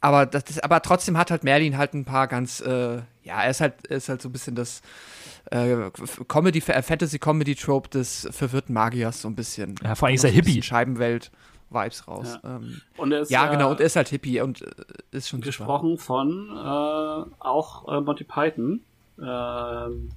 aber, 0.00 0.26
das 0.26 0.44
ist, 0.50 0.62
aber 0.64 0.80
trotzdem 0.82 1.16
hat 1.18 1.30
halt 1.30 1.44
Merlin 1.44 1.76
halt 1.78 1.94
ein 1.94 2.04
paar 2.04 2.26
ganz, 2.28 2.60
äh, 2.60 2.96
ja, 3.24 3.42
er 3.42 3.50
ist 3.50 3.60
halt, 3.60 3.74
er 3.88 3.96
ist 3.98 4.08
halt 4.08 4.22
so 4.22 4.28
ein 4.28 4.32
bisschen 4.32 4.54
das 4.54 4.80
äh, 5.50 5.90
Comedy, 6.28 6.58
äh, 6.66 6.82
Fantasy-Comedy-Trope 6.82 7.88
des 7.90 8.28
verwirrten 8.30 8.74
Magiers, 8.74 9.22
so 9.22 9.28
ein 9.28 9.34
bisschen. 9.34 9.74
Ja, 9.82 9.94
vor 9.94 10.08
allem 10.08 10.14
ist 10.16 10.24
er 10.24 10.30
Hippie. 10.30 10.62
Scheibenwelt-Vibes 10.62 12.06
raus. 12.08 12.38
Ja. 12.42 12.56
Ähm, 12.56 12.80
Und 12.96 13.12
er 13.12 13.20
ist 13.20 13.30
ja, 13.30 13.46
äh, 13.48 13.50
genau, 13.50 13.70
und 13.70 13.80
er 13.80 13.86
ist 13.86 13.96
halt 13.96 14.08
Hippie 14.08 14.40
und 14.40 14.62
äh, 14.62 14.66
ist 15.12 15.28
schon 15.28 15.40
super. 15.40 15.46
gesprochen 15.48 15.98
von 15.98 16.48
äh, 16.50 17.34
auch 17.40 17.88
äh, 17.88 18.00
Monty 18.00 18.24
Python. 18.24 18.80
Ähm, 19.20 20.10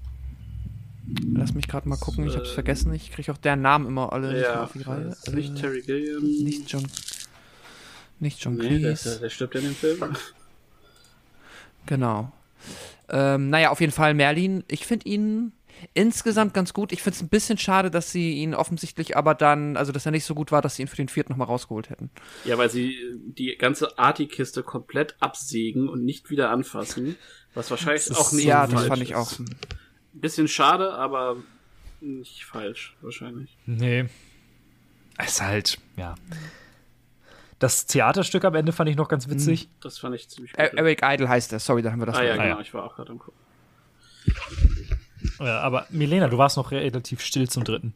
Lass 1.34 1.54
mich 1.54 1.68
gerade 1.68 1.90
mal 1.90 1.98
gucken, 1.98 2.28
ich 2.28 2.36
hab's 2.38 2.52
Äh, 2.52 2.54
vergessen. 2.54 2.94
Ich 2.94 3.12
kriege 3.12 3.32
auch 3.32 3.38
deren 3.38 3.62
Namen 3.62 3.88
immer 3.88 4.14
alle 4.14 4.32
nicht 4.34 4.44
ja, 4.44 4.64
auf 4.64 4.72
die 4.74 4.82
Reihe. 4.84 5.06
das 5.06 5.28
nicht 5.34 5.58
Äh, 5.58 5.60
Terry 5.60 5.82
Gilliam. 5.82 6.22
nicht 6.24 6.72
John. 6.72 6.86
Nicht 8.22 8.42
John 8.42 8.56
nee, 8.56 8.80
der, 8.80 8.92
ist, 8.92 9.02
Cleese. 9.02 9.16
ja- 9.16 9.22
der 9.22 9.30
stirbt 9.30 9.56
ja 9.56 9.60
in 9.60 9.66
dem 9.68 9.76
Film. 9.76 10.16
Genau. 11.86 12.32
Ähm, 13.10 13.50
naja, 13.50 13.72
auf 13.72 13.82
jeden 13.82 13.92
Fall 13.92 14.14
Merlin. 14.14 14.64
Ich 14.68 14.86
finde 14.86 15.08
ihn 15.10 15.52
insgesamt 15.96 16.54
ganz 16.54 16.74
gut. 16.74 16.92
Ich 16.92 17.02
finde 17.02 17.16
es 17.16 17.22
ein 17.24 17.30
bisschen 17.30 17.58
schade, 17.58 17.90
dass 17.90 18.12
sie 18.12 18.34
ihn 18.34 18.54
offensichtlich 18.54 19.18
aber 19.18 19.34
dann, 19.34 19.76
also 19.76 19.92
dass 19.92 20.06
er 20.06 20.12
nicht 20.12 20.26
so 20.26 20.36
gut 20.36 20.52
war, 20.52 20.62
dass 20.62 20.76
sie 20.76 20.84
ihn 20.84 20.88
für 20.88 20.96
den 20.96 21.10
vierten 21.10 21.34
nochmal 21.34 21.48
rausgeholt 21.48 21.90
hätten. 21.90 22.12
Ja, 22.46 22.58
weil 22.60 22.70
sie 22.70 22.96
die 23.26 23.56
ganze 23.58 23.98
Arti-Kiste 23.98 24.62
komplett 24.64 25.16
absägen 25.20 25.90
und 25.90 26.06
nicht 26.06 26.30
wieder 26.30 26.52
anfassen. 26.52 27.16
Was 27.56 27.72
wahrscheinlich 27.72 28.06
Das 28.06 28.18
ist 28.18 28.24
auch 28.24 28.32
nicht 28.32 28.46
ja, 28.46 28.68
das 28.68 28.86
fand 28.86 29.02
ich 29.02 29.12
ist. 29.12 29.18
auch. 29.18 29.32
Bisschen 30.14 30.48
schade, 30.48 30.94
aber 30.94 31.38
nicht 32.00 32.46
falsch, 32.46 32.96
wahrscheinlich. 33.02 33.58
Nee. 33.66 34.06
Es 35.18 35.34
ist 35.34 35.42
halt, 35.42 35.78
ja. 35.98 36.16
Das 37.62 37.86
Theaterstück 37.86 38.44
am 38.44 38.56
Ende 38.56 38.72
fand 38.72 38.90
ich 38.90 38.96
noch 38.96 39.08
ganz 39.08 39.30
witzig. 39.30 39.70
Das 39.82 40.00
fand 40.00 40.16
ich 40.16 40.28
ziemlich 40.30 40.52
gut. 40.52 40.60
Er- 40.60 40.74
Eric 40.78 41.02
Idle 41.04 41.30
heißt 41.30 41.54
er. 41.54 41.60
Sorry, 41.60 41.84
da 41.84 41.92
haben 41.92 42.00
wir 42.00 42.08
das. 42.08 42.18
ah 42.18 42.24
ja. 42.24 42.34
Ah, 42.34 42.38
genau, 42.38 42.56
ja. 42.56 42.60
ich 42.62 42.74
war 42.74 42.84
auch 42.84 42.96
gerade 42.96 43.12
am 43.12 43.20
gucken. 43.20 43.40
Ja, 45.40 45.60
aber 45.60 45.86
Milena, 45.90 46.28
du 46.28 46.38
warst 46.38 46.58
noch 46.58 46.72
relativ 46.72 47.22
still 47.22 47.48
zum 47.50 47.64
dritten. 47.64 47.94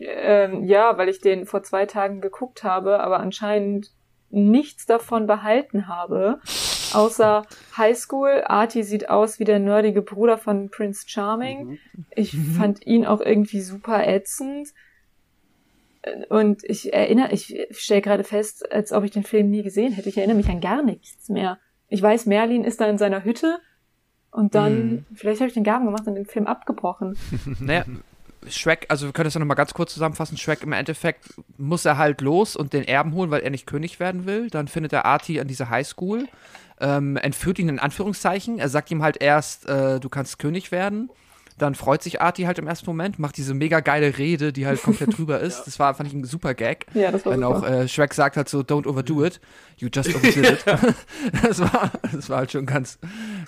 Ähm, 0.00 0.64
ja, 0.64 0.98
weil 0.98 1.08
ich 1.08 1.20
den 1.20 1.46
vor 1.46 1.62
zwei 1.62 1.86
Tagen 1.86 2.20
geguckt 2.20 2.64
habe, 2.64 3.00
aber 3.00 3.20
anscheinend 3.20 3.92
nichts 4.30 4.86
davon 4.86 5.26
behalten 5.28 5.86
habe. 5.86 6.40
Außer 6.92 7.46
Highschool. 7.76 8.42
Artie 8.46 8.82
sieht 8.82 9.08
aus 9.08 9.38
wie 9.38 9.44
der 9.44 9.60
nerdige 9.60 10.02
Bruder 10.02 10.38
von 10.38 10.70
Prince 10.70 11.04
Charming. 11.08 11.64
Mhm. 11.66 11.78
Ich 12.16 12.36
fand 12.58 12.84
ihn 12.86 13.06
auch 13.06 13.20
irgendwie 13.20 13.60
super 13.60 14.06
ätzend. 14.06 14.68
Und 16.28 16.62
ich 16.64 16.92
erinnere, 16.92 17.32
ich 17.32 17.56
stelle 17.70 18.02
gerade 18.02 18.24
fest, 18.24 18.70
als 18.72 18.92
ob 18.92 19.04
ich 19.04 19.10
den 19.10 19.22
Film 19.24 19.50
nie 19.50 19.62
gesehen 19.62 19.92
hätte. 19.92 20.08
Ich 20.08 20.18
erinnere 20.18 20.36
mich 20.36 20.48
an 20.48 20.60
gar 20.60 20.82
nichts 20.82 21.28
mehr. 21.28 21.58
Ich 21.88 22.02
weiß, 22.02 22.26
Merlin 22.26 22.64
ist 22.64 22.80
da 22.80 22.86
in 22.86 22.98
seiner 22.98 23.24
Hütte 23.24 23.58
und 24.30 24.54
dann, 24.54 24.90
Mhm. 24.90 25.06
vielleicht 25.14 25.40
habe 25.40 25.48
ich 25.48 25.54
den 25.54 25.64
Gaben 25.64 25.86
gemacht 25.86 26.06
und 26.06 26.14
den 26.16 26.26
Film 26.26 26.46
abgebrochen. 26.46 27.16
Naja, 27.60 27.84
Shrek, 28.48 28.84
also 28.90 29.06
wir 29.06 29.12
können 29.14 29.24
das 29.24 29.34
ja 29.34 29.40
nochmal 29.40 29.56
ganz 29.56 29.72
kurz 29.72 29.94
zusammenfassen. 29.94 30.36
Shrek 30.36 30.62
im 30.62 30.72
Endeffekt 30.72 31.24
muss 31.56 31.84
er 31.86 31.96
halt 31.96 32.20
los 32.20 32.56
und 32.56 32.74
den 32.74 32.84
Erben 32.84 33.14
holen, 33.14 33.30
weil 33.30 33.40
er 33.42 33.50
nicht 33.50 33.66
König 33.66 34.00
werden 34.00 34.26
will. 34.26 34.50
Dann 34.50 34.68
findet 34.68 34.92
er 34.92 35.06
Artie 35.06 35.40
an 35.40 35.46
dieser 35.48 35.70
Highschool, 35.70 36.26
ähm, 36.80 37.16
entführt 37.16 37.58
ihn 37.58 37.70
in 37.70 37.78
Anführungszeichen. 37.78 38.58
Er 38.58 38.68
sagt 38.68 38.90
ihm 38.90 39.02
halt 39.02 39.22
erst, 39.22 39.66
äh, 39.68 39.98
du 40.00 40.10
kannst 40.10 40.38
König 40.38 40.72
werden. 40.72 41.08
Dann 41.56 41.74
freut 41.74 42.02
sich 42.02 42.20
Artie 42.20 42.46
halt 42.46 42.58
im 42.58 42.66
ersten 42.66 42.86
Moment, 42.86 43.18
macht 43.18 43.36
diese 43.36 43.54
mega 43.54 43.80
geile 43.80 44.18
Rede, 44.18 44.52
die 44.52 44.66
halt 44.66 44.82
komplett 44.82 45.16
drüber 45.18 45.40
ist. 45.40 45.64
Das 45.64 45.78
war, 45.78 45.94
fand 45.94 46.08
ich 46.08 46.14
ein 46.14 46.24
super 46.24 46.54
Gag. 46.54 46.86
Ja, 46.94 47.12
das 47.12 47.24
war 47.24 47.32
Wenn 47.32 47.42
super. 47.42 47.56
auch 47.56 47.62
äh, 47.64 47.88
Shrek 47.88 48.12
sagt 48.14 48.36
halt 48.36 48.48
so, 48.48 48.60
don't 48.60 48.86
overdo 48.86 49.24
it, 49.24 49.40
you 49.76 49.88
just 49.92 50.14
overdid 50.14 50.36
it. 50.44 50.64
das, 51.42 51.60
war, 51.60 51.92
das 52.12 52.28
war 52.28 52.38
halt 52.38 52.52
schon 52.52 52.66
ganz, 52.66 52.98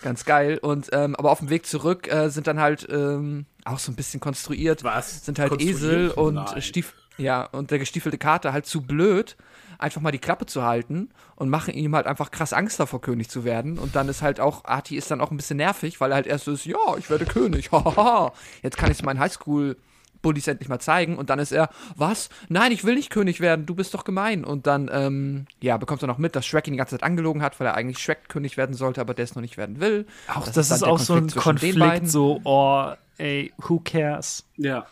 ganz 0.03 0.25
geil. 0.25 0.59
Und 0.59 0.89
ähm, 0.93 1.17
aber 1.17 1.31
auf 1.31 1.41
dem 1.41 1.51
Weg 1.51 1.67
zurück 1.67 2.13
äh, 2.13 2.29
sind 2.29 2.47
dann 2.47 2.61
halt 2.61 2.87
ähm, 2.91 3.47
auch 3.65 3.79
so 3.81 3.91
ein 3.91 3.97
bisschen 3.97 4.21
konstruiert, 4.21 4.85
Was? 4.85 5.25
sind 5.25 5.39
halt 5.39 5.51
Konstruiert? 5.51 5.77
Esel 5.79 6.11
und 6.11 6.35
Nein. 6.35 6.63
Stief 6.63 6.95
ja, 7.19 7.45
und 7.45 7.71
der 7.71 7.79
gestiefelte 7.79 8.19
Kater 8.19 8.53
halt 8.53 8.67
zu 8.67 8.83
blöd, 8.83 9.37
einfach 9.79 10.01
mal 10.01 10.11
die 10.11 10.19
Klappe 10.19 10.47
zu 10.47 10.63
halten 10.63 11.11
und 11.35 11.49
machen 11.49 11.75
ihm 11.75 11.95
halt 11.95 12.07
einfach 12.07 12.31
krass 12.31 12.53
Angst 12.53 12.81
davor, 12.81 13.01
König 13.01 13.29
zu 13.29 13.45
werden. 13.45 13.79
Und 13.79 13.97
dann 13.97 14.09
ist 14.09 14.23
halt 14.23 14.41
auch, 14.41 14.65
Artie 14.65 14.97
ist 14.97 15.11
dann 15.11 15.21
auch 15.21 15.31
ein 15.31 15.37
bisschen 15.37 15.59
nervig, 15.59 16.01
weil 16.01 16.13
er 16.13 16.17
halt 16.17 16.27
erst 16.27 16.45
so 16.45 16.53
ist, 16.53 16.65
ja, 16.65 16.97
ich 16.99 17.11
werde 17.11 17.25
König, 17.25 17.71
hahaha, 17.73 18.33
jetzt 18.63 18.77
kann 18.77 18.91
ich 18.91 18.99
es 18.99 19.05
meinen 19.05 19.21
Highschool 19.21 19.77
Bullies 20.23 20.49
endlich 20.49 20.69
mal 20.69 20.81
zeigen 20.81 21.19
und 21.19 21.31
dann 21.31 21.39
ist 21.39 21.53
er, 21.53 21.71
was? 21.95 22.31
Nein, 22.49 22.73
ich 22.73 22.83
will 22.83 22.97
nicht 22.97 23.11
König 23.11 23.41
werden, 23.41 23.65
du 23.65 23.77
bist 23.77 23.95
doch 23.95 24.03
gemein. 24.03 24.45
Und 24.45 24.67
dann, 24.67 24.91
ähm, 24.93 25.47
ja, 25.63 25.77
bekommt 25.77 26.03
er 26.03 26.09
noch 26.09 26.19
mit, 26.19 26.35
dass 26.35 26.45
Shrek 26.45 26.67
ihn 26.67 26.73
die 26.73 26.79
ganze 26.79 26.97
Zeit 26.97 27.05
angelogen 27.05 27.43
hat, 27.43 27.61
weil 27.61 27.69
er 27.69 27.75
eigentlich 27.75 27.99
Shrek 27.99 28.29
König 28.29 28.57
werden 28.57 28.75
sollte, 28.75 29.01
aber 29.01 29.15
der 29.15 29.25
es 29.25 29.37
noch 29.37 29.43
nicht 29.43 29.57
werden 29.57 29.81
will. 29.81 30.07
Auch 30.27 30.45
das, 30.45 30.55
dann 30.55 30.77
ist 30.77 30.83
der 30.83 30.89
auch 30.89 30.99
so 30.99 31.15
ein. 31.15 31.29
Konflikt, 31.29 32.09
so, 32.09 32.41
oh, 32.43 32.93
ey, 33.19 33.53
who 33.59 33.81
cares? 33.85 34.45
Ja. 34.57 34.87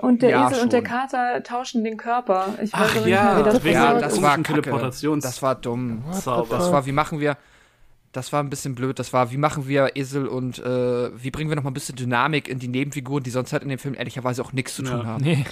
Und 0.00 0.22
der 0.22 0.30
Ja, 0.30 0.50
Esel 0.50 0.62
und 0.62 0.72
der 0.72 0.78
schon. 0.78 0.86
Kater 0.86 1.42
tauschen 1.42 1.84
den 1.84 1.96
Körper. 1.96 2.54
Ich 2.62 2.72
weiß 2.72 2.80
Ach 2.90 2.94
nicht 2.94 3.06
ja, 3.06 3.34
mehr, 3.34 3.38
wie 3.40 3.50
das 3.50 3.64
Ja, 3.64 3.98
das 4.00 4.22
war. 4.22 4.36
Teleportations- 4.36 5.22
Das 5.22 5.42
war 5.42 5.54
dumm. 5.54 6.02
Das 6.10 6.26
war, 6.26 6.86
wie 6.86 6.92
machen 6.92 7.20
wir, 7.20 7.36
das 8.12 8.32
war 8.32 8.42
ein 8.42 8.50
bisschen 8.50 8.74
blöd, 8.74 8.98
das 8.98 9.12
war, 9.12 9.30
wie 9.30 9.36
machen 9.36 9.68
wir 9.68 9.96
Esel 9.96 10.26
und 10.26 10.58
äh, 10.58 11.10
wie 11.22 11.30
bringen 11.30 11.50
wir 11.50 11.56
noch 11.56 11.62
mal 11.62 11.70
ein 11.70 11.74
bisschen 11.74 11.96
Dynamik 11.96 12.48
in 12.48 12.58
die 12.58 12.68
Nebenfiguren, 12.68 13.22
die 13.22 13.30
sonst 13.30 13.52
halt 13.52 13.62
in 13.62 13.68
dem 13.68 13.78
Film 13.78 13.94
ehrlicherweise 13.94 14.42
auch 14.42 14.52
nichts 14.52 14.74
zu 14.74 14.82
tun 14.82 14.98
Ja. 15.00 15.06
haben. 15.06 15.22
Nee. 15.22 15.44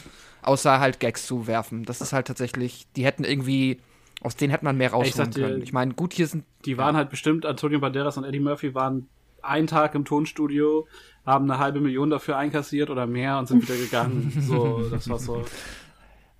Außer 0.42 0.80
halt 0.80 0.98
Gags 0.98 1.26
zu 1.26 1.46
werfen. 1.46 1.84
Das 1.84 2.00
ist 2.00 2.12
halt 2.12 2.26
tatsächlich, 2.26 2.86
die 2.96 3.04
hätten 3.04 3.24
irgendwie, 3.24 3.80
aus 4.22 4.34
denen 4.36 4.50
hätte 4.50 4.64
man 4.64 4.76
mehr 4.76 4.90
rausholen 4.92 5.32
können. 5.32 5.62
Ich 5.62 5.72
meine, 5.72 5.94
gut, 5.94 6.12
hier 6.14 6.26
sind, 6.26 6.44
Die 6.64 6.78
waren 6.78 6.96
halt 6.96 7.10
bestimmt, 7.10 7.44
Antonio 7.44 7.80
Banderas 7.80 8.16
und 8.16 8.24
Eddie 8.24 8.40
Murphy 8.40 8.74
waren 8.74 9.08
einen 9.42 9.66
Tag 9.68 9.94
im 9.94 10.04
Tonstudio, 10.04 10.86
haben 11.28 11.50
eine 11.50 11.60
halbe 11.60 11.80
Million 11.80 12.10
dafür 12.10 12.36
einkassiert 12.36 12.90
oder 12.90 13.06
mehr 13.06 13.38
und 13.38 13.46
sind 13.46 13.62
wieder 13.62 13.76
gegangen. 13.76 14.32
So, 14.40 14.88
das 14.90 15.08
war 15.08 15.18
so. 15.18 15.44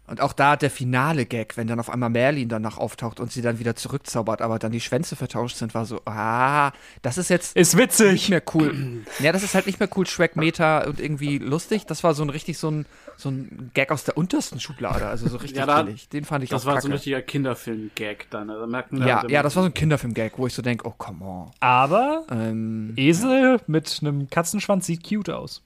und 0.09 0.21
auch 0.21 0.33
da 0.33 0.57
der 0.57 0.71
finale 0.71 1.27
Gag, 1.27 1.57
wenn 1.57 1.67
dann 1.67 1.79
auf 1.81 1.91
einmal 1.91 2.11
Merlin 2.11 2.49
danach 2.49 2.79
auftaucht 2.79 3.21
und 3.21 3.31
sie 3.33 3.43
dann 3.43 3.59
wieder 3.59 3.77
zurückzaubert, 3.77 4.43
aber 4.43 4.59
dann 4.59 4.73
die 4.73 4.81
Schwänze 4.81 5.17
vertauscht 5.17 5.57
sind, 5.57 5.75
war 5.75 5.85
so, 5.85 6.01
ah, 6.07 6.73
das 7.03 7.19
ist 7.19 7.31
jetzt 7.31 7.57
Ist 7.57 7.75
nicht 7.75 7.83
witzig. 7.85 8.29
mehr 8.31 8.43
cool. 8.55 9.05
ja, 9.21 9.33
das 9.33 9.43
ist 9.43 9.55
halt 9.55 9.67
nicht 9.67 9.79
mehr 9.81 9.89
cool, 9.97 10.07
Shrek 10.07 10.37
Meta 10.37 10.85
und 10.87 10.99
irgendwie 11.01 11.39
lustig. 11.39 11.87
Das 11.87 12.03
war 12.05 12.15
so 12.15 12.23
ein 12.23 12.31
richtig 12.31 12.59
so 12.59 12.71
ein, 12.71 12.87
so 13.17 13.31
ein 13.31 13.71
Gag 13.75 13.91
aus 13.93 14.05
der 14.05 14.17
untersten 14.17 14.61
Schublade, 14.61 15.07
also 15.07 15.29
so 15.29 15.37
richtig 15.37 15.59
Ja, 15.59 15.67
da- 15.67 15.83
billig. 15.83 16.09
Den 16.09 16.25
fand 16.25 16.43
ich 16.45 16.51
Das 16.51 16.63
auch 16.63 16.67
war 16.67 16.75
kacke. 16.75 16.83
so 16.83 16.89
ein 16.89 16.93
richtiger 16.93 17.23
Kinderfilm-Gag 17.23 18.29
dann. 18.31 18.51
Also 18.51 18.67
merkt 18.67 18.93
man 18.93 19.07
ja, 19.07 19.27
ja, 19.29 19.43
das 19.43 19.57
war 19.57 19.63
so 19.63 19.69
ein 19.69 19.75
Kinderfilm-Gag, 19.75 20.39
wo 20.39 20.47
ich 20.47 20.55
so 20.55 20.63
denke, 20.63 20.87
oh, 20.87 20.95
come 20.97 21.25
on. 21.25 21.51
Aber 21.61 22.25
Ähm, 22.31 22.93
Esel 22.97 23.61
mit 23.67 23.99
einem 24.01 24.29
Katzenschwanz 24.31 24.87
sieht 24.87 25.07
cute 25.09 25.31
aus. 25.31 25.63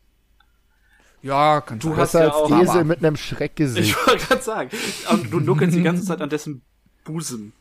Ja, 1.23 1.61
kann 1.61 1.79
Du 1.79 1.89
sein. 1.91 1.97
hast 1.99 2.15
ja 2.15 2.21
als 2.21 2.35
auch- 2.35 2.61
Esel 2.63 2.85
mit 2.85 2.99
einem 2.99 3.17
Schreckgesicht. 3.17 3.91
Ich 3.97 4.07
wollte 4.07 4.27
gerade 4.27 4.43
sagen. 4.43 4.71
Und 5.11 5.33
du 5.33 5.41
nuckelst 5.41 5.77
die 5.77 5.83
ganze 5.83 6.05
Zeit 6.05 6.21
an 6.21 6.29
dessen 6.31 6.63
Busen. 7.05 7.53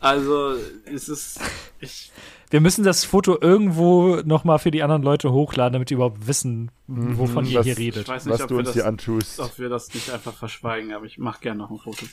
Also, 0.00 0.54
es 0.84 1.08
ist. 1.08 1.40
Ich, 1.80 2.12
Wir 2.50 2.60
müssen 2.60 2.84
das 2.84 3.04
Foto 3.04 3.36
irgendwo 3.40 4.16
noch 4.24 4.44
mal 4.44 4.58
für 4.58 4.70
die 4.70 4.82
anderen 4.82 5.02
Leute 5.02 5.32
hochladen, 5.32 5.72
damit 5.72 5.90
die 5.90 5.94
überhaupt 5.94 6.26
wissen, 6.28 6.70
wovon 6.86 7.44
ihr 7.46 7.58
was- 7.58 7.64
hier 7.64 7.72
ich 7.72 7.78
redet. 7.78 8.08
weiß 8.08 8.24
nicht, 8.26 8.34
was 8.34 8.42
ob 8.42 8.48
du 8.48 8.54
wir, 8.54 8.58
uns 8.60 8.68
das, 8.68 8.74
hier 8.74 8.86
antust. 8.86 9.40
ob 9.40 9.58
wir 9.58 9.68
das 9.68 9.92
nicht 9.94 10.10
einfach 10.10 10.34
verschweigen, 10.34 10.92
aber 10.92 11.06
ich 11.06 11.18
mach 11.18 11.40
gerne 11.40 11.58
noch 11.58 11.70
ein 11.70 11.78
Foto. 11.78 12.06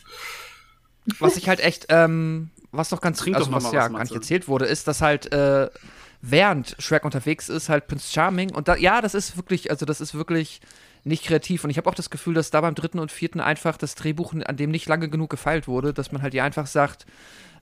Was 1.20 1.36
ich 1.36 1.50
halt 1.50 1.60
echt, 1.60 1.88
ähm, 1.90 2.50
was 2.72 2.90
noch 2.92 3.02
ganz, 3.02 3.20
Trink 3.20 3.36
also 3.36 3.50
doch 3.50 3.58
was 3.58 3.64
mal 3.64 3.74
ja 3.74 3.84
was, 3.86 3.92
gar 3.92 4.00
nicht 4.00 4.14
erzählt 4.16 4.48
wurde, 4.48 4.66
ist, 4.66 4.88
dass 4.88 5.02
halt, 5.02 5.32
äh, 5.34 5.70
während 6.26 6.78
Shrek 6.80 7.04
unterwegs 7.04 7.50
ist, 7.50 7.68
halt 7.68 7.88
Prince 7.88 8.12
Charming 8.12 8.56
und 8.56 8.70
da, 8.70 8.78
ja, 8.78 9.02
das 9.02 9.14
ist 9.14 9.36
wirklich, 9.36 9.70
also 9.70 9.86
das 9.86 10.00
ist 10.00 10.16
wirklich 10.16 10.62
nicht 11.04 11.26
kreativ 11.26 11.66
und 11.66 11.70
ich 11.70 11.76
habe 11.76 11.90
auch 11.90 11.96
das 11.96 12.10
Gefühl, 12.10 12.34
dass 12.34 12.50
da 12.50 12.62
beim 12.62 12.76
dritten 12.76 12.98
und 12.98 13.12
vierten 13.12 13.42
einfach 13.42 13.76
das 13.76 13.96
Drehbuch, 13.96 14.34
an 14.34 14.56
dem 14.56 14.72
nicht 14.72 14.88
lange 14.88 15.10
genug 15.10 15.30
gefeilt 15.30 15.68
wurde, 15.68 15.94
dass 15.94 16.14
man 16.14 16.22
halt 16.22 16.34
hier 16.34 16.46
einfach 16.46 16.66
sagt, 16.66 17.06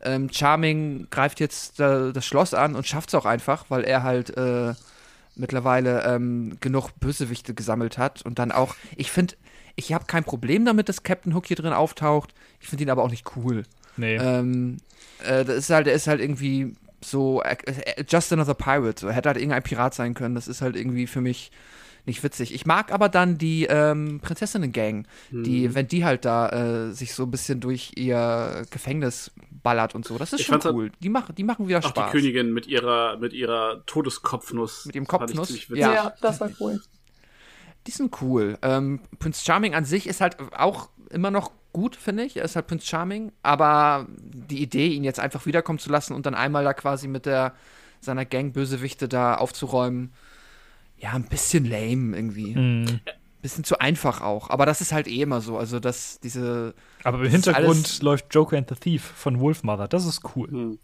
ähm, 0.03 0.29
Charming 0.31 1.07
greift 1.09 1.39
jetzt 1.39 1.79
äh, 1.79 2.13
das 2.13 2.23
Schloss 2.23 2.53
an 2.53 2.75
und 2.75 2.85
schafft 2.85 3.09
es 3.09 3.15
auch 3.15 3.25
einfach, 3.25 3.65
weil 3.69 3.83
er 3.83 4.03
halt 4.03 4.37
äh, 4.37 4.73
mittlerweile 5.35 6.03
ähm, 6.03 6.57
genug 6.59 6.91
Bösewichte 6.99 7.55
gesammelt 7.55 7.97
hat 7.97 8.21
und 8.21 8.37
dann 8.37 8.51
auch, 8.51 8.75
ich 8.95 9.11
finde, 9.11 9.35
ich 9.75 9.91
habe 9.91 10.05
kein 10.05 10.23
Problem 10.23 10.65
damit, 10.65 10.87
dass 10.87 11.01
Captain 11.01 11.33
Hook 11.33 11.47
hier 11.47 11.55
drin 11.55 11.73
auftaucht. 11.73 12.35
Ich 12.59 12.67
finde 12.67 12.83
ihn 12.83 12.89
aber 12.91 13.03
auch 13.03 13.09
nicht 13.09 13.35
cool. 13.35 13.63
Nee. 13.97 14.17
Ähm, 14.17 14.77
äh, 15.23 15.45
das 15.45 15.55
ist 15.57 15.69
halt, 15.71 15.87
der 15.87 15.93
ist 15.93 16.05
halt 16.05 16.21
irgendwie 16.21 16.75
so 17.03 17.41
äh, 17.43 17.55
äh, 17.65 18.03
just 18.07 18.31
another 18.33 18.53
pirate. 18.53 19.01
So. 19.01 19.07
Er 19.07 19.13
hätte 19.13 19.29
halt 19.29 19.37
irgendein 19.37 19.63
Pirat 19.63 19.93
sein 19.93 20.13
können. 20.13 20.35
Das 20.35 20.47
ist 20.47 20.61
halt 20.61 20.75
irgendwie 20.75 21.07
für 21.07 21.21
mich 21.21 21.51
nicht 22.05 22.23
witzig. 22.23 22.53
Ich 22.55 22.65
mag 22.65 22.91
aber 22.91 23.09
dann 23.09 23.37
die 23.37 23.65
ähm, 23.65 24.19
Prinzessinnen-Gang, 24.21 25.05
die, 25.29 25.67
Mhm. 25.67 25.75
wenn 25.75 25.87
die 25.87 26.03
halt 26.03 26.25
da 26.25 26.49
äh, 26.89 26.91
sich 26.93 27.13
so 27.13 27.23
ein 27.23 27.31
bisschen 27.31 27.59
durch 27.59 27.91
ihr 27.95 28.63
Gefängnis 28.71 29.29
ballert 29.51 29.93
und 29.93 30.03
so. 30.05 30.17
Das 30.17 30.33
ist 30.33 30.39
Ich 30.39 30.45
schon 30.47 30.63
halt 30.63 30.73
cool. 30.73 30.91
Die 31.03 31.09
machen, 31.09 31.35
die 31.35 31.43
machen 31.43 31.67
wieder 31.67 31.77
Auch 31.79 31.89
Spaß. 31.89 32.11
die 32.11 32.17
Königin 32.17 32.53
mit 32.53 32.65
ihrer, 32.65 33.17
mit 33.17 33.33
ihrer 33.33 33.83
Todeskopfnuss. 33.85 34.87
Mit 34.87 34.95
ihrem 34.95 35.05
Kopfnuss? 35.07 35.67
Ja. 35.69 35.93
Ja, 35.93 36.13
das 36.21 36.41
war 36.41 36.49
cool. 36.59 36.81
Die 37.85 37.91
sind 37.91 38.19
cool. 38.21 38.57
Ähm, 38.63 38.99
Prince 39.19 39.43
Charming 39.45 39.75
an 39.75 39.85
sich 39.85 40.07
ist 40.07 40.21
halt 40.21 40.37
auch 40.57 40.89
immer 41.11 41.29
noch 41.29 41.51
gut, 41.73 41.95
finde 41.95 42.23
ich. 42.23 42.37
Er 42.37 42.45
ist 42.45 42.55
halt 42.55 42.67
Prince 42.67 42.85
Charming, 42.85 43.31
aber 43.43 44.07
die 44.17 44.61
Idee, 44.61 44.87
ihn 44.87 45.03
jetzt 45.03 45.19
einfach 45.19 45.45
wiederkommen 45.45 45.79
zu 45.79 45.89
lassen 45.89 46.13
und 46.13 46.25
dann 46.25 46.35
einmal 46.35 46.63
da 46.63 46.73
quasi 46.73 47.07
mit 47.07 47.25
der 47.25 47.53
seiner 48.01 48.25
Gang 48.25 48.53
Bösewichte 48.53 49.07
da 49.07 49.35
aufzuräumen, 49.35 50.11
ja, 50.97 51.11
ein 51.13 51.23
bisschen 51.23 51.65
lame 51.65 52.15
irgendwie. 52.15 52.55
Mhm. 52.55 52.99
Bisschen 53.41 53.63
zu 53.63 53.79
einfach 53.79 54.21
auch. 54.21 54.51
Aber 54.51 54.67
das 54.67 54.81
ist 54.81 54.91
halt 54.91 55.07
eh 55.07 55.21
immer 55.21 55.41
so. 55.41 55.57
Also, 55.57 55.79
dass 55.79 56.19
diese. 56.19 56.75
Aber 57.03 57.23
im 57.23 57.31
Hintergrund 57.31 58.03
läuft 58.03 58.33
Joker 58.33 58.57
and 58.57 58.69
the 58.69 58.75
Thief 58.75 59.01
von 59.03 59.39
Wolfmother. 59.39 59.87
Das 59.87 60.05
ist 60.05 60.21
cool. 60.35 60.47
Hm. 60.49 60.79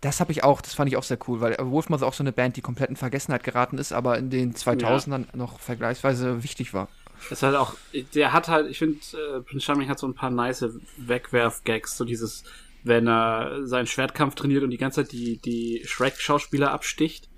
Das 0.00 0.20
habe 0.20 0.32
ich 0.32 0.42
auch, 0.42 0.62
das 0.62 0.72
fand 0.72 0.88
ich 0.88 0.96
auch 0.96 1.02
sehr 1.02 1.18
cool, 1.26 1.42
weil 1.42 1.56
Wolfmother 1.58 2.06
auch 2.06 2.14
so 2.14 2.22
eine 2.22 2.32
Band, 2.32 2.56
die 2.56 2.62
komplett 2.62 2.88
in 2.88 2.96
Vergessenheit 2.96 3.44
geraten 3.44 3.76
ist, 3.76 3.92
aber 3.92 4.16
in 4.16 4.30
den 4.30 4.54
2000ern 4.54 5.24
noch 5.34 5.60
vergleichsweise 5.60 6.42
wichtig 6.42 6.72
war. 6.72 6.88
Es 7.26 7.32
ist 7.32 7.42
halt 7.42 7.56
auch, 7.56 7.74
der 8.14 8.32
hat 8.32 8.48
halt, 8.48 8.70
ich 8.70 8.78
finde, 8.78 8.98
äh, 9.14 9.40
Prince 9.40 9.64
Charming 9.66 9.88
hat 9.88 9.98
so 9.98 10.06
ein 10.06 10.14
paar 10.14 10.30
nice 10.30 10.64
Wegwerf-Gags, 10.96 11.96
so 11.96 12.04
dieses, 12.04 12.44
wenn 12.84 13.06
er 13.08 13.66
seinen 13.66 13.86
Schwertkampf 13.86 14.34
trainiert 14.34 14.62
und 14.62 14.70
die 14.70 14.78
ganze 14.78 15.02
Zeit 15.02 15.12
die, 15.12 15.36
die 15.38 15.82
Shrek-Schauspieler 15.84 16.70
absticht 16.70 17.28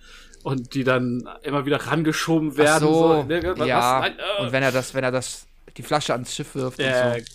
und 0.42 0.74
die 0.74 0.84
dann 0.84 1.28
immer 1.42 1.66
wieder 1.66 1.76
rangeschoben 1.86 2.56
werden. 2.56 2.74
Ach 2.76 2.80
so, 2.80 3.22
ne, 3.24 3.42
was- 3.56 3.66
ja. 3.68 3.78
was- 3.78 4.00
nein, 4.10 4.18
äh, 4.18 4.42
Und 4.42 4.52
wenn 4.52 4.62
er 4.62 4.72
das, 4.72 4.94
wenn 4.94 5.04
er 5.04 5.10
das, 5.12 5.46
die 5.76 5.82
Flasche 5.82 6.12
ans 6.12 6.34
Schiff 6.34 6.54
wirft 6.54 6.78
äh, 6.80 7.16
und 7.18 7.26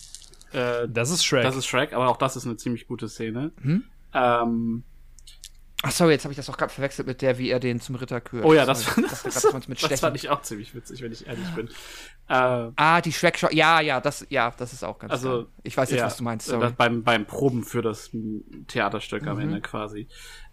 so. 0.51 0.57
äh, 0.59 0.87
Das 0.89 1.09
ist 1.11 1.23
Shrek. 1.25 1.43
das 1.43 1.55
ist 1.55 1.65
Shrek, 1.65 1.93
aber 1.93 2.07
auch 2.09 2.17
das 2.17 2.35
ist 2.35 2.45
eine 2.45 2.57
ziemlich 2.57 2.87
gute 2.87 3.09
Szene. 3.09 3.51
Hm? 3.61 3.83
Ähm, 4.13 4.83
Ach 5.83 5.91
sorry, 5.91 6.13
jetzt 6.13 6.23
habe 6.23 6.31
ich 6.31 6.37
das 6.37 6.49
auch 6.49 6.57
gerade 6.57 6.73
verwechselt 6.73 7.07
mit 7.07 7.21
der, 7.21 7.37
wie 7.37 7.49
er 7.49 7.59
den 7.59 7.79
zum 7.79 7.95
Ritter 7.95 8.21
kürt. 8.21 8.45
oh 8.45 8.53
ja, 8.53 8.65
das, 8.65 8.83
Sorry, 8.83 9.01
das, 9.03 9.23
dachte 9.23 9.49
grad, 9.51 9.69
das 9.69 9.81
das 9.89 9.99
fand 9.99 10.15
ich 10.15 10.29
auch 10.29 10.41
ziemlich 10.41 10.73
witzig, 10.73 11.01
wenn 11.01 11.11
ich 11.11 11.27
ehrlich 11.27 11.47
bin. 11.53 11.67
Äh, 12.29 12.71
Ah, 12.75 13.01
die 13.01 13.11
shrek 13.11 13.35
-Show. 13.35 13.53
Ja, 13.53 13.81
ja, 13.81 13.99
das, 14.01 14.25
ja, 14.29 14.51
das 14.57 14.73
ist 14.73 14.83
auch 14.83 14.97
ganz 14.97 15.11
Also, 15.11 15.29
geil. 15.29 15.45
Ich 15.63 15.77
weiß 15.77 15.91
jetzt, 15.91 15.99
ja, 15.99 16.05
was 16.07 16.17
du 16.17 16.23
meinst, 16.23 16.47
sorry. 16.47 16.71
Beim, 16.75 17.03
beim 17.03 17.25
Proben 17.25 17.63
für 17.63 17.81
das 17.81 18.09
Theaterstück 18.67 19.27
am 19.27 19.35
Mhm. 19.37 19.43
Ende 19.43 19.61
quasi. 19.61 20.07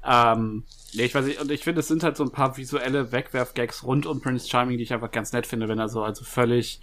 Ähm, 0.04 0.64
nee, 0.92 1.04
ich 1.04 1.14
weiß 1.14 1.24
nicht, 1.24 1.40
und 1.40 1.50
ich 1.50 1.62
finde, 1.64 1.80
es 1.80 1.88
sind 1.88 2.02
halt 2.02 2.16
so 2.16 2.24
ein 2.24 2.32
paar 2.32 2.56
visuelle 2.56 3.12
Wegwerf-Gags 3.12 3.84
rund 3.84 4.04
um 4.06 4.20
Prince 4.20 4.48
Charming, 4.48 4.76
die 4.76 4.82
ich 4.82 4.92
einfach 4.92 5.12
ganz 5.12 5.32
nett 5.32 5.46
finde, 5.46 5.68
wenn 5.68 5.78
er 5.78 5.88
so 5.88 6.02
also 6.02 6.24
völlig, 6.24 6.80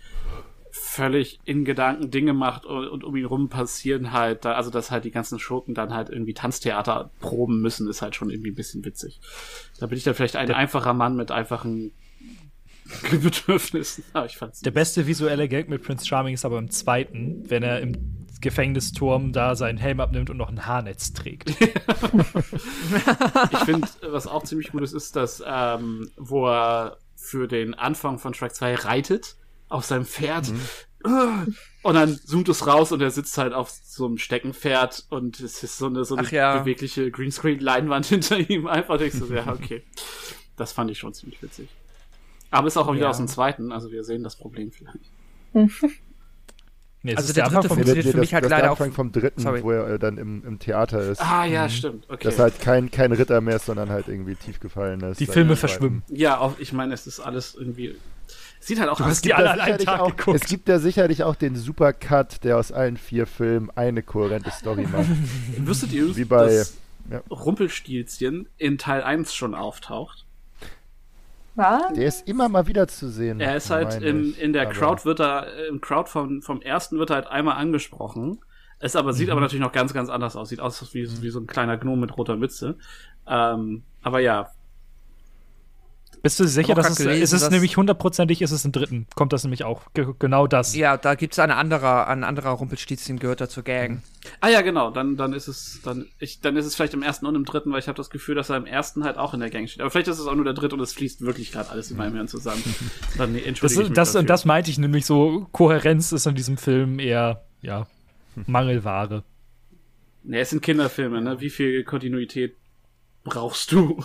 völlig 0.71 1.39
in 1.45 1.65
Gedanken 1.65 2.11
Dinge 2.11 2.33
macht 2.33 2.65
und, 2.65 2.87
und 2.87 3.03
um 3.03 3.15
ihn 3.15 3.25
rum 3.25 3.49
passieren 3.49 4.11
halt, 4.11 4.45
da, 4.45 4.53
also 4.53 4.69
dass 4.69 4.91
halt 4.91 5.05
die 5.05 5.11
ganzen 5.11 5.39
Schurken 5.39 5.73
dann 5.73 5.93
halt 5.93 6.09
irgendwie 6.09 6.33
Tanztheater 6.33 7.11
proben 7.19 7.61
müssen, 7.61 7.89
ist 7.89 8.01
halt 8.01 8.15
schon 8.15 8.29
irgendwie 8.29 8.51
ein 8.51 8.55
bisschen 8.55 8.85
witzig. 8.85 9.19
Da 9.79 9.87
bin 9.87 9.97
ich 9.97 10.03
dann 10.03 10.13
vielleicht 10.13 10.35
ein 10.35 10.51
einfacher 10.51 10.93
Mann 10.93 11.15
mit 11.15 11.31
einfachen 11.31 11.91
Bedürfnissen. 13.11 14.03
Aber 14.13 14.25
ich 14.25 14.37
fand's 14.37 14.61
Der 14.61 14.71
beste 14.71 15.07
visuelle 15.07 15.47
Gag 15.47 15.69
mit 15.69 15.83
Prince 15.83 16.05
Charming 16.05 16.33
ist 16.33 16.45
aber 16.45 16.57
im 16.57 16.69
zweiten, 16.69 17.43
wenn 17.49 17.63
er 17.63 17.81
im 17.81 18.27
Gefängnisturm 18.41 19.33
da 19.33 19.55
seinen 19.55 19.77
Helm 19.77 19.99
abnimmt 19.99 20.29
und 20.29 20.37
noch 20.37 20.49
ein 20.49 20.65
Haarnetz 20.65 21.13
trägt. 21.13 21.49
Ich 23.51 23.59
finde, 23.59 23.87
was 24.09 24.27
auch 24.27 24.43
ziemlich 24.43 24.71
gut 24.71 24.81
ist, 24.81 24.93
ist, 24.93 25.15
dass, 25.15 25.43
ähm, 25.45 26.09
wo 26.17 26.47
er 26.47 26.97
für 27.15 27.47
den 27.47 27.73
Anfang 27.73 28.17
von 28.17 28.33
Track 28.33 28.55
2 28.55 28.75
reitet 28.75 29.35
auf 29.69 29.85
seinem 29.85 30.05
Pferd. 30.05 30.51
Mhm. 30.51 31.55
Und 31.81 31.93
dann 31.93 32.13
zoomt 32.25 32.49
es 32.49 32.67
raus 32.67 32.91
und 32.91 33.01
er 33.01 33.09
sitzt 33.11 33.37
halt 33.37 33.53
auf 33.53 33.69
so 33.69 34.05
einem 34.05 34.17
Steckenpferd 34.17 35.05
und 35.09 35.39
es 35.39 35.63
ist 35.63 35.77
so 35.77 35.85
eine, 35.85 36.03
so 36.03 36.15
eine 36.17 36.29
ja. 36.29 36.59
bewegliche 36.59 37.09
Greenscreen-Leinwand 37.09 38.05
hinter 38.07 38.37
ihm. 38.37 38.67
Einfach 38.67 38.97
denkst 38.97 39.19
du, 39.19 39.25
so, 39.27 39.33
ja, 39.33 39.47
okay. 39.47 39.83
Das 40.57 40.73
fand 40.73 40.91
ich 40.91 40.99
schon 40.99 41.13
ziemlich 41.13 41.41
witzig. 41.41 41.69
Aber 42.51 42.67
ist 42.67 42.75
auch 42.75 42.91
wieder 42.91 43.03
Ja. 43.03 43.09
aus 43.11 43.17
dem 43.17 43.27
zweiten, 43.29 43.71
also 43.71 43.91
wir 43.91 44.03
sehen 44.03 44.23
das 44.23 44.35
Problem 44.35 44.71
vielleicht. 44.71 44.99
Nee, 47.01 47.15
Also 47.15 47.31
der 47.31 47.45
Anfang 47.45 47.61
dritte 47.61 47.67
vom- 47.69 47.77
funktioniert 47.77 48.05
für 48.07 48.11
das, 48.11 48.19
mich 48.19 48.33
halt 48.33 48.43
das 48.43 48.49
leider 48.51 48.61
der 48.63 48.71
auch- 48.73 48.79
Anfang 48.81 48.91
vom 48.91 49.11
dritten, 49.13 49.39
Sorry. 49.41 49.63
wo 49.63 49.71
er 49.71 49.87
äh, 49.91 49.99
dann 49.99 50.17
im, 50.17 50.43
im 50.45 50.59
Theater 50.59 50.99
ist. 50.99 51.21
Ah, 51.21 51.45
ja, 51.45 51.69
stimmt. 51.69 52.03
Okay. 52.09 52.19
Das 52.25 52.37
halt 52.39 52.59
kein, 52.59 52.91
kein 52.91 53.13
Ritter 53.13 53.39
mehr 53.39 53.55
ist, 53.55 53.67
sondern 53.67 53.87
halt 53.89 54.09
irgendwie 54.09 54.35
tief 54.35 54.59
gefallen 54.59 54.99
ist. 54.99 55.17
Die 55.21 55.25
Filme 55.25 55.51
zweiten. 55.55 55.59
verschwimmen. 55.59 56.03
ja, 56.09 56.39
auch, 56.39 56.59
ich 56.59 56.73
meine, 56.73 56.93
es 56.93 57.07
ist 57.07 57.21
alles 57.21 57.55
irgendwie. 57.55 57.95
Es 58.59 58.67
Sieht 58.67 58.79
halt 58.79 58.89
auch 58.89 58.99
aus. 58.99 59.21
die 59.21 59.29
gibt 59.29 59.35
alle 59.39 59.45
da 59.47 59.53
an 59.53 59.59
einem 59.61 59.77
Tag 59.79 59.99
auch, 60.01 60.15
geguckt. 60.15 60.41
Es 60.43 60.47
gibt 60.49 60.67
ja 60.69 60.79
sicherlich 60.79 61.23
auch 61.23 61.35
den 61.35 61.55
Supercut, 61.55 62.43
der 62.43 62.57
aus 62.57 62.71
allen 62.71 62.97
vier 62.97 63.25
Filmen 63.25 63.69
eine 63.75 64.03
kohärente 64.03 64.51
Story 64.51 64.85
macht. 64.91 65.07
Wüsstet 65.57 65.91
ihr, 65.93 66.15
Wie 66.15 66.25
bei- 66.25 66.45
dass 66.45 66.77
ja. 67.09 67.21
Rumpelstilzchen 67.31 68.47
in 68.57 68.77
Teil 68.77 69.01
1 69.03 69.33
schon 69.33 69.55
auftaucht? 69.55 70.25
Was? 71.55 71.93
Der 71.93 72.05
ist 72.07 72.27
immer 72.27 72.47
mal 72.47 72.67
wieder 72.67 72.87
zu 72.87 73.09
sehen. 73.09 73.39
Er 73.41 73.55
ist 73.57 73.69
halt 73.69 74.01
in, 74.01 74.33
in 74.35 74.53
der 74.53 74.67
Crowd 74.67 75.03
wird 75.03 75.19
er, 75.19 75.67
im 75.67 75.81
Crowd 75.81 76.09
vom, 76.09 76.41
vom 76.41 76.61
ersten 76.61 76.99
wird 76.99 77.09
er 77.09 77.15
halt 77.17 77.27
einmal 77.27 77.57
angesprochen. 77.57 78.39
Es 78.79 78.95
aber, 78.95 79.11
Mhm. 79.11 79.15
sieht 79.15 79.29
aber 79.29 79.41
natürlich 79.41 79.63
noch 79.63 79.73
ganz, 79.73 79.93
ganz 79.93 80.09
anders 80.09 80.35
aus. 80.37 80.49
Sieht 80.49 80.61
aus 80.61 80.93
wie, 80.93 81.05
wie 81.21 81.29
so 81.29 81.39
ein 81.39 81.47
kleiner 81.47 81.77
Gnome 81.77 82.01
mit 82.01 82.15
roter 82.17 82.37
Mütze. 82.37 82.77
Ähm, 83.27 83.83
aber 84.01 84.19
ja, 84.21 84.51
Bist 86.21 86.39
du 86.39 86.47
sicher, 86.47 86.75
dass 86.75 86.89
es, 86.91 86.97
gelesen, 86.97 87.21
ist 87.23 87.33
es 87.33 87.41
dass- 87.41 87.49
nämlich 87.51 87.77
hundertprozentig, 87.77 88.41
ist 88.41 88.51
es 88.51 88.65
im 88.65 88.71
dritten? 88.71 89.07
Kommt 89.15 89.31
das 89.33 89.43
nämlich 89.43 89.63
auch? 89.63 89.83
Ge 89.93 90.07
genau 90.19 90.47
das. 90.47 90.75
Ja, 90.75 90.97
da 90.97 91.15
gibt 91.15 91.33
es 91.33 91.39
eine 91.39 91.55
andere, 91.55 92.07
ein 92.07 92.23
anderer 92.23 92.49
Rumpelstilzchen 92.51 93.19
gehört 93.19 93.39
da 93.41 93.47
zur 93.47 93.63
Gang. 93.63 94.01
Ah 94.41 94.49
ja, 94.49 94.61
genau, 94.61 94.91
dann, 94.91 95.15
dann 95.17 95.33
ist 95.33 95.47
es, 95.47 95.79
dann, 95.83 96.07
ich, 96.19 96.41
dann 96.41 96.57
ist 96.57 96.65
es 96.65 96.75
vielleicht 96.75 96.93
im 96.93 97.03
ersten 97.03 97.25
und 97.25 97.35
im 97.35 97.45
dritten, 97.45 97.71
weil 97.71 97.79
ich 97.79 97.87
habe 97.87 97.95
das 97.97 98.09
Gefühl, 98.09 98.35
dass 98.35 98.49
er 98.49 98.57
im 98.57 98.65
ersten 98.65 99.03
halt 99.05 99.17
auch 99.17 99.33
in 99.33 99.39
der 99.39 99.49
Gang 99.49 99.69
steht. 99.69 99.81
Aber 99.81 99.89
vielleicht 99.91 100.09
ist 100.09 100.19
es 100.19 100.27
auch 100.27 100.35
nur 100.35 100.43
der 100.45 100.53
dritte 100.53 100.75
und 100.75 100.81
es 100.81 100.93
fließt 100.93 101.21
wirklich 101.21 101.51
gerade 101.51 101.69
alles 101.69 101.89
in 101.91 101.97
meinem 101.97 102.15
Hirn 102.15 102.27
zusammen. 102.27 102.63
Dann 103.17 103.31
nee, 103.31 103.39
Das, 103.39 103.47
entschuldige 103.47 103.81
ich 103.83 103.89
mich 103.89 103.95
das, 103.95 104.11
dafür. 104.13 104.27
das 104.27 104.45
meinte 104.45 104.69
ich 104.71 104.77
nämlich 104.77 105.05
so, 105.05 105.47
Kohärenz 105.51 106.11
ist 106.11 106.25
in 106.27 106.35
diesem 106.35 106.57
Film 106.57 106.99
eher, 106.99 107.45
ja, 107.61 107.87
Mangelware. 108.45 109.23
Nee, 110.23 110.39
es 110.41 110.49
sind 110.49 110.61
Kinderfilme, 110.61 111.21
ne? 111.21 111.39
Wie 111.39 111.49
viel 111.49 111.83
Kontinuität 111.83 112.55
brauchst 113.23 113.71
du? 113.71 114.03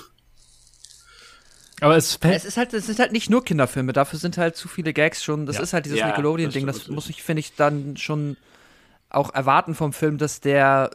Aber 1.84 1.96
es 1.96 2.14
fällt, 2.16 2.34
Es 2.36 2.44
ist 2.46 2.56
halt, 2.56 2.72
es 2.72 2.86
sind 2.86 2.98
halt 2.98 3.12
nicht 3.12 3.28
nur 3.28 3.44
Kinderfilme, 3.44 3.92
dafür 3.92 4.18
sind 4.18 4.38
halt 4.38 4.56
zu 4.56 4.68
viele 4.68 4.92
Gags 4.94 5.22
schon. 5.22 5.44
Das 5.44 5.56
Ja. 5.56 5.62
ist 5.62 5.72
halt 5.74 5.84
dieses 5.84 5.98
Ja, 5.98 6.06
Nickelodeon-Ding. 6.06 6.66
das 6.66 6.78
Das, 6.78 6.88
muss 6.88 7.10
ich, 7.10 7.22
finde 7.22 7.40
ich, 7.40 7.54
dann 7.56 7.96
schon 7.98 8.36
auch 9.10 9.34
erwarten 9.34 9.74
vom 9.74 9.92
Film, 9.92 10.16
dass 10.16 10.40
der 10.40 10.90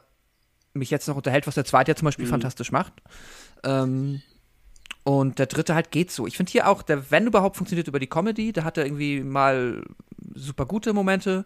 mich 0.74 0.90
jetzt 0.90 1.08
noch 1.08 1.16
unterhält, 1.16 1.46
was 1.46 1.56
der 1.56 1.66
zweite 1.66 1.92
ja 1.92 1.96
zum 1.96 2.06
Beispiel 2.06 2.26
Mhm. 2.26 2.30
fantastisch 2.32 2.72
macht. 2.72 2.94
Ähm, 3.64 4.22
und 5.04 5.38
der 5.40 5.46
dritte 5.46 5.76
halt 5.76 5.92
geht 5.92 6.12
so. 6.12 6.26
Ich 6.28 6.38
finde 6.38 6.52
hier 6.52 6.68
auch, 6.68 6.82
der, 6.82 7.12
wenn 7.12 7.28
überhaupt, 7.28 7.58
funktioniert 7.58 7.88
über 7.88 8.00
die 8.00 8.08
Comedy. 8.08 8.52
Da 8.52 8.64
hat 8.64 8.78
er 8.78 8.86
irgendwie 8.86 9.22
mal 9.22 9.84
super 10.34 10.66
gute 10.66 10.94
Momente, 10.94 11.46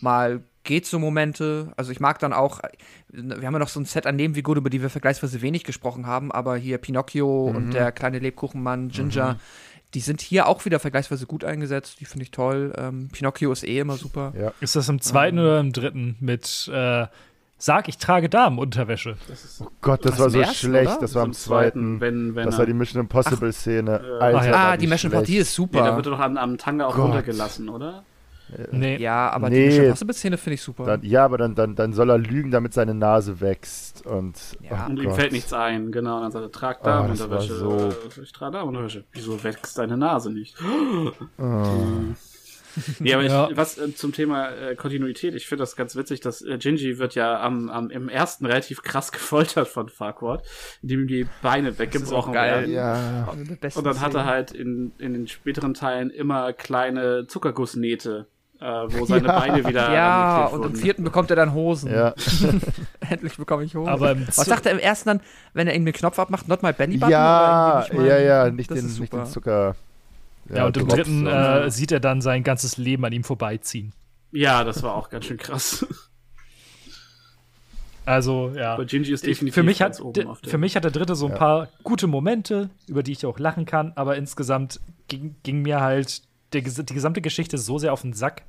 mal 0.00 0.42
geht 0.64 0.86
so 0.86 0.98
Momente. 0.98 1.72
Also 1.76 1.92
ich 1.92 2.00
mag 2.00 2.18
dann 2.18 2.32
auch, 2.32 2.60
wir 3.08 3.46
haben 3.46 3.52
ja 3.52 3.58
noch 3.58 3.68
so 3.68 3.80
ein 3.80 3.84
Set 3.84 4.06
an 4.06 4.16
Nebenfiguren, 4.16 4.58
über 4.58 4.70
die 4.70 4.80
wir 4.82 4.90
vergleichsweise 4.90 5.42
wenig 5.42 5.64
gesprochen 5.64 6.06
haben, 6.06 6.32
aber 6.32 6.56
hier 6.56 6.78
Pinocchio 6.78 7.46
und 7.46 7.72
der 7.74 7.92
kleine 7.92 8.18
Lebkuchenmann 8.18 8.88
Ginger, 8.88 9.36
die 9.92 10.00
sind 10.00 10.20
hier 10.22 10.46
auch 10.48 10.64
wieder 10.64 10.80
vergleichsweise 10.80 11.26
gut 11.26 11.44
eingesetzt. 11.44 12.00
Die 12.00 12.04
finde 12.06 12.24
ich 12.24 12.30
toll. 12.30 12.72
Ähm, 12.76 13.08
Pinocchio 13.12 13.52
ist 13.52 13.62
eh 13.62 13.78
immer 13.78 13.96
super. 13.96 14.32
Ja. 14.38 14.52
ist 14.60 14.74
das 14.74 14.88
im 14.88 15.00
zweiten 15.00 15.38
oder 15.38 15.60
im 15.60 15.72
dritten 15.72 16.16
mit 16.20 16.68
äh, 16.72 17.06
Sag, 17.56 17.88
ich 17.88 17.98
trage 17.98 18.28
Damenunterwäsche. 18.28 19.16
Oh 19.60 19.68
Gott, 19.80 20.04
das 20.04 20.18
war 20.18 20.28
so 20.28 20.40
ersten, 20.40 20.54
schlecht. 20.54 20.90
oder? 20.90 20.98
Das 21.00 21.14
war 21.14 21.24
Im 21.24 21.32
zweiten. 21.32 22.00
wenn, 22.00 22.34
wenn 22.34 22.44
Das 22.46 22.58
war 22.58 22.66
die 22.66 22.74
Mission 22.74 23.00
Impossible 23.00 23.52
Szene. 23.52 24.00
Äh, 24.20 24.22
Alter, 24.22 24.56
Ah, 24.58 24.76
die 24.76 24.86
Mission 24.86 25.12
Partie 25.12 25.34
schlecht. 25.34 25.42
ist 25.52 25.58
nee, 25.58 25.66
da 25.72 25.78
super. 25.84 25.96
wird 25.96 26.06
er 26.06 26.10
doch 26.10 26.18
am, 26.18 26.36
am 26.36 26.58
Tanga 26.58 26.86
auch 26.86 26.96
Gott. 26.96 27.04
runtergelassen, 27.06 27.68
oder? 27.68 28.04
Nee. 28.70 28.96
ja, 28.98 29.30
aber 29.30 29.50
Nee. 29.50 29.92
die 29.92 30.12
Szene 30.12 30.36
finde 30.36 30.54
ich 30.54 30.62
super. 30.62 30.84
Dann, 30.84 31.02
ja, 31.02 31.24
aber 31.24 31.38
dann, 31.38 31.54
dann, 31.54 31.74
dann 31.74 31.92
soll 31.92 32.10
er 32.10 32.18
lügen, 32.18 32.50
damit 32.50 32.72
seine 32.74 32.94
Nase 32.94 33.40
wächst. 33.40 34.06
Und, 34.06 34.36
Ja. 34.62 34.86
oh 34.86 34.90
Und 34.90 35.00
ihm 35.02 35.12
fällt 35.14 35.32
nichts 35.32 35.52
ein, 35.52 35.92
genau. 35.92 36.16
Und 36.16 36.22
dann 36.22 36.30
sagt 36.32 36.44
er, 36.44 36.52
trag 36.52 36.78
Oh, 36.80 36.84
das 36.84 37.18
Damenunterwäsche. 37.18 37.66
war 37.66 37.88
Äh, 37.88 38.22
Ich 38.22 38.32
trage 38.32 38.52
Damenunterwäsche. 38.52 39.04
Wieso 39.12 39.42
wächst 39.42 39.78
deine 39.78 39.96
Nase 39.96 40.30
nicht? 40.32 40.56
Oh. 41.38 41.44
Ja, 42.98 43.16
aber 43.18 43.24
Ja. 43.26 43.48
ich, 43.50 43.56
was 43.56 43.78
äh, 43.78 43.94
zum 43.94 44.12
Thema 44.12 44.48
äh, 44.50 44.74
Kontinuität, 44.74 45.34
ich 45.36 45.46
finde 45.46 45.62
das 45.62 45.76
ganz 45.76 45.94
witzig, 45.94 46.20
dass 46.20 46.42
äh, 46.42 46.58
Gingy 46.58 46.98
wird 46.98 47.14
ja 47.14 47.40
am, 47.40 47.68
am, 47.70 47.88
im 47.90 48.08
ersten 48.08 48.46
relativ 48.46 48.82
krass 48.82 49.12
gefoltert 49.12 49.68
von 49.68 49.88
Farquaad, 49.88 50.42
indem 50.82 51.02
ihm 51.02 51.06
die 51.06 51.26
Beine 51.40 51.78
weggebrochen 51.78 52.32
geil. 52.32 52.62
werden. 52.68 52.72
Ja. 52.72 53.32
Besten 53.60 53.78
Und 53.78 53.84
dann 53.86 54.00
hat 54.00 54.14
er 54.14 54.24
halt 54.24 54.50
in, 54.50 54.90
in 54.98 55.12
den 55.12 55.28
späteren 55.28 55.74
Teilen 55.74 56.10
immer 56.10 56.52
kleine 56.52 57.28
Zuckergussnähte, 57.28 58.26
äh, 58.60 58.64
wo 58.64 59.04
seine 59.06 59.28
Ja. 59.28 59.38
Beine 59.40 59.66
wieder 59.66 59.92
Ja, 59.92 60.46
und 60.46 60.64
im 60.64 60.74
vierten 60.76 61.04
bekommt 61.04 61.30
er 61.30 61.36
dann 61.36 61.52
Hosen. 61.54 61.92
Ja. 61.92 62.14
Endlich 63.10 63.36
bekomme 63.36 63.64
ich 63.64 63.74
Hosen. 63.74 63.88
Aber 63.88 64.16
Was 64.26 64.36
sagt 64.36 64.66
er 64.66 64.72
im 64.72 64.78
ersten 64.78 65.08
dann, 65.08 65.20
wenn 65.52 65.66
er 65.68 65.74
ihm 65.74 65.84
den 65.84 65.94
Knopf 65.94 66.18
abmacht? 66.18 66.48
Not 66.48 66.62
my 66.62 66.72
belly 66.72 66.96
button? 66.98 67.10
Ja, 67.12 67.78
Oder 67.78 67.86
irgendwie 67.86 68.02
nicht 68.02 68.08
ja, 68.10 68.18
ja, 68.44 68.50
nicht 68.50 68.70
den, 68.70 68.84
nicht 68.84 68.94
super. 68.94 69.16
den 69.18 69.26
Zucker. 69.26 69.76
Ja, 70.54 70.66
und 70.66 70.76
im 70.76 70.88
dritten 70.88 71.26
äh, 71.26 71.70
sieht 71.70 71.90
er 71.90 72.00
dann 72.00 72.20
sein 72.20 72.42
ganzes 72.44 72.76
Leben 72.76 73.04
an 73.04 73.12
ihm 73.12 73.24
vorbeiziehen. 73.24 73.92
Ja, 74.30 74.62
das 74.64 74.82
war 74.82 74.94
auch 74.94 75.08
ganz 75.10 75.24
schön 75.26 75.36
krass. 75.38 75.86
Also, 78.06 78.52
ja. 78.54 78.74
Aber 78.74 78.84
Gingy 78.84 79.08
ist 79.10 79.24
Ich, 79.26 79.30
definitiv 79.38 79.54
für, 79.54 79.62
mich 79.62 79.78
ganz 79.78 79.98
hat, 79.98 80.04
oben 80.04 80.26
auf 80.26 80.40
der 80.42 80.50
für 80.50 80.58
mich 80.58 80.76
hat 80.76 80.84
der 80.84 80.90
dritte 80.90 81.14
so 81.14 81.26
ein 81.26 81.32
Ja. 81.32 81.38
paar 81.38 81.68
gute 81.82 82.06
Momente, 82.06 82.68
über 82.86 83.02
die 83.02 83.12
ich 83.12 83.24
auch 83.24 83.38
lachen 83.38 83.64
kann, 83.64 83.92
aber 83.96 84.16
insgesamt 84.16 84.80
ging, 85.08 85.36
ging 85.42 85.62
mir 85.62 85.80
halt 85.80 86.20
der, 86.54 86.62
die 86.62 86.94
gesamte 86.94 87.20
Geschichte 87.20 87.58
so 87.58 87.78
sehr 87.78 87.92
auf 87.92 88.02
den 88.02 88.12
Sack, 88.12 88.42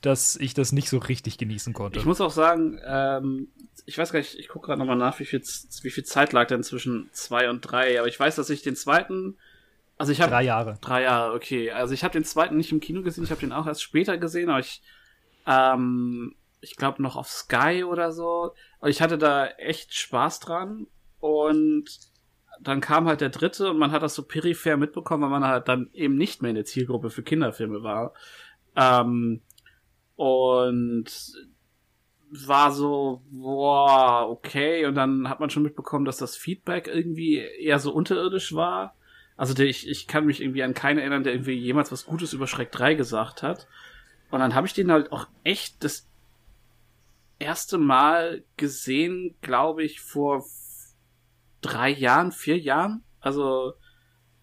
dass 0.00 0.36
ich 0.36 0.54
das 0.54 0.72
nicht 0.72 0.88
so 0.88 0.98
richtig 0.98 1.38
genießen 1.38 1.72
konnte. 1.72 1.98
Ich 1.98 2.04
muss 2.04 2.20
auch 2.20 2.30
sagen, 2.30 2.80
ähm, 2.86 3.48
ich 3.86 3.98
weiß 3.98 4.12
gar 4.12 4.20
nicht, 4.20 4.38
ich 4.38 4.48
gucke 4.48 4.66
gerade 4.66 4.78
nochmal 4.78 4.96
nach, 4.96 5.18
wie 5.18 5.24
viel, 5.24 5.40
wie 5.40 5.90
viel 5.90 6.04
Zeit 6.04 6.32
lag 6.32 6.46
denn 6.46 6.62
zwischen 6.62 7.08
zwei 7.12 7.50
und 7.50 7.60
drei, 7.60 7.98
aber 7.98 8.08
ich 8.08 8.18
weiß, 8.18 8.36
dass 8.36 8.50
ich 8.50 8.62
den 8.62 8.76
zweiten, 8.76 9.36
also 9.98 10.12
ich 10.12 10.20
habe 10.20 10.30
Drei 10.30 10.44
Jahre. 10.44 10.78
Drei 10.80 11.02
Jahre, 11.02 11.34
okay. 11.34 11.72
Also 11.72 11.92
ich 11.92 12.04
habe 12.04 12.12
den 12.12 12.24
zweiten 12.24 12.56
nicht 12.56 12.70
im 12.70 12.80
Kino 12.80 13.02
gesehen, 13.02 13.24
ich 13.24 13.30
habe 13.30 13.40
den 13.40 13.52
auch 13.52 13.66
erst 13.66 13.82
später 13.82 14.16
gesehen, 14.16 14.48
aber 14.48 14.60
ich, 14.60 14.80
ähm, 15.44 16.36
ich 16.60 16.76
glaube 16.76 17.02
noch 17.02 17.16
auf 17.16 17.28
Sky 17.28 17.84
oder 17.84 18.12
so. 18.12 18.52
Und 18.78 18.90
ich 18.90 19.02
hatte 19.02 19.18
da 19.18 19.46
echt 19.46 19.92
Spaß 19.94 20.38
dran. 20.38 20.86
Und 21.18 21.86
dann 22.60 22.80
kam 22.80 23.06
halt 23.06 23.20
der 23.20 23.30
dritte 23.30 23.70
und 23.70 23.78
man 23.78 23.92
hat 23.92 24.02
das 24.02 24.14
so 24.14 24.22
peripher 24.22 24.76
mitbekommen, 24.76 25.22
weil 25.22 25.40
man 25.40 25.44
halt 25.44 25.68
dann 25.68 25.90
eben 25.92 26.16
nicht 26.16 26.42
mehr 26.42 26.50
in 26.50 26.56
der 26.56 26.64
Zielgruppe 26.64 27.10
für 27.10 27.22
Kinderfilme 27.22 27.82
war. 27.82 28.12
Ähm, 28.76 29.40
und 30.16 31.06
war 32.30 32.72
so, 32.72 33.22
boah, 33.30 34.28
okay. 34.28 34.86
Und 34.86 34.94
dann 34.94 35.28
hat 35.28 35.40
man 35.40 35.50
schon 35.50 35.62
mitbekommen, 35.62 36.04
dass 36.04 36.18
das 36.18 36.36
Feedback 36.36 36.88
irgendwie 36.88 37.36
eher 37.36 37.78
so 37.78 37.92
unterirdisch 37.92 38.54
war. 38.54 38.94
Also 39.36 39.60
ich, 39.62 39.88
ich 39.88 40.08
kann 40.08 40.26
mich 40.26 40.42
irgendwie 40.42 40.62
an 40.62 40.74
keinen 40.74 40.98
erinnern, 40.98 41.22
der 41.22 41.32
irgendwie 41.32 41.54
jemals 41.54 41.92
was 41.92 42.06
Gutes 42.06 42.32
über 42.32 42.46
Schreck 42.46 42.72
3 42.72 42.94
gesagt 42.94 43.42
hat. 43.42 43.68
Und 44.30 44.40
dann 44.40 44.54
habe 44.54 44.66
ich 44.66 44.74
den 44.74 44.90
halt 44.90 45.12
auch 45.12 45.26
echt 45.44 45.82
das 45.84 46.08
erste 47.38 47.78
Mal 47.78 48.42
gesehen, 48.56 49.36
glaube 49.40 49.84
ich, 49.84 50.00
vor 50.00 50.44
drei 51.60 51.90
Jahren, 51.90 52.32
vier 52.32 52.58
Jahren. 52.58 53.02
Also 53.20 53.74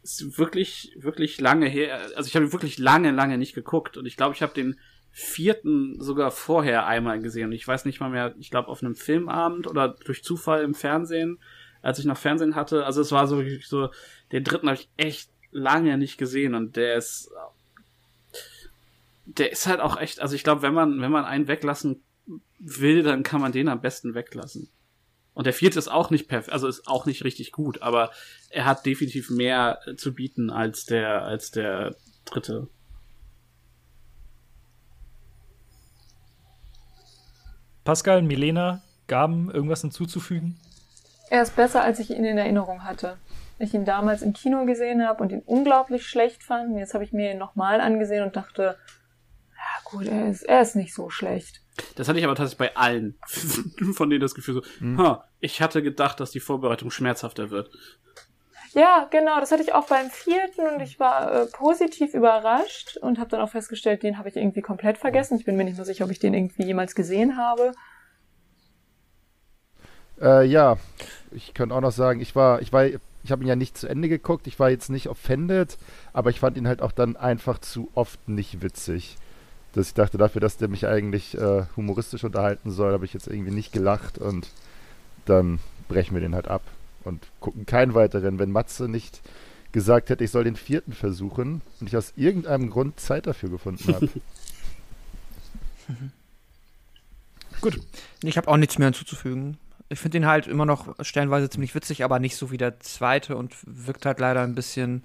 ist 0.04 0.38
wirklich, 0.38 0.96
wirklich 0.98 1.40
lange 1.42 1.68
her. 1.68 2.00
Also 2.16 2.28
ich 2.28 2.36
habe 2.36 2.46
ihn 2.46 2.54
wirklich 2.54 2.78
lange, 2.78 3.12
lange 3.12 3.38
nicht 3.38 3.56
geguckt. 3.56 3.98
Und 3.98 4.06
ich 4.06 4.18
glaube, 4.18 4.36
ich 4.36 4.42
habe 4.42 4.54
den 4.54 4.80
vierten 5.12 6.02
sogar 6.02 6.30
vorher 6.30 6.86
einmal 6.86 7.20
gesehen. 7.20 7.48
Und 7.48 7.54
ich 7.54 7.68
weiß 7.68 7.86
nicht 7.86 8.00
mal 8.00 8.10
mehr, 8.10 8.36
ich 8.38 8.52
glaube 8.52 8.68
auf 8.68 8.84
einem 8.84 8.96
Filmabend 8.96 9.66
oder 9.66 9.96
durch 10.06 10.24
Zufall 10.24 10.64
im 10.64 10.76
Fernsehen, 10.76 11.40
als 11.82 12.00
ich 12.00 12.06
noch 12.06 12.18
Fernsehen 12.18 12.56
hatte. 12.56 12.86
Also 12.86 13.02
es 13.02 13.12
war 13.12 13.28
so, 13.28 13.42
so, 13.62 13.90
den 14.32 14.44
dritten 14.44 14.68
habe 14.68 14.78
ich 14.78 14.90
echt 14.98 15.30
lange 15.52 15.98
nicht 15.98 16.18
gesehen 16.18 16.54
und 16.54 16.76
der 16.76 16.96
ist, 16.96 17.32
der 19.26 19.52
ist 19.52 19.68
halt 19.68 19.80
auch 19.80 19.98
echt, 19.98 20.20
also 20.20 20.36
ich 20.36 20.44
glaube, 20.44 20.62
wenn 20.62 20.74
man, 20.74 21.00
wenn 21.00 21.12
man 21.12 21.24
einen 21.24 21.48
weglassen 21.48 22.04
will, 22.60 23.02
dann 23.02 23.24
kann 23.24 23.42
man 23.42 23.54
den 23.54 23.70
am 23.70 23.82
besten 23.82 24.16
weglassen. 24.16 24.70
Und 25.36 25.45
der 25.45 25.53
vierte 25.53 25.78
ist 25.78 25.90
auch 25.90 26.10
nicht 26.10 26.28
perfekt, 26.28 26.53
also 26.53 26.68
ist 26.68 26.88
auch 26.88 27.06
nicht 27.06 27.24
richtig 27.24 27.52
gut, 27.52 27.82
aber 27.82 28.10
er 28.49 28.66
hat 28.66 28.86
definitiv 28.86 29.30
mehr 29.30 29.80
zu 29.98 30.16
bieten 30.16 30.49
als 30.49 30.86
der, 30.86 31.24
als 31.24 31.52
der 31.52 31.95
dritte. 32.24 32.70
Pascal, 37.84 38.24
Milena, 38.24 38.82
Gaben, 39.07 39.52
irgendwas 39.52 39.82
hinzuzufügen? 39.82 40.57
Er 41.30 41.44
ist 41.44 41.56
besser, 41.56 41.84
als 41.84 41.99
ich 41.99 42.10
ihn 42.10 42.24
in 42.24 42.38
Erinnerung 42.38 42.84
hatte. 42.84 43.18
ich 43.60 43.74
ihn 43.74 43.86
damals 43.86 44.22
im 44.22 44.34
Kino 44.34 44.66
gesehen 44.66 45.06
habe 45.06 45.22
und 45.22 45.32
ihn 45.32 45.44
unglaublich 45.45 46.07
schlecht 46.07 46.44
fand. 46.44 46.72
Und 46.72 46.78
jetzt 46.78 46.94
habe 46.94 47.03
ich 47.03 47.14
mir 47.14 47.32
ihn 47.32 47.38
nochmal 47.38 47.82
angesehen 47.82 48.24
und 48.24 48.36
dachte, 48.36 48.78
ja 49.53 49.90
gut, 49.91 50.07
er 50.07 50.30
ist, 50.30 50.44
er 50.44 50.62
ist 50.62 50.76
nicht 50.76 50.94
so 50.94 51.10
schlecht. 51.10 51.62
Das 51.96 52.08
hatte 52.08 52.20
ich 52.20 52.26
aber 52.26 52.36
tatsächlich 52.36 52.70
bei 52.70 52.76
allen 52.76 53.16
von 53.94 54.10
denen 54.10 54.22
das 54.22 54.36
Gefühl 54.36 54.56
so, 54.56 54.98
ha, 54.98 55.26
ich 55.40 55.62
hatte 55.62 55.84
gedacht, 55.84 56.20
dass 56.20 56.32
die 56.32 56.40
Vorbereitung 56.40 56.92
schmerzhafter 56.92 57.50
wird. 57.50 57.70
Ja, 58.74 59.08
genau, 59.10 59.40
das 59.40 59.54
hatte 59.54 59.64
ich 59.64 59.74
auch 59.74 59.88
beim 59.88 60.10
vierten 60.10 60.68
und 60.68 60.82
ich 60.82 61.00
war 61.00 61.32
äh, 61.32 61.46
positiv 61.46 62.14
überrascht 62.14 62.98
und 62.98 63.20
habe 63.20 63.30
dann 63.30 63.40
auch 63.40 63.50
festgestellt, 63.50 64.04
den 64.04 64.18
habe 64.18 64.28
ich 64.28 64.36
irgendwie 64.36 64.62
komplett 64.62 64.98
vergessen. 64.98 65.38
Ich 65.40 65.46
bin 65.46 65.56
mir 65.56 65.64
nicht 65.64 65.78
mehr 65.78 65.86
sicher, 65.86 66.04
ob 66.04 66.12
ich 66.12 66.20
den 66.20 66.34
irgendwie 66.34 66.66
jemals 66.66 66.94
gesehen 66.94 67.38
habe. 67.38 67.72
Äh, 70.22 70.46
ja, 70.46 70.78
ich 71.32 71.54
könnte 71.54 71.74
auch 71.74 71.80
noch 71.80 71.92
sagen, 71.92 72.20
ich 72.20 72.36
war, 72.36 72.62
ich 72.62 72.74
war, 72.74 72.86
ich 72.86 73.32
habe 73.32 73.44
ihn 73.44 73.48
ja 73.48 73.56
nicht 73.56 73.78
zu 73.78 73.88
Ende 73.88 74.10
geguckt, 74.10 74.46
ich 74.46 74.60
war 74.60 74.70
jetzt 74.70 74.90
nicht 74.90 75.08
offended, 75.08 75.78
aber 76.12 76.30
ich 76.30 76.42
fand 76.42 76.58
ihn 76.58 76.68
halt 76.68 76.82
auch 76.82 76.92
dann 76.92 77.16
einfach 77.16 77.60
zu 77.60 77.90
oft 77.96 78.28
nicht 78.28 78.62
witzig. 78.62 79.16
Dass 79.76 79.88
ich 79.90 79.94
dachte, 79.94 80.18
dafür, 80.18 80.40
dass 80.42 80.58
der 80.58 80.70
mich 80.70 80.88
eigentlich 80.88 81.38
äh, 81.38 81.66
humoristisch 81.76 82.24
unterhalten 82.24 82.72
soll, 82.72 82.94
habe 82.94 83.04
ich 83.06 83.14
jetzt 83.14 83.28
irgendwie 83.28 83.52
nicht 83.52 83.74
gelacht 83.74 84.18
und 84.18 84.48
dann 85.26 85.60
brechen 85.90 86.16
wir 86.16 86.22
den 86.22 86.34
halt 86.34 86.48
ab 86.48 86.62
und 87.04 87.28
gucken 87.42 87.66
keinen 87.66 87.94
weiteren. 87.94 88.40
Wenn 88.40 88.52
Matze 88.52 88.88
nicht 88.88 89.22
gesagt 89.74 90.10
hätte, 90.10 90.24
ich 90.24 90.32
soll 90.32 90.46
den 90.46 90.56
vierten 90.56 90.94
versuchen 90.94 91.62
und 91.82 91.88
ich 91.88 91.98
aus 91.98 92.14
irgendeinem 92.16 92.70
Grund 92.70 93.00
Zeit 93.02 93.28
dafür 93.28 93.50
gefunden 93.50 93.94
habe. 93.94 94.10
Gut. 97.62 97.82
Ich 98.24 98.38
habe 98.38 98.48
auch 98.48 98.58
nichts 98.58 98.78
mehr 98.78 98.88
hinzuzufügen. 98.88 99.58
Ich 99.90 100.00
finde 100.00 100.20
ihn 100.20 100.26
halt 100.26 100.48
immer 100.48 100.66
noch 100.66 100.96
stellenweise 101.04 101.50
ziemlich 101.50 101.76
witzig, 101.76 102.06
aber 102.06 102.20
nicht 102.20 102.38
so 102.38 102.50
wie 102.52 102.58
der 102.58 102.80
zweite 102.80 103.36
und 103.36 103.54
wirkt 103.66 104.06
halt 104.06 104.20
leider 104.20 104.42
ein 104.42 104.56
bisschen, 104.56 105.04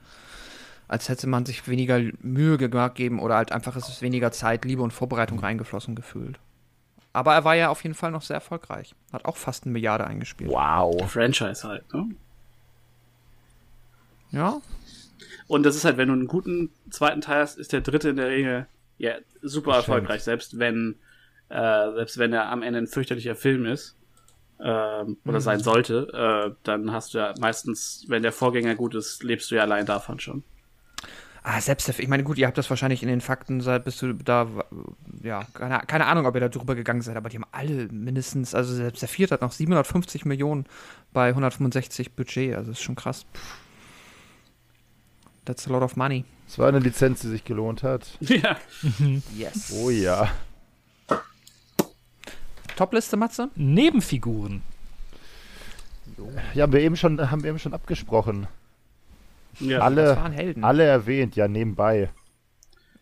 als 0.91 1.09
hätte 1.09 1.29
man 1.29 1.47
sich 1.47 1.69
weniger 1.69 2.01
Mühe 2.21 2.59
gegeben 2.59 3.21
oder 3.21 3.37
halt 3.37 3.53
einfach 3.53 3.77
ist 3.77 3.89
es 3.89 4.03
weniger 4.03 4.33
Zeit, 4.33 4.65
Liebe 4.65 4.83
und 4.83 4.91
Vorbereitung 4.93 5.39
reingeflossen 5.39 5.95
gefühlt. 5.95 6.41
Aber 7.13 7.33
er 7.35 7.45
war 7.45 7.55
ja 7.55 7.69
auf 7.69 7.83
jeden 7.85 7.95
Fall 7.95 8.11
noch 8.11 8.23
sehr 8.23 8.35
erfolgreich. 8.35 8.95
Hat 9.13 9.25
auch 9.25 9.37
fast 9.37 9.65
eine 9.65 9.73
Milliarde 9.73 10.05
eingespielt. 10.07 10.51
wow. 10.51 11.09
Franchise 11.11 11.67
halt, 11.67 11.93
ne? 11.95 12.09
Ja, 14.33 14.61
Und 15.47 15.65
das 15.65 15.77
ist 15.77 15.85
halt, 15.85 15.97
wenn 15.97 16.09
du 16.09 16.15
einen 16.15 16.27
guten 16.27 16.71
zweiten 16.91 17.21
Teil 17.21 17.43
hast, 17.43 17.59
ist 17.59 17.73
der 17.73 17.81
dritte 17.81 18.11
in 18.11 18.17
der 18.17 18.29
Regel 18.29 18.67
ja 18.99 19.15
super 19.43 19.75
Das 19.75 19.85
stimmt. 19.85 20.09
erfolgreich, 20.09 20.23
selbst 20.25 20.59
wenn 20.59 20.97
äh, 21.49 21.93
selbst 21.95 22.19
wenn 22.19 22.33
er 22.33 22.49
am 22.51 22.63
Ende 22.63 22.79
ein 22.81 22.87
fürchterlicher 22.87 23.35
Film 23.37 23.67
ist 23.67 23.97
ähm, 24.61 25.19
oder 25.25 25.41
sein 25.41 25.61
sollte, 25.61 26.09
äh, 26.53 26.55
dann 26.65 26.93
hast 26.93 27.15
du 27.15 27.19
ja 27.19 27.35
meistens, 27.41 28.05
wenn 28.09 28.23
der 28.23 28.33
Vorgänger 28.33 28.77
gut 28.77 28.95
ist, 28.95 29.23
lebst 29.25 29.51
du 29.51 29.57
ja 29.57 29.63
allein 29.63 29.87
davon 29.87 30.21
schon. 30.21 30.45
Ah, 31.43 31.61
selbst 31.61 31.89
der, 31.89 31.99
ich 31.99 32.09
meine, 32.09 32.23
gut, 32.23 32.37
ihr 32.37 32.47
habt 32.47 32.59
das 32.59 32.69
wahrscheinlich 32.69 33.03
in 33.03 33.09
den 33.09 33.23
Fakten, 33.23 33.63
seit 33.63 33.85
bist 33.85 34.03
du 34.03 34.13
da, 34.13 34.47
ja, 35.23 35.47
keine, 35.55 35.81
keine 35.87 36.07
Ahnung, 36.07 36.27
ob 36.27 36.35
ihr 36.35 36.41
da 36.41 36.49
drüber 36.49 36.75
gegangen 36.75 37.01
seid, 37.01 37.17
aber 37.17 37.31
die 37.31 37.37
haben 37.37 37.47
alle 37.51 37.89
mindestens, 37.89 38.55
also 38.55 38.75
selbst 38.75 39.01
der 39.01 39.09
vierte 39.09 39.35
hat 39.35 39.41
noch 39.41 39.53
750 39.53 40.27
Millionen 40.27 40.67
bei 41.15 41.29
165 41.29 42.13
Budget, 42.13 42.55
also 42.55 42.71
das 42.71 42.79
ist 42.79 42.85
schon 42.85 42.95
krass. 42.95 43.25
That's 45.47 45.67
a 45.67 45.71
lot 45.71 45.83
of 45.83 45.97
money. 45.97 46.25
Es 46.47 46.59
war 46.59 46.69
eine 46.69 46.79
Lizenz, 46.79 47.21
die 47.23 47.29
sich 47.29 47.45
gelohnt 47.45 47.83
hat. 47.83 48.07
ja. 48.21 48.57
Yes. 49.35 49.73
Oh 49.73 49.89
ja. 49.89 50.31
Topliste, 52.77 53.17
Matze? 53.17 53.49
Nebenfiguren. 53.57 54.63
Ja, 56.55 56.65
haben 56.65 56.73
wir 56.73 56.81
eben 56.81 56.97
schon, 56.97 57.31
haben 57.31 57.43
wir 57.43 57.51
eben 57.51 57.59
schon 57.59 57.75
abgesprochen. 57.75 58.47
Ja. 59.59 59.79
Das 59.79 59.85
alle, 59.87 60.17
waren 60.17 60.33
Helden. 60.33 60.65
alle 60.65 60.85
erwähnt, 60.85 61.37
ja, 61.37 61.49
nebenbei. 61.49 62.11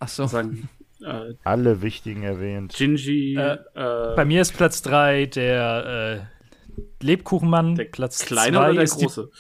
Ach 0.01 0.09
so. 0.09 0.27
sagen 0.27 0.69
äh, 1.05 1.35
Alle 1.45 1.83
wichtigen 1.83 2.23
erwähnt. 2.23 2.75
Gingy, 2.75 3.37
Äh, 3.37 3.59
äh, 3.75 4.15
Bei 4.17 4.25
mir 4.25 4.41
ist 4.41 4.57
Platz 4.57 4.83
3 4.83 5.27
der 5.27 6.31
äh, 7.01 7.05
Lebkuchenmann. 7.05 7.75
der 7.77 7.85
Platz 7.85 8.25
kleine 8.25 8.57
zwei 8.57 8.65
oder 8.65 8.73
der 8.75 8.83
ist 8.83 8.97
große? 8.99 9.31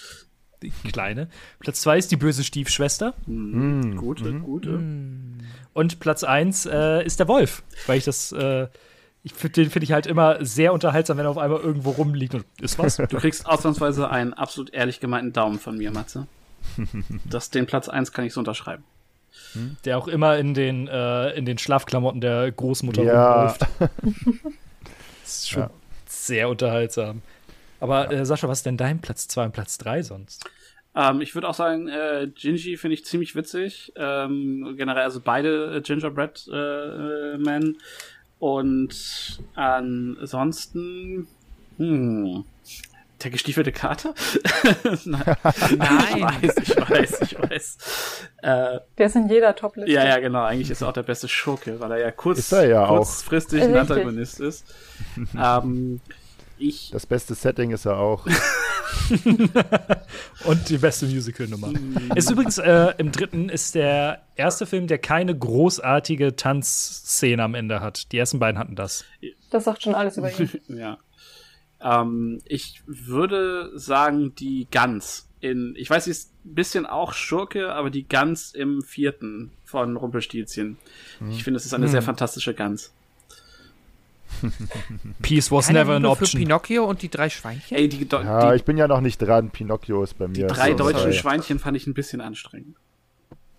Die, 0.62 0.72
die 0.84 0.90
kleine. 0.90 1.28
Platz 1.60 1.80
2 1.82 1.98
ist 1.98 2.10
die 2.10 2.16
böse 2.16 2.42
Stiefschwester. 2.44 3.14
Hm, 3.26 3.90
Mm, 3.92 3.96
gute, 3.96 4.24
mhm. 4.24 4.42
gute. 4.42 4.80
Und 5.72 6.00
Platz 6.00 6.24
1 6.24 6.66
äh, 6.66 7.04
ist 7.04 7.20
der 7.20 7.28
Wolf. 7.28 7.62
Weil 7.86 7.98
ich 7.98 8.04
das, 8.04 8.32
äh, 8.32 8.66
ich 9.22 9.32
find, 9.34 9.56
den 9.56 9.70
finde 9.70 9.84
ich 9.84 9.92
halt 9.92 10.06
immer 10.08 10.44
sehr 10.44 10.72
unterhaltsam, 10.72 11.16
wenn 11.18 11.26
er 11.26 11.30
auf 11.30 11.38
einmal 11.38 11.60
irgendwo 11.60 11.90
rumliegt 11.90 12.34
und 12.34 12.44
ist 12.60 12.78
was. 12.78 12.96
Du 12.96 13.06
kriegst 13.18 13.46
ausnahmsweise 13.46 14.10
einen 14.10 14.32
absolut 14.34 14.72
ehrlich 14.74 14.98
gemeinten 15.00 15.32
Daumen 15.32 15.58
von 15.60 15.76
mir, 15.76 15.92
Matze. 15.92 16.26
Das, 17.24 17.50
den 17.50 17.66
Platz 17.66 17.88
1 17.88 18.12
kann 18.12 18.24
ich 18.24 18.32
so 18.32 18.40
unterschreiben. 18.40 18.84
der 19.84 19.98
auch 19.98 20.08
immer 20.08 20.36
in 20.38 20.54
den, 20.54 20.88
äh, 20.88 21.30
in 21.30 21.44
den 21.44 21.58
Schlafklamotten 21.58 22.20
der 22.20 22.50
Großmutter 22.52 23.02
Ja. 23.02 23.32
rumläuft. 23.32 23.66
Das 25.22 25.38
ist 25.40 25.50
schon 25.50 25.62
Ja. 25.64 25.70
sehr 26.06 26.48
unterhaltsam. 26.48 27.20
Aber 27.80 28.10
äh, 28.10 28.24
Sascha, 28.24 28.48
was 28.48 28.60
ist 28.60 28.66
denn 28.66 28.76
dein 28.78 29.00
Platz 29.00 29.28
2 29.28 29.44
und 29.46 29.52
Platz 29.52 29.76
3 29.78 30.02
sonst? 30.02 30.48
Ähm, 30.94 31.20
ich 31.20 31.34
würde 31.34 31.48
auch 31.48 31.54
sagen, 31.54 31.86
äh, 31.88 32.28
Gingy 32.34 32.76
finde 32.78 32.94
ich 32.94 33.04
ziemlich 33.04 33.36
witzig. 33.36 33.92
Ähm, 33.96 34.74
generell, 34.76 35.02
also 35.04 35.20
beide 35.20 35.76
äh, 35.76 35.80
Gingerbread 35.82 36.48
äh, 36.50 36.56
äh, 37.34 37.38
Men. 37.38 37.76
Und 38.38 39.40
ansonsten, 39.54 41.28
hm, 41.76 42.44
der 43.22 43.30
gestiefelte 43.30 43.72
Kater? 43.72 44.14
Nein. 45.04 45.36
Nein. 45.76 46.32
Ich 46.42 46.44
weiß, 46.44 46.54
ich 46.62 46.76
weiß, 46.90 47.20
ich 47.22 47.42
weiß. 47.42 47.76
Äh, 48.42 48.78
Der 48.96 49.06
ist 49.06 49.16
in 49.16 49.28
jeder 49.28 49.54
Topliste. 49.56 49.90
ja, 49.90 50.04
ja, 50.06 50.18
genau. 50.20 50.44
Eigentlich 50.44 50.70
ist 50.70 50.82
er 50.82 50.88
auch 50.88 50.92
der 50.92 51.02
beste 51.02 51.28
Schurke, 51.28 51.80
weil 51.80 51.92
er 51.92 51.98
ja 51.98 52.10
kurz, 52.10 52.38
Ist 52.38 52.52
er 52.52 52.66
ja 52.68 52.86
auch. 52.86 52.98
kurzfristig 52.98 53.62
ein. 53.62 53.76
Antagonist 53.76 54.40
ist. 54.40 54.64
ähm, 55.40 56.00
ich 56.60 56.90
Das 56.92 57.06
beste 57.06 57.34
Setting 57.34 57.70
ist 57.70 57.84
er 57.86 57.98
auch. 57.98 58.26
Und 60.44 60.68
die 60.68 60.78
beste 60.78 61.06
Musical-Nummer. 61.06 61.72
Ist 62.14 62.30
übrigens, 62.30 62.58
äh, 62.58 62.92
im 62.98 63.12
dritten 63.12 63.48
ist 63.48 63.74
der 63.74 64.22
erste 64.36 64.66
Film, 64.66 64.86
der 64.86 64.98
keine 64.98 65.36
großartige 65.36 66.36
Tanzszene 66.36 67.42
am 67.42 67.54
Ende 67.54 67.80
hat. 67.80 68.12
Die 68.12 68.18
ersten 68.18 68.38
beiden 68.38 68.58
hatten 68.58 68.76
das. 68.76 69.04
Das 69.50 69.64
sagt 69.64 69.82
schon 69.82 69.94
alles 69.94 70.16
über 70.16 70.30
ihn. 70.38 70.50
Ja. 70.68 70.98
Ähm, 71.80 72.40
ich 72.44 72.82
würde 72.86 73.70
sagen, 73.78 74.34
die 74.34 74.66
Gans 74.70 75.28
in, 75.40 75.74
ich 75.76 75.88
weiß, 75.88 76.04
sie 76.04 76.10
ist 76.10 76.32
ein 76.44 76.54
bisschen 76.54 76.84
auch 76.86 77.12
Schurke, 77.12 77.72
aber 77.72 77.90
die 77.90 78.08
Gans 78.08 78.52
im 78.54 78.82
vierten 78.82 79.52
von 79.64 79.96
Rumpelstilzchen. 79.96 80.76
Ich 81.30 81.44
finde, 81.44 81.58
es 81.58 81.66
ist 81.66 81.74
eine 81.74 81.86
sehr 81.88 82.02
fantastische 82.02 82.54
Gans. 82.54 82.92
Peace 85.22 85.50
was 85.50 85.66
Keine 85.66 85.78
never 85.80 85.96
an 85.96 86.02
Liebe 86.02 86.16
für 86.16 86.22
option. 86.22 86.40
Pinocchio 86.42 86.84
und 86.84 87.02
die 87.02 87.08
drei 87.08 87.30
Schweinchen? 87.30 87.76
Ey, 87.76 87.88
die, 87.88 88.06
do- 88.06 88.20
Ja, 88.20 88.50
die, 88.50 88.56
ich 88.56 88.64
bin 88.64 88.76
ja 88.76 88.86
noch 88.88 89.00
nicht 89.00 89.18
dran. 89.18 89.50
Pinocchio 89.50 90.02
ist 90.02 90.18
bei 90.18 90.28
mir. 90.28 90.46
drei 90.48 90.70
so 90.72 90.76
deutschen 90.78 90.98
dabei. 91.00 91.12
Schweinchen 91.12 91.58
fand 91.58 91.76
ich 91.76 91.86
ein 91.86 91.94
bisschen 91.94 92.20
anstrengend. 92.20 92.76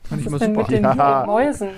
Fand 0.04 0.22
ich 0.22 0.28
immer 0.28 0.38
ist 0.38 0.42
denn 0.42 0.56
super. 0.56 0.68
mit 0.70 0.78
den 0.78 0.84
Ja. 0.84 1.24
Mäusen? 1.26 1.70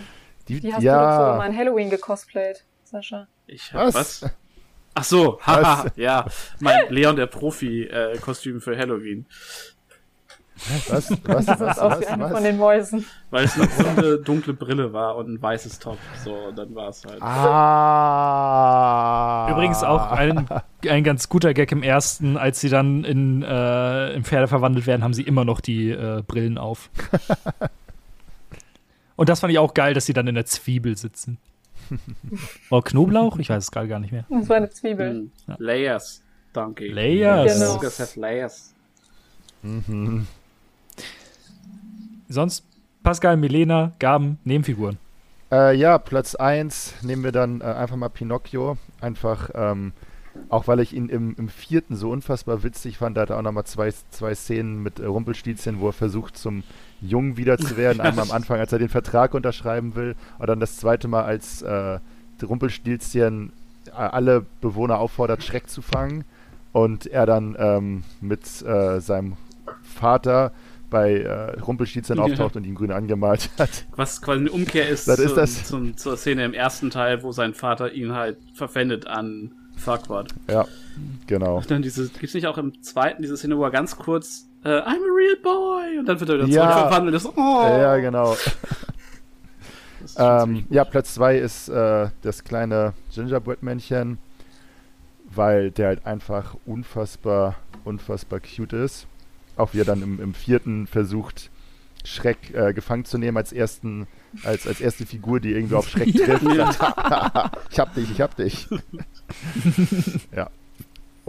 Die, 0.47 0.59
Die 0.59 0.73
hast 0.73 0.81
du 0.81 0.87
doch 0.87 0.93
so 0.93 1.21
ja, 1.31 1.35
mal 1.37 1.47
in 1.49 1.55
Halloween 1.57 1.89
gecosplayt, 1.89 2.63
Sascha. 2.83 3.27
Ich 3.47 3.73
hab, 3.73 3.93
Was? 3.93 4.21
was? 4.23 4.31
Ach 4.93 5.03
so, 5.03 5.39
haha, 5.45 5.85
ja. 5.95 6.25
Mein 6.59 6.89
Leon 6.89 7.15
der 7.15 7.27
Profi-Kostüm 7.27 8.59
für 8.61 8.77
Halloween. 8.77 9.25
was, 10.89 11.09
was, 11.23 11.45
Das 11.45 11.59
was, 11.59 11.77
ist 11.77 11.79
aus 11.79 11.91
was, 11.93 12.01
wie 12.01 12.07
eine 12.07 12.23
was? 12.25 12.31
von 12.33 12.43
den 12.43 12.57
Mäusen. 12.57 13.05
Weil 13.31 13.45
es 13.45 13.55
eine 13.55 13.67
runde, 13.83 14.19
dunkle 14.19 14.53
Brille 14.53 14.93
war 14.93 15.15
und 15.15 15.29
ein 15.29 15.41
weißes 15.41 15.79
Top. 15.79 15.97
So, 16.23 16.33
und 16.33 16.55
dann 16.57 16.75
war 16.75 16.89
es 16.89 17.03
halt. 17.05 17.19
Ah. 17.21 18.41
Übrigens 19.51 19.81
auch 19.83 20.11
ein, 20.11 20.47
ein 20.87 21.03
ganz 21.03 21.29
guter 21.29 21.53
Gag 21.55 21.71
im 21.71 21.81
ersten, 21.83 22.37
als 22.37 22.59
sie 22.59 22.69
dann 22.69 23.03
in, 23.05 23.41
äh, 23.43 24.13
in 24.13 24.23
Pferde 24.23 24.47
verwandelt 24.47 24.85
werden, 24.85 25.03
haben 25.03 25.13
sie 25.15 25.23
immer 25.23 25.45
noch 25.45 25.61
die 25.61 25.89
äh, 25.89 26.21
Brillen 26.27 26.57
auf. 26.59 26.89
Und 29.15 29.29
das 29.29 29.39
fand 29.39 29.53
ich 29.53 29.59
auch 29.59 29.73
geil, 29.73 29.93
dass 29.93 30.05
sie 30.05 30.13
dann 30.13 30.27
in 30.27 30.35
der 30.35 30.45
Zwiebel 30.45 30.97
sitzen. 30.97 31.37
Oder 32.69 32.81
Knoblauch? 32.81 33.37
Ich 33.39 33.49
weiß 33.49 33.63
es 33.63 33.71
gerade 33.71 33.87
gar 33.87 33.99
nicht 33.99 34.11
mehr. 34.11 34.25
Das 34.29 34.49
war 34.49 34.57
eine 34.57 34.69
Zwiebel. 34.69 35.29
Hm. 35.45 35.55
Layers, 35.57 36.21
Donkey. 36.53 36.87
Layers. 36.87 37.53
Genau. 37.53 37.75
Ogres 37.75 37.99
have 37.99 38.19
layers. 38.19 38.73
Mhm. 39.63 40.27
Sonst 42.29 42.65
Pascal, 43.03 43.37
Milena, 43.37 43.93
Gaben, 43.99 44.39
Nebenfiguren. 44.43 44.97
Äh, 45.51 45.75
ja, 45.75 45.97
Platz 45.97 46.35
1 46.35 47.03
nehmen 47.03 47.23
wir 47.23 47.31
dann 47.31 47.61
äh, 47.61 47.65
einfach 47.65 47.95
mal 47.95 48.09
Pinocchio. 48.09 48.77
Einfach, 49.01 49.49
ähm, 49.53 49.91
auch 50.49 50.67
weil 50.67 50.79
ich 50.79 50.93
ihn 50.93 51.09
im, 51.09 51.35
im 51.37 51.49
vierten 51.49 51.95
so 51.95 52.09
unfassbar 52.09 52.63
witzig 52.63 52.97
fand. 52.97 53.17
Da 53.17 53.21
hat 53.21 53.31
er 53.31 53.37
auch 53.37 53.41
nochmal 53.41 53.65
zwei, 53.65 53.91
zwei 54.11 54.33
Szenen 54.33 54.81
mit 54.81 54.99
äh, 54.99 55.05
Rumpelstilzchen, 55.05 55.79
wo 55.79 55.87
er 55.87 55.93
versucht, 55.93 56.37
zum 56.37 56.63
Jungen 57.01 57.37
wieder 57.37 57.57
zu 57.57 57.77
werden. 57.77 57.99
Einmal 58.01 58.25
am 58.25 58.31
Anfang, 58.31 58.59
als 58.59 58.71
er 58.71 58.79
den 58.79 58.89
Vertrag 58.89 59.33
unterschreiben 59.33 59.95
will. 59.95 60.15
Und 60.39 60.47
dann 60.47 60.59
das 60.59 60.77
zweite 60.77 61.07
Mal, 61.07 61.23
als 61.23 61.61
äh, 61.61 61.99
Rumpelstilzchen 62.41 63.51
äh, 63.87 63.91
alle 63.91 64.45
Bewohner 64.61 64.99
auffordert, 64.99 65.43
Schreck 65.43 65.69
zu 65.69 65.81
fangen. 65.81 66.23
Und 66.73 67.05
er 67.07 67.25
dann 67.25 67.55
ähm, 67.59 68.03
mit 68.21 68.61
äh, 68.61 68.99
seinem 69.01 69.33
Vater 69.83 70.51
bei 70.89 71.19
äh, 71.19 71.59
Rumpelstilzchen 71.61 72.17
Ja. 72.17 72.23
auftaucht 72.23 72.55
und 72.55 72.65
ihn 72.65 72.75
grün 72.75 72.91
angemalt 72.91 73.49
hat. 73.57 73.85
Was 73.95 74.21
quasi 74.21 74.41
eine 74.41 74.51
Umkehr 74.51 74.87
ist, 74.89 75.07
Das 75.07 75.19
ist 75.19 75.35
das. 75.35 75.63
Zum, 75.65 75.97
zur 75.97 76.17
Szene 76.17 76.45
im 76.45 76.53
ersten 76.53 76.89
Teil, 76.89 77.23
wo 77.23 77.31
sein 77.31 77.53
Vater 77.53 77.91
ihn 77.93 78.13
halt 78.13 78.37
verpfändet 78.53 79.07
an 79.07 79.51
Farquaad. 79.77 80.33
Ja, 80.49 80.65
genau. 81.27 81.57
Und 81.57 81.71
dann 81.71 81.81
diese, 81.81 82.09
gibt's 82.09 82.33
nicht 82.33 82.47
auch 82.47 82.57
im 82.57 82.81
zweiten 82.83 83.21
diese 83.21 83.37
Szene, 83.37 83.57
wo 83.57 83.63
er 83.63 83.71
ganz 83.71 83.97
kurz 83.97 84.47
äh, 84.63 84.69
I'm 84.69 85.01
a 85.03 85.13
real 85.15 85.35
boy 85.41 85.99
und 85.99 86.05
dann 86.07 86.19
wird 86.19 86.29
er 86.29 86.35
wieder 86.37 86.47
Ja. 86.47 86.71
zurückverwandelt. 86.71 87.15
Das, 87.15 87.25
oh. 87.25 87.63
Ja, 87.63 87.97
genau. 87.97 88.33
Ist 90.03 90.15
Ähm, 90.17 90.65
ja, 90.69 90.83
Platz 90.83 91.13
2 91.13 91.37
ist 91.37 91.69
äh, 91.69 92.09
das 92.23 92.43
kleine 92.43 92.93
Gingerbread-Männchen, 93.13 94.17
weil 95.33 95.69
der 95.71 95.87
halt 95.87 96.05
einfach 96.07 96.55
unfassbar, 96.65 97.55
unfassbar 97.83 98.39
cute 98.39 98.73
ist. 98.73 99.05
Auch 99.57 99.73
wie 99.73 99.81
er 99.81 99.85
dann 99.85 100.01
im, 100.01 100.19
im 100.19 100.33
vierten 100.33 100.87
versucht, 100.87 101.51
Schreck 102.03 102.51
äh, 102.55 102.73
gefangen 102.73 103.05
zu 103.05 103.19
nehmen 103.19 103.37
als 103.37 103.53
ersten, 103.53 104.07
als, 104.43 104.65
als 104.65 104.81
erste 104.81 105.05
Figur, 105.05 105.39
die 105.39 105.51
irgendwie 105.53 105.75
auf 105.75 105.87
Schreck 105.87 106.11
trifft. 106.15 106.43
ich 107.69 107.79
hab 107.79 107.93
dich, 107.93 108.09
ich 108.11 108.21
hab 108.21 108.35
dich. 108.35 108.67
ja. 110.35 110.49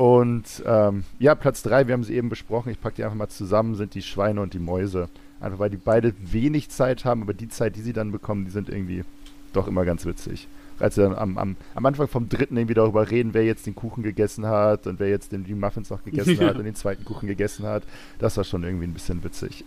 Und 0.02 0.64
ähm, 0.66 1.04
ja, 1.20 1.36
Platz 1.36 1.62
3, 1.62 1.86
wir 1.86 1.92
haben 1.92 2.02
sie 2.02 2.16
eben 2.16 2.28
besprochen, 2.28 2.72
ich 2.72 2.80
packe 2.80 2.96
die 2.96 3.04
einfach 3.04 3.16
mal 3.16 3.28
zusammen, 3.28 3.76
sind 3.76 3.94
die 3.94 4.02
Schweine 4.02 4.40
und 4.40 4.52
die 4.52 4.58
Mäuse. 4.58 5.08
Einfach 5.40 5.60
weil 5.60 5.70
die 5.70 5.76
beide 5.76 6.12
wenig 6.18 6.70
Zeit 6.70 7.04
haben, 7.04 7.22
aber 7.22 7.34
die 7.34 7.46
Zeit, 7.46 7.76
die 7.76 7.82
sie 7.82 7.92
dann 7.92 8.10
bekommen, 8.10 8.44
die 8.44 8.50
sind 8.50 8.68
irgendwie 8.68 9.04
doch 9.52 9.68
immer 9.68 9.84
ganz 9.84 10.04
witzig. 10.04 10.48
Als 10.80 10.96
sie 10.96 11.02
dann 11.02 11.14
am, 11.14 11.38
am, 11.38 11.56
am 11.76 11.86
Anfang 11.86 12.08
vom 12.08 12.28
dritten 12.28 12.56
irgendwie 12.56 12.74
darüber 12.74 13.12
reden, 13.12 13.32
wer 13.32 13.44
jetzt 13.44 13.64
den 13.64 13.76
Kuchen 13.76 14.02
gegessen 14.02 14.44
hat 14.44 14.88
und 14.88 14.98
wer 14.98 15.08
jetzt 15.08 15.30
den, 15.30 15.44
die 15.44 15.54
Muffins 15.54 15.88
noch 15.88 16.02
gegessen 16.02 16.36
Ja. 16.36 16.46
hat 16.48 16.56
und 16.56 16.64
den 16.64 16.74
zweiten 16.74 17.04
Kuchen 17.04 17.28
gegessen 17.28 17.64
hat, 17.64 17.84
das 18.18 18.36
war 18.36 18.42
schon 18.42 18.64
irgendwie 18.64 18.88
ein 18.88 18.94
bisschen 18.94 19.22
witzig. 19.22 19.64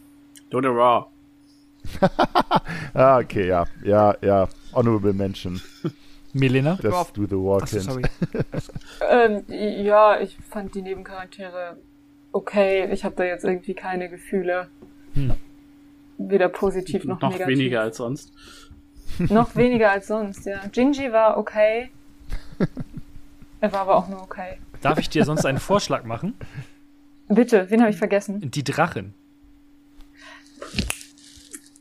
Don't 0.50 0.66
raw. 0.66 1.08
ah, 2.94 3.18
okay, 3.18 3.48
ja, 3.48 3.66
ja, 3.82 4.16
ja. 4.22 4.48
Honorable 4.72 5.12
Mention. 5.12 5.60
Melina? 6.34 6.78
Das 6.82 6.92
Auf- 6.92 7.12
Do 7.12 7.26
the 7.26 7.36
Achso, 7.62 7.76
Kind. 7.78 7.82
sorry. 7.90 8.02
Ähm, 9.10 9.44
ja, 9.48 10.20
ich 10.20 10.36
fand 10.50 10.74
die 10.74 10.82
Nebencharaktere 10.82 11.76
okay. 12.32 12.90
Ich 12.92 13.04
habe 13.04 13.14
da 13.16 13.24
jetzt 13.24 13.44
irgendwie 13.44 13.74
keine 13.74 14.08
Gefühle. 14.08 14.68
Hm. 15.14 15.32
Weder 16.18 16.48
positiv 16.48 17.04
noch, 17.04 17.20
Noch 17.20 17.30
negativ. 17.32 17.56
weniger 17.58 17.80
als 17.82 17.96
sonst. 17.96 18.32
Noch 19.18 19.54
weniger 19.56 19.90
als 19.92 20.06
sonst, 20.08 20.44
ja. 20.46 20.60
Gingy 20.72 21.12
war 21.12 21.36
okay. 21.38 21.90
Er 23.60 23.72
war 23.72 23.80
aber 23.82 23.96
auch 23.96 24.08
nur 24.08 24.22
okay. 24.22 24.58
Darf 24.80 24.98
ich 24.98 25.08
dir 25.08 25.24
sonst 25.24 25.44
einen 25.46 25.58
Vorschlag 25.58 26.04
machen? 26.04 26.34
Bitte, 27.28 27.70
wen 27.70 27.80
habe 27.80 27.90
ich 27.90 27.96
vergessen? 27.96 28.50
Die 28.50 28.64
Drachen. 28.64 29.14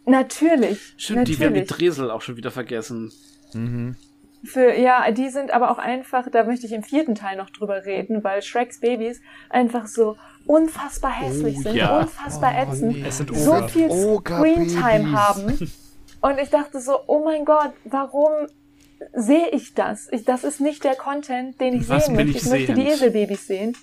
Natürlich. 0.06 0.94
Stimmt, 0.98 1.28
die 1.28 1.40
werden 1.40 1.54
die 1.54 1.62
natürlich. 1.62 1.96
Dresel 1.96 2.12
auch 2.12 2.22
schon 2.22 2.38
wieder 2.38 2.52
vergessen. 2.52 3.12
Mhm. 3.54 3.96
Für, 4.46 4.74
ja, 4.78 5.10
die 5.12 5.30
sind 5.30 5.52
aber 5.52 5.72
auch 5.72 5.78
einfach, 5.78 6.30
da 6.30 6.44
möchte 6.44 6.66
ich 6.66 6.74
im 6.74 6.84
vierten 6.84 7.16
Teil 7.16 7.38
noch 7.38 7.50
drüber 7.50 7.86
reden, 7.86 8.24
weil 8.24 8.42
Shreks 8.42 8.80
Babys 8.82 9.22
einfach 9.50 9.88
so 9.88 10.18
unfassbar 10.46 11.12
hässlich 11.12 11.58
Oh, 11.60 11.62
sind, 11.62 11.76
ja. 11.76 12.00
unfassbar 12.00 12.54
ätzend, 12.58 12.98
nee. 12.98 13.06
Es 13.08 13.18
sind 13.20 13.36
so 13.36 13.68
viel. 13.68 13.90
Screentime 13.90 15.12
haben. 15.14 15.58
Und 16.22 16.40
ich 16.40 16.50
dachte 16.50 16.80
so, 16.82 17.00
oh 17.08 17.24
mein 17.24 17.46
Gott, 17.46 17.72
warum 17.86 18.32
sehe 19.14 19.50
ich 19.50 19.74
das? 19.74 20.08
Ich, 20.12 20.24
das 20.26 20.44
ist 20.44 20.60
nicht 20.62 20.84
der 20.84 20.96
Content, 20.96 21.60
den 21.60 21.76
ich 21.76 21.90
Was 21.90 22.06
sehen 22.06 22.16
möchte. 22.16 22.32
ich 22.32 22.44
Ich 22.44 22.50
möchte 22.50 22.74
die? 22.74 22.88
Eselbabys 22.88 23.48
sehen. 23.48 23.76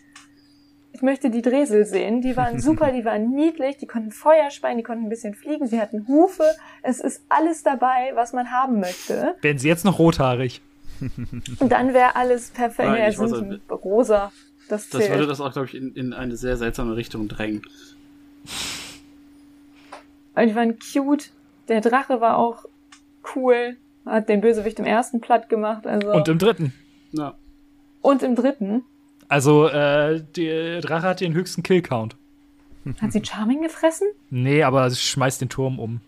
Ich 1.00 1.02
möchte 1.02 1.30
die 1.30 1.40
Dresel 1.40 1.86
sehen. 1.86 2.20
Die 2.20 2.36
waren 2.36 2.60
super, 2.60 2.92
die 2.92 3.06
waren 3.06 3.30
niedlich, 3.30 3.78
die 3.78 3.86
konnten 3.86 4.10
Feuer 4.10 4.50
speien, 4.50 4.76
die 4.76 4.82
konnten 4.82 5.04
ein 5.04 5.08
bisschen 5.08 5.34
fliegen, 5.34 5.66
sie 5.66 5.80
hatten 5.80 6.06
Hufe. 6.06 6.44
Es 6.82 7.00
ist 7.00 7.22
alles 7.30 7.62
dabei, 7.62 8.12
was 8.16 8.34
man 8.34 8.50
haben 8.50 8.80
möchte. 8.80 9.34
Werden 9.40 9.56
sie 9.56 9.68
jetzt 9.68 9.86
noch 9.86 9.98
rothaarig? 9.98 10.60
Und 11.00 11.72
dann 11.72 11.94
wäre 11.94 12.16
alles 12.16 12.50
perfekt. 12.50 12.86
Ja, 12.90 12.96
Ja, 12.98 13.08
ich 13.08 13.18
weiß, 13.18 13.30
sind 13.30 13.62
rosa. 13.70 14.30
Das 14.68 14.90
Das 14.90 15.00
zählt. 15.00 15.14
würde 15.14 15.26
das 15.26 15.40
auch, 15.40 15.52
glaube 15.54 15.68
ich, 15.68 15.74
in, 15.74 15.94
in 15.94 16.12
eine 16.12 16.36
sehr 16.36 16.58
seltsame 16.58 16.94
Richtung 16.96 17.28
drängen. 17.28 17.62
Und 20.34 20.46
die 20.48 20.54
waren 20.54 20.78
cute. 20.78 21.30
Der 21.68 21.80
Drache 21.80 22.20
war 22.20 22.36
auch 22.36 22.66
cool. 23.34 23.78
Hat 24.04 24.28
den 24.28 24.42
Bösewicht 24.42 24.78
im 24.78 24.84
ersten 24.84 25.22
platt 25.22 25.48
gemacht. 25.48 25.86
Also. 25.86 26.12
Und 26.12 26.28
im 26.28 26.38
dritten. 26.38 26.74
Ja. 27.12 27.36
Und 28.02 28.22
im 28.22 28.34
dritten. 28.34 28.84
Also, 29.30 29.68
äh, 29.68 30.22
der 30.36 30.80
Drache 30.80 31.06
hat 31.06 31.20
den 31.20 31.32
höchsten 31.34 31.62
Killcount. 31.62 32.16
Hat 33.00 33.12
sie 33.12 33.24
Charming 33.24 33.62
gefressen? 33.62 34.08
Nee, 34.30 34.62
aber 34.64 34.90
sie 34.90 34.96
schmeißt 34.96 35.40
den 35.40 35.48
Turm 35.48 35.78
um, 35.78 36.00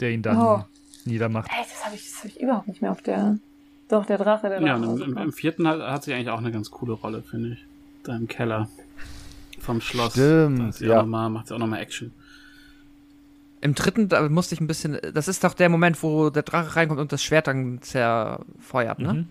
der 0.00 0.10
ihn 0.12 0.22
dann 0.22 0.38
Oh. 0.38 0.64
niedermacht. 1.04 1.50
Ey, 1.50 1.64
das 1.68 1.84
habe 1.84 1.96
ich, 1.96 2.04
das 2.04 2.18
hab 2.20 2.24
ich 2.26 2.40
überhaupt 2.40 2.68
nicht 2.68 2.80
mehr 2.80 2.92
auf 2.92 3.02
der. 3.02 3.36
Doch, 3.88 4.06
der 4.06 4.18
Drache, 4.18 4.48
der 4.48 4.60
Ja, 4.62 4.78
Drache. 4.78 4.90
und 4.90 5.00
war 5.00 5.06
im, 5.06 5.12
im, 5.16 5.22
im 5.24 5.32
vierten 5.32 5.66
hat, 5.66 5.80
hat 5.80 6.04
sie 6.04 6.12
eigentlich 6.14 6.28
auch 6.30 6.38
eine 6.38 6.52
ganz 6.52 6.70
coole 6.70 6.92
Rolle, 6.92 7.22
finde 7.22 7.52
ich. 7.54 7.64
Da 8.04 8.14
im 8.16 8.28
Keller 8.28 8.68
vom 9.58 9.80
Schloss. 9.80 10.12
Stimmt, 10.12 10.80
Da 10.80 10.84
ja. 10.84 10.98
auch 10.98 11.02
noch 11.02 11.08
mal, 11.08 11.28
macht 11.30 11.48
sie 11.48 11.54
auch 11.54 11.58
nochmal 11.58 11.80
Action. 11.80 12.12
Im 13.60 13.74
dritten, 13.74 14.08
da 14.08 14.28
musste 14.28 14.54
ich 14.54 14.60
ein 14.60 14.68
bisschen. 14.68 14.98
Das 15.14 15.26
ist 15.26 15.42
doch 15.42 15.54
der 15.54 15.68
Moment, 15.68 16.00
wo 16.04 16.30
der 16.30 16.44
Drache 16.44 16.76
reinkommt 16.76 17.00
und 17.00 17.10
das 17.10 17.24
Schwert 17.24 17.48
dann 17.48 17.82
zerfeuert, 17.82 19.00
ne? 19.00 19.12
Mhm. 19.14 19.28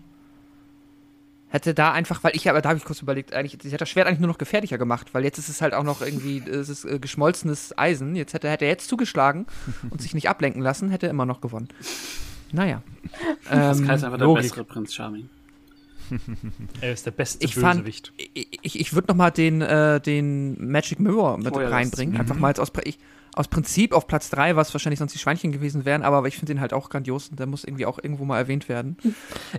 Hätte 1.50 1.72
da 1.72 1.92
einfach, 1.92 2.22
weil 2.24 2.36
ich 2.36 2.48
aber 2.50 2.60
da 2.60 2.68
habe 2.70 2.78
ich 2.78 2.84
kurz 2.84 3.00
überlegt, 3.00 3.32
eigentlich, 3.32 3.58
sie 3.62 3.68
hätte 3.70 3.78
das 3.78 3.88
Schwert 3.88 4.06
eigentlich 4.06 4.18
nur 4.20 4.28
noch 4.28 4.36
gefährlicher 4.38 4.76
gemacht, 4.76 5.14
weil 5.14 5.24
jetzt 5.24 5.38
ist 5.38 5.48
es 5.48 5.62
halt 5.62 5.72
auch 5.72 5.82
noch 5.84 6.02
irgendwie, 6.02 6.38
es 6.48 6.68
ist 6.68 6.84
äh, 6.84 6.98
geschmolzenes 6.98 7.76
Eisen. 7.78 8.14
Jetzt 8.16 8.34
hätte, 8.34 8.50
hätte 8.50 8.66
er 8.66 8.70
jetzt 8.72 8.88
zugeschlagen 8.88 9.46
und 9.90 10.00
sich 10.02 10.12
nicht 10.14 10.28
ablenken 10.28 10.60
lassen, 10.62 10.90
hätte 10.90 11.06
er 11.06 11.10
immer 11.10 11.26
noch 11.26 11.40
gewonnen. 11.40 11.68
Naja. 12.52 12.82
Das 13.50 13.78
Ähm, 13.78 13.84
ist 13.84 13.90
einfach 14.04 14.18
der 14.18 14.26
Logik. 14.26 14.42
bessere 14.42 14.64
Prinz 14.64 14.92
Charming. 14.94 15.28
Er 16.80 16.92
ist 16.92 17.04
der 17.06 17.10
beste 17.10 17.44
Ich 17.44 17.54
fand- 17.54 17.80
Bösewicht. 17.80 18.12
Ich, 18.34 18.48
ich, 18.62 18.80
ich 18.80 18.94
würde 18.94 19.08
noch 19.08 19.14
mal 19.16 19.30
den, 19.30 19.60
äh, 19.62 20.00
den 20.00 20.70
Magic 20.70 21.00
Mirror 21.00 21.38
mit 21.38 21.52
Oh 21.54 21.58
ja, 21.60 21.64
das- 21.64 21.72
reinbringen. 21.72 22.14
mhm. 22.14 22.20
Einfach 22.20 22.36
mal 22.36 22.48
als 22.48 22.60
aus, 22.60 22.72
Pri- 22.72 22.86
ich, 22.86 22.98
aus 23.38 23.46
Prinzip 23.48 23.92
auf 23.92 24.06
Platz 24.08 24.30
3, 24.30 24.56
was 24.56 24.74
wahrscheinlich 24.74 24.98
sonst 24.98 25.14
die 25.14 25.18
Schweinchen 25.18 25.52
gewesen 25.52 25.84
wären, 25.84 26.02
aber 26.02 26.26
ich 26.26 26.34
finde 26.36 26.52
den 26.54 26.60
halt 26.60 26.72
auch 26.72 26.90
grandios 26.90 27.28
und 27.28 27.38
der 27.38 27.46
muss 27.46 27.62
irgendwie 27.62 27.86
auch 27.86 27.98
irgendwo 28.02 28.24
mal 28.24 28.36
erwähnt 28.38 28.68
werden. 28.68 28.96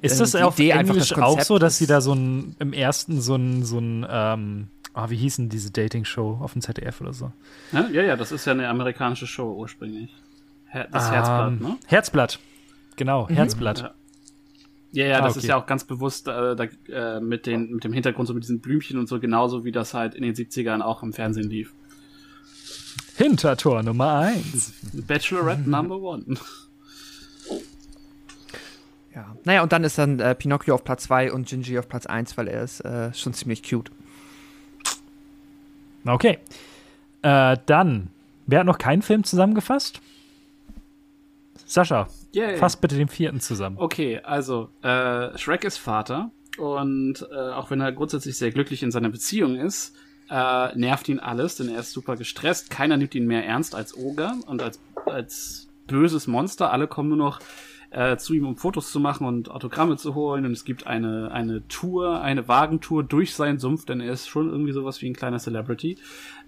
Ist 0.02 0.14
Ähm, 0.14 0.20
das 0.20 0.32
die 0.32 0.44
auf 0.44 0.60
Idee 0.60 0.72
Englisch 0.72 1.10
das 1.10 1.18
auch 1.20 1.42
so, 1.42 1.60
dass 1.60 1.78
sie 1.78 1.88
da 1.88 2.02
so 2.02 2.14
ein, 2.14 2.56
im 2.60 2.74
ersten 2.74 3.22
so 3.22 3.36
ein, 3.36 3.64
so 3.64 3.80
ein, 3.80 4.06
ähm, 4.10 4.68
ah, 4.94 5.10
wie 5.10 5.16
hießen 5.16 5.48
diese 5.48 5.72
Dating-Show 5.72 6.40
auf 6.42 6.52
dem 6.54 6.62
ZDF 6.62 7.00
oder 7.00 7.14
so? 7.14 7.32
Ja, 7.72 7.88
ja, 7.88 8.02
ja, 8.04 8.16
das 8.18 8.34
ist 8.34 8.46
ja 8.46 8.52
eine 8.52 8.68
amerikanische 8.68 9.28
Show 9.28 9.54
ursprünglich. 9.54 10.14
Her 10.68 10.88
das 10.92 11.08
Ähm, 11.08 11.14
Herzblatt, 11.14 11.62
ne? 11.62 11.78
Herzblatt. 11.88 12.40
Genau, 12.98 13.30
Herzblatt. 13.30 13.80
Ja. 13.80 13.92
Ja, 14.92 15.06
ja, 15.06 15.18
Ah, 15.20 15.22
das 15.22 15.34
okay. 15.34 15.40
ist 15.40 15.48
ja 15.48 15.56
auch 15.56 15.68
ganz 15.68 15.84
bewusst 15.84 16.28
äh, 16.28 16.56
da, 16.56 16.66
äh, 16.92 17.20
mit, 17.22 17.46
den, 17.46 17.72
mit 17.76 17.84
dem 17.84 17.94
Hintergrund, 17.94 18.28
so 18.28 18.34
mit 18.34 18.44
diesen 18.44 18.60
Blümchen 18.60 18.98
und 19.00 19.08
so, 19.08 19.20
genauso 19.20 19.64
wie 19.64 19.72
das 19.72 19.94
halt 19.94 20.16
in 20.16 20.24
den 20.24 20.34
70ern 20.34 20.82
auch 20.82 21.04
im 21.04 21.14
Fernsehen 21.14 21.50
lief. 21.50 21.74
Hintertor 23.20 23.84
Nummer 23.84 24.20
1. 24.20 24.72
Bachelorette 25.06 25.70
Number 25.70 25.98
One. 25.98 26.24
Ja. 29.14 29.36
Naja, 29.44 29.62
und 29.62 29.74
dann 29.74 29.84
ist 29.84 29.98
dann 29.98 30.22
äh, 30.22 30.34
Pinocchio 30.36 30.74
auf 30.76 30.86
Platz 30.86 31.04
2 31.04 31.34
und 31.34 31.46
Gingy 31.50 31.78
auf 31.78 31.90
Platz 31.90 32.06
1, 32.06 32.38
weil 32.38 32.48
er 32.48 32.64
ist 32.64 32.80
äh, 32.80 33.14
schon 33.14 33.34
ziemlich 33.34 33.62
cute. 33.62 33.92
Okay. 36.08 36.40
Äh, 37.22 37.58
dann, 37.66 38.10
wer 38.48 38.60
hat 38.60 38.66
noch 38.66 38.78
keinen 38.78 39.02
Film 39.02 39.26
zusammengefasst? 39.26 40.00
Sascha, 41.66 42.08
Yay. 42.32 42.56
fass 42.56 42.78
bitte 42.78 42.96
den 42.96 43.10
vierten 43.10 43.42
zusammen. 43.42 43.76
Okay, 43.80 44.22
also 44.24 44.70
äh, 44.82 45.38
Shrek 45.38 45.66
ist 45.66 45.78
Vater 45.78 46.32
und 46.58 47.28
äh, 47.30 47.36
auch 47.36 47.70
wenn 47.70 47.82
er 47.82 47.92
grundsätzlich 47.92 48.38
sehr 48.38 48.52
glücklich 48.52 48.82
in 48.82 48.92
seiner 48.92 49.10
Beziehung 49.10 49.58
ist, 49.58 49.94
äh, 50.30 50.76
nervt 50.78 51.10
ihn 51.10 51.20
alles, 51.20 51.56
denn 51.56 51.70
er 51.70 51.80
ist 51.80 51.92
super 51.92 52.16
gestresst. 52.16 52.70
Keiner 52.70 52.98
nimmt 52.98 53.16
ihn 53.16 53.28
mehr 53.28 53.46
ernst 53.46 53.76
als 53.76 53.98
Oger 53.98 54.36
und 54.48 54.62
als, 54.62 54.80
als 55.06 55.70
böses 55.88 56.28
Monster. 56.28 56.72
Alle 56.72 56.88
kommen 56.88 57.10
nur 57.10 57.18
noch 57.18 57.40
äh, 57.92 58.18
zu 58.18 58.34
ihm, 58.34 58.46
um 58.46 58.56
Fotos 58.56 58.92
zu 58.92 59.00
machen 59.00 59.26
und 59.26 59.50
Autogramme 59.50 59.98
zu 59.98 60.16
holen. 60.16 60.46
Und 60.46 60.52
es 60.52 60.66
gibt 60.66 60.88
eine, 60.88 61.32
eine 61.32 61.68
Tour, 61.68 62.22
eine 62.22 62.48
Wagentour 62.48 63.04
durch 63.04 63.34
seinen 63.34 63.60
Sumpf, 63.60 63.86
denn 63.86 64.02
er 64.02 64.14
ist 64.14 64.28
schon 64.28 64.50
irgendwie 64.50 64.72
sowas 64.72 65.02
wie 65.02 65.10
ein 65.10 65.16
kleiner 65.16 65.40
Celebrity. 65.40 65.98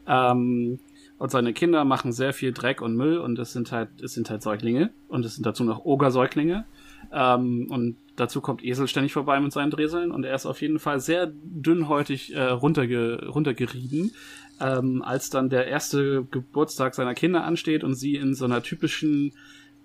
Ähm, 0.07 0.79
und 1.17 1.29
seine 1.29 1.53
Kinder 1.53 1.85
machen 1.85 2.13
sehr 2.13 2.33
viel 2.33 2.51
Dreck 2.51 2.81
und 2.81 2.95
Müll 2.95 3.19
und 3.19 3.37
es 3.37 3.53
sind 3.53 3.71
halt, 3.71 3.89
es 4.01 4.13
sind 4.13 4.29
halt 4.31 4.41
Säuglinge 4.41 4.89
und 5.07 5.23
es 5.23 5.35
sind 5.35 5.45
dazu 5.45 5.63
noch 5.63 5.85
Ogersäuglinge. 5.85 6.65
Ähm, 7.11 7.67
und 7.69 7.97
dazu 8.21 8.39
kommt 8.39 8.63
Esel 8.63 8.87
ständig 8.87 9.13
vorbei 9.13 9.39
mit 9.39 9.51
seinen 9.51 9.71
Dreseln 9.71 10.11
und 10.11 10.23
er 10.23 10.35
ist 10.35 10.45
auf 10.45 10.61
jeden 10.61 10.79
Fall 10.79 10.99
sehr 10.99 11.31
dünnhäutig 11.33 12.33
äh, 12.33 12.41
runterge 12.41 13.27
runtergerieben. 13.27 14.11
Ähm, 14.59 15.01
als 15.01 15.31
dann 15.31 15.49
der 15.49 15.65
erste 15.65 16.23
Geburtstag 16.29 16.93
seiner 16.93 17.15
Kinder 17.15 17.43
ansteht 17.43 17.83
und 17.83 17.95
sie 17.95 18.15
in 18.15 18.35
so 18.35 18.45
einer 18.45 18.61
typischen 18.61 19.33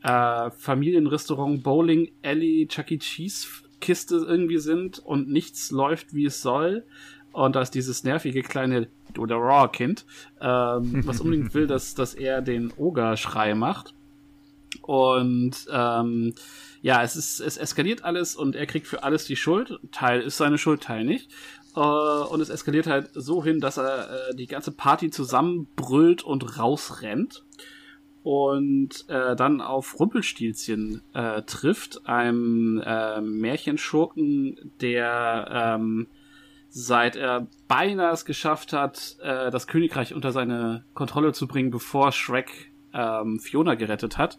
äh, 0.02 0.50
Familienrestaurant 0.50 1.62
Bowling 1.62 2.10
Alley 2.22 2.66
Chuck 2.68 2.90
E. 2.90 2.98
Cheese 2.98 3.48
Kiste 3.80 4.16
irgendwie 4.16 4.58
sind 4.58 4.98
und 4.98 5.30
nichts 5.30 5.70
läuft, 5.70 6.12
wie 6.12 6.26
es 6.26 6.42
soll. 6.42 6.84
Und 7.32 7.56
da 7.56 7.62
ist 7.62 7.72
dieses 7.72 8.04
nervige 8.04 8.42
kleine 8.42 8.88
oder 9.18 9.36
Raw-Kind, 9.36 10.04
ähm, 10.40 11.06
was 11.06 11.20
unbedingt 11.20 11.54
will, 11.54 11.66
dass, 11.66 11.94
dass 11.94 12.14
er 12.14 12.42
den 12.42 12.72
Oger-Schrei 12.76 13.54
macht. 13.54 13.94
Und 14.82 15.66
ähm, 15.72 16.34
ja, 16.86 17.02
es 17.02 17.16
ist, 17.16 17.40
es 17.40 17.56
eskaliert 17.56 18.04
alles 18.04 18.36
und 18.36 18.54
er 18.54 18.64
kriegt 18.64 18.86
für 18.86 19.02
alles 19.02 19.24
die 19.24 19.34
Schuld. 19.34 19.80
Teil 19.90 20.20
ist 20.20 20.36
seine 20.36 20.56
Schuld, 20.56 20.84
Teil 20.84 21.02
nicht. 21.02 21.32
Äh, 21.74 21.80
und 21.80 22.40
es 22.40 22.48
eskaliert 22.48 22.86
halt 22.86 23.10
so 23.12 23.42
hin, 23.42 23.58
dass 23.58 23.76
er 23.76 24.08
äh, 24.08 24.36
die 24.36 24.46
ganze 24.46 24.70
Party 24.70 25.10
zusammenbrüllt 25.10 26.22
und 26.22 26.60
rausrennt 26.60 27.44
und 28.22 29.04
äh, 29.08 29.34
dann 29.34 29.60
auf 29.60 29.98
Rumpelstilzchen 29.98 31.02
äh, 31.12 31.42
trifft, 31.42 32.06
einem 32.06 32.80
äh, 32.86 33.20
Märchenschurken, 33.20 34.70
der 34.80 35.48
ähm, 35.50 36.06
seit 36.68 37.16
er 37.16 37.48
beinahe 37.66 38.12
es 38.12 38.24
geschafft 38.24 38.72
hat, 38.72 39.16
äh, 39.22 39.50
das 39.50 39.66
Königreich 39.66 40.14
unter 40.14 40.30
seine 40.30 40.84
Kontrolle 40.94 41.32
zu 41.32 41.48
bringen, 41.48 41.72
bevor 41.72 42.12
Shrek 42.12 42.70
ähm, 42.94 43.40
Fiona 43.40 43.74
gerettet 43.74 44.18
hat, 44.18 44.38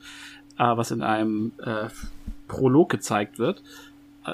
äh, 0.57 0.63
was 0.77 0.91
in 0.91 1.01
einem 1.01 1.51
äh, 1.61 1.89
Prolog 2.47 2.89
gezeigt 2.89 3.39
wird 3.39 3.63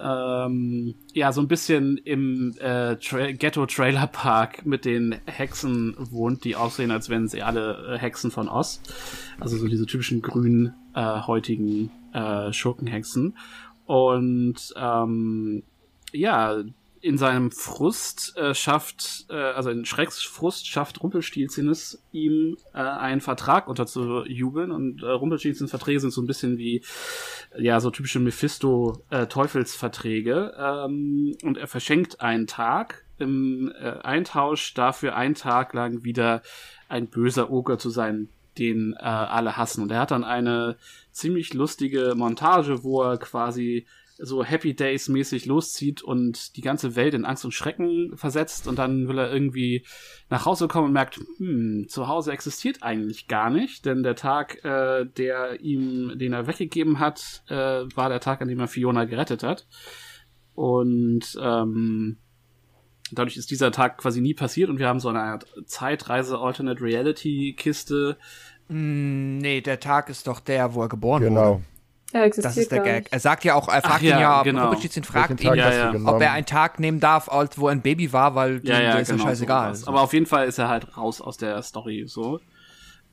ähm, 0.01 0.95
ja, 1.13 1.31
so 1.31 1.41
ein 1.41 1.47
bisschen 1.47 1.97
im 1.97 2.55
äh, 2.59 2.95
Tra 2.95 3.31
Ghetto 3.31 3.65
Trailer 3.65 4.07
Park 4.07 4.65
mit 4.65 4.85
den 4.85 5.15
Hexen 5.25 5.95
wohnt, 5.99 6.43
die 6.43 6.55
aussehen, 6.55 6.91
als 6.91 7.09
wären 7.09 7.27
sie 7.27 7.43
alle 7.43 7.93
äh, 7.93 7.97
Hexen 7.97 8.31
von 8.31 8.49
Oz. 8.49 8.81
Also 9.39 9.57
so 9.57 9.67
diese 9.67 9.85
typischen 9.85 10.21
grün 10.21 10.73
äh, 10.95 11.21
heutigen 11.21 11.91
äh, 12.13 12.51
Schurkenhexen. 12.51 13.37
Und 13.85 14.73
ähm, 14.75 15.63
ja, 16.11 16.63
in 17.03 17.17
seinem 17.17 17.51
Frust 17.51 18.35
äh, 18.37 18.55
schafft, 18.55 19.25
äh, 19.29 19.35
also 19.35 19.69
in 19.69 19.83
Schrecks 19.83 20.23
Frust 20.23 20.69
schafft 20.69 21.03
Rumpelstilzchen 21.03 21.67
es, 21.67 22.01
ihm 22.13 22.55
äh, 22.73 22.77
einen 22.77 23.19
Vertrag 23.19 23.67
unterzujubeln. 23.67 24.71
Und 24.71 25.03
äh, 25.03 25.07
Rumpelstilzchens 25.07 25.69
Verträge 25.69 25.99
sind 25.99 26.11
so 26.11 26.21
ein 26.21 26.27
bisschen 26.27 26.57
wie 26.57 26.81
ja 27.57 27.81
so 27.81 27.91
typische 27.91 28.21
Mephisto-Teufelsverträge 28.21 30.53
äh, 30.57 30.85
ähm, 30.85 31.35
und 31.43 31.57
er 31.57 31.67
verschenkt 31.67 32.21
einen 32.21 32.47
Tag. 32.47 33.03
Im 33.19 33.71
äh, 33.77 33.99
Eintausch 34.01 34.73
dafür 34.73 35.17
einen 35.17 35.35
Tag 35.35 35.73
lang 35.73 36.05
wieder 36.05 36.41
ein 36.87 37.07
böser 37.07 37.51
Oger 37.51 37.77
zu 37.77 37.89
sein, 37.89 38.29
den 38.57 38.93
äh, 38.93 39.03
alle 39.03 39.57
hassen. 39.57 39.83
Und 39.83 39.91
er 39.91 39.99
hat 39.99 40.11
dann 40.11 40.23
eine 40.23 40.77
ziemlich 41.11 41.53
lustige 41.53 42.13
Montage, 42.15 42.85
wo 42.85 43.03
er 43.03 43.17
quasi 43.17 43.85
so 44.17 44.43
Happy 44.43 44.75
Days 44.75 45.09
mäßig 45.09 45.45
loszieht 45.45 46.01
und 46.01 46.55
die 46.55 46.61
ganze 46.61 46.95
Welt 46.95 47.13
in 47.13 47.25
Angst 47.25 47.45
und 47.45 47.51
Schrecken 47.51 48.15
versetzt 48.15 48.67
und 48.67 48.77
dann 48.77 49.07
will 49.07 49.17
er 49.17 49.31
irgendwie 49.33 49.85
nach 50.29 50.45
Hause 50.45 50.67
kommen 50.67 50.87
und 50.87 50.93
merkt, 50.93 51.19
hm, 51.37 51.87
zu 51.89 52.07
Hause 52.07 52.31
existiert 52.31 52.83
eigentlich 52.83 53.27
gar 53.27 53.49
nicht, 53.49 53.85
denn 53.85 54.03
der 54.03 54.15
Tag, 54.15 54.63
äh, 54.63 55.05
der 55.05 55.61
ihm, 55.61 56.17
den 56.17 56.33
er 56.33 56.47
weggegeben 56.47 56.99
hat, 56.99 57.43
äh, 57.47 57.55
war 57.55 58.09
der 58.09 58.19
Tag, 58.19 58.41
an 58.41 58.47
dem 58.47 58.59
er 58.59 58.67
Fiona 58.67 59.05
gerettet 59.05 59.43
hat. 59.43 59.67
Und 60.53 61.37
ähm, 61.41 62.17
dadurch 63.11 63.37
ist 63.37 63.49
dieser 63.51 63.71
Tag 63.71 63.97
quasi 63.97 64.21
nie 64.21 64.33
passiert 64.33 64.69
und 64.69 64.77
wir 64.79 64.87
haben 64.87 64.99
so 64.99 65.09
eine 65.09 65.21
Art 65.21 65.45
Zeitreise 65.65 66.37
Alternate 66.37 66.81
Reality 66.81 67.55
Kiste. 67.57 68.17
Mm, 68.67 69.39
nee, 69.39 69.61
der 69.61 69.79
Tag 69.79 70.09
ist 70.09 70.27
doch 70.27 70.39
der, 70.39 70.75
wo 70.75 70.83
er 70.83 70.89
geboren 70.89 71.23
Genau. 71.23 71.55
wurde. 71.55 71.63
Er 72.13 72.23
existiert 72.23 72.45
Das 72.45 72.57
ist 72.57 72.71
der 72.71 72.77
gar 72.79 72.85
Gag. 72.85 73.03
nicht. 73.05 73.13
Er 73.13 73.19
sagt 73.19 73.43
ja 73.43 73.55
auch, 73.55 73.67
er 73.67 73.81
fragt 73.81 74.03
ja, 74.03 74.15
ihn 74.17 74.21
ja, 74.21 74.43
genau. 74.43 74.61
Rumpelstilzchen 74.61 75.03
fragt 75.03 75.41
ihn, 75.41 75.47
Ja, 75.47 75.55
ja. 75.55 75.87
ob 75.87 75.93
genommen? 75.93 76.21
er 76.21 76.31
einen 76.33 76.45
Tag 76.45 76.79
nehmen 76.79 76.99
darf, 76.99 77.27
als 77.27 77.57
wo 77.57 77.67
er 77.67 77.71
ein 77.71 77.81
Baby 77.81 78.13
war, 78.13 78.35
weil 78.35 78.61
Ja, 78.63 78.79
ja, 78.79 78.95
ist 78.99 79.09
ja 79.09 79.15
genau. 79.15 79.27
scheißegal. 79.27 79.75
sowas. 79.75 79.87
Aber 79.87 80.01
auf 80.01 80.13
jeden 80.13 80.25
Fall 80.27 80.47
ist 80.47 80.57
er 80.59 80.69
halt 80.69 80.95
raus 80.95 81.19
aus 81.21 81.37
der 81.37 81.61
Story 81.63 82.03
so. 82.07 82.39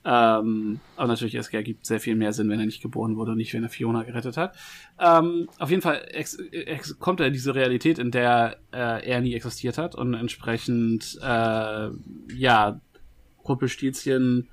Ähm, 0.03 0.81
aber 0.97 1.09
natürlich, 1.09 1.35
es 1.35 1.49
ergibt 1.53 1.85
sehr 1.85 2.01
viel 2.01 2.15
mehr 2.17 2.33
Sinn, 2.33 2.49
wenn 2.49 2.59
er 2.59 2.65
nicht 2.65 2.81
geboren 2.81 3.17
wurde 3.17 3.33
und 3.33 3.37
nicht, 3.37 3.53
wenn 3.53 3.63
er 3.65 3.69
Fiona 3.69 4.03
gerettet 4.03 4.37
hat. 4.39 4.55
Ähm, 4.99 5.49
auf 5.59 5.69
jeden 5.69 5.83
Fall 5.83 6.07
ex 6.13 6.37
ex 6.53 6.99
kommt 6.99 7.21
er 7.21 7.27
in 7.27 7.35
diese 7.35 7.55
Realität, 7.55 7.99
in 7.99 8.11
der 8.11 8.57
äh, 8.73 9.07
er 9.07 9.21
nie 9.21 9.35
existiert 9.35 9.77
hat 9.77 9.95
und 9.95 10.15
entsprechend, 10.15 11.19
äh, 11.23 11.89
ja, 12.35 12.81
Rumpelstilzchen 13.47 14.49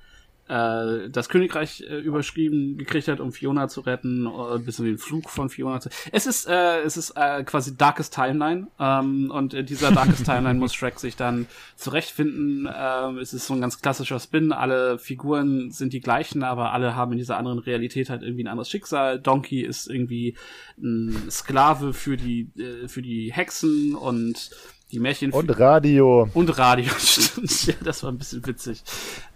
äh, 0.48 1.10
das 1.10 1.28
Königreich 1.28 1.82
äh, 1.82 1.98
überschrieben 1.98 2.78
gekriegt 2.78 3.08
hat, 3.08 3.20
um 3.20 3.32
Fiona 3.32 3.68
zu 3.68 3.82
retten, 3.82 4.26
oder 4.26 4.56
ein 4.56 4.64
bisschen 4.64 4.86
den 4.86 4.98
Flug 4.98 5.30
von 5.30 5.50
Fiona 5.50 5.80
zu. 5.80 5.90
Es 6.12 6.26
ist, 6.26 6.48
äh, 6.48 6.80
es 6.80 6.96
ist 6.96 7.10
äh, 7.16 7.44
quasi 7.44 7.76
Darkest 7.76 8.14
Timeline 8.14 8.68
ähm, 8.80 9.30
und 9.30 9.54
in 9.54 9.66
dieser 9.66 9.92
Darkest 9.92 10.24
Timeline 10.24 10.58
muss 10.58 10.74
Shrek 10.74 10.98
sich 10.98 11.16
dann 11.16 11.46
zurechtfinden. 11.76 12.68
Ähm, 12.74 13.18
es 13.18 13.34
ist 13.34 13.46
so 13.46 13.54
ein 13.54 13.60
ganz 13.60 13.80
klassischer 13.80 14.18
Spin. 14.18 14.52
Alle 14.52 14.98
Figuren 14.98 15.70
sind 15.70 15.92
die 15.92 16.00
gleichen, 16.00 16.42
aber 16.42 16.72
alle 16.72 16.96
haben 16.96 17.12
in 17.12 17.18
dieser 17.18 17.36
anderen 17.36 17.58
Realität 17.58 18.10
halt 18.10 18.22
irgendwie 18.22 18.44
ein 18.44 18.48
anderes 18.48 18.70
Schicksal. 18.70 19.20
Donkey 19.20 19.60
ist 19.60 19.88
irgendwie 19.88 20.36
ein 20.78 21.30
Sklave 21.30 21.92
für 21.92 22.16
die 22.16 22.50
äh, 22.58 22.88
für 22.88 23.02
die 23.02 23.32
Hexen 23.32 23.94
und 23.94 24.50
die 24.90 25.00
Märchen 25.00 25.32
Und 25.32 25.50
Radio. 25.58 26.28
und 26.32 26.58
Radio, 26.58 26.90
stimmt. 26.98 27.66
Ja, 27.66 27.74
das 27.84 28.02
war 28.02 28.10
ein 28.10 28.18
bisschen 28.18 28.46
witzig. 28.46 28.82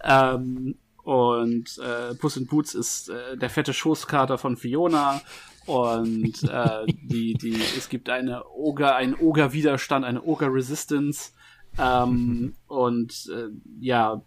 Ähm, 0.03 0.75
und 1.03 1.77
äh, 1.79 2.15
Puss 2.15 2.37
in 2.37 2.47
Boots 2.47 2.73
ist 2.73 3.09
äh, 3.09 3.37
der 3.37 3.49
fette 3.49 3.73
Schoßkater 3.73 4.37
von 4.37 4.55
Fiona. 4.57 5.21
Und 5.65 6.43
äh, 6.43 6.85
die, 6.87 7.33
die, 7.33 7.55
es 7.77 7.89
gibt 7.89 8.09
eine 8.09 8.45
Oger, 8.49 8.95
einen 8.95 9.15
Oger-Widerstand, 9.15 10.05
eine 10.05 10.23
Oger-Resistance. 10.23 11.31
Ähm, 11.77 12.55
und 12.67 13.29
äh, 13.33 13.49
ja, 13.79 14.21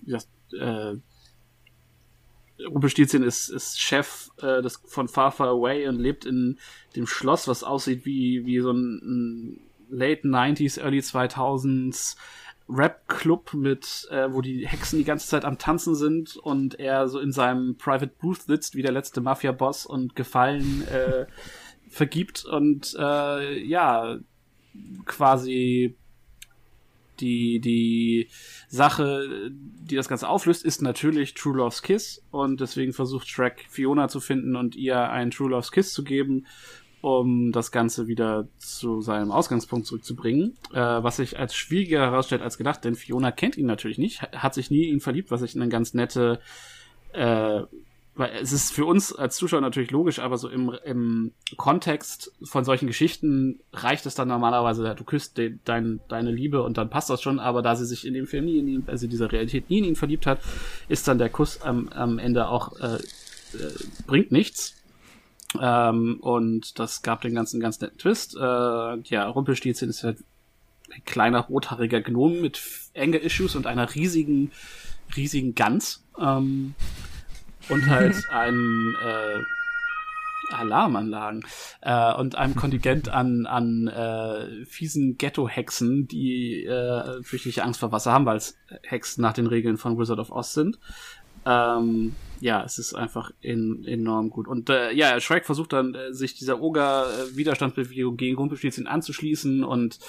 das, 0.00 0.28
äh, 0.58 0.94
Rumpelstilzchen 2.66 3.22
ist, 3.22 3.48
ist 3.48 3.80
Chef 3.80 4.30
äh, 4.40 4.62
des, 4.62 4.80
von 4.86 5.08
Far 5.08 5.32
Far 5.32 5.48
Away 5.48 5.88
und 5.88 5.98
lebt 5.98 6.24
in 6.24 6.58
dem 6.96 7.06
Schloss, 7.06 7.48
was 7.48 7.64
aussieht 7.64 8.06
wie, 8.06 8.46
wie 8.46 8.60
so 8.60 8.70
ein, 8.70 9.00
ein 9.02 9.60
Late 9.90 10.26
90s, 10.26 10.80
Early 10.80 11.00
2000s 11.00 12.16
Rap-Club 12.68 13.54
mit, 13.54 14.08
äh, 14.10 14.32
wo 14.32 14.40
die 14.40 14.66
Hexen 14.66 14.98
die 14.98 15.04
ganze 15.04 15.26
Zeit 15.26 15.44
am 15.44 15.58
Tanzen 15.58 15.94
sind 15.94 16.36
und 16.36 16.78
er 16.78 17.08
so 17.08 17.18
in 17.20 17.32
seinem 17.32 17.76
Private 17.76 18.12
Booth 18.20 18.42
sitzt 18.42 18.74
wie 18.76 18.82
der 18.82 18.92
letzte 18.92 19.20
Mafia-Boss 19.20 19.86
und 19.86 20.16
Gefallen 20.16 20.86
äh, 20.88 21.26
vergibt 21.88 22.44
und 22.44 22.96
äh, 22.98 23.58
ja, 23.62 24.18
quasi 25.04 25.96
die, 27.20 27.60
die 27.60 28.28
Sache, 28.68 29.50
die 29.50 29.96
das 29.96 30.08
Ganze 30.08 30.28
auflöst, 30.28 30.64
ist 30.64 30.82
natürlich 30.82 31.34
True 31.34 31.56
Love's 31.56 31.82
Kiss 31.82 32.22
und 32.30 32.60
deswegen 32.60 32.92
versucht 32.92 33.28
Shrek 33.28 33.66
Fiona 33.68 34.08
zu 34.08 34.20
finden 34.20 34.56
und 34.56 34.74
ihr 34.74 35.10
einen 35.10 35.30
True 35.30 35.50
Love's 35.50 35.72
Kiss 35.72 35.92
zu 35.92 36.04
geben, 36.04 36.46
um 37.02 37.52
das 37.52 37.70
Ganze 37.72 38.06
wieder 38.06 38.48
zu 38.58 39.02
seinem 39.02 39.30
Ausgangspunkt 39.30 39.86
zurückzubringen, 39.86 40.56
äh, 40.72 40.78
was 40.78 41.16
sich 41.16 41.38
als 41.38 41.54
schwieriger 41.54 42.00
herausstellt 42.00 42.40
als 42.40 42.56
gedacht, 42.56 42.84
denn 42.84 42.94
Fiona 42.94 43.30
kennt 43.30 43.58
ihn 43.58 43.66
natürlich 43.66 43.98
nicht, 43.98 44.22
ha- 44.22 44.32
hat 44.32 44.54
sich 44.54 44.70
nie 44.70 44.84
in 44.84 44.94
ihn 44.94 45.00
verliebt, 45.00 45.30
was 45.30 45.42
ich 45.42 45.54
eine 45.54 45.68
ganz 45.68 45.92
nette 45.92 46.40
äh, 47.12 47.62
weil 48.14 48.30
es 48.42 48.52
ist 48.52 48.72
für 48.74 48.84
uns 48.84 49.14
als 49.14 49.36
Zuschauer 49.36 49.62
natürlich 49.62 49.90
logisch, 49.90 50.18
aber 50.18 50.36
so 50.36 50.50
im, 50.50 50.70
im 50.84 51.32
Kontext 51.56 52.30
von 52.42 52.62
solchen 52.62 52.86
Geschichten 52.86 53.60
reicht 53.72 54.04
es 54.04 54.14
dann 54.14 54.28
normalerweise, 54.28 54.94
du 54.94 55.02
küsst 55.04 55.38
de, 55.38 55.54
dein, 55.64 56.00
deine 56.08 56.30
Liebe 56.30 56.62
und 56.62 56.76
dann 56.76 56.90
passt 56.90 57.08
das 57.08 57.22
schon, 57.22 57.38
aber 57.38 57.62
da 57.62 57.74
sie 57.74 57.86
sich 57.86 58.06
in 58.06 58.12
dem 58.12 58.26
Film 58.26 58.44
nie 58.44 58.58
in 58.58 58.68
ihn, 58.68 58.84
also 58.86 59.06
dieser 59.06 59.32
Realität 59.32 59.70
nie 59.70 59.78
in 59.78 59.84
ihn 59.84 59.96
verliebt 59.96 60.26
hat, 60.26 60.40
ist 60.90 61.08
dann 61.08 61.16
der 61.16 61.30
Kuss 61.30 61.62
am, 61.62 61.88
am 61.88 62.18
Ende 62.18 62.48
auch, 62.48 62.78
äh, 62.80 62.96
äh, 62.96 63.00
bringt 64.06 64.30
nichts. 64.30 64.74
Ähm, 65.60 66.18
und 66.20 66.78
das 66.78 67.02
gab 67.02 67.20
den 67.20 67.34
ganzen 67.34 67.60
ganz 67.60 67.80
netten 67.80 67.98
Twist. 67.98 68.36
Äh, 68.36 68.40
ja, 68.40 69.28
Rumpelstilzchen 69.28 69.90
ist 69.90 70.04
halt 70.04 70.18
ein 70.94 71.04
kleiner 71.04 71.40
rothaariger 71.40 72.00
Gnom 72.00 72.40
mit 72.40 72.60
Anger 72.96 73.20
Issues 73.20 73.56
und 73.56 73.66
einer 73.66 73.94
riesigen, 73.94 74.50
riesigen 75.16 75.54
Gans. 75.54 76.04
Ähm, 76.18 76.74
und 77.68 77.86
halt 77.88 78.16
einen 78.30 78.94
äh, 79.04 79.42
Alarmanlagen 80.52 81.44
äh, 81.80 82.12
und 82.14 82.36
einem 82.36 82.54
Kontingent 82.54 83.08
an, 83.08 83.46
an 83.46 83.88
äh, 83.88 84.64
fiesen 84.66 85.16
Ghetto-Hexen, 85.16 86.08
die 86.08 86.64
äh, 86.64 87.22
fürchterliche 87.22 87.64
Angst 87.64 87.80
vor 87.80 87.92
Wasser 87.92 88.12
haben, 88.12 88.26
weil 88.26 88.36
es 88.36 88.56
Hexen 88.82 89.22
nach 89.22 89.32
den 89.32 89.46
Regeln 89.46 89.78
von 89.78 89.98
Wizard 89.98 90.18
of 90.18 90.30
Oz 90.30 90.52
sind. 90.52 90.78
Ähm, 91.44 92.14
ja, 92.40 92.64
es 92.64 92.78
ist 92.78 92.94
einfach 92.94 93.30
in, 93.40 93.84
enorm 93.84 94.30
gut. 94.30 94.48
Und 94.48 94.68
äh, 94.68 94.92
ja, 94.92 95.20
Shrek 95.20 95.46
versucht 95.46 95.72
dann, 95.72 95.94
äh, 95.94 96.12
sich 96.12 96.34
dieser 96.34 96.60
Oger-Widerstandsbewegung 96.60 98.16
gegen 98.16 98.36
Rumpelstilzchen 98.36 98.88
anzuschließen 98.88 99.62
und 99.62 100.00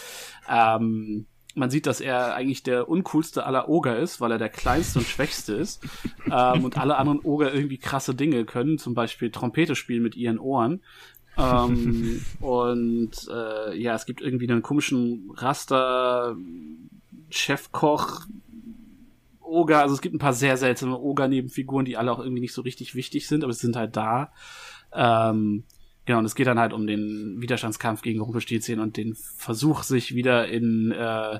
ähm, 0.49 1.27
man 1.55 1.69
sieht, 1.69 1.85
dass 1.85 2.01
er 2.01 2.33
eigentlich 2.33 2.63
der 2.63 2.89
uncoolste 2.89 3.45
aller 3.45 3.69
Oger 3.69 3.99
ist, 3.99 4.19
weil 4.19 4.31
er 4.31 4.39
der 4.39 4.49
kleinste 4.49 4.99
und 4.99 5.07
schwächste 5.07 5.53
ist. 5.53 5.83
ähm, 6.31 6.65
und 6.65 6.77
alle 6.77 6.97
anderen 6.97 7.19
Oger 7.23 7.53
irgendwie 7.53 7.77
krasse 7.77 8.15
Dinge 8.15 8.45
können, 8.45 8.79
zum 8.79 8.95
Beispiel 8.95 9.29
Trompete 9.29 9.75
spielen 9.75 10.01
mit 10.01 10.15
ihren 10.15 10.39
Ohren. 10.39 10.81
ähm, 11.37 12.25
und 12.39 13.11
äh, 13.31 13.77
ja, 13.77 13.93
es 13.93 14.05
gibt 14.05 14.21
irgendwie 14.21 14.49
einen 14.49 14.63
komischen 14.63 15.31
Raster, 15.35 16.35
Chefkoch, 17.29 18.21
Oger, 19.53 19.81
also 19.81 19.93
es 19.93 20.01
gibt 20.01 20.15
ein 20.15 20.19
paar 20.19 20.33
sehr 20.33 20.57
seltsame 20.57 20.99
Oger-Nebenfiguren, 20.99 21.85
die 21.85 21.97
alle 21.97 22.11
auch 22.11 22.19
irgendwie 22.19 22.41
nicht 22.41 22.53
so 22.53 22.61
richtig 22.61 22.95
wichtig 22.95 23.27
sind, 23.27 23.43
aber 23.43 23.53
sie 23.53 23.61
sind 23.61 23.75
halt 23.75 23.95
da. 23.95 24.31
Ähm, 24.93 25.63
genau, 26.05 26.19
und 26.19 26.25
es 26.25 26.35
geht 26.35 26.47
dann 26.47 26.59
halt 26.59 26.73
um 26.73 26.87
den 26.87 27.37
Widerstandskampf 27.39 28.01
gegen 28.01 28.21
Rumpelstilzchen 28.21 28.79
und 28.79 28.97
den 28.97 29.15
Versuch, 29.15 29.83
sich 29.83 30.15
wieder 30.15 30.47
in, 30.47 30.91
äh, 30.91 31.39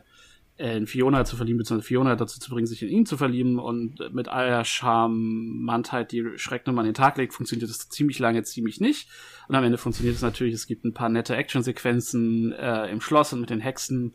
in 0.57 0.85
Fiona 0.85 1.26
zu 1.26 1.35
verlieben, 1.35 1.57
beziehungsweise 1.57 1.88
Fiona 1.88 2.15
dazu 2.15 2.40
zu 2.40 2.52
bringen, 2.52 2.68
sich 2.68 2.84
in 2.84 2.90
ihn 2.90 3.06
zu 3.07 3.18
verlieben 3.18 3.57
und 3.57 4.14
mit 4.14 4.27
aller 4.27 4.64
Charmantheit, 4.64 6.11
die 6.11 6.23
Schreck 6.35 6.68
nochmal 6.68 6.84
an 6.84 6.90
den 6.90 6.95
Tag 6.95 7.18
legt, 7.18 7.34
funktioniert 7.34 7.69
das 7.69 7.90
ziemlich 7.90 8.19
lange, 8.19 8.44
ziemlich 8.44 8.80
nicht. 8.80 9.10
Und 9.48 9.56
am 9.56 9.64
Ende 9.64 9.80
funktioniert 9.80 10.15
es 10.15 10.22
natürlich, 10.22 10.53
es 10.53 10.68
gibt 10.68 10.85
ein 10.85 10.94
paar 10.94 11.10
nette 11.10 11.35
Actionsequenzen 11.35 12.52
äh, 12.53 12.88
im 12.91 13.02
Schloss 13.02 13.34
und 13.34 13.41
mit 13.41 13.49
den 13.49 13.60
Hexen. 13.61 14.14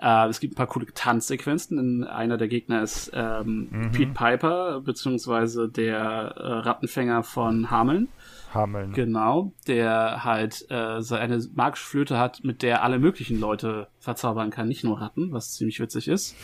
Äh, 0.00 0.28
es 0.28 0.40
gibt 0.40 0.54
ein 0.54 0.56
paar 0.56 0.66
coole 0.66 0.86
Tanzsequenzen. 0.86 1.78
In 1.78 2.04
einer 2.04 2.36
der 2.36 2.48
Gegner 2.48 2.82
ist 2.82 3.10
ähm, 3.14 3.68
Mhm. 3.70 3.92
Pete 3.92 4.12
Piper, 4.12 4.80
beziehungsweise 4.80 5.68
der 5.68 5.96
äh, 5.96 6.52
Rattenfänger 6.60 7.22
von 7.22 7.70
Hameln. 7.70 8.08
Hameln. 8.54 8.92
Genau, 8.92 9.52
der 9.66 10.24
halt 10.24 10.64
äh, 10.70 11.00
so 11.02 11.14
eine 11.14 11.42
magische 11.54 11.84
Flöte 11.86 12.18
hat, 12.18 12.44
mit 12.44 12.62
der 12.62 12.82
alle 12.82 12.98
möglichen 12.98 13.40
Leute 13.40 13.88
verzaubern 13.98 14.50
kann, 14.50 14.68
nicht 14.68 14.84
nur 14.84 15.00
Ratten, 15.00 15.32
was 15.32 15.52
ziemlich 15.54 15.80
witzig 15.80 16.08
ist. 16.08 16.36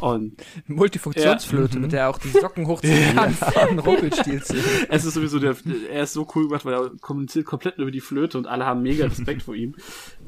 Und 0.00 0.34
Multifunktionsflöte, 0.66 1.78
mit 1.78 1.92
der 1.92 2.00
er 2.00 2.10
auch 2.10 2.18
die 2.18 2.28
Socken 2.40 2.66
hochziehen 2.66 3.14
kann 3.16 3.32
von 3.34 3.78
Rumpelstilzchen. 3.78 4.58
es 4.88 5.04
ist 5.04 5.14
sowieso 5.14 5.38
der, 5.38 5.56
er 5.92 6.04
ist 6.04 6.12
so 6.12 6.26
cool 6.34 6.48
gemacht, 6.48 6.64
weil 6.64 6.74
er 6.74 6.90
kommuniziert 7.00 7.44
komplett 7.46 7.78
nur 7.78 7.86
über 7.86 7.92
die 7.92 8.00
Flöte 8.00 8.38
und 8.38 8.46
alle 8.46 8.64
haben 8.66 8.82
mega 8.82 9.04
Respekt 9.06 9.42
vor 9.42 9.54
ihm. 9.54 9.74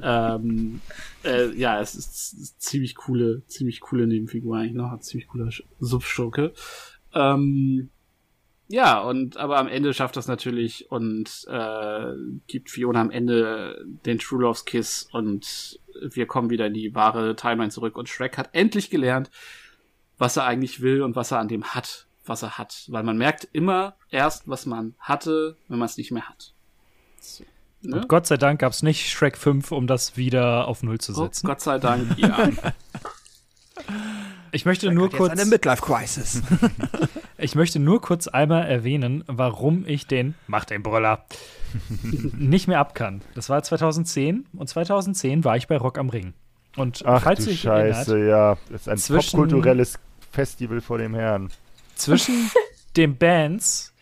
Ähm, 0.02 0.80
äh, 1.24 1.50
ja, 1.56 1.80
es 1.80 1.94
ist, 1.94 2.32
ist 2.34 2.60
ziemlich 2.62 2.94
coole, 2.96 3.42
ziemlich 3.46 3.80
coole 3.80 4.06
Nebenfigur 4.06 4.56
eigentlich 4.56 4.72
noch, 4.74 4.90
hat 4.90 5.04
ziemlich 5.04 5.28
cooler 5.28 5.46
Sch- 5.46 5.64
Subschurke. 5.78 6.52
Ähm, 7.14 7.90
ja, 8.72 9.00
und 9.00 9.36
aber 9.36 9.58
am 9.58 9.68
Ende 9.68 9.92
schafft 9.92 10.16
das 10.16 10.28
natürlich 10.28 10.90
und 10.90 11.44
äh, 11.46 12.12
gibt 12.46 12.70
Fiona 12.70 13.02
am 13.02 13.10
Ende 13.10 13.84
den 14.06 14.18
True 14.18 14.40
Love's 14.40 14.64
Kiss 14.64 15.06
und 15.12 15.78
wir 16.00 16.26
kommen 16.26 16.48
wieder 16.48 16.66
in 16.68 16.72
die 16.74 16.94
wahre 16.94 17.36
Timeline 17.36 17.70
zurück 17.70 17.96
und 17.98 18.08
Shrek 18.08 18.38
hat 18.38 18.48
endlich 18.54 18.88
gelernt, 18.88 19.30
was 20.16 20.38
er 20.38 20.44
eigentlich 20.44 20.80
will 20.80 21.02
und 21.02 21.16
was 21.16 21.30
er 21.32 21.38
an 21.38 21.48
dem 21.48 21.64
hat, 21.74 22.06
was 22.24 22.42
er 22.42 22.56
hat. 22.56 22.86
Weil 22.88 23.02
man 23.02 23.18
merkt 23.18 23.46
immer 23.52 23.94
erst, 24.08 24.48
was 24.48 24.64
man 24.64 24.94
hatte, 24.98 25.58
wenn 25.68 25.78
man 25.78 25.86
es 25.86 25.98
nicht 25.98 26.10
mehr 26.10 26.26
hat. 26.26 26.54
So, 27.20 27.44
ne? 27.82 27.96
Und 27.96 28.08
Gott 28.08 28.26
sei 28.26 28.38
Dank 28.38 28.60
gab 28.60 28.72
es 28.72 28.82
nicht 28.82 29.10
Shrek 29.10 29.36
5, 29.36 29.70
um 29.72 29.86
das 29.86 30.16
wieder 30.16 30.66
auf 30.66 30.82
Null 30.82 30.98
zu 30.98 31.12
Oh, 31.12 31.24
setzen. 31.24 31.46
Gott 31.46 31.60
sei 31.60 31.78
Dank, 31.78 32.18
ja. 32.18 32.48
ich 34.52 34.64
möchte 34.64 34.92
nur 34.92 35.08
Jetzt 35.08 35.16
kurz. 35.16 35.32
eine 35.32 35.44
Midlife-Crisis. 35.46 36.42
Ich 37.38 37.56
möchte 37.56 37.80
nur 37.80 38.00
kurz 38.00 38.28
einmal 38.28 38.68
erwähnen, 38.68 39.24
warum 39.26 39.84
ich 39.84 40.06
den 40.06 40.36
Mach 40.46 40.64
den 40.64 40.84
Brüller 40.84 41.24
nicht 42.38 42.68
mehr 42.68 42.78
abkann. 42.78 43.20
Das 43.34 43.48
war 43.48 43.60
2010 43.60 44.46
und 44.52 44.68
2010 44.68 45.42
war 45.42 45.56
ich 45.56 45.66
bei 45.66 45.76
Rock 45.76 45.98
am 45.98 46.08
Ring. 46.08 46.34
Und 46.76 47.02
Ach 47.04 47.20
falls 47.20 47.44
du 47.44 47.52
Scheiße, 47.52 48.12
erinnert, 48.12 48.28
ja. 48.30 48.56
Das 48.70 48.82
ist 48.82 48.88
ein 48.88 48.98
zwischen- 48.98 49.40
popkulturelles 49.40 49.98
Festival 50.30 50.80
vor 50.80 50.98
dem 50.98 51.14
Herrn. 51.16 51.50
zwischen 51.96 52.48
den 52.96 53.16
Bands, 53.16 53.92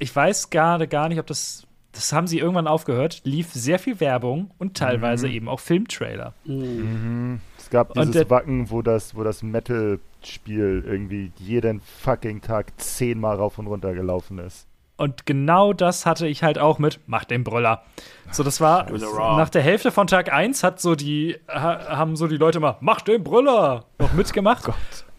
ich 0.00 0.14
weiß 0.16 0.50
gerade 0.50 0.88
gar 0.88 1.08
nicht, 1.08 1.20
ob 1.20 1.28
das, 1.28 1.68
das 1.96 2.12
haben 2.12 2.26
sie 2.26 2.38
irgendwann 2.38 2.66
aufgehört, 2.68 3.22
lief 3.24 3.52
sehr 3.52 3.78
viel 3.78 3.98
Werbung 4.00 4.50
und 4.58 4.76
teilweise 4.76 5.28
eben 5.28 5.48
auch 5.48 5.60
Filmtrailer. 5.60 6.34
Hm. 6.44 7.40
Es 7.58 7.70
gab 7.70 7.90
Und 7.96 7.98
dieses 8.08 8.12
der- 8.12 8.30
Wacken, 8.30 8.70
wo 8.70 8.82
das, 8.82 9.14
wo 9.16 9.24
das 9.24 9.42
Metal-Spiel 9.42 10.84
irgendwie 10.86 11.32
jeden 11.38 11.80
fucking 11.80 12.40
Tag 12.40 12.72
zehnmal 12.80 13.36
rauf 13.36 13.58
und 13.58 13.66
runter 13.66 13.92
gelaufen 13.94 14.38
ist. 14.38 14.66
Und 14.98 15.26
genau 15.26 15.74
das 15.74 16.06
hatte 16.06 16.26
ich 16.26 16.42
halt 16.42 16.58
auch 16.58 16.78
mit 16.78 17.00
Mach 17.06 17.24
den 17.24 17.44
Brüller. 17.44 17.82
So, 18.30 18.42
das 18.42 18.62
war 18.62 18.90
nach 19.36 19.50
der 19.50 19.60
Hälfte 19.60 19.90
von 19.90 20.06
Tag 20.06 20.32
1 20.32 20.62
hat 20.64 20.80
so 20.80 20.94
die, 20.94 21.36
ha, 21.48 21.96
haben 21.98 22.16
so 22.16 22.26
die 22.28 22.38
Leute 22.38 22.60
mal 22.60 22.76
Mach 22.80 23.02
den 23.02 23.22
Brüller 23.22 23.84
noch 23.98 24.12
mitgemacht. 24.14 24.70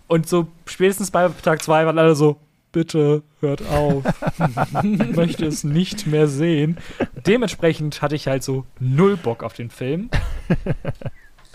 Und 0.07 0.27
so 0.27 0.47
spätestens 0.65 1.11
bei 1.11 1.29
Tag 1.43 1.61
2 1.61 1.85
waren 1.85 1.99
alle 1.99 2.15
so, 2.15 2.37
bitte 2.77 3.23
hört 3.39 3.67
auf. 3.69 4.03
ich 4.83 5.15
möchte 5.15 5.47
es 5.47 5.63
nicht 5.63 6.05
mehr 6.05 6.27
sehen. 6.27 6.77
Dementsprechend 7.25 8.03
hatte 8.03 8.13
ich 8.13 8.27
halt 8.27 8.43
so 8.43 8.65
null 8.79 9.17
Bock 9.17 9.41
auf 9.41 9.53
den 9.53 9.71
Film. 9.71 10.11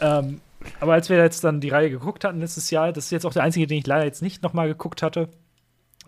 ähm, 0.00 0.40
aber 0.80 0.94
als 0.94 1.10
wir 1.10 1.18
jetzt 1.18 1.44
dann 1.44 1.60
die 1.60 1.68
Reihe 1.68 1.90
geguckt 1.90 2.24
hatten 2.24 2.40
letztes 2.40 2.72
Jahr, 2.72 2.92
das 2.92 3.04
ist 3.04 3.10
jetzt 3.12 3.24
auch 3.24 3.32
der 3.32 3.44
einzige, 3.44 3.68
den 3.68 3.78
ich 3.78 3.86
leider 3.86 4.04
jetzt 4.04 4.20
nicht 4.20 4.42
nochmal 4.42 4.66
geguckt 4.66 5.00
hatte. 5.00 5.28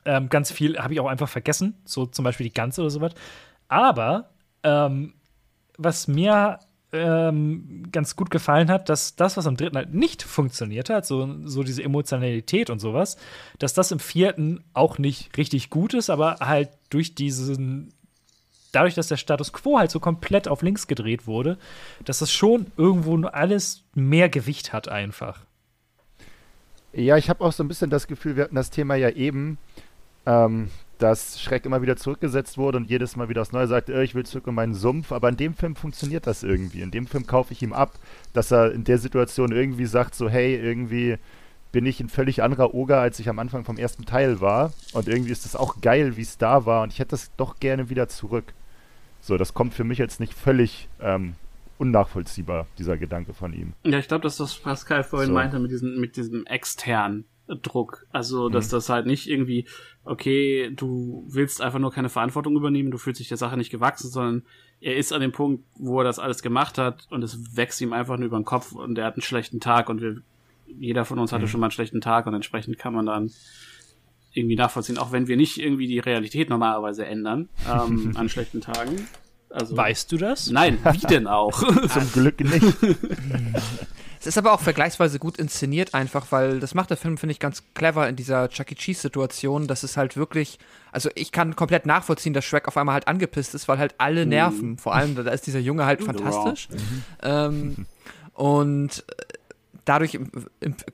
Ähm, 0.04 0.28
ganz 0.30 0.50
viel 0.50 0.78
habe 0.78 0.94
ich 0.94 0.98
auch 0.98 1.06
einfach 1.06 1.28
vergessen, 1.28 1.74
so 1.84 2.06
zum 2.06 2.24
Beispiel 2.24 2.48
die 2.48 2.52
ganze 2.52 2.80
oder 2.80 2.90
sowas. 2.90 3.12
Aber 3.68 4.30
ähm, 4.64 5.14
was 5.78 6.08
mir 6.08 6.58
ähm, 6.94 7.84
ganz 7.90 8.16
gut 8.16 8.30
gefallen 8.30 8.70
hat, 8.70 8.88
dass 8.88 9.16
das, 9.16 9.36
was 9.36 9.46
am 9.46 9.56
dritten 9.56 9.76
halt 9.76 9.92
nicht 9.92 10.22
funktioniert 10.22 10.88
hat, 10.90 11.04
so, 11.04 11.28
so 11.44 11.62
diese 11.62 11.82
Emotionalität 11.82 12.70
und 12.70 12.78
sowas, 12.78 13.16
dass 13.58 13.74
das 13.74 13.90
im 13.90 13.98
vierten 13.98 14.62
auch 14.72 14.98
nicht 14.98 15.36
richtig 15.36 15.70
gut 15.70 15.92
ist, 15.94 16.08
aber 16.08 16.36
halt 16.40 16.70
durch 16.90 17.14
diesen, 17.14 17.92
dadurch, 18.72 18.94
dass 18.94 19.08
der 19.08 19.16
Status 19.16 19.52
quo 19.52 19.78
halt 19.78 19.90
so 19.90 20.00
komplett 20.00 20.48
auf 20.48 20.62
links 20.62 20.86
gedreht 20.86 21.26
wurde, 21.26 21.58
dass 22.04 22.20
das 22.20 22.32
schon 22.32 22.66
irgendwo 22.76 23.16
nur 23.16 23.34
alles 23.34 23.82
mehr 23.94 24.28
Gewicht 24.28 24.72
hat 24.72 24.88
einfach. 24.88 25.40
Ja, 26.92 27.16
ich 27.16 27.28
habe 27.28 27.44
auch 27.44 27.52
so 27.52 27.64
ein 27.64 27.68
bisschen 27.68 27.90
das 27.90 28.06
Gefühl, 28.06 28.36
wir 28.36 28.44
hatten 28.44 28.54
das 28.54 28.70
Thema 28.70 28.94
ja 28.94 29.10
eben, 29.10 29.58
ähm, 30.26 30.70
dass 31.04 31.38
Schreck 31.38 31.66
immer 31.66 31.82
wieder 31.82 31.96
zurückgesetzt 31.96 32.56
wurde 32.56 32.78
und 32.78 32.88
jedes 32.88 33.14
Mal 33.14 33.28
wieder 33.28 33.42
aufs 33.42 33.52
Neue 33.52 33.66
sagte, 33.66 33.92
äh, 33.92 34.04
ich 34.04 34.14
will 34.14 34.24
zurück 34.24 34.46
in 34.46 34.54
meinen 34.54 34.72
Sumpf. 34.72 35.12
Aber 35.12 35.28
in 35.28 35.36
dem 35.36 35.52
Film 35.52 35.76
funktioniert 35.76 36.26
das 36.26 36.42
irgendwie. 36.42 36.80
In 36.80 36.90
dem 36.90 37.06
Film 37.06 37.26
kaufe 37.26 37.52
ich 37.52 37.62
ihm 37.62 37.74
ab, 37.74 37.92
dass 38.32 38.50
er 38.50 38.72
in 38.72 38.84
der 38.84 38.96
Situation 38.96 39.52
irgendwie 39.52 39.84
sagt, 39.84 40.14
so 40.14 40.30
hey, 40.30 40.56
irgendwie 40.56 41.18
bin 41.72 41.84
ich 41.84 42.00
ein 42.00 42.08
völlig 42.08 42.42
anderer 42.42 42.72
Oger, 42.72 43.00
als 43.00 43.18
ich 43.18 43.28
am 43.28 43.38
Anfang 43.38 43.64
vom 43.66 43.76
ersten 43.76 44.06
Teil 44.06 44.40
war. 44.40 44.72
Und 44.94 45.06
irgendwie 45.06 45.30
ist 45.32 45.44
es 45.44 45.54
auch 45.54 45.82
geil, 45.82 46.16
wie 46.16 46.22
es 46.22 46.38
da 46.38 46.64
war. 46.64 46.82
Und 46.82 46.90
ich 46.94 47.00
hätte 47.00 47.10
das 47.10 47.30
doch 47.36 47.60
gerne 47.60 47.90
wieder 47.90 48.08
zurück. 48.08 48.54
So, 49.20 49.36
das 49.36 49.52
kommt 49.52 49.74
für 49.74 49.84
mich 49.84 49.98
jetzt 49.98 50.20
nicht 50.20 50.32
völlig 50.32 50.88
ähm, 51.02 51.34
unnachvollziehbar, 51.76 52.66
dieser 52.78 52.96
Gedanke 52.96 53.34
von 53.34 53.52
ihm. 53.52 53.74
Ja, 53.82 53.98
ich 53.98 54.08
glaube, 54.08 54.22
das 54.22 54.34
ist, 54.34 54.40
was 54.40 54.62
Pascal 54.62 55.04
vorhin 55.04 55.28
So. 55.28 55.34
meinte 55.34 55.58
mit 55.58 55.70
diesem, 55.70 56.00
mit 56.00 56.16
diesem 56.16 56.46
externen 56.46 57.26
Druck. 57.62 58.06
Also, 58.10 58.48
dass 58.48 58.68
Mhm. 58.68 58.70
das 58.72 58.88
halt 58.88 59.06
nicht 59.06 59.28
irgendwie, 59.28 59.66
okay, 60.04 60.70
du 60.74 61.24
willst 61.28 61.60
einfach 61.60 61.78
nur 61.78 61.92
keine 61.92 62.08
Verantwortung 62.08 62.56
übernehmen, 62.56 62.90
du 62.90 62.98
fühlst 62.98 63.20
dich 63.20 63.28
der 63.28 63.36
Sache 63.36 63.56
nicht 63.56 63.70
gewachsen, 63.70 64.10
sondern 64.10 64.42
er 64.80 64.96
ist 64.96 65.12
an 65.12 65.20
dem 65.20 65.32
Punkt, 65.32 65.62
wo 65.76 65.98
er 66.00 66.04
das 66.04 66.18
alles 66.18 66.42
gemacht 66.42 66.78
hat 66.78 67.06
und 67.10 67.22
es 67.22 67.56
wächst 67.56 67.80
ihm 67.80 67.92
einfach 67.92 68.16
nur 68.16 68.26
über 68.26 68.38
den 68.38 68.44
Kopf 68.44 68.72
und 68.72 68.96
er 68.98 69.04
hat 69.06 69.14
einen 69.14 69.22
schlechten 69.22 69.60
Tag 69.60 69.88
und 69.88 70.00
wir, 70.00 70.22
jeder 70.66 71.04
von 71.04 71.18
uns 71.18 71.32
hatte 71.32 71.44
Mhm. 71.44 71.48
schon 71.48 71.60
mal 71.60 71.66
einen 71.66 71.72
schlechten 71.72 72.00
Tag 72.00 72.26
und 72.26 72.34
entsprechend 72.34 72.78
kann 72.78 72.94
man 72.94 73.06
dann 73.06 73.30
irgendwie 74.32 74.56
nachvollziehen, 74.56 74.98
auch 74.98 75.12
wenn 75.12 75.28
wir 75.28 75.36
nicht 75.36 75.58
irgendwie 75.58 75.86
die 75.86 76.00
Realität 76.00 76.48
normalerweise 76.50 77.04
ändern 77.06 77.48
ähm, 77.70 78.12
an 78.16 78.28
schlechten 78.28 78.60
Tagen. 78.60 79.06
Also, 79.50 79.76
Weißt 79.76 80.10
du 80.10 80.16
das? 80.16 80.50
Nein, 80.50 80.78
wie 80.92 80.98
denn 81.06 81.26
auch? 81.28 81.62
Zum 81.88 82.10
Glück 82.12 82.40
nicht. 82.40 82.66
Es 84.24 84.28
ist 84.28 84.38
aber 84.38 84.52
auch 84.52 84.60
vergleichsweise 84.60 85.18
gut 85.18 85.36
inszeniert 85.36 85.92
einfach, 85.92 86.26
weil 86.30 86.58
das 86.58 86.74
macht 86.74 86.88
der 86.88 86.96
Film, 86.96 87.18
finde 87.18 87.32
ich, 87.32 87.40
ganz 87.40 87.62
clever 87.74 88.08
in 88.08 88.16
dieser 88.16 88.48
Chuck 88.48 88.72
E. 88.72 88.74
Cheese-Situation, 88.74 89.66
dass 89.66 89.82
es 89.82 89.96
halt 89.98 90.16
wirklich, 90.16 90.58
also 90.92 91.10
ich 91.14 91.30
kann 91.30 91.54
komplett 91.56 91.84
nachvollziehen, 91.84 92.32
dass 92.32 92.44
Shrek 92.44 92.66
auf 92.66 92.76
einmal 92.78 92.94
halt 92.94 93.06
angepisst 93.06 93.54
ist, 93.54 93.68
weil 93.68 93.78
halt 93.78 93.94
alle 93.98 94.24
nerven. 94.24 94.78
Vor 94.78 94.94
allem, 94.94 95.14
da 95.14 95.30
ist 95.30 95.46
dieser 95.46 95.58
Junge 95.58 95.84
halt 95.84 96.02
fantastisch. 96.02 96.68
Ähm, 97.22 97.84
und 98.32 99.04
äh, 99.08 99.24
dadurch, 99.84 100.14
im- 100.14 100.30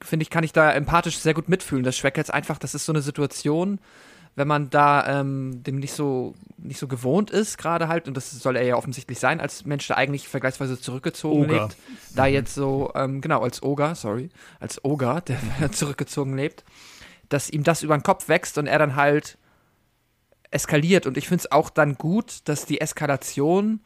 finde 0.02 0.22
ich, 0.24 0.30
kann 0.30 0.42
ich 0.42 0.52
da 0.52 0.72
empathisch 0.72 1.18
sehr 1.18 1.34
gut 1.34 1.48
mitfühlen, 1.48 1.84
dass 1.84 1.96
Shrek 1.96 2.16
jetzt 2.16 2.34
einfach, 2.34 2.58
das 2.58 2.74
ist 2.74 2.84
so 2.84 2.92
eine 2.92 3.02
Situation, 3.02 3.78
wenn 4.40 4.48
man 4.48 4.70
da 4.70 5.20
ähm, 5.20 5.62
dem 5.62 5.76
nicht 5.76 5.92
so 5.92 6.34
nicht 6.56 6.78
so 6.78 6.88
gewohnt 6.88 7.30
ist 7.30 7.58
gerade 7.58 7.88
halt 7.88 8.08
und 8.08 8.16
das 8.16 8.30
soll 8.30 8.56
er 8.56 8.62
ja 8.62 8.76
offensichtlich 8.76 9.18
sein 9.18 9.38
als 9.38 9.66
Mensch, 9.66 9.86
der 9.86 9.98
eigentlich 9.98 10.28
vergleichsweise 10.28 10.80
zurückgezogen 10.80 11.44
Oger. 11.44 11.62
lebt, 11.64 11.76
da 12.14 12.24
jetzt 12.24 12.54
so 12.54 12.90
ähm, 12.94 13.20
genau 13.20 13.42
als 13.42 13.62
Oger, 13.62 13.94
sorry, 13.94 14.30
als 14.58 14.82
Oger, 14.82 15.20
der 15.20 15.38
zurückgezogen 15.72 16.34
lebt, 16.36 16.64
dass 17.28 17.50
ihm 17.50 17.64
das 17.64 17.82
über 17.82 17.98
den 17.98 18.02
Kopf 18.02 18.28
wächst 18.28 18.56
und 18.56 18.66
er 18.66 18.78
dann 18.78 18.96
halt 18.96 19.36
eskaliert 20.50 21.06
und 21.06 21.18
ich 21.18 21.28
finde 21.28 21.42
es 21.42 21.52
auch 21.52 21.68
dann 21.68 21.96
gut, 21.96 22.48
dass 22.48 22.64
die 22.64 22.80
Eskalation 22.80 23.80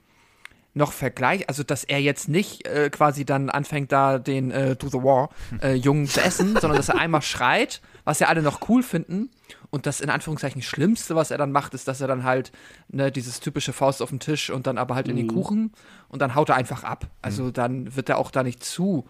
noch 0.72 0.92
vergleich, 0.92 1.48
also 1.48 1.64
dass 1.64 1.82
er 1.82 2.00
jetzt 2.00 2.28
nicht 2.28 2.64
äh, 2.68 2.90
quasi 2.90 3.24
dann 3.24 3.50
anfängt 3.50 3.90
da 3.90 4.20
den 4.20 4.52
äh, 4.52 4.76
To 4.76 4.88
the 4.88 4.98
War 4.98 5.30
äh, 5.60 5.74
Jungen 5.74 6.06
zu 6.06 6.20
essen, 6.20 6.56
sondern 6.60 6.76
dass 6.76 6.90
er 6.90 6.98
einmal 7.00 7.22
schreit, 7.22 7.80
was 8.04 8.18
ja 8.20 8.28
alle 8.28 8.42
noch 8.42 8.68
cool 8.68 8.82
finden 8.82 9.30
Und 9.70 9.86
das 9.86 10.00
in 10.00 10.08
Anführungszeichen 10.10 10.62
Schlimmste, 10.62 11.16
was 11.16 11.30
er 11.32 11.38
dann 11.38 11.50
macht, 11.50 11.74
ist, 11.74 11.88
dass 11.88 12.00
er 12.00 12.06
dann 12.06 12.22
halt 12.22 12.52
ne, 12.88 13.10
dieses 13.10 13.40
typische 13.40 13.72
Faust 13.72 14.02
auf 14.02 14.10
den 14.10 14.20
Tisch 14.20 14.50
und 14.50 14.66
dann 14.68 14.78
aber 14.78 14.94
halt 14.94 15.08
in 15.08 15.16
den 15.16 15.26
Mhm. 15.26 15.30
Kuchen 15.30 15.72
und 16.08 16.22
dann 16.22 16.34
haut 16.36 16.48
er 16.50 16.54
einfach 16.54 16.84
ab. 16.84 17.08
Also 17.22 17.50
dann 17.50 17.96
wird 17.96 18.08
er 18.08 18.18
auch 18.18 18.30
da 18.30 18.42
nicht 18.44 18.62
zu 18.64 19.04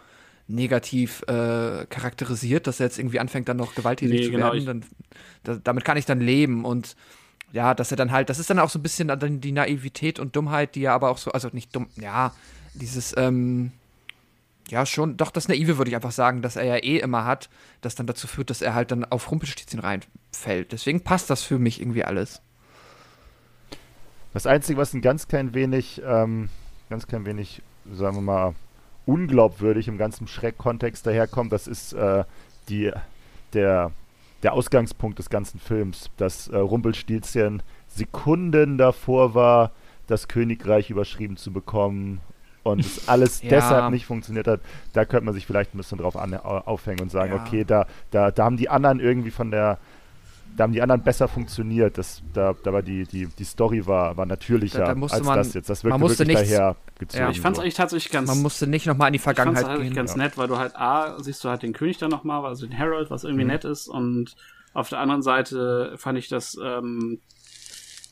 negativ 0.46 1.22
äh, 1.22 1.86
charakterisiert, 1.86 2.66
dass 2.66 2.80
er 2.80 2.86
jetzt 2.86 2.98
irgendwie 2.98 3.18
anfängt, 3.20 3.48
dann 3.48 3.56
noch 3.56 3.74
gewalttätig 3.74 4.20
Nee, 4.20 4.26
zu 4.26 4.30
genau, 4.30 4.52
werden. 4.52 4.66
Dann, 4.66 4.84
da, 5.42 5.56
damit 5.62 5.84
kann 5.84 5.96
ich 5.96 6.06
dann 6.06 6.20
leben 6.20 6.64
und 6.64 6.96
ja, 7.52 7.74
dass 7.74 7.90
er 7.90 7.96
dann 7.96 8.10
halt, 8.10 8.30
das 8.30 8.38
ist 8.38 8.50
dann 8.50 8.58
auch 8.58 8.70
so 8.70 8.78
ein 8.78 8.82
bisschen 8.82 9.08
dann 9.08 9.40
die 9.40 9.52
Naivität 9.52 10.18
und 10.18 10.34
Dummheit, 10.34 10.74
die 10.74 10.84
er 10.84 10.92
aber 10.92 11.10
auch 11.10 11.18
so, 11.18 11.30
also 11.32 11.48
nicht 11.52 11.74
dumm, 11.74 11.88
ja, 12.00 12.32
dieses, 12.74 13.14
ähm, 13.16 13.70
ja, 14.68 14.86
schon, 14.86 15.16
doch 15.16 15.30
das 15.30 15.48
Naive 15.48 15.78
würde 15.78 15.90
ich 15.90 15.94
einfach 15.94 16.12
sagen, 16.12 16.42
dass 16.42 16.56
er 16.56 16.64
ja 16.64 16.76
eh 16.76 16.98
immer 16.98 17.24
hat, 17.24 17.50
das 17.80 17.94
dann 17.94 18.06
dazu 18.06 18.26
führt, 18.26 18.50
dass 18.50 18.62
er 18.62 18.74
halt 18.74 18.90
dann 18.90 19.04
auf 19.04 19.30
Rumpelstilzchen 19.30 19.80
reinfällt. 19.80 20.72
Deswegen 20.72 21.02
passt 21.02 21.30
das 21.30 21.42
für 21.42 21.58
mich 21.58 21.80
irgendwie 21.80 22.04
alles. 22.04 22.40
Das 24.32 24.46
Einzige, 24.46 24.78
was 24.78 24.94
ein 24.94 25.02
ganz 25.02 25.28
klein 25.28 25.54
wenig, 25.54 26.02
ähm, 26.04 26.48
ganz 26.88 27.06
klein 27.06 27.26
wenig, 27.26 27.62
sagen 27.92 28.16
wir 28.16 28.22
mal, 28.22 28.54
unglaubwürdig 29.06 29.86
im 29.86 29.98
ganzen 29.98 30.26
Schreck-Kontext 30.26 31.06
daherkommt, 31.06 31.52
das 31.52 31.66
ist 31.66 31.92
äh, 31.92 32.24
die, 32.68 32.90
der, 33.52 33.92
der 34.42 34.54
Ausgangspunkt 34.54 35.18
des 35.18 35.28
ganzen 35.28 35.60
Films, 35.60 36.10
dass 36.16 36.48
äh, 36.48 36.56
Rumpelstilzchen 36.56 37.62
Sekunden 37.86 38.78
davor 38.78 39.34
war, 39.34 39.72
das 40.06 40.26
Königreich 40.26 40.90
überschrieben 40.90 41.36
zu 41.36 41.52
bekommen 41.52 42.20
und 42.64 42.80
es 42.80 43.08
alles 43.08 43.40
Ja. 43.42 43.50
deshalb 43.50 43.90
nicht 43.92 44.06
funktioniert 44.06 44.48
hat. 44.48 44.60
Da 44.92 45.04
könnte 45.04 45.26
man 45.26 45.34
sich 45.34 45.46
vielleicht 45.46 45.72
ein 45.74 45.78
bisschen 45.78 45.98
drauf 45.98 46.16
an, 46.16 46.34
au- 46.34 46.62
aufhängen 46.64 47.00
und 47.02 47.10
sagen, 47.12 47.32
Ja. 47.36 47.40
okay, 47.44 47.64
da, 47.64 47.86
da, 48.10 48.32
da 48.32 48.44
haben 48.44 48.56
die 48.56 48.68
anderen 48.68 48.98
irgendwie 48.98 49.30
von 49.30 49.52
der 49.52 49.78
da 50.56 50.62
haben 50.62 50.72
die 50.72 50.82
anderen 50.82 51.02
besser 51.02 51.26
funktioniert. 51.26 51.98
Das, 51.98 52.22
da, 52.32 52.54
da 52.62 52.72
war 52.72 52.80
die, 52.82 53.02
die, 53.08 53.26
die 53.26 53.42
Story 53.44 53.88
war, 53.88 54.16
war 54.16 54.24
natürlicher 54.24 54.78
Da- 54.84 54.94
da 54.94 55.00
als 55.08 55.22
man- 55.24 55.36
das 55.36 55.52
jetzt. 55.52 55.68
Das 55.68 55.82
man 55.82 55.94
wirkte 55.94 56.00
musste 56.04 56.18
wirklich 56.20 56.38
nichts- 56.38 56.52
dahergezogen. 56.56 57.24
Ja. 57.24 57.30
Ich 57.30 57.40
fand 57.40 57.54
es 57.54 57.56
so. 57.56 57.62
eigentlich 57.62 57.74
tatsächlich 57.74 58.12
ganz. 58.12 58.28
Man 58.28 58.40
musste 58.40 58.68
nicht 58.68 58.86
nochmal 58.86 59.08
in 59.08 59.14
die 59.14 59.16
ich 59.16 59.22
fand's 59.22 59.36
Vergangenheit 59.40 59.80
gehen. 59.80 59.94
ganz 59.94 60.12
ja. 60.12 60.18
nett, 60.18 60.38
weil 60.38 60.46
du 60.46 60.56
halt 60.56 60.76
A, 60.76 61.20
siehst 61.20 61.42
du 61.42 61.48
halt 61.48 61.62
den 61.64 61.72
König 61.72 61.98
dann 61.98 62.10
nochmal, 62.10 62.44
also 62.46 62.66
den 62.68 62.78
Harold, 62.78 63.10
was 63.10 63.24
irgendwie 63.24 63.42
Mhm. 63.42 63.50
nett 63.50 63.64
ist 63.64 63.88
und 63.88 64.36
auf 64.74 64.88
der 64.88 65.00
anderen 65.00 65.22
Seite 65.22 65.94
fand 65.96 66.18
ich 66.18 66.28
das, 66.28 66.56
ähm, 66.62 67.18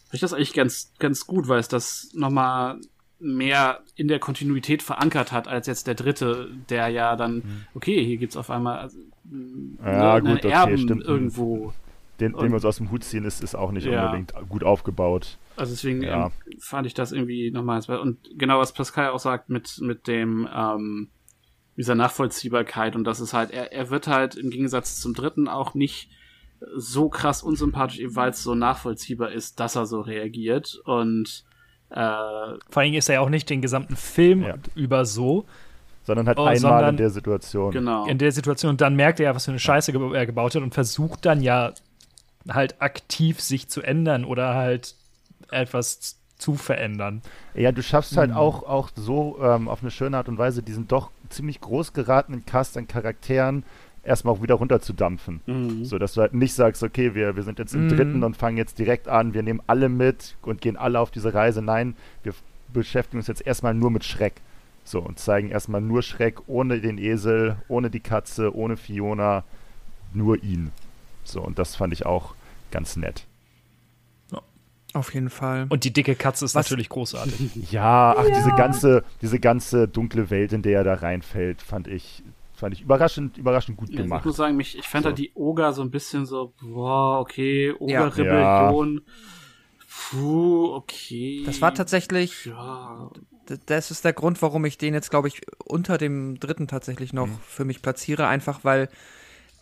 fand 0.07 0.15
ich 0.15 0.21
das 0.21 0.33
eigentlich 0.33 0.53
ganz, 0.53 0.93
ganz 0.99 1.27
gut, 1.29 1.47
weil 1.47 1.61
es 1.61 1.69
das 1.69 2.09
nochmal 2.13 2.79
mehr 3.23 3.81
in 3.95 4.09
der 4.09 4.19
Kontinuität 4.19 4.83
verankert 4.83 5.31
hat, 5.33 5.47
als 5.49 5.67
jetzt 5.67 5.87
der 5.87 5.95
dritte, 5.95 6.51
der 6.69 6.89
ja 6.89 7.17
dann, 7.17 7.65
okay, 7.75 8.05
hier 8.05 8.17
gibt's 8.17 8.37
auf 8.37 8.51
einmal 8.51 8.79
also, 8.79 8.99
Mhm. 9.25 9.79
Ja, 9.85 10.15
einen 10.15 10.27
gut, 10.27 10.39
okay, 10.45 10.49
Erben 10.51 10.79
stimmt. 10.79 11.05
irgendwo. 11.05 11.73
Den, 12.19 12.33
den 12.33 12.49
wir 12.51 12.55
uns 12.57 12.65
aus 12.65 12.77
dem 12.79 12.91
Hut 12.91 13.05
ziehen, 13.05 13.25
ist, 13.25 13.43
ist 13.43 13.55
auch 13.55 13.71
nicht 13.73 13.87
Ja. 13.87 14.07
unbedingt 14.07 14.33
gut 14.49 14.65
aufgebaut. 14.65 15.39
Also 15.57 15.73
deswegen 15.73 16.03
Ja. 16.03 16.27
ähm, 16.27 16.33
fand 16.61 16.87
ich 16.87 16.95
das 16.95 17.13
irgendwie 17.13 17.51
nochmal. 17.53 17.81
Und 18.01 18.19
genau 18.37 18.59
was 18.59 18.73
Pascal 18.73 19.11
auch 19.11 19.19
sagt 19.21 19.49
mit, 19.49 19.79
mit 19.81 20.09
dem, 20.09 20.49
ähm, 20.53 21.09
dieser 21.77 21.95
Nachvollziehbarkeit 21.95 22.97
und 22.97 23.05
das 23.05 23.21
ist 23.21 23.33
halt, 23.33 23.51
er, 23.51 23.73
er 23.73 23.91
wird 23.91 24.07
halt 24.09 24.35
im 24.35 24.51
Gegensatz 24.51 25.01
zum 25.01 25.15
dritten 25.15 25.49
auch 25.49 25.75
nicht 25.75 26.11
so 26.77 27.09
krass 27.09 27.43
unsympathisch, 27.43 28.01
weil 28.09 28.31
es 28.31 28.43
so 28.43 28.55
nachvollziehbar 28.55 29.33
ist, 29.33 29.59
dass 29.59 29.75
er 29.77 29.87
so 29.87 30.01
reagiert. 30.01 30.81
Und 30.85 31.45
Vor 31.95 32.83
allem 32.83 32.95
ist 32.95 33.09
er 33.09 33.17
ja 33.17 33.21
auch 33.21 33.29
nicht 33.29 33.49
den 33.51 33.61
gesamten 33.63 33.97
Film 33.97 34.43
Ja. 34.43 34.55
über 34.75 35.05
so. 35.05 35.45
Sondern 36.05 36.27
halt 36.27 36.39
Oh, 36.39 36.43
einmal 36.45 36.59
sondern- 36.59 36.91
in 36.91 36.97
der 36.97 37.11
Situation. 37.11 37.71
genau. 37.71 38.07
In 38.07 38.19
der 38.19 38.33
Situation, 38.33 38.71
und 38.71 38.81
dann 38.81 38.97
merkt 38.97 39.21
er, 39.21 39.35
was 39.37 39.45
für 39.45 39.53
eine 39.53 39.61
Scheiße 39.61 39.93
ge 39.93 40.15
er 40.15 40.27
gebaut 40.27 40.55
hat 40.57 40.63
und 40.63 40.75
versucht 40.75 41.25
dann 41.25 41.41
ja 41.41 41.73
halt 42.49 42.81
aktiv 42.83 43.41
sich 43.41 43.69
zu 43.69 43.83
ändern 43.83 44.25
oder 44.25 44.55
halt 44.55 44.97
etwas 45.51 46.19
zu 46.39 46.55
verändern. 46.55 47.23
Ja, 47.55 47.71
du 47.71 47.83
schaffst 47.85 48.15
Mhm. 48.15 48.17
halt 48.19 48.33
auch, 48.33 48.65
auch 48.65 48.91
so 48.97 49.39
ähm, 49.41 49.69
auf 49.69 49.83
eine 49.83 49.93
schöne 49.93 50.17
Art 50.17 50.29
und 50.29 50.39
Weise 50.39 50.63
diesen 50.65 50.89
doch 50.89 51.11
ziemlich 51.29 51.61
groß 51.61 51.93
geratenen 51.93 52.45
Cast 52.47 52.77
an 52.77 52.89
Charakteren 52.89 53.63
erstmal 54.05 54.35
auch 54.35 54.43
wieder 54.43 54.55
runterzudampfen. 54.57 55.41
Mhm. 55.47 55.85
So, 55.85 55.99
dass 55.99 56.15
du 56.15 56.21
halt 56.21 56.35
nicht 56.35 56.55
sagst, 56.55 56.83
okay, 56.83 57.15
wir, 57.15 57.37
wir 57.37 57.43
sind 57.43 57.59
jetzt 57.59 57.75
im 57.75 57.85
Mhm. 57.87 57.89
dritten 57.91 58.25
und 58.25 58.37
fangen 58.37 58.57
jetzt 58.57 58.79
direkt 58.79 59.09
an, 59.09 59.35
wir 59.35 59.43
nehmen 59.43 59.61
alle 59.67 59.89
mit 59.89 60.37
und 60.43 60.61
gehen 60.61 60.77
alle 60.77 60.99
auf 61.01 61.11
diese 61.11 61.33
Reise. 61.35 61.63
Nein, 61.63 61.95
wir 62.23 62.35
beschäftigen 62.73 63.19
uns 63.19 63.27
jetzt 63.29 63.47
erstmal 63.47 63.75
nur 63.75 63.91
mit 63.91 64.05
Schreck. 64.05 64.35
So, 64.85 64.99
und 65.01 65.19
zeigen 65.21 65.51
erstmal 65.51 65.81
nur 65.81 66.03
Schreck 66.03 66.41
ohne 66.49 66.81
den 66.81 66.99
Esel, 66.99 67.57
ohne 67.69 67.89
die 67.91 68.01
Katze, 68.01 68.55
ohne 68.57 68.77
Fiona, 68.77 69.45
nur 70.13 70.43
ihn. 70.43 70.73
So, 71.23 71.41
und 71.41 71.59
das 71.61 71.77
fand 71.77 71.93
ich 71.93 72.05
auch 72.05 72.35
ganz 72.73 72.97
nett. 72.97 73.25
Auf 74.95 75.15
jeden 75.15 75.31
Fall. 75.31 75.65
Und 75.71 75.85
die 75.85 75.91
dicke 75.93 76.15
Katze 76.15 76.45
ist 76.45 76.55
Was- 76.55 76.67
natürlich 76.67 76.91
großartig. 76.91 77.51
Ja, 77.73 78.15
ach, 78.15 78.27
diese 78.27 78.51
ganze, 78.57 79.03
diese 79.23 79.41
ganze 79.41 79.89
dunkle 79.89 80.29
Welt, 80.29 80.53
in 80.53 80.61
der 80.61 80.79
er 80.81 80.85
da 80.85 80.93
reinfällt, 80.95 81.63
fand 81.63 81.89
ich, 81.89 82.23
fand 82.63 82.75
ich 82.75 82.83
überraschend, 82.83 83.37
überraschend 83.39 83.77
gut 83.77 83.89
Ja, 83.91 83.97
Ich 83.97 84.03
gemacht. 84.03 84.25
muss 84.25 84.37
sagen, 84.37 84.57
mich, 84.57 84.79
ich 84.79 84.87
fand 84.89 85.03
So. 85.03 85.09
halt 85.09 85.19
die 85.19 85.33
Oger 85.35 85.73
so 85.73 85.83
ein 85.83 85.91
bisschen 85.91 86.25
so, 86.27 86.55
boah, 86.63 87.19
okay, 87.21 87.75
Ja. 87.87 88.07
Oger-Rebellion. 88.07 89.01
Puh, 90.11 90.75
okay. 90.75 91.43
Das 91.45 91.61
war 91.61 91.75
tatsächlich, 91.75 92.47
Ja, 92.47 93.11
das 93.67 93.91
ist 93.91 94.05
der 94.05 94.13
Grund, 94.13 94.41
warum 94.43 94.65
ich 94.65 94.79
den 94.79 94.95
jetzt, 94.95 95.11
glaube 95.11 95.29
ich, 95.29 95.43
unter 95.65 95.99
dem 95.99 96.39
dritten 96.41 96.69
tatsächlich 96.69 97.13
noch 97.13 97.29
für 97.47 97.65
mich 97.65 97.83
platziere, 97.83 98.27
einfach 98.29 98.61
weil 98.63 98.89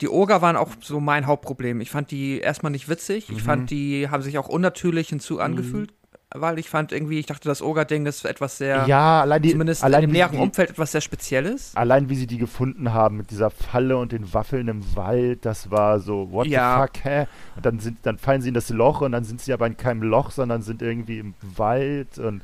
die 0.00 0.08
Oger 0.08 0.40
waren 0.42 0.56
auch 0.56 0.70
so 0.80 1.00
mein 1.00 1.26
Hauptproblem. 1.26 1.80
Ich 1.80 1.90
fand 1.90 2.10
die 2.10 2.38
erstmal 2.38 2.70
nicht 2.72 2.88
witzig. 2.88 3.28
Ich 3.30 3.42
fand, 3.42 3.70
die 3.70 4.08
haben 4.08 4.22
sich 4.22 4.38
auch 4.38 4.48
unnatürlich 4.48 5.08
hinzu 5.08 5.40
angefühlt, 5.40 5.92
weil 6.34 6.58
ich 6.58 6.68
fand 6.70 6.92
irgendwie, 6.92 7.18
ich 7.18 7.26
dachte, 7.26 7.48
das 7.48 7.60
Oger-Ding 7.62 8.06
ist 8.06 8.24
etwas 8.24 8.58
sehr, 8.58 8.86
Ja, 8.86 9.20
allein 9.22 9.42
die, 9.42 9.50
zumindest 9.50 9.82
allein 9.82 10.02
wie 10.08 10.12
näheren 10.12 10.32
die, 10.36 10.38
Umfeld 10.42 10.70
etwas 10.70 10.92
sehr 10.92 11.00
Spezielles. 11.00 11.72
Allein 11.74 12.08
wie 12.08 12.14
sie 12.16 12.26
die 12.26 12.38
gefunden 12.38 12.92
haben 12.92 13.16
mit 13.16 13.30
dieser 13.30 13.50
Falle 13.50 13.96
und 13.96 14.12
den 14.12 14.32
Waffeln 14.32 14.68
im 14.68 14.96
Wald, 14.96 15.44
das 15.44 15.70
war 15.70 15.98
so, 16.00 16.30
what 16.30 16.46
Ja. 16.46 16.76
the 16.76 16.98
fuck, 17.00 17.04
hä? 17.04 17.26
Und 17.56 17.66
dann, 17.66 17.80
sind, 17.80 17.98
dann 18.04 18.18
fallen 18.18 18.42
sie 18.42 18.48
in 18.48 18.54
das 18.54 18.68
Loch 18.70 19.00
und 19.00 19.12
dann 19.12 19.24
sind 19.24 19.40
sie 19.40 19.52
aber 19.52 19.66
in 19.66 19.76
keinem 19.76 20.02
Loch, 20.02 20.30
sondern 20.30 20.62
sind 20.62 20.82
irgendwie 20.82 21.18
im 21.18 21.34
Wald 21.56 22.18
und 22.18 22.42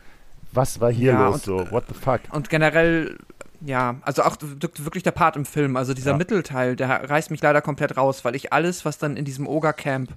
was 0.52 0.80
war 0.80 0.90
hier 0.90 1.12
Ja, 1.12 1.26
los 1.26 1.34
und- 1.36 1.44
so, 1.44 1.70
what 1.70 1.84
the 1.88 1.94
fuck? 1.94 2.20
Und 2.32 2.48
generell, 2.50 3.16
ja, 3.60 3.96
also 4.02 4.22
auch 4.22 4.36
wirk- 4.40 4.84
wirklich 4.84 5.02
der 5.02 5.10
Part 5.12 5.36
im 5.36 5.44
Film, 5.44 5.76
also 5.76 5.94
dieser 5.94 6.12
Ja. 6.12 6.16
Mittelteil, 6.16 6.76
der 6.76 7.08
reißt 7.08 7.30
mich 7.30 7.42
leider 7.42 7.60
komplett 7.62 7.96
raus, 7.96 8.24
weil 8.24 8.34
ich 8.34 8.52
alles, 8.52 8.84
was 8.84 8.98
dann 8.98 9.16
in 9.16 9.24
diesem 9.24 9.46
Oger-Camp 9.46 10.10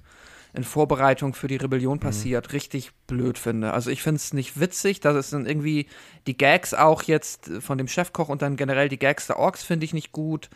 in 0.52 0.64
Vorbereitung 0.64 1.34
für 1.34 1.46
die 1.48 1.56
Rebellion 1.56 1.96
Mhm. 1.96 2.00
passiert, 2.00 2.52
richtig 2.52 2.90
blöd 3.06 3.38
finde. 3.38 3.72
Also 3.72 3.90
ich 3.90 4.02
finde 4.02 4.16
es 4.16 4.32
nicht 4.32 4.58
witzig, 4.60 5.00
dass 5.00 5.14
es 5.16 5.30
dann 5.30 5.46
irgendwie 5.46 5.86
die 6.26 6.36
Gags 6.36 6.74
auch 6.74 7.02
jetzt 7.04 7.50
von 7.60 7.78
dem 7.78 7.88
Chefkoch 7.88 8.28
und 8.28 8.42
dann 8.42 8.56
generell 8.56 8.88
die 8.88 8.98
Gags 8.98 9.26
der 9.26 9.38
Orks 9.38 9.62
finde 9.62 9.84
ich 9.84 9.94
nicht 9.94 10.12
gut. 10.12 10.50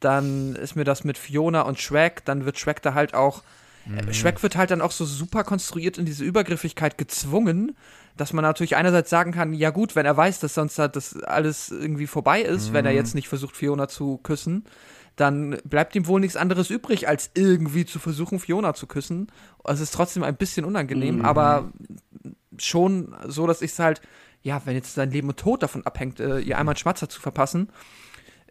Dann 0.00 0.54
ist 0.56 0.76
mir 0.76 0.84
das 0.84 1.04
mit 1.04 1.16
Fiona 1.16 1.62
und 1.62 1.80
Shrek, 1.80 2.24
dann 2.24 2.44
wird 2.44 2.58
Shrek 2.58 2.82
da 2.82 2.94
halt 2.94 3.14
auch 3.14 3.42
Mhm. 3.86 3.98
äh, 4.08 4.12
Shrek 4.12 4.42
wird 4.42 4.56
halt 4.56 4.70
dann 4.72 4.80
auch 4.82 4.90
so 4.90 5.04
super 5.04 5.44
konstruiert 5.44 5.96
in 5.96 6.04
diese 6.04 6.24
Übergriffigkeit 6.24 6.98
gezwungen, 6.98 7.76
dass 8.16 8.32
man 8.32 8.42
natürlich 8.42 8.74
einerseits 8.76 9.10
sagen 9.10 9.30
kann, 9.30 9.52
ja 9.54 9.70
gut, 9.70 9.94
wenn 9.94 10.06
er 10.06 10.16
weiß, 10.16 10.40
dass 10.40 10.54
sonst 10.54 10.78
halt 10.78 10.96
das 10.96 11.22
alles 11.22 11.70
irgendwie 11.70 12.06
vorbei 12.08 12.40
ist, 12.42 12.72
wenn 12.72 12.84
er 12.84 12.90
Mhm. 12.92 12.96
jetzt 12.96 13.14
nicht 13.14 13.28
versucht, 13.28 13.56
Fiona 13.56 13.86
zu 13.88 14.18
küssen, 14.18 14.64
dann 15.16 15.58
bleibt 15.64 15.94
ihm 15.96 16.06
wohl 16.06 16.20
nichts 16.20 16.36
anderes 16.36 16.70
übrig, 16.70 17.08
als 17.08 17.30
irgendwie 17.34 17.86
zu 17.86 17.98
versuchen, 17.98 18.38
Fiona 18.38 18.74
zu 18.74 18.86
küssen. 18.86 19.28
Es 19.64 19.80
ist 19.80 19.92
trotzdem 19.94 20.22
ein 20.22 20.36
bisschen 20.36 20.64
unangenehm, 20.64 21.16
Mhm. 21.16 21.24
aber 21.24 21.72
schon 22.58 23.14
so, 23.26 23.46
dass 23.46 23.62
ich 23.62 23.72
es 23.72 23.78
halt, 23.78 24.00
ja, 24.42 24.62
wenn 24.64 24.74
jetzt 24.74 24.94
sein 24.94 25.10
Leben 25.10 25.28
und 25.28 25.38
Tod 25.38 25.62
davon 25.62 25.84
abhängt, 25.86 26.20
äh, 26.20 26.38
ihr 26.40 26.58
einmal 26.58 26.72
einen 26.74 26.78
Schmatzer 26.78 27.08
zu 27.08 27.20
verpassen, 27.20 27.70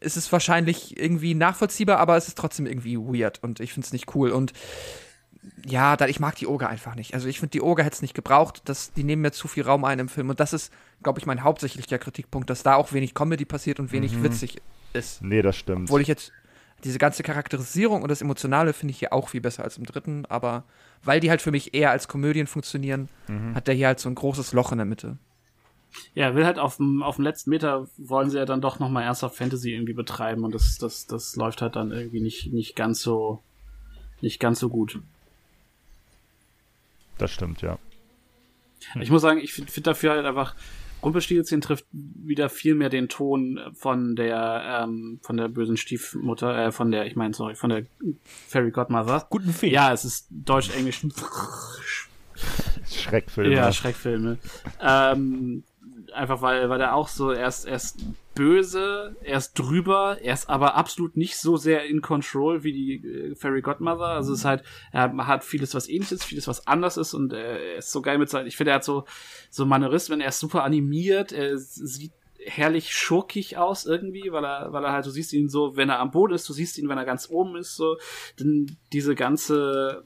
ist 0.02 0.18
es 0.18 0.32
wahrscheinlich 0.32 1.00
irgendwie 1.00 1.34
nachvollziehbar, 1.36 2.00
aber 2.00 2.18
es 2.18 2.28
ist 2.28 2.38
trotzdem 2.38 2.66
irgendwie 2.66 2.98
weird 2.98 3.42
und 3.44 3.60
ich 3.60 3.74
finde 3.74 3.86
es 3.86 3.94
nicht 3.94 4.14
cool. 4.16 4.32
Und 4.32 4.52
ja, 5.66 5.96
ich 6.08 6.20
mag 6.20 6.36
die 6.36 6.48
Oger 6.48 6.70
einfach 6.70 6.96
nicht. 6.96 7.14
Also 7.14 7.28
ich 7.28 7.40
finde, 7.40 7.52
die 7.52 7.62
Oger 7.62 7.84
hätte 7.84 7.96
es 7.96 8.02
nicht 8.02 8.14
gebraucht. 8.16 8.64
Das, 8.66 8.92
die 8.94 9.04
nehmen 9.04 9.22
mir 9.22 9.32
zu 9.32 9.48
viel 9.48 9.64
Raum 9.64 9.86
ein 9.86 10.00
im 10.00 10.10
Film. 10.10 10.30
Und 10.30 10.40
das 10.40 10.54
ist, 10.54 10.74
glaube 11.04 11.20
ich, 11.20 11.26
mein 11.28 11.44
hauptsächlicher 11.44 12.00
Kritikpunkt, 12.00 12.50
dass 12.50 12.64
da 12.64 12.76
auch 12.76 12.94
wenig 12.94 13.14
Comedy 13.14 13.46
passiert 13.46 13.80
und 13.80 13.92
wenig 13.92 14.24
witzig 14.24 14.62
ist. 14.94 15.22
Nee, 15.22 15.42
das 15.44 15.56
stimmt. 15.56 15.84
Obwohl 15.90 16.02
ich 16.02 16.08
jetzt 16.08 16.32
diese 16.86 17.00
ganze 17.00 17.24
Charakterisierung 17.24 18.04
und 18.04 18.10
das 18.10 18.22
Emotionale 18.22 18.72
finde 18.72 18.92
ich 18.92 19.00
hier 19.00 19.12
auch 19.12 19.30
viel 19.30 19.42
besser 19.42 19.64
als 19.64 19.78
im 19.78 19.86
dritten. 19.86 20.26
Aber 20.28 20.64
weil 21.04 21.20
die 21.20 21.30
halt 21.30 21.42
für 21.42 21.52
mich 21.52 21.74
eher 21.74 21.92
als 21.92 22.08
Komödien 22.08 22.48
funktionieren, 22.48 23.10
hat 23.54 23.68
der 23.68 23.74
hier 23.74 23.88
halt 23.88 24.00
so 24.00 24.08
ein 24.08 24.16
großes 24.16 24.54
Loch 24.54 24.72
in 24.72 24.78
der 24.78 24.86
Mitte. 24.86 25.18
Ja, 26.14 26.36
will 26.36 26.46
halt 26.46 26.60
auf 26.60 26.78
dem, 26.78 27.04
auf 27.04 27.16
dem 27.16 27.24
letzten 27.24 27.50
Meter 27.50 27.88
wollen 27.98 28.30
sie 28.30 28.38
ja 28.38 28.46
dann 28.46 28.62
doch 28.62 28.80
nochmal 28.80 29.04
ernsthaft 29.04 29.36
Fantasy 29.36 29.72
irgendwie 29.74 29.94
betreiben 29.94 30.44
und 30.44 30.54
das, 30.54 30.78
das, 30.78 31.08
das 31.08 31.36
läuft 31.36 31.62
halt 31.62 31.76
dann 31.76 31.92
irgendwie 31.92 32.22
nicht, 32.22 32.54
nicht 32.54 32.76
ganz 32.76 33.02
so, 33.02 33.42
nicht 34.22 34.40
ganz 34.40 34.60
so 34.60 34.70
gut. 34.70 35.00
das 37.18 37.32
stimmt, 37.32 37.62
ja. 37.62 37.80
Ich 39.00 39.10
muss 39.10 39.22
sagen, 39.22 39.40
ich 39.40 39.54
finde 39.54 39.72
find 39.72 39.88
dafür 39.88 40.12
halt 40.12 40.26
einfach 40.26 40.56
Rumpelstilzchen 41.06 41.62
trifft 41.62 41.86
wieder 41.92 42.50
viel 42.50 42.74
mehr 42.74 42.90
den 42.90 43.08
Ton 43.08 43.60
von 43.74 44.16
der 44.16 44.84
ähm, 44.84 45.20
von 45.22 45.38
der 45.38 45.48
bösen 45.48 45.78
Stiefmutter, 45.78 46.58
äh, 46.58 46.72
von 46.72 46.92
der, 46.92 47.06
ich 47.06 47.16
meine, 47.16 47.34
sorry, 47.36 47.56
von 47.56 47.70
der 47.70 47.86
Fairy 48.48 48.72
Godmother. 48.72 49.28
Guten 49.30 49.54
Fee. 49.54 49.72
Ja, 49.72 49.94
es 49.94 50.04
ist 50.04 50.28
deutsch-englisch. 50.32 51.06
Schreckfilme. 52.90 53.54
Ja, 53.54 53.72
Schreckfilme. 53.72 54.40
ähm, 54.82 55.64
einfach 56.16 56.42
weil, 56.42 56.70
weil 56.70 56.82
er 56.82 56.96
auch 56.96 57.08
so 57.08 57.32
erst, 57.32 57.68
erst 57.68 58.00
böse, 58.34 59.16
er 59.22 59.38
ist 59.38 59.54
drüber, 59.54 60.18
er 60.22 60.34
ist 60.34 60.50
aber 60.50 60.76
absolut 60.76 61.16
nicht 61.16 61.38
so 61.38 61.58
sehr 61.58 61.86
in 61.86 62.02
control 62.02 62.64
wie 62.64 62.74
die 62.74 63.08
äh, 63.08 63.36
Fairy 63.36 63.62
Godmother. 63.62 64.08
Also 64.08 64.34
es 64.34 64.40
ist 64.40 64.46
halt, 64.46 64.64
er 64.92 65.16
hat 65.28 65.44
vieles 65.44 65.74
was 65.74 65.88
ähnliches, 65.88 66.24
vieles 66.24 66.48
was 66.48 66.68
anders 66.68 66.98
ist 66.98 67.14
und 67.14 67.34
äh, 67.34 67.74
er 67.74 67.78
ist 67.78 67.92
so 67.92 68.02
geil 68.02 68.18
mit 68.18 68.30
seinen, 68.30 68.48
ich 68.48 68.58
finde, 68.58 68.72
er 68.72 68.76
hat 68.76 68.84
so, 68.84 69.06
so 69.50 69.66
Manierismen, 69.66 70.22
er 70.22 70.30
ist 70.30 70.40
super 70.40 70.64
animiert, 70.64 71.32
er 71.32 71.58
sieht 71.58 72.14
herrlich 72.46 72.94
schurkig 72.94 73.58
aus 73.58 73.86
irgendwie, 73.86 74.32
weil 74.32 74.46
er, 74.46 74.72
weil 74.72 74.84
er 74.84 74.92
halt, 74.92 75.06
du 75.06 75.10
siehst 75.10 75.34
ihn 75.34 75.50
so, 75.50 75.76
wenn 75.76 75.90
er 75.90 76.00
am 76.00 76.12
Boden 76.12 76.34
ist, 76.34 76.48
du 76.48 76.54
siehst 76.54 76.78
ihn, 76.78 76.90
wenn 76.90 76.98
er 76.98 77.06
ganz 77.06 77.30
oben 77.30 77.56
ist, 77.56 77.76
so, 77.76 77.98
denn 78.40 78.78
diese 78.94 79.16
ganze 79.16 80.06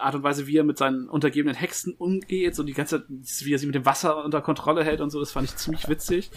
Art 0.00 0.14
und 0.14 0.22
Weise, 0.22 0.46
wie 0.46 0.56
er 0.56 0.64
mit 0.64 0.78
seinen 0.78 1.08
untergebenen 1.08 1.54
Hexen 1.56 1.94
umgeht, 1.94 2.54
so 2.54 2.62
die 2.62 2.72
ganze, 2.72 3.04
wie 3.08 3.52
er 3.52 3.58
sie 3.58 3.66
mit 3.66 3.74
dem 3.74 3.86
Wasser 3.86 4.24
unter 4.24 4.40
Kontrolle 4.40 4.84
hält 4.84 5.00
und 5.00 5.10
so, 5.10 5.20
das 5.20 5.32
fand 5.32 5.48
ich 5.48 5.56
ziemlich 5.56 5.88
witzig. 5.88 6.30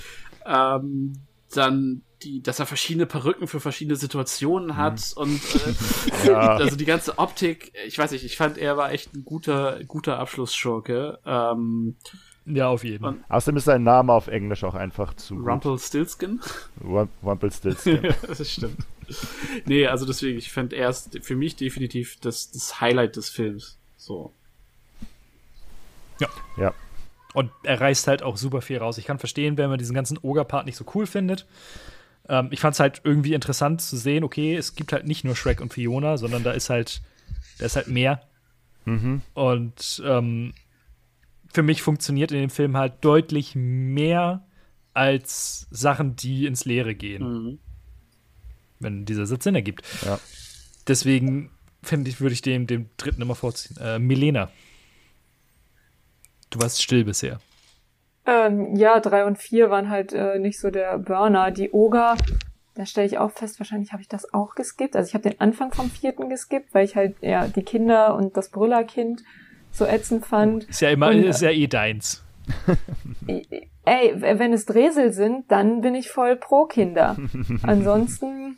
Ähm, 0.46 1.14
dann 1.54 2.02
die, 2.24 2.42
dass 2.42 2.60
er 2.60 2.66
verschiedene 2.66 3.06
Perücken 3.06 3.48
für 3.48 3.60
verschiedene 3.60 3.96
Situationen 3.96 4.78
hat 4.78 5.14
und 5.16 5.40
äh, 5.56 6.28
Ja. 6.28 6.56
also 6.56 6.76
die 6.76 6.86
ganze 6.86 7.18
Optik, 7.18 7.74
ich 7.86 7.98
weiß 7.98 8.12
nicht, 8.12 8.24
ich 8.24 8.38
fand 8.38 8.58
er 8.58 8.78
war 8.78 8.92
echt 8.92 9.14
ein 9.14 9.26
guter, 9.26 9.84
guter 9.86 10.20
Abschlussschurke. 10.20 11.20
Ähm, 11.26 11.96
Ja, 12.46 12.68
auf 12.68 12.84
jeden. 12.84 13.06
Und- 13.06 13.24
Außerdem 13.30 13.58
ist 13.58 13.66
sein 13.66 13.84
Name 13.84 14.12
auf 14.14 14.28
Englisch 14.28 14.64
auch 14.64 14.76
einfach 14.76 15.14
zu. 15.14 15.36
Rumpelstiltskin. 15.36 16.42
Rump 16.84 17.10
Rumpelstiltskin. 17.24 18.04
Ja, 18.04 18.14
das 18.28 18.52
stimmt. 18.52 18.78
Nee, 19.66 19.88
also 19.88 20.06
deswegen, 20.06 20.38
ich 20.38 20.52
fand 20.52 20.74
er 20.74 20.90
ist 20.90 21.18
für 21.24 21.36
mich 21.36 21.56
definitiv 21.56 22.18
das, 22.22 22.52
das 22.52 22.82
Highlight 22.82 23.16
des 23.16 23.30
Films. 23.30 23.78
So. 23.98 24.32
ja. 26.58 26.74
Und 27.34 27.50
er 27.64 27.82
reißt 27.82 28.08
halt 28.08 28.22
auch 28.22 28.38
super 28.38 28.62
viel 28.62 28.78
raus. 28.78 28.98
Ich 29.00 29.06
kann 29.06 29.18
verstehen, 29.18 29.58
wenn 29.58 29.70
man 29.70 29.80
diesen 29.80 29.96
ganzen 29.96 30.20
Ogre-Part 30.22 30.66
nicht 30.68 30.76
so 30.78 30.86
cool 30.94 31.08
findet. 31.08 31.48
Ähm, 32.30 32.50
ich 32.52 32.60
fand 32.60 32.76
es 32.76 32.80
halt 32.80 33.02
irgendwie 33.04 33.34
interessant 33.34 33.82
zu 33.82 33.98
sehen, 33.98 34.24
okay, 34.24 34.56
es 34.56 34.76
gibt 34.76 34.94
halt 34.94 35.08
nicht 35.08 35.24
nur 35.26 35.36
Shrek 35.36 35.60
und 35.60 35.74
Fiona, 35.74 36.18
sondern 36.18 36.44
da 36.44 36.52
ist 36.52 36.70
halt, 36.70 37.02
da 37.58 37.66
ist 37.66 37.76
halt 37.76 37.88
mehr. 37.88 38.22
Mhm. 38.86 39.22
Und 39.34 40.02
ähm, 40.06 40.54
für 41.54 41.64
mich 41.64 41.82
funktioniert 41.82 42.32
in 42.32 42.40
dem 42.40 42.50
Film 42.50 42.76
halt 42.76 42.94
deutlich 43.06 43.54
mehr 43.56 44.46
als 44.94 45.68
Sachen, 45.72 46.16
die 46.16 46.46
ins 46.46 46.66
Leere 46.66 46.96
gehen, 46.96 47.24
Mhm. 47.24 47.60
wenn 48.80 49.06
dieser 49.06 49.26
Sitz 49.26 49.44
Sinn 49.44 49.56
ergibt. 49.56 49.84
Ja. 50.06 50.20
Deswegen 50.88 51.52
finde 51.82 52.10
ich, 52.10 52.20
würde 52.22 52.34
ich 52.34 52.42
dem, 52.42 52.68
dem 52.68 52.90
dritten 52.98 53.22
immer 53.22 53.36
vorziehen. 53.36 53.78
Äh, 53.82 54.00
Milena. 54.00 54.50
Du 56.50 56.60
warst 56.60 56.82
still 56.82 57.04
bisher. 57.04 57.40
Ähm, 58.26 58.76
ja, 58.76 59.00
drei 59.00 59.26
und 59.26 59.38
vier 59.38 59.70
waren 59.70 59.90
halt 59.90 60.14
äh, 60.14 60.40
nicht 60.40 60.60
so 60.60 60.70
der 60.70 60.98
Burner. 60.98 61.52
Die 61.52 61.72
Oger, 61.72 62.16
da 62.76 62.86
stelle 62.86 63.08
ich 63.08 63.18
auch 63.18 63.32
fest, 63.32 63.60
wahrscheinlich 63.60 63.92
habe 63.92 64.02
ich 64.02 64.08
das 64.08 64.34
auch 64.34 64.56
geskippt. 64.56 64.96
Also 64.96 65.10
ich 65.10 65.14
habe 65.14 65.30
den 65.30 65.42
Anfang 65.42 65.74
vom 65.74 65.90
vierten 65.90 66.30
geskippt, 66.30 66.74
weil 66.74 66.86
ich 66.86 66.96
halt 66.96 67.16
ja 67.22 67.48
die 67.48 67.64
Kinder 67.64 68.16
und 68.16 68.38
das 68.38 68.50
Brüllerkind 68.50 69.24
so 69.74 69.86
ätzend 69.86 70.26
fand. 70.26 70.64
Ist 70.66 70.82
ja 70.82 70.90
immer, 70.90 71.10
Und, 71.10 71.24
ist 71.24 71.42
ja 71.42 71.50
eh 71.50 71.68
deins. 71.68 72.24
Ey, 73.86 74.14
wenn 74.22 74.54
es 74.54 74.66
Dresel 74.66 75.12
sind, 75.12 75.52
dann 75.52 75.82
bin 75.82 75.96
ich 75.96 76.10
voll 76.10 76.36
pro 76.36 76.66
Kinder. 76.66 77.18
Ansonsten 77.64 78.58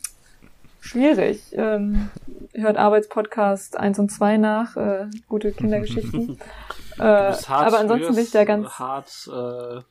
schwierig. 0.82 1.42
Ähm, 1.54 2.10
hört 2.54 2.78
Arbeitspodcast 2.78 3.78
1 3.78 3.98
und 4.00 4.12
2 4.12 4.38
nach, 4.38 4.76
äh, 4.76 5.08
gute 5.28 5.52
Kindergeschichten. 5.52 6.38
äh, 6.98 7.02
hart, 7.02 7.50
aber 7.50 7.80
ansonsten 7.80 8.14
bin 8.14 8.24
ich 8.24 8.32
da 8.32 8.44
ganz 8.44 8.70
hart, 8.78 9.30
äh, 9.34 9.82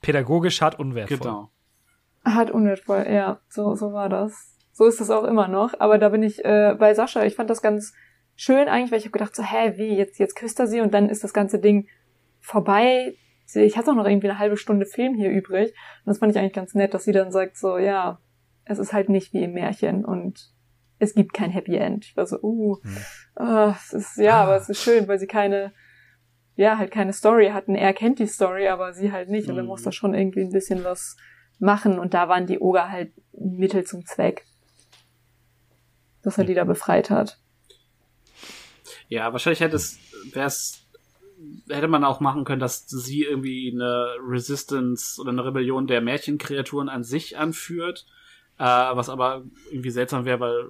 Pädagogisch 0.00 0.60
hart 0.62 0.78
unwertvoll. 0.78 1.18
genau. 1.18 1.50
hart 2.24 2.50
unwertvoll. 2.50 3.06
Ja, 3.08 3.38
so, 3.48 3.74
so 3.74 3.92
war 3.92 4.08
das. 4.08 4.56
So 4.72 4.86
ist 4.86 4.98
das 4.98 5.10
auch 5.10 5.24
immer 5.24 5.46
noch. 5.46 5.74
Aber 5.78 5.98
da 5.98 6.08
bin 6.08 6.22
ich 6.22 6.42
äh, 6.42 6.74
bei 6.78 6.94
Sascha. 6.94 7.22
Ich 7.24 7.36
fand 7.36 7.50
das 7.50 7.60
ganz 7.60 7.92
schön 8.40 8.68
eigentlich, 8.68 8.90
weil 8.90 8.98
ich 8.98 9.04
habe 9.04 9.12
gedacht 9.12 9.36
so, 9.36 9.42
hä, 9.42 9.74
wie, 9.76 9.94
jetzt, 9.94 10.18
jetzt 10.18 10.34
küsst 10.34 10.58
er 10.60 10.66
sie 10.66 10.80
und 10.80 10.94
dann 10.94 11.10
ist 11.10 11.22
das 11.22 11.34
ganze 11.34 11.58
Ding 11.58 11.88
vorbei. 12.40 13.14
Ich 13.52 13.76
hatte 13.76 13.90
auch 13.90 13.96
noch 13.96 14.06
irgendwie 14.06 14.30
eine 14.30 14.38
halbe 14.38 14.56
Stunde 14.56 14.86
Film 14.86 15.14
hier 15.14 15.30
übrig. 15.30 15.70
Und 15.70 16.06
das 16.06 16.18
fand 16.18 16.32
ich 16.32 16.38
eigentlich 16.38 16.54
ganz 16.54 16.74
nett, 16.74 16.94
dass 16.94 17.04
sie 17.04 17.12
dann 17.12 17.32
sagt 17.32 17.58
so, 17.58 17.76
ja, 17.76 18.18
es 18.64 18.78
ist 18.78 18.94
halt 18.94 19.10
nicht 19.10 19.34
wie 19.34 19.42
im 19.44 19.52
Märchen 19.52 20.06
und 20.06 20.54
es 20.98 21.14
gibt 21.14 21.34
kein 21.34 21.50
Happy 21.50 21.76
End. 21.76 22.06
Ich 22.06 22.16
war 22.16 22.26
so, 22.26 22.40
uh, 22.40 22.78
ah, 23.34 23.74
es 23.76 23.92
ist, 23.92 24.16
ja, 24.16 24.42
aber 24.42 24.56
es 24.56 24.70
ist 24.70 24.80
schön, 24.80 25.06
weil 25.06 25.18
sie 25.18 25.26
keine, 25.26 25.74
ja, 26.54 26.78
halt 26.78 26.90
keine 26.92 27.12
Story 27.12 27.50
hatten. 27.50 27.74
Er 27.74 27.92
kennt 27.92 28.20
die 28.20 28.26
Story, 28.26 28.68
aber 28.68 28.94
sie 28.94 29.12
halt 29.12 29.28
nicht. 29.28 29.50
Und 29.50 29.56
dann 29.56 29.66
Mhm. 29.66 29.70
muss 29.70 29.82
da 29.82 29.92
schon 29.92 30.14
irgendwie 30.14 30.42
ein 30.42 30.52
bisschen 30.52 30.82
was 30.82 31.16
machen. 31.58 31.98
Und 31.98 32.14
da 32.14 32.28
waren 32.28 32.46
die 32.46 32.58
Oger 32.60 32.90
halt 32.90 33.12
Mittel 33.32 33.84
zum 33.84 34.06
Zweck. 34.06 34.46
Dass 36.22 36.38
er 36.38 36.44
die 36.44 36.54
da 36.54 36.64
befreit 36.64 37.10
hat. 37.10 37.38
Ja, 39.10 39.32
wahrscheinlich 39.32 39.60
hätte 39.60 39.76
es, 39.76 39.98
wär's, 40.32 40.86
hätte 41.68 41.88
man 41.88 42.04
auch 42.04 42.20
machen 42.20 42.44
können, 42.44 42.60
dass 42.60 42.86
sie 42.88 43.24
irgendwie 43.24 43.70
eine 43.74 44.14
Resistance 44.26 45.20
oder 45.20 45.30
eine 45.30 45.44
Rebellion 45.44 45.86
der 45.86 46.00
Märchenkreaturen 46.00 46.88
an 46.88 47.02
sich 47.02 47.36
anführt, 47.36 48.06
äh, 48.58 48.64
was 48.64 49.08
aber 49.08 49.44
irgendwie 49.70 49.90
seltsam 49.90 50.24
wäre, 50.24 50.38
weil 50.40 50.64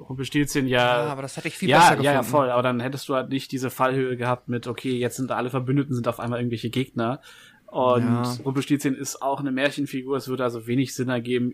Rumpelstilzchen 0.00 0.66
ja, 0.66 1.04
Ja, 1.04 1.12
aber 1.12 1.22
das 1.22 1.36
hätte 1.36 1.48
ich 1.48 1.58
viel 1.58 1.68
ja, 1.68 1.78
besser 1.78 1.90
ja, 1.90 1.96
gefunden. 1.96 2.14
ja, 2.16 2.22
voll, 2.22 2.50
aber 2.50 2.62
dann 2.62 2.80
hättest 2.80 3.08
du 3.08 3.14
halt 3.14 3.28
nicht 3.28 3.52
diese 3.52 3.68
Fallhöhe 3.70 4.16
gehabt 4.16 4.48
mit, 4.48 4.66
okay, 4.66 4.96
jetzt 4.96 5.16
sind 5.16 5.30
alle 5.30 5.50
Verbündeten, 5.50 5.94
sind 5.94 6.08
auf 6.08 6.18
einmal 6.18 6.40
irgendwelche 6.40 6.70
Gegner. 6.70 7.20
Und 7.66 8.02
Ja. 8.02 8.32
Rumpelstilzchen 8.44 8.94
ist 8.94 9.20
auch 9.22 9.40
eine 9.40 9.52
Märchenfigur, 9.52 10.16
es 10.16 10.28
würde 10.28 10.44
also 10.44 10.66
wenig 10.66 10.94
Sinn 10.94 11.08
ergeben, 11.10 11.52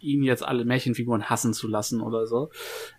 ihn 0.00 0.22
jetzt 0.22 0.42
alle 0.44 0.64
Märchenfiguren 0.64 1.30
hassen 1.30 1.52
zu 1.54 1.68
lassen 1.68 2.00
oder 2.00 2.26
so. 2.26 2.50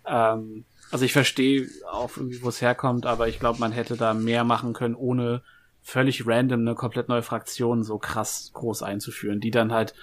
Ähm, 0.06 0.64
also 0.90 1.04
ich 1.04 1.12
verstehe 1.12 1.68
auch 1.90 2.16
irgendwie, 2.16 2.42
wo 2.42 2.48
es 2.48 2.60
herkommt, 2.60 3.06
aber 3.06 3.28
ich 3.28 3.38
glaube, 3.38 3.58
man 3.60 3.72
hätte 3.72 3.96
da 3.96 4.14
mehr 4.14 4.44
machen 4.44 4.72
können, 4.72 4.94
ohne 4.94 5.42
völlig 5.82 6.26
random 6.26 6.60
eine 6.60 6.74
komplett 6.74 7.08
neue 7.08 7.22
Fraktion 7.22 7.82
so 7.84 7.98
krass 7.98 8.50
groß 8.54 8.82
einzuführen, 8.82 9.40
die 9.40 9.50
dann 9.50 9.72
halt 9.72 9.94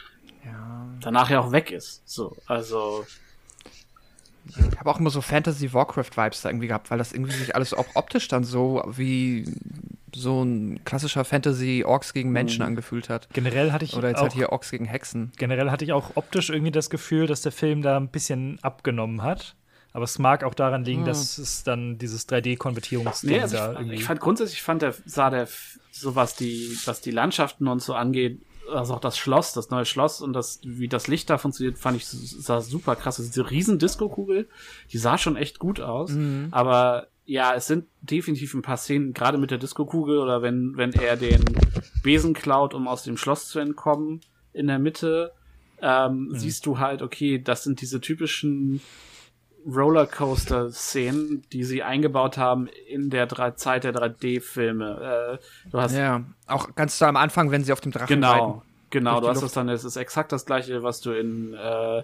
Ja. 0.45 0.87
danach 1.01 1.29
ja 1.29 1.39
auch 1.39 1.51
weg 1.51 1.71
ist. 1.71 2.03
So, 2.05 2.37
also 2.45 3.05
Ich 4.71 4.79
habe 4.79 4.89
auch 4.89 4.99
immer 4.99 5.09
so 5.09 5.21
Fantasy-Warcraft-Vibes 5.21 6.41
da 6.41 6.49
irgendwie 6.49 6.67
gehabt, 6.67 6.91
weil 6.91 6.97
das 6.97 7.13
irgendwie 7.13 7.31
sich 7.31 7.55
alles 7.55 7.73
auch 7.73 7.95
optisch 7.95 8.27
dann 8.27 8.43
so 8.43 8.83
wie 8.87 9.45
so 10.13 10.43
ein 10.43 10.83
klassischer 10.83 11.23
Fantasy-Orks 11.25 12.13
gegen 12.13 12.31
Menschen 12.31 12.61
Mhm. 12.61 12.67
angefühlt 12.67 13.09
hat. 13.09 13.29
Generell 13.33 13.71
hatte 13.71 13.85
ich 13.85 13.95
Oder 13.95 14.09
jetzt 14.09 14.17
auch, 14.19 14.23
halt 14.23 14.33
hier 14.33 14.51
Orks 14.51 14.69
gegen 14.69 14.85
Hexen. 14.85 15.31
generell 15.37 15.71
hatte 15.71 15.85
ich 15.85 15.93
auch 15.93 16.11
optisch 16.15 16.49
irgendwie 16.49 16.71
das 16.71 16.89
Gefühl, 16.89 17.25
dass 17.25 17.41
der 17.41 17.51
Film 17.53 17.81
da 17.81 17.97
ein 17.97 18.09
bisschen 18.09 18.59
abgenommen 18.61 19.23
hat. 19.23 19.55
Aber 19.93 20.03
es 20.05 20.17
mag 20.19 20.43
auch 20.43 20.55
daran 20.55 20.83
liegen, 20.83 21.01
Hm. 21.01 21.05
dass 21.05 21.37
es 21.37 21.63
dann 21.63 21.97
dieses 21.99 22.27
3D-Konvertierungsding 22.27 23.29
Nee, 23.29 23.41
also 23.41 23.55
da 23.57 23.71
ich, 23.73 23.77
irgendwie. 23.79 23.95
ich 23.95 24.03
fand 24.03 24.19
grundsätzlich 24.19 24.61
fand 24.63 24.81
der 24.81 24.93
sah 25.05 25.29
der 25.29 25.47
so 25.91 26.15
was 26.15 26.35
die 26.35 26.75
was 26.85 26.99
die 27.01 27.11
Landschaften 27.11 27.67
und 27.67 27.81
so 27.81 27.93
angeht, 27.93 28.41
also 28.73 28.95
auch 28.95 28.99
das 28.99 29.17
Schloss, 29.17 29.53
das 29.53 29.69
neue 29.69 29.85
Schloss 29.85 30.21
und 30.21 30.33
das 30.33 30.59
wie 30.63 30.87
das 30.87 31.07
Licht 31.07 31.29
da 31.29 31.37
funktioniert, 31.37 31.77
fand 31.77 31.97
ich 31.97 32.07
sah 32.07 32.61
super 32.61 32.95
krass. 32.95 33.19
Also 33.19 33.29
Diese 33.29 33.49
riesen 33.51 33.77
Disco-Kugel, 33.77 34.47
die 34.91 34.97
sah 34.97 35.17
schon 35.19 35.35
echt 35.35 35.59
gut 35.59 35.79
aus, 35.79 36.09
Mhm. 36.11 36.47
aber 36.51 37.07
ja, 37.25 37.53
es 37.53 37.67
sind 37.67 37.85
definitiv 38.01 38.53
ein 38.53 38.63
paar 38.63 38.75
Szenen, 38.77 39.13
gerade 39.13 39.37
mit 39.37 39.51
der 39.51 39.57
Disco-Kugel 39.59 40.17
oder 40.17 40.41
wenn 40.41 40.75
wenn 40.75 40.91
er 40.93 41.15
den 41.17 41.43
Besen 42.01 42.33
klaut, 42.33 42.73
um 42.73 42.87
aus 42.87 43.03
dem 43.03 43.15
Schloss 43.17 43.47
zu 43.47 43.59
entkommen 43.59 44.21
in 44.53 44.67
der 44.67 44.79
Mitte, 44.79 45.31
ähm, 45.81 46.29
siehst 46.33 46.65
du 46.65 46.79
halt, 46.79 47.01
okay, 47.01 47.37
das 47.41 47.63
sind 47.63 47.79
diese 47.81 48.01
typischen 48.01 48.81
Rollercoaster-Szenen, 49.65 51.43
die 51.51 51.63
sie 51.63 51.83
eingebaut 51.83 52.37
haben 52.37 52.67
in 52.87 53.09
der 53.09 53.27
drei 53.27 53.51
Zeit 53.51 53.83
der 53.83 53.93
3D-Filme. 53.93 55.39
Äh, 55.41 55.45
du 55.71 55.79
hast 55.79 55.97
Ja, 55.97 56.25
auch 56.47 56.75
ganz 56.75 56.97
da 56.97 57.07
am 57.09 57.15
Anfang, 57.17 57.51
wenn 57.51 57.63
sie 57.63 57.73
auf 57.73 57.81
dem 57.81 57.91
Drachen 57.91 58.21
genau, 58.21 58.29
reiten. 58.29 58.61
genau, 58.89 59.19
durch 59.19 59.21
du 59.21 59.29
hast 59.29 59.41
Luft. 59.41 59.43
das 59.43 59.53
dann, 59.53 59.69
es 59.69 59.83
ist 59.83 59.95
exakt 59.95 60.31
das 60.31 60.45
gleiche, 60.45 60.83
was 60.83 61.01
du 61.01 61.11
in 61.11 61.53
äh, 61.53 62.03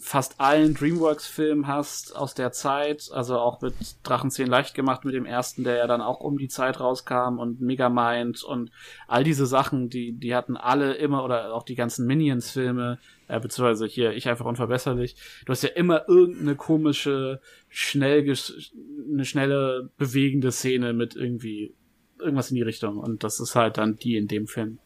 fast 0.00 0.40
allen 0.40 0.74
DreamWorks-Filmen 0.74 1.66
hast 1.66 2.16
aus 2.16 2.34
der 2.34 2.52
Zeit, 2.52 3.10
also 3.12 3.38
auch 3.38 3.60
mit 3.60 3.74
Drachenzehn 4.02 4.46
leicht 4.46 4.74
gemacht 4.74 5.04
mit 5.04 5.14
dem 5.14 5.26
ersten, 5.26 5.64
der 5.64 5.76
ja 5.76 5.86
dann 5.86 6.00
auch 6.00 6.20
um 6.20 6.38
die 6.38 6.48
Zeit 6.48 6.80
rauskam 6.80 7.38
und 7.38 7.60
Megamind 7.60 8.42
und 8.42 8.70
all 9.06 9.24
diese 9.24 9.46
Sachen, 9.46 9.90
die 9.90 10.12
die 10.12 10.34
hatten 10.34 10.56
alle 10.56 10.94
immer 10.94 11.24
oder 11.24 11.54
auch 11.54 11.62
die 11.62 11.74
ganzen 11.74 12.06
Minions-Filme, 12.06 12.98
äh, 13.28 13.40
beziehungsweise 13.40 13.86
hier 13.86 14.12
ich 14.12 14.28
einfach 14.28 14.46
unverbesserlich. 14.46 15.16
Du 15.44 15.52
hast 15.52 15.62
ja 15.62 15.70
immer 15.70 16.08
irgendeine 16.08 16.56
komische, 16.56 17.40
schnell 17.68 18.20
eine 18.20 19.24
schnelle 19.24 19.90
bewegende 19.96 20.52
Szene 20.52 20.92
mit 20.92 21.16
irgendwie 21.16 21.74
irgendwas 22.18 22.50
in 22.50 22.56
die 22.56 22.62
Richtung 22.62 22.98
und 22.98 23.24
das 23.24 23.40
ist 23.40 23.54
halt 23.54 23.78
dann 23.78 23.96
die 23.96 24.16
in 24.16 24.28
dem 24.28 24.46
Film. 24.46 24.78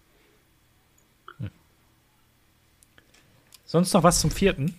Sonst 3.74 3.92
noch 3.92 4.04
was 4.04 4.20
zum 4.20 4.30
vierten? 4.30 4.72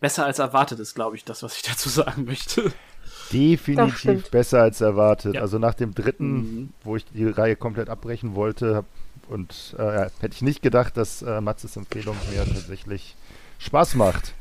Besser 0.00 0.26
als 0.26 0.40
erwartet 0.40 0.80
ist, 0.80 0.96
glaube 0.96 1.14
ich, 1.14 1.22
das, 1.24 1.44
was 1.44 1.54
ich 1.56 1.62
dazu 1.62 1.88
sagen 1.88 2.24
möchte. 2.24 2.72
Definitiv 3.32 4.28
besser 4.32 4.60
als 4.60 4.80
erwartet. 4.80 5.36
Ja. 5.36 5.40
Also 5.42 5.60
nach 5.60 5.74
dem 5.74 5.94
dritten, 5.94 6.32
Mhm. 6.32 6.68
wo 6.82 6.96
ich 6.96 7.04
die 7.04 7.26
Reihe 7.28 7.54
komplett 7.54 7.88
abbrechen 7.88 8.34
wollte, 8.34 8.74
hab, 8.74 8.86
und 9.28 9.76
äh, 9.78 9.82
ja, 9.84 10.10
hätte 10.18 10.34
ich 10.34 10.42
nicht 10.42 10.62
gedacht, 10.62 10.96
dass 10.96 11.22
äh, 11.22 11.40
Matzes 11.40 11.76
Empfehlung 11.76 12.16
mir 12.32 12.44
tatsächlich 12.44 13.14
Spaß 13.60 13.94
macht. 13.94 14.32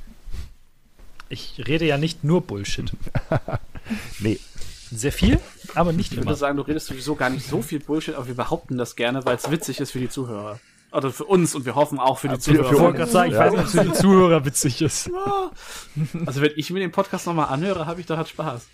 Ich 1.29 1.61
rede 1.67 1.85
ja 1.85 1.99
nicht 1.99 2.23
nur 2.23 2.41
Bullshit. 2.41 2.91
Nee, 4.19 4.39
Sehr 4.91 5.11
viel, 5.11 5.39
aber 5.75 5.93
nicht 5.93 6.11
Ich 6.13 6.17
würde 6.17 6.27
immer. 6.29 6.35
sagen, 6.35 6.57
du 6.57 6.63
redest 6.63 6.87
sowieso 6.87 7.13
gar 7.15 7.29
nicht 7.29 7.47
so 7.47 7.61
viel 7.61 7.79
Bullshit, 7.79 8.15
aber 8.15 8.25
wir 8.25 8.33
behaupten 8.35 8.75
das 8.79 8.95
gerne, 8.95 9.23
weil 9.23 9.35
es 9.35 9.51
witzig 9.51 9.79
ist 9.79 9.91
für 9.91 9.99
die 9.99 10.09
Zuhörer. 10.09 10.59
Oder 10.91 11.11
für 11.11 11.25
uns 11.25 11.53
und 11.53 11.65
wir 11.65 11.75
hoffen 11.75 11.99
auch 11.99 12.17
für 12.17 12.29
die 12.29 12.39
Zuhörer. 12.39 12.69
für 12.69 12.75
Ich 12.75 12.81
wollte 12.81 12.97
gerade 12.99 13.11
sagen, 13.11 13.29
ich 13.31 13.35
Ja. 13.37 13.39
weiß 13.45 13.51
nicht, 13.51 13.59
ob 13.61 13.65
es 13.67 13.71
für 13.73 13.83
die 13.85 13.93
Zuhörer 13.93 14.45
witzig 14.45 14.81
ist. 14.81 15.09
Also 16.25 16.41
wenn 16.41 16.51
ich 16.55 16.69
mir 16.69 16.79
den 16.79 16.91
Podcast 16.91 17.25
nochmal 17.27 17.47
anhöre, 17.47 17.85
habe 17.87 17.99
ich 17.99 18.05
da 18.05 18.17
halt 18.17 18.29
Spaß. 18.29 18.67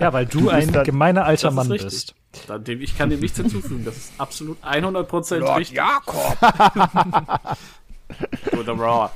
Ja, 0.00 0.12
weil 0.12 0.24
du, 0.26 0.40
Du 0.40 0.48
ein 0.48 0.72
dann- 0.72 0.84
gemeiner 0.84 1.24
alter 1.24 1.50
Mann 1.50 1.70
richtig. 1.70 1.90
bist. 1.90 2.14
Dann, 2.48 2.64
dem, 2.64 2.80
ich 2.80 2.96
kann 2.96 3.10
dem 3.10 3.20
nichts 3.20 3.36
hinzufügen. 3.38 3.84
Das 3.84 3.96
ist 3.96 4.12
absolut 4.18 4.56
100% 4.64 5.56
richtig. 5.56 5.76
Jakob! 5.76 6.36
Oder 8.58 8.72
Raw. 8.72 9.10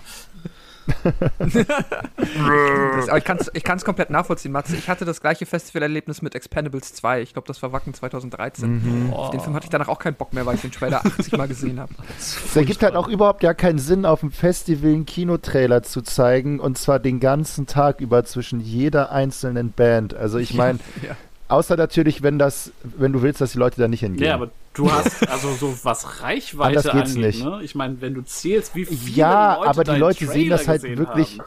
Das, 1.38 3.08
aber 3.08 3.18
ich 3.18 3.24
kann 3.24 3.36
es 3.38 3.50
ich 3.54 3.64
kann's 3.64 3.84
komplett 3.84 4.10
nachvollziehen, 4.10 4.52
Matze. 4.52 4.76
Ich 4.76 4.88
hatte 4.88 5.04
das 5.04 5.20
gleiche 5.20 5.46
Festivalerlebnis 5.46 6.22
mit 6.22 6.34
Expendables 6.34 6.94
2. 6.94 7.22
Ich 7.22 7.32
glaube, 7.32 7.46
das 7.46 7.62
war 7.62 7.72
Wacken 7.72 7.94
2013. 7.94 9.10
Auf 9.12 9.30
den 9.30 9.40
Film 9.40 9.54
hatte 9.54 9.64
ich 9.64 9.70
danach 9.70 9.88
auch 9.88 9.98
keinen 9.98 10.14
Bock 10.14 10.32
mehr, 10.32 10.46
weil 10.46 10.56
ich 10.56 10.62
den 10.62 10.72
Trailer 10.72 11.04
80 11.04 11.36
Mal 11.36 11.48
gesehen 11.48 11.80
habe. 11.80 11.92
Es 12.18 12.56
ergibt 12.56 12.82
halt 12.82 12.94
auch 12.96 13.08
überhaupt 13.08 13.42
ja 13.42 13.54
keinen 13.54 13.78
Sinn, 13.78 14.04
auf 14.06 14.20
dem 14.20 14.30
Festival 14.30 14.90
einen 14.90 15.06
Kinotrailer 15.06 15.82
zu 15.82 16.02
zeigen 16.02 16.60
und 16.60 16.78
zwar 16.78 16.98
den 16.98 17.20
ganzen 17.20 17.66
Tag 17.66 18.00
über 18.00 18.24
zwischen 18.24 18.60
jeder 18.60 19.12
einzelnen 19.12 19.72
Band. 19.72 20.14
Also 20.14 20.38
ich 20.38 20.54
meine, 20.54 20.78
Ja. 21.02 21.16
Außer 21.48 21.76
natürlich, 21.76 22.22
wenn 22.22 22.38
das, 22.38 22.72
wenn 22.82 23.12
du 23.12 23.22
willst, 23.22 23.40
dass 23.40 23.52
die 23.52 23.58
Leute 23.58 23.80
da 23.80 23.88
nicht 23.88 24.00
hingehen. 24.00 24.24
Ja, 24.26 24.34
aber 24.34 24.50
du 24.74 24.90
hast, 24.90 25.28
also 25.28 25.52
so 25.54 25.74
was 25.82 26.22
Reichweite 26.22 26.78
Anders 26.78 26.92
geht's 26.92 27.16
angeht, 27.16 27.24
nicht. 27.34 27.44
ne? 27.44 27.60
Ich 27.62 27.74
meine, 27.74 28.00
wenn 28.00 28.14
du 28.14 28.22
zählst, 28.22 28.74
wie 28.74 28.84
viele 28.84 29.16
Ja, 29.16 29.56
Leute 29.56 29.68
aber 29.68 29.84
die 29.84 29.90
Leute 29.98 30.26
sehen 30.26 30.50
das 30.50 30.64
Trailer 30.64 30.82
halt 30.82 30.98
wirklich- 30.98 31.38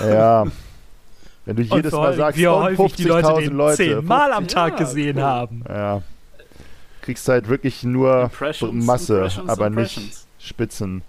haben. 0.00 0.08
ja. 0.10 0.44
Wenn 1.46 1.56
du 1.56 1.62
Und 1.64 1.74
jedes 1.74 1.92
Mal 1.92 2.14
sagst, 2.16 2.38
wie 2.38 2.46
und 2.46 2.54
häufig 2.62 2.94
die 2.94 3.04
Leute 3.04 3.28
50.000 3.28 3.40
den 3.42 3.52
Leute, 3.54 3.76
zehnmal 3.76 4.32
am 4.32 4.48
Tag 4.48 4.72
Ja, 4.72 4.78
gesehen 4.78 5.16
cool. 5.18 5.22
haben. 5.24 5.64
Ja. 5.68 6.00
Kriegst 7.02 7.28
halt 7.28 7.48
wirklich 7.50 7.82
nur 7.82 8.22
Impressions, 8.22 8.86
Masse, 8.86 9.14
Impressions, 9.16 9.50
aber 9.50 9.66
Impressions. 9.66 10.06
nicht 10.06 10.26
Spitzen. 10.38 11.02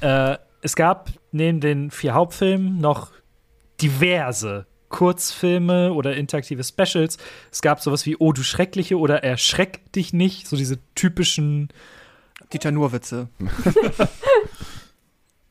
Äh, 0.00 0.38
es 0.62 0.76
gab 0.76 1.10
neben 1.30 1.60
den 1.60 1.90
vier 1.90 2.14
Hauptfilmen 2.14 2.78
noch 2.80 3.10
diverse 3.82 4.64
Kurzfilme 4.92 5.92
oder 5.92 6.14
interaktive 6.16 6.62
Specials. 6.62 7.16
Es 7.50 7.62
gab 7.62 7.80
sowas 7.80 8.06
wie 8.06 8.16
Oh, 8.18 8.32
du 8.32 8.42
Schreckliche 8.44 8.96
oder 8.98 9.24
Erschreck 9.24 9.90
dich 9.92 10.12
nicht, 10.12 10.46
so 10.46 10.56
diese 10.56 10.78
typischen, 10.94 11.68
Dieter 12.52 12.70
Nur-Witze. 12.70 13.28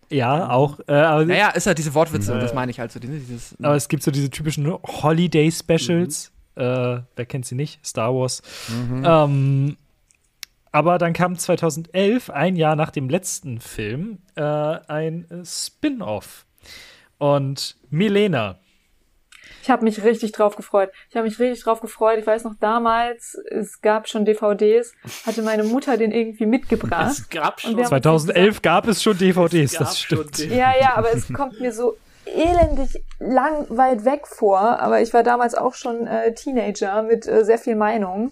ja, 0.09 0.49
auch. 0.49 0.79
Äh, 0.87 0.93
aber, 0.93 1.25
Naja, 1.25 1.49
ist 1.49 1.67
halt 1.67 1.77
diese 1.77 1.93
Wortwitze, 1.93 2.33
Ja. 2.33 2.39
das 2.39 2.53
meine 2.53 2.71
ich 2.71 2.79
halt 2.79 2.91
so. 2.91 2.99
diese- 2.99 3.19
Dieses, 3.19 3.55
aber 3.61 3.75
es 3.75 3.87
gibt 3.87 4.03
so 4.03 4.11
diese 4.11 4.29
typischen 4.29 4.71
Holiday-Specials. 4.71 6.31
Äh, 6.55 6.99
wer 7.15 7.25
kennt 7.27 7.45
sie 7.45 7.55
nicht? 7.55 7.85
Star 7.85 8.13
Wars. 8.13 8.41
Ähm, 8.69 9.77
aber 10.73 10.97
dann 10.97 11.13
kam 11.13 11.37
2011, 11.37 12.29
ein 12.29 12.55
Jahr 12.55 12.75
nach 12.75 12.91
dem 12.91 13.09
letzten 13.09 13.59
Film, 13.59 14.19
äh, 14.35 14.41
ein 14.43 15.29
äh, 15.31 15.45
Spin-off. 15.45 16.45
Und 17.17 17.77
Milena, 17.89 18.57
Ich 19.61 19.69
habe 19.69 19.83
mich 19.83 20.03
richtig 20.03 20.31
drauf 20.31 20.55
gefreut. 20.55 20.89
Ich 21.09 21.15
habe 21.15 21.25
mich 21.27 21.39
richtig 21.39 21.63
drauf 21.63 21.81
gefreut. 21.81 22.17
Ich 22.19 22.27
weiß 22.27 22.43
noch 22.43 22.55
damals, 22.59 23.35
es 23.49 23.81
gab 23.81 24.07
schon 24.09 24.25
DVDs, 24.25 24.93
hatte 25.25 25.41
meine 25.43 25.63
Mutter 25.63 25.97
den 25.97 26.11
irgendwie 26.11 26.45
mitgebracht. 26.45 27.11
Es 27.11 27.29
gab 27.29 27.61
schon 27.61 27.71
Und 27.71 27.77
wir 27.77 27.83
haben- 27.85 27.89
2011 27.89 28.61
gab 28.61 28.87
es 28.87 29.01
schon 29.03 29.17
DVDs, 29.17 29.73
es 29.73 29.77
das 29.79 29.99
stimmt. 29.99 30.39
den- 30.39 30.51
Ja, 30.55 30.73
ja, 30.79 30.95
aber 30.95 31.13
es 31.13 31.31
kommt 31.31 31.59
mir 31.59 31.71
so 31.71 31.97
elendig 32.25 33.01
lang 33.19 33.65
weit 33.69 34.05
weg 34.05 34.27
vor. 34.27 34.59
Aber 34.59 35.01
ich 35.01 35.13
war 35.13 35.23
damals 35.23 35.55
auch 35.55 35.73
schon 35.75 36.07
äh, 36.07 36.33
Teenager 36.33 37.03
mit 37.03 37.27
äh, 37.27 37.43
sehr 37.45 37.57
viel 37.57 37.75
Meinung. 37.75 38.31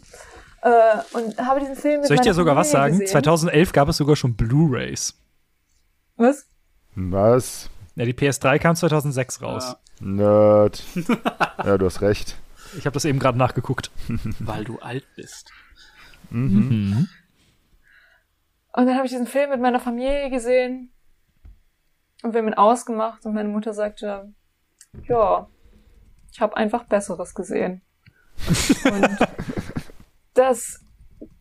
Äh, 0.61 0.69
und 1.14 1.38
habe 1.45 1.59
diesen 1.61 1.75
Film 1.75 1.99
mit 2.01 2.08
Soll 2.08 2.16
ich 2.17 2.22
dir 2.22 2.33
sogar 2.33 2.56
was 2.56 2.72
Familie 2.72 2.90
sagen? 2.91 2.99
Gesehen. 2.99 3.11
2011 3.11 3.72
gab 3.72 3.88
es 3.90 3.98
sogar 3.98 4.16
schon 4.16 4.35
Blu-rays. 4.35 5.14
Was? 6.17 6.45
Was? 6.95 7.69
Ja, 7.95 8.06
die 8.06 8.14
PS3 8.14 8.59
kam 8.59 8.75
2006 8.75 9.41
raus. 9.41 9.75
Nerd. 10.00 10.84
ja, 11.64 11.78
du 11.78 11.86
hast 11.86 12.02
recht. 12.02 12.38
Ich 12.78 12.86
habe 12.86 12.94
das 12.94 13.06
eben 13.06 13.19
gerade 13.19 13.38
nachgeguckt. 13.38 13.92
Weil 14.40 14.64
du 14.64 14.80
alt 14.80 15.06
bist. 15.16 15.52
Und 16.32 17.08
dann 18.74 18.95
habe 18.95 19.06
ich 19.06 19.11
diesen 19.11 19.28
Film 19.28 19.50
mit 19.50 19.61
meiner 19.61 19.80
Familie 19.80 20.30
gesehen 20.30 20.92
und 22.22 22.34
wir 22.34 22.40
haben 22.42 22.48
ihn 22.48 22.53
ausgemacht 22.53 23.26
und 23.26 23.34
meine 23.34 23.50
Mutter 23.50 23.74
sagte, 23.74 24.32
ja, 25.08 25.48
ich 26.32 26.42
habe 26.42 26.58
einfach 26.58 26.84
Besseres 26.86 27.34
gesehen. 27.34 27.82
und 28.86 29.18
das 30.34 30.86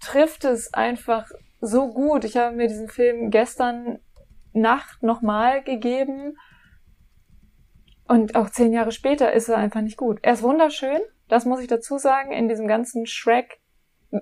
trifft 0.00 0.44
es 0.44 0.72
einfach 0.72 1.28
so 1.60 1.92
gut. 1.92 2.24
Ich 2.24 2.36
habe 2.36 2.56
mir 2.56 2.68
diesen 2.68 2.88
Film 2.88 3.30
gestern 3.30 3.98
Nacht 4.52 5.02
nochmal 5.02 5.62
gegeben 5.62 6.36
und 8.08 8.34
auch 8.34 8.50
zehn 8.50 8.72
Jahre 8.72 8.92
später 8.92 9.32
ist 9.32 9.48
er 9.48 9.56
einfach 9.56 9.82
nicht 9.82 9.96
gut. 9.96 10.18
Er 10.22 10.32
ist 10.32 10.42
wunderschön, 10.42 11.00
das 11.28 11.44
muss 11.44 11.60
ich 11.60 11.68
dazu 11.68 11.98
sagen, 11.98 12.32
in 12.32 12.48
diesem 12.48 12.66
ganzen 12.66 13.06
Shrek 13.06 13.60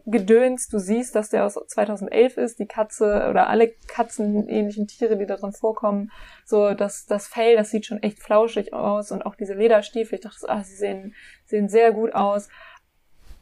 Gedöns, 0.04 0.66
du 0.66 0.80
siehst, 0.80 1.14
dass 1.14 1.30
der 1.30 1.46
aus 1.46 1.54
2011 1.54 2.38
ist, 2.38 2.58
die 2.58 2.66
Katze 2.66 3.28
oder 3.30 3.48
alle 3.48 3.72
katzenähnlichen 3.86 4.88
Tiere, 4.88 5.16
die 5.16 5.26
darin 5.26 5.52
vorkommen, 5.52 6.10
so 6.44 6.74
das, 6.74 7.06
das 7.06 7.28
Fell, 7.28 7.54
das 7.54 7.70
sieht 7.70 7.86
schon 7.86 8.02
echt 8.02 8.18
flauschig 8.18 8.72
aus 8.72 9.12
und 9.12 9.24
auch 9.24 9.36
diese 9.36 9.54
Lederstiefel, 9.54 10.16
ich 10.16 10.22
dachte, 10.22 10.48
ah, 10.48 10.64
sie 10.64 10.74
sehen, 10.74 11.14
sehen 11.44 11.68
sehr 11.68 11.92
gut 11.92 12.16
aus. 12.16 12.48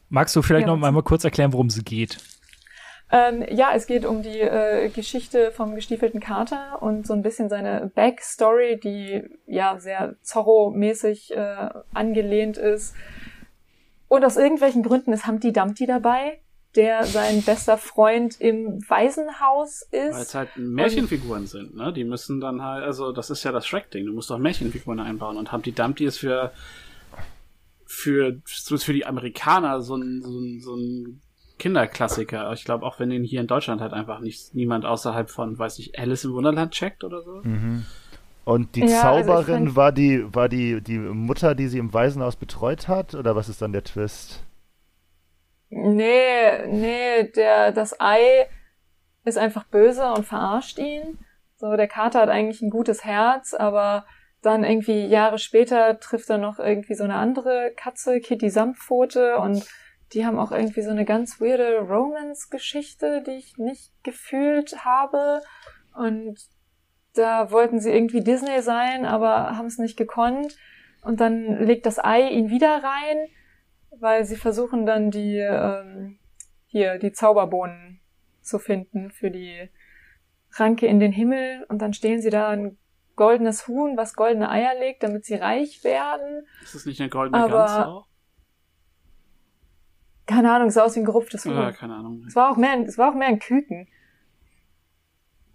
Magst 0.09 0.35
du 0.35 0.43
vielleicht 0.43 0.67
Ja, 0.67 0.75
noch 0.75 0.91
mal 0.91 1.01
kurz 1.01 1.23
erklären, 1.23 1.51
worum 1.51 1.65
es 1.65 1.83
geht? 1.83 2.19
Ähm, 3.11 3.45
ja, 3.51 3.71
es 3.75 3.85
geht 3.85 4.03
um 4.03 4.23
die 4.23 4.39
äh, 4.39 4.89
Geschichte 4.89 5.51
vom 5.51 5.75
gestiefelten 5.75 6.19
Kater 6.19 6.81
und 6.81 7.05
so 7.05 7.13
ein 7.13 7.21
bisschen 7.21 7.49
seine 7.49 7.91
Backstory, 7.93 8.79
die 8.79 9.23
ja 9.45 9.79
sehr 9.79 10.15
Zorro-mäßig 10.23 11.31
äh, 11.31 11.69
angelehnt 11.93 12.57
ist. 12.57 12.95
Und 14.07 14.25
aus 14.25 14.37
irgendwelchen 14.37 14.81
Gründen 14.81 15.13
ist 15.13 15.27
Humpty 15.27 15.53
Dumpty 15.53 15.85
dabei, 15.85 16.39
der 16.75 17.05
sein 17.05 17.43
bester 17.43 17.77
Freund 17.77 18.41
im 18.41 18.81
Waisenhaus 18.89 19.87
Weil 19.91 20.09
ist. 20.09 20.17
es 20.17 20.35
halt 20.35 20.49
Märchenfiguren 20.57 21.45
sind, 21.47 21.75
ne? 21.75 21.93
Die 21.93 22.03
müssen 22.03 22.41
dann 22.41 22.63
halt, 22.63 22.83
also 22.83 23.11
das 23.11 23.29
ist 23.29 23.43
ja 23.43 23.51
das 23.51 23.67
Shrek-Ding, 23.67 24.05
du 24.05 24.13
musst 24.13 24.29
doch 24.29 24.39
Märchenfiguren 24.39 24.99
einbauen 24.99 25.37
und 25.37 25.51
Humpty 25.51 25.71
Dumpty 25.71 26.05
ist 26.05 26.17
für 26.17 26.51
für, 27.87 28.41
für 28.45 28.93
die 28.93 29.05
Amerikaner 29.05 29.81
so 29.81 29.95
ein, 29.95 30.21
so 30.21 30.39
ein, 30.39 30.59
so 30.59 30.75
ein 30.75 31.21
Kinderklassiker. 31.57 32.51
Ich 32.53 32.65
glaube, 32.65 32.85
auch 32.85 32.99
wenn 32.99 33.09
den 33.09 33.23
hier 33.23 33.41
in 33.41 33.47
Deutschland 33.47 33.81
halt 33.81 33.93
einfach 33.93 34.19
nicht 34.19 34.53
niemand 34.55 34.85
außerhalb 34.85 35.29
von, 35.29 35.57
weiß 35.57 35.79
ich, 35.79 35.97
Alice 35.99 36.25
im 36.25 36.33
Wunderland 36.33 36.71
checkt 36.73 37.03
oder 37.03 37.21
so. 37.21 37.41
Und 38.43 38.75
die 38.75 38.81
Ja, 38.85 39.11
also 39.11 39.31
Zauberin 39.31 39.65
fand- 39.65 39.75
war 39.75 39.91
die 39.91 40.23
war 40.35 40.49
die 40.49 40.81
die 40.81 40.99
Mutter, 40.99 41.55
die 41.55 41.67
sie 41.67 41.79
im 41.79 41.93
Waisenhaus 41.93 42.35
betreut 42.35 42.87
hat, 42.87 43.15
oder 43.15 43.35
was 43.35 43.49
ist 43.49 43.61
dann 43.61 43.73
der 43.73 43.83
Twist? 43.83 44.43
Nee, 45.69 46.67
nee, 46.67 47.23
der, 47.35 47.71
das 47.71 47.99
Ei 47.99 48.47
ist 49.23 49.37
einfach 49.37 49.63
böse 49.65 50.11
und 50.13 50.25
verarscht 50.25 50.77
ihn. 50.77 51.17
So, 51.57 51.75
der 51.75 51.87
Kater 51.87 52.21
hat 52.21 52.29
eigentlich 52.29 52.61
ein 52.61 52.69
gutes 52.69 53.03
Herz, 53.03 53.53
aber 53.53 54.05
dann 54.41 54.63
irgendwie 54.63 55.05
Jahre 55.05 55.39
später 55.39 55.99
trifft 55.99 56.29
er 56.29 56.37
noch 56.37 56.59
irgendwie 56.59 56.93
so 56.93 57.03
eine 57.03 57.15
andere 57.15 57.71
Katze, 57.75 58.19
Kitty 58.19 58.49
Samtpfote, 58.51 59.37
und 59.37 59.65
die 60.15 60.25
haben 60.25 60.39
auch 60.39 60.51
irgendwie 60.51 60.81
so 60.81 60.91
eine 60.91 61.03
ganz 61.05 61.41
weirde 61.41 61.79
Romance-Geschichte, 61.81 63.21
die 63.21 63.31
ich 63.31 63.57
nicht 63.57 63.91
gefühlt 64.03 64.85
habe. 64.85 65.41
Und 65.93 66.39
da 67.13 67.51
wollten 67.51 67.79
sie 67.81 67.91
irgendwie 67.91 68.21
Disney 68.23 68.61
sein, 68.61 69.05
aber 69.05 69.57
haben 69.57 69.67
es 69.67 69.77
nicht 69.77 69.97
gekonnt. 69.97 70.55
Und 71.01 71.19
dann 71.19 71.65
legt 71.65 71.85
das 71.85 72.03
Ei 72.03 72.29
ihn 72.29 72.49
wieder 72.49 72.81
rein, 72.81 73.27
weil 73.99 74.25
sie 74.25 74.37
versuchen 74.37 74.85
dann 74.85 75.11
die 75.11 75.37
ähm, 75.37 76.17
hier 76.65 76.97
die 76.97 77.11
Zauberbohnen 77.11 77.99
zu 78.41 78.57
finden 78.57 79.11
für 79.11 79.31
die 79.31 79.69
Ranke 80.53 80.87
in 80.87 80.99
den 80.99 81.11
Himmel 81.11 81.65
und 81.67 81.81
dann 81.81 81.93
stehlen 81.93 82.21
sie 82.21 82.29
da 82.29 82.49
ein 82.49 82.77
goldenes 83.15 83.67
Huhn, 83.67 83.97
was 83.97 84.15
goldene 84.15 84.49
Eier 84.49 84.77
legt, 84.79 85.03
damit 85.03 85.25
sie 85.25 85.35
reich 85.35 85.83
werden. 85.83 86.45
Ist 86.63 86.75
das 86.75 86.85
nicht 86.85 87.01
eine 87.01 87.09
goldene 87.09 87.43
Aber- 87.43 87.65
Gans 87.65 87.85
auch? 87.85 88.07
Keine 90.25 90.51
Ahnung, 90.51 90.69
sah 90.71 90.83
aus 90.83 90.95
wie 90.95 90.99
ein 90.99 91.05
gerupftes 91.05 91.45
Huhn. 91.45 91.53
Ja, 91.55 91.71
keine 91.71 91.95
Ahnung. 91.95 92.23
Es 92.27 92.35
war 92.35 92.51
auch 92.51 92.57
mehr, 92.57 92.71
ein- 92.71 92.83
es 92.83 92.97
war 92.97 93.11
auch 93.11 93.15
mehr 93.15 93.27
ein 93.27 93.39
Küken. 93.39 93.87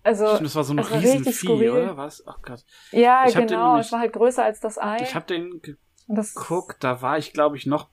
Also, 0.02 0.26
Stimmt, 0.28 0.46
das 0.46 0.54
war 0.54 0.64
so 0.64 0.72
ein 0.72 0.78
richtig 0.78 1.26
Riesenvieh, 1.26 1.68
oder 1.70 1.96
was? 1.96 2.26
Ach 2.26 2.40
Gott. 2.42 2.64
Ja, 2.90 3.26
Ich 3.28 3.34
genau. 3.34 3.76
Es 3.78 3.92
war 3.92 4.00
halt 4.00 4.12
größer 4.14 4.42
als 4.42 4.60
das 4.60 4.78
Ei. 4.78 4.96
Ich 5.02 5.14
habe 5.14 5.26
den 5.26 5.60
geguckt, 6.08 6.82
da 6.82 7.02
war 7.02 7.18
ich, 7.18 7.32
glaube 7.32 7.56
ich, 7.56 7.66
noch. 7.66 7.88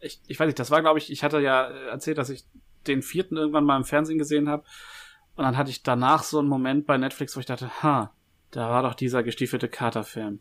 Ich, 0.00 0.20
ich 0.26 0.40
weiß 0.40 0.46
nicht, 0.46 0.58
das 0.58 0.70
war, 0.70 0.80
glaube 0.80 0.98
ich, 0.98 1.12
ich 1.12 1.22
hatte 1.22 1.40
ja 1.40 1.68
äh, 1.68 1.88
erzählt, 1.88 2.18
dass 2.18 2.30
ich 2.30 2.46
den 2.86 3.02
vierten 3.02 3.36
irgendwann 3.36 3.64
mal 3.64 3.76
im 3.76 3.84
Fernsehen 3.84 4.18
gesehen 4.18 4.48
habe. 4.48 4.64
Und 5.36 5.44
dann 5.44 5.56
hatte 5.56 5.70
ich 5.70 5.82
danach 5.82 6.22
so 6.24 6.38
einen 6.38 6.48
Moment 6.48 6.86
bei 6.86 6.96
Netflix, 6.98 7.36
wo 7.36 7.40
ich 7.40 7.46
dachte, 7.46 7.82
ha, 7.82 8.12
da 8.50 8.70
war 8.70 8.82
doch 8.82 8.94
dieser 8.94 9.22
gestiefelte 9.22 9.68
Kater-Film. 9.68 10.40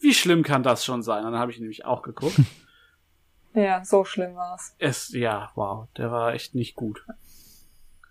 Wie 0.00 0.14
schlimm 0.14 0.42
kann 0.42 0.62
das 0.62 0.84
schon 0.84 1.02
sein? 1.02 1.24
Und 1.24 1.32
dann 1.32 1.40
habe 1.40 1.50
ich 1.52 1.58
ihn 1.58 1.62
nämlich 1.62 1.84
auch 1.84 2.02
geguckt. 2.02 2.36
Ja, 3.54 3.84
so 3.84 4.04
schlimm 4.04 4.36
war's. 4.36 4.74
es, 4.78 5.12
ja, 5.12 5.50
wow, 5.54 5.88
der 5.96 6.10
war 6.10 6.34
echt 6.34 6.54
nicht 6.54 6.76
gut. 6.76 7.04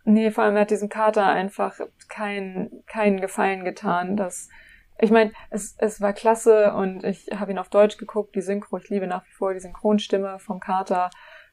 Nee, 0.04 0.32
vor 0.32 0.44
allem 0.44 0.56
er 0.56 0.62
hat 0.62 0.72
diesem 0.72 0.90
Kater 0.90 1.26
einfach 1.26 1.80
keinen 2.08 2.84
keinen 2.86 3.22
Gefallen 3.22 3.64
getan. 3.64 4.18
Dass, 4.18 4.50
ich 4.98 5.12
meine, 5.12 5.32
es, 5.50 5.76
es 5.78 6.02
war 6.02 6.14
klasse 6.14 6.74
und 6.74 7.04
ich 7.04 7.30
habe 7.36 7.52
ihn 7.52 7.60
auf 7.60 7.70
Deutsch 7.70 7.98
geguckt, 7.98 8.36
die 8.36 8.42
Synchro, 8.42 8.78
ich 8.78 8.90
liebe 8.90 9.08
nach 9.08 9.26
wie 9.26 9.34
vor 9.34 9.54
die 9.54 9.60
Synchronstimme 9.60 10.40
vom 10.40 10.60
Kater. 10.60 11.10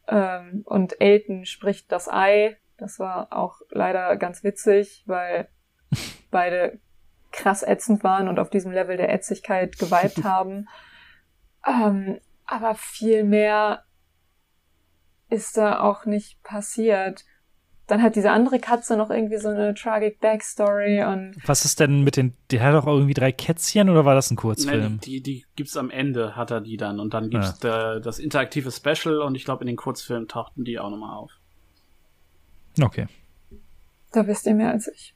Ähm, 0.08 0.62
und 0.64 1.00
Elton 1.00 1.44
spricht 1.44 1.92
das 1.92 2.08
Ei. 2.08 2.56
Das 2.78 2.98
war 2.98 3.28
auch 3.30 3.60
leider 3.70 4.16
ganz 4.16 4.42
witzig, 4.42 5.04
weil 5.06 5.48
beide 6.30 6.80
krass 7.32 7.62
ätzend 7.62 8.02
waren 8.04 8.28
und 8.28 8.38
auf 8.38 8.50
diesem 8.50 8.72
Level 8.72 8.96
der 8.96 9.12
Ätzigkeit 9.12 9.78
geweibt 9.78 10.24
haben. 10.24 10.68
Ähm, 11.66 12.20
aber 12.46 12.74
viel 12.74 13.24
mehr 13.24 13.84
ist 15.28 15.56
da 15.56 15.80
auch 15.80 16.06
nicht 16.06 16.42
passiert. 16.42 17.24
Dann 17.86 18.02
hat 18.02 18.16
diese 18.16 18.32
andere 18.32 18.58
Katze 18.58 18.96
noch 18.96 19.10
irgendwie 19.10 19.38
so 19.38 19.48
eine 19.48 19.72
tragic 19.74 20.20
Backstory 20.20 21.04
und 21.04 21.36
Was 21.46 21.64
ist 21.64 21.78
denn 21.78 22.02
mit 22.02 22.16
den. 22.16 22.34
Der 22.50 22.62
hat 22.62 22.74
doch 22.74 22.86
irgendwie 22.86 23.14
drei 23.14 23.30
Kätzchen 23.30 23.88
oder 23.90 24.04
war 24.04 24.16
das 24.16 24.30
ein 24.30 24.36
Kurzfilm? 24.36 24.80
Nein, 24.80 25.00
die, 25.04 25.20
die 25.20 25.44
gibt's 25.54 25.76
am 25.76 25.90
Ende, 25.90 26.34
hat 26.34 26.50
er 26.50 26.60
die 26.60 26.76
dann. 26.76 26.98
Und 26.98 27.14
dann 27.14 27.30
gibt's 27.30 27.60
da, 27.60 28.00
das 28.00 28.18
interaktive 28.18 28.72
Special 28.72 29.20
und 29.20 29.36
ich 29.36 29.44
glaube, 29.44 29.62
in 29.62 29.68
den 29.68 29.76
Kurzfilmen 29.76 30.26
tauchten 30.26 30.64
die 30.64 30.80
auch 30.80 30.90
nochmal 30.90 31.16
auf. 31.16 31.32
Okay. 32.82 33.06
da 34.12 34.26
wisst 34.26 34.46
ihr 34.46 34.54
mehr 34.54 34.70
als 34.70 34.88
ich. 34.88 35.14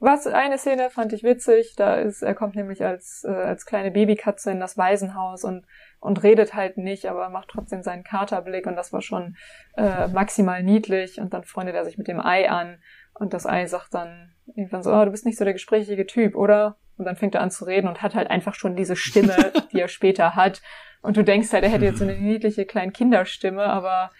Was 0.00 0.26
eine 0.26 0.56
Szene 0.56 0.88
fand 0.88 1.12
ich 1.12 1.22
witzig, 1.22 1.74
da 1.76 1.96
ist, 1.96 2.22
er 2.22 2.34
kommt 2.34 2.56
nämlich 2.56 2.82
als, 2.82 3.24
äh, 3.24 3.30
als 3.30 3.66
kleine 3.66 3.90
Babykatze 3.90 4.50
in 4.50 4.60
das 4.60 4.78
Waisenhaus 4.78 5.44
und, 5.44 5.66
und 6.00 6.22
redet 6.22 6.54
halt 6.54 6.78
nicht, 6.78 7.06
aber 7.06 7.28
macht 7.28 7.48
trotzdem 7.48 7.82
seinen 7.82 8.04
Katerblick 8.04 8.66
und 8.66 8.74
das 8.74 8.92
war 8.92 9.02
schon 9.02 9.36
äh, 9.76 10.08
maximal 10.08 10.62
niedlich 10.62 11.20
und 11.20 11.32
dann 11.34 11.44
freundet 11.44 11.76
er 11.76 11.84
sich 11.84 11.98
mit 11.98 12.08
dem 12.08 12.20
Ei 12.20 12.50
an 12.50 12.78
und 13.14 13.34
das 13.34 13.46
Ei 13.46 13.66
sagt 13.66 13.94
dann 13.94 14.32
irgendwann 14.46 14.82
so, 14.82 14.92
oh, 14.92 15.04
du 15.04 15.10
bist 15.10 15.26
nicht 15.26 15.38
so 15.38 15.44
der 15.44 15.52
gesprächige 15.52 16.06
Typ, 16.06 16.34
oder? 16.34 16.78
Und 16.96 17.04
dann 17.04 17.16
fängt 17.16 17.34
er 17.34 17.42
an 17.42 17.50
zu 17.50 17.64
reden 17.64 17.88
und 17.88 18.02
hat 18.02 18.14
halt 18.14 18.30
einfach 18.30 18.54
schon 18.54 18.76
diese 18.76 18.96
Stimme, 18.96 19.52
die 19.72 19.80
er 19.80 19.88
später 19.88 20.34
hat. 20.34 20.62
Und 21.02 21.16
du 21.16 21.24
denkst 21.24 21.52
halt, 21.52 21.64
er 21.64 21.70
hätte 21.70 21.84
jetzt 21.84 21.98
so 21.98 22.04
eine 22.04 22.18
niedliche 22.18 22.66
kleine 22.66 22.92
Kinderstimme, 22.92 23.64
aber 23.64 24.10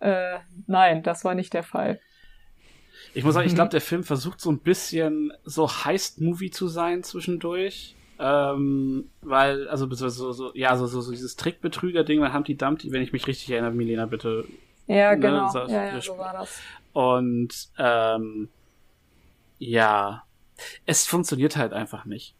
äh, 0.00 0.38
nein, 0.66 1.02
das 1.02 1.24
war 1.24 1.34
nicht 1.34 1.52
der 1.52 1.62
Fall. 1.62 2.00
Ich 3.14 3.24
muss 3.24 3.34
sagen, 3.34 3.46
ich 3.46 3.54
glaube, 3.54 3.70
der 3.70 3.80
Film 3.80 4.04
versucht 4.04 4.40
so 4.40 4.50
ein 4.50 4.60
bisschen 4.60 5.32
so 5.44 5.68
Heist-Movie 5.68 6.50
zu 6.50 6.68
sein 6.68 7.02
zwischendurch. 7.02 7.96
Ähm, 8.22 9.08
weil, 9.22 9.66
also 9.68 9.90
so, 9.94 10.32
so, 10.32 10.54
ja, 10.54 10.76
so, 10.76 10.86
so, 10.86 11.00
so 11.00 11.10
dieses 11.10 11.36
Trickbetrüger-Ding 11.36 12.20
bei 12.20 12.32
Humpty 12.34 12.54
Dumpty, 12.56 12.92
wenn 12.92 13.00
ich 13.02 13.12
mich 13.12 13.26
richtig 13.26 13.50
erinnere, 13.50 13.70
Milena, 13.72 14.04
bitte. 14.06 14.44
Ja, 14.86 15.12
Ne, 15.12 15.20
genau. 15.20 15.48
so- 15.50 15.60
ja, 15.60 15.84
ja, 15.86 16.00
so 16.02 16.18
war 16.18 16.32
das. 16.34 16.60
Und 16.92 17.70
ähm, 17.78 18.48
ja, 19.58 20.24
es 20.84 21.06
funktioniert 21.06 21.56
halt 21.56 21.72
einfach 21.72 22.04
nicht. 22.04 22.34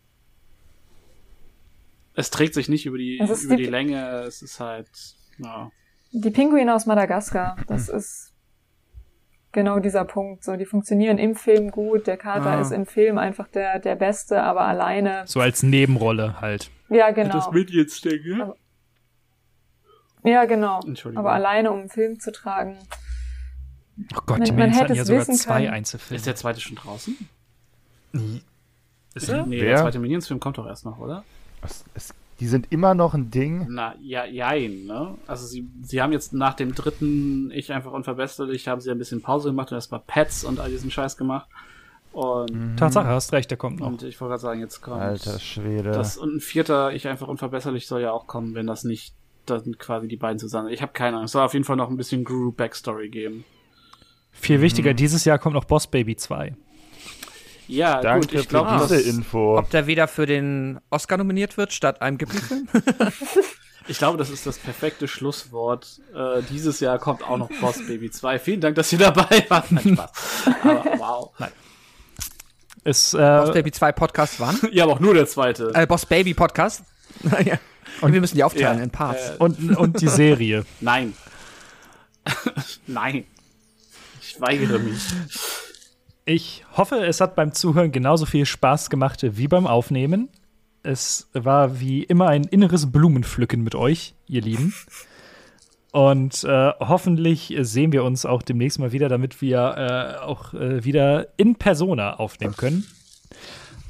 Es 2.15 2.31
trägt 2.31 2.55
sich 2.55 2.68
nicht 2.68 2.86
über 2.86 2.99
die, 2.99 3.18
über 3.44 3.57
die- 3.57 3.65
die 3.65 3.70
Länge, 3.70 4.20
es 4.26 4.42
ist 4.42 4.60
halt, 4.60 4.89
ja. 5.39 5.70
Die 6.12 6.31
Pinguine 6.31 6.75
aus 6.75 6.86
Madagaskar, 6.86 7.57
das 7.68 7.89
ist 7.89 8.30
genau 9.52 9.78
dieser 9.78 10.04
Punkt. 10.04 10.44
So, 10.44 10.56
die 10.56 10.64
funktionieren 10.66 11.18
im 11.18 11.34
Film 11.34 11.70
gut. 11.70 12.06
Der 12.06 12.16
Kater 12.16 12.50
Ah. 12.50 12.60
ist 12.60 12.70
im 12.72 12.86
Film 12.86 13.18
einfach 13.18 13.48
der, 13.48 13.78
der 13.78 13.96
Beste, 13.96 14.42
aber 14.42 14.62
alleine. 14.62 15.22
So 15.26 15.40
als 15.40 15.62
Nebenrolle 15.62 16.40
halt. 16.40 16.70
Ja, 16.88 17.10
genau. 17.10 17.50
Minions-Ding, 17.50 18.22
ne? 18.36 18.54
Ja, 20.24 20.44
genau. 20.44 20.80
Entschuldigung. 20.86 21.24
Aber 21.24 21.34
alleine, 21.34 21.70
um 21.70 21.80
einen 21.80 21.88
Film 21.88 22.20
zu 22.20 22.30
tragen. 22.32 22.76
Oh 24.14 24.20
Gott, 24.26 24.38
Man- 24.38 24.42
die 24.44 24.52
Minions 24.52 24.74
hätte 24.76 24.84
hatten 24.84 24.94
ja 24.94 25.02
es 25.02 25.08
sogar 25.08 25.20
wissen 25.22 25.34
zwei 25.34 25.60
können. 25.62 25.74
Einzelfilme. 25.74 26.16
Ist 26.16 26.26
der 26.26 26.36
zweite 26.36 26.60
schon 26.60 26.76
draußen? 26.76 27.16
Ist 29.14 29.28
er? 29.28 29.46
Nee, 29.46 29.60
Wer? 29.60 29.68
der 29.74 29.76
zweite 29.82 29.98
Minions-Film 29.98 30.40
kommt 30.40 30.58
doch 30.58 30.66
erst 30.66 30.84
noch, 30.84 30.98
oder? 30.98 31.24
Es, 31.62 31.84
es, 31.94 32.14
die 32.40 32.46
sind 32.46 32.72
immer 32.72 32.94
noch 32.94 33.12
ein 33.14 33.30
Ding. 33.30 33.66
Na, 33.68 33.94
ja, 34.00 34.24
jein, 34.24 34.84
ne? 34.86 35.14
Also 35.26 35.46
sie, 35.46 35.68
sie 35.82 36.00
haben 36.00 36.12
jetzt 36.12 36.32
nach 36.32 36.54
dem 36.54 36.74
dritten 36.74 37.50
Ich 37.50 37.72
einfach 37.72 37.92
unverbesserlich, 37.92 38.66
haben 38.66 38.80
sie 38.80 38.90
ein 38.90 38.98
bisschen 38.98 39.20
Pause 39.20 39.50
gemacht 39.50 39.70
und 39.70 39.76
erstmal 39.76 40.00
Pets 40.06 40.44
und 40.44 40.58
all 40.58 40.70
diesen 40.70 40.90
Scheiß 40.90 41.16
gemacht. 41.16 41.48
Und, 42.12 42.76
Tatsache, 42.76 43.06
hast 43.06 43.32
recht, 43.32 43.50
der 43.50 43.58
kommt 43.58 43.80
noch. 43.80 43.86
und 43.86 44.02
ich 44.02 44.20
wollte 44.20 44.30
gerade 44.30 44.42
sagen, 44.42 44.60
jetzt 44.60 44.80
kommt 44.80 45.00
Alter 45.00 45.38
Schwede. 45.38 45.92
das 45.92 46.16
und 46.16 46.36
ein 46.36 46.40
vierter 46.40 46.92
Ich 46.92 47.06
einfach 47.06 47.28
unverbesserlich 47.28 47.86
soll 47.86 48.00
ja 48.00 48.10
auch 48.10 48.26
kommen, 48.26 48.54
wenn 48.54 48.66
das 48.66 48.82
nicht 48.82 49.14
dann 49.46 49.78
quasi 49.78 50.08
die 50.08 50.16
beiden 50.16 50.38
zusammen. 50.38 50.68
Ich 50.68 50.82
habe 50.82 50.92
keine 50.92 51.16
Ahnung. 51.16 51.26
Es 51.26 51.32
soll 51.32 51.44
auf 51.44 51.52
jeden 51.52 51.64
Fall 51.64 51.76
noch 51.76 51.88
ein 51.88 51.96
bisschen 51.96 52.24
Guru 52.24 52.52
Backstory 52.52 53.10
geben. 53.10 53.44
Viel 54.32 54.60
wichtiger, 54.60 54.94
dieses 54.94 55.24
Jahr 55.24 55.38
kommt 55.38 55.54
noch 55.54 55.64
Boss 55.64 55.86
Baby 55.86 56.16
2. 56.16 56.54
Ja, 57.70 58.00
Danke 58.00 58.26
gut, 58.26 58.34
ich 58.34 58.40
für 58.42 58.49
glaube, 58.49 58.78
diese 58.82 59.00
Info. 59.00 59.57
Ob 59.57 59.70
der 59.70 59.86
wieder 59.86 60.08
für 60.08 60.26
den 60.26 60.81
Oscar 60.90 61.16
nominiert 61.18 61.57
wird, 61.57 61.73
statt 61.73 62.02
einem 62.02 62.18
Ghibli-Film? 62.18 62.68
ich 63.89 63.99
glaube, 63.99 64.18
das 64.18 64.28
ist 64.28 64.44
das 64.44 64.58
perfekte 64.58 65.07
Schlusswort. 65.07 66.00
Äh, 66.12 66.42
dieses 66.50 66.81
Jahr 66.81 66.99
kommt 66.99 67.23
auch 67.23 67.39
noch 67.39 67.49
Boss 67.60 67.78
Baby 67.86 68.10
2. 68.10 68.40
Vielen 68.40 68.60
Dank, 68.60 68.74
dass 68.74 68.92
ihr 68.92 68.99
dabei 68.99 69.44
wart. 69.49 69.70
Nein, 69.70 69.94
Spaß. 69.94 70.10
Aber 70.65 70.84
wow. 70.99 71.31
Ist, 72.82 73.12
Boss 73.12 73.50
äh, 73.50 73.52
Baby 73.52 73.70
2 73.70 73.92
Podcast 73.92 74.40
wann? 74.40 74.58
Ja, 74.73 74.84
aber 74.84 74.94
auch 74.94 75.00
nur 75.00 75.15
der 75.15 75.26
zweite. 75.26 75.70
Äh, 75.74 75.86
Boss 75.86 76.07
Baby 76.07 76.34
Podcast. 76.34 76.82
ja. 77.44 77.58
Und 78.00 78.12
wir 78.12 78.20
müssen 78.20 78.36
die 78.36 78.42
aufteilen 78.44 78.78
Ja, 78.78 78.84
in 78.84 78.90
Parts. 78.90 79.31
äh, 79.31 79.36
und, 79.39 79.76
und 79.76 80.00
die 80.00 80.08
Serie. 80.08 80.65
Nein. 80.81 81.15
Nein. 82.86 83.24
Ich 84.23 84.40
weigere 84.40 84.78
mich. 84.78 85.02
Ich 86.33 86.65
hoffe, 86.76 87.05
es 87.05 87.20
hat 87.20 87.34
beim 87.34 87.55
Zuhören 87.55 87.91
genauso 87.91 88.25
viel 88.25 88.47
Spaß 88.47 88.89
gemacht 88.89 89.18
wie 89.36 89.49
beim 89.49 89.67
Aufnehmen. 89.67 90.28
Es 90.84 91.28
war 91.33 91.81
wie 91.81 92.05
immer 92.05 92.28
ein 92.28 92.44
inneres 92.44 92.92
Blumenpflücken 92.92 93.65
mit 93.65 93.75
euch, 93.75 94.15
ihr 94.28 94.41
Lieben. 94.41 94.73
Und 95.91 96.44
äh, 96.44 96.70
hoffentlich 96.78 97.57
sehen 97.62 97.91
wir 97.91 98.05
uns 98.05 98.26
auch 98.26 98.42
demnächst 98.42 98.78
mal 98.78 98.92
wieder, 98.92 99.09
damit 99.09 99.42
wir 99.42 99.59
äh, 100.20 100.25
auch 100.25 100.55
äh, 100.55 100.84
wieder 100.84 101.36
in 101.36 101.57
Persona 101.57 102.15
aufnehmen 102.20 102.55
können. 102.57 102.86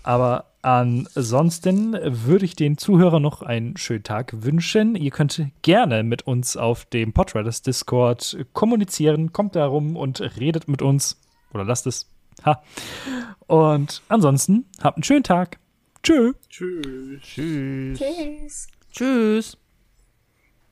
Aber 0.02 0.46
ansonsten 0.62 1.92
würde 1.92 2.46
ich 2.46 2.56
den 2.56 2.78
Zuhörern 2.78 3.20
noch 3.20 3.42
einen 3.42 3.76
schönen 3.76 4.02
Tag 4.02 4.32
wünschen. 4.44 4.96
Ihr 4.96 5.10
könnt 5.10 5.42
gerne 5.60 6.04
mit 6.04 6.26
uns 6.26 6.56
auf 6.56 6.86
dem 6.86 7.12
Podriders 7.12 7.60
Discord 7.60 8.38
kommunizieren. 8.54 9.34
Kommt 9.34 9.56
da 9.56 9.66
rum 9.66 9.94
und 9.94 10.22
redet 10.40 10.68
mit 10.68 10.80
uns. 10.80 11.20
Oder 11.52 11.64
lasst 11.64 11.86
es. 11.86 12.06
Ha. 12.44 12.62
Und 13.46 14.02
ansonsten 14.08 14.66
habt 14.82 14.96
einen 14.96 15.04
schönen 15.04 15.24
Tag. 15.24 15.58
Tschö. 16.02 16.32
Tschüss. 16.48 17.20
Tschüss. 17.22 17.98
Tschüss. 17.98 18.68
Tschüss. 18.90 19.56